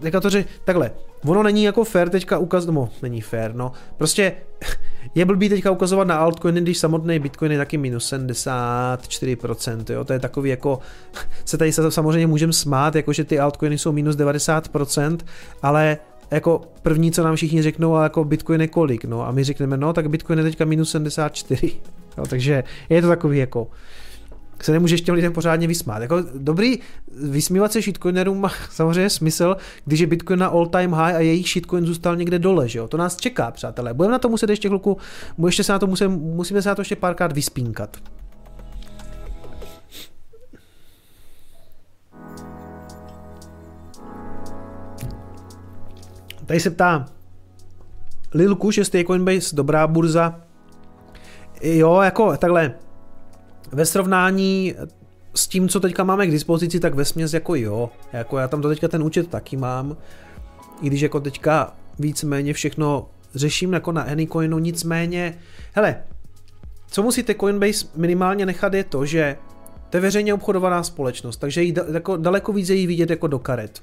teďka 0.00 0.20
to 0.20 0.30
ři, 0.30 0.44
takhle, 0.64 0.90
ono 1.26 1.42
není 1.42 1.64
jako 1.64 1.84
fair 1.84 2.08
teďka 2.08 2.38
ukazovat, 2.38 2.74
no, 2.74 2.88
není 3.02 3.20
fair, 3.20 3.54
no, 3.54 3.72
prostě 3.96 4.32
je 5.14 5.24
blbý 5.24 5.48
teďka 5.48 5.70
ukazovat 5.70 6.08
na 6.08 6.16
altcoiny, 6.16 6.60
když 6.60 6.78
samotný 6.78 7.18
Bitcoin 7.18 7.52
je 7.52 7.58
taky 7.58 7.78
minus 7.78 8.12
74%, 8.12 9.92
jo, 9.92 10.04
to 10.04 10.12
je 10.12 10.18
takový 10.18 10.50
jako, 10.50 10.78
se 11.44 11.58
tady 11.58 11.72
samozřejmě 11.72 12.26
můžeme 12.26 12.52
smát, 12.52 12.94
jako 12.94 13.12
že 13.12 13.24
ty 13.24 13.38
altcoiny 13.38 13.78
jsou 13.78 13.92
minus 13.92 14.16
90%, 14.16 15.18
ale 15.62 15.98
jako 16.30 16.60
první, 16.82 17.12
co 17.12 17.24
nám 17.24 17.36
všichni 17.36 17.62
řeknou, 17.62 17.94
ale 17.94 18.04
jako 18.04 18.24
Bitcoin 18.24 18.60
je 18.60 18.68
kolik, 18.68 19.04
no. 19.04 19.26
A 19.26 19.30
my 19.30 19.44
řekneme, 19.44 19.76
no 19.76 19.92
tak 19.92 20.10
Bitcoin 20.10 20.38
je 20.38 20.44
teďka 20.44 20.64
minus 20.64 20.90
74, 20.90 21.72
jo, 22.18 22.26
takže 22.26 22.64
je 22.88 23.02
to 23.02 23.08
takový 23.08 23.38
jako, 23.38 23.68
se 24.62 24.72
nemůžeš 24.72 25.00
těm 25.00 25.14
lidem 25.14 25.32
pořádně 25.32 25.66
vysmát. 25.66 26.02
Jako 26.02 26.16
dobrý, 26.34 26.78
vysmívat 27.22 27.72
se 27.72 27.82
shitcoinerům 27.82 28.40
má 28.40 28.48
samozřejmě 28.70 29.10
smysl, 29.10 29.56
když 29.84 30.00
je 30.00 30.06
Bitcoin 30.06 30.38
na 30.38 30.46
all 30.46 30.66
time 30.66 30.92
high 30.92 31.14
a 31.14 31.20
jejich 31.20 31.48
shitcoin 31.48 31.86
zůstal 31.86 32.16
někde 32.16 32.38
dole, 32.38 32.68
že 32.68 32.78
jo? 32.78 32.88
To 32.88 32.96
nás 32.96 33.16
čeká, 33.16 33.50
přátelé. 33.50 33.94
Budeme 33.94 34.12
na 34.12 34.18
to 34.18 34.28
muset 34.28 34.50
ještě 34.50 34.68
chvilku, 34.68 34.98
ještě 35.46 35.64
se 35.64 35.72
na 35.72 35.78
to 35.78 35.86
musím, 35.86 36.10
musíme 36.10 36.62
se 36.62 36.68
na 36.68 36.74
to 36.74 36.80
ještě 36.80 36.96
párkrát 36.96 37.32
vyspínkat. 37.32 37.96
Tady 46.46 46.60
se 46.60 46.70
ptá 46.70 47.06
Lil 48.34 48.56
Kush, 48.56 48.78
jestli 48.78 48.98
je 48.98 49.04
Coinbase 49.04 49.56
dobrá 49.56 49.86
burza. 49.86 50.40
Jo, 51.62 52.00
jako 52.00 52.36
takhle, 52.36 52.74
ve 53.72 53.86
srovnání 53.86 54.74
s 55.34 55.48
tím, 55.48 55.68
co 55.68 55.80
teďka 55.80 56.04
máme 56.04 56.26
k 56.26 56.30
dispozici, 56.30 56.80
tak 56.80 56.94
ve 56.94 57.04
směs 57.04 57.32
jako 57.32 57.54
jo. 57.54 57.90
Jako 58.12 58.38
já 58.38 58.48
tam 58.48 58.62
to 58.62 58.68
teďka 58.68 58.88
ten 58.88 59.02
účet 59.02 59.28
taky 59.28 59.56
mám. 59.56 59.96
I 60.82 60.86
když 60.86 61.00
jako 61.00 61.20
teďka 61.20 61.74
víceméně 61.98 62.52
všechno 62.52 63.08
řeším 63.34 63.72
jako 63.72 63.92
na 63.92 64.02
Anycoinu, 64.02 64.58
nicméně, 64.58 65.38
hele, 65.72 66.02
co 66.86 67.02
musíte 67.02 67.34
Coinbase 67.34 67.86
minimálně 67.96 68.46
nechat 68.46 68.74
je 68.74 68.84
to, 68.84 69.06
že 69.06 69.36
to 69.90 69.96
je 69.96 70.00
veřejně 70.00 70.34
obchodovaná 70.34 70.82
společnost, 70.82 71.36
takže 71.36 71.62
jí 71.62 71.74
jako 71.92 72.16
daleko 72.16 72.52
více 72.52 72.74
jí 72.74 72.86
vidět 72.86 73.10
jako 73.10 73.26
do 73.26 73.38
karet. 73.38 73.82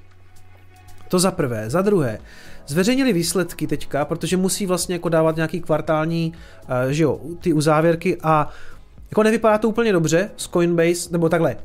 To 1.07 1.19
za 1.19 1.31
prvé. 1.31 1.69
Za 1.69 1.81
druhé, 1.81 2.19
zveřejnili 2.67 3.13
výsledky 3.13 3.67
teďka, 3.67 4.05
protože 4.05 4.37
musí 4.37 4.65
vlastně 4.65 4.95
jako 4.95 5.09
dávat 5.09 5.35
nějaký 5.35 5.61
kvartální, 5.61 6.33
uh, 6.63 6.91
že 6.91 7.03
jo, 7.03 7.19
ty 7.39 7.53
uzávěrky 7.53 8.17
a 8.23 8.49
jako 9.11 9.23
nevypadá 9.23 9.57
to 9.57 9.69
úplně 9.69 9.93
dobře 9.93 10.31
z 10.37 10.47
Coinbase, 10.47 11.09
nebo 11.11 11.29
takhle. 11.29 11.57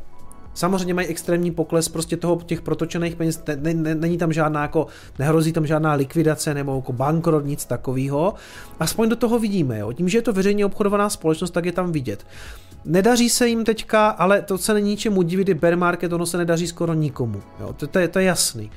Samozřejmě 0.54 0.94
mají 0.94 1.06
extrémní 1.06 1.50
pokles 1.50 1.88
prostě 1.88 2.16
toho 2.16 2.40
těch 2.46 2.62
protočených 2.62 3.16
peněz, 3.16 3.42
ne, 3.56 3.74
ne, 3.74 3.94
není 3.94 4.18
tam 4.18 4.32
žádná 4.32 4.62
jako, 4.62 4.86
nehrozí 5.18 5.52
tam 5.52 5.66
žádná 5.66 5.92
likvidace 5.92 6.54
nebo 6.54 6.76
jako 6.76 6.92
bankrot, 6.92 7.44
nic 7.44 7.64
takového. 7.64 8.34
Aspoň 8.80 9.08
do 9.08 9.16
toho 9.16 9.38
vidíme, 9.38 9.78
jo. 9.78 9.92
Tím, 9.92 10.08
že 10.08 10.18
je 10.18 10.22
to 10.22 10.32
veřejně 10.32 10.66
obchodovaná 10.66 11.10
společnost, 11.10 11.50
tak 11.50 11.64
je 11.64 11.72
tam 11.72 11.92
vidět. 11.92 12.26
Nedaří 12.84 13.30
se 13.30 13.48
jim 13.48 13.64
teďka, 13.64 14.08
ale 14.08 14.42
to 14.42 14.58
se 14.58 14.74
není 14.74 14.96
čemu 14.96 15.22
divit, 15.22 15.48
je 15.48 15.54
bear 15.54 15.76
market, 15.76 16.12
ono 16.12 16.26
se 16.26 16.38
nedaří 16.38 16.66
skoro 16.66 16.94
nikomu. 16.94 17.42
Jo. 17.60 17.72
To, 17.72 17.86
to, 17.86 17.98
je, 17.98 18.08
to 18.08 18.18
je 18.18 18.24
jasný. 18.24 18.70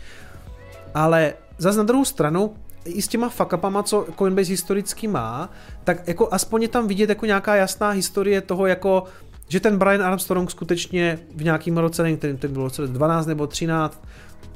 Ale 0.93 1.33
zase 1.57 1.77
na 1.77 1.83
druhou 1.83 2.05
stranu, 2.05 2.53
i 2.87 3.01
s 3.01 3.07
těma 3.07 3.29
fuckupama, 3.29 3.83
co 3.83 4.07
Coinbase 4.17 4.49
historicky 4.49 5.07
má, 5.07 5.49
tak 5.83 6.07
jako 6.07 6.27
aspoň 6.31 6.61
je 6.61 6.67
tam 6.67 6.87
vidět 6.87 7.09
jako 7.09 7.25
nějaká 7.25 7.55
jasná 7.55 7.89
historie 7.89 8.41
toho, 8.41 8.65
jako 8.65 9.03
že 9.49 9.59
ten 9.59 9.77
Brian 9.77 10.03
Armstrong 10.03 10.51
skutečně 10.51 11.19
v 11.35 11.43
nějakým 11.43 11.77
roce, 11.77 12.03
nevím, 12.03 12.17
ten, 12.17 12.37
ten 12.37 12.53
bylo 12.53 12.69
12 12.87 13.25
nebo 13.25 13.47
13, 13.47 14.03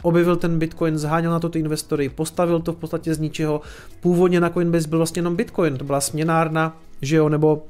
objevil 0.02 0.36
ten 0.36 0.60
Bitcoin, 0.60 0.98
zháněl 0.98 1.32
na 1.32 1.40
to 1.40 1.50
ty 1.50 1.60
investory, 1.60 2.10
postavil 2.10 2.60
to 2.60 2.74
v 2.74 2.76
podstatě 2.76 3.14
z 3.14 3.20
ničeho. 3.20 3.62
Původně 4.00 4.40
na 4.40 4.50
Coinbase 4.50 4.88
byl 4.88 5.00
vlastně 5.00 5.20
jenom 5.20 5.36
Bitcoin, 5.36 5.78
to 5.78 5.84
byla 5.84 6.02
směnárna, 6.02 6.78
že 7.02 7.16
jo, 7.16 7.30
nebo 7.30 7.64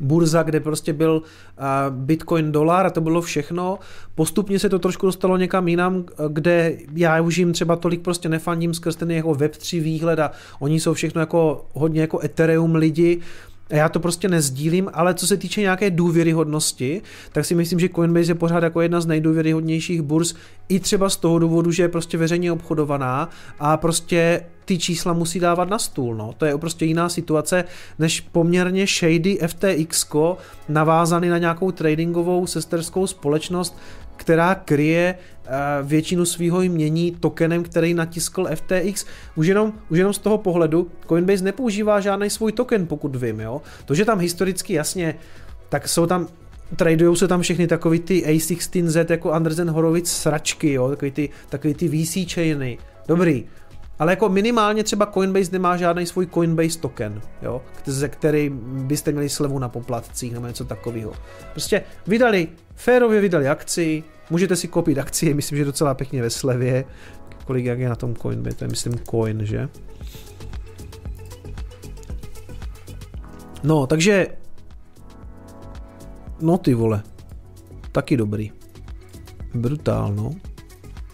burza, 0.00 0.42
kde 0.42 0.60
prostě 0.60 0.92
byl 0.92 1.22
Bitcoin 1.90 2.52
dolar 2.52 2.86
a 2.86 2.90
to 2.90 3.00
bylo 3.00 3.22
všechno. 3.22 3.78
Postupně 4.14 4.58
se 4.58 4.68
to 4.68 4.78
trošku 4.78 5.06
dostalo 5.06 5.36
někam 5.36 5.68
jinam, 5.68 6.04
kde 6.28 6.76
já 6.94 7.20
už 7.20 7.36
jim 7.36 7.52
třeba 7.52 7.76
tolik 7.76 8.00
prostě 8.00 8.28
nefandím 8.28 8.74
skrz 8.74 8.96
ten 8.96 9.10
jeho 9.10 9.34
Web3 9.34 9.82
výhled 9.82 10.18
a 10.18 10.30
oni 10.60 10.80
jsou 10.80 10.94
všechno 10.94 11.20
jako 11.20 11.66
hodně 11.72 12.00
jako 12.00 12.20
Ethereum 12.24 12.74
lidi, 12.74 13.20
já 13.70 13.88
to 13.88 14.00
prostě 14.00 14.28
nezdílím, 14.28 14.90
ale 14.92 15.14
co 15.14 15.26
se 15.26 15.36
týče 15.36 15.60
nějaké 15.60 15.90
důvěryhodnosti, 15.90 17.02
tak 17.32 17.44
si 17.44 17.54
myslím, 17.54 17.80
že 17.80 17.88
Coinbase 17.88 18.30
je 18.30 18.34
pořád 18.34 18.62
jako 18.62 18.80
jedna 18.80 19.00
z 19.00 19.06
nejdůvěryhodnějších 19.06 20.02
burz, 20.02 20.34
i 20.68 20.80
třeba 20.80 21.08
z 21.08 21.16
toho 21.16 21.38
důvodu, 21.38 21.72
že 21.72 21.82
je 21.82 21.88
prostě 21.88 22.18
veřejně 22.18 22.52
obchodovaná 22.52 23.28
a 23.58 23.76
prostě 23.76 24.40
ty 24.64 24.78
čísla 24.78 25.12
musí 25.12 25.40
dávat 25.40 25.68
na 25.68 25.78
stůl. 25.78 26.14
No. 26.14 26.34
To 26.38 26.46
je 26.46 26.58
prostě 26.58 26.84
jiná 26.84 27.08
situace, 27.08 27.64
než 27.98 28.20
poměrně 28.20 28.86
shady 28.86 29.38
FTX 29.46 30.06
navázaný 30.68 31.28
na 31.28 31.38
nějakou 31.38 31.70
tradingovou 31.70 32.46
sesterskou 32.46 33.06
společnost, 33.06 33.78
která 34.24 34.54
kryje 34.54 35.14
eh, 35.14 35.50
většinu 35.82 36.24
svého 36.24 36.62
jmění 36.62 37.12
tokenem, 37.20 37.62
který 37.62 37.94
natiskl 37.94 38.48
FTX. 38.54 39.06
Už 39.36 39.46
jenom, 39.46 39.72
už 39.88 39.98
jenom 39.98 40.12
z 40.12 40.18
toho 40.18 40.38
pohledu 40.38 40.90
Coinbase 41.08 41.44
nepoužívá 41.44 42.00
žádný 42.00 42.30
svůj 42.30 42.52
token, 42.52 42.86
pokud 42.86 43.16
vím. 43.16 43.40
Jo? 43.40 43.62
To, 43.84 43.94
že 43.94 44.04
tam 44.04 44.18
historicky 44.18 44.72
jasně, 44.72 45.14
tak 45.68 45.88
jsou 45.88 46.06
tam 46.06 46.28
tradujou 46.76 47.16
se 47.16 47.28
tam 47.28 47.40
všechny 47.40 47.66
takový 47.66 48.00
ty 48.00 48.24
A16Z 48.26 49.06
jako 49.10 49.32
Andersen 49.32 49.70
Horowitz 49.70 50.12
sračky, 50.12 50.72
jo? 50.72 50.88
Takový, 50.88 51.10
ty, 51.10 51.28
takový 51.48 51.74
ty 51.74 51.88
VC 51.88 52.32
chainy. 52.34 52.78
Dobrý, 53.08 53.44
ale 53.98 54.12
jako 54.12 54.28
minimálně 54.28 54.84
třeba 54.84 55.06
Coinbase 55.06 55.52
nemá 55.52 55.76
žádný 55.76 56.06
svůj 56.06 56.26
Coinbase 56.26 56.78
token, 56.78 57.20
jo, 57.42 57.62
ze 57.84 58.08
který 58.08 58.50
byste 58.64 59.12
měli 59.12 59.28
slevu 59.28 59.58
na 59.58 59.68
poplatcích 59.68 60.32
nebo 60.32 60.46
něco 60.46 60.64
takového. 60.64 61.12
Prostě 61.52 61.82
vydali, 62.06 62.48
férově 62.74 63.20
vydali 63.20 63.48
akci, 63.48 64.04
můžete 64.30 64.56
si 64.56 64.68
koupit 64.68 64.98
akcie, 64.98 65.34
myslím, 65.34 65.58
že 65.58 65.64
docela 65.64 65.94
pěkně 65.94 66.22
ve 66.22 66.30
slevě. 66.30 66.84
Kolik 67.44 67.64
jak 67.64 67.78
je 67.78 67.88
na 67.88 67.96
tom 67.96 68.14
Coinbase, 68.14 68.56
to 68.56 68.64
je 68.64 68.68
myslím 68.68 68.98
coin, 69.10 69.46
že? 69.46 69.68
No, 73.62 73.86
takže 73.86 74.26
No 76.40 76.58
ty 76.58 76.74
vole. 76.74 77.02
Taky 77.92 78.16
dobrý. 78.16 78.52
Brutál, 79.54 80.14
no. 80.14 80.34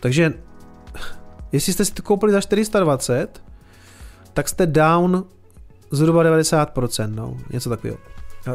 Takže 0.01 0.33
Jestli 1.53 1.73
jste 1.73 1.85
si 1.85 1.95
to 1.95 2.03
koupili 2.03 2.33
za 2.33 2.41
420, 2.41 3.43
tak 4.33 4.49
jste 4.49 4.67
down 4.67 5.25
zhruba 5.91 6.25
90%, 6.25 7.15
no, 7.15 7.37
něco 7.51 7.71
takového. 7.71 7.99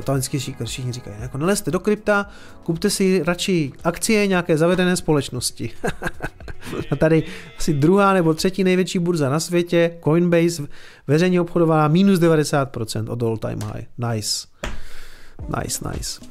To 0.04 0.14
vždycky 0.14 0.40
všichni 0.66 0.92
říkají, 0.92 1.16
jako 1.20 1.38
nalezte 1.38 1.72
do 1.72 1.80
krypta, 1.80 2.28
kupte 2.64 2.90
si 2.90 3.24
radši 3.24 3.72
akcie 3.84 4.28
nějaké 4.28 4.58
zavedené 4.58 4.96
společnosti. 4.96 5.72
a 6.92 6.96
tady 6.96 7.24
asi 7.58 7.74
druhá 7.74 8.14
nebo 8.14 8.34
třetí 8.34 8.64
největší 8.64 9.00
burza 9.00 9.30
na 9.30 9.40
světě, 9.40 9.98
Coinbase, 10.04 10.64
veřejně 11.08 11.42
obchodovaná 11.42 11.88
minus 11.88 12.20
90% 12.20 13.12
od 13.12 13.24
all 13.24 13.38
time 13.38 13.60
high. 13.62 13.86
Nice. 13.98 14.48
Nice, 15.62 15.90
nice. 15.94 16.22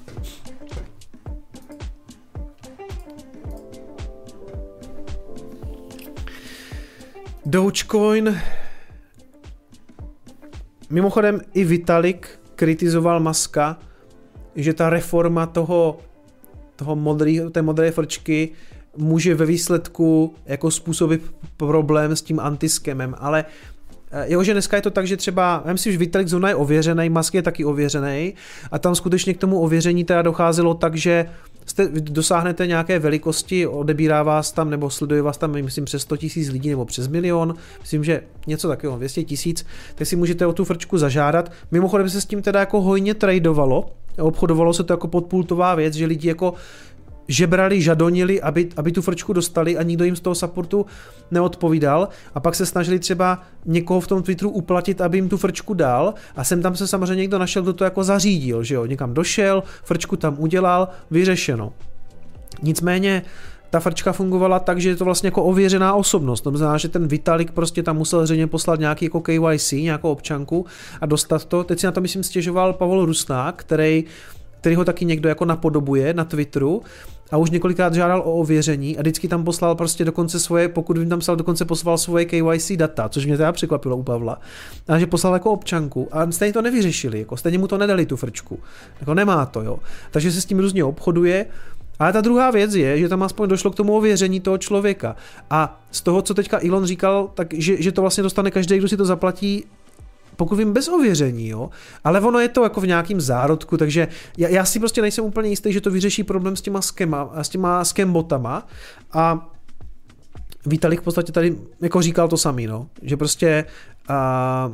Dogecoin. 7.47 8.41
Mimochodem 10.91 11.41
i 11.55 11.65
Vitalik 11.65 12.39
kritizoval 12.57 13.21
Maska, 13.21 13.79
že 14.57 14.73
ta 14.75 14.91
reforma 14.91 15.47
toho, 15.47 15.99
toho 16.77 16.97
modrý, 16.97 17.41
té 17.53 17.63
modré 17.63 17.91
frčky 17.91 18.51
může 18.97 19.35
ve 19.35 19.47
výsledku 19.47 20.35
jako 20.47 20.71
způsobit 20.71 21.23
problém 21.57 22.17
s 22.17 22.23
tím 22.23 22.41
antiskemem, 22.41 23.15
ale 23.19 23.45
eh, 24.11 24.33
Jo, 24.33 24.43
že 24.43 24.53
dneska 24.53 24.77
je 24.77 24.83
to 24.83 24.91
tak, 24.91 25.07
že 25.07 25.17
třeba, 25.17 25.63
já 25.67 25.73
myslím, 25.73 25.93
že 25.93 25.99
Vitalik 25.99 26.29
zrovna 26.29 26.49
je 26.49 26.55
ověřený, 26.55 27.09
Musk 27.09 27.35
je 27.35 27.43
taky 27.43 27.65
ověřený 27.65 28.35
a 28.71 28.79
tam 28.79 28.95
skutečně 28.95 29.35
k 29.35 29.39
tomu 29.39 29.61
ověření 29.61 30.05
teda 30.05 30.23
docházelo 30.23 30.75
tak, 30.75 30.97
že 30.97 31.27
jste, 31.67 31.89
dosáhnete 31.93 32.67
nějaké 32.67 32.99
velikosti, 32.99 33.67
odebírá 33.67 34.23
vás 34.23 34.53
tam 34.53 34.71
nebo 34.71 34.91
sleduje 34.91 35.23
vás 35.23 35.39
tam, 35.39 35.53
myslím, 35.53 35.85
přes 35.85 36.03
100 36.03 36.17
tisíc 36.17 36.51
lidí 36.51 36.71
nebo 36.71 36.85
přes 36.85 37.09
milion, 37.09 37.55
myslím, 37.81 38.05
že 38.05 38.21
něco 38.47 38.69
takového, 38.69 38.99
200 38.99 39.25
tisíc, 39.25 39.67
tak 39.95 40.07
si 40.07 40.17
můžete 40.17 40.47
o 40.47 40.53
tu 40.53 40.65
frčku 40.65 40.99
zažádat. 40.99 41.53
Mimochodem 41.71 42.11
se 42.11 42.21
s 42.21 42.27
tím 42.27 42.43
teda 42.43 42.61
jako 42.61 42.81
hojně 42.81 43.15
tradovalo, 43.15 43.91
obchodovalo 44.19 44.73
se 44.75 44.85
to 44.85 44.93
jako 44.93 45.09
podpultová 45.09 45.75
věc, 45.75 45.95
že 45.95 46.07
lidi 46.07 46.29
jako 46.29 46.55
žebrali, 47.29 47.83
žadonili, 47.83 48.43
aby, 48.43 48.69
aby 48.77 48.93
tu 48.93 49.03
frčku 49.03 49.33
dostali 49.33 49.79
a 49.79 49.83
nikdo 49.83 50.05
jim 50.05 50.17
z 50.17 50.21
toho 50.21 50.35
supportu 50.35 50.87
neodpovídal 51.31 52.09
a 52.35 52.41
pak 52.41 52.55
se 52.55 52.67
snažili 52.67 52.99
třeba 52.99 53.43
někoho 53.65 54.01
v 54.01 54.07
tom 54.07 54.23
Twitteru 54.23 54.51
uplatit, 54.51 55.01
aby 55.01 55.19
jim 55.19 55.29
tu 55.29 55.37
frčku 55.37 55.75
dal 55.75 56.15
a 56.37 56.45
sem 56.45 56.63
tam 56.63 56.77
se 56.77 56.89
samozřejmě 56.89 57.21
někdo 57.21 57.39
našel, 57.39 57.63
kdo 57.63 57.73
to 57.73 57.85
jako 57.85 58.05
zařídil, 58.05 58.63
že 58.63 58.75
jo, 58.75 58.87
někam 58.87 59.15
došel, 59.15 59.63
frčku 59.85 60.17
tam 60.17 60.37
udělal, 60.39 60.89
vyřešeno. 61.11 61.73
Nicméně 62.63 63.23
ta 63.71 63.81
frčka 63.81 64.13
fungovala 64.13 64.59
tak, 64.59 64.81
že 64.81 64.89
je 64.89 64.97
to 64.97 65.05
vlastně 65.05 65.27
jako 65.27 65.45
ověřená 65.45 65.95
osobnost. 65.95 66.41
To 66.41 66.51
znamená, 66.51 66.79
že 66.79 66.89
ten 66.89 67.09
Vitalik 67.09 67.51
prostě 67.51 67.83
tam 67.83 67.97
musel 67.97 68.27
zřejmě 68.27 68.47
poslat 68.47 68.81
nějaký 68.81 69.05
jako 69.05 69.21
KYC, 69.21 69.73
nějakou 69.73 70.11
občanku 70.11 70.67
a 71.01 71.07
dostat 71.07 71.45
to. 71.45 71.65
Teď 71.65 71.81
si 71.81 71.87
na 71.87 71.93
to 71.93 72.01
myslím 72.01 72.23
stěžoval 72.23 72.73
Pavel 72.73 73.05
Rusnák, 73.05 73.57
který 73.57 74.05
který 74.65 74.77
ho 74.77 74.85
taky 74.85 75.05
někdo 75.05 75.29
jako 75.29 75.45
napodobuje 75.45 76.15
na 76.15 76.25
Twitteru 76.25 76.83
a 77.31 77.37
už 77.37 77.51
několikrát 77.51 77.95
žádal 77.95 78.21
o 78.21 78.33
ověření 78.33 78.99
a 78.99 79.01
vždycky 79.01 79.29
tam 79.29 79.45
poslal 79.45 79.75
prostě 79.75 80.05
dokonce 80.05 80.41
svoje, 80.41 80.69
pokud 80.69 80.99
vím 80.99 81.09
tam 81.09 81.19
psal, 81.19 81.37
dokonce 81.37 81.65
poslal 81.65 81.99
svoje 81.99 82.25
KYC 82.25 82.73
data, 82.77 83.09
což 83.09 83.27
mě 83.27 83.37
teda 83.37 83.53
překvapilo 83.53 83.97
u 83.97 84.03
Pavla. 84.03 84.41
A 84.89 84.99
že 84.99 85.07
poslal 85.07 85.35
jako 85.35 85.51
občanku 85.51 86.09
a 86.13 86.31
stejně 86.31 86.53
to 86.53 86.63
nevyřešili, 86.63 87.19
jako 87.19 87.37
stejně 87.37 87.59
mu 87.59 87.67
to 87.67 87.79
nedali 87.79 88.07
tu 88.07 88.17
frčku. 88.17 88.59
Jako 89.01 89.15
nemá 89.15 89.47
to, 89.47 89.63
jo. 89.63 89.79
Takže 90.11 90.33
se 90.33 90.41
s 90.41 90.45
tím 90.45 90.59
různě 90.59 90.85
obchoduje. 90.85 91.47
Ale 91.99 92.13
ta 92.13 92.21
druhá 92.21 92.51
věc 92.51 92.75
je, 92.75 92.99
že 92.99 93.09
tam 93.09 93.23
aspoň 93.23 93.49
došlo 93.49 93.71
k 93.71 93.75
tomu 93.75 93.97
ověření 93.97 94.41
toho 94.41 94.59
člověka. 94.59 95.17
A 95.51 95.81
z 95.91 96.01
toho, 96.01 96.23
co 96.23 96.35
teďka 96.35 96.61
Elon 96.67 96.87
říkal, 96.87 97.31
tak 97.35 97.55
že, 97.55 97.83
že 97.83 97.93
to 97.93 98.01
vlastně 98.01 98.23
dostane 98.23 98.51
každý, 98.51 98.79
kdo 98.79 98.89
si 98.89 98.97
to 98.97 99.05
zaplatí 99.05 99.65
pokud 100.37 100.57
vím, 100.57 100.73
bez 100.73 100.89
ověření, 100.89 101.49
jo. 101.49 101.71
Ale 102.05 102.21
ono 102.21 102.39
je 102.39 102.49
to 102.49 102.63
jako 102.63 102.81
v 102.81 102.87
nějakým 102.87 103.21
zárodku, 103.21 103.77
takže 103.77 104.09
já, 104.39 104.49
já 104.49 104.65
si 104.65 104.79
prostě 104.79 105.03
nejsem 105.03 105.25
úplně 105.25 105.49
jistý, 105.51 105.73
že 105.73 105.81
to 105.81 105.91
vyřeší 105.91 106.25
problém 106.25 106.57
s 106.57 106.63
těma 106.63 106.83
skema, 106.83 107.31
s 107.43 107.49
těma 107.49 107.85
skembotama 107.85 108.67
a 109.13 109.51
Vítalik 110.67 111.01
v 111.01 111.05
podstatě 111.05 111.33
tady 111.33 111.57
jako 111.81 112.03
říkal 112.03 112.29
to 112.29 112.37
samý, 112.37 112.67
no, 112.67 112.89
že 113.03 113.17
prostě 113.17 113.65
a, 114.09 114.73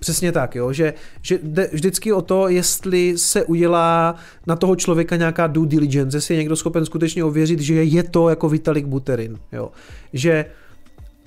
Přesně 0.00 0.32
tak, 0.32 0.54
jo, 0.54 0.72
že, 0.72 0.94
že 1.22 1.38
jde 1.42 1.70
vždycky 1.72 2.12
o 2.12 2.22
to, 2.22 2.48
jestli 2.48 3.18
se 3.18 3.44
udělá 3.44 4.14
na 4.46 4.56
toho 4.56 4.76
člověka 4.76 5.16
nějaká 5.16 5.46
due 5.46 5.68
diligence, 5.68 6.16
jestli 6.16 6.34
je 6.34 6.38
někdo 6.38 6.56
schopen 6.56 6.86
skutečně 6.86 7.24
ověřit, 7.24 7.60
že 7.60 7.84
je 7.84 8.02
to 8.02 8.28
jako 8.28 8.48
Vitalik 8.48 8.86
Buterin, 8.86 9.38
jo. 9.52 9.70
Že 10.12 10.44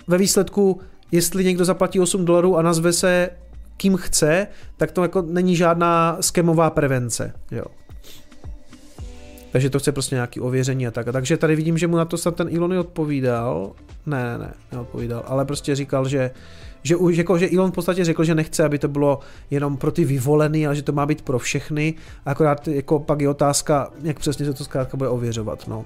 ve 0.07 0.17
výsledku 0.17 0.81
jestli 1.11 1.43
někdo 1.43 1.65
zaplatí 1.65 1.99
8 1.99 2.25
dolarů 2.25 2.57
a 2.57 2.61
nazve 2.61 2.93
se 2.93 3.29
kým 3.77 3.97
chce, 3.97 4.47
tak 4.77 4.91
to 4.91 5.01
jako 5.01 5.21
není 5.21 5.55
žádná 5.55 6.17
skemová 6.21 6.69
prevence. 6.69 7.33
Jo. 7.51 7.65
Takže 9.51 9.69
to 9.69 9.79
chce 9.79 9.91
prostě 9.91 10.15
nějaký 10.15 10.39
ověření 10.39 10.87
a 10.87 10.91
tak. 10.91 11.07
A 11.07 11.11
takže 11.11 11.37
tady 11.37 11.55
vidím, 11.55 11.77
že 11.77 11.87
mu 11.87 11.97
na 11.97 12.05
to 12.05 12.17
snad 12.17 12.35
ten 12.35 12.55
Elon 12.55 12.79
odpovídal. 12.79 13.71
Ne, 14.05 14.37
ne, 14.37 14.53
neodpovídal, 14.71 15.23
ale 15.27 15.45
prostě 15.45 15.75
říkal, 15.75 16.07
že 16.07 16.31
že, 16.83 16.95
už 16.95 17.17
jako, 17.17 17.37
že 17.37 17.49
Elon 17.49 17.71
v 17.71 17.73
podstatě 17.73 18.05
řekl, 18.05 18.23
že 18.23 18.35
nechce, 18.35 18.63
aby 18.63 18.79
to 18.79 18.87
bylo 18.87 19.19
jenom 19.51 19.77
pro 19.77 19.91
ty 19.91 20.05
vyvolený, 20.05 20.67
ale 20.67 20.75
že 20.75 20.81
to 20.81 20.91
má 20.91 21.05
být 21.05 21.21
pro 21.21 21.39
všechny. 21.39 21.93
Akorát 22.25 22.67
jako 22.67 22.99
pak 22.99 23.21
je 23.21 23.29
otázka, 23.29 23.91
jak 24.03 24.19
přesně 24.19 24.45
se 24.45 24.53
to 24.53 24.63
zkrátka 24.63 24.97
bude 24.97 25.09
ověřovat. 25.09 25.67
No. 25.67 25.85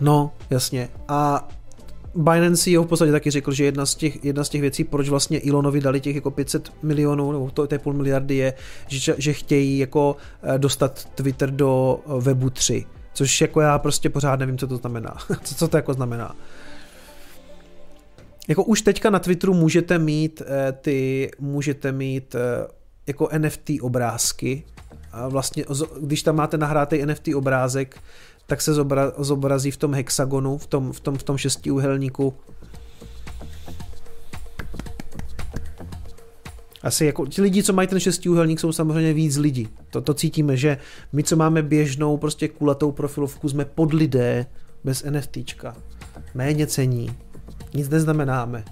No, 0.00 0.32
jasně. 0.50 0.88
A 1.08 1.48
Binance 2.14 2.64
CEO 2.64 2.82
v 2.82 2.86
podstatě 2.86 3.12
taky 3.12 3.30
řekl, 3.30 3.52
že 3.52 3.64
jedna 3.64 3.86
z 3.86 3.94
těch, 3.94 4.24
jedna 4.24 4.44
z 4.44 4.48
těch 4.48 4.60
věcí, 4.60 4.84
proč 4.84 5.08
vlastně 5.08 5.40
Elonovi 5.48 5.80
dali 5.80 6.00
těch 6.00 6.14
jako 6.14 6.30
500 6.30 6.72
milionů, 6.82 7.32
nebo 7.32 7.50
to, 7.50 7.68
je 7.72 7.78
půl 7.78 7.92
miliardy, 7.92 8.36
je, 8.36 8.54
že, 8.86 9.14
že 9.18 9.32
chtějí 9.32 9.78
jako 9.78 10.16
eh, 10.42 10.58
dostat 10.58 11.04
Twitter 11.04 11.50
do 11.50 12.00
eh, 12.06 12.20
webu 12.20 12.50
3. 12.50 12.84
Což 13.14 13.40
jako 13.40 13.60
já 13.60 13.78
prostě 13.78 14.10
pořád 14.10 14.40
nevím, 14.40 14.58
co 14.58 14.66
to 14.66 14.76
znamená. 14.76 15.16
co, 15.42 15.54
co 15.54 15.68
to 15.68 15.76
jako 15.76 15.94
znamená. 15.94 16.36
Jako 18.48 18.64
už 18.64 18.82
teďka 18.82 19.10
na 19.10 19.18
Twitteru 19.18 19.54
můžete 19.54 19.98
mít 19.98 20.42
eh, 20.46 20.72
ty, 20.72 21.30
můžete 21.38 21.92
mít 21.92 22.36
jako 23.06 23.28
NFT 23.38 23.70
obrázky. 23.80 24.64
A 25.12 25.28
vlastně, 25.28 25.64
když 26.00 26.22
tam 26.22 26.36
máte 26.36 26.58
nahrátý 26.58 27.06
NFT 27.06 27.28
obrázek, 27.34 28.00
tak 28.46 28.62
se 28.62 28.74
zobra, 28.74 29.12
zobrazí 29.18 29.70
v 29.70 29.76
tom 29.76 29.94
hexagonu, 29.94 30.58
v 30.58 30.66
tom, 30.66 30.92
v 30.92 31.00
tom, 31.00 31.18
v 31.18 31.22
tom 31.22 31.36
šestiúhelníku. 31.36 32.34
asi 36.84 37.04
jako 37.04 37.26
ti 37.26 37.42
lidi, 37.42 37.62
co 37.62 37.72
mají 37.72 37.88
ten 37.88 38.00
šestiúhelník, 38.00 38.60
jsou 38.60 38.72
samozřejmě 38.72 39.12
víc 39.12 39.36
lidí. 39.36 39.68
To, 39.90 40.00
to 40.00 40.14
cítíme, 40.14 40.56
že 40.56 40.78
my, 41.12 41.22
co 41.22 41.36
máme 41.36 41.62
běžnou 41.62 42.16
prostě 42.16 42.48
kulatou 42.48 42.92
profilovku, 42.92 43.48
jsme 43.48 43.64
pod 43.64 43.92
lidé 43.92 44.46
bez 44.84 45.04
NFTčka. 45.10 45.76
Méně 46.34 46.66
cení. 46.66 47.10
Nic 47.74 47.88
neznamenáme. 47.88 48.64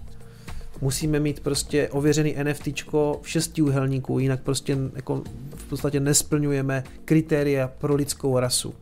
Musíme 0.81 1.21
mít 1.21 1.41
prostě 1.41 1.89
ověřený 1.89 2.37
NFTčko 2.43 3.21
v 3.23 3.29
šestiúhelníku, 3.29 4.19
jinak 4.19 4.43
prostě 4.43 4.79
jako 4.95 5.23
v 5.57 5.65
podstatě 5.65 6.01
nesplňujeme 6.01 6.85
kritéria 7.05 7.69
pro 7.69 7.95
lidskou 7.95 8.39
rasu. 8.39 8.75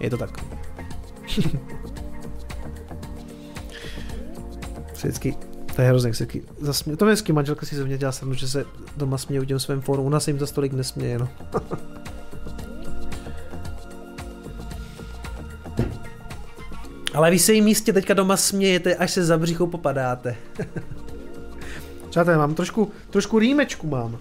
Je 0.00 0.10
to 0.10 0.16
tak. 0.16 0.44
Vždycky 4.92 5.36
to 5.76 5.82
je 5.82 5.88
hrozně, 5.88 6.12
jak 6.20 6.36
zasmě... 6.58 6.96
To 6.96 7.06
je 7.06 7.10
hezky, 7.10 7.32
manželka 7.32 7.66
si 7.66 7.76
ze 7.76 7.84
mě 7.84 7.98
dělá 7.98 8.12
srandu, 8.12 8.34
že 8.34 8.48
se 8.48 8.64
doma 8.96 9.18
směje 9.18 9.40
u 9.40 9.44
těm 9.44 9.58
svém 9.58 9.80
fóru. 9.80 10.02
U 10.02 10.08
nás 10.08 10.24
se 10.24 10.30
jim 10.30 10.38
to 10.38 10.46
tolik 10.46 10.72
nesměje, 10.72 11.18
no. 11.18 11.28
Ale 17.14 17.30
vy 17.30 17.38
se 17.38 17.52
jim 17.52 17.64
místě 17.64 17.92
teďka 17.92 18.14
doma 18.14 18.36
smějete, 18.36 18.94
až 18.94 19.10
se 19.10 19.24
za 19.24 19.38
břicho 19.38 19.66
popadáte. 19.66 20.36
Přátelé, 22.10 22.38
mám 22.38 22.54
trošku, 22.54 22.92
trošku 23.10 23.38
rýmečku 23.38 23.86
mám. 23.86 24.18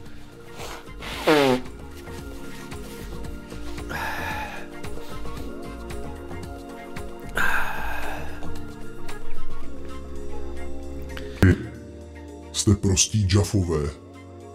Prostí 12.95 13.27
džafové, 13.27 13.89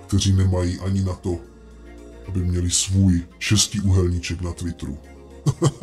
kteří 0.06 0.32
nemají 0.32 0.78
ani 0.78 1.02
na 1.02 1.14
to, 1.14 1.38
aby 2.28 2.40
měli 2.40 2.70
svůj 2.70 3.22
šestý 3.38 3.80
uhelníček 3.80 4.40
na 4.40 4.52
Twitteru. 4.52 4.98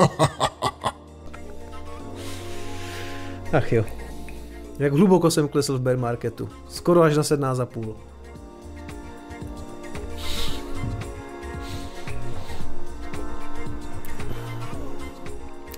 Ach 3.53 3.73
jo. 3.73 3.85
Jak 4.79 4.93
hluboko 4.93 5.31
jsem 5.31 5.47
klesl 5.47 5.77
v 5.77 5.81
bear 5.81 5.97
marketu. 5.97 6.49
Skoro 6.69 7.01
až 7.01 7.15
na 7.17 7.23
17,5. 7.23 7.95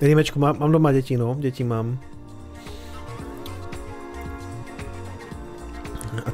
Rýmečku, 0.01 0.39
mám, 0.39 0.59
mám 0.59 0.71
doma 0.71 0.91
děti, 0.91 1.17
no, 1.17 1.35
děti 1.39 1.63
mám. 1.63 1.99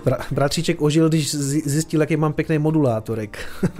Bra, 0.05 0.17
bratříček 0.31 0.81
ožil, 0.81 1.09
když 1.09 1.35
zjistil, 1.35 2.01
jaký 2.01 2.17
mám 2.17 2.33
pěkný 2.33 2.57
modulátorek. 2.57 3.39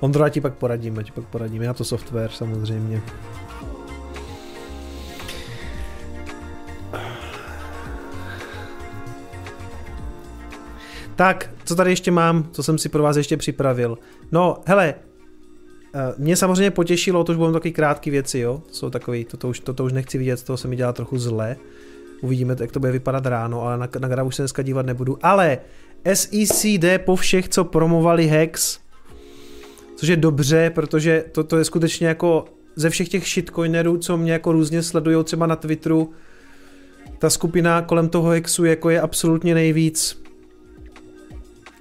Ondro, 0.00 0.28
ti 0.28 0.40
pak 0.40 0.54
poradíme, 0.54 1.04
ti 1.04 1.12
pak 1.12 1.24
poradíme, 1.24 1.64
já 1.64 1.74
to 1.74 1.84
software 1.84 2.30
samozřejmě. 2.30 3.02
Tak, 11.16 11.50
co 11.64 11.76
tady 11.76 11.90
ještě 11.90 12.10
mám, 12.10 12.48
co 12.52 12.62
jsem 12.62 12.78
si 12.78 12.88
pro 12.88 13.02
vás 13.02 13.16
ještě 13.16 13.36
připravil. 13.36 13.98
No, 14.32 14.56
hele, 14.66 14.94
eh, 15.94 16.14
mě 16.18 16.36
samozřejmě 16.36 16.70
potěšilo, 16.70 17.24
to 17.24 17.32
už 17.32 17.38
budou 17.38 17.52
taky 17.52 17.72
krátké 17.72 18.10
věci, 18.10 18.38
jo, 18.38 18.62
jsou 18.70 18.90
takový, 18.90 19.24
toto 19.24 19.48
už, 19.48 19.60
toto 19.60 19.84
už 19.84 19.92
nechci 19.92 20.18
vidět, 20.18 20.42
toho 20.42 20.56
se 20.56 20.68
mi 20.68 20.76
dělá 20.76 20.92
trochu 20.92 21.18
zle. 21.18 21.56
Uvidíme, 22.20 22.56
jak 22.60 22.72
to 22.72 22.80
bude 22.80 22.92
vypadat 22.92 23.26
ráno, 23.26 23.62
ale 23.62 23.78
na, 23.78 23.88
na 23.98 24.08
gravu 24.08 24.30
se 24.30 24.42
dneska 24.42 24.62
dívat 24.62 24.86
nebudu. 24.86 25.18
Ale 25.22 25.58
SEC 26.14 26.64
jde 26.64 26.98
po 26.98 27.16
všech, 27.16 27.48
co 27.48 27.64
promovali 27.64 28.26
Hex, 28.26 28.78
což 29.96 30.08
je 30.08 30.16
dobře, 30.16 30.70
protože 30.74 31.24
to, 31.32 31.44
to 31.44 31.58
je 31.58 31.64
skutečně 31.64 32.06
jako 32.06 32.44
ze 32.76 32.90
všech 32.90 33.08
těch 33.08 33.28
shitcoinerů, 33.28 33.98
co 33.98 34.16
mě 34.16 34.32
jako 34.32 34.52
různě 34.52 34.82
sledují 34.82 35.24
třeba 35.24 35.46
na 35.46 35.56
Twitteru, 35.56 36.12
ta 37.18 37.30
skupina 37.30 37.82
kolem 37.82 38.08
toho 38.08 38.28
Hexu 38.30 38.64
jako 38.64 38.90
je 38.90 39.00
absolutně 39.00 39.54
nejvíc 39.54 40.25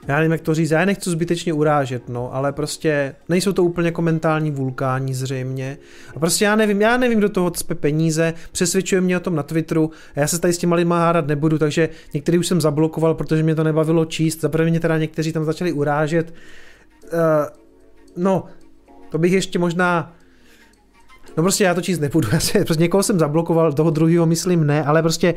já 0.07 0.15
nevím, 0.15 0.31
jak 0.31 0.41
to 0.41 0.53
říct, 0.53 0.71
já 0.71 0.85
nechci 0.85 1.09
zbytečně 1.09 1.53
urážet, 1.53 2.09
no, 2.09 2.35
ale 2.35 2.53
prostě 2.53 3.15
nejsou 3.29 3.53
to 3.53 3.63
úplně 3.63 3.87
jako 3.87 4.01
mentální 4.01 4.51
zřejmě. 5.13 5.77
A 6.15 6.19
prostě 6.19 6.45
já 6.45 6.55
nevím, 6.55 6.81
já 6.81 6.97
nevím, 6.97 7.17
kdo 7.17 7.29
toho 7.29 7.51
cpe 7.51 7.75
peníze, 7.75 8.33
přesvědčuje 8.51 9.01
mě 9.01 9.17
o 9.17 9.19
tom 9.19 9.35
na 9.35 9.43
Twitteru 9.43 9.91
a 10.15 10.19
já 10.19 10.27
se 10.27 10.39
tady 10.39 10.53
s 10.53 10.57
těma 10.57 10.75
lidma 10.75 10.99
hádat 10.99 11.27
nebudu, 11.27 11.57
takže 11.57 11.89
některý 12.13 12.37
už 12.37 12.47
jsem 12.47 12.61
zablokoval, 12.61 13.13
protože 13.13 13.43
mě 13.43 13.55
to 13.55 13.63
nebavilo 13.63 14.05
číst, 14.05 14.41
zaprvé 14.41 14.69
mě 14.69 14.79
teda 14.79 14.97
někteří 14.97 15.31
tam 15.31 15.45
začali 15.45 15.71
urážet. 15.71 16.33
Uh, 17.03 17.19
no, 18.17 18.43
to 19.09 19.17
bych 19.17 19.33
ještě 19.33 19.59
možná 19.59 20.14
No 21.37 21.43
prostě 21.43 21.63
já 21.63 21.73
to 21.73 21.81
číst 21.81 21.99
nebudu, 21.99 22.27
já 22.33 22.39
se, 22.39 22.65
prostě 22.65 22.83
někoho 22.83 23.03
jsem 23.03 23.19
zablokoval, 23.19 23.73
toho 23.73 23.89
druhého 23.89 24.25
myslím 24.25 24.67
ne, 24.67 24.83
ale 24.83 25.01
prostě 25.01 25.33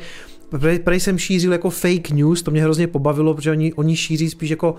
prej 0.84 1.00
jsem 1.00 1.18
šířil 1.18 1.52
jako 1.52 1.70
fake 1.70 2.10
news, 2.10 2.42
to 2.42 2.50
mě 2.50 2.62
hrozně 2.62 2.86
pobavilo, 2.86 3.34
protože 3.34 3.50
oni, 3.50 3.72
oni 3.72 3.96
šíří 3.96 4.30
spíš 4.30 4.50
jako 4.50 4.74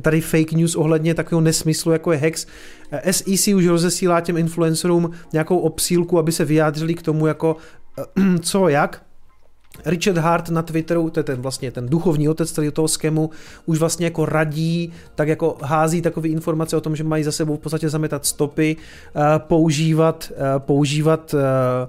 tady 0.00 0.20
fake 0.20 0.52
news 0.52 0.76
ohledně 0.76 1.14
takového 1.14 1.40
nesmyslu, 1.40 1.92
jako 1.92 2.12
je 2.12 2.18
Hex. 2.18 2.46
SEC 3.10 3.48
už 3.48 3.66
rozesílá 3.66 4.20
těm 4.20 4.36
influencerům 4.36 5.10
nějakou 5.32 5.58
obsílku, 5.58 6.18
aby 6.18 6.32
se 6.32 6.44
vyjádřili 6.44 6.94
k 6.94 7.02
tomu, 7.02 7.26
jako 7.26 7.56
co, 8.40 8.68
jak, 8.68 9.02
Richard 9.84 10.18
Hart 10.18 10.48
na 10.48 10.62
Twitteru, 10.62 11.10
to 11.10 11.20
je 11.20 11.24
ten 11.24 11.42
vlastně 11.42 11.70
ten 11.70 11.88
duchovní 11.88 12.28
otec 12.28 12.52
tady 12.52 12.70
toho 12.70 12.88
skemu, 12.88 13.30
už 13.66 13.78
vlastně 13.78 14.06
jako 14.06 14.26
radí, 14.26 14.92
tak 15.14 15.28
jako 15.28 15.56
hází 15.62 16.02
takové 16.02 16.28
informace 16.28 16.76
o 16.76 16.80
tom, 16.80 16.96
že 16.96 17.04
mají 17.04 17.24
za 17.24 17.32
sebou 17.32 17.56
v 17.56 17.60
podstatě 17.60 17.88
zametat 17.88 18.26
stopy, 18.26 18.76
eh, 18.76 19.20
používat, 19.38 20.32
eh, 20.36 20.58
používat 20.58 21.34
eh, 21.34 21.88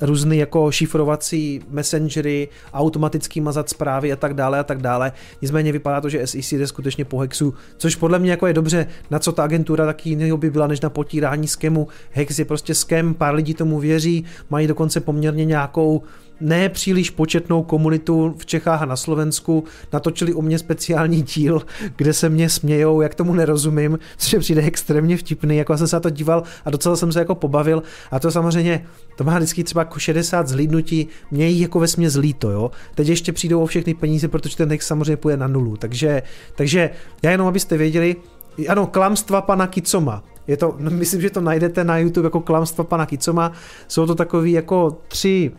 různé 0.00 0.36
jako 0.36 0.70
šifrovací 0.72 1.60
messengery, 1.70 2.48
automaticky 2.72 3.40
mazat 3.40 3.68
zprávy 3.68 4.12
a 4.12 4.16
tak 4.16 4.34
dále 4.34 4.58
a 4.58 4.64
tak 4.64 4.82
dále. 4.82 5.12
Nicméně 5.42 5.72
vypadá 5.72 6.00
to, 6.00 6.08
že 6.08 6.26
SEC 6.26 6.52
jde 6.52 6.66
skutečně 6.66 7.04
po 7.04 7.18
hexu, 7.18 7.54
což 7.76 7.96
podle 7.96 8.18
mě 8.18 8.30
jako 8.30 8.46
je 8.46 8.52
dobře, 8.52 8.86
na 9.10 9.18
co 9.18 9.32
ta 9.32 9.44
agentura 9.44 9.86
taky 9.86 10.10
jiného 10.10 10.36
by 10.36 10.50
byla, 10.50 10.66
než 10.66 10.80
na 10.80 10.90
potírání 10.90 11.48
skemu. 11.48 11.88
Hex 12.10 12.38
je 12.38 12.44
prostě 12.44 12.74
skem, 12.74 13.14
pár 13.14 13.34
lidí 13.34 13.54
tomu 13.54 13.78
věří, 13.78 14.24
mají 14.50 14.66
dokonce 14.66 15.00
poměrně 15.00 15.44
nějakou 15.44 16.02
ne 16.40 16.68
příliš 16.68 17.10
početnou 17.10 17.62
komunitu 17.62 18.34
v 18.38 18.46
Čechách 18.46 18.82
a 18.82 18.86
na 18.86 18.96
Slovensku. 18.96 19.64
Natočili 19.92 20.32
u 20.32 20.42
mě 20.42 20.58
speciální 20.58 21.22
díl, 21.22 21.62
kde 21.96 22.12
se 22.12 22.28
mě 22.28 22.48
smějou, 22.48 23.00
jak 23.00 23.14
tomu 23.14 23.34
nerozumím, 23.34 23.98
což 24.16 24.34
přijde 24.38 24.62
extrémně 24.62 25.16
vtipný, 25.16 25.56
jako 25.56 25.78
jsem 25.78 25.88
se 25.88 25.96
na 25.96 26.00
to 26.00 26.10
díval 26.10 26.42
a 26.64 26.70
docela 26.70 26.96
jsem 26.96 27.12
se 27.12 27.18
jako 27.18 27.34
pobavil 27.34 27.82
a 28.10 28.18
to 28.18 28.30
samozřejmě, 28.30 28.86
to 29.16 29.24
má 29.24 29.36
vždycky 29.36 29.64
třeba 29.64 29.80
jako 29.80 29.98
60 29.98 30.48
zhlídnutí, 30.48 31.08
mě 31.30 31.48
jich 31.48 31.62
jako 31.62 31.80
ve 31.80 31.88
směs 31.88 32.16
líto, 32.16 32.50
jo. 32.50 32.70
Teď 32.94 33.08
ještě 33.08 33.32
přijdou 33.32 33.62
o 33.62 33.66
všechny 33.66 33.94
peníze, 33.94 34.28
protože 34.28 34.56
ten 34.56 34.68
text 34.68 34.86
samozřejmě 34.86 35.16
půjde 35.16 35.36
na 35.36 35.46
nulu, 35.46 35.76
takže, 35.76 36.22
takže 36.54 36.90
já 37.22 37.30
jenom 37.30 37.46
abyste 37.46 37.76
věděli, 37.76 38.16
ano, 38.68 38.86
klamstva 38.86 39.42
pana 39.42 39.66
Kicoma. 39.66 40.24
Je 40.46 40.56
to, 40.56 40.76
myslím, 40.78 41.20
že 41.20 41.30
to 41.30 41.40
najdete 41.40 41.84
na 41.84 41.98
YouTube 41.98 42.26
jako 42.26 42.40
klamstva 42.40 42.84
pana 42.84 43.06
Kicoma. 43.06 43.52
Jsou 43.88 44.06
to 44.06 44.14
takový 44.14 44.52
jako 44.52 44.98
tři 45.08 45.52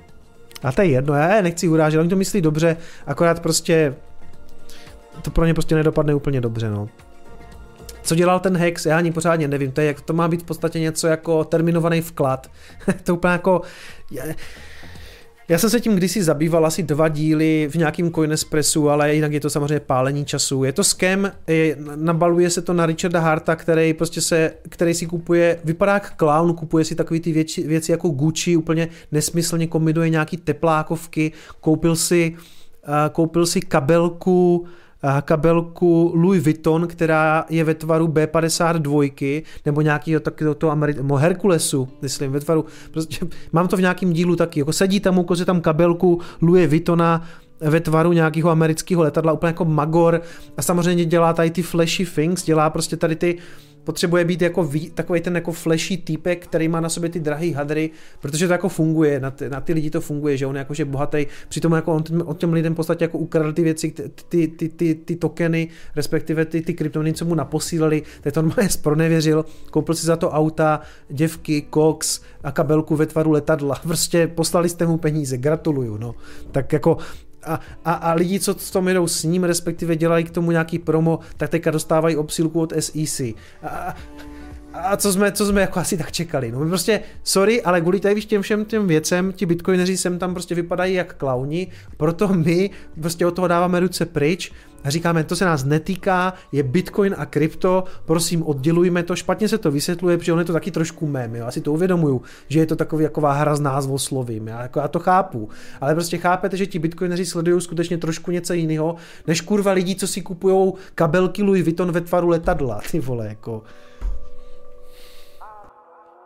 a 0.66 0.72
to 0.72 0.82
je 0.82 0.88
jedno, 0.88 1.14
já 1.14 1.36
je 1.36 1.42
nechci 1.42 1.68
urážet, 1.68 2.00
oni 2.00 2.10
to 2.10 2.16
myslí 2.16 2.42
dobře, 2.42 2.78
akorát 3.08 3.40
prostě 3.40 3.96
to 5.22 5.32
pro 5.32 5.46
ně 5.46 5.54
prostě 5.54 5.76
nedopadne 5.76 6.16
úplně 6.16 6.42
dobře, 6.42 6.70
no. 6.70 6.90
Co 8.02 8.16
dělal 8.16 8.40
ten 8.40 8.58
Hex, 8.58 8.86
já 8.86 8.98
ani 8.98 9.12
pořádně 9.12 9.48
nevím, 9.48 9.72
to, 9.72 9.82
je, 9.82 9.96
to 10.06 10.14
má 10.14 10.28
být 10.28 10.42
v 10.42 10.46
podstatě 10.46 10.80
něco 10.80 11.08
jako 11.08 11.44
terminovaný 11.44 12.02
vklad. 12.02 12.52
to 13.04 13.16
úplně 13.16 13.32
jako... 13.32 13.62
Je, 14.12 14.36
já 15.50 15.58
jsem 15.58 15.70
se 15.70 15.80
tím 15.80 15.96
kdysi 15.96 16.24
zabýval 16.24 16.66
asi 16.66 16.84
dva 16.84 17.08
díly 17.08 17.68
v 17.72 17.76
nějakým 17.76 18.12
Coinespressu, 18.12 18.90
ale 18.90 19.16
jinak 19.16 19.34
je 19.34 19.40
to 19.40 19.50
samozřejmě 19.50 19.80
pálení 19.80 20.26
času. 20.26 20.64
Je 20.64 20.74
to 20.74 20.84
je, 21.48 21.78
nabaluje 21.96 22.50
se 22.50 22.62
to 22.62 22.74
na 22.74 22.86
Richarda 22.86 23.20
Harta, 23.20 23.56
který 23.56 23.94
prostě 23.94 24.22
se, 24.22 24.54
který 24.70 24.94
si 24.94 25.06
kupuje, 25.06 25.60
vypadá 25.64 25.94
jak 25.94 26.14
clown, 26.18 26.54
kupuje 26.54 26.86
si 26.86 26.96
takové 26.96 27.20
ty 27.20 27.32
věci, 27.32 27.68
věci 27.68 27.92
jako 27.92 28.10
Gucci, 28.10 28.58
úplně 28.58 28.88
nesmyslně 29.12 29.68
kombinuje 29.68 30.10
nějaký 30.10 30.38
teplákovky, 30.38 31.32
koupil 31.62 31.96
si, 31.96 32.36
uh, 32.88 32.94
koupil 33.12 33.46
si 33.46 33.62
kabelku, 33.62 34.66
kabelku 35.22 36.12
Louis 36.16 36.44
Vuitton, 36.44 36.88
která 36.88 37.46
je 37.50 37.64
ve 37.64 37.74
tvaru 37.74 38.08
B52, 38.08 39.44
nebo 39.66 39.82
nějakého 39.82 40.20
takového 40.20 40.56
toho 40.56 40.76
Ameri- 40.76 41.18
Herkulesu, 41.18 41.90
myslím, 42.02 42.32
ve 42.32 42.40
tvaru, 42.40 42.66
prostě 42.92 43.26
mám 43.52 43.68
to 43.68 43.78
v 43.78 43.82
nějakém 43.82 44.14
dílu 44.14 44.36
taky, 44.36 44.60
jako 44.60 44.74
sedí 44.74 45.00
tam, 45.00 45.20
ukože 45.20 45.46
tam 45.46 45.62
kabelku 45.62 46.22
Louis 46.42 46.70
Vuittona, 46.70 47.24
ve 47.62 47.80
tvaru 47.80 48.14
nějakého 48.14 48.50
amerického 48.50 49.04
letadla, 49.04 49.34
úplně 49.34 49.48
jako 49.48 49.66
Magor 49.66 50.22
a 50.58 50.62
samozřejmě 50.62 51.06
dělá 51.06 51.34
tady 51.34 51.50
ty 51.50 51.62
flashy 51.62 52.06
things, 52.06 52.44
dělá 52.44 52.70
prostě 52.70 52.98
tady 52.98 53.16
ty 53.16 53.38
potřebuje 53.86 54.26
být 54.26 54.42
jako 54.42 54.64
ví, 54.64 54.90
takový 54.90 55.22
ten 55.22 55.36
jako 55.36 55.52
flashy 55.52 55.98
týpek, 55.98 56.48
který 56.48 56.68
má 56.68 56.80
na 56.80 56.90
sobě 56.90 57.10
ty 57.10 57.20
drahý 57.20 57.54
hadry, 57.54 57.90
protože 58.20 58.48
to 58.48 58.54
jako 58.54 58.70
funguje, 58.70 59.20
na 59.20 59.32
ty, 59.32 59.50
na 59.50 59.62
ty 59.62 59.74
lidi 59.74 59.90
to 59.90 60.02
funguje, 60.02 60.38
že 60.38 60.46
on 60.46 60.56
je 60.56 60.60
jakože 60.60 60.86
bohatý, 60.86 61.28
přitom 61.50 61.72
jako 61.72 61.94
on 61.94 62.04
on 62.26 62.36
těm 62.36 62.54
lidem 62.54 62.74
v 62.74 62.76
podstatě 62.76 63.04
jako 63.04 63.18
ukradl 63.18 63.54
ty 63.54 63.64
věci, 63.64 63.94
ty, 64.30 64.48
ty, 64.48 64.70
ty, 64.70 64.96
ty 64.96 65.16
tokeny, 65.16 65.68
respektive 65.96 66.46
ty, 66.46 66.62
ty 66.62 66.74
kryptoniny, 66.74 67.14
co 67.14 67.26
mu 67.26 67.36
naposílali, 67.36 68.04
teď 68.22 68.34
to 68.34 68.42
normálně 68.46 68.70
spronevěřil, 68.70 69.46
koupil 69.72 69.96
si 69.96 70.06
za 70.06 70.16
to 70.16 70.30
auta, 70.30 70.82
děvky, 71.10 71.62
koks 71.62 72.22
a 72.44 72.52
kabelku 72.52 72.96
ve 72.96 73.06
tvaru 73.06 73.32
letadla, 73.32 73.76
prostě 73.84 74.28
poslali 74.28 74.70
jste 74.70 74.86
mu 74.86 74.98
peníze, 74.98 75.38
gratuluju, 75.38 75.98
no. 75.98 76.16
Tak 76.52 76.74
jako 76.74 76.98
a, 77.46 77.60
a, 77.86 77.94
a 77.94 78.14
lidi, 78.14 78.40
co 78.40 78.54
v 78.54 78.72
tom 78.72 78.88
jedou 78.88 79.08
s 79.08 79.24
ním, 79.24 79.44
respektive 79.44 79.96
dělají 79.96 80.24
k 80.24 80.32
tomu 80.32 80.52
nějaký 80.52 80.80
promo, 80.80 81.20
tak 81.38 81.50
teďka 81.50 81.72
dostávají 81.72 82.16
obsílku 82.18 82.62
od 82.62 82.74
SEC. 82.80 83.22
A, 83.64 83.96
a 84.74 84.98
co 84.98 85.14
jsme, 85.14 85.32
co 85.32 85.46
jsme 85.46 85.62
jako 85.62 85.80
asi 85.80 85.98
tak 85.98 86.12
čekali. 86.12 86.52
No 86.52 86.60
my 86.60 86.68
prostě, 86.68 87.02
sorry, 87.24 87.62
ale 87.62 87.82
kvůli 87.82 88.00
tady 88.00 88.22
těm 88.22 88.42
všem 88.42 88.66
těm 88.66 88.88
věcem, 88.88 89.34
ti 89.34 89.46
bitcoineři 89.46 89.98
sem 89.98 90.20
tam 90.20 90.34
prostě 90.34 90.56
vypadají 90.56 90.94
jak 90.94 91.16
klauni, 91.16 91.68
proto 91.98 92.28
my 92.28 92.70
prostě 93.00 93.26
od 93.26 93.32
toho 93.32 93.48
dáváme 93.48 93.80
ruce 93.80 94.06
pryč 94.06 94.52
a 94.86 94.90
říkáme, 94.90 95.24
to 95.24 95.36
se 95.36 95.46
nás 95.46 95.64
netýká, 95.64 96.34
je 96.52 96.64
Bitcoin 96.64 97.16
a 97.18 97.26
krypto, 97.26 97.84
prosím 98.06 98.44
oddělujme 98.44 99.04
to, 99.04 99.16
špatně 99.16 99.48
se 99.48 99.58
to 99.58 99.72
vysvětluje, 99.72 100.18
protože 100.18 100.34
on 100.34 100.40
je 100.40 100.46
to 100.46 100.54
taky 100.54 100.72
trošku 100.72 101.08
mém, 101.08 101.36
jo, 101.36 101.46
asi 101.46 101.62
to 101.62 101.74
uvědomuju, 101.74 102.22
že 102.50 102.60
je 102.60 102.66
to 102.66 102.76
takový 102.76 103.04
jako 103.04 103.22
hra 103.22 103.56
s 103.56 103.60
názvoslovím, 103.60 104.48
já, 104.48 104.62
jako 104.62 104.80
já 104.80 104.88
to 104.88 105.00
chápu, 105.00 105.50
ale 105.82 105.94
prostě 105.96 106.18
chápete, 106.18 106.58
že 106.58 106.66
ti 106.66 106.80
bitcoineři 106.80 107.26
sledují 107.26 107.62
skutečně 107.62 107.98
trošku 107.98 108.32
něco 108.32 108.54
jiného, 108.54 108.96
než 109.28 109.42
kurva 109.42 109.72
lidí, 109.72 109.96
co 109.96 110.08
si 110.08 110.22
kupují 110.22 110.74
kabelky 110.96 111.44
Louis 111.44 111.64
Vuitton 111.64 111.92
ve 111.92 112.02
tvaru 112.02 112.30
letadla, 112.30 112.82
ty 112.92 113.00
vole, 113.00 113.28
jako. 113.28 113.64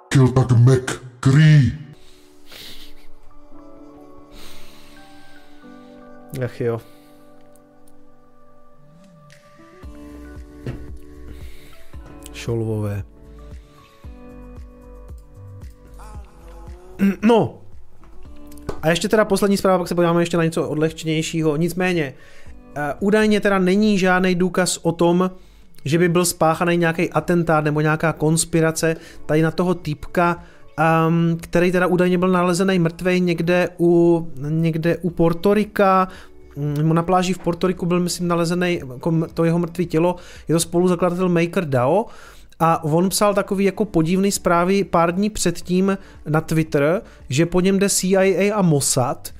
Kill 0.10 0.28
tak 0.28 0.52
Mac 0.52 0.92
Cree. 1.20 1.72
Ach 6.46 6.62
jo. 6.62 6.82
Šolvové. 12.40 13.04
No. 17.22 17.62
A 18.82 18.90
ještě 18.90 19.10
teda 19.10 19.26
poslední 19.26 19.58
zpráva, 19.58 19.78
pak 19.78 19.88
se 19.88 19.96
podíváme 19.96 20.22
ještě 20.22 20.38
na 20.38 20.44
něco 20.44 20.70
odlehčenějšího. 20.70 21.56
Nicméně, 21.56 22.14
uh, 22.78 22.84
údajně 23.00 23.40
teda 23.40 23.60
není 23.60 23.98
žádný 23.98 24.36
důkaz 24.36 24.80
o 24.82 24.92
tom, 24.92 25.32
že 25.86 25.98
by 25.98 26.10
byl 26.10 26.26
spáchaný 26.26 26.78
nějaký 26.78 27.10
atentát 27.10 27.64
nebo 27.64 27.82
nějaká 27.82 28.14
konspirace 28.14 28.96
tady 29.26 29.42
na 29.42 29.52
toho 29.52 29.74
týpka, 29.74 30.44
um, 31.08 31.38
který 31.42 31.72
teda 31.72 31.88
údajně 31.88 32.18
byl 32.18 32.28
nalezený 32.28 32.80
mrtvej 32.80 33.22
někde 33.22 33.70
u, 33.80 34.28
někde 34.50 34.98
u 34.98 35.10
Portorika, 35.10 36.08
mm, 36.56 36.94
na 36.94 37.04
pláži 37.04 37.34
v 37.34 37.40
Portoriku 37.40 37.86
byl, 37.86 38.00
myslím, 38.00 38.28
nalezený 38.28 38.82
jako 38.94 39.28
to 39.34 39.44
jeho 39.44 39.60
mrtvé 39.60 39.86
tělo. 39.86 40.16
Je 40.48 40.56
to 40.56 40.60
spoluzakladatel 40.60 41.30
Maker 41.30 41.66
DAO. 41.66 42.06
A 42.60 42.84
on 42.84 43.10
psal 43.10 43.34
takový 43.34 43.66
jako 43.66 43.86
podivný 43.86 44.32
zprávy 44.32 44.84
pár 44.84 45.16
dní 45.16 45.30
předtím 45.30 45.98
na 46.30 46.42
Twitter, 46.42 47.02
že 47.30 47.46
po 47.46 47.62
něm 47.62 47.80
jde 47.80 47.90
CIA 47.90 48.56
a 48.56 48.62
Mossad 48.62 49.34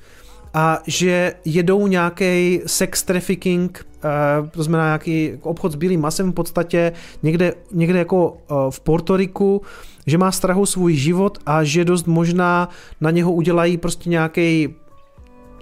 a 0.54 0.78
že 0.86 1.34
jedou 1.44 1.86
nějaký 1.86 2.60
sex 2.66 3.02
trafficking, 3.02 3.86
uh, 4.04 4.48
to 4.48 4.62
znamená 4.62 4.84
nějaký 4.84 5.32
obchod 5.42 5.72
s 5.72 5.74
bílým 5.74 6.00
masem 6.00 6.32
v 6.32 6.34
podstatě 6.34 6.92
někde, 7.22 7.54
někde 7.72 7.98
jako 7.98 8.30
uh, 8.30 8.70
v 8.70 8.80
Portoriku, 8.80 9.62
že 10.06 10.18
má 10.18 10.32
strahu 10.32 10.66
svůj 10.66 10.94
život 10.94 11.38
a 11.46 11.64
že 11.64 11.84
dost 11.84 12.06
možná 12.06 12.68
na 13.00 13.10
něho 13.10 13.32
udělají 13.32 13.76
prostě 13.76 14.10
nějaký 14.10 14.74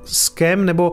skem 0.04 0.64
nebo 0.64 0.92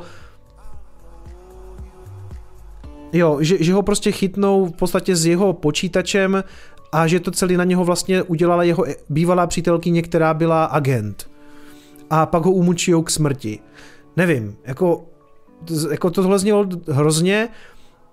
Jo, 3.16 3.38
že, 3.42 3.64
že 3.64 3.74
ho 3.74 3.82
prostě 3.82 4.12
chytnou 4.12 4.66
v 4.66 4.72
podstatě 4.72 5.16
s 5.16 5.26
jeho 5.26 5.54
počítačem 5.54 6.44
a 6.92 7.08
že 7.08 7.20
to 7.20 7.32
celý 7.32 7.58
na 7.58 7.64
něho 7.64 7.86
vlastně 7.86 8.24
udělala 8.24 8.64
jeho 8.64 8.86
bývalá 9.10 9.48
přítelkyně, 9.48 10.02
která 10.02 10.34
byla 10.34 10.66
agent. 10.66 11.30
A 12.10 12.26
pak 12.26 12.46
ho 12.46 12.52
umučí 12.52 12.94
k 13.04 13.10
smrti. 13.10 13.60
Nevím, 14.18 14.56
jako, 14.66 15.06
jako 15.92 16.12
tohle 16.12 16.40
znělo 16.40 16.68
hrozně, 16.88 17.50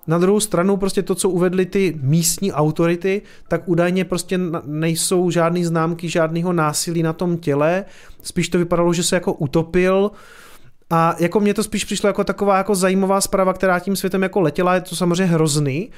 na 0.07 0.17
druhou 0.17 0.39
stranu 0.39 0.77
prostě 0.77 1.01
to, 1.01 1.15
co 1.15 1.29
uvedly 1.29 1.65
ty 1.65 1.99
místní 2.01 2.53
autority, 2.53 3.21
tak 3.47 3.61
údajně 3.65 4.05
prostě 4.05 4.39
nejsou 4.65 5.29
žádné 5.29 5.65
známky 5.65 6.09
žádného 6.09 6.53
násilí 6.53 7.03
na 7.03 7.13
tom 7.13 7.37
těle, 7.37 7.85
spíš 8.21 8.49
to 8.49 8.57
vypadalo, 8.57 8.93
že 8.93 9.03
se 9.03 9.15
jako 9.15 9.33
utopil, 9.33 10.11
a 10.89 11.15
jako 11.19 11.39
mě 11.39 11.53
to 11.53 11.63
spíš 11.63 11.85
přišlo 11.85 12.09
jako 12.09 12.23
taková 12.23 12.57
jako 12.57 12.75
zajímavá 12.75 13.21
zpráva, 13.21 13.53
která 13.53 13.79
tím 13.79 13.95
světem 13.95 14.23
jako 14.23 14.41
letěla, 14.41 14.75
je 14.75 14.81
to 14.81 14.95
samozřejmě 14.95 15.25
hrozný. 15.25 15.91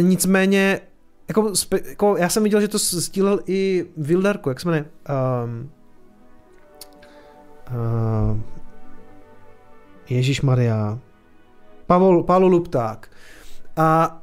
Nicméně, 0.00 0.80
jako, 1.28 1.52
jako 1.88 2.16
já 2.16 2.28
jsem 2.28 2.42
viděl, 2.42 2.60
že 2.60 2.68
to 2.68 2.78
sdílel 2.78 3.40
i 3.46 3.86
Wilderko, 3.96 4.50
jak 4.50 4.60
se 4.60 4.68
jmenuje? 4.68 4.84
Um, 5.44 5.70
uh, 7.70 8.40
Ježíš 10.08 10.42
Maria. 10.42 10.98
Pavel, 11.86 12.22
Pavel 12.22 12.48
Lupták. 12.48 13.10
A 13.76 14.20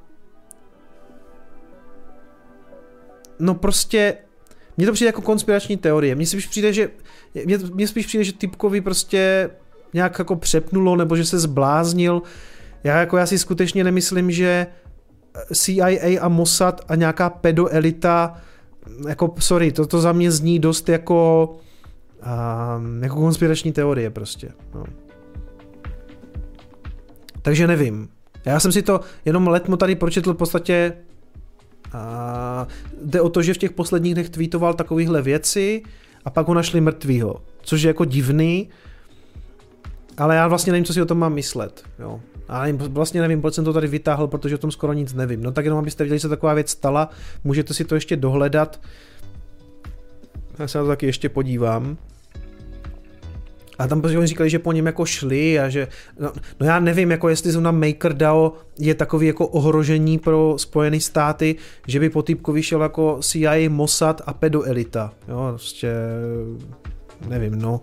no 3.40 3.56
prostě 3.56 4.18
mně 4.78 4.86
to 4.86 4.94
přijde 4.94 5.10
jako 5.10 5.22
konspirační 5.22 5.78
teorie. 5.78 6.16
Mně 6.16 6.26
spíš 6.26 6.48
přijde, 6.48 6.74
že 6.74 6.90
mně, 7.46 7.58
mně 7.58 7.88
spíš 7.88 8.06
přijde, 8.06 8.24
že 8.24 8.34
typkovi 8.34 8.82
prostě 8.82 9.50
nějak 9.94 10.20
jako 10.20 10.36
přepnulo, 10.36 10.96
nebo 10.96 11.16
že 11.16 11.26
se 11.26 11.40
zbláznil. 11.40 12.22
Já 12.84 13.00
jako 13.00 13.18
já 13.18 13.26
si 13.26 13.40
skutečně 13.40 13.84
nemyslím, 13.84 14.32
že 14.32 14.68
CIA 15.54 16.22
a 16.22 16.28
Mossad 16.28 16.82
a 16.88 16.96
nějaká 16.96 17.30
pedoelita, 17.30 18.38
jako 19.08 19.36
sorry, 19.40 19.72
to, 19.72 19.86
to 19.86 20.02
za 20.02 20.12
mě 20.12 20.32
zní 20.32 20.60
dost 20.60 20.90
jako 20.90 21.50
um, 22.78 23.04
jako 23.04 23.16
konspirační 23.16 23.72
teorie 23.72 24.10
prostě. 24.10 24.50
No. 24.76 24.86
Takže 27.42 27.68
nevím. 27.68 28.10
Já 28.46 28.60
jsem 28.60 28.72
si 28.72 28.82
to 28.82 29.00
jenom 29.26 29.48
letmo 29.48 29.78
tady 29.78 29.96
pročetl 29.96 30.34
v 30.34 30.38
podstatě 30.38 30.94
a 31.94 32.68
jde 33.04 33.22
o 33.22 33.30
to, 33.30 33.42
že 33.42 33.54
v 33.54 33.58
těch 33.58 33.72
posledních 33.72 34.14
dnech 34.14 34.30
tweetoval 34.30 34.74
takovýhle 34.74 35.22
věci 35.22 35.84
a 36.26 36.30
pak 36.30 36.48
ho 36.48 36.54
našli 36.54 36.82
mrtvýho, 36.82 37.42
což 37.62 37.82
je 37.82 37.88
jako 37.88 38.06
divný, 38.06 38.70
ale 40.18 40.36
já 40.36 40.48
vlastně 40.48 40.72
nevím, 40.72 40.86
co 40.86 40.94
si 40.94 41.02
o 41.02 41.06
tom 41.06 41.18
mám 41.18 41.34
myslet. 41.34 41.84
Jo. 42.00 42.22
A 42.48 42.66
vlastně 42.72 43.22
nevím, 43.22 43.42
proč 43.42 43.54
jsem 43.54 43.66
to 43.66 43.74
tady 43.74 43.88
vytáhl, 43.88 44.28
protože 44.28 44.56
o 44.56 44.58
tom 44.58 44.72
skoro 44.72 44.94
nic 44.94 45.14
nevím. 45.14 45.44
No 45.44 45.52
tak 45.52 45.66
jenom 45.66 45.80
abyste 45.80 46.04
viděli, 46.04 46.18
že 46.18 46.22
se 46.22 46.30
taková 46.30 46.54
věc 46.54 46.70
stala, 46.70 47.10
můžete 47.44 47.74
si 47.74 47.86
to 47.86 47.96
ještě 47.96 48.16
dohledat. 48.16 48.82
Já 50.60 50.68
se 50.68 50.78
na 50.78 50.84
to 50.84 50.88
taky 50.88 51.06
ještě 51.06 51.30
podívám. 51.30 51.98
A 53.80 53.88
tam 53.88 54.02
prostě 54.02 54.18
oni 54.18 54.28
říkali, 54.28 54.50
že 54.50 54.60
po 54.60 54.72
něm 54.72 54.86
jako 54.86 55.06
šli 55.06 55.60
a 55.60 55.70
že, 55.70 55.88
no, 56.20 56.32
no 56.60 56.66
já 56.66 56.80
nevím, 56.80 57.12
jako 57.12 57.30
jestli 57.30 57.52
zrovna 57.52 57.72
MakerDAO 57.72 58.54
je 58.80 58.96
takový 58.96 59.28
jako 59.28 59.48
ohrožení 59.48 60.20
pro 60.20 60.56
Spojené 60.58 61.00
státy, 61.00 61.56
že 61.88 62.00
by 62.00 62.10
po 62.10 62.22
týpkovi 62.22 62.64
šel 62.64 62.82
jako 62.82 63.20
CIA, 63.22 63.70
Mossad 63.70 64.22
a 64.26 64.34
pedoelita. 64.34 65.14
Jo, 65.28 65.46
prostě 65.50 65.94
nevím, 67.30 67.62
no. 67.62 67.82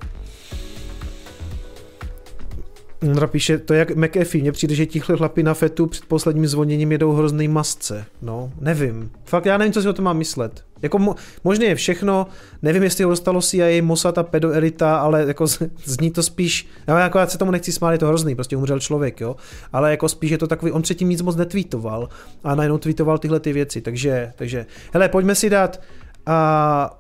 Ondra 3.03 3.27
píše, 3.27 3.59
to 3.59 3.75
je 3.75 3.79
jak 3.79 3.97
McAfee, 3.97 4.41
mně 4.41 4.53
přijde, 4.53 4.75
že 4.75 4.87
tihle 4.87 5.17
chlapi 5.17 5.43
na 5.43 5.55
fetu 5.55 5.87
před 5.87 6.05
posledním 6.05 6.47
zvoněním 6.47 6.93
jedou 6.93 7.12
hrozný 7.12 7.49
masce. 7.49 8.05
No, 8.23 8.53
nevím. 8.61 9.11
Fakt 9.25 9.47
já 9.47 9.59
nevím, 9.59 9.73
co 9.73 9.83
si 9.83 9.89
o 9.89 9.93
tom 9.93 10.05
mám 10.05 10.19
myslet. 10.19 10.65
Jako 10.83 10.99
mo- 10.99 11.15
možné 11.45 11.65
je 11.65 11.75
všechno, 11.75 12.27
nevím, 12.62 12.83
jestli 12.83 13.05
ho 13.05 13.11
dostalo 13.11 13.43
CIA, 13.43 13.83
Mossad 13.83 14.19
a 14.19 14.23
pedoelita, 14.23 14.97
ale 14.97 15.25
jako 15.27 15.47
zní 15.85 16.11
to 16.11 16.23
spíš, 16.23 16.69
já, 16.87 17.01
jako 17.01 17.19
já 17.19 17.27
se 17.27 17.39
tomu 17.39 17.51
nechci 17.51 17.73
smát, 17.73 17.93
je 17.93 17.99
to 17.99 18.07
hrozný, 18.07 18.35
prostě 18.35 18.57
umřel 18.57 18.81
člověk, 18.81 19.20
jo, 19.20 19.37
ale 19.73 19.91
jako 19.91 20.09
spíš 20.09 20.31
je 20.31 20.39
to 20.39 20.47
takový, 20.47 20.73
on 20.73 20.83
předtím 20.83 21.09
nic 21.09 21.23
moc 21.23 21.37
netweetoval 21.37 22.09
a 22.45 22.55
najednou 22.55 22.79
tweetoval 22.79 23.19
tyhle 23.19 23.41
ty 23.41 23.53
věci, 23.53 23.81
takže, 23.81 24.33
takže, 24.37 24.67
hele, 24.93 25.09
pojďme 25.09 25.35
si 25.35 25.51
dát 25.51 25.81
a 26.27 27.00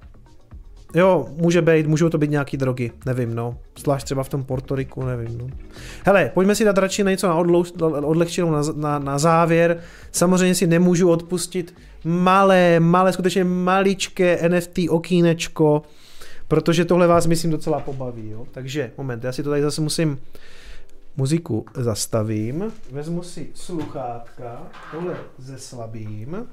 Jo, 0.94 1.26
může 1.36 1.62
být, 1.62 1.86
můžou 1.86 2.08
to 2.08 2.18
být 2.18 2.30
nějaký 2.30 2.56
drogy, 2.56 2.92
nevím, 3.06 3.34
no. 3.34 3.58
Zvlášť 3.78 4.04
třeba 4.04 4.22
v 4.22 4.28
tom 4.28 4.44
Portoriku, 4.44 5.04
nevím, 5.04 5.38
no. 5.38 5.46
Hele, 6.04 6.30
pojďme 6.34 6.54
si 6.54 6.64
dát 6.64 6.78
radši 6.78 7.04
něco 7.04 7.28
na 7.28 7.34
odlehčenou 7.80 8.50
na, 8.50 8.62
na, 8.76 8.98
na 8.98 9.18
závěr. 9.18 9.80
Samozřejmě 10.12 10.54
si 10.54 10.66
nemůžu 10.66 11.10
odpustit 11.10 11.74
malé, 12.04 12.80
malé, 12.80 13.12
skutečně 13.12 13.44
maličké 13.44 14.48
NFT 14.48 14.78
okýnečko, 14.88 15.82
protože 16.48 16.84
tohle 16.84 17.06
vás, 17.06 17.26
myslím, 17.26 17.50
docela 17.50 17.80
pobaví, 17.80 18.30
jo. 18.30 18.46
Takže, 18.50 18.90
moment, 18.98 19.24
já 19.24 19.32
si 19.32 19.42
to 19.42 19.50
tady 19.50 19.62
zase 19.62 19.80
musím 19.80 20.18
muziku 21.16 21.66
zastavím, 21.74 22.72
vezmu 22.92 23.22
si 23.22 23.50
sluchátka, 23.54 24.62
tohle 24.92 25.16
zeslabím 25.38 26.46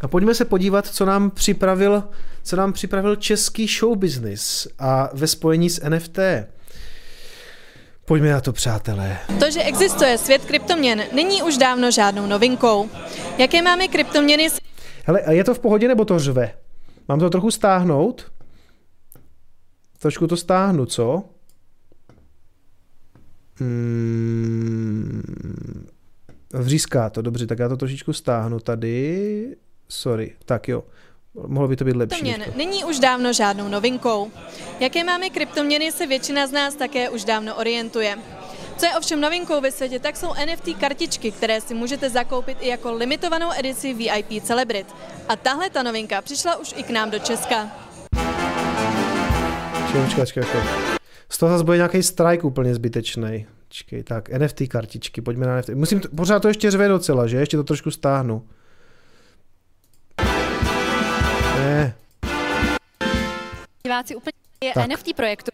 a 0.00 0.08
pojďme 0.08 0.34
se 0.34 0.44
podívat, 0.44 0.86
co 0.86 1.04
nám 1.04 1.30
připravil, 1.30 2.02
co 2.42 2.56
nám 2.56 2.72
připravil 2.72 3.16
český 3.16 3.66
show 3.66 3.98
business 3.98 4.68
a 4.78 5.10
ve 5.12 5.26
spojení 5.26 5.70
s 5.70 5.88
NFT. 5.88 6.18
Pojďme 8.04 8.30
na 8.30 8.40
to, 8.40 8.52
přátelé. 8.52 9.18
To, 9.38 9.50
že 9.50 9.62
existuje 9.62 10.18
svět 10.18 10.44
kryptoměn, 10.44 11.02
není 11.12 11.42
už 11.42 11.56
dávno 11.56 11.90
žádnou 11.90 12.26
novinkou. 12.26 12.88
Jaké 13.38 13.62
máme 13.62 13.88
kryptoměny? 13.88 14.48
Hele, 15.04 15.20
a 15.20 15.32
je 15.32 15.44
to 15.44 15.54
v 15.54 15.58
pohodě 15.58 15.88
nebo 15.88 16.04
to 16.04 16.18
řve? 16.18 16.52
Mám 17.08 17.18
to 17.18 17.30
trochu 17.30 17.50
stáhnout? 17.50 18.32
Trošku 19.98 20.26
to 20.26 20.36
stáhnu, 20.36 20.86
co? 20.86 21.24
Hmm, 23.58 25.22
vříská 26.52 27.10
to, 27.10 27.22
dobře, 27.22 27.46
tak 27.46 27.58
já 27.58 27.68
to 27.68 27.76
trošičku 27.76 28.12
stáhnu 28.12 28.60
tady. 28.60 29.56
Sorry, 29.88 30.36
tak 30.44 30.68
jo. 30.68 30.84
Mohlo 31.46 31.68
by 31.68 31.76
to 31.76 31.84
být 31.84 31.96
lepší. 31.96 32.20
Kryptoměn 32.20 32.52
není 32.56 32.84
už 32.84 32.98
dávno 32.98 33.32
žádnou 33.32 33.68
novinkou. 33.68 34.30
Jaké 34.80 35.04
máme 35.04 35.30
kryptoměny 35.30 35.92
se 35.92 36.06
většina 36.06 36.46
z 36.46 36.52
nás 36.52 36.74
také 36.74 37.10
už 37.10 37.24
dávno 37.24 37.54
orientuje. 37.54 38.18
Co 38.76 38.86
je 38.86 38.92
ovšem 38.98 39.20
novinkou 39.20 39.60
ve 39.60 39.70
světě, 39.72 39.98
tak 39.98 40.16
jsou 40.16 40.28
NFT 40.46 40.80
kartičky, 40.80 41.30
které 41.30 41.60
si 41.60 41.74
můžete 41.74 42.10
zakoupit 42.10 42.58
i 42.60 42.68
jako 42.68 42.92
limitovanou 42.92 43.48
edici 43.58 43.94
VIP 43.94 44.42
Celebrit. 44.42 44.86
A 45.28 45.36
tahle 45.36 45.70
ta 45.70 45.82
novinka 45.82 46.22
přišla 46.22 46.56
už 46.56 46.74
i 46.76 46.82
k 46.82 46.90
nám 46.90 47.10
do 47.10 47.18
Česka. 47.18 47.70
Počkej, 49.82 50.02
počkej, 50.16 50.42
počkej. 50.42 50.60
Z 51.28 51.38
toho 51.38 51.52
zase 51.52 51.64
bude 51.64 51.76
nějaký 51.76 52.02
strike 52.02 52.46
úplně 52.46 52.74
zbytečný. 52.74 53.46
Počkej, 53.68 54.02
tak 54.02 54.28
NFT 54.28 54.62
kartičky, 54.68 55.20
pojďme 55.20 55.46
na 55.46 55.56
NFT. 55.58 55.68
Musím, 55.68 56.00
to, 56.00 56.08
pořád 56.16 56.40
to 56.40 56.48
ještě 56.48 56.70
řve 56.70 56.88
docela, 56.88 57.26
že? 57.26 57.36
Ještě 57.36 57.56
to 57.56 57.64
trošku 57.64 57.90
stáhnu. 57.90 58.42
Diváci 63.86 64.16
úplně 64.16 64.32
je 64.64 64.72
Tak. 64.74 64.88
NFT 64.88 65.16
projektu. 65.16 65.50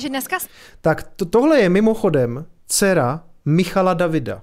Že 0.00 0.08
dneska 0.08 0.38
tak 0.80 1.02
to, 1.16 1.24
tohle 1.24 1.60
je 1.60 1.68
mimochodem 1.68 2.44
dcera 2.66 3.24
Michala 3.44 3.94
Davida. 3.94 4.42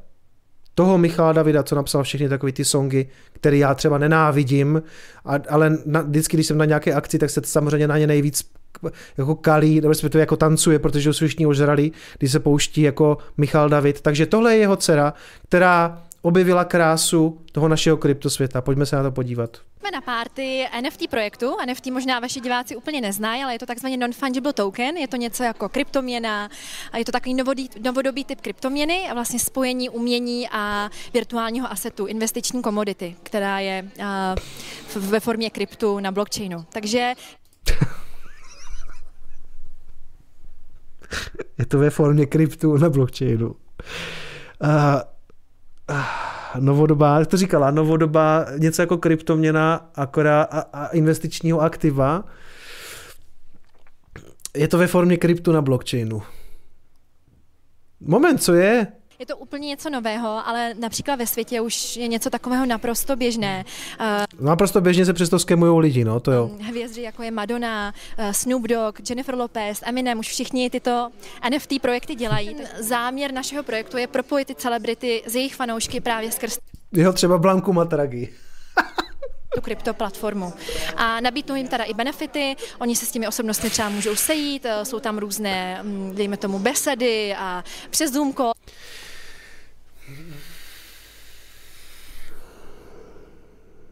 Toho 0.76 0.98
Michala 0.98 1.34
Davida, 1.34 1.64
co 1.64 1.76
napsal 1.76 2.04
všechny 2.04 2.30
takové 2.30 2.52
ty 2.52 2.66
songy, 2.66 3.10
které 3.34 3.58
já 3.58 3.74
třeba 3.74 3.98
nenávidím, 3.98 4.84
a, 5.26 5.34
ale 5.50 5.78
na, 5.86 6.02
vždycky, 6.02 6.38
když 6.38 6.48
jsem 6.48 6.58
na 6.58 6.66
nějaké 6.66 6.94
akci, 6.94 7.20
tak 7.20 7.30
se 7.30 7.42
samozřejmě 7.44 7.88
na 7.88 7.98
ně 7.98 8.08
nejvíc 8.08 8.52
jako 9.18 9.36
kalí, 9.36 9.76
nebo 9.76 9.90
respektive 9.90 10.20
jako 10.22 10.38
tancuje, 10.38 10.80
protože 10.80 11.14
jsou 11.14 11.26
všichni 11.28 11.48
ožralí, 11.48 11.92
když 12.20 12.32
se 12.32 12.40
pouští 12.40 12.82
jako 12.82 13.18
Michal 13.38 13.70
David. 13.70 14.02
Takže 14.02 14.26
tohle 14.26 14.54
je 14.54 14.60
jeho 14.60 14.76
dcera, 14.76 15.14
která 15.48 16.04
objevila 16.26 16.66
krásu 16.66 17.42
toho 17.52 17.68
našeho 17.68 17.98
kryptosvěta. 17.98 18.62
Pojďme 18.62 18.86
se 18.86 18.96
na 18.96 19.04
to 19.04 19.12
podívat. 19.12 19.58
jsme 19.80 19.92
na 19.92 20.02
párty 20.02 20.66
NFT 20.82 21.10
projektu. 21.10 21.58
NFT 21.66 21.86
možná 21.86 22.20
vaši 22.20 22.40
diváci 22.40 22.76
úplně 22.76 23.02
neznají, 23.02 23.44
ale 23.44 23.54
je 23.54 23.60
to 23.60 23.66
takzvaný 23.66 23.98
non-fungible 23.98 24.54
token. 24.54 24.98
Je 24.98 25.08
to 25.08 25.16
něco 25.16 25.44
jako 25.44 25.70
kryptoměna. 25.70 26.50
A 26.92 26.98
je 26.98 27.06
to 27.06 27.12
takový 27.12 27.34
novodý, 27.34 27.70
novodobý 27.84 28.26
typ 28.26 28.42
kryptoměny 28.42 29.10
a 29.10 29.14
vlastně 29.14 29.40
spojení 29.40 29.90
umění 29.90 30.50
a 30.52 30.90
virtuálního 31.14 31.72
asetu, 31.72 32.06
investiční 32.06 32.62
komodity, 32.62 33.16
která 33.24 33.60
je 33.60 33.86
ve 34.96 35.20
formě 35.20 35.50
kryptu 35.50 36.00
na 36.00 36.12
blockchainu. 36.12 36.66
Takže 36.74 37.14
Je 41.60 41.66
to 41.66 41.78
ve 41.80 41.90
formě 41.90 42.26
kryptu 42.26 42.78
na 42.78 42.90
blockchainu. 42.90 43.48
Uh, 43.48 43.56
novodobá, 46.60 47.20
jak 47.20 47.28
to 47.28 47.38
říkala, 47.38 47.72
novodobá, 47.72 48.46
něco 48.58 48.82
jako 48.82 48.98
kryptoměna 48.98 49.90
akorát 49.96 50.44
a, 50.44 50.60
a 50.60 50.88
investičního 50.88 51.62
aktiva. 51.62 52.24
Je 54.58 54.68
to 54.68 54.78
ve 54.78 54.88
formě 54.88 55.18
kryptu 55.18 55.52
na 55.52 55.62
blockchainu. 55.62 56.22
Moment, 58.00 58.44
co 58.44 58.54
je? 58.54 58.88
Je 59.20 59.26
to 59.26 59.38
úplně 59.38 59.68
něco 59.68 59.90
nového, 59.90 60.48
ale 60.48 60.74
například 60.80 61.16
ve 61.16 61.28
světě 61.28 61.62
už 61.62 61.98
je 61.98 62.08
něco 62.08 62.30
takového 62.30 62.66
naprosto 62.66 63.16
běžné. 63.16 63.66
Eh, 64.00 64.26
Naprosto 64.40 64.82
běžně 64.82 65.06
se 65.06 65.14
přesto 65.14 65.40
skemujou 65.40 65.78
lidi, 65.78 66.04
no 66.06 66.20
to 66.20 66.32
jo. 66.32 66.52
Hvězdy 66.62 67.02
jako 67.02 67.24
je 67.24 67.32
Madonna, 67.32 67.94
eh, 68.18 68.34
Snoop 68.34 68.64
Dogg, 68.68 69.10
Jennifer 69.10 69.36
Lopez, 69.36 69.80
Eminem, 69.86 70.20
už 70.20 70.28
všichni 70.28 70.70
tyto 70.70 71.10
NFT 71.50 71.80
projekty 71.82 72.16
dělají. 72.16 72.56
Záměr 72.80 73.32
našeho 73.34 73.64
projektu 73.64 73.98
je 73.98 74.08
propojit 74.08 74.48
ty 74.48 74.56
celebrity 74.56 75.24
z 75.26 75.36
jejich 75.36 75.56
fanoušky 75.56 76.00
právě 76.02 76.32
skrz 76.32 76.58
Jo, 76.94 77.14
třeba 77.14 77.38
Blanku 77.38 77.74
Matragi. 77.74 78.34
tu 79.56 79.62
kryptoplatformu. 79.62 80.54
A 80.98 81.20
nabídnou 81.22 81.56
jim 81.56 81.68
teda 81.68 81.84
i 81.84 81.94
benefity, 81.94 82.56
oni 82.80 82.96
se 82.96 83.06
s 83.06 83.12
těmi 83.12 83.28
osobnostmi 83.28 83.70
třeba 83.70 83.90
můžou 83.90 84.16
sejít, 84.16 84.66
eh, 84.66 84.86
jsou 84.86 85.00
tam 85.00 85.18
různé, 85.18 85.80
mm, 85.84 86.12
dejme 86.16 86.38
tomu, 86.38 86.60
besedy 86.60 87.36
a 87.36 87.64
přes 87.90 88.12
Zoom 88.12 88.34
call 88.34 88.52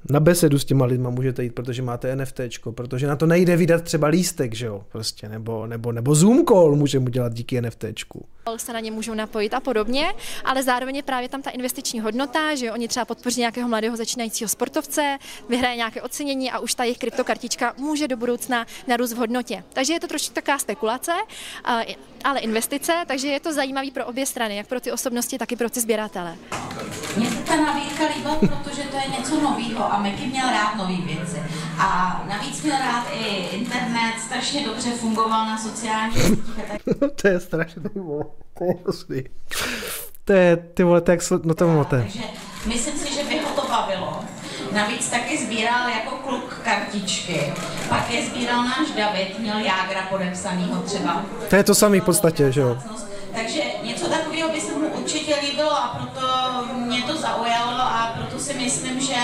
Na 0.09 0.19
besedu 0.19 0.59
s 0.59 0.65
těma 0.65 0.85
lidma 0.85 1.09
můžete 1.09 1.43
jít, 1.43 1.55
protože 1.55 1.81
máte 1.81 2.15
NFTčko, 2.15 2.71
protože 2.71 3.07
na 3.07 3.15
to 3.15 3.25
nejde 3.25 3.57
vydat 3.57 3.81
třeba 3.81 4.07
lístek, 4.07 4.55
že 4.55 4.65
jo, 4.65 4.83
prostě, 4.91 5.29
nebo, 5.29 5.67
nebo, 5.67 5.91
nebo 5.91 6.15
Zoom 6.15 6.45
call 6.45 6.75
můžeme 6.75 7.05
udělat 7.05 7.33
díky 7.33 7.61
NFTčku. 7.61 8.25
Se 8.57 8.73
na 8.73 8.79
ně 8.79 8.91
můžou 8.91 9.13
napojit 9.13 9.53
a 9.53 9.59
podobně, 9.59 10.13
ale 10.45 10.63
zároveň 10.63 10.95
je 10.95 11.03
právě 11.03 11.29
tam 11.29 11.41
ta 11.41 11.49
investiční 11.49 11.99
hodnota, 11.99 12.55
že 12.55 12.71
oni 12.71 12.87
třeba 12.87 13.05
podpoří 13.05 13.39
nějakého 13.39 13.69
mladého 13.69 13.97
začínajícího 13.97 14.47
sportovce, 14.49 15.17
vyhraje 15.49 15.75
nějaké 15.75 16.01
ocenění 16.01 16.51
a 16.51 16.59
už 16.59 16.73
ta 16.73 16.83
jejich 16.83 16.97
kryptokartička 16.97 17.73
může 17.77 18.07
do 18.07 18.17
budoucna 18.17 18.65
narůst 18.87 19.13
v 19.13 19.17
hodnotě. 19.17 19.63
Takže 19.73 19.93
je 19.93 19.99
to 19.99 20.07
trošku 20.07 20.33
taková 20.33 20.57
spekulace, 20.57 21.11
a- 21.63 21.79
ale 22.23 22.39
investice, 22.39 22.93
takže 23.07 23.27
je 23.27 23.39
to 23.39 23.53
zajímavý 23.53 23.91
pro 23.91 24.05
obě 24.05 24.25
strany, 24.25 24.55
jak 24.57 24.67
pro 24.67 24.79
ty 24.79 24.91
osobnosti, 24.91 25.37
tak 25.37 25.51
i 25.51 25.55
pro 25.55 25.69
ty 25.69 25.79
sběratele. 25.81 26.35
Mně 27.17 27.29
se 27.29 27.35
ta 27.37 27.55
nabídka 27.55 28.03
líbila, 28.15 28.35
protože 28.35 28.81
to 28.83 28.95
je 28.97 29.19
něco 29.19 29.41
nového 29.41 29.93
a 29.93 29.99
Meky 29.99 30.25
měl 30.27 30.49
rád 30.49 30.75
nové 30.75 30.95
věci. 31.05 31.43
A 31.79 32.23
navíc 32.29 32.61
měl 32.63 32.77
rád 32.77 33.07
i 33.13 33.25
internet, 33.55 34.13
strašně 34.25 34.65
dobře 34.65 34.89
fungoval 34.91 35.45
na 35.45 35.57
sociálních 35.57 36.23
sítích 36.23 36.55
to 37.21 37.27
je 37.27 37.39
strašný, 37.39 37.83
vole. 37.95 38.25
To 38.57 38.63
je 38.65 38.73
hrozný. 38.83 39.23
To 40.25 40.33
je, 40.33 40.57
ty 40.57 40.83
vole, 40.83 41.01
tak, 41.01 41.21
sl- 41.21 41.41
no 41.43 41.53
to 41.53 41.67
máte. 41.67 42.01
Takže 42.01 42.23
myslím 42.65 42.97
si, 42.97 43.13
že 43.13 43.23
by 43.23 43.39
ho 43.39 43.61
to 43.61 43.67
bavilo. 43.69 44.19
Navíc 44.71 45.09
taky 45.09 45.37
sbíral 45.37 45.89
jako 45.89 46.15
kluk 46.15 46.61
kartičky. 46.63 47.53
Pak 47.89 48.11
je 48.11 48.25
sbíral 48.25 48.63
náš 48.63 48.87
David, 48.97 49.39
měl 49.39 49.57
Jágra 49.57 50.01
podepsanýho 50.09 50.81
třeba. 50.81 51.25
To 51.49 51.55
je 51.55 51.63
to 51.63 51.75
samý 51.75 51.99
v 51.99 52.03
podstatě, 52.03 52.51
že 52.51 52.61
jo. 52.61 52.77
Takže 53.35 53.61
něco 53.83 54.09
takového 54.09 54.49
by 54.49 54.61
se 54.61 54.71
mu 54.71 54.87
určitě 54.87 55.35
líbilo 55.41 55.71
a 55.71 55.87
proto 55.99 56.27
mě 56.75 57.01
to 57.01 57.17
zaujalo 57.17 57.81
a 57.81 58.13
proto 58.17 58.39
si 58.43 58.53
myslím, 58.53 58.99
že 59.01 59.15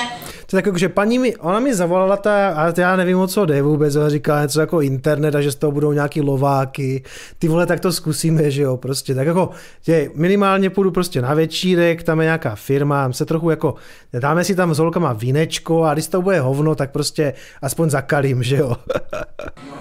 To 0.49 0.57
tak, 0.57 0.65
jako, 0.65 0.77
že 0.77 0.89
paní 0.89 1.19
mi, 1.19 1.35
ona 1.35 1.59
mi 1.59 1.75
zavolala 1.75 2.17
ta, 2.17 2.49
a 2.49 2.73
já 2.77 2.95
nevím, 2.95 3.19
o 3.19 3.27
co 3.27 3.45
jde 3.45 3.61
vůbec, 3.61 3.95
ale 3.95 4.09
říká 4.09 4.41
něco 4.41 4.59
jako 4.59 4.81
internet 4.81 5.35
a 5.35 5.41
že 5.41 5.51
z 5.51 5.55
toho 5.55 5.71
budou 5.71 5.91
nějaký 5.91 6.21
lováky. 6.21 7.03
Ty 7.39 7.47
vole, 7.47 7.65
tak 7.65 7.79
to 7.79 7.91
zkusíme, 7.91 8.51
že 8.51 8.61
jo, 8.61 8.77
prostě. 8.77 9.15
Tak 9.15 9.27
jako, 9.27 9.49
že 9.81 10.09
minimálně 10.15 10.69
půjdu 10.69 10.91
prostě 10.91 11.21
na 11.21 11.33
večírek, 11.33 12.03
tam 12.03 12.19
je 12.19 12.23
nějaká 12.25 12.55
firma, 12.55 13.03
tam 13.03 13.13
se 13.13 13.25
trochu 13.25 13.49
jako, 13.49 13.75
dáme 14.13 14.43
si 14.43 14.55
tam 14.55 14.73
s 14.73 14.79
holkama 14.79 15.13
vínečko 15.13 15.83
a 15.83 15.93
když 15.93 16.07
to 16.07 16.21
bude 16.21 16.39
hovno, 16.39 16.75
tak 16.75 16.91
prostě 16.91 17.33
aspoň 17.61 17.89
zakalím, 17.89 18.43
že 18.43 18.57
jo. 18.57 18.75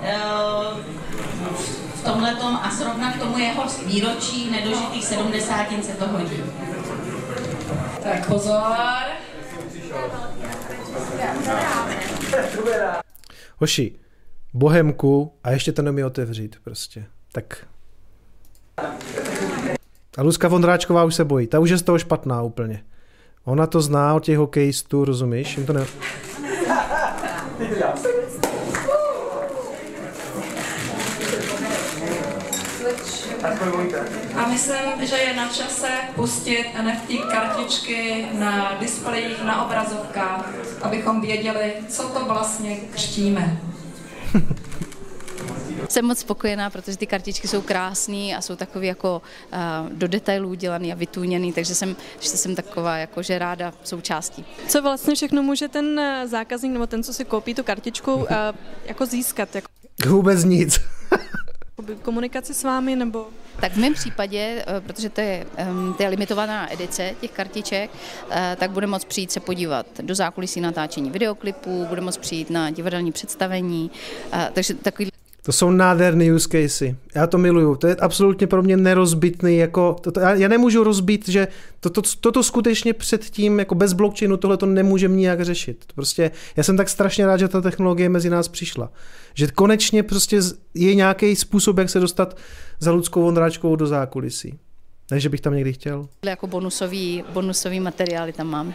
eh, 0.03 0.19
v 1.95 2.05
tomhle 2.05 2.33
a 2.63 2.71
zrovna 2.71 3.13
k 3.13 3.19
tomu 3.19 3.39
jeho 3.39 3.63
výročí 3.87 4.51
nedožitých 4.51 5.05
70 5.05 5.67
se 5.83 5.93
to 5.93 6.09
hodí. 6.09 6.43
Tak 8.03 8.27
pozor. 8.27 8.63
Hoši, 13.57 13.95
bohemku 14.55 15.33
a 15.45 15.51
ještě 15.51 15.73
to 15.73 15.83
nemí 15.83 16.05
otevřít 16.05 16.57
prostě. 16.65 17.05
Tak. 17.33 17.67
A 20.17 20.23
Luzka 20.23 20.49
Vondráčková 20.49 21.05
už 21.05 21.15
se 21.15 21.25
bojí. 21.25 21.47
Ta 21.47 21.59
už 21.59 21.71
je 21.71 21.79
z 21.79 21.83
toho 21.83 21.99
špatná 21.99 22.43
úplně. 22.43 22.85
Ona 23.45 23.67
to 23.67 23.81
zná 23.81 24.15
od 24.15 24.25
těch 24.25 24.39
hokejistů, 24.39 25.05
rozumíš? 25.05 25.57
Jim 25.57 25.67
to 25.67 25.73
ne... 25.73 25.87
A 34.35 34.49
myslím, 34.49 35.07
že 35.07 35.17
je 35.17 35.37
na 35.37 35.49
čase 35.49 35.89
pustit 36.15 36.65
NFT 36.83 37.31
kartičky 37.31 38.27
na 38.33 38.77
displejích, 38.81 39.43
na 39.45 39.65
obrazovkách, 39.67 40.55
abychom 40.83 41.21
věděli, 41.21 41.73
co 41.89 42.03
to 42.03 42.25
vlastně 42.25 42.77
křtíme. 42.77 43.61
Jsem 45.89 46.05
moc 46.05 46.19
spokojená, 46.19 46.71
protože 46.71 46.97
ty 46.97 47.07
kartičky 47.07 47.49
jsou 47.49 47.63
krásné 47.63 48.37
a 48.37 48.41
jsou 48.41 48.57
takové 48.57 48.87
jako 48.87 49.23
uh, 49.53 49.93
do 49.93 50.09
detailů 50.09 50.49
udělané 50.49 50.93
a 50.93 50.95
vytůněné, 50.95 51.53
takže 51.53 51.75
jsem, 51.75 51.97
že 52.21 52.29
jsem 52.29 52.55
taková 52.55 52.97
jako, 52.97 53.23
že 53.23 53.39
ráda 53.39 53.73
součástí. 53.85 54.45
Co 54.69 54.83
vlastně 54.83 55.15
všechno 55.15 55.43
může 55.43 55.69
ten 55.69 55.99
eh, 55.99 56.29
zákazník 56.29 56.73
nebo 56.73 56.87
ten, 56.87 57.03
co 57.03 57.13
si 57.13 57.25
koupí 57.25 57.55
tu 57.55 57.63
kartičku, 57.63 58.15
uh, 58.15 58.27
jako 58.85 59.07
získat? 59.07 59.55
Jako 59.55 59.69
Vůbec 60.07 60.45
nic. 60.45 60.81
Komunikaci 62.03 62.55
s 62.55 62.65
vámi 62.65 62.97
nebo? 62.97 63.27
Tak 63.61 63.73
v 63.73 63.77
mém 63.77 63.95
případě, 63.95 64.65
eh, 64.67 64.81
protože 64.81 65.11
to 65.11 65.21
je, 65.21 65.47
to 65.97 66.03
je 66.03 66.09
limitovaná 66.09 66.73
edice 66.73 67.15
těch 67.21 67.31
kartiček, 67.31 67.91
eh, 68.31 68.57
tak 68.61 68.71
bude 68.71 68.87
moct 68.87 69.05
přijít 69.05 69.33
se 69.33 69.41
podívat 69.41 69.87
do 70.03 70.15
zákulisí 70.15 70.61
natáčení 70.61 71.11
videoklipů, 71.11 71.87
bude 71.89 72.01
moct 72.01 72.17
přijít 72.17 72.51
na 72.51 72.71
divadelní 72.71 73.13
představení, 73.13 73.91
eh, 74.33 74.51
takže 74.55 74.75
takový 74.75 75.11
to 75.49 75.53
jsou 75.53 75.71
nádherné 75.71 76.33
use 76.33 76.49
casey. 76.49 76.97
Já 77.15 77.27
to 77.27 77.39
miluju. 77.39 77.77
To 77.77 77.87
je 77.87 77.97
absolutně 77.97 78.47
pro 78.47 78.63
mě 78.63 78.77
nerozbitný. 78.77 79.57
Jako, 79.57 79.97
to, 80.01 80.13
to, 80.13 80.21
já, 80.21 80.35
já 80.35 80.49
nemůžu 80.49 80.85
rozbít, 80.85 81.29
že 81.29 81.49
toto 81.81 82.03
to, 82.03 82.11
to, 82.21 82.33
to 82.33 82.43
skutečně 82.43 82.93
předtím, 82.93 83.59
jako 83.59 83.75
bez 83.75 83.93
blockchainu, 83.93 84.37
tohle 84.37 84.57
to 84.57 84.67
nemůžeme 84.67 85.17
nijak 85.17 85.41
řešit. 85.41 85.85
Prostě 85.95 86.31
já 86.57 86.63
jsem 86.63 86.77
tak 86.77 86.89
strašně 86.89 87.27
rád, 87.27 87.37
že 87.37 87.49
ta 87.49 87.61
technologie 87.61 88.09
mezi 88.09 88.31
nás 88.31 88.49
přišla. 88.49 88.91
Že 89.35 89.47
konečně 89.47 90.03
prostě 90.03 90.41
je 90.75 90.95
nějaký 90.95 91.37
způsob, 91.37 91.79
jak 91.79 91.91
se 91.91 92.01
dostat 92.01 92.37
za 92.81 92.93
Ludskou 92.93 93.23
Vondráčkou 93.23 93.77
do 93.77 93.87
zákulisí. 93.87 94.59
Ne, 95.11 95.21
že 95.21 95.29
bych 95.29 95.41
tam 95.41 95.55
někdy 95.55 95.73
chtěl. 95.73 96.09
Jako 96.25 96.47
bonusový, 96.47 97.25
bonusový 97.33 97.81
materiály 97.81 98.33
tam 98.33 98.47
máme. 98.47 98.75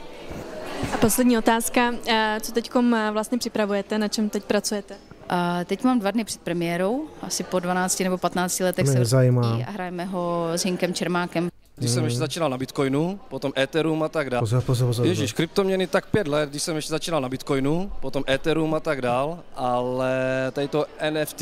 A 0.93 0.97
poslední 0.97 1.37
otázka. 1.37 1.93
Eh, 2.07 2.37
co 2.41 2.51
teď 2.51 2.69
eh, 2.75 3.09
vlastně 3.11 3.37
připravujete, 3.37 3.97
na 3.97 4.07
čem 4.07 4.29
teď 4.29 4.43
pracujete? 4.43 5.12
A 5.35 5.63
teď 5.63 5.83
mám 5.83 5.99
dva 5.99 6.11
dny 6.11 6.23
před 6.23 6.41
premiérou, 6.41 7.07
asi 7.21 7.43
po 7.43 7.59
12 7.59 7.99
nebo 7.99 8.17
15 8.17 8.59
letech 8.59 8.87
se 8.87 9.05
zajímá. 9.05 9.59
a 9.67 9.71
hrajeme 9.71 10.05
ho 10.05 10.47
s 10.53 10.65
Hinkem 10.65 10.93
Čermákem. 10.93 11.49
Když 11.75 11.91
jsem 11.91 12.03
ještě 12.03 12.19
začínal 12.19 12.49
na 12.49 12.57
Bitcoinu, 12.57 13.19
potom 13.29 13.51
Ethereum 13.57 14.03
a 14.03 14.09
tak 14.09 14.29
dále. 14.29 14.41
Pozor, 14.41 14.61
pozor, 14.61 14.87
pozor. 14.87 15.05
Ježíš, 15.05 15.33
kryptoměny 15.33 15.87
tak 15.87 16.05
pět 16.05 16.27
let, 16.27 16.49
když 16.49 16.63
jsem 16.63 16.75
ještě 16.75 16.89
začínal 16.89 17.21
na 17.21 17.29
Bitcoinu, 17.29 17.91
potom 17.99 18.23
Ethereum 18.29 18.73
a 18.73 18.79
tak 18.79 19.01
dál, 19.01 19.39
ale 19.55 20.21
tady 20.51 20.67
to 20.67 20.85
NFT, 21.09 21.41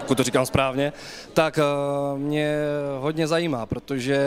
pokud 0.00 0.14
to 0.14 0.22
říkám 0.22 0.46
správně, 0.46 0.92
tak 1.34 1.58
uh, 1.58 2.18
mě 2.18 2.56
hodně 2.98 3.26
zajímá, 3.26 3.66
protože 3.66 4.18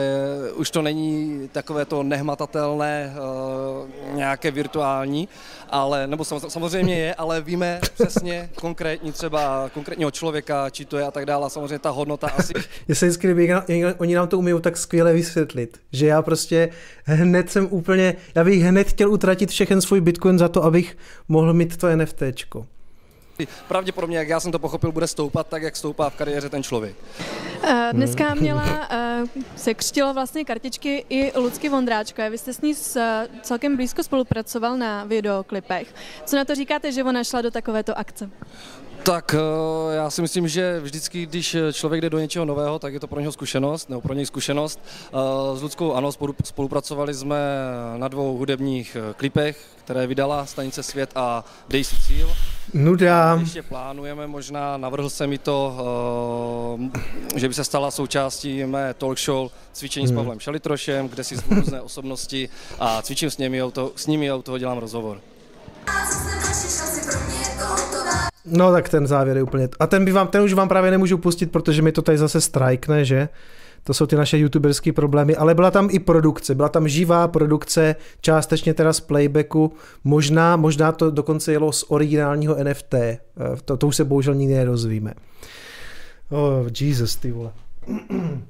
už 0.55 0.71
to 0.71 0.81
není 0.81 1.49
takové 1.51 1.85
to 1.85 2.03
nehmatatelné, 2.03 3.13
uh, 3.13 4.15
nějaké 4.15 4.51
virtuální, 4.51 5.27
ale, 5.69 6.07
nebo 6.07 6.25
samozřejmě 6.25 6.95
je, 6.95 7.15
ale 7.15 7.41
víme 7.41 7.79
přesně 7.93 8.49
konkrétní 8.55 9.11
třeba 9.11 9.69
konkrétního 9.73 10.11
člověka, 10.11 10.69
či 10.69 10.85
to 10.85 10.97
je 10.97 11.05
a 11.05 11.11
tak 11.11 11.25
dále, 11.25 11.49
samozřejmě 11.49 11.79
ta 11.79 11.89
hodnota 11.89 12.27
asi. 12.27 12.53
Je 12.87 12.95
se 12.95 13.05
vždycky 13.05 13.53
oni 13.97 14.15
nám 14.15 14.27
to 14.27 14.37
umí 14.37 14.51
tak 14.61 14.77
skvěle 14.77 15.13
vysvětlit, 15.13 15.79
že 15.91 16.07
já 16.07 16.21
prostě 16.21 16.69
hned 17.03 17.51
jsem 17.51 17.67
úplně, 17.71 18.15
já 18.35 18.43
bych 18.43 18.63
hned 18.63 18.87
chtěl 18.87 19.11
utratit 19.11 19.49
všechen 19.49 19.81
svůj 19.81 20.01
Bitcoin 20.01 20.39
za 20.39 20.49
to, 20.49 20.63
abych 20.63 20.97
mohl 21.27 21.53
mít 21.53 21.77
to 21.77 21.95
NFTčko. 21.95 22.65
Pravděpodobně, 23.67 24.17
jak 24.17 24.27
já 24.27 24.39
jsem 24.39 24.51
to 24.51 24.59
pochopil, 24.59 24.91
bude 24.91 25.07
stoupat 25.07 25.47
tak, 25.47 25.63
jak 25.63 25.75
stoupá 25.75 26.09
v 26.09 26.15
kariéře 26.15 26.49
ten 26.49 26.63
člověk. 26.63 26.95
Eh, 27.63 27.89
dneska 27.93 28.35
měla, 28.35 28.87
eh, 28.89 29.23
se 29.55 29.73
křtila 29.73 30.11
vlastně 30.11 30.45
kartičky 30.45 31.05
i 31.09 31.37
Lucky 31.39 31.69
Vondráčko. 31.69 32.21
Vy 32.29 32.37
jste 32.37 32.53
s 32.53 32.61
ní 32.61 32.75
celkem 33.41 33.75
blízko 33.75 34.03
spolupracoval 34.03 34.77
na 34.77 35.03
videoklipech. 35.03 35.95
Co 36.25 36.35
na 36.35 36.45
to 36.45 36.55
říkáte, 36.55 36.91
že 36.91 37.03
ona 37.03 37.23
šla 37.23 37.41
do 37.41 37.51
takovéto 37.51 37.97
akce? 37.97 38.29
Tak 39.03 39.35
eh, 39.35 39.95
já 39.95 40.09
si 40.09 40.21
myslím, 40.21 40.47
že 40.47 40.79
vždycky, 40.79 41.25
když 41.25 41.55
člověk 41.73 42.01
jde 42.01 42.09
do 42.09 42.19
něčeho 42.19 42.45
nového, 42.45 42.79
tak 42.79 42.93
je 42.93 42.99
to 42.99 43.07
pro 43.07 43.19
něho 43.19 43.31
zkušenost, 43.31 43.89
nebo 43.89 44.01
pro 44.01 44.13
něj 44.13 44.25
zkušenost. 44.25 44.79
S 45.55 45.61
Ludskou 45.61 45.93
ano, 45.93 46.11
spolupracovali 46.43 47.13
jsme 47.13 47.37
na 47.97 48.07
dvou 48.07 48.37
hudebních 48.37 48.97
klipech, 49.17 49.57
které 49.89 50.07
vydala 50.07 50.45
stanice 50.45 50.83
Svět 50.83 51.11
a 51.15 51.45
Dej 51.69 51.83
si 51.83 51.95
cíl. 52.07 52.29
Nuda. 52.73 53.37
Ještě 53.39 53.63
plánujeme, 53.63 54.27
možná 54.27 54.77
navrhl 54.77 55.09
jsem 55.09 55.29
mi 55.29 55.37
to, 55.37 55.77
eh, 57.35 57.39
že 57.39 57.47
by 57.47 57.53
se 57.53 57.63
stala 57.63 57.91
součástí 57.91 58.65
mé 58.65 58.93
talk 58.93 59.19
show 59.19 59.51
cvičení 59.73 60.05
hmm. 60.05 60.15
s 60.15 60.17
Pavlem 60.17 60.39
Šalitrošem, 60.39 61.09
kde 61.09 61.23
si 61.23 61.35
zvu 61.35 61.55
různé 61.55 61.81
osobnosti 61.81 62.49
a 62.79 63.01
cvičím 63.01 63.31
s 63.31 63.37
nimi, 63.37 63.61
s 63.95 64.07
nimi 64.07 64.29
a 64.29 64.35
u 64.35 64.41
toho 64.41 64.57
dělám 64.57 64.77
rozhovor. 64.77 65.21
No 68.45 68.71
tak 68.71 68.89
ten 68.89 69.07
závěr 69.07 69.37
je 69.37 69.43
úplně... 69.43 69.69
A 69.79 69.87
ten, 69.87 70.05
by 70.05 70.11
vám, 70.11 70.27
ten 70.27 70.41
už 70.41 70.53
vám 70.53 70.69
právě 70.69 70.91
nemůžu 70.91 71.17
pustit, 71.17 71.51
protože 71.51 71.81
mi 71.81 71.91
to 71.91 72.01
tady 72.01 72.17
zase 72.17 72.41
strajkne, 72.41 73.05
že? 73.05 73.29
To 73.83 73.93
jsou 73.93 74.05
ty 74.05 74.15
naše 74.15 74.37
youtuberské 74.37 74.93
problémy, 74.93 75.35
ale 75.35 75.55
byla 75.55 75.71
tam 75.71 75.89
i 75.91 75.99
produkce, 75.99 76.55
byla 76.55 76.69
tam 76.69 76.87
živá 76.87 77.27
produkce, 77.27 77.95
částečně 78.21 78.73
teda 78.73 78.93
z 78.93 78.99
playbacku, 78.99 79.73
možná, 80.03 80.55
možná 80.55 80.91
to 80.91 81.11
dokonce 81.11 81.51
jelo 81.51 81.71
z 81.71 81.85
originálního 81.87 82.63
NFT, 82.63 82.93
eh, 82.93 83.19
to, 83.65 83.77
to 83.77 83.87
už 83.87 83.95
se 83.95 84.03
bohužel 84.03 84.35
nikdy 84.35 84.55
nedozvíme. 84.55 85.13
Oh, 86.29 86.67
Jesus, 86.79 87.15
ty 87.15 87.31
vole. 87.31 87.51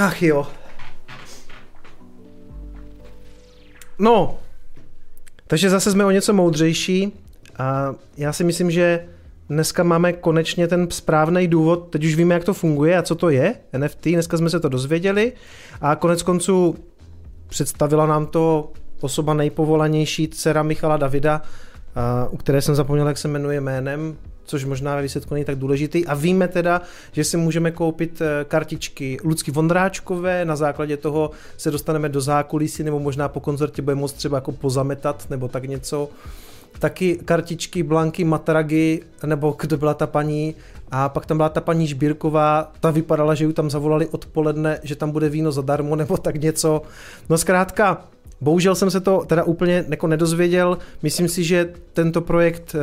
Ach 0.00 0.22
jo. 0.22 0.46
No, 3.98 4.38
takže 5.46 5.70
zase 5.70 5.90
jsme 5.90 6.04
o 6.04 6.10
něco 6.10 6.32
moudřejší 6.32 7.21
a 7.58 7.94
já 8.16 8.32
si 8.32 8.44
myslím, 8.44 8.70
že 8.70 9.04
dneska 9.48 9.82
máme 9.82 10.12
konečně 10.12 10.68
ten 10.68 10.90
správný 10.90 11.48
důvod, 11.48 11.88
teď 11.90 12.04
už 12.04 12.14
víme, 12.14 12.34
jak 12.34 12.44
to 12.44 12.54
funguje 12.54 12.98
a 12.98 13.02
co 13.02 13.14
to 13.14 13.30
je 13.30 13.54
NFT, 13.78 14.04
dneska 14.04 14.36
jsme 14.36 14.50
se 14.50 14.60
to 14.60 14.68
dozvěděli. 14.68 15.32
A 15.80 15.96
konec 15.96 16.22
konců 16.22 16.76
představila 17.48 18.06
nám 18.06 18.26
to 18.26 18.72
osoba 19.00 19.34
nejpovolanější 19.34 20.28
dcera 20.28 20.62
Michala 20.62 20.96
Davida, 20.96 21.42
u 22.30 22.36
které 22.36 22.62
jsem 22.62 22.74
zapomněl, 22.74 23.08
jak 23.08 23.18
se 23.18 23.28
jmenuje 23.28 23.60
jménem, 23.60 24.16
což 24.44 24.64
možná 24.64 24.96
ve 24.96 25.02
výsledku 25.02 25.34
není 25.34 25.44
tak 25.44 25.58
důležitý. 25.58 26.06
A 26.06 26.14
víme 26.14 26.48
teda, 26.48 26.82
že 27.12 27.24
si 27.24 27.36
můžeme 27.36 27.70
koupit 27.70 28.22
eh, 28.22 28.44
kartičky 28.44 29.18
Lucky 29.24 29.50
Vondráčkové, 29.50 30.44
na 30.44 30.56
základě 30.56 30.96
toho 30.96 31.30
se 31.56 31.70
dostaneme 31.70 32.08
do 32.08 32.20
zákulisí, 32.20 32.82
nebo 32.82 32.98
možná 32.98 33.28
po 33.28 33.40
koncertě 33.40 33.82
bude 33.82 33.94
moct 33.94 34.12
třeba 34.12 34.36
jako 34.36 34.52
pozametat, 34.52 35.26
nebo 35.30 35.48
tak 35.48 35.64
něco 35.64 36.08
taky 36.82 37.16
kartičky 37.24 37.82
Blanky 37.82 38.24
Matragy, 38.24 39.00
nebo 39.26 39.56
kdo 39.60 39.76
byla 39.76 39.94
ta 39.94 40.06
paní, 40.06 40.54
a 40.90 41.08
pak 41.08 41.26
tam 41.26 41.36
byla 41.36 41.48
ta 41.48 41.60
paní 41.60 41.86
Žbírková, 41.86 42.72
ta 42.80 42.90
vypadala, 42.90 43.34
že 43.34 43.44
ji 43.44 43.52
tam 43.52 43.70
zavolali 43.70 44.06
odpoledne, 44.06 44.80
že 44.82 44.96
tam 44.96 45.10
bude 45.10 45.28
víno 45.28 45.52
zadarmo, 45.52 45.96
nebo 46.02 46.16
tak 46.16 46.36
něco. 46.36 46.82
No 47.28 47.38
zkrátka, 47.38 48.04
bohužel 48.40 48.74
jsem 48.74 48.90
se 48.90 49.00
to 49.00 49.24
teda 49.26 49.44
úplně 49.44 49.84
jako 49.88 50.06
nedozvěděl, 50.06 50.78
myslím 51.02 51.28
si, 51.28 51.44
že 51.44 51.70
tento 51.92 52.20
projekt 52.20 52.76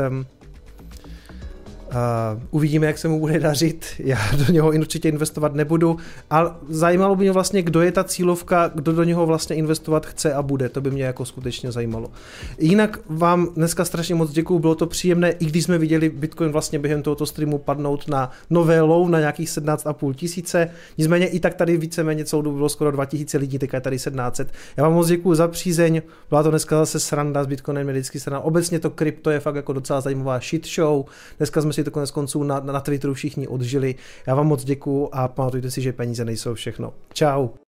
Uh, 1.89 2.41
uvidíme, 2.51 2.87
jak 2.87 2.97
se 2.97 3.07
mu 3.07 3.19
bude 3.19 3.39
dařit. 3.39 3.85
Já 3.99 4.17
do 4.47 4.53
něho 4.53 4.69
určitě 4.69 5.09
investovat 5.09 5.53
nebudu. 5.53 5.97
Ale 6.29 6.51
zajímalo 6.69 7.15
by 7.15 7.23
mě 7.23 7.31
vlastně, 7.31 7.61
kdo 7.61 7.81
je 7.81 7.91
ta 7.91 8.03
cílovka, 8.03 8.71
kdo 8.75 8.93
do 8.93 9.03
něho 9.03 9.25
vlastně 9.25 9.55
investovat 9.55 10.05
chce 10.05 10.33
a 10.33 10.41
bude. 10.41 10.69
To 10.69 10.81
by 10.81 10.91
mě 10.91 11.03
jako 11.03 11.25
skutečně 11.25 11.71
zajímalo. 11.71 12.11
Jinak 12.57 12.99
vám 13.09 13.49
dneska 13.55 13.85
strašně 13.85 14.15
moc 14.15 14.31
děkuju, 14.31 14.59
bylo 14.59 14.75
to 14.75 14.87
příjemné, 14.87 15.31
i 15.31 15.45
když 15.45 15.63
jsme 15.63 15.77
viděli 15.77 16.09
Bitcoin 16.09 16.51
vlastně 16.51 16.79
během 16.79 17.01
tohoto 17.01 17.25
streamu 17.25 17.57
padnout 17.57 18.07
na 18.07 18.31
nové 18.49 18.81
low 18.81 19.09
na 19.09 19.19
nějakých 19.19 19.49
17,5 19.49 20.13
tisíce. 20.13 20.69
Nicméně 20.97 21.27
i 21.27 21.39
tak 21.39 21.53
tady 21.53 21.77
víceméně 21.77 22.25
celou 22.25 22.41
dobu 22.41 22.55
bylo 22.55 22.69
skoro 22.69 22.91
2000 22.91 23.37
lidí, 23.37 23.59
teďka 23.59 23.77
je 23.77 23.81
tady 23.81 23.95
1700. 23.95 24.51
Já 24.77 24.83
vám 24.83 24.93
moc 24.93 25.07
děkuju 25.07 25.35
za 25.35 25.47
přízeň. 25.47 26.01
Byla 26.29 26.43
to 26.43 26.49
dneska 26.49 26.77
zase 26.77 26.99
sranda 26.99 27.43
s 27.43 27.47
Bitcoinem, 27.47 27.87
vždycky 27.87 28.19
sranda. 28.19 28.39
Obecně 28.39 28.79
to 28.79 28.89
krypto 28.89 29.29
je 29.29 29.39
fakt 29.39 29.55
jako 29.55 29.73
docela 29.73 30.01
zajímavá 30.01 30.39
shit 30.39 30.67
show. 30.67 31.05
Dneska 31.37 31.61
jsme 31.61 31.73
si 31.73 31.78
to 31.83 31.91
konec 31.91 32.11
konců 32.11 32.43
na, 32.43 32.59
na 32.59 32.79
Twitteru 32.79 33.13
všichni 33.13 33.47
odžili. 33.47 33.95
Já 34.27 34.35
vám 34.35 34.47
moc 34.47 34.63
děkuju 34.63 35.09
a 35.11 35.27
pamatujte 35.27 35.71
si, 35.71 35.81
že 35.81 35.93
peníze 35.93 36.25
nejsou 36.25 36.53
všechno. 36.53 36.93
Ciao. 37.13 37.68